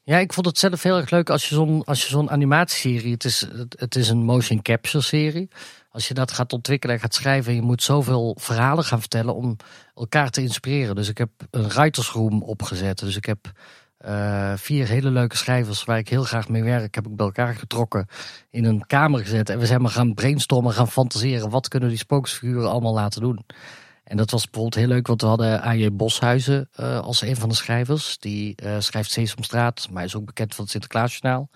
Ja, 0.04 0.18
ik 0.18 0.34
vond 0.34 0.46
het 0.46 0.58
zelf 0.58 0.84
heel 0.84 0.98
erg 0.98 1.10
leuk 1.10 1.30
als 1.30 1.50
je 1.50 1.56
zo'n 1.56 1.84
als 1.84 2.02
je 2.02 2.08
zo'n 2.08 2.30
animatieserie. 2.30 3.14
Het 3.14 3.24
is, 3.24 3.48
het, 3.52 3.76
het 3.80 3.96
is 3.96 4.10
een 4.10 4.24
motion 4.24 4.62
capture 4.62 5.04
serie. 5.04 5.50
Als 5.92 6.08
je 6.08 6.14
dat 6.14 6.32
gaat 6.32 6.54
ontwikkelen 6.54 6.96
en 6.96 7.02
gaat 7.02 7.14
schrijven, 7.14 7.56
je 7.56 7.62
moet 7.62 7.84
zoveel 7.84 8.38
verhalen 8.40 8.84
gaan 8.84 9.00
vertellen 9.00 9.36
om 9.36 9.56
elkaar 9.96 10.30
te 10.30 10.42
inspireren. 10.42 10.96
Dus 10.96 11.10
ik 11.10 11.18
heb 11.18 11.30
een 11.50 11.70
writersroom 11.70 12.44
opgezet. 12.44 13.00
Dus 13.00 13.16
ik 13.16 13.26
heb 13.26 13.52
eh, 14.04 14.54
vier 14.56 14.88
hele 14.88 15.12
leuke 15.12 15.38
schrijvers 15.38 15.84
waar 15.84 15.98
ik 15.98 16.10
heel 16.10 16.24
graag 16.24 16.50
mee 16.50 16.64
werk, 16.64 16.96
heb 16.96 17.08
ik 17.08 17.16
bij 17.16 17.26
elkaar 17.26 17.56
getrokken, 17.56 18.08
in 18.50 18.66
een 18.66 18.86
kamer 18.88 19.20
gezet. 19.20 19.50
En 19.50 19.60
we 19.60 19.66
zijn 19.66 19.82
maar 19.82 19.92
gaan 19.92 20.14
brainstormen, 20.14 20.74
gaan 20.74 20.92
fantaseren. 20.92 21.50
Wat 21.50 21.68
kunnen 21.68 21.90
die 21.90 21.98
spooksfiguren 21.98 22.70
allemaal 22.70 22.94
laten 22.94 23.22
doen? 23.22 23.46
En 24.04 24.18
dat 24.18 24.32
was 24.32 24.44
bijvoorbeeld 24.44 24.76
heel 24.76 24.88
leuk, 24.88 25.08
want 25.08 25.22
we 25.22 25.28
hadden 25.28 25.64
A.J. 25.66 25.92
Boshuizen 25.92 26.70
uh, 26.80 27.00
als 27.00 27.22
een 27.22 27.36
van 27.36 27.50
de 27.50 27.56
schrijvers. 27.56 28.18
Die 28.18 28.56
uh, 28.64 28.76
schrijft 28.80 29.12
Sesamstraat, 29.12 29.88
maar 29.92 30.04
is 30.04 30.16
ook 30.16 30.26
bekend 30.26 30.56
van 30.56 30.64
het 30.64 30.72
Sinterklaasjournaal. 30.72 31.50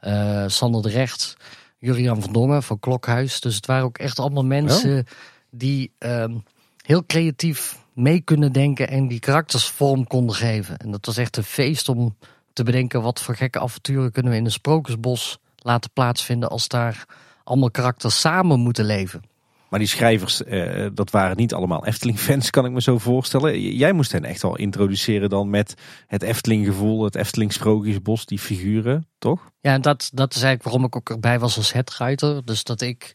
Uh, 0.00 0.44
Sander 0.46 0.82
de 0.82 0.88
Recht, 0.88 1.36
Jurian 1.78 2.22
van 2.22 2.32
Dongen 2.32 2.62
van 2.62 2.78
Klokhuis. 2.78 3.40
Dus 3.40 3.56
het 3.56 3.66
waren 3.66 3.84
ook 3.84 3.98
echt 3.98 4.18
allemaal 4.18 4.44
mensen 4.44 4.98
oh. 4.98 5.04
die 5.50 5.92
ehm, 5.98 6.34
heel 6.82 7.06
creatief 7.06 7.84
mee 7.96 8.20
kunnen 8.20 8.52
denken 8.52 8.88
en 8.88 9.08
die 9.08 9.18
karakters 9.18 9.66
vorm 9.66 10.06
konden 10.06 10.36
geven. 10.36 10.76
En 10.76 10.90
dat 10.90 11.06
was 11.06 11.16
echt 11.16 11.36
een 11.36 11.44
feest 11.44 11.88
om 11.88 12.16
te 12.52 12.62
bedenken 12.62 13.02
wat 13.02 13.20
voor 13.20 13.36
gekke 13.36 13.60
avonturen 13.60 14.12
kunnen 14.12 14.32
we 14.32 14.38
in 14.38 14.44
een 14.44 14.50
sprookjesbos 14.50 15.38
laten 15.56 15.90
plaatsvinden 15.92 16.48
als 16.48 16.68
daar 16.68 17.04
allemaal 17.44 17.70
karakters 17.70 18.20
samen 18.20 18.60
moeten 18.60 18.84
leven. 18.84 19.22
Maar 19.68 19.78
die 19.78 19.88
schrijvers, 19.88 20.44
eh, 20.44 20.86
dat 20.94 21.10
waren 21.10 21.36
niet 21.36 21.54
allemaal 21.54 21.86
Efteling-fans, 21.86 22.50
kan 22.50 22.64
ik 22.64 22.72
me 22.72 22.80
zo 22.80 22.98
voorstellen. 22.98 23.60
Jij 23.60 23.92
moest 23.92 24.12
hen 24.12 24.24
echt 24.24 24.42
wel 24.42 24.56
introduceren 24.56 25.28
dan 25.28 25.50
met 25.50 25.74
het 26.06 26.22
Efteling-gevoel, 26.22 27.04
het 27.04 27.14
Efteling-sprookjesbos, 27.14 28.26
die 28.26 28.38
figuren, 28.38 29.08
toch? 29.18 29.50
Ja, 29.60 29.78
dat, 29.78 30.10
dat 30.14 30.34
is 30.34 30.42
eigenlijk 30.42 30.62
waarom 30.62 30.84
ik 30.84 30.96
ook 30.96 31.10
erbij 31.10 31.38
was 31.38 31.56
als 31.56 31.72
headwriter. 31.72 32.44
Dus 32.44 32.64
dat 32.64 32.80
ik 32.80 33.14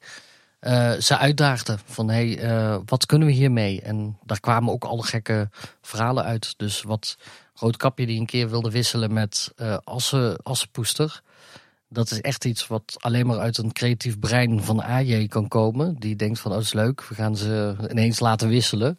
uh, 0.62 0.92
ze 0.92 1.18
uitdaagde 1.18 1.78
van, 1.86 2.10
hey, 2.10 2.44
uh, 2.44 2.78
wat 2.86 3.06
kunnen 3.06 3.28
we 3.28 3.34
hiermee? 3.34 3.82
En 3.82 4.18
daar 4.24 4.40
kwamen 4.40 4.74
ook 4.74 4.84
alle 4.84 5.04
gekke 5.04 5.50
verhalen 5.82 6.24
uit. 6.24 6.54
Dus 6.58 6.82
wat 6.82 7.18
Roodkapje 7.54 8.06
die 8.06 8.20
een 8.20 8.26
keer 8.26 8.50
wilde 8.50 8.72
wisselen 8.72 9.14
met 9.14 9.52
uh, 9.56 9.78
Assen, 9.84 10.44
Assenpoester 10.44 11.22
dat 11.94 12.12
is 12.12 12.22
echt 12.22 12.46
iets 12.46 12.68
wat 12.68 12.98
alleen 13.00 13.28
maar 13.28 13.40
uit 13.40 13.58
een 13.58 13.72
creatief 13.72 14.20
brein 14.20 14.64
van 14.64 14.84
AJ 14.84 15.28
kan 15.28 15.48
komen. 15.48 15.96
Die 16.00 16.16
denkt 16.16 16.40
van, 16.40 16.52
oh, 16.52 16.58
dat 16.58 16.66
is 16.66 16.74
leuk, 16.74 17.08
we 17.08 17.16
gaan 17.16 17.36
ze 17.36 17.76
ineens 17.90 18.20
laten 18.20 18.48
wisselen. 18.50 18.98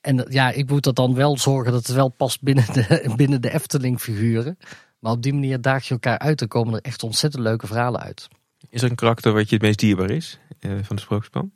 En 0.00 0.26
ja, 0.28 0.50
ik 0.50 0.70
moet 0.70 0.84
dat 0.84 0.96
dan 0.96 1.14
wel 1.14 1.38
zorgen 1.38 1.72
dat 1.72 1.86
het 1.86 1.96
wel 1.96 2.08
past 2.08 2.42
binnen 2.42 2.72
de, 2.72 3.04
binnen 3.16 3.40
de 3.40 3.52
Efteling-figuren. 3.52 4.58
Maar 4.98 5.12
op 5.12 5.22
die 5.22 5.32
manier 5.32 5.60
daag 5.60 5.84
je 5.84 5.94
elkaar 5.94 6.18
uit 6.18 6.40
en 6.40 6.48
komen 6.48 6.74
er 6.74 6.80
echt 6.80 7.02
ontzettend 7.02 7.42
leuke 7.42 7.66
verhalen 7.66 8.00
uit. 8.00 8.28
Is 8.68 8.82
er 8.82 8.90
een 8.90 8.96
karakter 8.96 9.32
wat 9.32 9.48
je 9.48 9.54
het 9.54 9.64
meest 9.64 9.78
dierbaar 9.78 10.10
is 10.10 10.38
uh, 10.60 10.78
van 10.82 10.96
de 10.96 11.02
Sprookjesboom? 11.02 11.52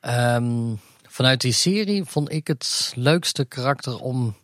Um, 0.00 0.80
vanuit 1.02 1.40
die 1.40 1.52
serie 1.52 2.04
vond 2.04 2.32
ik 2.32 2.46
het 2.46 2.92
leukste 2.94 3.44
karakter 3.44 3.98
om 3.98 4.36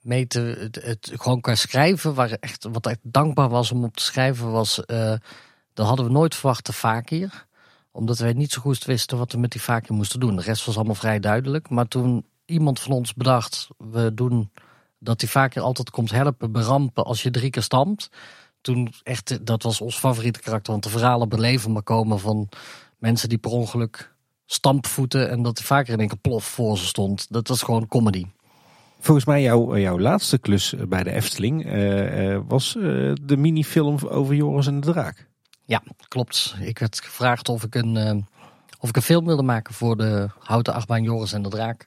mee 0.00 0.26
te, 0.26 0.70
het, 0.80 1.12
gewoon 1.14 1.40
qua 1.40 1.54
schrijven, 1.54 2.14
waar 2.14 2.30
echt, 2.30 2.66
wat 2.72 2.86
echt 2.86 2.98
dankbaar 3.02 3.48
was 3.48 3.72
om 3.72 3.84
op 3.84 3.96
te 3.96 4.02
schrijven, 4.02 4.50
was, 4.50 4.80
uh, 4.86 5.14
dat 5.72 5.86
hadden 5.86 6.06
we 6.06 6.12
nooit 6.12 6.34
verwacht 6.34 6.66
de 6.66 6.72
fakir. 6.72 7.46
Omdat 7.90 8.18
wij 8.18 8.32
niet 8.32 8.52
zo 8.52 8.60
goed 8.60 8.84
wisten 8.84 9.18
wat 9.18 9.32
we 9.32 9.38
met 9.38 9.50
die 9.50 9.60
fakir 9.60 9.94
moesten 9.94 10.20
doen. 10.20 10.36
De 10.36 10.42
rest 10.42 10.64
was 10.64 10.76
allemaal 10.76 10.94
vrij 10.94 11.20
duidelijk. 11.20 11.70
Maar 11.70 11.88
toen 11.88 12.26
iemand 12.44 12.80
van 12.80 12.92
ons 12.92 13.14
bedacht, 13.14 13.68
we 13.78 14.14
doen 14.14 14.50
dat 14.98 15.20
die 15.20 15.28
fakir 15.28 15.62
altijd 15.62 15.90
komt 15.90 16.10
helpen, 16.10 16.52
berampen 16.52 17.04
als 17.04 17.22
je 17.22 17.30
drie 17.30 17.50
keer 17.50 17.62
stampt. 17.62 18.08
Toen 18.64 18.92
echt, 19.02 19.46
dat 19.46 19.62
was 19.62 19.80
ons 19.80 19.98
favoriete 19.98 20.40
karakter, 20.40 20.72
want 20.72 20.84
de 20.84 20.90
verhalen 20.90 21.28
beleven 21.28 21.72
maar 21.72 21.82
komen 21.82 22.20
van 22.20 22.48
mensen 22.98 23.28
die 23.28 23.38
per 23.38 23.50
ongeluk 23.50 24.14
stampvoeten 24.46 25.30
en 25.30 25.42
dat 25.42 25.60
vaker 25.60 25.92
in 25.92 25.98
één 25.98 26.08
keer 26.08 26.18
plof 26.18 26.44
voor 26.44 26.78
ze 26.78 26.86
stond. 26.86 27.32
Dat 27.32 27.48
was 27.48 27.62
gewoon 27.62 27.88
comedy. 27.88 28.26
Volgens 29.00 29.26
mij 29.26 29.42
jouw, 29.42 29.76
jouw 29.76 29.98
laatste 29.98 30.38
klus 30.38 30.74
bij 30.88 31.02
de 31.02 31.10
Efteling 31.10 31.66
uh, 31.66 32.40
was 32.48 32.74
uh, 32.74 33.12
de 33.22 33.36
minifilm 33.36 33.98
over 34.08 34.34
Joris 34.34 34.66
en 34.66 34.80
de 34.80 34.92
Draak. 34.92 35.28
Ja, 35.64 35.82
klopt. 36.08 36.54
Ik 36.60 36.78
werd 36.78 37.00
gevraagd 37.00 37.48
of 37.48 37.62
ik 37.62 37.74
een, 37.74 38.26
of 38.78 38.88
ik 38.88 38.96
een 38.96 39.02
film 39.02 39.24
wilde 39.24 39.42
maken 39.42 39.74
voor 39.74 39.96
de 39.96 40.28
houten 40.38 40.74
achtbaan 40.74 41.02
Joris 41.02 41.32
en 41.32 41.42
de 41.42 41.48
Draak. 41.48 41.86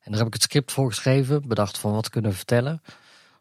En 0.00 0.10
daar 0.10 0.18
heb 0.18 0.26
ik 0.26 0.32
het 0.32 0.42
script 0.42 0.72
voor 0.72 0.88
geschreven, 0.88 1.48
bedacht 1.48 1.78
van 1.78 1.92
wat 1.92 2.10
kunnen 2.10 2.30
we 2.30 2.36
vertellen. 2.36 2.82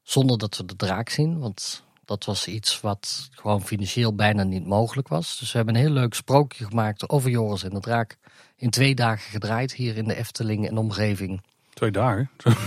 Zonder 0.03 0.38
dat 0.38 0.57
we 0.57 0.65
de 0.65 0.76
draak 0.76 1.10
zien, 1.10 1.39
want 1.39 1.88
dat 2.10 2.26
was 2.26 2.48
iets 2.48 2.81
wat 2.81 3.30
gewoon 3.31 3.61
financieel 3.61 4.15
bijna 4.15 4.44
niet 4.44 4.65
mogelijk 4.65 5.07
was. 5.07 5.40
Dus 5.40 5.52
we 5.52 5.57
hebben 5.57 5.76
een 5.76 5.81
heel 5.81 5.91
leuk 5.91 6.14
sprookje 6.14 6.65
gemaakt 6.65 7.10
over 7.10 7.30
Joris 7.30 7.64
en 7.64 7.69
de 7.69 7.80
Draak. 7.80 8.18
In 8.57 8.69
twee 8.69 8.95
dagen 8.95 9.31
gedraaid 9.31 9.73
hier 9.73 9.98
in 9.98 10.07
de 10.07 10.15
Efteling 10.15 10.68
en 10.68 10.77
omgeving. 10.77 11.41
Twee 11.73 11.91
dagen? 11.91 12.30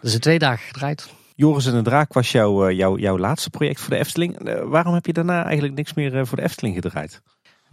Dus 0.00 0.14
in 0.14 0.20
twee 0.20 0.38
dagen 0.38 0.66
gedraaid. 0.66 1.08
Joris 1.34 1.66
en 1.66 1.72
de 1.72 1.82
Draak 1.82 2.12
was 2.12 2.32
jouw, 2.32 2.70
jouw, 2.70 2.98
jouw 2.98 3.18
laatste 3.18 3.50
project 3.50 3.80
voor 3.80 3.90
de 3.90 3.98
Efteling. 3.98 4.48
Uh, 4.48 4.62
waarom 4.62 4.94
heb 4.94 5.06
je 5.06 5.12
daarna 5.12 5.44
eigenlijk 5.44 5.74
niks 5.74 5.94
meer 5.94 6.26
voor 6.26 6.36
de 6.36 6.42
Efteling 6.42 6.74
gedraaid? 6.74 7.20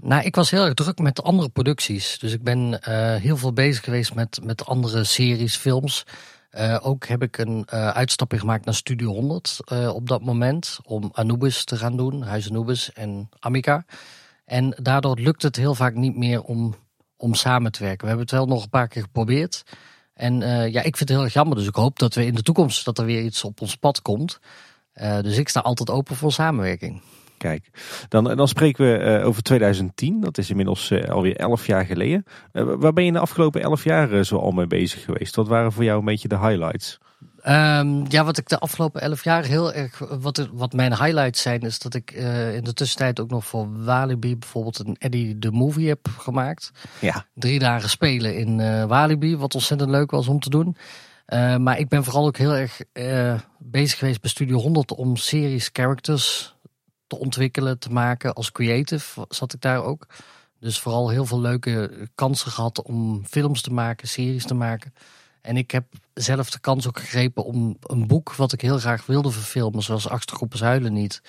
Nou, 0.02 0.24
ik 0.24 0.36
was 0.36 0.52
heel 0.52 0.66
erg 0.66 0.74
druk 0.74 1.00
met 1.00 1.24
andere 1.24 1.50
producties. 1.50 2.20
Dus 2.20 2.34
ik 2.34 2.44
ben 2.44 2.60
uh, 2.60 3.16
heel 3.16 3.38
veel 3.38 3.54
bezig 3.54 3.84
geweest 3.84 4.16
met, 4.16 4.40
met 4.44 4.66
andere 4.66 5.04
series, 5.04 5.56
films. 5.56 6.06
Uh, 6.52 6.78
ook 6.82 7.06
heb 7.06 7.24
ik 7.24 7.38
een 7.38 7.70
uitstapje 7.72 8.40
gemaakt 8.40 8.66
naar 8.66 8.74
Studio 8.74 9.14
100 9.14 9.60
op 9.94 10.08
dat 10.08 10.22
moment. 10.22 10.80
Om 10.84 11.10
Anubis 11.14 11.64
te 11.64 11.78
gaan 11.78 11.98
doen, 11.98 12.22
Huis 12.22 12.50
Anubis 12.50 12.94
en 12.94 13.30
Amica. 13.40 13.86
En 14.46 14.76
daardoor 14.82 15.20
lukt 15.20 15.42
het 15.42 15.56
heel 15.56 15.76
vaak 15.76 15.96
niet 15.96 16.16
meer 16.16 16.42
om, 16.42 16.76
om 17.18 17.34
samen 17.34 17.72
te 17.72 17.84
werken. 17.84 18.02
We 18.02 18.08
hebben 18.08 18.26
het 18.26 18.36
wel 18.36 18.46
nog 18.46 18.64
een 18.64 18.70
paar 18.70 18.88
keer 18.88 19.02
geprobeerd. 19.02 19.64
En 20.14 20.42
uh, 20.42 20.68
ja, 20.68 20.82
ik 20.82 20.98
vind 20.98 21.00
het 21.00 21.10
heel 21.10 21.24
erg 21.24 21.34
jammer. 21.34 21.56
Dus 21.58 21.68
ik 21.68 21.76
hoop 21.76 22.00
dat 22.00 22.14
we 22.14 22.26
in 22.26 22.36
de 22.36 22.42
toekomst 22.42 22.86
dat 22.86 22.98
er 22.98 23.06
weer 23.06 23.24
iets 23.24 23.44
op 23.44 23.62
ons 23.62 23.76
pad 23.76 24.02
komt. 24.02 24.40
Uh, 24.94 25.22
dus 25.22 25.38
ik 25.38 25.50
sta 25.50 25.60
altijd 25.60 25.90
open 25.90 26.16
voor 26.16 26.32
samenwerking. 26.32 27.02
Kijk, 27.40 27.70
dan, 28.08 28.24
dan 28.24 28.48
spreken 28.48 28.86
we 28.86 29.20
uh, 29.20 29.28
over 29.28 29.44
2010. 29.44 30.22
Dat 30.22 30.38
is 30.38 30.50
inmiddels 30.50 30.94
alweer 31.10 31.36
11 31.36 31.66
jaar 31.66 31.86
geleden. 31.86 32.26
waar 32.52 32.94
ben 32.94 33.06
je 33.06 33.12
de 33.12 33.20
afgelopen 33.20 33.62
11 33.62 33.84
jaar 33.84 34.24
zo 34.24 34.38
al 34.38 34.52
mee 34.52 34.68
bezig 34.68 35.04
geweest? 35.04 35.36
Wat 35.36 35.48
waren 35.48 35.72
voor 35.72 35.84
jou 35.84 36.00
een 36.00 36.06
beetje 36.06 36.28
de 36.28 36.40
highlights? 36.40 37.00
Um, 37.48 38.06
ja, 38.08 38.24
wat 38.24 38.38
ik 38.38 38.50
de 38.50 38.60
afgelopen 38.60 39.02
elf 39.02 39.24
jaar 39.24 39.44
heel 39.44 39.74
erg. 39.74 40.00
Wat, 40.20 40.50
wat 40.54 40.74
mijn 40.74 40.96
highlights 40.96 41.42
zijn, 41.42 41.62
is 41.62 41.80
dat 41.80 41.94
ik 41.94 42.14
uh, 42.16 42.56
in 42.56 42.64
de 42.64 42.74
tussentijd 42.74 43.20
ook 43.20 43.30
nog 43.30 43.46
voor 43.46 43.84
Walibi 43.84 44.38
bijvoorbeeld 44.38 44.80
een 44.80 44.96
Eddie 45.00 45.40
the 45.40 45.52
Movie 45.52 45.88
heb 45.88 46.08
gemaakt. 46.18 46.72
Ja. 47.00 47.26
Drie 47.34 47.60
dagen 47.60 47.90
spelen 47.90 48.38
in 48.38 48.60
uh, 48.60 48.86
Walibi, 48.86 49.38
wat 49.38 49.54
ontzettend 49.54 49.90
leuk 49.90 50.12
was 50.12 50.28
om 50.28 50.40
te 50.40 50.50
doen. 50.50 50.78
Uh, 51.28 51.58
maar 51.58 51.80
ik 51.80 51.88
ben 51.88 52.04
vooral 52.04 52.26
ook 52.26 52.38
heel 52.38 52.56
erg 52.56 52.82
bezig 53.58 53.98
geweest 53.98 54.22
bij 54.22 54.30
Studio 54.30 54.58
100 54.58 54.94
om 54.94 55.16
series, 55.16 55.70
characters 55.74 56.56
te 57.10 57.20
ontwikkelen, 57.20 57.80
te 57.80 57.90
maken. 57.90 58.34
Als 58.34 58.52
creative 58.52 59.26
zat 59.30 59.54
ik 59.54 59.62
daar 59.62 59.84
ook. 59.84 60.08
Dus 60.60 60.80
vooral 60.80 61.10
heel 61.10 61.26
veel 61.26 61.40
leuke 61.40 62.08
kansen 62.16 62.52
gehad 62.52 62.82
om 62.82 63.26
films 63.26 63.62
te 63.62 63.74
maken, 63.74 64.08
series 64.08 64.46
te 64.46 64.54
maken. 64.54 64.94
En 65.42 65.58
ik 65.58 65.72
heb 65.72 65.86
zelf 66.14 66.50
de 66.50 66.60
kans 66.60 66.88
ook 66.88 67.00
gegrepen 67.00 67.44
om 67.44 67.78
een 67.82 68.08
boek 68.08 68.36
wat 68.36 68.54
ik 68.54 68.62
heel 68.62 68.80
graag 68.80 69.06
wilde 69.06 69.32
verfilmen, 69.32 69.84
zoals 69.84 70.10
Achtergroepen 70.10 70.58
Zuilen 70.58 70.94
niet, 70.94 71.22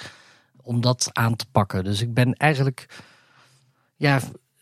om 0.62 0.80
dat 0.80 1.10
aan 1.12 1.36
te 1.36 1.46
pakken. 1.52 1.84
Dus 1.84 2.00
ik 2.00 2.14
ben 2.14 2.34
eigenlijk 2.34 2.86
ja, 3.96 4.20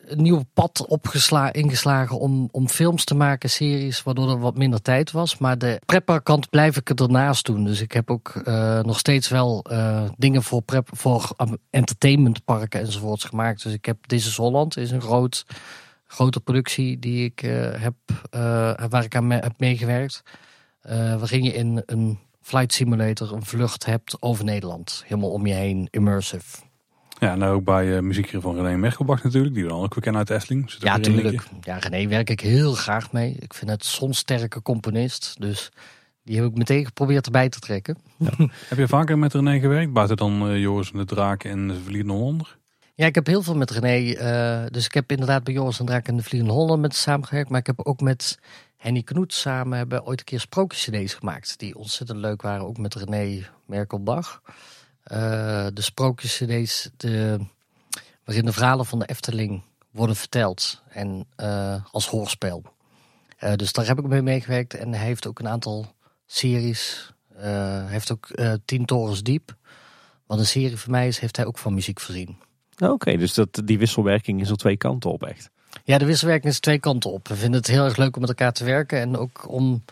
een 0.08 0.22
nieuw 0.22 0.42
pad 0.54 0.86
opgesla 0.86 1.52
ingeslagen 1.52 2.18
om, 2.18 2.48
om 2.50 2.68
films 2.68 3.04
te 3.04 3.14
maken, 3.14 3.50
series, 3.50 4.02
waardoor 4.02 4.30
er 4.30 4.38
wat 4.38 4.56
minder 4.56 4.82
tijd 4.82 5.10
was. 5.10 5.38
Maar 5.38 5.58
de 5.58 5.80
prepperkant 5.86 6.50
blijf 6.50 6.76
ik 6.76 6.88
er 6.88 7.02
ernaast 7.02 7.46
doen. 7.46 7.64
Dus 7.64 7.80
ik 7.80 7.92
heb 7.92 8.10
ook 8.10 8.42
uh, 8.44 8.80
nog 8.80 8.98
steeds 8.98 9.28
wel 9.28 9.64
uh, 9.70 10.08
dingen 10.16 10.42
voor, 10.42 10.62
prep, 10.62 10.88
voor 10.92 11.34
entertainmentparken 11.70 12.80
enzovoorts 12.80 13.24
gemaakt. 13.24 13.62
Dus 13.62 13.72
ik 13.72 13.84
heb 13.84 14.04
This 14.06 14.26
is 14.26 14.36
Holland, 14.36 14.76
is 14.76 14.90
een 14.90 15.00
groot 15.00 15.46
grote 16.06 16.40
productie 16.40 16.98
die 16.98 17.24
ik 17.24 17.42
uh, 17.42 17.70
heb, 17.72 17.94
waar 18.90 19.04
ik 19.04 19.16
aan 19.16 19.26
me 19.26 19.34
heb 19.34 19.54
meegewerkt. 19.58 20.22
Waarin 21.18 21.42
je 21.42 21.52
in 21.52 21.82
een 21.86 22.18
flight 22.40 22.72
simulator 22.72 23.32
een 23.32 23.44
vlucht 23.44 23.84
hebt 23.84 24.22
over 24.22 24.44
Nederland. 24.44 25.02
Helemaal 25.06 25.30
om 25.30 25.46
je 25.46 25.54
heen, 25.54 25.88
immersive. 25.90 26.67
Ja, 27.18 27.34
nou 27.34 27.54
ook 27.54 27.64
bij 27.64 28.02
muziek 28.02 28.30
van 28.38 28.54
René 28.56 28.76
Merkelbach 28.76 29.22
natuurlijk, 29.24 29.54
die 29.54 29.62
we 29.62 29.68
dan 29.68 29.82
ook 29.82 29.94
weer 29.94 30.02
kennen 30.02 30.20
uit 30.20 30.30
Essling. 30.30 30.74
ja, 30.78 30.96
natuurlijk. 30.96 31.42
Ja, 31.60 31.76
René 31.76 32.08
werk 32.08 32.30
ik 32.30 32.40
heel 32.40 32.72
graag 32.74 33.12
mee. 33.12 33.36
Ik 33.40 33.54
vind 33.54 33.70
het 33.70 33.84
zo'n 33.84 34.14
sterke 34.14 34.62
componist, 34.62 35.34
dus 35.38 35.70
die 36.22 36.36
heb 36.36 36.44
ik 36.50 36.56
meteen 36.56 36.84
geprobeerd 36.84 37.26
erbij 37.26 37.48
te 37.48 37.58
trekken. 37.58 37.98
Ja. 38.16 38.30
heb 38.68 38.78
je 38.78 38.88
vaker 38.88 39.18
met 39.18 39.32
René 39.34 39.58
gewerkt, 39.60 39.92
buiten 39.92 40.16
dan 40.16 40.60
Joris 40.60 40.92
en 40.92 40.98
de 40.98 41.04
Draak 41.04 41.44
en 41.44 41.68
de 41.68 41.74
Verlierde 41.82 42.12
Hollander? 42.12 42.56
Ja, 42.94 43.06
ik 43.06 43.14
heb 43.14 43.26
heel 43.26 43.42
veel 43.42 43.56
met 43.56 43.70
René. 43.70 44.12
eh, 44.12 44.70
dus 44.70 44.84
ik 44.84 44.94
heb 44.94 45.10
inderdaad 45.10 45.44
bij 45.44 45.54
Joris 45.54 45.80
en 45.80 45.86
Draak 45.86 46.08
en 46.08 46.16
de 46.16 46.22
Vliegende 46.22 46.54
Hollander 46.54 46.78
met 46.78 46.94
samengewerkt. 46.94 47.50
Maar 47.50 47.60
ik 47.60 47.66
heb 47.66 47.80
ook 47.86 48.00
met 48.00 48.38
Henny 48.76 49.02
Knoet 49.02 49.32
samen 49.32 49.78
hebben 49.78 50.06
ooit 50.06 50.18
een 50.18 50.24
keer 50.24 50.40
sprookjes-cd's 50.40 51.14
gemaakt. 51.14 51.58
Die 51.58 51.76
ontzettend 51.76 52.18
leuk 52.18 52.42
waren, 52.42 52.66
ook 52.66 52.78
met 52.78 52.94
René 52.94 53.46
Merkelbach. 53.66 54.42
Eh, 55.08 55.66
de 55.72 55.82
sprookjes-cd's 55.82 56.90
de, 56.96 57.38
waarin 58.24 58.44
de 58.44 58.52
verhalen 58.52 58.86
van 58.86 58.98
de 58.98 59.06
Efteling 59.06 59.62
worden 59.90 60.16
verteld. 60.16 60.82
En 60.88 61.26
eh, 61.36 61.74
als 61.90 62.06
hoorspel. 62.06 62.62
Eh, 63.38 63.52
dus 63.54 63.72
daar 63.72 63.86
heb 63.86 63.98
ik 63.98 64.06
mee 64.06 64.22
meegewerkt. 64.22 64.74
En 64.74 64.94
hij 64.94 65.06
heeft 65.06 65.26
ook 65.26 65.38
een 65.38 65.48
aantal 65.48 65.94
series. 66.26 67.12
Hij 67.34 67.86
heeft 67.86 68.12
ook 68.12 68.28
Tien 68.64 68.84
Torens 68.84 69.22
Diep. 69.22 69.56
Wat 70.26 70.38
een 70.38 70.46
serie 70.46 70.76
voor 70.76 70.90
mij 70.90 71.06
is, 71.06 71.18
heeft 71.18 71.36
hij 71.36 71.46
ook 71.46 71.58
van 71.58 71.74
muziek 71.74 72.00
voorzien. 72.00 72.36
Oké, 72.78 73.16
dus 73.16 73.34
dat, 73.34 73.60
die 73.64 73.78
wisselwerking 73.78 74.40
is 74.40 74.50
al 74.50 74.56
twee 74.56 74.76
kanten 74.76 75.10
op 75.10 75.22
echt. 75.22 75.50
Ja, 75.84 75.98
de 75.98 76.04
wisselwerking 76.04 76.52
is 76.52 76.60
twee 76.60 76.78
kanten 76.78 77.12
op. 77.12 77.28
We 77.28 77.36
vinden 77.36 77.60
het 77.60 77.68
heel 77.68 77.84
erg 77.84 77.96
leuk 77.96 78.14
om 78.14 78.20
met 78.20 78.30
elkaar 78.30 78.52
te 78.52 78.64
werken 78.64 79.00
en 79.00 79.16
ook 79.16 79.48
om, 79.48 79.84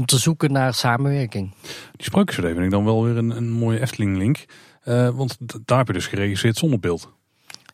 om 0.00 0.06
te 0.06 0.18
zoeken 0.18 0.52
naar 0.52 0.74
samenwerking. 0.74 1.54
Die 1.92 2.04
sprookjes 2.04 2.44
vind 2.44 2.58
ik 2.58 2.70
dan 2.70 2.84
wel 2.84 3.04
weer 3.04 3.16
een, 3.16 3.30
een 3.30 3.50
mooie 3.50 3.80
Efteling 3.80 4.16
link. 4.16 4.44
Eh, 4.82 5.08
want 5.08 5.38
daar 5.64 5.78
heb 5.78 5.86
je 5.86 5.92
dus 5.92 6.06
geregisseerd 6.06 6.56
zonder 6.56 6.78
beeld. 6.78 7.12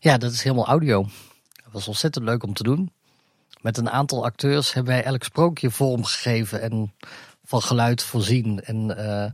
Ja, 0.00 0.18
dat 0.18 0.32
is 0.32 0.42
helemaal 0.42 0.66
audio. 0.66 1.02
Dat 1.64 1.72
was 1.72 1.88
ontzettend 1.88 2.24
leuk 2.24 2.42
om 2.42 2.54
te 2.54 2.62
doen. 2.62 2.92
Met 3.60 3.76
een 3.76 3.90
aantal 3.90 4.24
acteurs 4.24 4.72
hebben 4.72 4.92
wij 4.92 5.04
elk 5.04 5.22
sprookje 5.22 5.70
vormgegeven 5.70 6.60
en 6.60 6.94
van 7.44 7.62
geluid 7.62 8.02
voorzien. 8.02 8.60
En, 8.64 8.96
eh, 8.96 9.30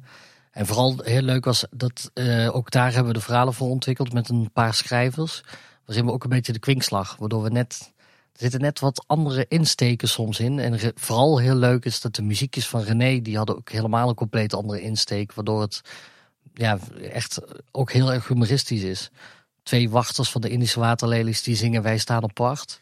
en 0.50 0.66
vooral 0.66 1.00
heel 1.02 1.22
leuk 1.22 1.44
was 1.44 1.66
dat 1.70 2.10
eh, 2.14 2.54
ook 2.54 2.70
daar 2.70 2.92
hebben 2.92 3.12
we 3.12 3.18
de 3.18 3.24
verhalen 3.24 3.54
voor 3.54 3.68
ontwikkeld 3.68 4.12
met 4.12 4.28
een 4.28 4.50
paar 4.52 4.74
schrijvers. 4.74 5.42
Waarin 5.84 6.06
we 6.06 6.12
ook 6.12 6.24
een 6.24 6.30
beetje 6.30 6.52
de 6.52 6.58
kwinkslag, 6.58 7.16
waardoor 7.16 7.42
we 7.42 7.50
net. 7.50 7.91
Er 8.32 8.38
zitten 8.38 8.60
net 8.60 8.80
wat 8.80 9.04
andere 9.06 9.46
insteken 9.48 10.08
soms 10.08 10.40
in. 10.40 10.58
En 10.58 10.92
vooral 10.94 11.38
heel 11.38 11.54
leuk 11.54 11.84
is 11.84 12.00
dat 12.00 12.14
de 12.14 12.22
muziekjes 12.22 12.68
van 12.68 12.82
René, 12.82 13.20
die 13.20 13.36
hadden 13.36 13.56
ook 13.56 13.70
helemaal 13.70 14.08
een 14.08 14.14
compleet 14.14 14.54
andere 14.54 14.80
insteek. 14.80 15.32
Waardoor 15.32 15.60
het 15.60 15.80
ja, 16.54 16.78
echt 17.00 17.40
ook 17.70 17.92
heel 17.92 18.12
erg 18.12 18.28
humoristisch 18.28 18.82
is. 18.82 19.10
Twee 19.62 19.90
wachters 19.90 20.30
van 20.30 20.40
de 20.40 20.48
Indische 20.48 20.80
waterlelies 20.80 21.42
die 21.42 21.56
zingen 21.56 21.82
Wij 21.82 21.98
staan 21.98 22.30
wacht. 22.34 22.80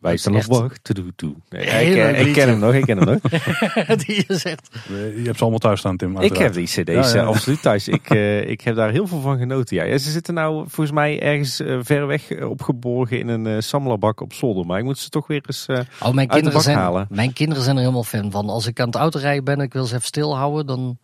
Wij 0.00 0.18
op 0.26 0.34
echt- 0.34 0.46
wacht. 0.48 0.88
Ik, 0.88 1.58
eh, 1.58 2.32
ken 2.32 2.48
hem 2.48 2.58
nog, 2.58 2.74
ik 2.74 2.84
ken 2.84 2.98
hem 2.98 3.06
nog. 3.06 3.20
die 4.06 4.24
is 4.28 4.44
echt... 4.44 4.68
Eh, 4.88 5.16
je 5.18 5.22
hebt 5.24 5.36
ze 5.36 5.40
allemaal 5.42 5.58
thuis 5.58 5.78
staan, 5.78 5.96
Tim. 5.96 6.20
Ik 6.20 6.36
heb 6.36 6.52
die 6.52 6.66
cd's 6.66 6.84
Ja, 6.92 6.92
ja. 6.92 7.14
eh, 7.14 7.26
absoluut 7.26 7.62
thuis. 7.62 7.88
Ik, 7.88 8.10
eh, 8.10 8.48
ik 8.48 8.60
heb 8.60 8.76
daar 8.76 8.90
heel 8.90 9.06
veel 9.06 9.20
van 9.20 9.38
genoten. 9.38 9.76
Ja. 9.76 9.82
Ja, 9.84 9.98
ze 9.98 10.10
zitten 10.10 10.34
nou 10.34 10.56
volgens 10.68 10.90
mij 10.90 11.20
ergens 11.22 11.62
ver 11.80 12.06
weg 12.06 12.42
opgeborgen 12.42 13.18
in 13.18 13.28
een 13.28 13.46
eh 13.46 13.56
sammelbak 13.58 14.20
op 14.20 14.32
zolder. 14.32 14.66
Maar 14.66 14.78
ik 14.78 14.84
moet 14.84 14.98
ze 14.98 15.08
toch 15.08 15.26
weer 15.26 15.42
eens... 15.46 15.66
eh, 15.66 15.76
Oh, 15.76 15.80
mijn, 15.80 16.16
Uit 16.16 16.16
de 16.16 16.26
kinderen 16.34 16.52
bak 16.52 16.62
zijn, 16.62 16.76
halen. 16.76 17.06
mijn 17.10 17.32
kinderen 17.32 17.62
zijn 17.64 17.76
er 17.76 17.82
helemaal 17.82 18.04
fan 18.04 18.30
van. 18.30 18.48
Als 18.48 18.66
ik 18.66 18.80
aan 18.80 18.86
het 18.86 18.94
autorijden 18.96 19.44
ben 19.44 19.54
en 19.58 19.64
ik 19.64 19.72
wil 19.72 19.84
ze 19.84 19.94
even 19.94 20.06
stilhouden, 20.06 20.66
dan 20.66 20.98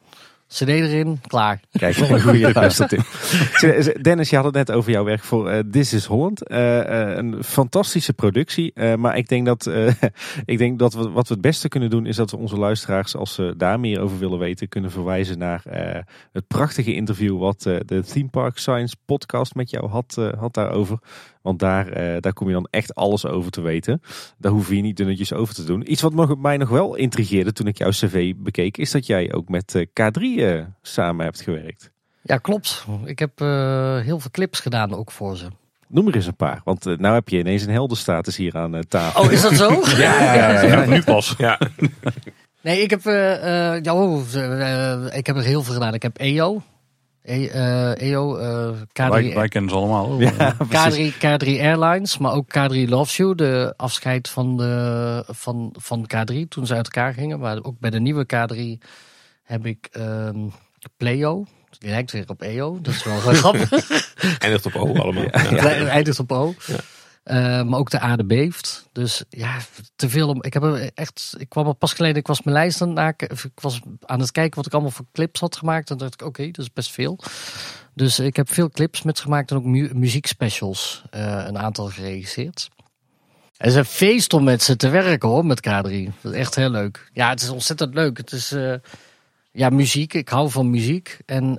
cd 0.48 0.68
erin, 0.68 1.20
klaar. 1.26 1.60
Kijk, 1.72 1.96
een 1.96 2.20
goede 2.20 2.52
luistertip. 2.52 3.00
Dennis, 4.02 4.30
je 4.30 4.36
had 4.36 4.44
het 4.44 4.54
net 4.54 4.72
over 4.72 4.90
jouw 4.90 5.04
werk 5.04 5.22
voor 5.22 5.48
eh, 5.50 5.58
This 5.70 5.92
is 5.92 6.04
Holland. 6.04 6.48
Eh, 6.48 7.10
eh, 7.10 7.16
een 7.16 7.44
fantastische 7.44 8.12
productie. 8.12 8.72
Maar 8.96 9.16
ik 9.16 9.28
denk 9.28 9.46
dat, 9.46 9.70
ik 10.44 10.58
denk 10.58 10.78
dat 10.78 10.94
we, 10.94 11.10
wat 11.10 11.28
we 11.28 11.34
het 11.34 11.42
beste 11.42 11.68
kunnen 11.68 11.90
doen... 11.90 12.06
is 12.06 12.16
dat 12.16 12.30
we 12.30 12.36
onze 12.36 12.56
luisteraars, 12.56 13.16
als 13.16 13.34
ze 13.34 13.54
daar 13.56 13.80
meer 13.80 14.00
over 14.00 14.18
willen 14.18 14.38
weten... 14.38 14.68
kunnen 14.68 14.90
verwijzen 14.90 15.38
naar 15.38 15.62
het 16.32 16.46
prachtige 16.46 16.94
interview... 16.94 17.38
wat 17.38 17.60
de 17.62 18.02
Theme 18.12 18.28
Park 18.28 18.58
Science 18.58 18.96
podcast 19.04 19.54
met 19.54 19.70
jou 19.70 19.88
had, 19.88 20.16
had 20.38 20.54
daarover. 20.54 20.98
Want 21.46 21.58
daar, 21.58 21.88
eh, 21.88 22.16
daar 22.20 22.32
kom 22.32 22.46
je 22.46 22.52
dan 22.52 22.68
echt 22.70 22.94
alles 22.94 23.26
over 23.26 23.50
te 23.50 23.60
weten. 23.60 24.02
Daar 24.38 24.52
hoef 24.52 24.68
je 24.68 24.74
niet 24.80 24.96
dunnetjes 24.96 25.32
over 25.32 25.54
te 25.54 25.64
doen. 25.64 25.92
Iets 25.92 26.02
wat 26.02 26.14
nog- 26.14 26.38
mij 26.38 26.56
nog 26.56 26.68
wel 26.68 26.94
intrigeerde 26.94 27.52
toen 27.52 27.66
ik 27.66 27.78
jouw 27.78 27.90
cv 27.90 28.34
bekeek... 28.36 28.76
is 28.76 28.90
dat 28.90 29.06
jij 29.06 29.32
ook 29.32 29.48
met 29.48 29.74
eh, 29.74 29.86
K3 29.86 30.40
eh, 30.42 30.64
samen 30.82 31.24
hebt 31.24 31.40
gewerkt. 31.40 31.90
Ja, 32.22 32.36
klopt. 32.36 32.86
Ik 33.04 33.18
heb 33.18 33.40
eh, 33.40 33.98
heel 34.00 34.20
veel 34.20 34.30
clips 34.30 34.60
gedaan 34.60 34.94
ook 34.94 35.10
voor 35.10 35.36
ze. 35.36 35.46
Noem 35.88 36.08
er 36.08 36.14
eens 36.14 36.26
een 36.26 36.36
paar, 36.36 36.60
want 36.64 36.86
uh, 36.86 36.96
nou 36.98 37.14
heb 37.14 37.28
je 37.28 37.38
ineens 37.38 37.62
een 37.62 37.70
heldenstatus 37.72 38.36
hier 38.36 38.56
aan 38.56 38.74
uh, 38.74 38.80
tafel. 38.88 39.22
Oh, 39.22 39.32
is 39.32 39.42
dat 39.42 39.54
zo? 39.54 39.70
ja, 39.96 40.22
ja, 40.22 40.34
ja, 40.34 40.62
ja, 40.62 40.84
nu 40.84 41.02
pas. 41.02 41.34
Ja. 41.38 41.58
Nee, 42.60 42.80
ik 42.80 42.90
heb, 42.90 43.02
ja, 43.82 43.94
oh, 43.94 44.22
uh, 44.34 45.16
ik 45.16 45.26
heb 45.26 45.36
er 45.36 45.42
heel 45.42 45.62
veel 45.62 45.74
gedaan. 45.74 45.94
Ik 45.94 46.02
heb 46.02 46.18
EO. 46.18 46.62
E, 47.26 47.46
EO, 47.94 48.38
K3, 48.88 49.08
wij, 49.08 49.34
wij 49.34 49.48
kennen 49.48 49.70
ze 49.70 49.76
allemaal. 49.76 50.06
Hoor. 50.06 50.22
Ja, 50.22 50.54
K3, 50.54 51.12
K3 51.24 51.46
Airlines, 51.46 52.18
maar 52.18 52.32
ook 52.32 52.48
K3 52.58 52.88
Loves 52.88 53.16
You. 53.16 53.34
De 53.34 53.74
afscheid 53.76 54.28
van, 54.28 54.56
de, 54.56 55.24
van, 55.26 55.74
van 55.78 56.06
K3 56.14 56.34
toen 56.48 56.66
ze 56.66 56.74
uit 56.74 56.84
elkaar 56.84 57.14
gingen. 57.14 57.38
Maar 57.38 57.58
ook 57.62 57.78
bij 57.78 57.90
de 57.90 58.00
nieuwe 58.00 58.26
K3 58.34 58.86
heb 59.42 59.66
ik 59.66 59.88
um, 59.98 60.52
Playo. 60.96 61.44
Die 61.78 61.90
lijkt 61.90 62.12
weer 62.12 62.24
op 62.26 62.42
EO. 62.42 62.78
Dat 62.82 62.94
is 62.94 63.04
wel 63.04 63.18
grappig. 63.20 63.70
Eindigt 64.38 64.66
op 64.66 64.74
O 64.74 64.94
allemaal. 64.94 65.22
Ja. 65.22 65.50
Ja. 65.50 65.86
Eindigt 65.86 66.18
op 66.18 66.32
O. 66.32 66.54
Ja. 66.66 66.76
Uh, 67.30 67.62
maar 67.62 67.78
ook 67.78 67.90
de 67.90 67.98
aarde 67.98 68.24
beeft. 68.24 68.88
Dus 68.92 69.24
ja, 69.28 69.56
te 69.96 70.08
veel 70.08 70.28
om. 70.28 70.42
Ik 70.42 70.52
heb 70.52 70.62
echt. 70.94 71.34
Ik 71.38 71.48
kwam 71.48 71.66
er 71.66 71.74
pas 71.74 71.92
geleden. 71.92 72.16
Ik 72.16 72.26
was 72.26 72.42
mijn 72.42 72.56
lijst 72.56 72.82
aan 72.82 72.98
het, 72.98 73.22
ik 73.22 73.60
was 73.60 73.80
aan 74.04 74.20
het 74.20 74.32
kijken 74.32 74.56
wat 74.56 74.66
ik 74.66 74.72
allemaal 74.72 74.90
voor 74.90 75.06
clips 75.12 75.40
had 75.40 75.56
gemaakt. 75.56 75.90
En 75.90 75.96
dacht 75.96 76.14
ik, 76.14 76.22
oké, 76.22 76.50
dat 76.50 76.64
is 76.64 76.72
best 76.72 76.90
veel. 76.90 77.18
Dus 77.94 78.18
ik 78.18 78.36
heb 78.36 78.52
veel 78.52 78.70
clips 78.70 79.02
met 79.02 79.20
gemaakt 79.20 79.50
en 79.50 79.56
ook 79.56 79.64
mu 79.64 79.90
muziekspecials. 79.94 81.02
Uh, 81.14 81.44
een 81.46 81.58
aantal 81.58 81.86
geregisseerd. 81.86 82.68
Het 83.56 83.66
is 83.66 83.74
een 83.74 83.84
feest 83.84 84.32
om 84.32 84.44
met 84.44 84.62
ze 84.62 84.76
te 84.76 84.88
werken 84.88 85.28
hoor, 85.28 85.46
met 85.46 85.68
K3. 85.68 86.20
Dat 86.20 86.32
is 86.32 86.38
echt 86.38 86.54
heel 86.54 86.70
leuk. 86.70 87.10
Ja, 87.12 87.28
het 87.28 87.42
is 87.42 87.48
ontzettend 87.48 87.94
leuk. 87.94 88.16
Het 88.16 88.32
is 88.32 88.52
uh, 88.52 88.74
ja, 89.52 89.68
muziek. 89.68 90.14
Ik 90.14 90.28
hou 90.28 90.50
van 90.50 90.70
muziek. 90.70 91.18
En 91.24 91.58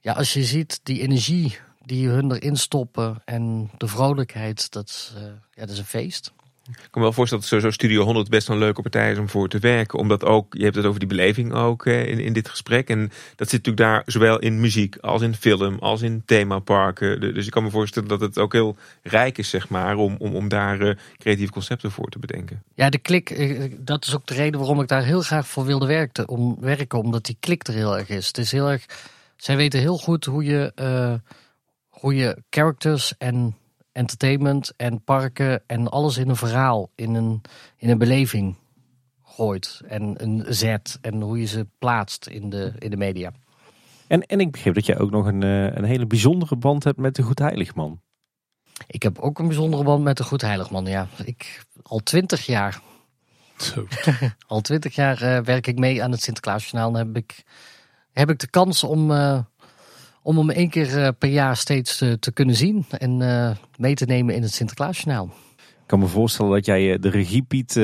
ja, 0.00 0.12
als 0.12 0.32
je 0.32 0.44
ziet 0.44 0.80
die 0.82 1.00
energie 1.00 1.58
die 1.84 2.08
hun 2.08 2.32
erin 2.32 2.56
stoppen 2.56 3.22
en 3.24 3.70
de 3.78 3.88
vrolijkheid, 3.88 4.72
dat, 4.72 5.12
uh, 5.16 5.22
ja, 5.22 5.60
dat 5.60 5.70
is 5.70 5.78
een 5.78 5.84
feest. 5.84 6.32
Ik 6.68 6.74
kan 6.76 6.88
me 6.92 7.00
wel 7.00 7.12
voorstellen 7.12 7.44
dat 7.44 7.52
sowieso 7.52 7.76
Studio 7.76 8.04
100 8.04 8.28
best 8.28 8.48
een 8.48 8.58
leuke 8.58 8.82
partij 8.82 9.12
is 9.12 9.18
om 9.18 9.28
voor 9.28 9.48
te 9.48 9.58
werken. 9.58 9.98
Omdat 9.98 10.24
ook, 10.24 10.54
je 10.54 10.62
hebt 10.62 10.76
het 10.76 10.84
over 10.84 10.98
die 10.98 11.08
beleving 11.08 11.52
ook 11.52 11.86
in, 11.86 12.18
in 12.18 12.32
dit 12.32 12.48
gesprek. 12.48 12.88
En 12.88 13.00
dat 13.36 13.48
zit 13.48 13.66
natuurlijk 13.66 13.76
daar 13.76 14.02
zowel 14.06 14.38
in 14.38 14.60
muziek 14.60 14.96
als 14.96 15.22
in 15.22 15.34
film, 15.34 15.78
als 15.78 16.02
in 16.02 16.22
themaparken. 16.24 17.20
Dus 17.20 17.46
ik 17.46 17.52
kan 17.52 17.62
me 17.62 17.70
voorstellen 17.70 18.08
dat 18.08 18.20
het 18.20 18.38
ook 18.38 18.52
heel 18.52 18.76
rijk 19.02 19.38
is, 19.38 19.48
zeg 19.48 19.68
maar, 19.68 19.96
om, 19.96 20.16
om, 20.18 20.34
om 20.34 20.48
daar 20.48 20.80
uh, 20.80 20.94
creatieve 21.18 21.52
concepten 21.52 21.90
voor 21.90 22.08
te 22.08 22.18
bedenken. 22.18 22.62
Ja, 22.74 22.90
de 22.90 22.98
klik, 22.98 23.30
eh, 23.30 23.72
dat 23.78 24.06
is 24.06 24.14
ook 24.14 24.26
de 24.26 24.34
reden 24.34 24.60
waarom 24.60 24.80
ik 24.80 24.88
daar 24.88 25.04
heel 25.04 25.22
graag 25.22 25.48
voor 25.48 25.64
wilde 25.64 25.86
werken. 25.86 26.28
Om, 26.28 26.56
werken 26.60 26.98
omdat 26.98 27.24
die 27.24 27.36
klik 27.40 27.66
er 27.66 27.74
heel 27.74 27.98
erg 27.98 28.08
is. 28.08 28.26
Het 28.26 28.38
is 28.38 28.52
heel 28.52 28.70
erg, 28.70 28.84
zij 29.36 29.56
weten 29.56 29.80
heel 29.80 29.98
goed 29.98 30.24
hoe 30.24 30.44
je, 30.44 30.72
uh, 30.76 31.14
hoe 32.04 32.14
je 32.14 32.42
characters 32.50 33.16
en 33.18 33.56
entertainment 33.92 34.72
en 34.76 35.04
parken 35.04 35.62
en 35.66 35.88
alles 35.88 36.16
in 36.16 36.28
een 36.28 36.36
verhaal, 36.36 36.90
in 36.94 37.14
een, 37.14 37.40
in 37.76 37.90
een 37.90 37.98
beleving 37.98 38.56
gooit. 39.22 39.80
En 39.86 40.22
een 40.22 40.44
zet 40.48 40.98
en 41.00 41.20
hoe 41.20 41.40
je 41.40 41.46
ze 41.46 41.66
plaatst 41.78 42.26
in 42.26 42.50
de, 42.50 42.72
in 42.78 42.90
de 42.90 42.96
media. 42.96 43.32
En, 44.06 44.22
en 44.22 44.40
ik 44.40 44.50
begreep 44.50 44.74
dat 44.74 44.86
jij 44.86 44.98
ook 44.98 45.10
nog 45.10 45.26
een, 45.26 45.42
een 45.42 45.84
hele 45.84 46.06
bijzondere 46.06 46.56
band 46.56 46.84
hebt 46.84 46.98
met 46.98 47.14
de 47.14 47.22
Goed 47.22 47.38
Heiligman. 47.38 48.00
Ik 48.86 49.02
heb 49.02 49.18
ook 49.18 49.38
een 49.38 49.46
bijzondere 49.46 49.84
band 49.84 50.02
met 50.02 50.16
de 50.16 50.24
Goed 50.24 50.42
Heiligman, 50.42 50.86
ja. 50.86 51.06
Ik, 51.24 51.64
al 51.82 51.98
twintig 51.98 52.46
jaar. 52.46 52.80
Al 54.46 54.60
twintig 54.60 54.94
jaar 54.94 55.22
uh, 55.22 55.38
werk 55.44 55.66
ik 55.66 55.78
mee 55.78 56.02
aan 56.02 56.10
het 56.10 56.22
Sinterklaasjournaal. 56.22 56.90
En 56.90 57.06
heb 57.06 57.16
ik, 57.16 57.44
heb 58.12 58.30
ik 58.30 58.38
de 58.38 58.50
kans 58.50 58.84
om... 58.84 59.10
Uh, 59.10 59.38
om 60.24 60.38
hem 60.38 60.50
één 60.50 60.70
keer 60.70 60.98
uh, 60.98 61.08
per 61.18 61.28
jaar 61.28 61.56
steeds 61.56 61.98
te, 61.98 62.18
te 62.18 62.32
kunnen 62.32 62.54
zien 62.54 62.84
en 62.98 63.20
uh, 63.20 63.50
mee 63.76 63.94
te 63.94 64.04
nemen 64.04 64.34
in 64.34 64.42
het 64.42 64.52
Sinterklaasjournaal. 64.52 65.24
Ik 65.56 65.86
kan 65.86 65.98
me 65.98 66.06
voorstellen 66.06 66.52
dat 66.52 66.66
jij 66.66 66.92
uh, 66.92 66.96
de 67.00 67.08
regiepiet 67.08 67.76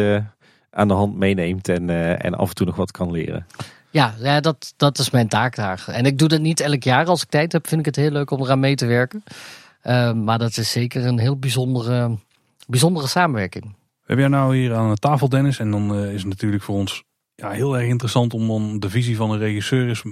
aan 0.71 0.89
de 0.89 0.95
hand 0.95 1.17
meeneemt 1.17 1.69
en, 1.69 1.91
en 2.21 2.35
af 2.35 2.49
en 2.49 2.55
toe 2.55 2.67
nog 2.67 2.77
wat 2.77 2.91
kan 2.91 3.11
leren. 3.11 3.47
Ja, 3.91 4.15
ja 4.19 4.41
dat, 4.41 4.75
dat 4.77 4.99
is 4.99 5.11
mijn 5.11 5.29
taak 5.29 5.57
daar. 5.57 5.85
En 5.87 6.05
ik 6.05 6.19
doe 6.19 6.29
dat 6.29 6.41
niet 6.41 6.61
elk 6.61 6.83
jaar. 6.83 7.07
Als 7.07 7.23
ik 7.23 7.29
tijd 7.29 7.53
heb, 7.53 7.67
vind 7.67 7.81
ik 7.81 7.87
het 7.87 7.97
heel 7.97 8.11
leuk 8.11 8.31
om 8.31 8.43
eraan 8.43 8.61
mee 8.61 8.75
te 8.75 8.87
werken. 8.87 9.23
maar 10.25 10.39
dat 10.39 10.57
is 10.57 10.71
zeker 10.71 11.07
een 11.07 11.19
heel 11.19 11.39
bijzondere, 11.39 12.19
bijzondere 12.67 13.07
samenwerking. 13.07 13.65
We 13.65 14.17
hebben 14.17 14.31
jou 14.31 14.45
nou 14.45 14.57
hier 14.57 14.75
aan 14.75 14.91
de 14.91 14.97
tafel, 14.97 15.29
Dennis. 15.29 15.59
En 15.59 15.71
dan 15.71 15.95
is 15.97 16.21
het 16.21 16.29
natuurlijk 16.29 16.63
voor 16.63 16.77
ons 16.77 17.05
ja, 17.41 17.51
heel 17.51 17.79
erg 17.79 17.89
interessant 17.89 18.35
om 18.35 18.47
dan 18.47 18.79
de 18.79 18.91
visie 18.91 19.17
van 19.17 19.31
een 19.31 19.39
regisseur 19.39 19.89
is. 19.89 20.03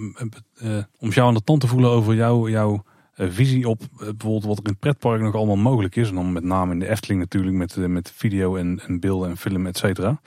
Uh, 0.63 0.79
om 0.99 1.11
jou 1.11 1.29
aan 1.29 1.35
de 1.35 1.45
tand 1.45 1.61
te 1.61 1.67
voelen 1.67 1.91
over 1.91 2.15
jou, 2.15 2.51
jouw 2.51 2.85
uh, 3.17 3.27
visie 3.31 3.69
op 3.69 3.81
bijvoorbeeld 3.99 4.45
wat 4.45 4.59
er 4.59 4.65
in 4.65 4.71
het 4.71 4.79
pretpark 4.79 5.21
nog 5.21 5.35
allemaal 5.35 5.57
mogelijk 5.57 5.97
is. 5.97 6.09
En 6.09 6.15
dan 6.15 6.33
met 6.33 6.45
name 6.45 6.73
in 6.73 6.79
de 6.79 6.89
Efteling 6.89 7.21
natuurlijk 7.21 7.57
met, 7.57 7.77
met 7.77 8.13
video 8.15 8.57
en, 8.57 8.81
en 8.87 9.01
beelden 9.01 9.31
en 9.31 9.37
film, 9.37 9.67
et 9.67 9.77
cetera. 9.77 10.21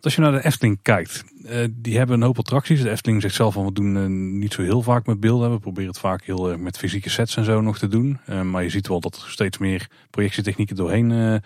Als 0.00 0.14
je 0.14 0.20
naar 0.20 0.32
de 0.32 0.44
Efteling 0.44 0.78
kijkt, 0.82 1.24
die 1.70 1.96
hebben 1.96 2.16
een 2.16 2.26
hoop 2.26 2.38
attracties. 2.38 2.82
De 2.82 2.90
Efteling 2.90 3.22
zegt 3.22 3.34
zelf 3.34 3.54
van 3.54 3.64
we 3.64 3.72
doen 3.72 4.38
niet 4.38 4.52
zo 4.52 4.62
heel 4.62 4.82
vaak 4.82 5.06
met 5.06 5.20
beelden. 5.20 5.50
We 5.50 5.58
proberen 5.58 5.90
het 5.90 5.98
vaak 5.98 6.24
heel 6.24 6.58
met 6.58 6.78
fysieke 6.78 7.10
sets 7.10 7.36
en 7.36 7.44
zo 7.44 7.60
nog 7.60 7.78
te 7.78 7.88
doen. 7.88 8.18
maar 8.50 8.62
je 8.62 8.68
ziet 8.68 8.88
wel 8.88 9.00
dat 9.00 9.14
er 9.14 9.30
steeds 9.30 9.58
meer 9.58 9.88
projectietechnieken 10.10 10.76
doorheen 10.76 11.40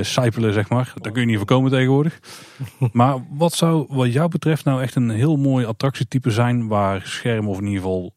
sijpelen, 0.00 0.52
zeg 0.52 0.68
maar. 0.68 0.92
Daar 1.00 1.12
kun 1.12 1.20
je 1.20 1.26
niet 1.26 1.36
voorkomen 1.36 1.70
tegenwoordig. 1.70 2.18
maar 2.92 3.24
wat 3.30 3.52
zou 3.52 3.86
wat 3.88 4.12
jou 4.12 4.28
betreft 4.28 4.64
nou 4.64 4.82
echt 4.82 4.94
een 4.94 5.10
heel 5.10 5.36
mooi 5.36 5.66
attractietype 5.66 6.30
zijn... 6.30 6.68
waar 6.68 7.02
scherm 7.04 7.48
of 7.48 7.58
in 7.58 7.66
ieder 7.66 7.82
geval 7.82 8.14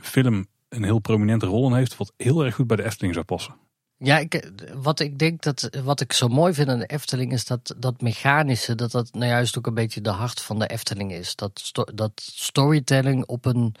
film 0.00 0.46
een 0.68 0.84
heel 0.84 0.98
prominente 0.98 1.46
rol 1.46 1.66
in 1.68 1.76
heeft... 1.76 1.96
wat 1.96 2.12
heel 2.16 2.44
erg 2.44 2.54
goed 2.54 2.66
bij 2.66 2.76
de 2.76 2.84
Efteling 2.84 3.14
zou 3.14 3.26
passen? 3.26 3.54
Ja, 4.04 4.18
ik, 4.18 4.50
wat 4.74 5.00
ik 5.00 5.18
denk 5.18 5.42
dat 5.42 5.68
wat 5.84 6.00
ik 6.00 6.12
zo 6.12 6.28
mooi 6.28 6.54
vind 6.54 6.68
aan 6.68 6.78
de 6.78 6.86
Efteling 6.86 7.32
is 7.32 7.44
dat 7.44 7.74
dat 7.76 8.00
mechanische, 8.00 8.74
dat 8.74 8.90
dat 8.90 9.12
nou 9.12 9.26
juist 9.26 9.58
ook 9.58 9.66
een 9.66 9.74
beetje 9.74 10.00
de 10.00 10.10
hart 10.10 10.40
van 10.40 10.58
de 10.58 10.66
Efteling 10.66 11.12
is. 11.12 11.36
Dat, 11.36 11.70
dat 11.94 12.12
storytelling 12.14 13.26
op 13.26 13.44
een, 13.44 13.74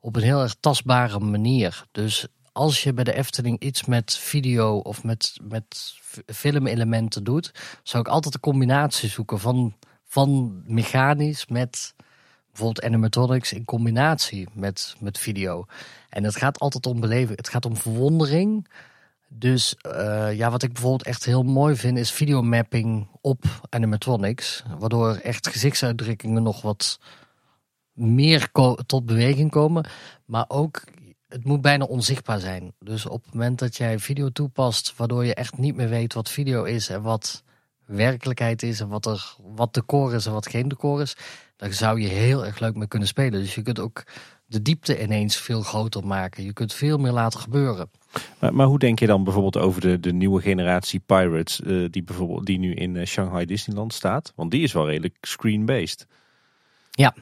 op 0.00 0.16
een 0.16 0.22
heel 0.22 0.42
erg 0.42 0.56
tastbare 0.60 1.18
manier. 1.18 1.84
Dus 1.92 2.26
als 2.56 2.82
je 2.82 2.92
bij 2.92 3.04
de 3.04 3.14
Efteling 3.14 3.60
iets 3.60 3.84
met 3.84 4.16
video 4.16 4.78
of 4.78 5.04
met, 5.04 5.36
met 5.42 5.94
filmelementen 6.26 7.24
doet, 7.24 7.52
zou 7.82 8.02
ik 8.02 8.08
altijd 8.08 8.34
een 8.34 8.40
combinatie 8.40 9.08
zoeken 9.08 9.40
van, 9.40 9.74
van 10.04 10.62
mechanisch 10.66 11.46
met 11.46 11.94
bijvoorbeeld 12.46 12.84
animatronics 12.84 13.52
in 13.52 13.64
combinatie 13.64 14.48
met, 14.52 14.96
met 15.00 15.18
video. 15.18 15.66
En 16.08 16.24
het 16.24 16.36
gaat 16.36 16.58
altijd 16.58 16.86
om 16.86 17.00
beleving, 17.00 17.36
het 17.36 17.48
gaat 17.48 17.66
om 17.66 17.76
verwondering. 17.76 18.68
Dus 19.28 19.74
uh, 19.86 20.34
ja, 20.34 20.50
wat 20.50 20.62
ik 20.62 20.72
bijvoorbeeld 20.72 21.06
echt 21.06 21.24
heel 21.24 21.42
mooi 21.42 21.76
vind 21.76 21.98
is 21.98 22.10
videomapping 22.10 23.08
op 23.20 23.44
animatronics. 23.68 24.62
Waardoor 24.78 25.14
echt 25.14 25.48
gezichtsuitdrukkingen 25.48 26.42
nog 26.42 26.62
wat 26.62 26.98
meer 27.92 28.48
tot 28.86 29.06
beweging 29.06 29.50
komen. 29.50 29.86
Maar 30.24 30.44
ook, 30.48 30.84
het 31.28 31.44
moet 31.44 31.60
bijna 31.60 31.84
onzichtbaar 31.84 32.40
zijn. 32.40 32.72
Dus 32.78 33.06
op 33.06 33.24
het 33.24 33.34
moment 33.34 33.58
dat 33.58 33.76
jij 33.76 33.98
video 33.98 34.28
toepast, 34.28 34.96
waardoor 34.96 35.24
je 35.24 35.34
echt 35.34 35.58
niet 35.58 35.76
meer 35.76 35.88
weet 35.88 36.14
wat 36.14 36.30
video 36.30 36.64
is 36.64 36.88
en 36.88 37.02
wat 37.02 37.44
werkelijkheid 37.86 38.62
is 38.62 38.80
en 38.80 38.88
wat, 38.88 39.06
er, 39.06 39.36
wat 39.54 39.74
decor 39.74 40.14
is 40.14 40.26
en 40.26 40.32
wat 40.32 40.48
geen 40.48 40.68
decor 40.68 41.00
is, 41.00 41.16
dan 41.56 41.72
zou 41.72 42.00
je 42.00 42.08
heel 42.08 42.44
erg 42.46 42.58
leuk 42.58 42.74
mee 42.74 42.88
kunnen 42.88 43.08
spelen. 43.08 43.40
Dus 43.40 43.54
je 43.54 43.62
kunt 43.62 43.78
ook 43.78 44.04
de 44.46 44.62
diepte 44.62 45.02
ineens 45.02 45.36
veel 45.36 45.62
groter 45.62 46.06
maken. 46.06 46.44
Je 46.44 46.52
kunt 46.52 46.74
veel 46.74 46.98
meer 46.98 47.12
laten 47.12 47.40
gebeuren. 47.40 47.90
Maar, 48.40 48.54
maar 48.54 48.66
hoe 48.66 48.78
denk 48.78 48.98
je 48.98 49.06
dan 49.06 49.24
bijvoorbeeld 49.24 49.56
over 49.56 49.80
de, 49.80 50.00
de 50.00 50.12
nieuwe 50.12 50.40
generatie 50.40 51.00
Pirates 51.06 51.60
uh, 51.60 51.88
die, 51.90 52.02
bijvoorbeeld, 52.02 52.46
die 52.46 52.58
nu 52.58 52.74
in 52.74 52.94
uh, 52.94 53.06
Shanghai 53.06 53.44
Disneyland 53.44 53.92
staat? 53.92 54.32
Want 54.36 54.50
die 54.50 54.62
is 54.62 54.72
wel 54.72 54.86
redelijk 54.86 55.16
screen-based. 55.20 56.06
Ja. 56.90 57.14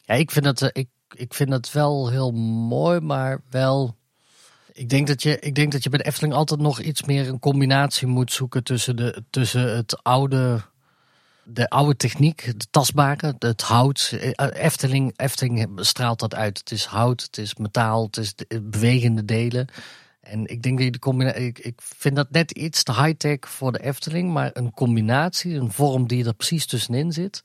ja, 0.00 0.14
ik 0.14 0.30
vind 0.30 0.44
het, 0.44 0.60
uh, 0.60 0.68
ik, 0.72 0.88
ik 1.14 1.34
vind 1.34 1.50
het 1.50 1.72
wel 1.72 2.10
heel 2.10 2.32
mooi, 2.68 3.00
maar 3.00 3.40
wel... 3.50 3.96
Ik 4.72 4.88
denk, 4.88 5.06
dat 5.06 5.22
je, 5.22 5.38
ik 5.38 5.54
denk 5.54 5.72
dat 5.72 5.82
je 5.82 5.90
bij 5.90 5.98
de 5.98 6.04
Efteling 6.04 6.34
altijd 6.34 6.60
nog 6.60 6.80
iets 6.80 7.02
meer 7.02 7.28
een 7.28 7.38
combinatie 7.38 8.06
moet 8.06 8.32
zoeken 8.32 8.64
tussen, 8.64 8.96
de, 8.96 9.24
tussen 9.30 9.76
het 9.76 10.02
oude 10.02 10.62
de 11.44 11.68
oude 11.68 11.96
techniek, 11.96 12.44
de 12.44 12.66
tastbare, 12.70 13.34
het 13.38 13.62
hout. 13.62 14.18
Efteling, 14.36 15.12
Efteling 15.16 15.68
straalt 15.74 16.18
dat 16.18 16.34
uit. 16.34 16.58
Het 16.58 16.70
is 16.70 16.84
hout, 16.84 17.22
het 17.22 17.38
is 17.38 17.54
metaal, 17.54 18.04
het 18.04 18.16
is 18.16 18.34
bewegende 18.62 19.24
delen. 19.24 19.68
En 20.20 20.46
ik 20.46 20.62
denk 20.62 20.76
dat 20.76 20.84
je 20.84 20.92
de 20.92 20.98
combinatie. 20.98 21.46
Ik, 21.46 21.58
ik 21.58 21.80
vind 21.82 22.16
dat 22.16 22.30
net 22.30 22.50
iets 22.50 22.82
te 22.82 22.92
high-tech 22.92 23.38
voor 23.40 23.72
de 23.72 23.82
Efteling. 23.82 24.32
Maar 24.32 24.50
een 24.52 24.72
combinatie, 24.72 25.54
een 25.54 25.72
vorm 25.72 26.06
die 26.06 26.24
er 26.24 26.34
precies 26.34 26.66
tussenin 26.66 27.12
zit, 27.12 27.42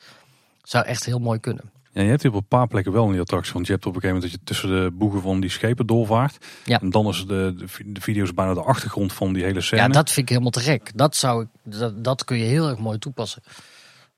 zou 0.63 0.85
echt 0.85 1.05
heel 1.05 1.19
mooi 1.19 1.39
kunnen. 1.39 1.71
Ja, 1.97 2.03
je 2.03 2.09
hebt 2.09 2.21
hier 2.21 2.31
op 2.31 2.37
een 2.37 2.47
paar 2.47 2.67
plekken 2.67 2.91
wel 2.91 3.05
in 3.05 3.11
die 3.11 3.21
attractie. 3.21 3.53
Want 3.53 3.65
je 3.65 3.71
hebt 3.71 3.85
op 3.85 3.95
een 3.95 4.01
gegeven 4.01 4.21
moment 4.21 4.31
dat 4.31 4.41
je 4.41 4.53
tussen 4.53 4.83
de 4.83 4.91
boegen 4.91 5.21
van 5.21 5.39
die 5.39 5.49
schepen 5.49 5.87
doorvaart. 5.87 6.45
Ja. 6.65 6.81
En 6.81 6.89
dan 6.89 7.07
is 7.07 7.25
de, 7.25 7.67
de, 7.85 8.01
video's 8.01 8.33
bijna 8.33 8.53
de 8.53 8.61
achtergrond 8.61 9.13
van 9.13 9.33
die 9.33 9.43
hele 9.43 9.61
scène. 9.61 9.81
Ja, 9.81 9.87
dat 9.87 10.11
vind 10.11 10.17
ik 10.17 10.29
helemaal 10.29 10.51
te 10.51 10.59
gek. 10.59 10.91
Dat, 10.95 11.15
zou 11.15 11.43
ik, 11.43 11.47
dat, 11.63 12.03
dat 12.03 12.23
kun 12.23 12.37
je 12.37 12.43
heel 12.43 12.69
erg 12.69 12.77
mooi 12.77 12.97
toepassen. 12.97 13.41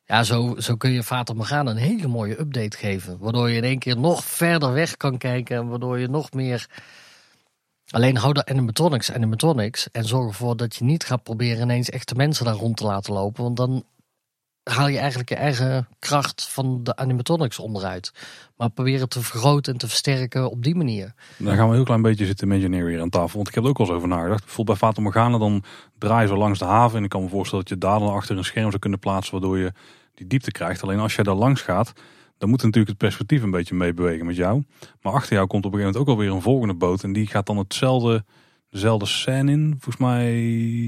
Ja, 0.06 0.24
zo, 0.24 0.56
zo 0.58 0.76
kun 0.76 0.92
je 0.92 1.04
Vater 1.04 1.36
Morgana 1.36 1.72
een 1.72 1.78
hele 1.78 2.08
mooie 2.08 2.40
update 2.40 2.78
geven. 2.78 3.18
Waardoor 3.20 3.50
je 3.50 3.56
in 3.56 3.64
één 3.64 3.80
keer 3.80 3.98
nog 3.98 4.24
verder 4.24 4.74
weg 4.74 4.98
kan 4.98 5.18
kijken. 5.18 5.58
En 5.58 5.68
waardoor 5.68 6.00
je 6.00 6.08
nog 6.08 6.32
meer 6.32 6.68
Alleen 7.90 8.18
hou 8.18 8.34
de 8.34 8.46
animatronics 8.46 9.12
animatronics 9.12 9.92
en 9.92 10.06
zorg 10.06 10.28
ervoor 10.28 10.58
dat 10.58 10.76
je 10.76 10.84
niet 10.84 11.04
gaat 11.04 11.24
proberen 11.24 11.62
ineens 11.62 11.90
echte 11.90 12.16
mensen 12.16 12.46
daar 12.46 12.54
rond 12.54 12.78
te 12.78 12.84
laten 12.84 13.14
lopen. 13.14 13.44
Want 13.44 13.58
dan 13.58 13.84
haal 14.64 14.88
je 14.88 14.98
eigenlijk 14.98 15.30
je 15.30 15.36
eigen 15.36 15.88
kracht 16.00 16.48
van 16.48 16.84
de 16.84 16.96
animatronics 16.96 17.60
onderuit. 17.60 18.12
Maar 18.58 18.70
probeer 18.70 19.00
het 19.00 19.10
te 19.10 19.22
vergroten 19.22 19.74
en 19.74 19.80
te 19.80 19.88
versterken 19.88 20.52
op 20.52 20.64
die 20.64 20.76
manier. 20.76 21.14
Dan 21.38 21.56
gaan 21.56 21.64
we 21.64 21.70
een 21.70 21.76
heel 21.76 21.84
klein 21.84 22.02
beetje 22.02 22.26
zitten 22.26 22.48
imagineeren 22.48 22.90
hier 22.90 23.02
aan 23.02 23.10
tafel. 23.10 23.36
Want 23.36 23.48
ik 23.48 23.56
heb 23.56 23.64
er 23.64 23.70
ook 23.70 23.78
wel 23.78 23.88
eens 23.88 23.96
over 23.96 24.08
nagedacht. 24.08 24.46
Bijvoorbeeld 24.46 24.80
bij 24.80 24.88
Fata 24.88 25.02
Morgana 25.02 25.38
dan 25.38 25.64
draai 25.98 26.22
je 26.22 26.28
zo 26.28 26.38
langs 26.38 26.60
de 26.60 26.66
haven. 26.66 26.98
En 26.98 27.04
ik 27.04 27.10
kan 27.10 27.24
me 27.24 27.30
voorstellen 27.30 27.66
dat 27.66 27.74
je 27.74 27.88
daar 27.88 28.00
dan 28.00 28.14
achter 28.14 28.38
een 28.38 28.44
scherm 28.44 28.68
zou 28.68 28.80
kunnen 28.80 29.00
plaatsen. 29.00 29.32
Waardoor 29.32 29.58
je 29.58 29.74
die 30.14 30.28
diepte 30.28 30.52
krijgt. 30.52 30.84
Alleen 30.84 31.00
als 31.00 31.16
je 31.16 31.24
daar 31.24 31.36
langs 31.36 31.62
gaat 31.62 31.94
dan 32.40 32.50
moet 32.50 32.64
natuurlijk 32.64 32.88
het 32.88 32.98
perspectief 32.98 33.44
een 33.44 33.52
beetje 33.52 33.76
meebewegen 33.76 34.26
met 34.26 34.36
jou. 34.36 34.64
Maar 35.02 35.14
achter 35.14 35.34
jou 35.34 35.48
komt 35.48 35.66
op 35.66 35.74
een 35.74 35.80
gegeven 35.80 36.00
moment 36.00 36.18
ook 36.18 36.18
alweer 36.18 36.36
een 36.36 36.42
volgende 36.42 36.74
boot. 36.74 37.04
En 37.04 37.14
die 37.14 37.28
gaat 37.28 37.46
dan 37.46 37.58
hetzelfde, 37.58 38.26
dezelfde 38.70 39.06
scène 39.06 39.52
in. 39.52 39.76
Volgens 39.80 39.98
mij 39.98 40.32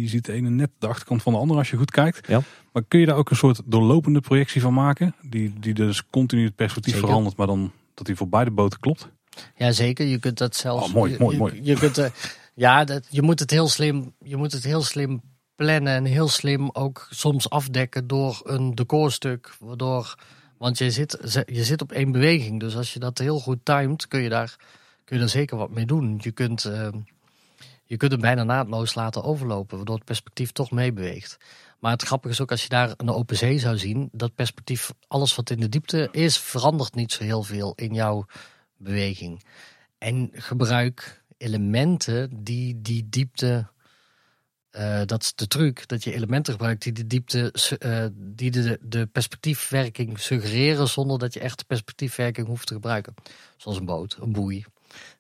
ziet 0.08 0.26
de 0.26 0.34
ene 0.34 0.50
net 0.50 0.70
de 0.80 0.88
achterkant 0.88 1.22
van 1.22 1.34
de 1.34 1.40
andere 1.40 1.60
als 1.60 1.70
je 1.70 1.78
goed 1.78 1.92
kijkt. 1.92 2.28
Ja. 2.28 2.42
Maar 2.72 2.84
kun 2.88 3.00
je 3.00 3.06
daar 3.06 3.16
ook 3.16 3.30
een 3.30 3.36
soort 3.36 3.62
doorlopende 3.66 4.22
projectie 4.22 4.62
van 4.62 4.74
maken? 4.74 5.16
Die, 5.22 5.54
die 5.60 5.74
dus 5.74 6.04
continu 6.10 6.46
het 6.46 6.56
perspectief 6.56 6.98
verandert, 6.98 7.36
maar 7.36 7.48
dan 7.48 7.72
dat 7.94 8.06
die 8.06 8.16
voor 8.16 8.30
beide 8.30 8.52
boten 8.52 8.80
klopt? 8.80 9.10
Ja, 9.56 9.72
zeker. 9.72 10.06
Je 10.06 10.20
kunt 10.20 10.38
dat 10.38 10.56
zelfs. 10.56 10.88
Oh, 10.88 10.94
mooi, 10.94 11.16
mooi, 11.20 11.38
mooi. 11.38 11.56
Je, 11.56 11.64
je 11.64 11.76
kunt, 11.76 11.98
uh, 11.98 12.06
ja, 12.54 12.84
dat, 12.84 13.08
je 13.10 13.22
moet 13.22 13.40
het 13.40 13.52
heel 13.52 13.68
slim. 13.68 14.14
Je 14.24 14.36
moet 14.36 14.52
het 14.52 14.64
heel 14.64 14.82
slim 14.82 15.22
plannen 15.56 15.94
en 15.94 16.06
heel 16.06 16.28
slim 16.28 16.70
ook 16.74 17.08
soms 17.10 17.50
afdekken 17.50 18.08
door 18.08 18.42
een 18.44 18.76
decorstuk, 18.76 19.56
waardoor 19.60 20.16
want 20.58 20.78
je 20.78 20.92
zit, 20.92 21.18
je 21.46 21.64
zit 21.64 21.82
op 21.82 21.92
één 21.92 22.12
beweging. 22.12 22.60
Dus 22.60 22.76
als 22.76 22.94
je 22.94 23.00
dat 23.00 23.18
heel 23.18 23.40
goed 23.40 23.58
timed, 23.64 24.08
kun 24.08 24.22
je 24.22 24.30
daar, 24.30 24.56
kun 25.04 25.16
je 25.16 25.22
daar 25.22 25.32
zeker 25.32 25.58
wat 25.58 25.70
mee 25.70 25.86
doen. 25.86 26.20
Je 26.22 26.32
kunt, 26.32 26.66
uh, 26.66 26.88
je 27.92 27.98
kunt 27.98 28.12
hem 28.12 28.22
bijna 28.22 28.44
naadloos 28.44 28.96
laten 28.96 29.24
overlopen, 29.24 29.78
waardoor 29.78 29.96
het 29.96 30.06
perspectief 30.06 30.52
toch 30.52 30.72
meebeweegt. 30.72 31.38
Maar 31.80 31.92
het 31.92 32.02
grappige 32.02 32.34
is 32.34 32.42
ook 32.42 32.52
als 32.52 32.64
je 32.64 32.70
daar 32.70 32.94
een 32.98 33.10
open 33.10 33.38
zee 33.38 33.60
zou 33.60 33.78
zien, 33.78 34.10
dat 34.12 34.36
perspectief, 34.36 34.94
alles 35.08 35.36
wat 35.36 35.50
in 35.50 35.60
de 35.60 35.70
diepte 35.70 36.08
is, 36.12 36.38
verandert 36.38 36.96
niet 36.96 37.12
zo 37.12 37.24
heel 37.24 37.44
veel 37.44 37.74
in 37.76 37.94
jouw 37.94 38.26
beweging. 38.78 39.44
En 39.98 40.30
gebruik 40.34 41.24
elementen 41.38 42.44
die 42.44 42.82
die 42.82 43.10
diepte 43.10 43.68
uh, 44.72 45.02
dat 45.06 45.22
is 45.22 45.36
de 45.36 45.48
truc, 45.48 45.88
dat 45.88 46.04
je 46.04 46.14
elementen 46.14 46.54
gebruikt 46.54 46.84
die 46.84 46.94
de 46.94 47.08
diepte, 47.08 47.54
uh, 47.80 48.06
die 48.14 48.52
de, 48.52 48.80
de 48.82 49.06
perspectiefwerking 49.06 50.20
suggereren 50.20 50.88
zonder 50.88 51.20
dat 51.20 51.34
je 51.34 51.40
echt 51.40 51.60
de 51.60 51.66
perspectiefwerking 51.66 52.48
hoeft 52.48 52.68
te 52.68 52.74
gebruiken. 52.74 53.14
Zoals 53.58 53.78
een 53.78 53.86
boot, 53.86 54.18
een 54.20 54.32
boei, 54.32 54.66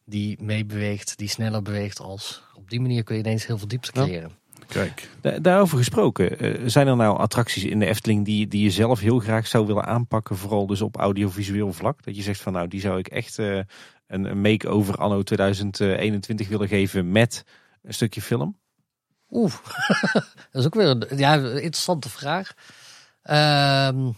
die 0.05 0.37
meebeweegt, 0.41 1.17
die 1.17 1.29
sneller 1.29 1.61
beweegt 1.61 1.99
als. 1.99 2.43
Op 2.53 2.69
die 2.69 2.81
manier 2.81 3.03
kun 3.03 3.15
je 3.15 3.21
ineens 3.21 3.45
heel 3.45 3.57
veel 3.57 3.67
diepte 3.67 3.91
creëren. 3.91 4.39
Kijk. 4.67 5.09
daarover 5.41 5.77
gesproken, 5.77 6.45
uh, 6.45 6.67
zijn 6.69 6.87
er 6.87 6.95
nou 6.95 7.17
attracties 7.17 7.63
in 7.63 7.79
de 7.79 7.85
Efteling 7.85 8.25
die, 8.25 8.47
die 8.47 8.63
je 8.63 8.71
zelf 8.71 8.99
heel 8.99 9.19
graag 9.19 9.47
zou 9.47 9.65
willen 9.65 9.85
aanpakken, 9.85 10.37
vooral 10.37 10.67
dus 10.67 10.81
op 10.81 10.97
audiovisueel 10.97 11.73
vlak? 11.73 12.03
Dat 12.03 12.15
je 12.15 12.21
zegt 12.21 12.41
van 12.41 12.53
nou, 12.53 12.67
die 12.67 12.79
zou 12.79 12.99
ik 12.99 13.07
echt 13.07 13.37
een, 13.37 13.65
een 14.07 14.41
make-over 14.41 14.95
anno 14.95 15.21
2021 15.23 16.47
willen 16.47 16.67
geven 16.67 17.11
met 17.11 17.43
een 17.81 17.93
stukje 17.93 18.21
film? 18.21 18.57
Oeh, 19.29 19.53
dat 20.51 20.61
is 20.61 20.65
ook 20.65 20.75
weer 20.75 20.87
een 20.87 21.17
ja, 21.17 21.35
interessante 21.35 22.09
vraag. 22.09 22.53
Uh, 23.23 24.09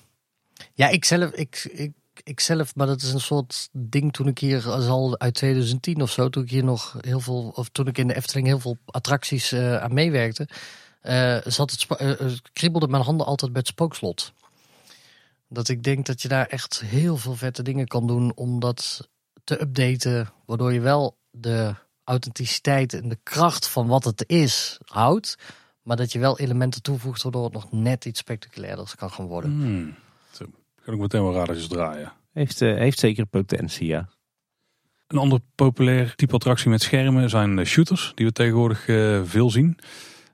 ja, 0.73 0.89
ik 0.89 1.05
zelf, 1.05 1.31
ik, 1.31 1.69
ik, 1.71 1.91
ik 2.23 2.39
zelf, 2.39 2.75
maar 2.75 2.87
dat 2.87 3.01
is 3.01 3.13
een 3.13 3.19
soort 3.19 3.69
ding 3.71 4.13
toen 4.13 4.27
ik 4.27 4.39
hier 4.39 4.69
al 4.69 5.19
uit 5.19 5.33
2010 5.33 6.01
of 6.01 6.11
zo, 6.11 6.29
toen 6.29 6.43
ik 6.43 6.49
hier 6.49 6.63
nog 6.63 6.97
heel 6.99 7.19
veel, 7.19 7.51
of 7.55 7.69
toen 7.69 7.87
ik 7.87 7.97
in 7.97 8.07
de 8.07 8.15
Efteling 8.15 8.47
heel 8.47 8.59
veel 8.59 8.77
attracties 8.85 9.51
uh, 9.51 9.77
aan 9.77 9.93
meewerkte, 9.93 10.47
uh, 11.03 11.37
zat 11.45 11.71
het, 11.71 11.87
kriebelde 12.53 12.87
mijn 12.87 13.03
handen 13.03 13.25
altijd 13.25 13.51
bij 13.51 13.59
het 13.59 13.69
spookslot. 13.69 14.33
Dat 15.47 15.69
ik 15.69 15.83
denk 15.83 16.05
dat 16.05 16.21
je 16.21 16.27
daar 16.27 16.45
echt 16.45 16.81
heel 16.81 17.17
veel 17.17 17.35
vette 17.35 17.63
dingen 17.63 17.87
kan 17.87 18.07
doen 18.07 18.31
om 18.35 18.59
dat 18.59 19.09
te 19.43 19.61
updaten, 19.61 20.29
waardoor 20.45 20.73
je 20.73 20.79
wel 20.79 21.17
de 21.31 21.75
authenticiteit 22.03 22.93
en 22.93 23.09
de 23.09 23.19
kracht 23.23 23.67
van 23.67 23.87
wat 23.87 24.03
het 24.03 24.23
is 24.27 24.79
houdt. 24.85 25.37
Maar 25.81 25.97
dat 25.97 26.11
je 26.11 26.19
wel 26.19 26.39
elementen 26.39 26.81
toevoegt 26.81 27.23
waardoor 27.23 27.43
het 27.43 27.53
nog 27.53 27.71
net 27.71 28.05
iets 28.05 28.19
spectaculairders 28.19 28.95
kan 28.95 29.11
gaan 29.11 29.25
worden. 29.25 29.51
Hmm. 29.51 29.95
Kan 30.85 30.93
ik 30.93 30.99
meteen 30.99 31.23
wel 31.23 31.33
radertjes 31.33 31.67
draaien. 31.67 32.11
Heeft, 32.33 32.61
uh, 32.61 32.77
heeft 32.77 32.99
zeker 32.99 33.25
potentie, 33.25 33.87
ja. 33.87 34.09
Een 35.07 35.17
ander 35.17 35.39
populair 35.55 36.15
type 36.15 36.33
attractie 36.33 36.69
met 36.69 36.81
schermen 36.81 37.29
zijn 37.29 37.65
shooters, 37.65 38.11
die 38.15 38.25
we 38.25 38.31
tegenwoordig 38.31 38.87
uh, 38.87 39.21
veel 39.23 39.49
zien. 39.51 39.77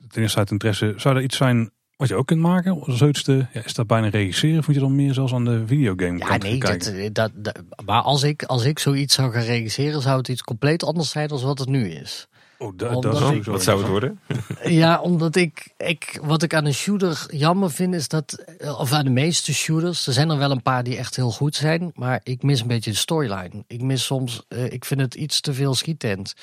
Ten 0.08 0.22
eerste 0.22 0.38
uit 0.38 0.50
interesse, 0.50 0.92
zou 0.96 1.16
er 1.16 1.22
iets 1.22 1.36
zijn 1.36 1.70
Wat 1.96 2.08
je 2.08 2.14
ook 2.14 2.26
kunt 2.26 2.40
maken, 2.40 2.82
zoiets 2.86 3.22
te, 3.22 3.46
ja, 3.52 3.64
is 3.64 3.74
dat 3.74 3.86
bijna 3.86 4.08
regisseren? 4.08 4.58
Of 4.58 4.66
moet 4.66 4.74
je 4.74 4.80
dan 4.80 4.94
meer 4.94 5.14
zelfs 5.14 5.32
aan 5.32 5.44
de 5.44 5.66
videogame 5.66 6.18
Ja, 6.18 6.26
kant 6.26 6.42
nee, 6.42 6.58
dat, 6.58 6.68
kijken? 6.82 7.12
dat, 7.12 7.30
dat- 7.34 7.62
maar 7.84 8.02
als 8.02 8.22
ik, 8.22 8.42
als 8.42 8.64
ik 8.64 8.78
zoiets 8.78 9.14
zou 9.14 9.32
gaan 9.32 9.42
regisseren, 9.42 10.00
zou 10.02 10.18
het 10.18 10.28
iets 10.28 10.42
compleet 10.42 10.84
anders 10.84 11.10
zijn 11.10 11.28
dan 11.28 11.40
wat 11.40 11.58
het 11.58 11.68
nu 11.68 11.88
is. 11.90 12.28
Oh, 12.62 12.72
dat 12.76 13.04
is 13.04 13.20
ik- 13.20 13.26
sowieso 13.26 13.50
Wat 13.50 13.62
zou 13.62 13.78
het 13.78 13.88
worden? 13.88 14.20
Ja, 14.64 15.00
omdat 15.00 15.36
ik, 15.36 15.68
ik, 15.76 16.18
wat 16.22 16.42
ik 16.42 16.54
aan 16.54 16.64
een 16.64 16.74
shooter 16.74 17.26
jammer 17.30 17.70
vind, 17.70 17.94
is 17.94 18.08
dat, 18.08 18.44
of 18.78 18.92
aan 18.92 19.04
de 19.04 19.10
meeste 19.10 19.54
shooters, 19.54 20.06
er 20.06 20.12
zijn 20.12 20.30
er 20.30 20.38
wel 20.38 20.50
een 20.50 20.62
paar 20.62 20.82
die 20.84 20.96
echt 20.96 21.16
heel 21.16 21.30
goed 21.30 21.54
zijn, 21.56 21.90
maar 21.94 22.20
ik 22.22 22.42
mis 22.42 22.60
een 22.60 22.66
beetje 22.66 22.90
de 22.90 22.96
storyline. 22.96 23.64
Ik 23.66 23.82
mis 23.82 24.04
soms, 24.04 24.42
eh, 24.48 24.64
ik 24.72 24.84
vind 24.84 25.00
het 25.00 25.14
iets 25.14 25.40
te 25.40 25.54
veel 25.54 25.74
schietend 25.74 26.34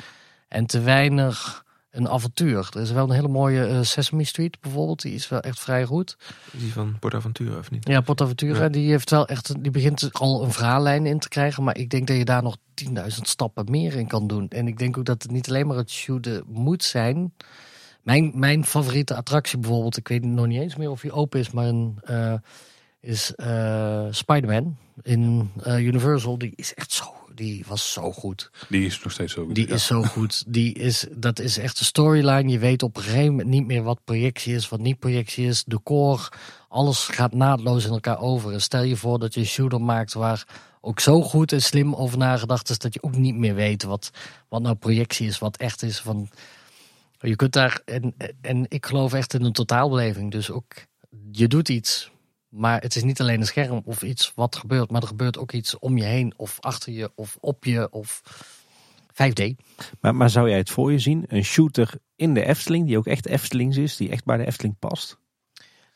en 0.47 0.65
te 0.65 0.79
weinig 0.79 1.65
een 1.91 2.09
avontuur. 2.09 2.69
Er 2.73 2.81
is 2.81 2.91
wel 2.91 3.03
een 3.03 3.15
hele 3.15 3.27
mooie 3.27 3.65
eh, 3.65 3.81
Sesame 3.81 4.23
Street 4.23 4.59
bijvoorbeeld, 4.61 5.01
die 5.01 5.13
is 5.13 5.29
wel 5.29 5.39
echt 5.39 5.59
vrij 5.59 5.85
goed. 5.85 6.17
Is 6.51 6.59
die 6.59 6.73
van 6.73 6.99
Portaventura 6.99 7.57
of 7.57 7.71
niet? 7.71 7.87
Ja, 7.87 8.01
Portaventura, 8.01 8.63
Ja. 8.63 8.69
die 8.69 8.89
heeft 8.89 9.09
wel 9.09 9.27
echt, 9.27 9.63
die 9.63 9.71
begint 9.71 10.09
al 10.13 10.43
een 10.43 10.51
verhaallijn 10.51 11.05
in 11.05 11.19
te 11.19 11.29
krijgen, 11.29 11.63
maar 11.63 11.77
ik 11.77 11.89
denk 11.89 12.07
dat 12.07 12.17
je 12.17 12.25
daar 12.25 12.43
nog 12.43 12.57
10.000 12.73 13.27
stappen 13.27 13.65
meer 13.71 13.95
in 13.95 14.07
kan 14.07 14.27
doen. 14.27 14.47
En 14.49 14.67
ik 14.67 14.77
denk 14.77 14.97
ook 14.97 15.05
dat 15.05 15.21
het 15.23 15.31
niet 15.31 15.49
alleen 15.49 15.67
maar 15.67 15.77
het 15.77 15.91
shooten 15.91 16.43
moet 16.47 16.83
zijn. 16.83 17.33
Mijn, 18.01 18.31
mijn 18.35 18.65
favoriete 18.65 19.15
attractie 19.15 19.57
bijvoorbeeld, 19.59 19.97
ik 19.97 20.07
weet 20.07 20.25
nog 20.25 20.47
niet 20.47 20.61
eens 20.61 20.75
meer 20.75 20.89
of 20.89 21.01
die 21.01 21.11
open 21.11 21.39
is, 21.39 21.51
maar 21.51 21.65
een, 21.65 21.97
eh, 22.03 22.33
is 22.99 23.35
eh 23.35 24.05
Spider-Man 24.09 24.77
in 25.01 25.51
Universal. 25.65 26.37
Die 26.37 26.53
is 26.55 26.73
echt 26.73 26.91
zo, 26.91 27.03
die 27.37 27.63
was 27.67 27.93
zo 27.93 28.11
goed. 28.11 28.51
Die 28.69 28.85
is 28.85 29.03
nog 29.03 29.13
steeds 29.13 29.33
zo 29.33 29.45
goed. 29.45 29.55
Die 29.55 29.67
ja. 29.67 29.73
is 29.73 29.85
zo 29.85 30.01
goed. 30.01 30.43
Die 30.47 30.73
is, 30.73 31.05
dat 31.11 31.39
is 31.39 31.57
echt 31.57 31.77
de 31.77 31.85
storyline. 31.85 32.51
Je 32.51 32.59
weet 32.59 32.83
op 32.83 32.97
een 32.97 33.03
gegeven 33.03 33.29
moment 33.29 33.49
niet 33.49 33.65
meer 33.65 33.83
wat 33.83 34.03
projectie 34.03 34.55
is, 34.55 34.69
wat 34.69 34.79
niet 34.79 34.99
projectie 34.99 35.47
is. 35.47 35.63
De 35.63 35.83
core, 35.83 36.31
alles 36.67 37.07
gaat 37.07 37.33
naadloos 37.33 37.85
in 37.85 37.91
elkaar 37.91 38.19
over. 38.19 38.53
En 38.53 38.61
stel 38.61 38.83
je 38.83 38.95
voor 38.95 39.19
dat 39.19 39.33
je 39.33 39.39
een 39.39 39.45
shooter 39.45 39.81
maakt 39.81 40.13
waar 40.13 40.45
ook 40.81 40.99
zo 40.99 41.21
goed 41.21 41.51
en 41.51 41.61
slim 41.61 41.95
over 41.95 42.17
nagedacht 42.17 42.69
is 42.69 42.77
dat 42.77 42.93
je 42.93 43.03
ook 43.03 43.15
niet 43.15 43.35
meer 43.35 43.55
weet 43.55 43.83
wat, 43.83 44.11
wat 44.47 44.61
nou 44.61 44.75
projectie 44.75 45.27
is, 45.27 45.39
wat 45.39 45.57
echt 45.57 45.81
is. 45.81 45.99
Van, 45.99 46.29
je 47.19 47.35
kunt 47.35 47.53
daar, 47.53 47.81
en, 47.85 48.15
en 48.41 48.65
ik 48.69 48.85
geloof 48.85 49.13
echt 49.13 49.33
in 49.33 49.43
een 49.43 49.51
totaalbeleving. 49.53 50.31
Dus 50.31 50.51
ook, 50.51 50.73
je 51.31 51.47
doet 51.47 51.69
iets. 51.69 52.11
Maar 52.49 52.81
het 52.81 52.95
is 52.95 53.03
niet 53.03 53.21
alleen 53.21 53.39
een 53.39 53.45
scherm 53.45 53.81
of 53.85 54.01
iets 54.01 54.31
wat 54.35 54.55
gebeurt, 54.55 54.91
maar 54.91 55.01
er 55.01 55.07
gebeurt 55.07 55.37
ook 55.37 55.51
iets 55.51 55.79
om 55.79 55.97
je 55.97 56.03
heen 56.03 56.33
of 56.37 56.57
achter 56.59 56.91
je 56.93 57.11
of 57.15 57.37
op 57.39 57.65
je 57.65 57.91
of 57.91 58.21
5D. 59.11 59.55
Maar, 59.99 60.15
maar 60.15 60.29
zou 60.29 60.49
jij 60.49 60.57
het 60.57 60.69
voor 60.69 60.91
je 60.91 60.99
zien? 60.99 61.25
Een 61.27 61.43
shooter 61.43 61.93
in 62.15 62.33
de 62.33 62.45
Efteling, 62.45 62.87
die 62.87 62.97
ook 62.97 63.07
echt 63.07 63.25
Eftelings 63.25 63.77
is, 63.77 63.97
die 63.97 64.09
echt 64.09 64.25
bij 64.25 64.37
de 64.37 64.45
Efteling 64.45 64.79
past? 64.79 65.17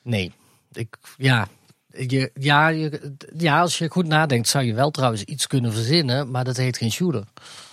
Nee. 0.04 0.32
Ik, 0.72 0.98
ja, 1.18 1.48
je, 1.88 2.32
ja, 2.34 2.68
je, 2.68 3.16
ja, 3.38 3.62
als 3.62 3.78
je 3.78 3.90
goed 3.90 4.08
nadenkt 4.08 4.48
zou 4.48 4.66
je 4.66 4.74
wel 4.74 4.92
trouwens 4.92 5.24
iets 5.24 5.48
kunnen 5.48 5.74
verzinnen, 5.74 6.32
maar 6.32 6.44
dat 6.44 6.58
heet 6.58 6.78
geen 6.78 6.92
shooter. 6.92 7.24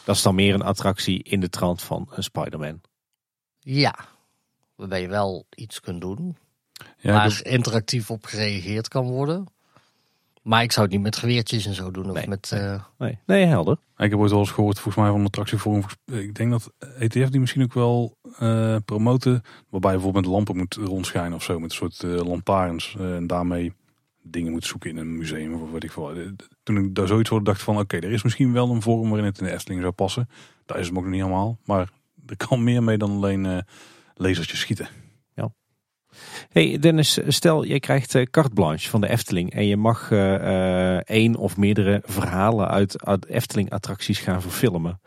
Dat 0.05 0.17
is 0.17 0.23
dan 0.23 0.35
meer 0.35 0.55
een 0.55 0.63
attractie 0.63 1.23
in 1.23 1.41
de 1.41 1.49
trant 1.49 1.83
van 1.83 2.09
een 2.11 2.23
Spider-Man. 2.23 2.81
Ja, 3.59 3.95
waarbij 4.75 5.01
je 5.01 5.09
wel 5.09 5.47
iets 5.55 5.81
kunt 5.81 6.01
doen, 6.01 6.37
Ja, 6.99 7.13
waar 7.13 7.41
interactief 7.43 8.11
op 8.11 8.25
gereageerd 8.25 8.89
kan 8.89 9.07
worden. 9.07 9.47
Maar 10.43 10.63
ik 10.63 10.73
zou 10.73 10.87
het 10.87 10.95
niet 10.95 11.05
met 11.05 11.17
geweertjes 11.17 11.67
en 11.67 11.75
zo 11.75 11.91
doen. 11.91 12.11
Of 12.11 12.15
Nee, 12.17 12.29
met, 12.29 12.51
nee. 12.51 12.61
eh, 12.61 12.83
Nee, 12.99 13.19
nee 13.27 13.45
helder. 13.45 13.79
Ik 13.97 14.11
heb 14.11 14.19
ooit 14.19 14.31
wel 14.31 14.41
eens 14.41 14.51
gehoord, 14.51 14.79
volgens 14.79 14.97
mij 15.05 15.13
van 15.13 15.21
een 15.21 15.27
attractieforum. 15.27 15.83
Ik 16.05 16.35
denk 16.35 16.51
dat 16.51 16.73
ETF 16.99 17.29
die 17.29 17.41
misschien 17.41 17.63
ook 17.63 17.75
wel 17.75 18.17
eh, 18.39 18.77
promoten. 18.85 19.43
Waarbij 19.69 19.91
je 19.91 19.97
bijvoorbeeld 19.97 20.25
met 20.25 20.35
lampen 20.35 20.57
moet 20.57 20.75
rondschijnen 20.75 21.33
of 21.33 21.43
zo. 21.43 21.55
Met 21.61 21.71
een 21.71 21.77
soort 21.77 22.03
eh, 22.03 22.27
lantaarns. 22.27 22.97
en 22.99 23.27
daarmee 23.27 23.73
dingen 24.23 24.53
moet 24.53 24.65
zoeken 24.67 24.91
in 24.91 24.97
een 24.97 25.17
museum 25.17 25.55
of 25.55 25.71
weet 25.71 25.85
ik 25.85 25.93
veel. 25.93 26.13
Toen 26.63 26.77
ik 26.77 26.95
daar 26.95 27.07
zoiets 27.07 27.29
hoorde, 27.31 27.45
dacht 27.45 27.59
ik 27.59 27.65
van 27.65 27.79
oké, 27.79 27.97
er 27.97 28.13
is 28.13 28.23
misschien 28.23 28.53
wel 28.53 28.71
een 28.71 28.83
vorm 28.83 29.09
waarin 29.09 29.27
het 29.27 29.39
in 29.39 29.47
de 29.47 29.53
Efteling 29.53 29.81
zou 29.81 29.93
passen. 29.93 30.29
Daar 30.67 30.79
is 30.79 30.87
hem 30.87 30.97
ook 30.97 31.03
nog 31.03 31.13
niet 31.13 31.23
helemaal. 31.23 31.59
Maar 31.65 31.89
er 32.27 32.37
kan 32.37 32.65
meer 32.65 32.83
mee 32.83 32.99
dan 32.99 33.11
alleen 33.11 33.47
eh 33.47 33.59
lasertjes 34.15 34.61
schieten. 34.61 34.89
Hey 36.49 36.79
Dennis, 36.79 37.19
stel 37.27 37.65
jij 37.65 37.81
krijgt 37.81 38.15
eh, 38.15 38.23
carte 38.23 38.55
blanche 38.55 38.89
van 38.89 39.01
de 39.01 39.09
Efteling 39.09 39.53
en 39.53 39.67
je 39.67 39.77
mag 39.77 40.11
eh, 40.11 40.97
eh, 40.97 41.01
één 41.05 41.37
of 41.37 41.57
meerdere 41.57 42.03
verhalen 42.05 42.69
uit, 42.69 43.05
uit 43.05 43.27
Efteling 43.27 43.71
attracties 43.71 44.19
gaan 44.19 44.43
verfilmen. 44.43 45.01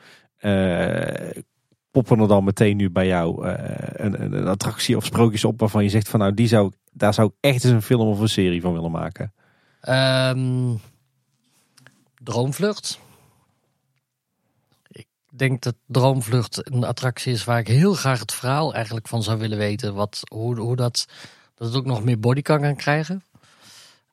Poppen 1.92 2.20
er 2.20 2.28
dan 2.28 2.44
meteen 2.44 2.78
nu 2.78 2.90
bij 2.90 3.08
jou 3.08 3.48
een, 3.48 4.34
een, 4.34 4.48
attractie 4.48 4.98
of 4.98 5.06
sprookjes 5.06 5.46
op 5.46 5.60
waarvan 5.60 5.84
je 5.84 5.90
zegt 5.90 6.10
van 6.10 6.20
nou 6.20 6.34
die 6.34 6.48
zou, 6.48 6.72
daar 6.92 7.14
zou 7.14 7.28
ik 7.28 7.34
echt 7.40 7.64
eens 7.64 7.74
een 7.74 7.82
film 7.82 8.08
of 8.08 8.20
een 8.20 8.30
serie 8.30 8.62
van 8.62 8.74
willen 8.74 8.92
maken. 8.92 9.34
Ehm, 9.82 10.76
Droomvlucht. 12.24 13.00
Denk 15.34 15.62
dat 15.62 15.76
Droomvlucht 15.86 16.72
een 16.74 16.84
attractie 16.84 17.34
is 17.34 17.44
waar 17.44 17.60
ik 17.60 17.68
heel 17.68 17.94
graag 17.94 18.20
het 18.20 18.34
verhaal 18.34 18.74
eigenlijk 18.74 19.08
van 19.08 19.24
zou 19.24 19.40
willen 19.40 19.58
weten. 19.58 19.94
Wat, 19.94 20.20
hoe, 20.34 20.60
hoe 20.60 20.76
dat, 20.76 21.08
dat 21.56 21.68
het 21.68 21.78
ook 21.78 21.86
nog 21.86 22.04
meer 22.04 22.20
body 22.20 22.42
kan 22.42 22.62
gaan 22.62 22.76
krijgen. 22.76 23.24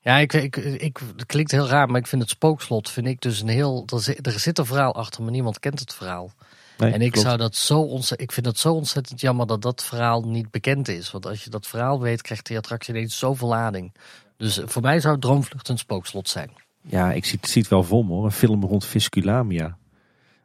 Ja, 0.01 0.19
ik, 0.19 0.33
ik, 0.33 0.57
ik, 0.57 0.99
het 1.17 1.27
klinkt 1.27 1.51
heel 1.51 1.67
raar, 1.67 1.89
maar 1.89 2.01
ik 2.01 2.07
vind 2.07 2.23
het 2.23 2.31
spookslot 2.31 2.91
vind 2.91 3.07
ik 3.07 3.21
dus 3.21 3.41
een 3.41 3.49
heel. 3.49 3.83
Er 3.87 4.01
zit, 4.01 4.27
er 4.27 4.41
zit 4.41 4.59
een 4.59 4.67
verhaal 4.67 4.95
achter, 4.95 5.23
maar 5.23 5.33
niemand 5.33 5.59
kent 5.59 5.81
het 5.81 5.95
verhaal. 5.95 6.33
Nee, 6.79 6.93
en 6.93 7.01
ik, 7.01 7.13
klopt. 7.13 7.27
zou 7.27 7.39
dat 7.39 7.55
zo 7.55 7.81
ontzettend, 7.81 8.21
ik 8.21 8.33
vind 8.33 8.47
het 8.47 8.59
zo 8.59 8.73
ontzettend 8.73 9.21
jammer 9.21 9.47
dat 9.47 9.63
dat 9.63 9.85
verhaal 9.85 10.23
niet 10.23 10.51
bekend 10.51 10.89
is. 10.89 11.11
Want 11.11 11.27
als 11.27 11.45
je 11.45 11.51
dat 11.51 11.67
verhaal 11.67 12.01
weet, 12.01 12.23
krijgt 12.23 12.47
die 12.47 12.57
attractie 12.57 12.95
ineens 12.95 13.19
zoveel 13.19 13.49
lading. 13.49 13.93
Dus 14.37 14.61
voor 14.65 14.83
mij 14.83 15.01
zou 15.01 15.19
Droomvlucht 15.19 15.69
een 15.69 15.79
spookslot 15.79 16.29
zijn. 16.29 16.51
Ja, 16.83 17.13
ik 17.13 17.25
zie, 17.25 17.39
zie 17.43 17.63
het 17.63 17.71
wel 17.71 17.85
voor 17.85 18.05
me 18.05 18.13
hoor. 18.13 18.25
Een 18.25 18.33
film 18.33 18.65
rond 18.65 18.85
Visculamia. 18.85 19.77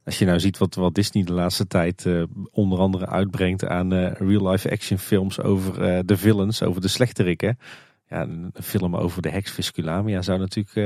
Als 0.05 0.19
je 0.19 0.25
nou 0.25 0.39
ziet 0.39 0.57
wat, 0.57 0.75
wat 0.75 0.93
Disney 0.95 1.23
de 1.23 1.33
laatste 1.33 1.67
tijd 1.67 2.05
eh, 2.05 2.23
onder 2.51 2.79
andere 2.79 3.07
uitbrengt 3.07 3.65
aan 3.65 3.93
eh, 3.93 4.11
real-life 4.11 4.71
action 4.71 4.97
films 4.97 5.41
over 5.41 5.81
eh, 5.81 5.99
de 6.05 6.17
villains, 6.17 6.63
over 6.63 6.81
de 6.81 6.87
slechterikken. 6.87 7.57
Ja, 8.09 8.21
een 8.21 8.51
film 8.61 8.95
over 8.95 9.21
de 9.21 9.29
heks 9.29 9.51
Visculamia 9.51 10.21
zou 10.21 10.39
natuurlijk 10.39 10.75
eh, 10.75 10.83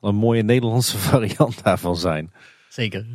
wel 0.00 0.10
een 0.10 0.16
mooie 0.16 0.42
Nederlandse 0.42 0.98
variant 1.10 1.62
daarvan 1.62 1.96
zijn. 1.96 2.32
Zeker. 2.68 3.06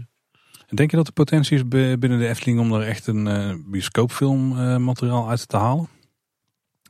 En 0.68 0.76
denk 0.76 0.91
je 0.91 0.97
dat 0.97 1.06
de 1.06 1.11
potentie 1.11 1.56
is 1.57 1.68
bi- 1.68 1.97
binnen 1.97 2.19
de 2.19 2.27
Efteling 2.27 2.60
om 2.60 2.73
er 2.73 2.81
echt 2.88 3.07
een 3.07 3.27
eh 3.27 3.53
bioscoopfilm 3.65 4.60
eh, 4.60 4.77
materiaal 4.77 5.30
uit 5.30 5.47
te 5.47 5.57
halen? 5.57 5.88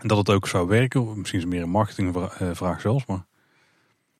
En 0.02 0.07
dat 0.07 0.18
het 0.18 0.30
ook 0.30 0.48
zou 0.48 0.68
werken? 0.68 1.02
Of 1.02 1.16
misschien 1.16 1.40
is 1.40 1.45
het 1.45 1.53
meer 1.53 1.64
een 1.64 1.70
marketingvraag 1.70 2.82
zelfs. 2.82 3.06
Maar 3.06 3.26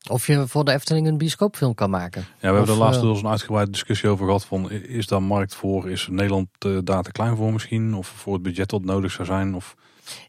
Of 0.10 0.28
je 0.28 0.48
voor 0.48 0.66
de 0.66 0.72
Efteling 0.72 1.08
een 1.08 1.18
bioscoopfilm 1.18 1.74
kan 1.74 1.90
maken. 1.90 2.22
ja, 2.22 2.50
we 2.52 2.58
hebben 2.58 2.74
Of, 2.74 2.80
laatst 2.80 2.96
eh, 2.96 3.02
wel 3.02 3.14
eens 3.14 3.22
een 3.24 3.30
uitgebreide 3.30 3.72
discussie 3.72 4.10
over 4.10 4.26
gehad. 4.26 4.46
Van, 4.46 4.72
is 4.72 5.08
daar 5.08 5.24
markt 5.24 5.56
voor? 5.56 5.90
Is 5.90 6.08
Nederland 6.12 6.48
eh, 6.60 6.78
daar 6.84 7.04
te 7.04 7.12
klein 7.12 7.36
voor 7.36 7.54
misschien? 7.54 7.94
Of 7.94 8.08
voor 8.08 8.34
het 8.34 8.42
budget 8.42 8.70
dat 8.70 8.84
nodig 8.84 9.12
zou 9.12 9.28
zijn? 9.28 9.56
Of, 9.56 9.76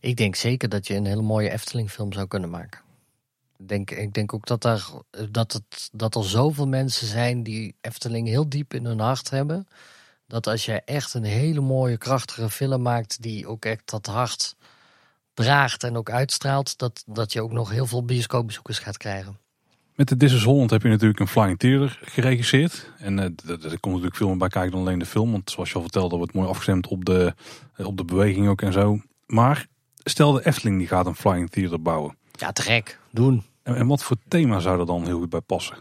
Ik 0.01 0.17
denk 0.17 0.35
zeker 0.35 0.69
dat 0.69 0.87
je 0.87 0.95
een 0.95 1.07
hele 1.07 1.23
mooie 1.23 1.51
Efteling 1.51 1.91
film 1.91 2.13
zou 2.13 2.27
kunnen 2.27 2.51
maken. 2.51 2.81
Ik 3.59 3.69
denk, 3.69 3.91
ik 3.91 4.13
denk 4.13 4.35
ook 4.35 4.47
dat, 4.47 4.63
daar, 4.63 4.91
dat, 5.31 5.53
het, 5.53 5.89
dat 5.93 6.15
er 6.15 6.25
zoveel 6.25 6.69
mensen 6.69 7.07
zijn 7.07 7.43
die 7.43 7.75
Efteling 7.81 8.29
heel 8.29 8.49
diep 8.49 8.75
in 8.75 8.85
hun 8.85 9.01
hart 9.01 9.31
hebben. 9.31 9.69
Dat 10.27 10.47
als 10.47 10.65
je 10.65 10.83
echt 10.85 11.15
een 11.15 11.25
hele 11.25 11.61
mooie, 11.61 11.99
krachtige 11.99 12.51
film 12.51 12.83
maakt 12.83 13.23
die 13.23 13.47
ook 13.47 13.65
echt 13.65 13.91
dat 13.91 14.07
hart 14.07 14.57
draagt 15.35 15.85
en 15.85 15.97
ook 15.97 16.11
uitstraalt, 16.11 16.79
dat, 16.79 17.03
dat 17.07 17.33
je 17.33 17.43
ook 17.43 17.53
nog 17.53 17.71
heel 17.71 17.87
veel 17.87 18.05
bioscoopbezoekers 18.05 18.79
gaat 18.79 18.97
krijgen. 18.97 19.39
Met 19.97 20.09
de 20.09 20.17
This 20.17 20.33
is 20.33 20.43
Holland 20.45 20.71
heb 20.71 20.83
je 20.83 20.89
natuurlijk 20.89 21.21
een 21.21 21.29
Flying 21.29 21.59
Theater 21.59 21.99
geregisseerd. 22.03 22.93
En 22.99 23.35
d- 23.37 23.49
er 23.49 23.59
komt 23.59 23.85
natuurlijk 23.95 24.17
veel 24.17 24.29
meer 24.29 24.37
bij 24.37 24.49
kijken 24.49 24.71
dan 24.71 24.81
alleen 24.81 24.99
de 24.99 25.07
film. 25.07 25.33
Want 25.33 25.51
zoals 25.51 25.69
je 25.69 25.75
al 25.75 25.81
vertelde, 25.83 26.17
wordt 26.17 26.33
mooi 26.33 26.49
afgestemd 26.49 26.87
op 26.87 27.05
de, 27.05 27.35
eh, 27.75 27.87
op 27.87 27.97
de 27.97 28.05
beweging 28.05 28.49
ook 28.49 28.63
en 28.63 28.73
zo. 28.73 29.01
Maar 29.27 29.67
stel 30.05 30.33
de 30.33 30.47
Efteling 30.47 30.79
die 30.79 30.87
gaat 30.87 31.07
een 31.07 31.15
Flying 31.17 31.51
Theater 31.51 31.83
bouwen. 31.83 32.17
Ja, 32.33 32.53
te 32.53 32.63
gek. 32.63 33.01
Doen. 33.11 33.45
En, 33.63 33.77
en 33.77 33.87
wat 33.87 34.03
voor 34.03 34.17
thema 34.29 34.59
zou 34.61 34.81
er 34.81 34.87
dan 34.87 35.05
heel 35.05 35.19
goed 35.19 35.31
bij 35.31 35.41
passen? 35.41 35.77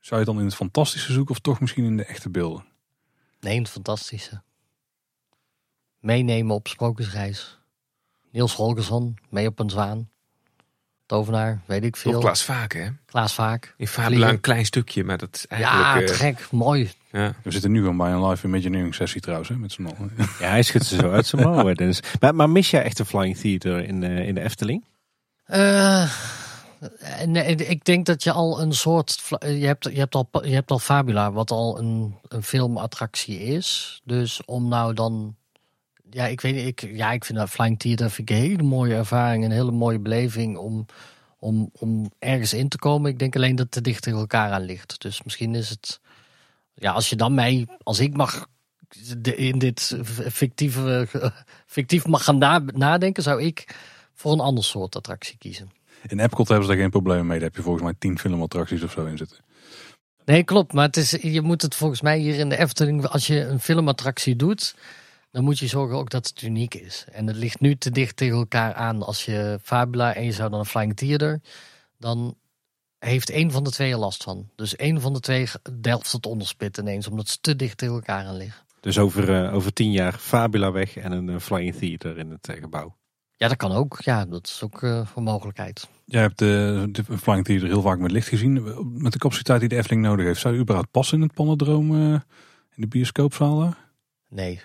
Zou 0.00 0.20
je 0.20 0.26
dan 0.26 0.38
in 0.38 0.44
het 0.44 0.54
fantastische 0.54 1.12
zoeken 1.12 1.34
of 1.34 1.40
toch 1.40 1.60
misschien 1.60 1.84
in 1.84 1.96
de 1.96 2.04
echte 2.04 2.30
beelden? 2.30 2.64
Nee, 3.40 3.58
een 3.58 3.66
fantastische. 3.66 4.42
Meenemen 6.00 6.54
op 6.54 6.68
sprookjesreis. 6.68 7.58
Niels 8.30 8.54
Holgersson, 8.54 9.16
mee 9.30 9.46
op 9.46 9.58
een 9.58 9.70
zwaan. 9.70 10.10
Tovenaar, 11.12 11.60
weet 11.64 11.84
ik 11.84 11.96
veel. 11.96 12.20
Klaas 12.20 12.42
Vaak, 12.42 12.72
hè? 12.72 12.86
Klaas 13.06 13.34
Vaak. 13.34 13.74
In 13.76 13.86
Fabula 13.86 14.28
een 14.28 14.40
klein 14.40 14.64
stukje, 14.64 15.04
maar 15.04 15.18
dat 15.18 15.28
is 15.32 15.58
Ja, 15.58 15.72
eigenlijk... 15.72 16.06
te 16.06 16.12
eh, 16.12 16.18
gek. 16.18 16.50
Mooi. 16.50 16.90
ja. 17.10 17.34
We 17.42 17.50
zitten 17.50 17.70
nu 17.70 17.80
gewoon 17.80 17.96
bij 17.96 18.10
een 18.10 18.26
live 18.26 18.46
imagineering 18.46 18.94
sessie 18.94 19.20
trouwens, 19.20 19.48
hè, 19.48 19.56
met 19.56 19.72
z'n 19.72 19.84
allen. 19.84 20.12
Ja, 20.16 20.48
hij 20.48 20.62
schudt 20.62 20.84
ze 20.84 20.96
zo 20.96 21.10
uit 21.10 21.26
zijn 21.26 21.42
mouwen. 21.42 21.74
Dennis. 21.74 22.00
Maar, 22.20 22.34
maar 22.34 22.50
mis 22.50 22.70
jij 22.70 22.82
echt 22.82 22.98
een 22.98 23.06
Flying 23.06 23.36
Theater 23.36 23.84
in, 23.84 24.00
de 24.00 24.26
in 24.26 24.34
de 24.34 24.40
Efteling? 24.40 24.84
Eh, 25.44 26.12
nee, 27.26 27.54
ik 27.54 27.84
denk 27.84 28.06
dat 28.06 28.22
je 28.22 28.32
al 28.32 28.60
een 28.60 28.72
soort. 28.72 29.22
Je 29.40 29.46
hebt, 29.46 29.84
je 29.84 29.98
hebt, 29.98 30.14
al, 30.14 30.28
je 30.42 30.54
hebt 30.54 30.70
al 30.70 30.78
Fabula, 30.78 31.32
wat 31.32 31.50
al 31.50 31.78
een, 31.78 32.14
een 32.28 32.42
filmattractie 32.42 33.40
is. 33.40 34.00
Dus 34.04 34.44
om 34.44 34.68
nou 34.68 34.94
dan 34.94 35.36
ja, 36.12 36.26
ik 36.26 36.40
weet 36.40 36.54
niet. 36.54 36.66
Ik, 36.66 36.80
ja, 36.96 37.12
ik 37.12 37.24
vind 37.24 37.38
dat 37.38 37.50
Flying 37.50 37.78
Theater 37.78 38.10
vind 38.10 38.30
ik 38.30 38.36
een 38.36 38.42
hele 38.42 38.62
mooie 38.62 38.94
ervaring. 38.94 39.44
Een 39.44 39.50
hele 39.50 39.70
mooie 39.70 39.98
beleving 39.98 40.56
om, 40.56 40.86
om, 41.38 41.70
om 41.72 42.10
ergens 42.18 42.52
in 42.52 42.68
te 42.68 42.78
komen. 42.78 43.10
Ik 43.10 43.18
denk 43.18 43.36
alleen 43.36 43.56
dat 43.56 43.64
het 43.64 43.70
te 43.74 43.80
dicht 43.80 44.02
tegen 44.02 44.18
elkaar 44.18 44.50
aan 44.50 44.64
ligt. 44.64 45.00
Dus 45.00 45.22
misschien 45.22 45.54
is 45.54 45.68
het. 45.68 46.00
Ja, 46.74 46.92
als 46.92 47.10
je 47.10 47.16
dan 47.16 47.34
mij, 47.34 47.66
als 47.82 48.00
ik 48.00 48.16
mag 48.16 48.46
in 49.34 49.58
dit 49.58 49.98
fictieve, 50.30 51.06
fictief 51.66 52.06
mag 52.06 52.24
gaan 52.24 52.38
na- 52.38 52.64
nadenken, 52.66 53.22
zou 53.22 53.42
ik 53.42 53.76
voor 54.14 54.32
een 54.32 54.40
ander 54.40 54.64
soort 54.64 54.96
attractie 54.96 55.38
kiezen. 55.38 55.70
In 56.06 56.20
Epcot 56.20 56.48
hebben 56.48 56.66
ze 56.66 56.72
daar 56.72 56.82
geen 56.82 56.90
probleem 56.90 57.26
mee. 57.26 57.38
Daar 57.38 57.48
heb 57.48 57.56
je 57.56 57.62
volgens 57.62 57.84
mij 57.84 57.94
tien 57.98 58.18
filmattracties 58.18 58.82
of 58.82 58.92
zo 58.92 59.04
in 59.04 59.16
zitten. 59.16 59.38
Nee, 60.24 60.44
klopt. 60.44 60.72
Maar 60.72 60.86
het 60.86 60.96
is, 60.96 61.10
je 61.10 61.40
moet 61.40 61.62
het 61.62 61.74
volgens 61.74 62.00
mij 62.00 62.18
hier 62.18 62.38
in 62.38 62.48
de 62.48 62.58
Efteling, 62.58 63.06
als 63.06 63.26
je 63.26 63.44
een 63.44 63.60
filmattractie 63.60 64.36
doet, 64.36 64.74
dan 65.32 65.44
moet 65.44 65.58
je 65.58 65.66
zorgen 65.66 65.96
ook 65.96 66.10
dat 66.10 66.26
het 66.26 66.42
uniek 66.42 66.74
is. 66.74 67.04
En 67.12 67.26
het 67.26 67.36
ligt 67.36 67.60
nu 67.60 67.76
te 67.76 67.90
dicht 67.90 68.16
tegen 68.16 68.36
elkaar 68.36 68.74
aan. 68.74 69.02
Als 69.02 69.24
je 69.24 69.58
Fabula 69.62 70.14
en 70.14 70.24
je 70.24 70.32
zou 70.32 70.50
dan 70.50 70.58
een 70.58 70.66
Flying 70.66 70.96
Theater, 70.96 71.40
dan 71.98 72.36
heeft 72.98 73.30
één 73.30 73.50
van 73.50 73.64
de 73.64 73.70
twee 73.70 73.92
er 73.92 73.98
last 73.98 74.22
van. 74.22 74.48
Dus 74.56 74.76
één 74.76 75.00
van 75.00 75.12
de 75.12 75.20
twee 75.20 75.48
delft 75.72 76.12
het 76.12 76.26
onderspit 76.26 76.78
ineens, 76.78 77.08
omdat 77.08 77.28
ze 77.28 77.38
te 77.40 77.56
dicht 77.56 77.78
tegen 77.78 77.94
elkaar 77.94 78.24
aan 78.24 78.36
liggen. 78.36 78.62
Dus 78.80 78.98
over, 78.98 79.44
eh, 79.44 79.54
over 79.54 79.72
tien 79.72 79.92
jaar 79.92 80.12
Fabula 80.12 80.72
weg 80.72 80.96
en 80.96 81.12
een 81.12 81.40
Flying 81.40 81.74
Theater 81.74 82.18
in 82.18 82.30
het 82.30 82.48
eh, 82.48 82.60
gebouw. 82.60 82.96
Ja, 83.42 83.48
dat 83.48 83.56
kan 83.56 83.72
ook. 83.72 84.00
Ja, 84.00 84.24
dat 84.24 84.46
is 84.46 84.62
ook 84.62 84.82
eh, 84.82 85.06
een 85.14 85.22
mogelijkheid. 85.22 85.88
Jij 86.04 86.20
hebt 86.20 86.38
de, 86.38 86.88
de 86.92 87.18
Flying 87.18 87.44
Theater 87.44 87.68
heel 87.68 87.82
vaak 87.82 87.98
met 87.98 88.10
licht 88.10 88.28
gezien. 88.28 88.62
Met 89.02 89.12
de 89.12 89.18
capaciteit 89.18 89.60
die 89.60 89.68
de 89.68 89.76
Efteling 89.76 90.02
nodig 90.02 90.26
heeft. 90.26 90.40
Zou 90.40 90.54
je 90.54 90.60
überhaupt 90.60 90.90
passen 90.90 91.16
in 91.16 91.22
het 91.22 91.34
Panodroom 91.34 91.94
eh, 91.94 92.12
in 92.74 92.82
de 92.82 92.86
bioscoopzaal 92.86 93.58
daar? 93.58 93.78
Nee. 94.28 94.60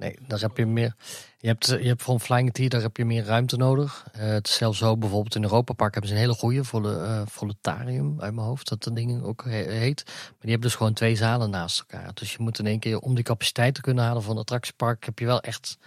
Nee, 0.00 0.16
daar 0.26 0.40
heb 0.40 0.56
je 0.56 0.66
meer. 0.66 0.94
Je 1.38 1.48
hebt, 1.48 1.66
je 1.66 1.86
hebt 1.88 2.02
voor 2.02 2.14
een 2.14 2.20
Flying 2.20 2.52
Theater 2.52 2.82
heb 2.82 2.96
je 2.96 3.04
meer 3.04 3.24
ruimte 3.24 3.56
nodig. 3.56 4.06
Eh, 4.12 4.20
het 4.28 4.48
is 4.48 4.54
zelfs 4.54 4.78
zo, 4.78 4.96
bijvoorbeeld 4.96 5.34
in 5.34 5.42
Europa 5.42 5.72
Park 5.72 5.92
hebben 5.92 6.10
ze 6.10 6.16
een 6.16 6.22
hele 6.22 6.36
goede 6.38 6.64
voor 6.64 6.82
de 6.82 6.94
eh 6.96 7.22
Voletarium 7.26 8.20
uit 8.20 8.34
mijn 8.34 8.46
hoofd, 8.46 8.68
dat 8.68 8.82
de 8.82 8.92
ding 8.92 9.22
ook 9.22 9.44
he- 9.44 9.72
heet. 9.72 10.02
Maar 10.06 10.14
die 10.40 10.50
hebben 10.50 10.60
dus 10.60 10.74
gewoon 10.74 10.92
twee 10.92 11.16
zalen 11.16 11.50
naast 11.50 11.78
elkaar. 11.78 12.10
Dus 12.14 12.32
je 12.32 12.42
moet 12.42 12.58
in 12.58 12.66
één 12.66 12.78
keer, 12.78 12.98
om 12.98 13.14
die 13.14 13.24
capaciteit 13.24 13.74
te 13.74 13.80
kunnen 13.80 14.04
halen 14.04 14.22
van 14.22 14.32
een 14.32 14.40
attractiepark, 14.40 15.04
heb 15.04 15.18
je 15.18 15.26
wel 15.26 15.40
echt 15.40 15.78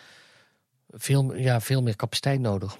veel, 0.90 1.36
ja, 1.36 1.62
veel 1.62 1.82
meer 1.82 1.96
capaciteit 1.96 2.40
nodig. 2.40 2.70
Dan 2.72 2.80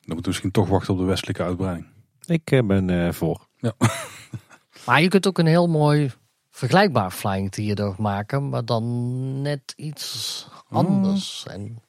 moeten 0.00 0.22
we 0.22 0.28
misschien 0.28 0.50
toch 0.50 0.68
wachten 0.68 0.92
op 0.92 0.98
de 1.00 1.04
westelijke 1.06 1.42
uitbreiding. 1.42 1.86
Ik 2.26 2.50
eh, 2.50 2.62
ben 2.62 2.90
eh, 2.90 3.12
voor. 3.12 3.46
Maar 4.86 5.02
je 5.02 5.08
kunt 5.08 5.26
ook 5.26 5.38
een 5.38 5.46
heel 5.46 5.66
mooi 5.68 6.10
vergelijkbaar 6.52 7.10
Flying 7.10 7.50
Theater 7.50 7.94
maken, 7.98 8.48
maar 8.48 8.64
dan 8.64 9.42
net 9.42 9.72
iets 9.76 10.46
anders. 10.68 11.44
En, 11.46 11.82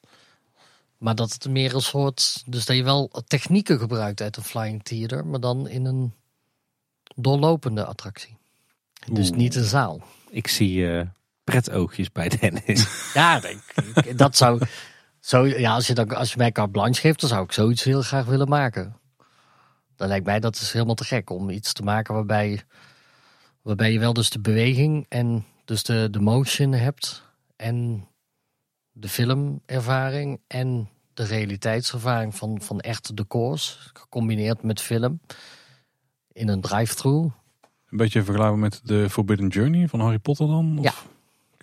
maar 0.98 1.14
dat 1.14 1.32
het 1.32 1.48
meer 1.48 1.74
een 1.74 1.80
soort, 1.80 2.42
dus 2.46 2.64
dat 2.64 2.76
je 2.76 2.84
wel 2.84 3.10
technieken 3.26 3.78
gebruikt 3.78 4.20
uit 4.20 4.36
een 4.36 4.42
Flying 4.42 4.82
Theater, 4.82 5.26
maar 5.26 5.40
dan 5.40 5.68
in 5.68 5.84
een 5.84 6.12
doorlopende 7.14 7.84
attractie. 7.84 8.36
Dus 9.12 9.28
Oeh. 9.28 9.38
niet 9.38 9.54
een 9.54 9.64
zaal. 9.64 10.02
Ik 10.30 10.48
zie 10.48 10.90
eh 10.90 11.06
pretoogjes 11.44 12.12
bij 12.12 12.28
Dennis. 12.28 12.86
Ja, 13.14 13.40
denk 13.40 13.62
ik. 13.94 14.18
Dat 14.18 14.36
zou, 14.36 14.60
zo, 15.20 15.46
ja, 15.46 15.74
als 15.74 15.86
je, 15.86 15.94
dan, 15.94 16.08
als 16.08 16.30
je 16.30 16.38
mij 16.38 16.52
carte 16.52 16.70
blanche 16.70 17.00
geeft, 17.00 17.20
dan 17.20 17.28
zou 17.28 17.44
ik 17.44 17.52
zoiets 17.52 17.84
heel 17.84 18.02
graag 18.02 18.24
willen 18.24 18.48
maken. 18.48 18.96
Dan 19.96 20.08
lijkt 20.08 20.26
mij 20.26 20.40
dat 20.40 20.54
is 20.54 20.72
helemaal 20.72 20.94
te 20.94 21.04
gek 21.04 21.30
om 21.30 21.50
iets 21.50 21.72
te 21.72 21.82
maken 21.82 22.14
waarbij, 22.14 22.62
waarbij 23.64 23.92
je 23.92 23.98
wel 23.98 24.12
dus 24.12 24.30
de 24.30 24.40
beweging 24.40 25.06
en 25.08 25.44
dus 25.64 25.82
de, 25.82 26.08
de 26.10 26.20
motion 26.20 26.72
hebt 26.72 27.22
en 27.56 28.06
de 28.92 29.08
filmervaring 29.08 30.40
en 30.46 30.88
de 31.14 31.24
realiteitservaring 31.24 32.34
van, 32.34 32.60
van 32.60 32.80
echte 32.80 33.14
decors, 33.14 33.90
gecombineerd 33.92 34.62
met 34.62 34.80
film 34.80 35.20
in 36.32 36.48
een 36.48 36.60
drive-thru. 36.60 37.10
Een 37.20 38.00
beetje 38.00 38.22
vergelijkbaar 38.22 38.60
met 38.60 38.80
de 38.82 39.10
Forbidden 39.10 39.48
Journey 39.48 39.88
van 39.88 40.00
Harry 40.00 40.18
Potter 40.18 40.46
dan? 40.46 40.78
Of- 40.78 40.84
Ja. 40.84 40.92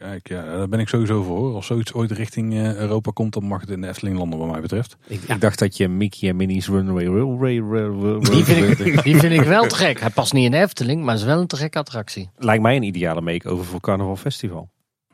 Kijk, 0.02 0.28
ja, 0.30 0.44
daar 0.44 0.70
ben 0.70 0.80
ik 0.80 0.88
sowieso 0.88 1.24
voor. 1.24 1.38
hoor. 1.38 1.56
Als 1.56 1.66
zoiets 1.66 1.94
ooit 1.94 2.12
richting 2.12 2.54
eh, 2.54 2.76
Europa 2.76 3.12
komt, 3.14 3.34
dan 3.34 3.44
mag 3.46 3.62
het 3.62 3.70
in 3.70 3.82
de 3.82 3.88
Efteling 3.88 4.18
landen 4.18 4.40
wat 4.40 4.52
mij 4.52 4.62
betreft. 4.62 4.98
ik, 5.08 5.22
ik 5.24 5.42
dacht 5.42 5.60
dat 5.60 5.78
je 5.78 5.88
Mickey 5.88 6.30
en 6.30 6.36
Minnie's 6.36 6.68
Runaway 6.68 7.06
Railway... 7.06 7.60
Railway- 7.60 8.20
Die 8.20 8.44
vind, 8.44 8.80
ik, 8.80 9.04
die 9.04 9.18
vind 9.18 9.34
ik 9.34 9.42
wel 9.42 9.68
te 9.68 9.76
gek. 9.76 10.00
Hij 10.00 10.10
past 10.10 10.34
niet 10.34 10.46
in 10.46 10.52
de 10.52 10.58
Efteling, 10.58 11.04
maar 11.04 11.16
is 11.16 11.24
wel 11.24 11.40
een 11.40 11.48
te 11.48 11.56
gekke 11.56 11.78
attractie. 11.80 12.30
Lijkt 12.38 12.62
mij 12.62 12.76
een 12.76 12.84
ideale 12.84 13.22
make-over 13.22 13.66
voor 13.66 13.80
Carnaval 13.80 14.16
Festival. 14.16 14.70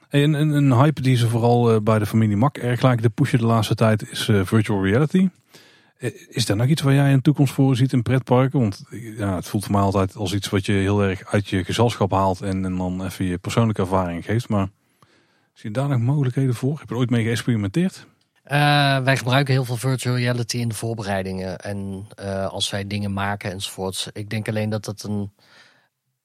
Hey, 0.09 0.23
een, 0.23 0.33
een, 0.33 0.49
een 0.49 0.73
hype 0.73 1.01
die 1.01 1.15
ze 1.17 1.27
vooral 1.27 1.71
eh, 1.73 1.79
bij 1.81 1.99
de 1.99 2.05
familie 2.05 2.37
Mak 2.37 2.57
erg 2.57 2.81
lijken 2.81 3.03
te 3.03 3.09
pushen 3.09 3.39
de 3.39 3.45
laatste 3.45 3.75
tijd 3.75 4.09
is 4.11 4.27
eh, 4.27 4.41
virtual 4.43 4.85
reality. 4.85 5.29
Eh, 5.97 6.11
Is 6.29 6.45
daar 6.45 6.57
nog 6.57 6.67
iets 6.67 6.81
waar 6.81 6.93
jij 6.93 7.13
een 7.13 7.21
toekomst 7.21 7.53
voor 7.53 7.75
ziet 7.75 7.93
in 7.93 8.01
pretparken? 8.03 8.59
Want 8.59 8.83
eh, 8.89 9.17
ja, 9.17 9.35
het 9.35 9.47
voelt 9.47 9.63
voor 9.63 9.73
mij 9.73 9.81
altijd 9.81 10.15
als 10.15 10.33
iets 10.33 10.49
wat 10.49 10.65
je 10.65 10.71
heel 10.71 11.03
erg 11.03 11.25
uit 11.25 11.47
je 11.47 11.63
gezelschap 11.63 12.11
haalt 12.11 12.41
en, 12.41 12.65
en 12.65 12.75
dan 12.77 13.05
even 13.05 13.25
je 13.25 13.37
persoonlijke 13.37 13.81
ervaring 13.81 14.25
geeft. 14.25 14.49
Maar 14.49 14.69
zie 15.53 15.69
je 15.69 15.71
daar 15.75 15.87
nog 15.89 15.99
mogelijkheden 15.99 16.55
voor? 16.55 16.79
Heb 16.79 16.87
je 16.87 16.93
er 16.93 16.99
ooit 16.99 17.09
mee 17.09 17.23
geëxperimenteerd? 17.23 18.05
Eh, 18.43 18.57
wij 18.99 19.17
gebruiken 19.17 19.53
heel 19.53 19.65
veel 19.65 19.77
virtual 19.77 20.15
reality 20.15 20.57
in 20.57 20.67
de 20.67 20.75
voorbereidingen. 20.75 21.57
En 21.59 22.07
eh, 22.15 22.47
als 22.47 22.69
wij 22.69 22.87
dingen 22.87 23.13
maken 23.13 23.51
enzovoorts. 23.51 24.09
Ik 24.13 24.29
denk 24.29 24.47
alleen 24.47 24.69
dat 24.69 24.85
dat 24.85 25.03
een. 25.03 25.31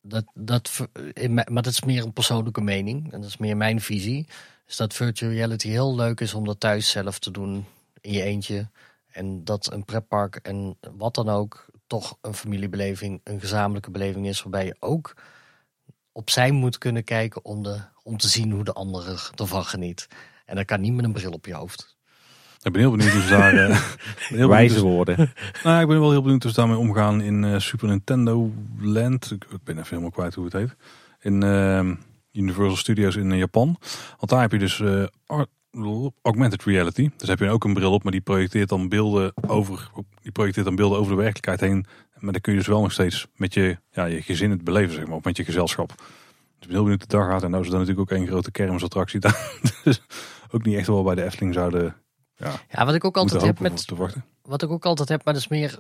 Dat, 0.03 0.25
dat, 0.35 0.89
in 1.13 1.35
mijn- 1.35 1.53
maar 1.53 1.63
dat 1.63 1.73
is 1.73 1.83
meer 1.83 2.03
een 2.05 2.13
persoonlijke 2.13 2.61
mening. 2.61 3.13
En 3.13 3.21
dat 3.21 3.29
is 3.31 3.37
meer 3.37 3.57
mijn 3.57 3.81
visie. 3.81 4.27
Is 4.67 4.77
dat 4.77 4.95
virtual 4.95 5.31
reality 5.33 5.69
heel 5.69 5.95
leuk 5.95 6.21
is 6.21 6.35
om 6.35 6.45
dat 6.45 6.61
thuis 6.61 6.91
zelf 6.91 7.19
te 7.19 7.31
doen. 7.31 7.65
In 8.01 8.13
je 8.13 8.23
eentje. 8.23 8.69
En 9.13 9.45
dat 9.45 9.73
een 9.73 9.85
pretpark 9.85 10.37
en 10.37 10.79
wat 10.97 11.15
dan 11.15 11.29
ook. 11.29 11.67
Toch 11.87 12.19
een 12.21 12.35
familiebeleving, 12.35 13.21
een 13.25 13.41
gezamenlijke 13.41 13.91
beleving 13.91 14.27
is. 14.27 14.43
Waarbij 14.43 14.65
je 14.65 14.77
ook 14.79 15.15
opzij 16.13 16.51
moet 16.51 16.79
kunnen 16.79 17.05
kijken 17.05 17.45
om, 17.45 17.63
de, 17.63 17.81
om 18.03 18.17
te 18.17 18.29
zien 18.29 18.51
hoe 18.51 18.65
de 18.65 18.73
ander 18.73 19.31
ervan 19.35 19.65
geniet. 19.65 20.07
En 20.45 20.57
dat 20.57 20.65
kan 20.65 20.81
niet 20.81 20.93
met 20.93 21.05
een 21.05 21.13
bril 21.13 21.33
op 21.33 21.47
je 21.47 21.55
hoofd. 21.55 21.97
Ik 22.63 22.73
ben 22.73 22.81
heel 22.81 22.91
benieuwd 22.91 23.13
hoe 23.13 23.23
ze 23.23 23.29
daar... 23.29 23.55
eh, 23.55 23.69
ben 24.31 24.39
heel 24.39 24.49
Wijze 24.49 24.83
woorden. 24.83 25.17
Nou, 25.63 25.83
ik 25.83 25.89
ben 25.89 26.01
wel 26.01 26.11
heel 26.11 26.23
benieuwd 26.23 26.43
hoe 26.43 26.53
ze 26.53 26.61
daarmee 26.61 26.79
omgaan 26.79 27.21
in 27.21 27.45
eh, 27.45 27.59
Super 27.59 27.89
Nintendo 27.89 28.53
Land. 28.79 29.31
Ik, 29.31 29.45
ik 29.45 29.65
ben 29.65 29.77
even 29.77 29.89
helemaal 29.89 30.11
kwijt 30.11 30.35
hoe 30.35 30.45
het 30.45 30.53
heet. 30.53 30.77
In 31.21 31.43
ehm, 31.43 31.95
Universal 32.33 32.77
Studios 32.77 33.17
in 33.17 33.37
Japan. 33.37 33.77
Want 34.19 34.31
daar 34.31 34.41
heb 34.41 34.53
je 34.53 34.59
dus 34.59 34.81
eh, 34.81 35.05
augmented 36.23 36.63
reality. 36.65 37.11
Dus 37.17 37.29
heb 37.29 37.39
je 37.39 37.49
ook 37.49 37.65
een 37.65 37.75
bril 37.75 37.93
op, 37.93 38.03
maar 38.03 38.13
die 38.13 38.21
projecteert 38.21 38.69
dan 38.69 38.89
beelden 38.89 39.33
over, 39.47 39.91
die 40.23 40.33
projecteert 40.33 40.67
dan 40.67 40.77
beelden 40.77 40.99
over 40.99 41.11
de 41.13 41.23
werkelijkheid 41.23 41.61
heen. 41.61 41.87
Maar 42.19 42.33
dan 42.33 42.41
kun 42.41 42.53
je 42.53 42.59
dus 42.59 42.69
wel 42.69 42.83
nog 42.83 42.93
steeds 42.93 43.27
met 43.37 43.55
je, 43.55 43.79
ja, 43.91 44.05
je 44.05 44.23
gezin 44.23 44.51
het 44.51 44.65
beleven, 44.65 44.95
zeg 44.95 45.07
maar, 45.07 45.17
of 45.17 45.25
met 45.25 45.37
je 45.37 45.45
gezelschap. 45.45 45.89
Dus 45.89 46.07
ik 46.59 46.67
ben 46.67 46.71
heel 46.71 46.83
benieuwd 46.83 47.01
de 47.01 47.17
dag 47.17 47.27
gaat. 47.27 47.43
En 47.43 47.51
nou 47.51 47.63
is 47.63 47.69
er 47.69 47.75
dan 47.77 47.81
natuurlijk 47.85 48.11
ook 48.13 48.19
één 48.19 48.27
grote 48.27 48.51
kermisattractie 48.51 49.21
daar. 49.21 49.61
dus 49.85 50.03
ook 50.51 50.65
niet 50.65 50.77
echt 50.77 50.87
wel 50.87 51.03
bij 51.03 51.15
de 51.15 51.25
Efteling 51.25 51.55
zouden 51.55 51.97
ja, 52.37 52.53
Ja, 52.71 52.85
wat 52.85 52.95
ik 52.95 53.05
ook 53.05 53.17
altijd 53.17 53.43
heb 53.43 53.61
met. 53.61 53.73
of 53.73 53.85
te 53.85 53.95
wachten. 53.95 54.25
Wat 54.43 54.63
ik 54.63 54.71
ook 54.71 54.85
altijd 54.85 55.09
heb, 55.09 55.25
maar 55.25 55.35
dat 55.35 55.43
is 55.43 55.49
meer. 55.49 55.79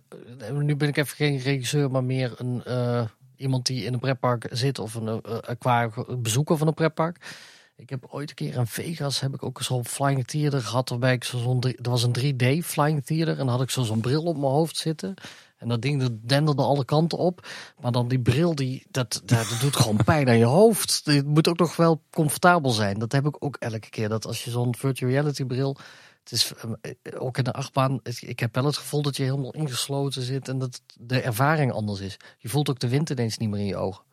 Nu 0.52 0.76
ben 0.76 0.88
ik 0.88 0.96
even 0.96 1.16
geen 1.16 1.38
regisseur, 1.38 1.90
maar 1.90 2.04
meer 2.04 2.34
een. 2.36 2.64
eh, 2.64 3.04
iemand 3.36 3.66
die 3.66 3.84
in 3.84 3.92
een 3.92 3.98
pretpark 3.98 4.46
zit 4.50 4.78
of 4.78 4.94
een 4.94 5.08
eh, 5.22 5.38
aquarium, 5.38 6.22
bezoeker 6.22 6.56
van 6.56 6.66
een 6.66 6.74
pretpark. 6.74 7.36
Ik 7.82 7.90
heb 7.90 8.06
ooit 8.10 8.28
een 8.28 8.34
keer 8.34 8.54
in 8.54 8.66
Vegas 8.66 9.20
heb 9.20 9.34
ik 9.34 9.42
ook 9.42 9.62
zo'n 9.62 9.84
flying 9.84 10.26
theater 10.26 10.62
gehad 10.62 10.88
waarbij 10.88 11.12
ik 11.12 11.24
zo- 11.24 11.38
zo'n 11.38 11.60
er 11.62 11.90
was 11.90 12.02
een 12.02 12.12
3D 12.12 12.64
flying 12.64 13.04
theater 13.04 13.38
en 13.38 13.46
dan 13.46 13.48
had 13.48 13.62
ik 13.62 13.70
zo 13.70 13.82
zo'n 13.82 14.00
bril 14.00 14.22
op 14.22 14.36
mijn 14.36 14.52
hoofd 14.52 14.76
zitten 14.76 15.14
en 15.56 15.68
dat 15.68 15.82
ding 15.82 16.00
dat 16.00 16.12
denderde 16.20 16.62
alle 16.62 16.84
kanten 16.84 17.18
op, 17.18 17.48
maar 17.80 17.92
dan 17.92 18.08
die 18.08 18.20
bril 18.20 18.54
die 18.54 18.86
dat, 18.90 19.22
dat, 19.24 19.48
dat 19.48 19.60
doet 19.60 19.76
gewoon 19.76 20.04
pijn 20.04 20.28
aan 20.28 20.38
je 20.38 20.44
hoofd. 20.44 21.00
Het 21.04 21.26
moet 21.26 21.48
ook 21.48 21.58
nog 21.58 21.76
wel 21.76 22.02
comfortabel 22.10 22.70
zijn. 22.70 22.98
Dat 22.98 23.12
heb 23.12 23.26
ik 23.26 23.36
ook 23.44 23.56
elke 23.56 23.88
keer 23.88 24.08
dat 24.08 24.26
als 24.26 24.44
je 24.44 24.50
zo'n 24.50 24.76
virtual 24.76 25.10
reality 25.10 25.44
bril 25.44 25.76
het 26.22 26.32
is 26.32 26.52
eh, 26.54 26.92
ook 27.22 27.38
in 27.38 27.44
de 27.44 27.52
achtbaan. 27.52 28.00
Ik 28.20 28.40
heb 28.40 28.54
wel 28.54 28.64
het 28.64 28.76
gevoel 28.76 29.02
dat 29.02 29.16
je 29.16 29.22
helemaal 29.22 29.54
ingesloten 29.54 30.22
zit 30.22 30.48
en 30.48 30.58
dat 30.58 30.82
de 31.00 31.20
ervaring 31.20 31.72
anders 31.72 32.00
is. 32.00 32.16
Je 32.38 32.48
voelt 32.48 32.70
ook 32.70 32.78
de 32.78 32.88
wind 32.88 33.10
ineens 33.10 33.38
niet 33.38 33.50
meer 33.50 33.60
in 33.60 33.66
je 33.66 33.76
ogen. 33.76 34.04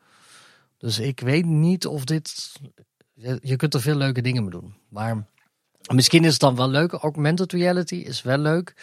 Dus 0.77 0.99
ik 0.99 1.19
weet 1.19 1.45
niet 1.45 1.87
of 1.87 2.03
dit. 2.03 2.51
Je- 3.41 3.55
kunt 3.55 3.73
er 3.73 3.81
veel 3.81 3.95
leuke 3.95 4.21
dingen 4.21 4.41
mee 4.41 4.51
doen. 4.51 4.73
Maar 4.89 5.25
misschien 5.93 6.23
is 6.23 6.31
het 6.31 6.39
dan 6.41 6.55
wel 6.55 6.69
leuk. 6.69 6.91
Augmented 6.91 7.51
reality 7.51 7.95
is 7.95 8.21
wel 8.21 8.37
leuk. 8.37 8.73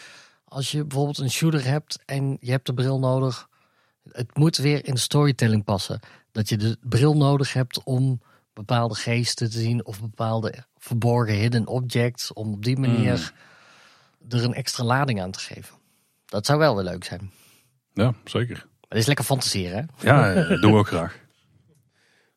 Als 0.44 0.70
je 0.70 0.84
bijvoorbeeld 0.84 1.18
een 1.18 1.30
shooter 1.30 1.64
hebt 1.64 1.98
en 2.04 2.36
je 2.40 2.50
hebt 2.50 2.66
de 2.66 2.74
bril 2.74 2.98
nodig. 2.98 3.48
Het 4.12 4.36
moet 4.36 4.56
weer 4.56 4.86
in 4.86 4.96
storytelling 4.96 5.64
passen. 5.64 6.00
Dat 6.32 6.48
je 6.48 6.56
de 6.56 6.76
bril 6.82 7.16
nodig 7.16 7.52
hebt 7.52 7.82
om 7.82 8.20
bepaalde 8.52 8.94
geesten 8.94 9.50
te 9.50 9.58
zien 9.58 9.84
of 9.86 10.00
bepaalde 10.00 10.54
verborgen 10.78 11.34
hidden 11.34 11.66
objects. 11.66 12.32
Om 12.32 12.52
op 12.52 12.64
die 12.64 12.78
manier 12.78 13.32
er 14.28 14.44
een 14.44 14.54
extra 14.54 14.84
lading 14.84 15.20
aan 15.22 15.30
te 15.30 15.38
geven. 15.38 15.74
Dat 16.26 16.46
zou 16.46 16.58
wel 16.58 16.74
weer 16.74 16.84
leuk 16.84 17.04
zijn. 17.04 17.30
Ja, 17.92 18.14
zeker. 18.24 18.66
het 18.88 18.98
is 18.98 19.06
lekker 19.06 19.24
fantaseren, 19.24 19.88
hè? 19.96 20.08
Ja, 20.08 20.34
dat 20.48 20.60
doen 20.60 20.72
we 20.72 20.78
ook 20.78 20.86
graag. 20.86 21.24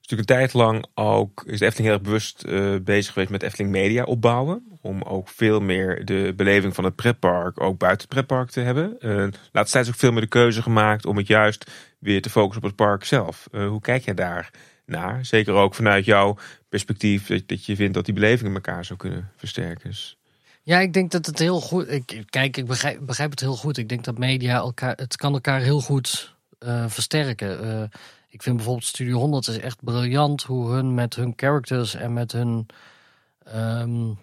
Natuurlijk 0.10 0.30
een 0.30 0.50
tijd 0.50 0.54
lang 0.54 0.86
ook 0.94 1.44
is 1.46 1.60
de 1.60 1.66
Efteling 1.66 1.90
heel 1.90 1.98
erg 1.98 2.08
bewust 2.08 2.44
uh, 2.46 2.76
bezig 2.82 3.14
geweest 3.14 3.32
met 3.32 3.44
Efteling 3.44 3.72
Media 3.72 4.04
opbouwen. 4.04 4.64
Om 4.82 5.02
ook 5.02 5.30
veel 5.30 5.60
meer 5.60 6.06
de 6.06 6.34
beleving 6.36 6.76
van 6.76 6.84
het 6.84 6.96
pretpark 6.96 7.62
ook 7.62 7.78
buiten 7.78 8.02
het 8.02 8.16
pretpark 8.16 8.50
te 8.50 8.60
hebben. 8.60 8.98
Uh, 9.00 9.28
laatst 9.52 9.74
tijd 9.74 9.88
ook 9.88 9.96
veel 9.96 10.12
meer 10.12 10.22
de 10.22 10.28
keuze 10.28 10.62
gemaakt 10.62 11.06
om 11.06 11.18
het 11.18 11.28
juist 11.28 11.72
weer 12.00 12.22
te 12.22 12.30
focussen 12.30 12.64
op 12.64 12.68
het 12.68 12.76
park 12.76 13.04
zelf. 13.04 13.48
Uh, 13.52 13.68
hoe 13.68 13.82
kijk 13.82 14.06
jij 14.06 14.14
daar 14.14 14.52
naar? 14.86 15.26
Zeker 15.26 15.54
ook 15.54 15.76
vanuit 15.76 16.06
jouw 16.06 16.38
perspectief 16.70 17.28
dat, 17.28 17.48
dat 17.48 17.66
je 17.66 17.76
vindt 17.76 17.94
dat 17.94 18.06
die 18.06 18.14
belevingen 18.14 18.54
elkaar 18.54 18.86
zou 18.86 19.00
kunnen 19.00 19.32
versterken. 19.36 19.90
Dus... 19.90 20.18
Ja, 20.64 20.80
ik 20.80 20.94
denk 20.94 21.12
dat 21.12 21.26
het 21.26 21.40
heel 21.40 21.62
goed. 21.62 21.92
Ik, 21.92 22.24
kijk, 22.30 22.58
ik 22.58 22.66
begrijp, 22.66 23.00
begrijp 23.02 23.30
het 23.32 23.40
heel 23.40 23.56
goed. 23.56 23.78
Ik 23.78 23.90
denk 23.90 24.04
dat 24.04 24.18
media 24.18 24.56
elkaar, 24.56 24.94
het 24.96 25.16
kan 25.16 25.34
elkaar 25.34 25.62
heel 25.62 25.82
goed 25.82 26.36
versterken. 26.88 27.90
Ik 28.30 28.44
vind 28.44 28.56
bijvoorbeeld 28.56 28.86
Studio 28.86 29.18
100 29.18 29.48
is 29.48 29.58
echt 29.58 29.84
briljant 29.84 30.44
hoe 30.44 30.70
hun 30.72 30.94
met 30.94 31.16
hun 31.16 31.34
characters 31.36 31.96
en 31.96 32.14
met 32.14 32.32
hun, 32.32 32.66
um, 33.56 34.18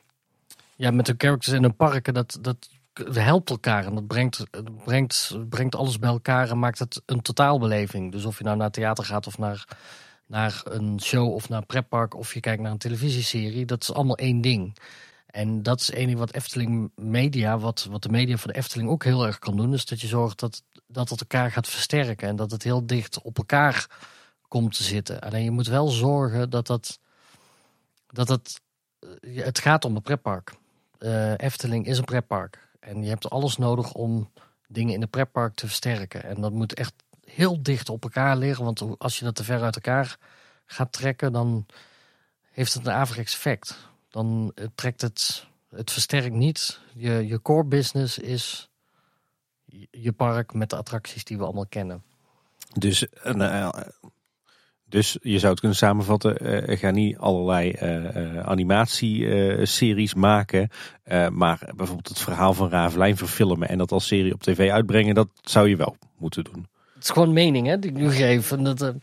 ja, 0.76 0.90
met 0.90 1.06
hun 1.06 1.16
characters 1.18 1.54
in 1.54 1.62
hun 1.62 1.76
parken, 1.76 2.14
dat, 2.14 2.38
dat 2.40 2.68
helpt 3.12 3.50
elkaar 3.50 3.86
en 3.86 3.94
dat 3.94 4.06
brengt, 4.06 4.44
brengt, 4.84 5.36
brengt 5.48 5.74
alles 5.74 5.98
bij 5.98 6.10
elkaar 6.10 6.50
en 6.50 6.58
maakt 6.58 6.78
het 6.78 7.02
een 7.06 7.22
totaalbeleving. 7.22 8.12
Dus 8.12 8.24
of 8.24 8.38
je 8.38 8.44
nou 8.44 8.56
naar 8.56 8.70
theater 8.70 9.04
gaat 9.04 9.26
of 9.26 9.38
naar, 9.38 9.68
naar 10.26 10.60
een 10.64 11.00
show 11.00 11.32
of 11.32 11.48
naar 11.48 11.58
een 11.58 11.66
pretpark 11.66 12.14
of 12.14 12.34
je 12.34 12.40
kijkt 12.40 12.62
naar 12.62 12.72
een 12.72 12.78
televisieserie, 12.78 13.64
dat 13.64 13.82
is 13.82 13.92
allemaal 13.92 14.16
één 14.16 14.40
ding. 14.40 14.76
En 15.36 15.62
dat 15.62 15.80
is 15.80 15.90
één 15.90 16.16
wat 16.16 16.32
Efteling 16.32 16.90
Media, 16.94 17.58
wat, 17.58 17.86
wat 17.90 18.02
de 18.02 18.08
media 18.08 18.36
van 18.36 18.50
de 18.50 18.56
Efteling 18.56 18.88
ook 18.88 19.04
heel 19.04 19.26
erg 19.26 19.38
kan 19.38 19.56
doen, 19.56 19.74
is 19.74 19.84
dat 19.84 20.00
je 20.00 20.06
zorgt 20.06 20.40
dat 20.40 20.62
dat 20.86 21.08
het 21.08 21.20
elkaar 21.20 21.50
gaat 21.50 21.68
versterken 21.68 22.28
en 22.28 22.36
dat 22.36 22.50
het 22.50 22.62
heel 22.62 22.86
dicht 22.86 23.22
op 23.22 23.38
elkaar 23.38 23.86
komt 24.48 24.76
te 24.76 24.82
zitten. 24.82 25.20
Alleen 25.20 25.44
je 25.44 25.50
moet 25.50 25.66
wel 25.66 25.88
zorgen 25.88 26.50
dat 26.50 26.66
dat, 26.66 26.98
dat 28.06 28.28
het, 28.28 28.60
eh, 29.20 29.48
gaat 29.52 29.84
om 29.84 29.96
een 29.96 30.02
pretpark. 30.02 30.54
Uh, 30.98 31.32
Efteling 31.36 31.86
is 31.86 31.98
een 31.98 32.04
pretpark 32.04 32.68
en 32.80 33.02
je 33.02 33.08
hebt 33.08 33.30
alles 33.30 33.56
nodig 33.56 33.92
om 33.92 34.30
dingen 34.68 34.94
in 34.94 35.00
de 35.00 35.06
pretpark 35.06 35.54
te 35.54 35.66
versterken. 35.66 36.24
En 36.24 36.40
dat 36.40 36.52
moet 36.52 36.74
echt 36.74 36.94
heel 37.24 37.62
dicht 37.62 37.88
op 37.88 38.02
elkaar 38.02 38.36
liggen, 38.36 38.64
want 38.64 38.98
als 38.98 39.18
je 39.18 39.24
dat 39.24 39.34
te 39.34 39.44
ver 39.44 39.62
uit 39.62 39.74
elkaar 39.74 40.16
gaat 40.66 40.92
trekken, 40.92 41.32
dan 41.32 41.66
heeft 42.50 42.74
het 42.74 42.86
een 42.86 42.92
averechts 42.92 43.34
effect. 43.34 43.94
Dan 44.16 44.52
eh, 44.54 44.66
trekt 44.74 45.00
het, 45.00 45.46
het 45.70 45.90
versterkt 45.90 46.34
niet. 46.34 46.80
Je, 46.94 47.26
je 47.26 47.42
core 47.42 47.64
business 47.64 48.18
is 48.18 48.70
je 49.90 50.12
park 50.12 50.54
met 50.54 50.70
de 50.70 50.76
attracties 50.76 51.24
die 51.24 51.38
we 51.38 51.44
allemaal 51.44 51.66
kennen. 51.66 52.02
Dus, 52.72 53.06
uh, 53.26 53.70
dus 54.84 55.18
je 55.20 55.38
zou 55.38 55.50
het 55.50 55.60
kunnen 55.60 55.78
samenvatten, 55.78 56.66
uh, 56.70 56.78
ga 56.78 56.90
niet 56.90 57.18
allerlei 57.18 57.76
uh, 57.82 58.38
animatieseries 58.46 60.14
maken, 60.14 60.70
maar 61.32 61.58
bijvoorbeeld 61.76 62.08
het 62.08 62.18
verhaal 62.18 62.54
van 62.54 62.68
Ravelijn 62.68 63.16
verfilmen 63.16 63.68
en 63.68 63.78
dat 63.78 63.92
als 63.92 64.06
serie 64.06 64.32
op 64.32 64.42
tv 64.42 64.70
uitbrengen, 64.70 65.14
dat 65.14 65.28
zou 65.42 65.68
je 65.68 65.76
wel 65.76 65.96
moeten 66.18 66.44
doen. 66.44 66.66
Het 66.94 67.04
is 67.04 67.10
gewoon 67.10 67.32
mening 67.32 67.66
hè, 67.66 67.78
die 67.78 67.90
ik 67.90 67.96
nu 67.96 68.10
geef. 68.10 68.52
En 68.52 68.64
dat, 68.64 68.94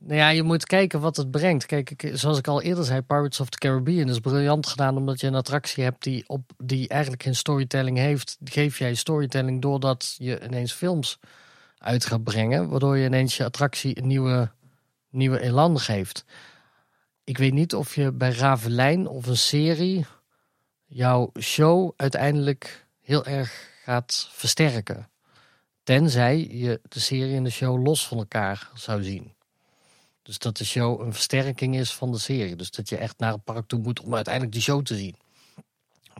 nou 0.00 0.18
ja, 0.18 0.28
je 0.28 0.42
moet 0.42 0.66
kijken 0.66 1.00
wat 1.00 1.16
het 1.16 1.30
brengt. 1.30 1.66
Kijk, 1.66 2.10
zoals 2.12 2.38
ik 2.38 2.48
al 2.48 2.62
eerder 2.62 2.84
zei, 2.84 3.02
Pirates 3.02 3.40
of 3.40 3.48
the 3.48 3.58
Caribbean 3.58 4.08
is 4.08 4.18
briljant 4.18 4.66
gedaan 4.66 4.96
omdat 4.96 5.20
je 5.20 5.26
een 5.26 5.34
attractie 5.34 5.84
hebt 5.84 6.02
die, 6.02 6.28
op, 6.28 6.50
die 6.58 6.88
eigenlijk 6.88 7.22
geen 7.22 7.34
storytelling 7.34 7.98
heeft. 7.98 8.36
Geef 8.44 8.78
jij 8.78 8.94
storytelling 8.94 9.62
doordat 9.62 10.14
je 10.18 10.44
ineens 10.44 10.72
films 10.72 11.18
uit 11.78 12.04
gaat 12.04 12.24
brengen, 12.24 12.68
waardoor 12.68 12.96
je 12.96 13.06
ineens 13.06 13.36
je 13.36 13.44
attractie 13.44 13.98
een 13.98 14.06
nieuwe, 14.06 14.50
nieuwe 15.10 15.40
elan 15.40 15.78
geeft. 15.78 16.24
Ik 17.24 17.38
weet 17.38 17.52
niet 17.52 17.74
of 17.74 17.94
je 17.94 18.12
bij 18.12 18.30
Ravelijn 18.30 19.06
of 19.06 19.26
een 19.26 19.36
serie 19.36 20.06
jouw 20.86 21.30
show 21.40 21.92
uiteindelijk 21.96 22.86
heel 23.00 23.24
erg 23.24 23.70
gaat 23.82 24.28
versterken. 24.32 25.08
Tenzij 25.82 26.48
je 26.50 26.80
de 26.88 27.00
serie 27.00 27.36
en 27.36 27.44
de 27.44 27.50
show 27.50 27.84
los 27.84 28.08
van 28.08 28.18
elkaar 28.18 28.70
zou 28.74 29.02
zien. 29.02 29.35
Dus 30.26 30.38
dat 30.38 30.56
de 30.56 30.64
show 30.64 31.00
een 31.00 31.12
versterking 31.12 31.76
is 31.76 31.92
van 31.92 32.12
de 32.12 32.18
serie. 32.18 32.56
Dus 32.56 32.70
dat 32.70 32.88
je 32.88 32.96
echt 32.96 33.18
naar 33.18 33.32
het 33.32 33.44
park 33.44 33.66
toe 33.66 33.80
moet 33.80 34.00
om 34.00 34.14
uiteindelijk 34.14 34.54
die 34.54 34.62
show 34.62 34.84
te 34.84 34.96
zien. 34.96 35.16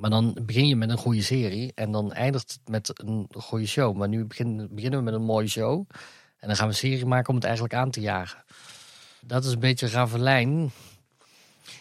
Maar 0.00 0.10
dan 0.10 0.38
begin 0.42 0.66
je 0.66 0.76
met 0.76 0.90
een 0.90 0.98
goede 0.98 1.22
serie 1.22 1.72
en 1.74 1.92
dan 1.92 2.12
eindigt 2.12 2.52
het 2.52 2.68
met 2.68 2.92
een 2.94 3.28
goede 3.38 3.66
show. 3.66 3.96
Maar 3.96 4.08
nu 4.08 4.24
beginnen, 4.24 4.68
we 4.74 5.00
met 5.00 5.14
een 5.14 5.22
mooie 5.22 5.48
show. 5.48 5.84
En 6.38 6.48
dan 6.48 6.56
gaan 6.56 6.66
we 6.66 6.72
een 6.72 6.78
serie 6.78 7.06
maken 7.06 7.28
om 7.28 7.34
het 7.34 7.44
eigenlijk 7.44 7.74
aan 7.74 7.90
te 7.90 8.00
jagen. 8.00 8.44
Dat 9.20 9.44
is 9.44 9.52
een 9.52 9.58
beetje 9.58 9.88
Ravelijn. 9.88 10.70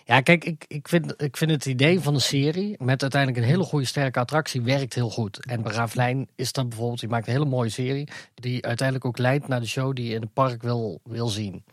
Ja, 0.06 0.22
kijk, 0.22 0.46
ik, 0.46 0.66
ik, 0.68 0.88
vind, 0.88 1.22
ik 1.22 1.38
vind 1.38 1.52
het 1.52 1.66
idee 1.66 2.00
van 2.00 2.14
een 2.14 2.22
serie 2.22 2.76
met 2.78 3.02
uiteindelijk 3.02 3.42
een 3.44 3.50
hele 3.50 3.64
goede 3.64 3.86
sterke 3.86 4.20
attractie 4.20 4.62
werkt 4.62 4.94
heel 4.94 5.10
goed. 5.10 5.46
En 5.46 5.72
Ravelijn 5.72 6.28
is 6.36 6.52
dat 6.52 6.70
bijvoorbeeld, 6.70 7.00
je 7.00 7.08
maakt 7.08 7.28
een 7.28 7.34
hele 7.34 7.46
mooie 7.46 7.70
serie 7.70 8.08
die 8.34 8.66
uiteindelijk 8.66 9.08
ook 9.08 9.18
leidt 9.18 9.48
naar 9.48 9.60
de 9.60 9.68
show 9.68 9.96
die 9.96 10.08
je 10.08 10.14
in 10.14 10.22
het 10.22 10.34
park 10.34 10.62
wil, 10.62 11.00
wil 11.04 11.28
zien. 11.28 11.64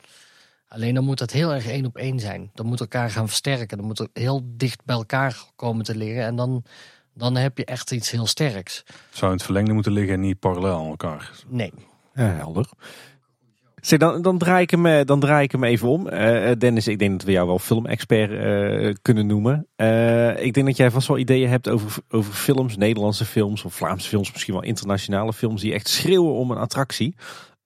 Alleen 0.75 0.95
dan 0.95 1.05
moet 1.05 1.19
dat 1.19 1.31
heel 1.31 1.53
erg 1.53 1.67
één 1.67 1.87
op 1.87 1.97
één 1.97 2.21
zijn. 2.21 2.51
Dan 2.55 2.67
moet 2.67 2.81
elkaar 2.81 3.11
gaan 3.11 3.29
versterken. 3.29 3.77
Dan 3.77 3.87
moet 3.87 3.99
er 3.99 4.09
heel 4.13 4.43
dicht 4.45 4.85
bij 4.85 4.97
elkaar 4.97 5.43
komen 5.57 5.85
te 5.85 5.97
liggen. 5.97 6.23
En 6.23 6.37
dan, 6.37 6.65
dan 7.15 7.37
heb 7.37 7.59
je 7.59 7.65
echt 7.65 7.91
iets 7.91 8.11
heel 8.11 8.27
sterks. 8.27 8.85
Zou 9.11 9.31
in 9.31 9.37
het 9.37 9.47
verlengde 9.47 9.73
moeten 9.73 9.93
liggen 9.93 10.15
en 10.15 10.21
niet 10.21 10.39
parallel 10.39 10.79
aan 10.79 10.87
elkaar? 10.87 11.31
Nee. 11.49 11.73
Ja, 12.15 12.25
helder. 12.25 12.69
Zeg, 13.75 13.99
dan, 13.99 14.23
dan, 14.23 14.39
draai 14.39 14.63
ik 14.63 14.71
hem, 14.71 14.87
eh, 14.87 15.05
dan 15.05 15.21
draai 15.21 15.45
ik 15.45 15.53
hem 15.53 15.65
even 15.65 15.89
om. 15.89 16.07
Uh, 16.07 16.51
Dennis, 16.59 16.89
ik 16.89 16.99
denk 16.99 17.13
dat 17.13 17.23
we 17.23 17.33
jou 17.33 17.47
wel 17.47 17.59
filmexpert 17.59 18.31
uh, 18.31 18.95
kunnen 19.03 19.27
noemen. 19.27 19.67
Uh, 19.77 20.45
ik 20.45 20.55
denk 20.55 20.67
dat 20.67 20.77
jij 20.77 20.91
vast 20.91 21.09
wel 21.09 21.19
ideeën 21.19 21.49
hebt 21.49 21.69
over, 21.69 22.03
over 22.09 22.33
films, 22.33 22.77
Nederlandse 22.77 23.25
films 23.25 23.65
of 23.65 23.75
Vlaamse 23.75 24.09
films, 24.09 24.33
misschien 24.33 24.55
wel 24.55 24.63
internationale 24.63 25.33
films, 25.33 25.61
die 25.61 25.73
echt 25.73 25.89
schreeuwen 25.89 26.35
om 26.35 26.51
een 26.51 26.59
attractie. 26.59 27.15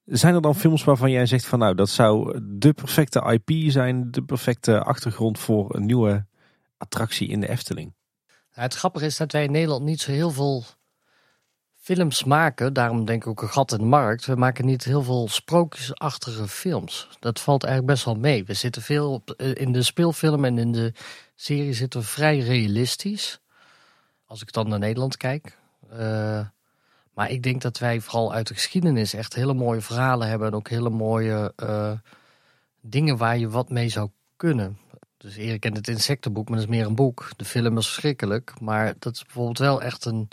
Zijn 0.06 0.34
er 0.34 0.40
dan 0.40 0.54
films 0.54 0.84
waarvan 0.84 1.10
jij 1.10 1.26
zegt 1.26 1.46
van 1.46 1.58
nou 1.58 1.74
dat 1.74 1.88
zou 1.88 2.40
de 2.42 2.72
perfecte 2.72 3.40
IP 3.44 3.70
zijn, 3.70 4.10
de 4.10 4.22
perfecte 4.22 4.82
achtergrond 4.82 5.38
voor 5.38 5.74
een 5.74 5.86
nieuwe 5.86 6.26
attractie 6.76 7.28
in 7.28 7.40
de 7.40 7.48
Efteling? 7.48 7.94
het 8.50 8.74
grappige 8.74 9.06
is 9.06 9.16
dat 9.16 9.32
wij 9.32 9.44
in 9.44 9.50
Nederland 9.50 9.84
niet 9.84 10.00
zo 10.00 10.10
heel 10.10 10.30
veel 10.30 10.64
films 11.76 12.24
maken. 12.24 12.72
Daarom 12.72 13.04
denk 13.04 13.22
ik 13.22 13.28
ook 13.28 13.42
een 13.42 13.48
gat 13.48 13.72
in 13.72 13.78
de 13.78 13.84
markt. 13.84 14.26
We 14.26 14.34
maken 14.34 14.66
niet 14.66 14.84
heel 14.84 15.02
veel 15.02 15.28
sprookjesachtige 15.28 16.48
films. 16.48 17.08
Dat 17.18 17.40
valt 17.40 17.64
eigenlijk 17.64 17.92
best 17.92 18.04
wel 18.04 18.14
mee. 18.14 18.44
We 18.44 18.54
zitten 18.54 18.82
veel 18.82 19.22
eh, 19.36 19.54
in 19.54 19.72
de 19.72 19.82
speelfilm 19.82 20.44
en 20.44 20.58
in 20.58 20.72
de 20.72 20.92
serie 21.34 21.72
zitten 21.72 22.00
we 22.00 22.06
vrij 22.06 22.38
realistisch. 22.38 23.40
Als 24.26 24.42
ik 24.42 24.52
dan 24.52 24.68
naar 24.68 24.78
Nederland 24.78 25.16
kijk. 25.16 25.58
Uh, 25.92 26.46
maar 27.16 27.30
ik 27.30 27.42
denk 27.42 27.62
dat 27.62 27.78
wij 27.78 28.00
vooral 28.00 28.32
uit 28.32 28.46
de 28.46 28.54
geschiedenis 28.54 29.14
echt 29.14 29.34
hele 29.34 29.54
mooie 29.54 29.80
verhalen 29.80 30.28
hebben. 30.28 30.48
En 30.48 30.54
ook 30.54 30.68
hele 30.68 30.90
mooie 30.90 31.52
uh, 31.62 31.92
dingen 32.80 33.16
waar 33.16 33.38
je 33.38 33.48
wat 33.48 33.70
mee 33.70 33.88
zou 33.88 34.10
kunnen. 34.36 34.78
Dus 35.16 35.36
Erik 35.36 35.60
kent 35.60 35.76
het 35.76 35.88
insectenboek, 35.88 36.48
maar 36.48 36.58
dat 36.58 36.68
is 36.68 36.74
meer 36.74 36.86
een 36.86 36.94
boek. 36.94 37.30
De 37.36 37.44
film 37.44 37.78
is 37.78 37.86
verschrikkelijk. 37.86 38.60
Maar 38.60 38.94
dat 38.98 39.14
is 39.14 39.24
bijvoorbeeld 39.24 39.58
wel 39.58 39.82
echt 39.82 40.04
een, 40.04 40.28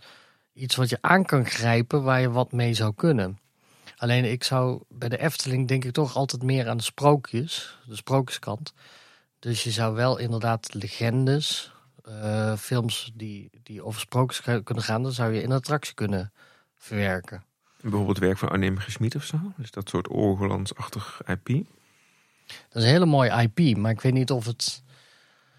iets 0.54 0.76
wat 0.76 0.90
je 0.90 0.98
aan 1.02 1.26
kan 1.26 1.46
grijpen 1.46 2.04
waar 2.04 2.22
je 2.22 2.32
wat 2.32 2.52
mee 2.52 2.74
zou 2.74 2.94
kunnen. 2.96 3.40
Alleen 3.98 4.26
ik 4.26 4.44
zou 4.44 4.82
bij 4.90 5.10
de 5.10 5.20
Efteling 5.20 5.68
denk 5.68 5.86
ik 5.86 5.92
toch 5.92 6.16
altijd 6.16 6.44
meer 6.44 6.70
aan 6.70 6.78
de 6.78 6.84
sprookjes. 6.84 7.80
De 7.86 7.96
sprookjeskant. 7.96 8.74
Dus 9.40 9.64
je 9.64 9.72
zou 9.72 9.96
wel 9.96 10.18
inderdaad 10.18 10.74
legendes, 10.74 11.72
uh, 12.10 12.56
films 12.56 13.12
die, 13.14 13.50
die 13.64 13.84
over 13.84 14.00
sprookjes 14.00 14.64
kunnen 14.64 14.84
gaan, 14.84 15.04
dan 15.04 15.12
zou 15.12 15.34
je 15.34 15.42
in 15.42 15.52
attractie 15.52 15.94
kunnen 15.94 16.32
verwerken. 16.84 17.44
Bijvoorbeeld 17.82 18.18
werk 18.18 18.38
van 18.38 18.50
Arnhem 18.50 18.78
Gesmied 18.78 19.16
of 19.16 19.24
zo? 19.24 19.38
Is 19.58 19.72
dat 19.72 19.90
soort 19.90 20.08
Orgelandsachtig 20.08 21.22
IP? 21.26 21.48
Dat 22.48 22.82
is 22.82 22.84
een 22.84 22.90
hele 22.90 23.06
mooie 23.06 23.50
IP, 23.54 23.78
maar 23.78 23.92
ik 23.92 24.02
weet 24.02 24.14
niet 24.14 24.32
of 24.32 24.46
het, 24.46 24.84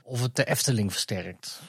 of 0.03 0.23
het 0.23 0.37
de 0.37 0.45
Efteling 0.45 0.93
versterkt. 0.93 1.61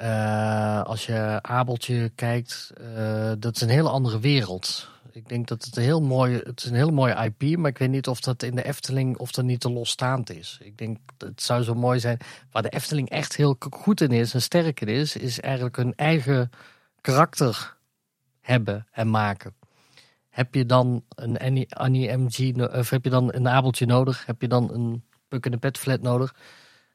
Uh, 0.00 0.82
als 0.82 1.06
je 1.06 1.38
Abeltje 1.42 2.12
kijkt, 2.14 2.72
uh, 2.80 3.32
dat 3.38 3.54
is 3.54 3.60
een 3.60 3.68
hele 3.68 3.88
andere 3.88 4.20
wereld. 4.20 4.88
Ik 5.10 5.28
denk 5.28 5.48
dat 5.48 5.64
het 5.64 5.76
een 5.76 5.82
heel 5.82 6.02
mooi, 6.02 6.40
het 6.44 6.62
is 6.62 6.70
een 6.70 6.76
hele 6.76 6.90
mooie 6.90 7.32
IP, 7.38 7.58
maar 7.58 7.70
ik 7.70 7.78
weet 7.78 7.90
niet 7.90 8.08
of 8.08 8.20
dat 8.20 8.42
in 8.42 8.54
de 8.54 8.64
Efteling 8.64 9.16
of 9.16 9.30
dat 9.30 9.44
niet 9.44 9.60
te 9.60 9.70
losstaand 9.70 10.30
is. 10.30 10.58
Ik 10.62 10.78
denk 10.78 10.98
dat 11.16 11.28
het 11.28 11.42
zou 11.42 11.62
zo 11.62 11.74
mooi 11.74 12.00
zijn. 12.00 12.18
Waar 12.50 12.62
de 12.62 12.68
Efteling 12.68 13.08
echt 13.08 13.36
heel 13.36 13.56
goed 13.70 14.00
in 14.00 14.12
is 14.12 14.34
en 14.34 14.42
sterk 14.42 14.80
in 14.80 14.88
is, 14.88 15.16
is 15.16 15.40
eigenlijk 15.40 15.76
hun 15.76 15.94
eigen 15.94 16.50
karakter 17.00 17.75
hebben 18.46 18.86
en 18.90 19.10
maken. 19.10 19.54
Heb 20.28 20.54
je 20.54 20.66
dan 20.66 21.04
een 21.08 21.38
Annie, 21.68 22.16
MG, 22.16 22.56
of 22.78 22.90
heb 22.90 23.04
je 23.04 23.10
dan 23.10 23.34
een 23.34 23.48
abeltje 23.48 23.86
nodig? 23.86 24.26
Heb 24.26 24.40
je 24.40 24.48
dan 24.48 24.72
een 24.74 25.04
Puk 25.28 25.44
in 25.44 25.50
de 25.50 25.56
Pet 25.58 25.78
flat 25.78 26.02
nodig? 26.02 26.34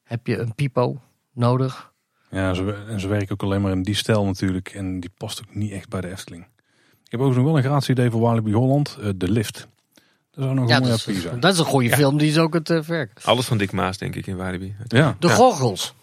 Heb 0.04 0.28
je 0.28 0.38
een 0.38 0.56
Pipo 0.56 1.02
nodig? 1.34 1.92
Ja, 2.30 2.54
ze, 2.54 2.84
en 2.88 3.00
ze 3.00 3.08
werken 3.08 3.32
ook 3.32 3.44
alleen 3.44 3.62
maar 3.62 3.72
in 3.72 3.84
die 3.84 3.96
stijl 3.96 4.26
natuurlijk. 4.26 4.70
En 4.70 5.00
die 5.00 5.12
past 5.18 5.42
ook 5.42 5.56
niet 5.56 5.72
echt 5.72 5.90
bij 5.90 6.02
de 6.02 6.10
Efteling. 6.12 6.44
Ik 7.04 7.12
heb 7.12 7.20
ook 7.20 7.36
nog 7.36 7.44
wel 7.44 7.58
een 7.58 7.64
gratis 7.64 7.90
idee 7.90 8.10
voor 8.10 8.22
Walibi 8.22 8.54
Holland. 8.54 8.98
Uh, 9.00 9.10
de 9.16 9.32
lift. 9.32 9.68
Dat 10.32 10.44
zou 10.44 10.54
nog 10.56 10.70
Ja, 10.70 10.76
een 10.76 10.82
mooie 10.82 10.92
dat 10.94 11.00
appie 11.02 11.16
is, 11.16 11.22
zijn. 11.22 11.40
dat 11.40 11.54
is 11.54 11.60
een 11.60 11.66
goede 11.66 11.90
film 11.90 12.18
die 12.18 12.30
is 12.30 12.38
ook 12.38 12.54
het 12.54 12.70
uh, 12.70 12.82
werken. 12.82 13.24
Alles 13.26 13.46
van 13.46 13.58
Dick 13.58 13.72
Maas, 13.72 13.98
denk 13.98 14.16
ik, 14.16 14.28
in 14.28 14.36
Walibi. 14.38 14.76
Ja. 14.88 15.16
De 15.20 15.28
Ja. 15.28 15.34
Gorgels. 15.34 15.94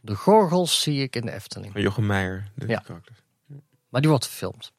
De 0.00 0.14
Gorgels 0.14 0.82
zie 0.82 1.02
ik 1.02 1.16
in 1.16 1.22
de 1.22 1.32
Efteling. 1.32 1.72
Van 1.72 1.80
Jochem 1.82 2.06
Meijer. 2.06 2.50
De 2.54 2.66
Ja. 2.66 2.78
karakter. 2.78 3.14
Maar 3.88 4.00
die 4.00 4.10
wordt 4.10 4.26
verfilmd. 4.26 4.72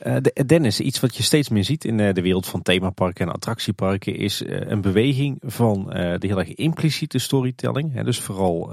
Eh, 0.00 0.16
de- 0.20 0.44
Dennis, 0.46 0.80
iets 0.80 1.00
wat 1.00 1.16
je 1.16 1.22
steeds 1.22 1.48
meer 1.48 1.64
ziet 1.64 1.84
in 1.84 2.00
eh, 2.00 2.12
de 2.12 2.22
wereld 2.22 2.46
van 2.46 2.62
themaparken 2.62 3.26
en 3.26 3.32
attractieparken 3.32 4.16
is 4.16 4.42
eh, 4.42 4.60
een 4.60 4.80
beweging 4.80 5.42
van 5.46 5.84
de 5.90 6.26
heel 6.26 6.38
erg 6.38 6.54
impliciete 6.54 7.18
storytelling. 7.18 7.92
Hè, 7.92 8.04
dus 8.04 8.20
vooral 8.20 8.70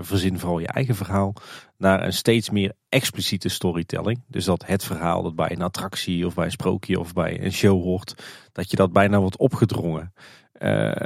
verzin 0.00 0.38
vooral 0.38 0.58
je 0.58 0.66
eigen 0.66 0.94
verhaal 0.94 1.34
naar 1.76 2.04
een 2.04 2.12
steeds 2.12 2.50
meer 2.50 2.72
expliciete 2.88 3.48
storytelling. 3.48 4.22
Dus 4.26 4.44
dat 4.44 4.66
het 4.66 4.84
verhaal 4.84 5.22
dat 5.22 5.34
bij 5.34 5.50
een 5.50 5.62
attractie 5.62 6.26
of 6.26 6.34
bij 6.34 6.44
een 6.44 6.50
sprookje 6.50 7.00
of 7.00 7.12
bij 7.12 7.44
een 7.44 7.52
show 7.52 7.82
hoort, 7.82 8.14
dat 8.52 8.70
je 8.70 8.76
dat 8.76 8.92
bijna 8.92 9.18
wordt 9.18 9.36
opgedrongen. 9.36 10.12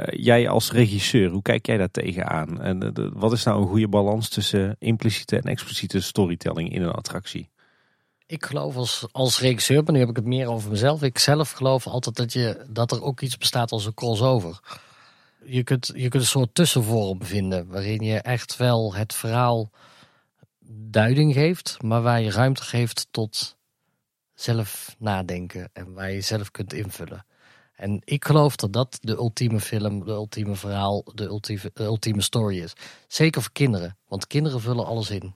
Jij 0.09 0.49
als 0.49 0.71
regisseur, 0.71 1.29
hoe 1.29 1.41
kijk 1.41 1.65
jij 1.65 1.77
daar 1.77 1.91
tegenaan? 1.91 2.61
En 2.61 2.93
wat 3.13 3.31
is 3.31 3.43
nou 3.43 3.61
een 3.61 3.67
goede 3.67 3.87
balans 3.87 4.29
tussen 4.29 4.75
impliciete 4.79 5.35
en 5.37 5.43
expliciete 5.43 6.01
storytelling 6.01 6.73
in 6.73 6.81
een 6.81 6.91
attractie? 6.91 7.52
Ik 8.33 8.45
geloof 8.45 8.75
als, 8.75 9.05
als 9.11 9.39
regisseur, 9.39 9.83
maar 9.83 9.93
nu 9.93 9.99
heb 9.99 10.09
ik 10.09 10.15
het 10.15 10.25
meer 10.25 10.47
over 10.47 10.69
mezelf. 10.69 11.03
Ik 11.03 11.19
zelf 11.19 11.51
geloof 11.51 11.87
altijd 11.87 12.15
dat, 12.15 12.33
je, 12.33 12.65
dat 12.69 12.91
er 12.91 13.03
ook 13.03 13.21
iets 13.21 13.37
bestaat 13.37 13.71
als 13.71 13.85
een 13.85 13.93
crossover. 13.93 14.59
Je 15.43 15.63
kunt, 15.63 15.91
je 15.95 16.07
kunt 16.07 16.23
een 16.23 16.29
soort 16.29 16.55
tussenvorm 16.55 17.23
vinden 17.23 17.67
waarin 17.67 18.01
je 18.01 18.19
echt 18.19 18.57
wel 18.57 18.93
het 18.93 19.13
verhaal 19.13 19.71
duiding 20.69 21.33
geeft, 21.33 21.81
maar 21.81 22.01
waar 22.01 22.21
je 22.21 22.31
ruimte 22.31 22.63
geeft 22.63 23.07
tot 23.11 23.57
zelf 24.33 24.95
nadenken 24.99 25.69
en 25.73 25.93
waar 25.93 26.11
je 26.11 26.21
zelf 26.21 26.51
kunt 26.51 26.73
invullen. 26.73 27.25
En 27.73 28.01
ik 28.03 28.25
geloof 28.25 28.55
dat 28.55 28.73
dat 28.73 28.97
de 29.01 29.15
ultieme 29.15 29.59
film, 29.59 30.05
de 30.05 30.11
ultieme 30.11 30.55
verhaal, 30.55 31.03
de 31.13 31.23
ultieme, 31.23 31.71
de 31.73 31.83
ultieme 31.83 32.21
story 32.21 32.59
is. 32.61 32.73
Zeker 33.07 33.41
voor 33.41 33.51
kinderen, 33.51 33.97
want 34.07 34.27
kinderen 34.27 34.61
vullen 34.61 34.85
alles 34.85 35.09
in. 35.09 35.35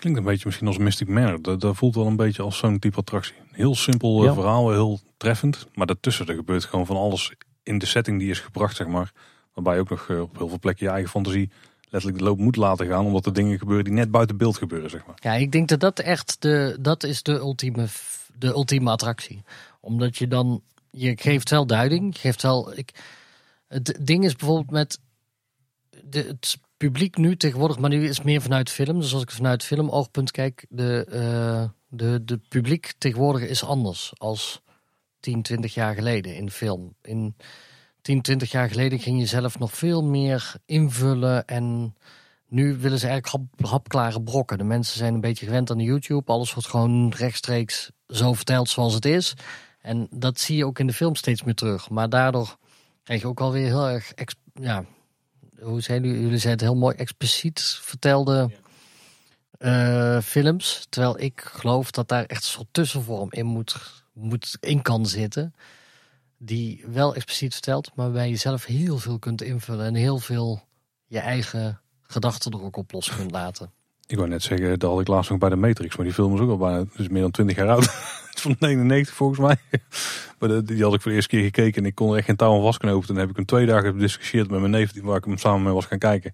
Klinkt 0.00 0.18
een 0.18 0.24
beetje 0.24 0.46
misschien 0.46 0.66
als 0.66 0.78
Mystic 0.78 1.08
Manor. 1.08 1.42
Dat, 1.42 1.60
dat 1.60 1.76
voelt 1.76 1.94
wel 1.94 2.06
een 2.06 2.16
beetje 2.16 2.42
als 2.42 2.58
zo'n 2.58 2.78
type 2.78 2.96
attractie. 2.96 3.34
Heel 3.50 3.74
simpel 3.74 4.18
eh, 4.18 4.24
Ja. 4.24 4.34
verhaal, 4.34 4.70
heel 4.70 5.00
treffend. 5.16 5.66
Maar 5.74 5.86
daartussen 5.86 6.26
er 6.26 6.34
gebeurt 6.34 6.64
gewoon 6.64 6.86
van 6.86 6.96
alles 6.96 7.32
in 7.62 7.78
de 7.78 7.86
setting 7.86 8.18
die 8.18 8.30
is 8.30 8.40
gebracht, 8.40 8.76
zeg 8.76 8.86
maar. 8.86 9.12
Waarbij 9.54 9.74
je 9.74 9.80
ook 9.80 9.90
nog 9.90 10.08
eh, 10.08 10.20
op 10.20 10.36
heel 10.38 10.48
veel 10.48 10.58
plekken 10.58 10.86
je 10.86 10.92
eigen 10.92 11.10
fantasie 11.10 11.50
letterlijk 11.88 12.18
de 12.22 12.28
loop 12.28 12.38
moet 12.38 12.56
laten 12.56 12.86
gaan. 12.86 13.04
Omdat 13.06 13.26
er 13.26 13.32
dingen 13.32 13.58
gebeuren 13.58 13.84
die 13.84 13.94
net 13.94 14.10
buiten 14.10 14.36
beeld 14.36 14.56
gebeuren, 14.56 14.90
zeg 14.90 15.06
maar. 15.06 15.16
Ja, 15.20 15.32
ik 15.34 15.52
denk 15.52 15.68
dat 15.68 15.80
dat 15.80 15.98
echt 15.98 16.36
de, 16.42 16.76
dat 16.80 17.02
is 17.02 17.22
de 17.22 17.32
ultieme, 17.32 17.86
de 18.38 18.46
ultieme 18.46 18.90
attractie. 18.90 19.42
Omdat 19.80 20.16
je 20.16 20.28
dan, 20.28 20.62
je 20.90 21.16
geeft 21.16 21.50
wel 21.50 21.66
duiding, 21.66 22.14
je 22.14 22.20
geeft 22.20 22.42
wel, 22.42 22.76
ik, 22.76 22.90
het 23.68 23.98
ding 24.00 24.24
is 24.24 24.36
bijvoorbeeld 24.36 24.70
met 24.70 24.98
de, 26.04 26.22
het 26.22 26.58
publiek 26.80 27.16
nu 27.16 27.36
tegenwoordig, 27.36 27.78
maar 27.78 27.90
nu 27.90 28.08
is 28.08 28.16
het 28.16 28.26
meer 28.26 28.42
vanuit 28.42 28.70
film. 28.70 29.00
Dus 29.00 29.12
als 29.12 29.22
ik 29.22 29.30
vanuit 29.30 29.64
filmoogpunt 29.64 30.30
kijk, 30.30 30.66
de, 30.68 31.04
eh, 31.04 31.68
de, 31.88 32.24
de 32.24 32.40
publiek 32.48 32.92
tegenwoordig 32.98 33.48
is 33.48 33.64
anders 33.64 34.12
als 34.16 34.62
10, 35.20 35.42
20 35.42 35.74
jaar 35.74 35.94
geleden 35.94 36.34
in 36.34 36.50
film. 36.50 36.94
In 37.02 37.36
10, 38.02 38.22
20 38.22 38.50
jaar 38.50 38.68
geleden 38.68 38.98
ging 38.98 39.18
je 39.18 39.26
zelf 39.26 39.58
nog 39.58 39.72
veel 39.72 40.04
meer 40.04 40.54
invullen 40.66 41.46
en 41.46 41.94
nu 42.48 42.76
willen 42.76 42.98
ze 42.98 43.08
eigenlijk 43.08 43.50
hap, 43.56 43.70
hapklare 43.70 44.22
brokken. 44.22 44.58
De 44.58 44.64
mensen 44.64 44.98
zijn 44.98 45.14
een 45.14 45.20
beetje 45.20 45.46
gewend 45.46 45.70
aan 45.70 45.78
YouTube. 45.78 46.32
Alles 46.32 46.54
wordt 46.54 46.68
gewoon 46.68 47.12
rechtstreeks 47.16 47.90
zo 48.06 48.32
verteld 48.32 48.68
zoals 48.68 48.94
het 48.94 49.04
is. 49.04 49.34
En 49.80 50.06
dat 50.10 50.40
zie 50.40 50.56
je 50.56 50.66
ook 50.66 50.78
in 50.78 50.86
de 50.86 50.92
film 50.92 51.14
steeds 51.14 51.42
meer 51.42 51.54
terug. 51.54 51.90
Maar 51.90 52.08
daardoor 52.08 52.56
krijg 53.02 53.20
je 53.20 53.26
ook 53.26 53.40
alweer 53.40 53.66
heel 53.66 53.88
erg, 53.88 54.12
ja, 54.54 54.84
hoe 55.62 55.80
zijn 55.80 56.02
jullie, 56.02 56.20
jullie 56.20 56.38
zeiden 56.38 56.66
het 56.66 56.74
heel 56.74 56.82
mooi, 56.82 56.96
expliciet 56.96 57.60
vertelde 57.60 58.50
eh, 59.58 60.20
films. 60.20 60.86
Terwijl 60.88 61.20
ik 61.20 61.40
geloof 61.40 61.90
dat 61.90 62.08
daar 62.08 62.24
echt 62.24 62.42
een 62.42 62.48
soort 62.48 62.68
tussenvorm 62.70 63.28
in 63.32 63.46
moet, 63.46 64.04
moet 64.12 64.56
in 64.60 64.82
kan 64.82 65.06
zitten. 65.06 65.54
Die 66.38 66.84
wel 66.86 67.14
expliciet 67.14 67.52
vertelt, 67.52 67.90
maar 67.94 68.04
waarbij 68.04 68.28
je 68.28 68.36
zelf 68.36 68.64
heel 68.64 68.98
veel 68.98 69.18
kunt 69.18 69.42
invullen. 69.42 69.86
En 69.86 69.94
heel 69.94 70.18
veel 70.18 70.62
je 71.06 71.18
eigen 71.18 71.80
gedachten 72.02 72.52
er 72.52 72.62
ook 72.62 72.76
op 72.76 72.92
los 72.92 73.16
kunt 73.16 73.30
laten. 73.30 73.72
Ik 74.10 74.16
wou 74.16 74.28
net 74.28 74.42
zeggen, 74.42 74.78
dat 74.78 74.90
had 74.90 75.00
ik 75.00 75.08
laatst 75.08 75.30
nog 75.30 75.38
bij 75.38 75.48
de 75.48 75.56
Matrix. 75.56 75.96
Maar 75.96 76.04
die 76.04 76.14
film 76.14 76.34
is 76.34 76.40
ook 76.40 76.50
al 76.50 76.56
bijna 76.56 76.84
dus 76.96 77.08
meer 77.08 77.20
dan 77.22 77.30
20 77.30 77.56
jaar 77.56 77.68
oud. 77.68 77.84
Van 78.40 78.56
99 78.58 79.14
volgens 79.14 79.38
mij. 79.40 79.56
Maar 80.38 80.48
de- 80.48 80.62
die 80.62 80.82
had 80.82 80.94
ik 80.94 81.00
voor 81.00 81.10
de 81.10 81.16
eerste 81.16 81.36
keer 81.36 81.42
gekeken. 81.44 81.82
En 81.82 81.88
ik 81.88 81.94
kon 81.94 82.10
er 82.10 82.16
echt 82.16 82.26
geen 82.26 82.36
touw 82.36 82.54
aan 82.54 82.62
vastknopen. 82.62 83.06
Toen 83.06 83.16
heb 83.16 83.30
ik 83.30 83.36
hem 83.36 83.44
twee 83.44 83.66
dagen 83.66 83.92
gediscussieerd 83.92 84.50
met 84.50 84.60
mijn 84.60 84.72
neef. 84.72 85.02
Waar 85.02 85.16
ik 85.16 85.24
hem 85.24 85.36
samen 85.38 85.62
mee 85.62 85.72
was 85.72 85.84
gaan 85.86 85.98
kijken. 85.98 86.32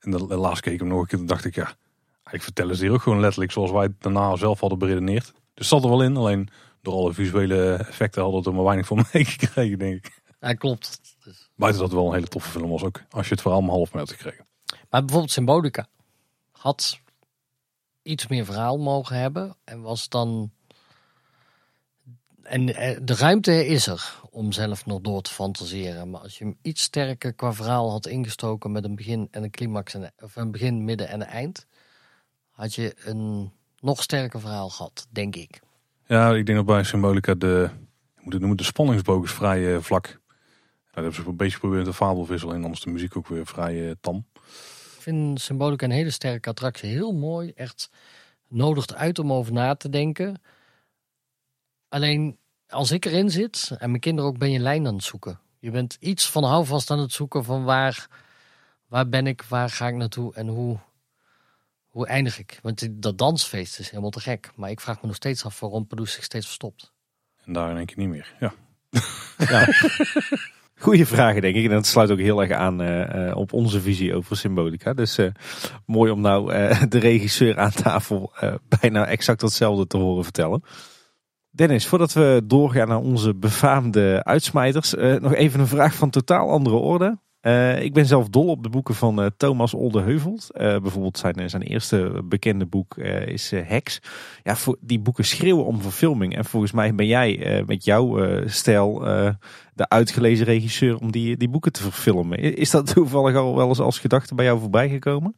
En 0.00 0.10
de, 0.10 0.26
de 0.26 0.36
laatst 0.36 0.60
keek 0.62 0.72
ik 0.72 0.78
hem 0.78 0.88
nog 0.88 1.00
een 1.00 1.06
keer. 1.06 1.18
Toen 1.18 1.26
dacht 1.26 1.44
ik, 1.44 1.54
ja, 1.54 1.64
eigenlijk 2.12 2.42
vertellen 2.42 2.76
ze 2.76 2.84
hier 2.84 2.92
ook 2.92 3.02
gewoon 3.02 3.20
letterlijk 3.20 3.52
zoals 3.52 3.70
wij 3.70 3.88
daarna 3.98 4.36
zelf 4.36 4.60
hadden 4.60 4.78
beredeneerd. 4.78 5.32
Dus 5.54 5.68
zat 5.68 5.82
er 5.82 5.88
wel 5.88 6.02
in. 6.02 6.16
Alleen 6.16 6.48
door 6.82 6.94
alle 6.94 7.12
visuele 7.12 7.72
effecten 7.72 8.22
hadden 8.22 8.42
we 8.42 8.48
er 8.48 8.54
maar 8.54 8.64
weinig 8.64 8.86
van 8.86 9.04
meegekregen, 9.12 9.78
denk 9.78 9.94
ik. 10.06 10.20
Ja, 10.40 10.52
klopt. 10.52 11.00
Dus- 11.24 11.50
Buiten 11.56 11.82
dat 11.82 11.92
wel 11.92 12.06
een 12.06 12.14
hele 12.14 12.26
toffe 12.28 12.50
film 12.50 12.70
was 12.70 12.82
ook. 12.84 13.00
Als 13.10 13.26
je 13.28 13.32
het 13.32 13.42
verhaal 13.42 13.60
maar 13.60 13.70
half 13.70 13.92
mee 13.92 14.02
had 14.02 14.12
gekregen. 14.12 14.46
Maar 14.90 15.00
bijvoorbeeld 15.00 15.30
Symbolica 15.32 15.86
had 16.50 17.00
iets 18.08 18.26
meer 18.26 18.44
verhaal 18.44 18.78
mogen 18.78 19.16
hebben. 19.16 19.56
En 19.64 19.80
was 19.80 20.08
dan. 20.08 20.50
En 22.42 22.74
eh, 22.74 22.98
de 23.02 23.14
ruimte 23.14 23.66
is 23.66 23.86
er 23.86 24.20
om 24.30 24.52
zelf 24.52 24.86
nog 24.86 25.00
door 25.00 25.22
te 25.22 25.32
fantaseren. 25.32 26.10
Maar 26.10 26.20
als 26.20 26.38
je 26.38 26.44
hem 26.44 26.56
iets 26.62 26.82
sterker 26.82 27.32
qua 27.32 27.52
verhaal 27.52 27.90
had 27.90 28.06
ingestoken 28.06 28.72
met 28.72 28.84
een 28.84 28.94
begin 28.94 29.28
en 29.30 29.42
een 29.42 29.50
climax, 29.50 29.94
en, 29.94 30.12
of 30.20 30.36
een 30.36 30.50
begin, 30.50 30.84
midden 30.84 31.08
en 31.08 31.20
een 31.20 31.26
eind, 31.26 31.66
had 32.50 32.74
je 32.74 32.94
een 33.04 33.52
nog 33.80 34.02
sterker 34.02 34.40
verhaal 34.40 34.68
gehad, 34.68 35.06
denk 35.10 35.36
ik. 35.36 35.60
Ja, 36.06 36.34
ik 36.34 36.46
denk 36.46 36.58
dat 36.58 36.66
bij 36.66 36.84
Symbolica 36.84 37.34
de, 37.34 37.70
moet 38.20 38.32
het 38.32 38.40
noemen, 38.40 38.56
de 38.56 38.64
spanningsboog 38.64 39.24
is 39.24 39.32
vrij 39.32 39.74
eh, 39.74 39.80
vlak. 39.80 40.06
Daar 40.06 41.04
hebben 41.04 41.14
ze 41.14 41.28
een 41.28 41.36
beetje 41.36 41.54
geprobeerd 41.54 41.86
een 41.86 41.92
fabelwissel 41.92 42.52
in. 42.52 42.62
Anders 42.62 42.80
de 42.80 42.90
muziek 42.90 43.16
ook 43.16 43.28
weer 43.28 43.46
vrij 43.46 43.88
eh, 43.88 43.94
tam. 44.00 44.24
Ik 45.08 45.14
vind 45.14 45.40
Symbolica 45.40 45.84
een 45.84 45.90
hele 45.90 46.10
sterke 46.10 46.48
attractie. 46.48 46.90
Heel 46.90 47.12
mooi. 47.12 47.52
Echt 47.54 47.90
nodigt 48.48 48.94
uit 48.94 49.18
om 49.18 49.32
over 49.32 49.52
na 49.52 49.74
te 49.74 49.88
denken. 49.88 50.42
Alleen 51.88 52.38
als 52.68 52.90
ik 52.90 53.04
erin 53.04 53.30
zit 53.30 53.70
en 53.78 53.88
mijn 53.88 54.00
kinderen 54.00 54.30
ook 54.30 54.38
ben 54.38 54.50
je 54.50 54.56
een 54.56 54.62
lijn 54.62 54.86
aan 54.86 54.94
het 54.94 55.04
zoeken. 55.04 55.38
Je 55.58 55.70
bent 55.70 55.96
iets 56.00 56.30
van 56.30 56.44
houvast 56.44 56.90
aan 56.90 56.98
het 56.98 57.12
zoeken 57.12 57.44
van 57.44 57.64
waar, 57.64 58.08
waar 58.86 59.08
ben 59.08 59.26
ik, 59.26 59.42
waar 59.42 59.70
ga 59.70 59.88
ik 59.88 59.94
naartoe 59.94 60.34
en 60.34 60.48
hoe, 60.48 60.78
hoe 61.86 62.06
eindig 62.06 62.38
ik. 62.38 62.58
Want 62.62 63.02
dat 63.02 63.18
dansfeest 63.18 63.78
is 63.78 63.90
helemaal 63.90 64.10
te 64.10 64.20
gek. 64.20 64.50
Maar 64.54 64.70
ik 64.70 64.80
vraag 64.80 65.00
me 65.00 65.06
nog 65.06 65.16
steeds 65.16 65.44
af 65.44 65.60
waarom 65.60 65.86
Pardoes 65.86 66.12
zich 66.12 66.24
steeds 66.24 66.46
verstopt. 66.46 66.92
En 67.44 67.52
daar 67.52 67.70
in 67.70 67.76
één 67.76 67.86
keer 67.86 67.98
niet 67.98 68.08
meer. 68.08 68.34
Ja. 68.40 68.54
Goeie 70.80 71.06
vragen, 71.06 71.42
denk 71.42 71.56
ik. 71.56 71.64
En 71.64 71.70
dat 71.70 71.86
sluit 71.86 72.10
ook 72.10 72.18
heel 72.18 72.40
erg 72.40 72.50
aan 72.50 72.82
eh, 72.82 73.28
eh, 73.28 73.36
op 73.36 73.52
onze 73.52 73.80
visie 73.80 74.14
over 74.14 74.36
symbolica. 74.36 74.92
Dus 74.92 75.18
eh, 75.18 75.26
mooi 75.86 76.10
om 76.10 76.20
nou 76.20 76.52
de 76.88 76.98
regisseur 76.98 77.58
aan 77.58 77.70
tafel 77.70 78.32
bijna 78.80 79.06
exact 79.06 79.40
hetzelfde 79.40 79.86
te 79.86 79.96
horen 79.96 80.24
vertellen. 80.24 80.62
Dennis, 81.50 81.86
voordat 81.86 82.12
we 82.12 82.42
doorgaan 82.44 82.88
naar 82.88 82.98
onze 82.98 83.34
befaamde 83.34 84.24
uitsmijters, 84.24 84.94
nog 85.20 85.34
even 85.34 85.60
een 85.60 85.66
vraag 85.66 85.94
van 85.94 86.10
totaal 86.10 86.50
andere 86.50 86.76
orde. 86.76 87.18
Eh, 87.40 87.82
ik 87.82 87.92
ben 87.92 88.06
zelf 88.06 88.28
dol 88.28 88.46
op 88.46 88.62
de 88.62 88.68
boeken 88.68 88.94
van 88.94 89.22
eh, 89.22 89.26
Thomas 89.36 89.74
Oldeheuvelt. 89.74 90.52
Eh 90.52 90.80
bijvoorbeeld 90.80 91.18
zijn, 91.18 91.50
zijn 91.50 91.62
eerste 91.62 92.22
bekende 92.24 92.66
boek 92.66 92.96
is 93.26 93.50
Hex. 93.50 94.00
Ja, 94.42 94.56
voor, 94.56 94.76
die 94.80 94.98
boeken 94.98 95.24
schreeuwen 95.24 95.64
om 95.64 95.82
verfilming. 95.82 96.36
En 96.36 96.44
volgens 96.44 96.72
mij 96.72 96.94
ben 96.94 97.06
jij 97.06 97.62
met 97.66 97.84
jouw 97.84 98.38
stijl 98.46 99.00
de 99.74 99.88
uitgelezen 99.88 100.46
regisseur 100.46 100.98
om 100.98 101.12
die, 101.12 101.36
die 101.36 101.48
boeken 101.48 101.72
te 101.72 101.82
verfilmen. 101.82 102.38
Is 102.38 102.70
dat 102.70 102.86
toevallig 102.94 103.36
al 103.36 103.56
wel 103.56 103.68
eens 103.68 103.80
als 103.80 103.98
gedachte 103.98 104.34
bij 104.34 104.44
jou 104.44 104.60
voorbij 104.60 104.88
gekomen? 104.88 105.36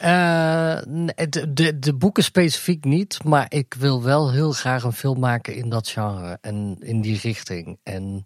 De, 0.00 1.52
de, 1.54 1.78
de 1.78 1.94
boeken 1.94 2.24
specifiek 2.24 2.84
niet, 2.84 3.24
maar 3.24 3.46
ik 3.48 3.74
wil 3.78 4.02
wel 4.02 4.32
heel 4.32 4.52
graag 4.52 4.82
een 4.82 4.92
film 4.92 5.18
maken 5.18 5.54
in 5.54 5.68
dat 5.68 5.88
genre 5.88 6.38
en 6.40 6.76
in 6.80 7.00
die 7.00 7.18
richting. 7.22 7.78
En 7.82 8.24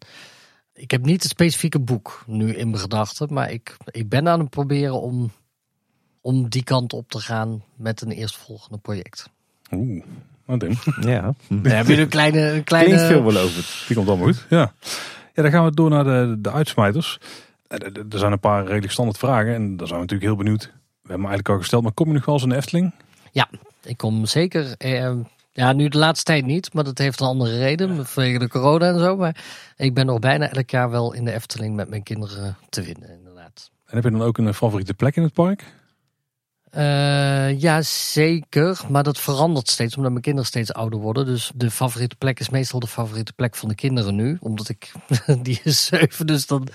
ik 0.82 0.90
heb 0.90 1.04
niet 1.04 1.22
het 1.22 1.30
specifieke 1.30 1.78
boek 1.78 2.24
nu 2.26 2.54
in 2.54 2.70
mijn 2.70 2.82
gedachten, 2.82 3.32
maar 3.32 3.50
ik, 3.50 3.76
ik 3.84 4.08
ben 4.08 4.28
aan 4.28 4.40
het 4.40 4.50
proberen 4.50 5.00
om, 5.00 5.30
om 6.20 6.48
die 6.48 6.64
kant 6.64 6.92
op 6.92 7.10
te 7.10 7.18
gaan 7.20 7.62
met 7.76 8.00
een 8.00 8.10
eerstvolgende 8.10 8.78
project. 8.78 9.28
Oeh, 9.70 10.04
wat. 10.44 10.64
Ja, 11.00 11.34
Dan 11.48 11.72
heb 11.72 11.86
je 11.86 12.00
een 12.00 12.08
kleine, 12.08 12.40
een 12.40 12.64
klinkt 12.64 12.64
kleine 12.64 12.98
veelbelovend. 12.98 13.84
Die 13.86 13.96
komt 13.96 14.08
allemaal 14.08 14.26
goed. 14.26 14.46
Ja. 14.48 14.72
ja, 15.34 15.42
dan 15.42 15.50
gaan 15.50 15.64
we 15.64 15.74
door 15.74 15.90
naar 15.90 16.04
de, 16.04 16.36
de 16.38 16.50
uitsmijters. 16.50 17.18
Eh, 17.66 17.78
Er 18.10 18.18
zijn 18.18 18.32
een 18.32 18.40
paar 18.40 18.64
redelijk 18.66 18.92
standaard 18.92 19.18
vragen. 19.18 19.54
En 19.54 19.76
daar 19.76 19.86
zijn 19.86 20.00
we 20.00 20.04
natuurlijk 20.06 20.30
heel 20.30 20.44
benieuwd. 20.44 20.62
We 20.62 20.70
hebben 20.98 21.10
hem 21.12 21.20
eigenlijk 21.20 21.48
al 21.48 21.58
gesteld. 21.58 21.82
Maar 21.82 21.92
kom 21.92 22.06
je 22.06 22.12
nog 22.12 22.24
wel 22.24 22.34
eens 22.34 22.44
in 22.44 22.48
de 22.48 22.56
Efteling? 22.56 22.92
Ik 23.84 23.96
kom 23.96 24.26
zeker 24.26 24.74
eh, 24.78 25.14
Ja, 25.52 25.72
nu 25.72 25.88
de 25.88 25.98
laatste 25.98 26.24
tijd 26.24 26.46
niet, 26.46 26.74
maar 26.74 26.84
dat 26.84 26.98
heeft 26.98 27.20
een 27.20 27.26
andere 27.26 27.58
reden. 27.58 28.06
Vanwege 28.06 28.38
de 28.38 28.48
corona 28.48 28.86
en 28.86 28.98
zo. 28.98 29.16
Maar 29.16 29.44
ik 29.76 29.94
ben 29.94 30.06
nog 30.06 30.18
bijna 30.18 30.50
elk 30.50 30.70
jaar 30.70 30.90
wel 30.90 31.12
in 31.12 31.24
de 31.24 31.32
Efteling 31.32 31.74
met 31.76 31.88
mijn 31.88 32.02
kinderen 32.02 32.56
te 32.68 32.82
vinden, 32.82 33.10
inderdaad. 33.10 33.70
En 33.86 33.94
heb 33.94 34.04
je 34.04 34.10
dan 34.10 34.22
ook 34.22 34.38
een 34.38 34.54
favoriete 34.54 34.94
plek 34.94 35.16
in 35.16 35.22
het 35.22 35.32
park? 35.32 35.64
Uh, 36.76 37.60
ja, 37.60 37.82
zeker. 37.82 38.80
Maar 38.88 39.02
dat 39.02 39.18
verandert 39.18 39.68
steeds, 39.68 39.96
omdat 39.96 40.10
mijn 40.10 40.22
kinderen 40.22 40.48
steeds 40.48 40.72
ouder 40.72 40.98
worden. 40.98 41.26
Dus 41.26 41.52
de 41.54 41.70
favoriete 41.70 42.16
plek 42.16 42.40
is 42.40 42.48
meestal 42.48 42.80
de 42.80 42.86
favoriete 42.86 43.32
plek 43.32 43.56
van 43.56 43.68
de 43.68 43.74
kinderen 43.74 44.14
nu. 44.14 44.36
Omdat 44.40 44.68
ik, 44.68 44.92
die 45.42 45.60
is 45.64 45.84
zeven, 45.84 46.26
dus 46.26 46.46
dan 46.46 46.68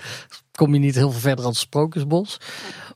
kom 0.52 0.74
je 0.74 0.80
niet 0.80 0.94
heel 0.94 1.10
veel 1.10 1.20
verder 1.20 1.44
als 1.44 1.58
het 1.58 1.66
Sprookjesbos. 1.66 2.40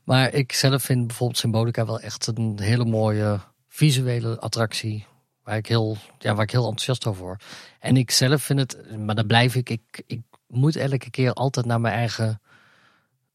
Maar 0.03 0.33
ik 0.33 0.53
zelf 0.53 0.83
vind 0.83 1.07
bijvoorbeeld 1.07 1.39
Symbolica 1.39 1.85
wel 1.85 1.99
echt 1.99 2.27
een 2.27 2.59
hele 2.61 2.85
mooie 2.85 3.39
visuele 3.67 4.39
attractie. 4.39 5.05
Waar 5.43 5.57
ik 5.57 5.67
heel, 5.67 5.97
ja, 6.19 6.33
waar 6.33 6.43
ik 6.43 6.51
heel 6.51 6.63
enthousiast 6.63 7.05
over 7.05 7.23
word. 7.23 7.43
En 7.79 7.97
ik 7.97 8.11
zelf 8.11 8.43
vind 8.43 8.59
het, 8.59 8.97
maar 8.97 9.15
daar 9.15 9.25
blijf 9.25 9.55
ik, 9.55 9.69
ik, 9.69 10.03
ik 10.07 10.21
moet 10.47 10.75
elke 10.75 11.09
keer 11.09 11.33
altijd 11.33 11.65
naar 11.65 11.81
mijn 11.81 11.93
eigen 11.93 12.41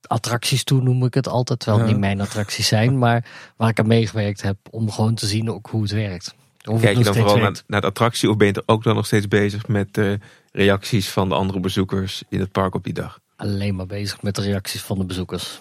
attracties 0.00 0.64
toe, 0.64 0.82
noem 0.82 1.04
ik 1.04 1.14
het 1.14 1.28
altijd. 1.28 1.58
Terwijl 1.58 1.82
het 1.82 1.92
niet 1.92 2.00
mijn 2.00 2.20
attracties 2.20 2.68
zijn, 2.68 2.98
maar 3.04 3.24
waar 3.56 3.68
ik 3.68 3.78
aan 3.78 3.86
meegewerkt 3.86 4.42
heb 4.42 4.56
om 4.70 4.90
gewoon 4.90 5.14
te 5.14 5.26
zien 5.26 5.50
ook 5.50 5.66
hoe 5.66 5.82
het 5.82 5.90
werkt. 5.90 6.34
Of 6.64 6.80
Kijk 6.80 6.96
je 6.96 7.04
dan 7.04 7.14
vooral 7.14 7.36
naar, 7.36 7.62
naar, 7.66 7.80
de 7.80 7.86
attractie 7.86 8.30
of 8.30 8.36
ben 8.36 8.46
je 8.46 8.52
er 8.52 8.62
ook 8.66 8.82
dan 8.82 8.94
nog 8.94 9.06
steeds 9.06 9.28
bezig 9.28 9.68
met 9.68 9.94
de 9.94 10.18
reacties 10.52 11.08
van 11.08 11.28
de 11.28 11.34
andere 11.34 11.60
bezoekers 11.60 12.22
in 12.28 12.40
het 12.40 12.52
park 12.52 12.74
op 12.74 12.84
die 12.84 12.92
dag? 12.92 13.20
Alleen 13.36 13.74
maar 13.74 13.86
bezig 13.86 14.22
met 14.22 14.34
de 14.34 14.42
reacties 14.42 14.82
van 14.82 14.98
de 14.98 15.04
bezoekers. 15.04 15.60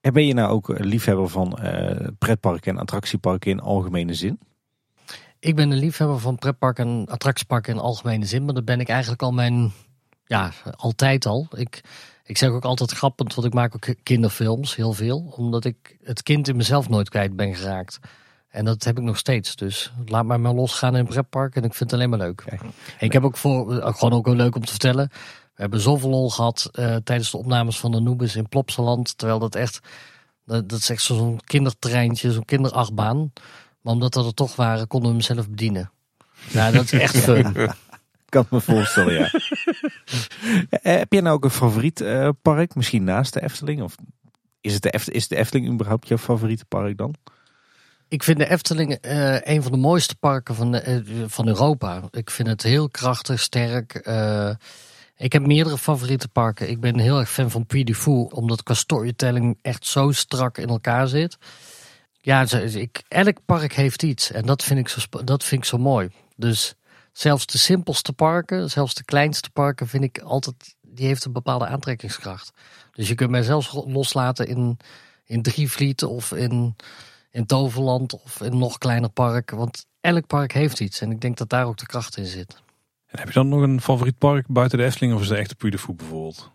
En 0.00 0.12
ben 0.12 0.26
je 0.26 0.34
nou 0.34 0.50
ook 0.50 0.78
liefhebber 0.78 1.28
van 1.28 1.58
uh, 1.62 2.06
pretparken 2.18 2.72
en 2.72 2.78
attractieparken 2.78 3.50
in 3.50 3.60
algemene 3.60 4.14
zin? 4.14 4.38
Ik 5.42 5.56
ben 5.56 5.70
een 5.70 5.78
liefhebber 5.78 6.18
van 6.18 6.38
pretparken 6.38 6.86
en 6.86 7.06
attractieparken 7.08 7.72
in 7.72 7.80
algemene 7.80 8.24
zin, 8.24 8.44
maar 8.44 8.54
dat 8.54 8.64
ben 8.64 8.80
ik 8.80 8.88
eigenlijk 8.88 9.22
al 9.22 9.32
mijn, 9.32 9.72
ja, 10.24 10.52
altijd 10.76 11.26
al. 11.26 11.48
Ik, 11.56 11.80
ik 12.24 12.38
zeg 12.38 12.50
ook 12.50 12.64
altijd 12.64 12.90
grappend, 12.90 13.34
want 13.34 13.46
ik 13.46 13.54
maak 13.54 13.74
ook 13.74 13.94
kinderfilms, 14.02 14.76
heel 14.76 14.92
veel. 14.92 15.32
Omdat 15.36 15.64
ik 15.64 15.96
het 16.02 16.22
kind 16.22 16.48
in 16.48 16.56
mezelf 16.56 16.88
nooit 16.88 17.08
kwijt 17.08 17.36
ben 17.36 17.54
geraakt. 17.54 17.98
En 18.48 18.64
dat 18.64 18.84
heb 18.84 18.98
ik 18.98 19.04
nog 19.04 19.18
steeds. 19.18 19.56
Dus 19.56 19.92
laat 20.06 20.24
mij 20.24 20.38
maar 20.38 20.52
losgaan 20.52 20.94
in 20.94 21.00
een 21.00 21.06
pretpark 21.06 21.56
en 21.56 21.64
ik 21.64 21.74
vind 21.74 21.90
het 21.90 22.00
alleen 22.00 22.10
maar 22.10 22.18
leuk. 22.18 22.44
Ik 22.98 23.12
heb 23.12 23.24
ook 23.24 23.36
voor, 23.36 23.78
eh, 23.78 23.94
gewoon 23.94 24.12
ook 24.12 24.26
wel 24.26 24.34
leuk 24.34 24.54
om 24.54 24.64
te 24.64 24.70
vertellen. 24.70 25.08
We 25.54 25.60
hebben 25.60 25.80
zoveel 25.80 26.10
lol 26.10 26.30
gehad 26.30 26.70
uh, 26.72 26.96
tijdens 26.96 27.30
de 27.30 27.38
opnames 27.38 27.78
van 27.80 27.90
de 27.90 28.00
Noobis 28.00 28.36
in 28.36 28.48
Plopsaland. 28.48 29.18
Terwijl 29.18 29.38
dat 29.38 29.54
echt, 29.54 29.80
dat, 30.44 30.68
dat 30.68 30.78
is 30.78 30.90
echt 30.90 31.02
zo'n 31.02 31.40
kindertreintje, 31.44 32.32
zo'n 32.32 32.44
kinderachtbaan. 32.44 33.32
Maar 33.82 33.92
omdat 33.92 34.14
we 34.14 34.24
er 34.24 34.34
toch 34.34 34.56
waren, 34.56 34.86
konden 34.86 35.08
we 35.10 35.16
hem 35.16 35.24
zelf 35.24 35.48
bedienen. 35.48 35.90
Ja, 36.48 36.70
dat 36.70 36.84
is 36.84 36.92
echt 36.92 37.16
fun. 37.24 37.70
kan 38.28 38.46
me 38.50 38.60
voorstellen, 38.60 39.14
ja. 39.14 39.30
Eh, 40.70 40.96
heb 40.96 41.12
je 41.12 41.20
nou 41.20 41.34
ook 41.34 41.44
een 41.44 41.50
favoriet 41.50 42.00
uh, 42.00 42.28
park? 42.42 42.74
Misschien 42.74 43.04
naast 43.04 43.32
de 43.32 43.42
Efteling? 43.42 43.82
Of 43.82 43.94
is, 44.60 44.72
het 44.72 44.82
de 44.82 44.90
Efteling, 44.90 45.20
is 45.20 45.28
de 45.28 45.36
Efteling 45.36 45.72
überhaupt 45.72 46.08
jouw 46.08 46.18
favoriete 46.18 46.64
park 46.64 46.98
dan? 46.98 47.14
Ik 48.08 48.22
vind 48.22 48.38
de 48.38 48.50
Efteling 48.50 48.98
uh, 49.06 49.40
een 49.40 49.62
van 49.62 49.72
de 49.72 49.78
mooiste 49.78 50.14
parken 50.14 50.54
van, 50.54 50.80
van 51.26 51.48
Europa. 51.48 52.02
Ik 52.10 52.30
vind 52.30 52.48
het 52.48 52.62
heel 52.62 52.90
krachtig, 52.90 53.40
sterk. 53.40 53.94
ik 55.16 55.32
heb 55.32 55.46
meerdere 55.46 55.78
favoriete 55.78 56.28
parken. 56.28 56.70
Ik 56.70 56.80
ben 56.80 56.98
heel 56.98 57.18
erg 57.18 57.30
fan 57.30 57.50
van 57.50 57.66
Puy 57.66 57.84
du 57.84 57.94
Fou, 57.94 58.28
omdat 58.30 58.62
qua 58.62 58.74
storytelling 58.74 59.58
echt 59.62 59.86
zo 59.86 60.10
strak 60.10 60.58
in 60.58 60.68
elkaar 60.68 61.08
zit. 61.08 61.38
Ja, 62.24 62.46
ik, 62.50 63.02
elk 63.08 63.36
park 63.44 63.72
heeft 63.72 64.02
iets 64.02 64.30
en 64.30 64.46
dat 64.46 64.62
vind 64.62 64.78
ik 64.78 64.88
zo, 64.88 65.00
dat 65.24 65.44
vind 65.44 65.62
ik 65.62 65.68
zo 65.68 65.78
mooi. 65.78 66.08
Dus 66.36 66.74
zelfs 67.12 67.46
de 67.46 67.58
simpelste 67.58 68.12
parken, 68.12 68.70
zelfs 68.70 68.94
de 68.94 69.04
kleinste 69.04 69.50
parken, 69.50 69.88
vind 69.88 70.04
ik 70.04 70.18
altijd, 70.18 70.76
die 70.80 71.06
heeft 71.06 71.24
een 71.24 71.32
bepaalde 71.32 71.66
aantrekkingskracht. 71.66 72.52
Dus 72.92 73.08
je 73.08 73.14
kunt 73.14 73.30
mij 73.30 73.42
zelfs 73.42 73.72
loslaten 73.86 74.46
in, 74.46 74.76
in 75.24 75.42
Drievliet 75.42 76.02
of 76.02 76.32
in, 76.32 76.76
in 77.30 77.46
Toverland 77.46 78.12
of 78.12 78.40
in 78.40 78.58
nog 78.58 78.78
kleiner 78.78 79.10
park. 79.10 79.50
Want 79.50 79.86
elk 80.00 80.26
park 80.26 80.52
heeft 80.52 80.80
iets 80.80 81.00
en 81.00 81.10
ik 81.10 81.20
denk 81.20 81.36
dat 81.36 81.48
daar 81.48 81.66
ook 81.66 81.78
de 81.78 81.86
kracht 81.86 82.16
in 82.16 82.26
zit. 82.26 82.62
En 83.06 83.18
heb 83.18 83.28
je 83.28 83.34
dan 83.34 83.48
nog 83.48 83.60
een 83.60 83.80
favoriet 83.80 84.18
park 84.18 84.46
buiten 84.48 84.78
de 84.78 84.84
Efteling 84.84 85.14
of 85.14 85.20
is 85.20 85.28
het 85.28 85.38
echt 85.38 85.56
Puy 85.56 85.70
de 85.70 85.78
bijvoorbeeld? 85.96 86.50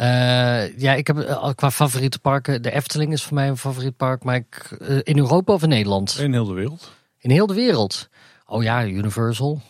Uh, 0.00 0.78
ja, 0.78 0.94
ik 0.94 1.06
heb 1.06 1.16
uh, 1.16 1.50
qua 1.54 1.70
favoriete 1.70 2.18
parken. 2.18 2.62
De 2.62 2.70
Efteling 2.70 3.12
is 3.12 3.22
voor 3.22 3.34
mij 3.34 3.48
een 3.48 3.56
favoriet 3.56 3.96
park. 3.96 4.24
Maar 4.24 4.36
ik, 4.36 4.76
uh, 4.80 4.98
in 5.02 5.18
Europa 5.18 5.52
of 5.52 5.62
in 5.62 5.68
Nederland? 5.68 6.18
In 6.18 6.32
heel 6.32 6.44
de 6.44 6.52
wereld. 6.52 6.92
In 7.18 7.30
heel 7.30 7.46
de 7.46 7.54
wereld. 7.54 8.08
Oh 8.46 8.62
ja, 8.62 8.84
Universal. 8.84 9.60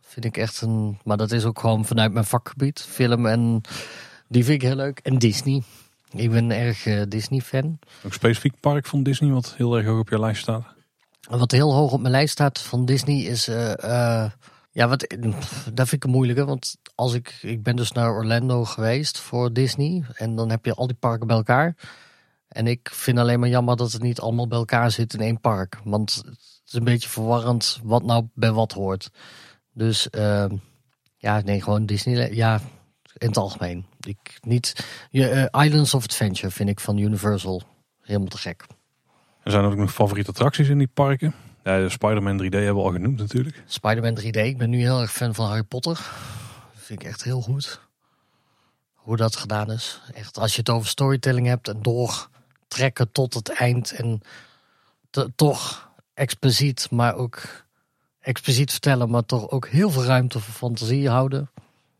Vind 0.00 0.24
ik 0.24 0.36
echt 0.36 0.60
een. 0.60 0.98
Maar 1.04 1.16
dat 1.16 1.32
is 1.32 1.44
ook 1.44 1.60
gewoon 1.60 1.84
vanuit 1.84 2.12
mijn 2.12 2.24
vakgebied. 2.24 2.86
Film 2.88 3.26
en. 3.26 3.60
Die 4.28 4.44
vind 4.44 4.62
ik 4.62 4.68
heel 4.68 4.76
leuk. 4.76 4.98
En 5.02 5.18
Disney. 5.18 5.62
Ik 6.10 6.30
ben 6.30 6.50
erg 6.50 6.86
uh, 6.86 7.02
Disney-fan. 7.08 7.78
Ook 8.04 8.12
specifiek 8.12 8.60
park 8.60 8.86
van 8.86 9.02
Disney 9.02 9.30
wat 9.30 9.54
heel 9.56 9.76
erg 9.76 9.86
hoog 9.86 9.98
op 9.98 10.08
je 10.08 10.20
lijst 10.20 10.42
staat? 10.42 10.64
Wat 11.28 11.50
heel 11.50 11.74
hoog 11.74 11.92
op 11.92 12.00
mijn 12.00 12.12
lijst 12.12 12.32
staat 12.32 12.60
van 12.60 12.84
Disney 12.84 13.16
is. 13.16 13.50
Ja, 14.76 14.88
wat, 14.88 15.16
dat 15.72 15.88
vind 15.88 15.92
ik 15.92 16.04
een 16.04 16.10
moeilijke. 16.10 16.44
Want 16.44 16.76
als 16.94 17.14
ik. 17.14 17.38
Ik 17.42 17.62
ben 17.62 17.76
dus 17.76 17.92
naar 17.92 18.10
Orlando 18.10 18.64
geweest 18.64 19.18
voor 19.18 19.52
Disney. 19.52 20.04
En 20.14 20.36
dan 20.36 20.50
heb 20.50 20.64
je 20.64 20.74
al 20.74 20.86
die 20.86 20.96
parken 20.96 21.26
bij 21.26 21.36
elkaar. 21.36 21.76
En 22.48 22.66
ik 22.66 22.90
vind 22.92 23.18
alleen 23.18 23.40
maar 23.40 23.48
jammer 23.48 23.76
dat 23.76 23.92
het 23.92 24.02
niet 24.02 24.20
allemaal 24.20 24.46
bij 24.46 24.58
elkaar 24.58 24.90
zit 24.90 25.14
in 25.14 25.20
één 25.20 25.40
park. 25.40 25.78
Want 25.84 26.14
het 26.14 26.62
is 26.66 26.72
een 26.72 26.84
beetje 26.84 27.08
verwarrend 27.08 27.80
wat 27.82 28.02
nou 28.02 28.28
bij 28.34 28.52
wat 28.52 28.72
hoort. 28.72 29.10
Dus 29.72 30.08
uh, 30.10 30.44
ja, 31.16 31.40
nee, 31.40 31.62
gewoon 31.62 31.86
Disney. 31.86 32.34
Ja, 32.34 32.60
in 33.16 33.28
het 33.28 33.36
algemeen. 33.36 33.86
Ik, 34.00 34.38
niet, 34.40 34.86
uh, 35.10 35.44
Islands 35.50 35.94
of 35.94 36.04
Adventure 36.04 36.50
vind 36.50 36.68
ik 36.68 36.80
van 36.80 36.98
Universal 36.98 37.62
helemaal 38.00 38.28
te 38.28 38.38
gek. 38.38 38.66
Er 39.42 39.50
zijn 39.50 39.64
ook 39.64 39.76
nog 39.76 39.92
favoriete 39.92 40.30
attracties 40.30 40.68
in 40.68 40.78
die 40.78 40.90
parken. 40.94 41.34
Ja, 41.66 41.88
Spider-Man 41.88 42.42
3D 42.42 42.48
hebben 42.48 42.74
we 42.74 42.82
al 42.82 42.92
genoemd 42.92 43.18
natuurlijk. 43.18 43.62
Spider-Man 43.66 44.18
3D. 44.20 44.36
Ik 44.36 44.58
ben 44.58 44.70
nu 44.70 44.78
heel 44.78 45.00
erg 45.00 45.12
fan 45.12 45.34
van 45.34 45.46
Harry 45.46 45.62
Potter. 45.62 45.94
Dat 45.94 46.82
vind 46.82 47.02
ik 47.02 47.08
echt 47.08 47.24
heel 47.24 47.40
goed. 47.40 47.80
Hoe 48.94 49.16
dat 49.16 49.36
gedaan 49.36 49.70
is. 49.70 50.00
Echt, 50.14 50.38
als 50.38 50.52
je 50.52 50.58
het 50.58 50.70
over 50.70 50.88
storytelling 50.88 51.46
hebt 51.46 51.68
en 51.68 51.82
doortrekken 51.82 53.12
tot 53.12 53.34
het 53.34 53.48
eind. 53.48 53.92
En 53.92 54.20
toch 55.36 55.90
expliciet, 56.14 56.90
maar 56.90 57.14
ook 57.14 57.64
expliciet 58.20 58.70
vertellen, 58.70 59.10
maar 59.10 59.24
toch 59.24 59.50
ook 59.50 59.68
heel 59.68 59.90
veel 59.90 60.04
ruimte 60.04 60.40
voor 60.40 60.54
fantasie 60.54 61.08
houden, 61.08 61.50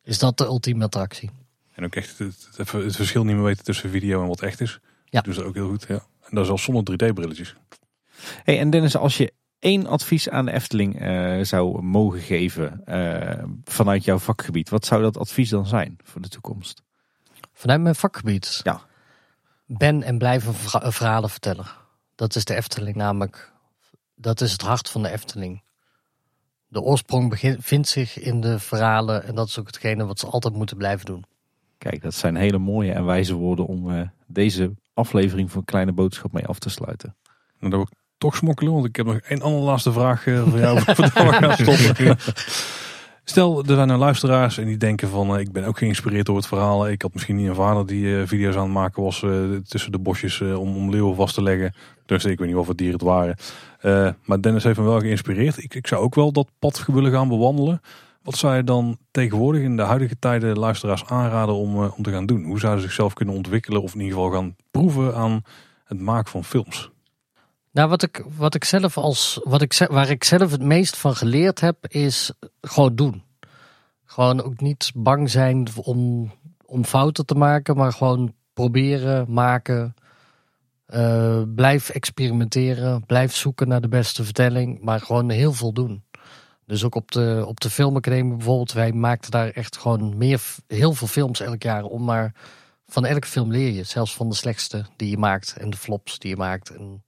is 0.03 0.19
dat 0.19 0.39
de 0.39 0.45
ultieme 0.45 0.85
attractie. 0.85 1.31
En 1.73 1.85
ook 1.85 1.95
echt 1.95 2.19
het, 2.19 2.49
het, 2.57 2.73
het 2.73 2.97
verschil 2.97 3.25
niet 3.25 3.35
meer 3.35 3.45
weten 3.45 3.65
tussen 3.65 3.91
video 3.91 4.23
en 4.23 4.29
wat 4.29 4.43
echt 4.43 4.61
is. 4.61 4.81
Ja. 5.05 5.21
Dus 5.21 5.37
dat 5.37 5.45
ook 5.45 5.55
heel 5.55 5.69
goed. 5.69 5.85
Ja. 5.89 6.05
En 6.23 6.31
dat 6.31 6.45
is 6.45 6.51
al 6.51 6.59
zonder 6.59 6.95
3D-brilletjes. 6.95 7.55
Hey, 8.45 8.59
en 8.59 8.71
Dennis, 8.71 8.97
als 8.97 9.17
je 9.17 9.33
één 9.67 9.87
advies 9.87 10.29
aan 10.29 10.45
de 10.45 10.53
Efteling 10.53 11.03
uh, 11.03 11.45
zou 11.45 11.83
mogen 11.83 12.21
geven 12.21 12.83
uh, 12.87 13.45
vanuit 13.65 14.05
jouw 14.05 14.19
vakgebied, 14.19 14.69
wat 14.69 14.87
zou 14.87 15.03
dat 15.03 15.19
advies 15.19 15.51
dan 15.51 15.67
zijn 15.67 15.97
voor 16.03 16.21
de 16.21 16.29
toekomst? 16.29 16.83
Vanuit 17.53 17.81
mijn 17.81 17.95
vakgebied? 17.95 18.61
Ja. 18.63 18.81
Ben 19.67 20.03
en 20.03 20.19
blijf 20.19 20.47
een 20.47 20.93
verhalen 20.93 21.31
vertellen. 21.31 21.67
Dat 22.15 22.35
is 22.35 22.45
de 22.45 22.55
Efteling 22.55 22.97
namelijk 22.97 23.53
dat 24.15 24.41
is 24.41 24.53
het 24.53 24.61
hart 24.61 24.91
van 24.91 25.03
de 25.03 25.11
Efteling. 25.11 25.63
De 26.69 26.81
oorsprong 26.81 27.31
begint, 27.31 27.65
vindt 27.65 27.89
zich 27.89 28.19
in 28.19 28.41
de 28.41 28.59
verhalen 28.59 29.25
en 29.25 29.35
dat 29.35 29.49
is 29.49 29.59
ook 29.59 29.67
hetgene 29.67 30.07
wat 30.07 30.19
ze 30.19 30.27
altijd 30.27 30.55
moeten 30.55 30.77
blijven 30.77 31.07
doen. 31.07 31.25
Kijk, 31.79 32.03
dat 32.03 32.15
zijn 32.15 32.37
hele 32.37 32.59
mooie 32.59 32.93
en 32.93 33.05
wijze 33.05 33.35
woorden 33.35 33.67
om 33.67 33.91
uh, 33.91 34.09
deze 34.27 34.75
aflevering 34.95 35.51
van 35.51 35.65
Kleine 35.65 35.93
Boodschap 35.93 36.33
mee 36.33 36.47
af 36.47 36.59
te 36.59 36.71
sluiten. 36.71 37.17
Nou, 37.59 37.71
dan 37.71 37.71
wil 37.71 37.81
ik 37.81 38.06
toch 38.19 38.37
smokkelen, 38.37 38.73
want 38.73 38.85
ik 38.85 38.97
heb 38.97 39.07
nog 39.07 39.17
één 39.17 39.43
andere 39.43 39.65
laatste 39.65 39.93
vraag 39.93 40.27
uh, 40.27 40.43
voor 40.43 40.59
jou. 40.59 40.81
voor. 40.85 42.17
Stel, 43.25 43.65
er 43.65 43.75
zijn 43.75 43.89
nou 43.89 44.01
luisteraars 44.01 44.59
en 44.59 44.67
die 44.67 44.77
denken 44.77 45.09
van 45.09 45.35
uh, 45.35 45.41
ik 45.41 45.53
ben 45.53 45.65
ook 45.65 45.79
geïnspireerd 45.79 46.27
door 46.27 46.37
het 46.37 46.47
verhaal. 46.47 46.89
Ik 46.89 47.03
had 47.03 47.13
misschien 47.13 47.37
niet 47.37 47.49
een 47.49 47.55
vader 47.55 47.87
die 47.87 48.05
uh, 48.05 48.27
video's 48.27 48.55
aan 48.55 48.63
het 48.63 48.73
maken 48.73 49.03
was 49.03 49.25
tussen 49.65 49.93
de 49.93 49.99
bosjes 49.99 50.41
om, 50.41 50.77
om 50.77 50.91
leeuwen 50.91 51.15
vast 51.15 51.35
te 51.35 51.43
leggen. 51.43 51.75
Dus 52.07 52.25
ik 52.25 52.39
weet 52.39 52.49
niet 52.49 52.57
of 52.57 52.69
het 52.69 52.79
dieren 52.79 52.97
het 52.97 53.07
waren. 53.07 53.37
Uh, 53.83 54.09
maar 54.25 54.41
Dennis 54.41 54.65
heeft 54.65 54.79
me 54.79 54.85
wel 54.85 55.01
geïnspireerd. 55.01 55.63
Ik, 55.63 55.75
ik 55.75 55.87
zou 55.87 56.03
ook 56.03 56.15
wel 56.15 56.33
dat 56.33 56.51
pad 56.59 56.85
willen 56.87 57.13
gaan 57.13 57.29
bewandelen. 57.29 57.81
Wat 58.23 58.37
zou 58.37 58.57
je 58.57 58.65
dan 58.65 58.99
tegenwoordig 59.11 59.63
in 59.63 59.77
de 59.77 59.83
huidige 59.83 60.19
tijden 60.19 60.59
luisteraars 60.59 61.05
aanraden 61.05 61.55
om, 61.55 61.83
uh, 61.83 61.97
om 61.97 62.03
te 62.03 62.11
gaan 62.11 62.27
doen? 62.27 62.45
Hoe 62.45 62.59
zouden 62.59 62.83
ze 62.83 62.87
zichzelf 62.87 63.13
kunnen 63.13 63.35
ontwikkelen 63.35 63.83
of 63.83 63.95
in 63.95 64.01
ieder 64.01 64.17
geval 64.17 64.33
gaan 64.33 64.57
proeven 64.71 65.15
aan 65.15 65.43
het 65.85 66.01
maken 66.01 66.31
van 66.31 66.45
films? 66.45 66.91
Nou, 67.77 67.89
wat 67.89 68.03
ik, 68.03 68.25
wat 68.37 68.55
ik 68.55 68.65
zelf 68.65 68.99
als, 68.99 69.41
wat 69.45 69.63
ik, 69.63 69.87
waar 69.91 70.11
ik 70.11 70.25
zelf 70.25 70.51
het 70.51 70.63
meest 70.63 70.97
van 70.97 71.17
geleerd 71.17 71.61
heb, 71.61 71.87
is 71.89 72.33
gewoon 72.61 72.95
doen. 72.95 73.23
Gewoon 74.05 74.43
ook 74.43 74.61
niet 74.61 74.91
bang 74.95 75.31
zijn 75.31 75.67
om, 75.83 76.33
om 76.65 76.85
fouten 76.85 77.27
te 77.27 77.35
maken, 77.35 77.77
maar 77.77 77.93
gewoon 77.93 78.35
proberen, 78.53 79.33
maken. 79.33 79.95
Uh, 80.89 81.43
blijf 81.55 81.89
experimenteren, 81.89 83.07
blijf 83.07 83.35
zoeken 83.35 83.69
naar 83.69 83.81
de 83.81 83.89
beste 83.89 84.25
vertelling, 84.25 84.81
maar 84.81 85.01
gewoon 85.01 85.31
heel 85.31 85.53
veel 85.53 85.73
doen. 85.73 86.05
Dus 86.65 86.85
ook 86.85 86.95
op 86.95 87.13
de, 87.13 87.45
op 87.47 87.61
de 87.61 87.71
filmacademie 87.71 88.37
bijvoorbeeld. 88.37 88.73
Wij 88.73 88.93
maakten 88.93 89.31
daar 89.31 89.49
echt 89.49 89.77
gewoon 89.77 90.17
meer, 90.17 90.43
heel 90.67 90.93
veel 90.93 91.07
films 91.07 91.41
elk 91.41 91.63
jaar. 91.63 91.85
Om 91.85 92.05
maar 92.05 92.35
van 92.87 93.07
elke 93.07 93.27
film 93.27 93.51
leer 93.51 93.71
je. 93.73 93.83
Zelfs 93.83 94.15
van 94.15 94.29
de 94.29 94.35
slechtste 94.35 94.85
die 94.97 95.11
je 95.11 95.19
maakt. 95.19 95.57
En 95.57 95.71
de 95.71 95.77
flops 95.77 96.19
die 96.19 96.31
je 96.31 96.37
maakt. 96.37 96.71
En 96.71 97.03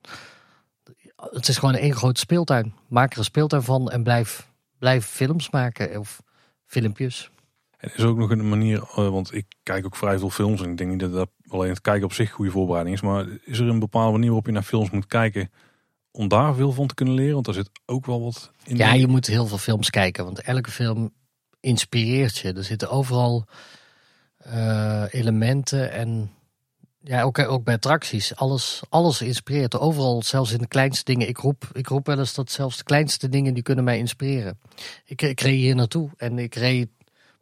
het 1.31 1.49
is 1.49 1.59
gewoon 1.59 1.75
één 1.75 1.95
grote 1.95 2.21
speeltuin. 2.21 2.75
Maak 2.89 3.13
er 3.13 3.19
een 3.19 3.25
speeltuin 3.25 3.63
van 3.63 3.91
en 3.91 4.03
blijf, 4.03 4.49
blijf 4.79 5.07
films 5.07 5.51
maken. 5.51 5.99
Of 5.99 6.23
filmpjes. 6.67 7.31
En 7.79 7.91
is 7.97 8.05
ook 8.05 8.17
nog 8.17 8.31
een 8.31 8.49
manier, 8.49 8.83
eh, 8.83 9.09
want 9.09 9.35
ik 9.35 9.47
kijk 9.63 9.87
ook 9.87 9.97
vrij 9.97 10.19
veel 10.19 10.31
films 10.31 10.63
en 10.63 10.71
ik 10.71 10.77
denk 10.77 10.91
niet 10.91 11.01
dat 11.01 11.13
dat 11.13 11.31
alleen 11.49 11.71
het 11.71 11.81
kijken 11.81 12.05
op 12.05 12.13
zich 12.13 12.31
goede 12.31 12.51
voorbereiding 12.51 12.97
is. 12.97 13.03
Maar 13.03 13.27
is 13.45 13.59
er 13.59 13.69
een 13.69 13.79
bepaalde 13.79 14.13
manier 14.13 14.27
waarop 14.27 14.47
je 14.47 14.53
naar 14.53 14.63
films 14.63 14.91
moet 14.91 15.07
kijken 15.07 15.51
om 16.11 16.29
daar 16.29 16.55
veel 16.55 16.73
van 16.73 16.87
te 16.87 16.95
kunnen 16.95 17.15
leren? 17.15 17.33
Want 17.33 17.45
daar 17.45 17.55
zit 17.55 17.71
ook 17.87 18.07
wel 18.07 18.23
wat 18.23 18.53
in. 18.65 18.77
Ja, 18.77 18.93
je 18.93 19.07
moet 19.07 19.27
heel 19.27 19.47
veel 19.47 19.59
films 19.59 19.91
kijken, 19.91 20.25
want 20.25 20.41
elke 20.41 20.71
film 20.71 21.13
inspireert 21.61 22.37
je. 22.37 22.53
Er 22.53 22.65
zitten 22.65 22.91
overal 22.91 23.47
eh, 24.39 25.05
elementen 25.11 25.93
en 25.93 26.31
ja, 27.03 27.23
ook, 27.23 27.39
ook 27.39 27.65
bij 27.65 27.75
attracties. 27.75 28.37
Alles, 28.37 28.83
alles 28.89 29.23
inspireert. 29.23 29.79
Overal, 29.79 30.23
zelfs 30.23 30.53
in 30.53 30.59
de 30.59 30.69
kleinste 30.69 31.05
dingen. 31.05 31.29
Ik 31.29 31.39
roep, 31.39 31.69
ik 31.73 31.89
roep 31.89 32.07
wel 32.07 32.19
eens 32.19 32.35
dat 32.35 32.51
zelfs 32.51 32.77
de 32.77 32.85
kleinste 32.85 33.29
dingen 33.29 33.55
die 33.55 33.63
kunnen 33.63 33.85
mij 33.85 33.99
inspireren. 33.99 34.59
Ik, 35.05 35.23
ik 35.23 35.41
reed 35.41 35.55
hier 35.55 35.75
naartoe 35.75 36.11
en 36.17 36.39
ik 36.39 36.55
reed 36.55 36.89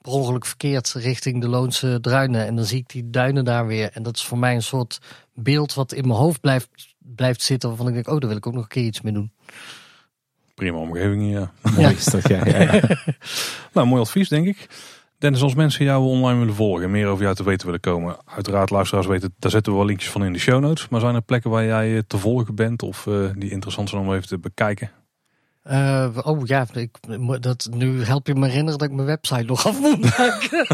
per 0.00 0.12
ongeluk 0.12 0.46
verkeerd 0.46 0.92
richting 0.92 1.40
de 1.40 1.48
Loonse 1.48 1.98
Druinen. 2.00 2.46
En 2.46 2.56
dan 2.56 2.64
zie 2.64 2.78
ik 2.78 2.88
die 2.88 3.10
duinen 3.10 3.44
daar 3.44 3.66
weer. 3.66 3.90
En 3.92 4.02
dat 4.02 4.16
is 4.16 4.24
voor 4.24 4.38
mij 4.38 4.54
een 4.54 4.62
soort 4.62 4.98
beeld 5.34 5.74
wat 5.74 5.92
in 5.92 6.06
mijn 6.06 6.18
hoofd 6.18 6.40
blijft, 6.40 6.68
blijft 6.98 7.42
zitten. 7.42 7.68
Waarvan 7.68 7.88
ik 7.88 7.94
denk, 7.94 8.08
oh, 8.08 8.18
daar 8.18 8.28
wil 8.28 8.38
ik 8.38 8.46
ook 8.46 8.54
nog 8.54 8.62
een 8.62 8.68
keer 8.68 8.84
iets 8.84 9.00
mee 9.00 9.12
doen. 9.12 9.32
Prima 10.54 10.78
omgeving, 10.78 11.32
ja. 11.32 11.52
Mooi 11.76 11.94
is 11.94 12.04
dat, 12.04 12.28
ja. 12.28 12.46
ja, 12.46 12.62
ja. 12.62 12.80
Nou, 13.72 13.86
mooi 13.86 14.00
advies, 14.00 14.28
denk 14.28 14.46
ik. 14.46 14.68
Dennis, 15.18 15.42
als 15.42 15.54
mensen 15.54 15.84
jou 15.84 16.04
online 16.04 16.38
willen 16.38 16.54
volgen, 16.54 16.90
meer 16.90 17.06
over 17.06 17.22
jou 17.22 17.34
te 17.34 17.44
weten 17.44 17.66
willen 17.66 17.80
komen. 17.80 18.16
Uiteraard, 18.24 18.70
luisteraars 18.70 19.06
weten, 19.06 19.34
daar 19.38 19.50
zetten 19.50 19.72
we 19.72 19.78
wel 19.78 19.86
linkjes 19.86 20.10
van 20.10 20.24
in 20.24 20.32
de 20.32 20.38
show 20.38 20.60
notes. 20.60 20.88
Maar 20.88 21.00
zijn 21.00 21.14
er 21.14 21.22
plekken 21.22 21.50
waar 21.50 21.64
jij 21.64 21.96
eh, 21.96 22.02
te 22.06 22.18
volgen 22.18 22.54
bent 22.54 22.82
of 22.82 23.06
uh, 23.06 23.30
die 23.36 23.50
interessant 23.50 23.88
zijn 23.88 24.02
om 24.02 24.14
even 24.14 24.28
te 24.28 24.38
bekijken? 24.38 24.90
Uh, 25.70 26.18
oh 26.22 26.46
ja, 26.46 26.66
ik, 26.72 26.98
dat, 27.40 27.68
nu 27.70 28.02
help 28.04 28.26
je 28.26 28.34
me 28.34 28.46
herinneren 28.46 28.78
dat 28.78 28.88
ik 28.88 28.94
mijn 28.94 29.06
website 29.06 29.42
nog 29.42 29.66
af 29.66 29.80
moet 29.80 30.00
maken. 30.00 30.66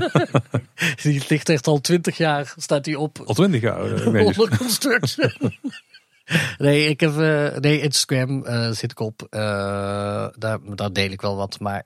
die 1.03 1.25
ligt 1.29 1.49
echt 1.49 1.67
al 1.67 1.81
twintig 1.81 2.17
jaar, 2.17 2.55
staat 2.57 2.85
die 2.85 2.99
op. 2.99 3.19
Al 3.25 3.35
twintig 3.35 3.61
jaar? 3.61 3.91
Uh, 3.91 4.25
onder 4.27 4.57
constructie. 4.59 5.33
nee, 6.59 6.89
ik 6.89 7.01
heb, 7.01 7.15
nee, 7.61 7.81
Instagram 7.81 8.45
zit 8.73 8.91
ik 8.91 9.01
op. 9.01 9.27
daar, 9.31 10.59
daar 10.75 10.93
deel 10.93 11.11
ik 11.11 11.21
wel 11.21 11.37
wat. 11.37 11.61
Maar 11.61 11.85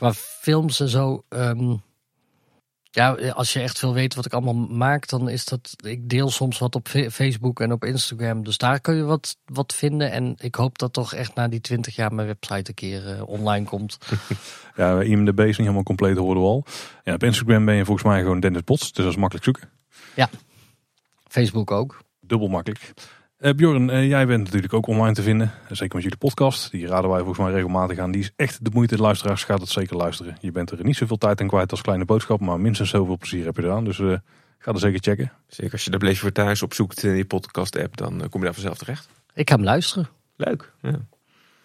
qua 0.00 0.12
films 0.14 0.80
en 0.80 0.88
zo. 0.88 1.24
Um, 1.28 1.82
ja, 2.90 3.12
als 3.12 3.52
je 3.52 3.60
echt 3.60 3.80
wil 3.80 3.94
weten 3.94 4.16
wat 4.16 4.26
ik 4.26 4.32
allemaal 4.32 4.66
maak, 4.76 5.08
dan 5.08 5.28
is 5.28 5.44
dat. 5.44 5.76
Ik 5.84 6.08
deel 6.08 6.30
soms 6.30 6.58
wat 6.58 6.74
op 6.74 6.88
Facebook 6.88 7.60
en 7.60 7.72
op 7.72 7.84
Instagram. 7.84 8.44
Dus 8.44 8.58
daar 8.58 8.80
kun 8.80 8.94
je 8.94 9.02
wat, 9.02 9.36
wat 9.44 9.74
vinden. 9.74 10.10
En 10.10 10.34
ik 10.38 10.54
hoop 10.54 10.78
dat 10.78 10.92
toch 10.92 11.14
echt 11.14 11.34
na 11.34 11.48
die 11.48 11.60
20 11.60 11.94
jaar 11.96 12.14
mijn 12.14 12.26
website 12.26 12.68
een 12.68 12.74
keer 12.74 13.16
uh, 13.16 13.28
online 13.28 13.64
komt. 13.64 13.98
ja, 14.76 15.00
IMDb 15.00 15.38
is 15.38 15.46
niet 15.46 15.56
helemaal 15.56 15.82
compleet, 15.82 16.16
hoorden 16.16 16.42
we 16.42 16.48
al. 16.48 16.64
Ja, 17.04 17.14
op 17.14 17.22
Instagram 17.22 17.64
ben 17.64 17.74
je 17.74 17.84
volgens 17.84 18.06
mij 18.06 18.20
gewoon 18.20 18.40
Dennis 18.40 18.64
Bots. 18.64 18.92
Dus 18.92 19.04
dat 19.04 19.12
is 19.12 19.16
makkelijk 19.16 19.44
zoeken. 19.44 19.68
Ja, 20.14 20.28
Facebook 21.28 21.70
ook. 21.70 22.02
Dubbel 22.20 22.48
makkelijk. 22.48 22.92
Uh, 23.40 23.52
Bjorn, 23.52 23.88
uh, 23.88 24.08
jij 24.08 24.26
bent 24.26 24.44
natuurlijk 24.44 24.72
ook 24.72 24.86
online 24.86 25.14
te 25.14 25.22
vinden. 25.22 25.52
Zeker 25.68 25.94
met 25.94 26.02
jullie 26.02 26.18
podcast. 26.18 26.70
Die 26.70 26.86
raden 26.86 27.10
wij 27.10 27.18
volgens 27.18 27.38
mij 27.38 27.52
regelmatig 27.52 27.98
aan. 27.98 28.10
Die 28.10 28.20
is 28.20 28.32
echt 28.36 28.64
de 28.64 28.70
moeite. 28.72 28.96
De 28.96 29.02
luisteraars 29.02 29.44
gaat 29.44 29.60
het 29.60 29.68
zeker 29.68 29.96
luisteren. 29.96 30.36
Je 30.40 30.52
bent 30.52 30.70
er 30.70 30.84
niet 30.84 30.96
zoveel 30.96 31.16
tijd 31.16 31.40
aan 31.40 31.46
kwijt 31.46 31.70
als 31.70 31.80
kleine 31.82 32.04
boodschap. 32.04 32.40
Maar 32.40 32.60
minstens 32.60 32.90
zoveel 32.90 33.16
plezier 33.18 33.44
heb 33.44 33.56
je 33.56 33.62
eraan. 33.62 33.84
Dus 33.84 33.98
uh, 33.98 34.16
ga 34.58 34.72
er 34.72 34.78
zeker 34.78 35.00
checken. 35.00 35.32
Zeker 35.46 35.72
als 35.72 35.84
je 35.84 35.90
de 35.90 35.96
Bleef 35.96 36.20
voor 36.20 36.32
thuis 36.32 36.62
opzoekt 36.62 37.02
in 37.02 37.16
je 37.16 37.24
podcast 37.24 37.78
app. 37.78 37.96
Dan 37.96 38.28
kom 38.28 38.40
je 38.40 38.46
daar 38.46 38.54
vanzelf 38.54 38.78
terecht. 38.78 39.08
Ik 39.34 39.48
ga 39.48 39.54
hem 39.54 39.64
luisteren. 39.64 40.08
Leuk. 40.36 40.72
Ja. 40.82 41.00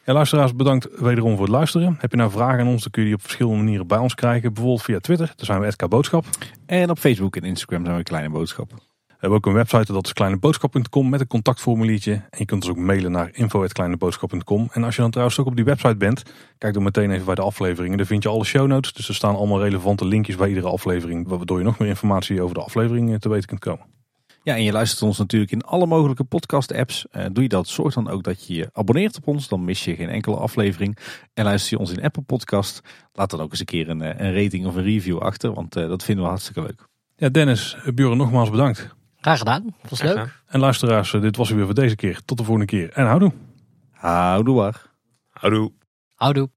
Ja, 0.06 0.14
luisteraars, 0.14 0.56
bedankt 0.56 0.88
wederom 1.00 1.32
voor 1.32 1.46
het 1.46 1.54
luisteren. 1.54 1.98
Heb 2.00 2.12
je 2.12 2.18
nou 2.18 2.32
vragen 2.32 2.60
aan 2.60 2.68
ons, 2.68 2.82
dan 2.82 2.92
kun 2.92 3.02
je 3.02 3.08
die 3.08 3.18
op 3.18 3.24
verschillende 3.24 3.58
manieren 3.58 3.88
bij 3.88 3.98
ons 3.98 4.16
krijgen. 4.16 4.54
Bijvoorbeeld 4.54 4.84
via 4.84 5.00
Twitter, 5.00 5.34
daar 5.36 5.46
zijn 5.46 5.62
we 5.62 5.72
SK 5.72 5.88
Boodschap. 5.88 6.26
En 6.66 6.90
op 6.90 7.00
Facebook 7.00 7.36
en 7.36 7.44
Instagram 7.44 7.86
zijn 7.86 7.98
we 7.98 8.04
Kleine 8.04 8.30
Boodschap. 8.30 8.72
We 9.26 9.32
hebben 9.32 9.50
ook 9.50 9.56
een 9.56 9.64
website, 9.66 9.94
dat 9.94 10.06
is 10.06 10.14
kleineboodschap.com 10.14 11.10
met 11.10 11.20
een 11.20 11.28
contactformuliertje. 11.28 12.12
En 12.14 12.38
je 12.38 12.46
kunt 12.46 12.62
ons 12.62 12.72
ook 12.72 12.78
mailen 12.78 13.12
naar 13.12 13.30
info.kleineboodschap.com. 13.34 14.70
En 14.72 14.84
als 14.84 14.96
je 14.96 15.02
dan 15.02 15.12
trouwens 15.12 15.40
ook 15.40 15.46
op 15.46 15.56
die 15.56 15.66
website 15.66 15.96
bent, 15.96 16.24
kijk 16.58 16.74
dan 16.74 16.84
meteen 16.84 17.12
even 17.12 17.26
bij 17.26 17.36
de 17.36 17.42
afleveringen. 17.42 17.98
Daar 17.98 18.06
vind 18.06 18.24
je 18.24 18.30
alle 18.30 18.44
show 18.44 18.68
notes, 18.68 18.94
dus 18.94 19.08
er 19.08 19.16
staan 19.16 19.36
allemaal 19.36 19.62
relevante 19.62 20.06
linkjes 20.06 20.36
bij 20.36 20.48
iedere 20.48 20.68
aflevering. 20.68 21.28
Waardoor 21.28 21.58
je 21.58 21.64
nog 21.64 21.80
meer 21.80 21.90
informatie 21.90 22.42
over 22.42 22.56
de 22.56 22.62
aflevering 22.62 23.20
te 23.20 23.30
weten 23.30 23.48
kunt 23.48 23.60
komen. 23.60 23.86
Ja, 24.44 24.56
en 24.56 24.64
je 24.64 24.72
luistert 24.72 25.02
ons 25.02 25.18
natuurlijk 25.18 25.52
in 25.52 25.62
alle 25.62 25.86
mogelijke 25.86 26.24
podcast-apps. 26.24 27.06
Uh, 27.12 27.26
doe 27.32 27.44
je 27.44 27.50
dat, 27.50 27.68
zorg 27.68 27.94
dan 27.94 28.10
ook 28.10 28.24
dat 28.24 28.48
je 28.48 28.54
je 28.54 28.70
abonneert 28.74 29.18
op 29.18 29.28
ons. 29.28 29.48
Dan 29.48 29.64
mis 29.64 29.84
je 29.84 29.96
geen 29.96 30.10
enkele 30.10 30.36
aflevering. 30.36 30.98
En 31.34 31.44
luister 31.44 31.72
je 31.72 31.80
ons 31.80 31.92
in 31.92 32.04
Apple 32.04 32.24
Podcast, 32.24 32.82
laat 33.14 33.30
dan 33.30 33.42
ook 33.42 33.52
eens 33.52 33.60
een 33.60 33.66
keer 33.66 33.90
een, 33.90 34.24
een 34.24 34.44
rating 34.44 34.66
of 34.66 34.76
een 34.76 34.84
review 34.84 35.18
achter. 35.18 35.54
Want 35.54 35.78
uh, 35.78 35.88
dat 35.88 36.04
vinden 36.04 36.24
we 36.24 36.30
hartstikke 36.30 36.62
leuk. 36.62 36.88
Ja, 37.16 37.30
Dennis, 37.30 37.78
Björn, 37.94 38.18
nogmaals 38.18 38.50
bedankt. 38.50 38.95
Graag 39.26 39.38
gedaan, 39.38 39.76
was 39.90 40.02
leuk. 40.02 40.42
En 40.48 40.60
luisteraars, 40.60 41.12
dit 41.12 41.36
was 41.36 41.50
weer 41.50 41.66
voor 41.66 41.74
deze 41.74 41.96
keer. 41.96 42.22
Tot 42.26 42.38
de 42.38 42.44
volgende 42.44 42.68
keer 42.68 42.92
en 42.92 43.06
houdoe. 43.06 43.32
Houdoe 43.92 44.56
waar. 44.56 44.92
Houdoe. 45.30 45.72
Houdoe. 46.16 46.50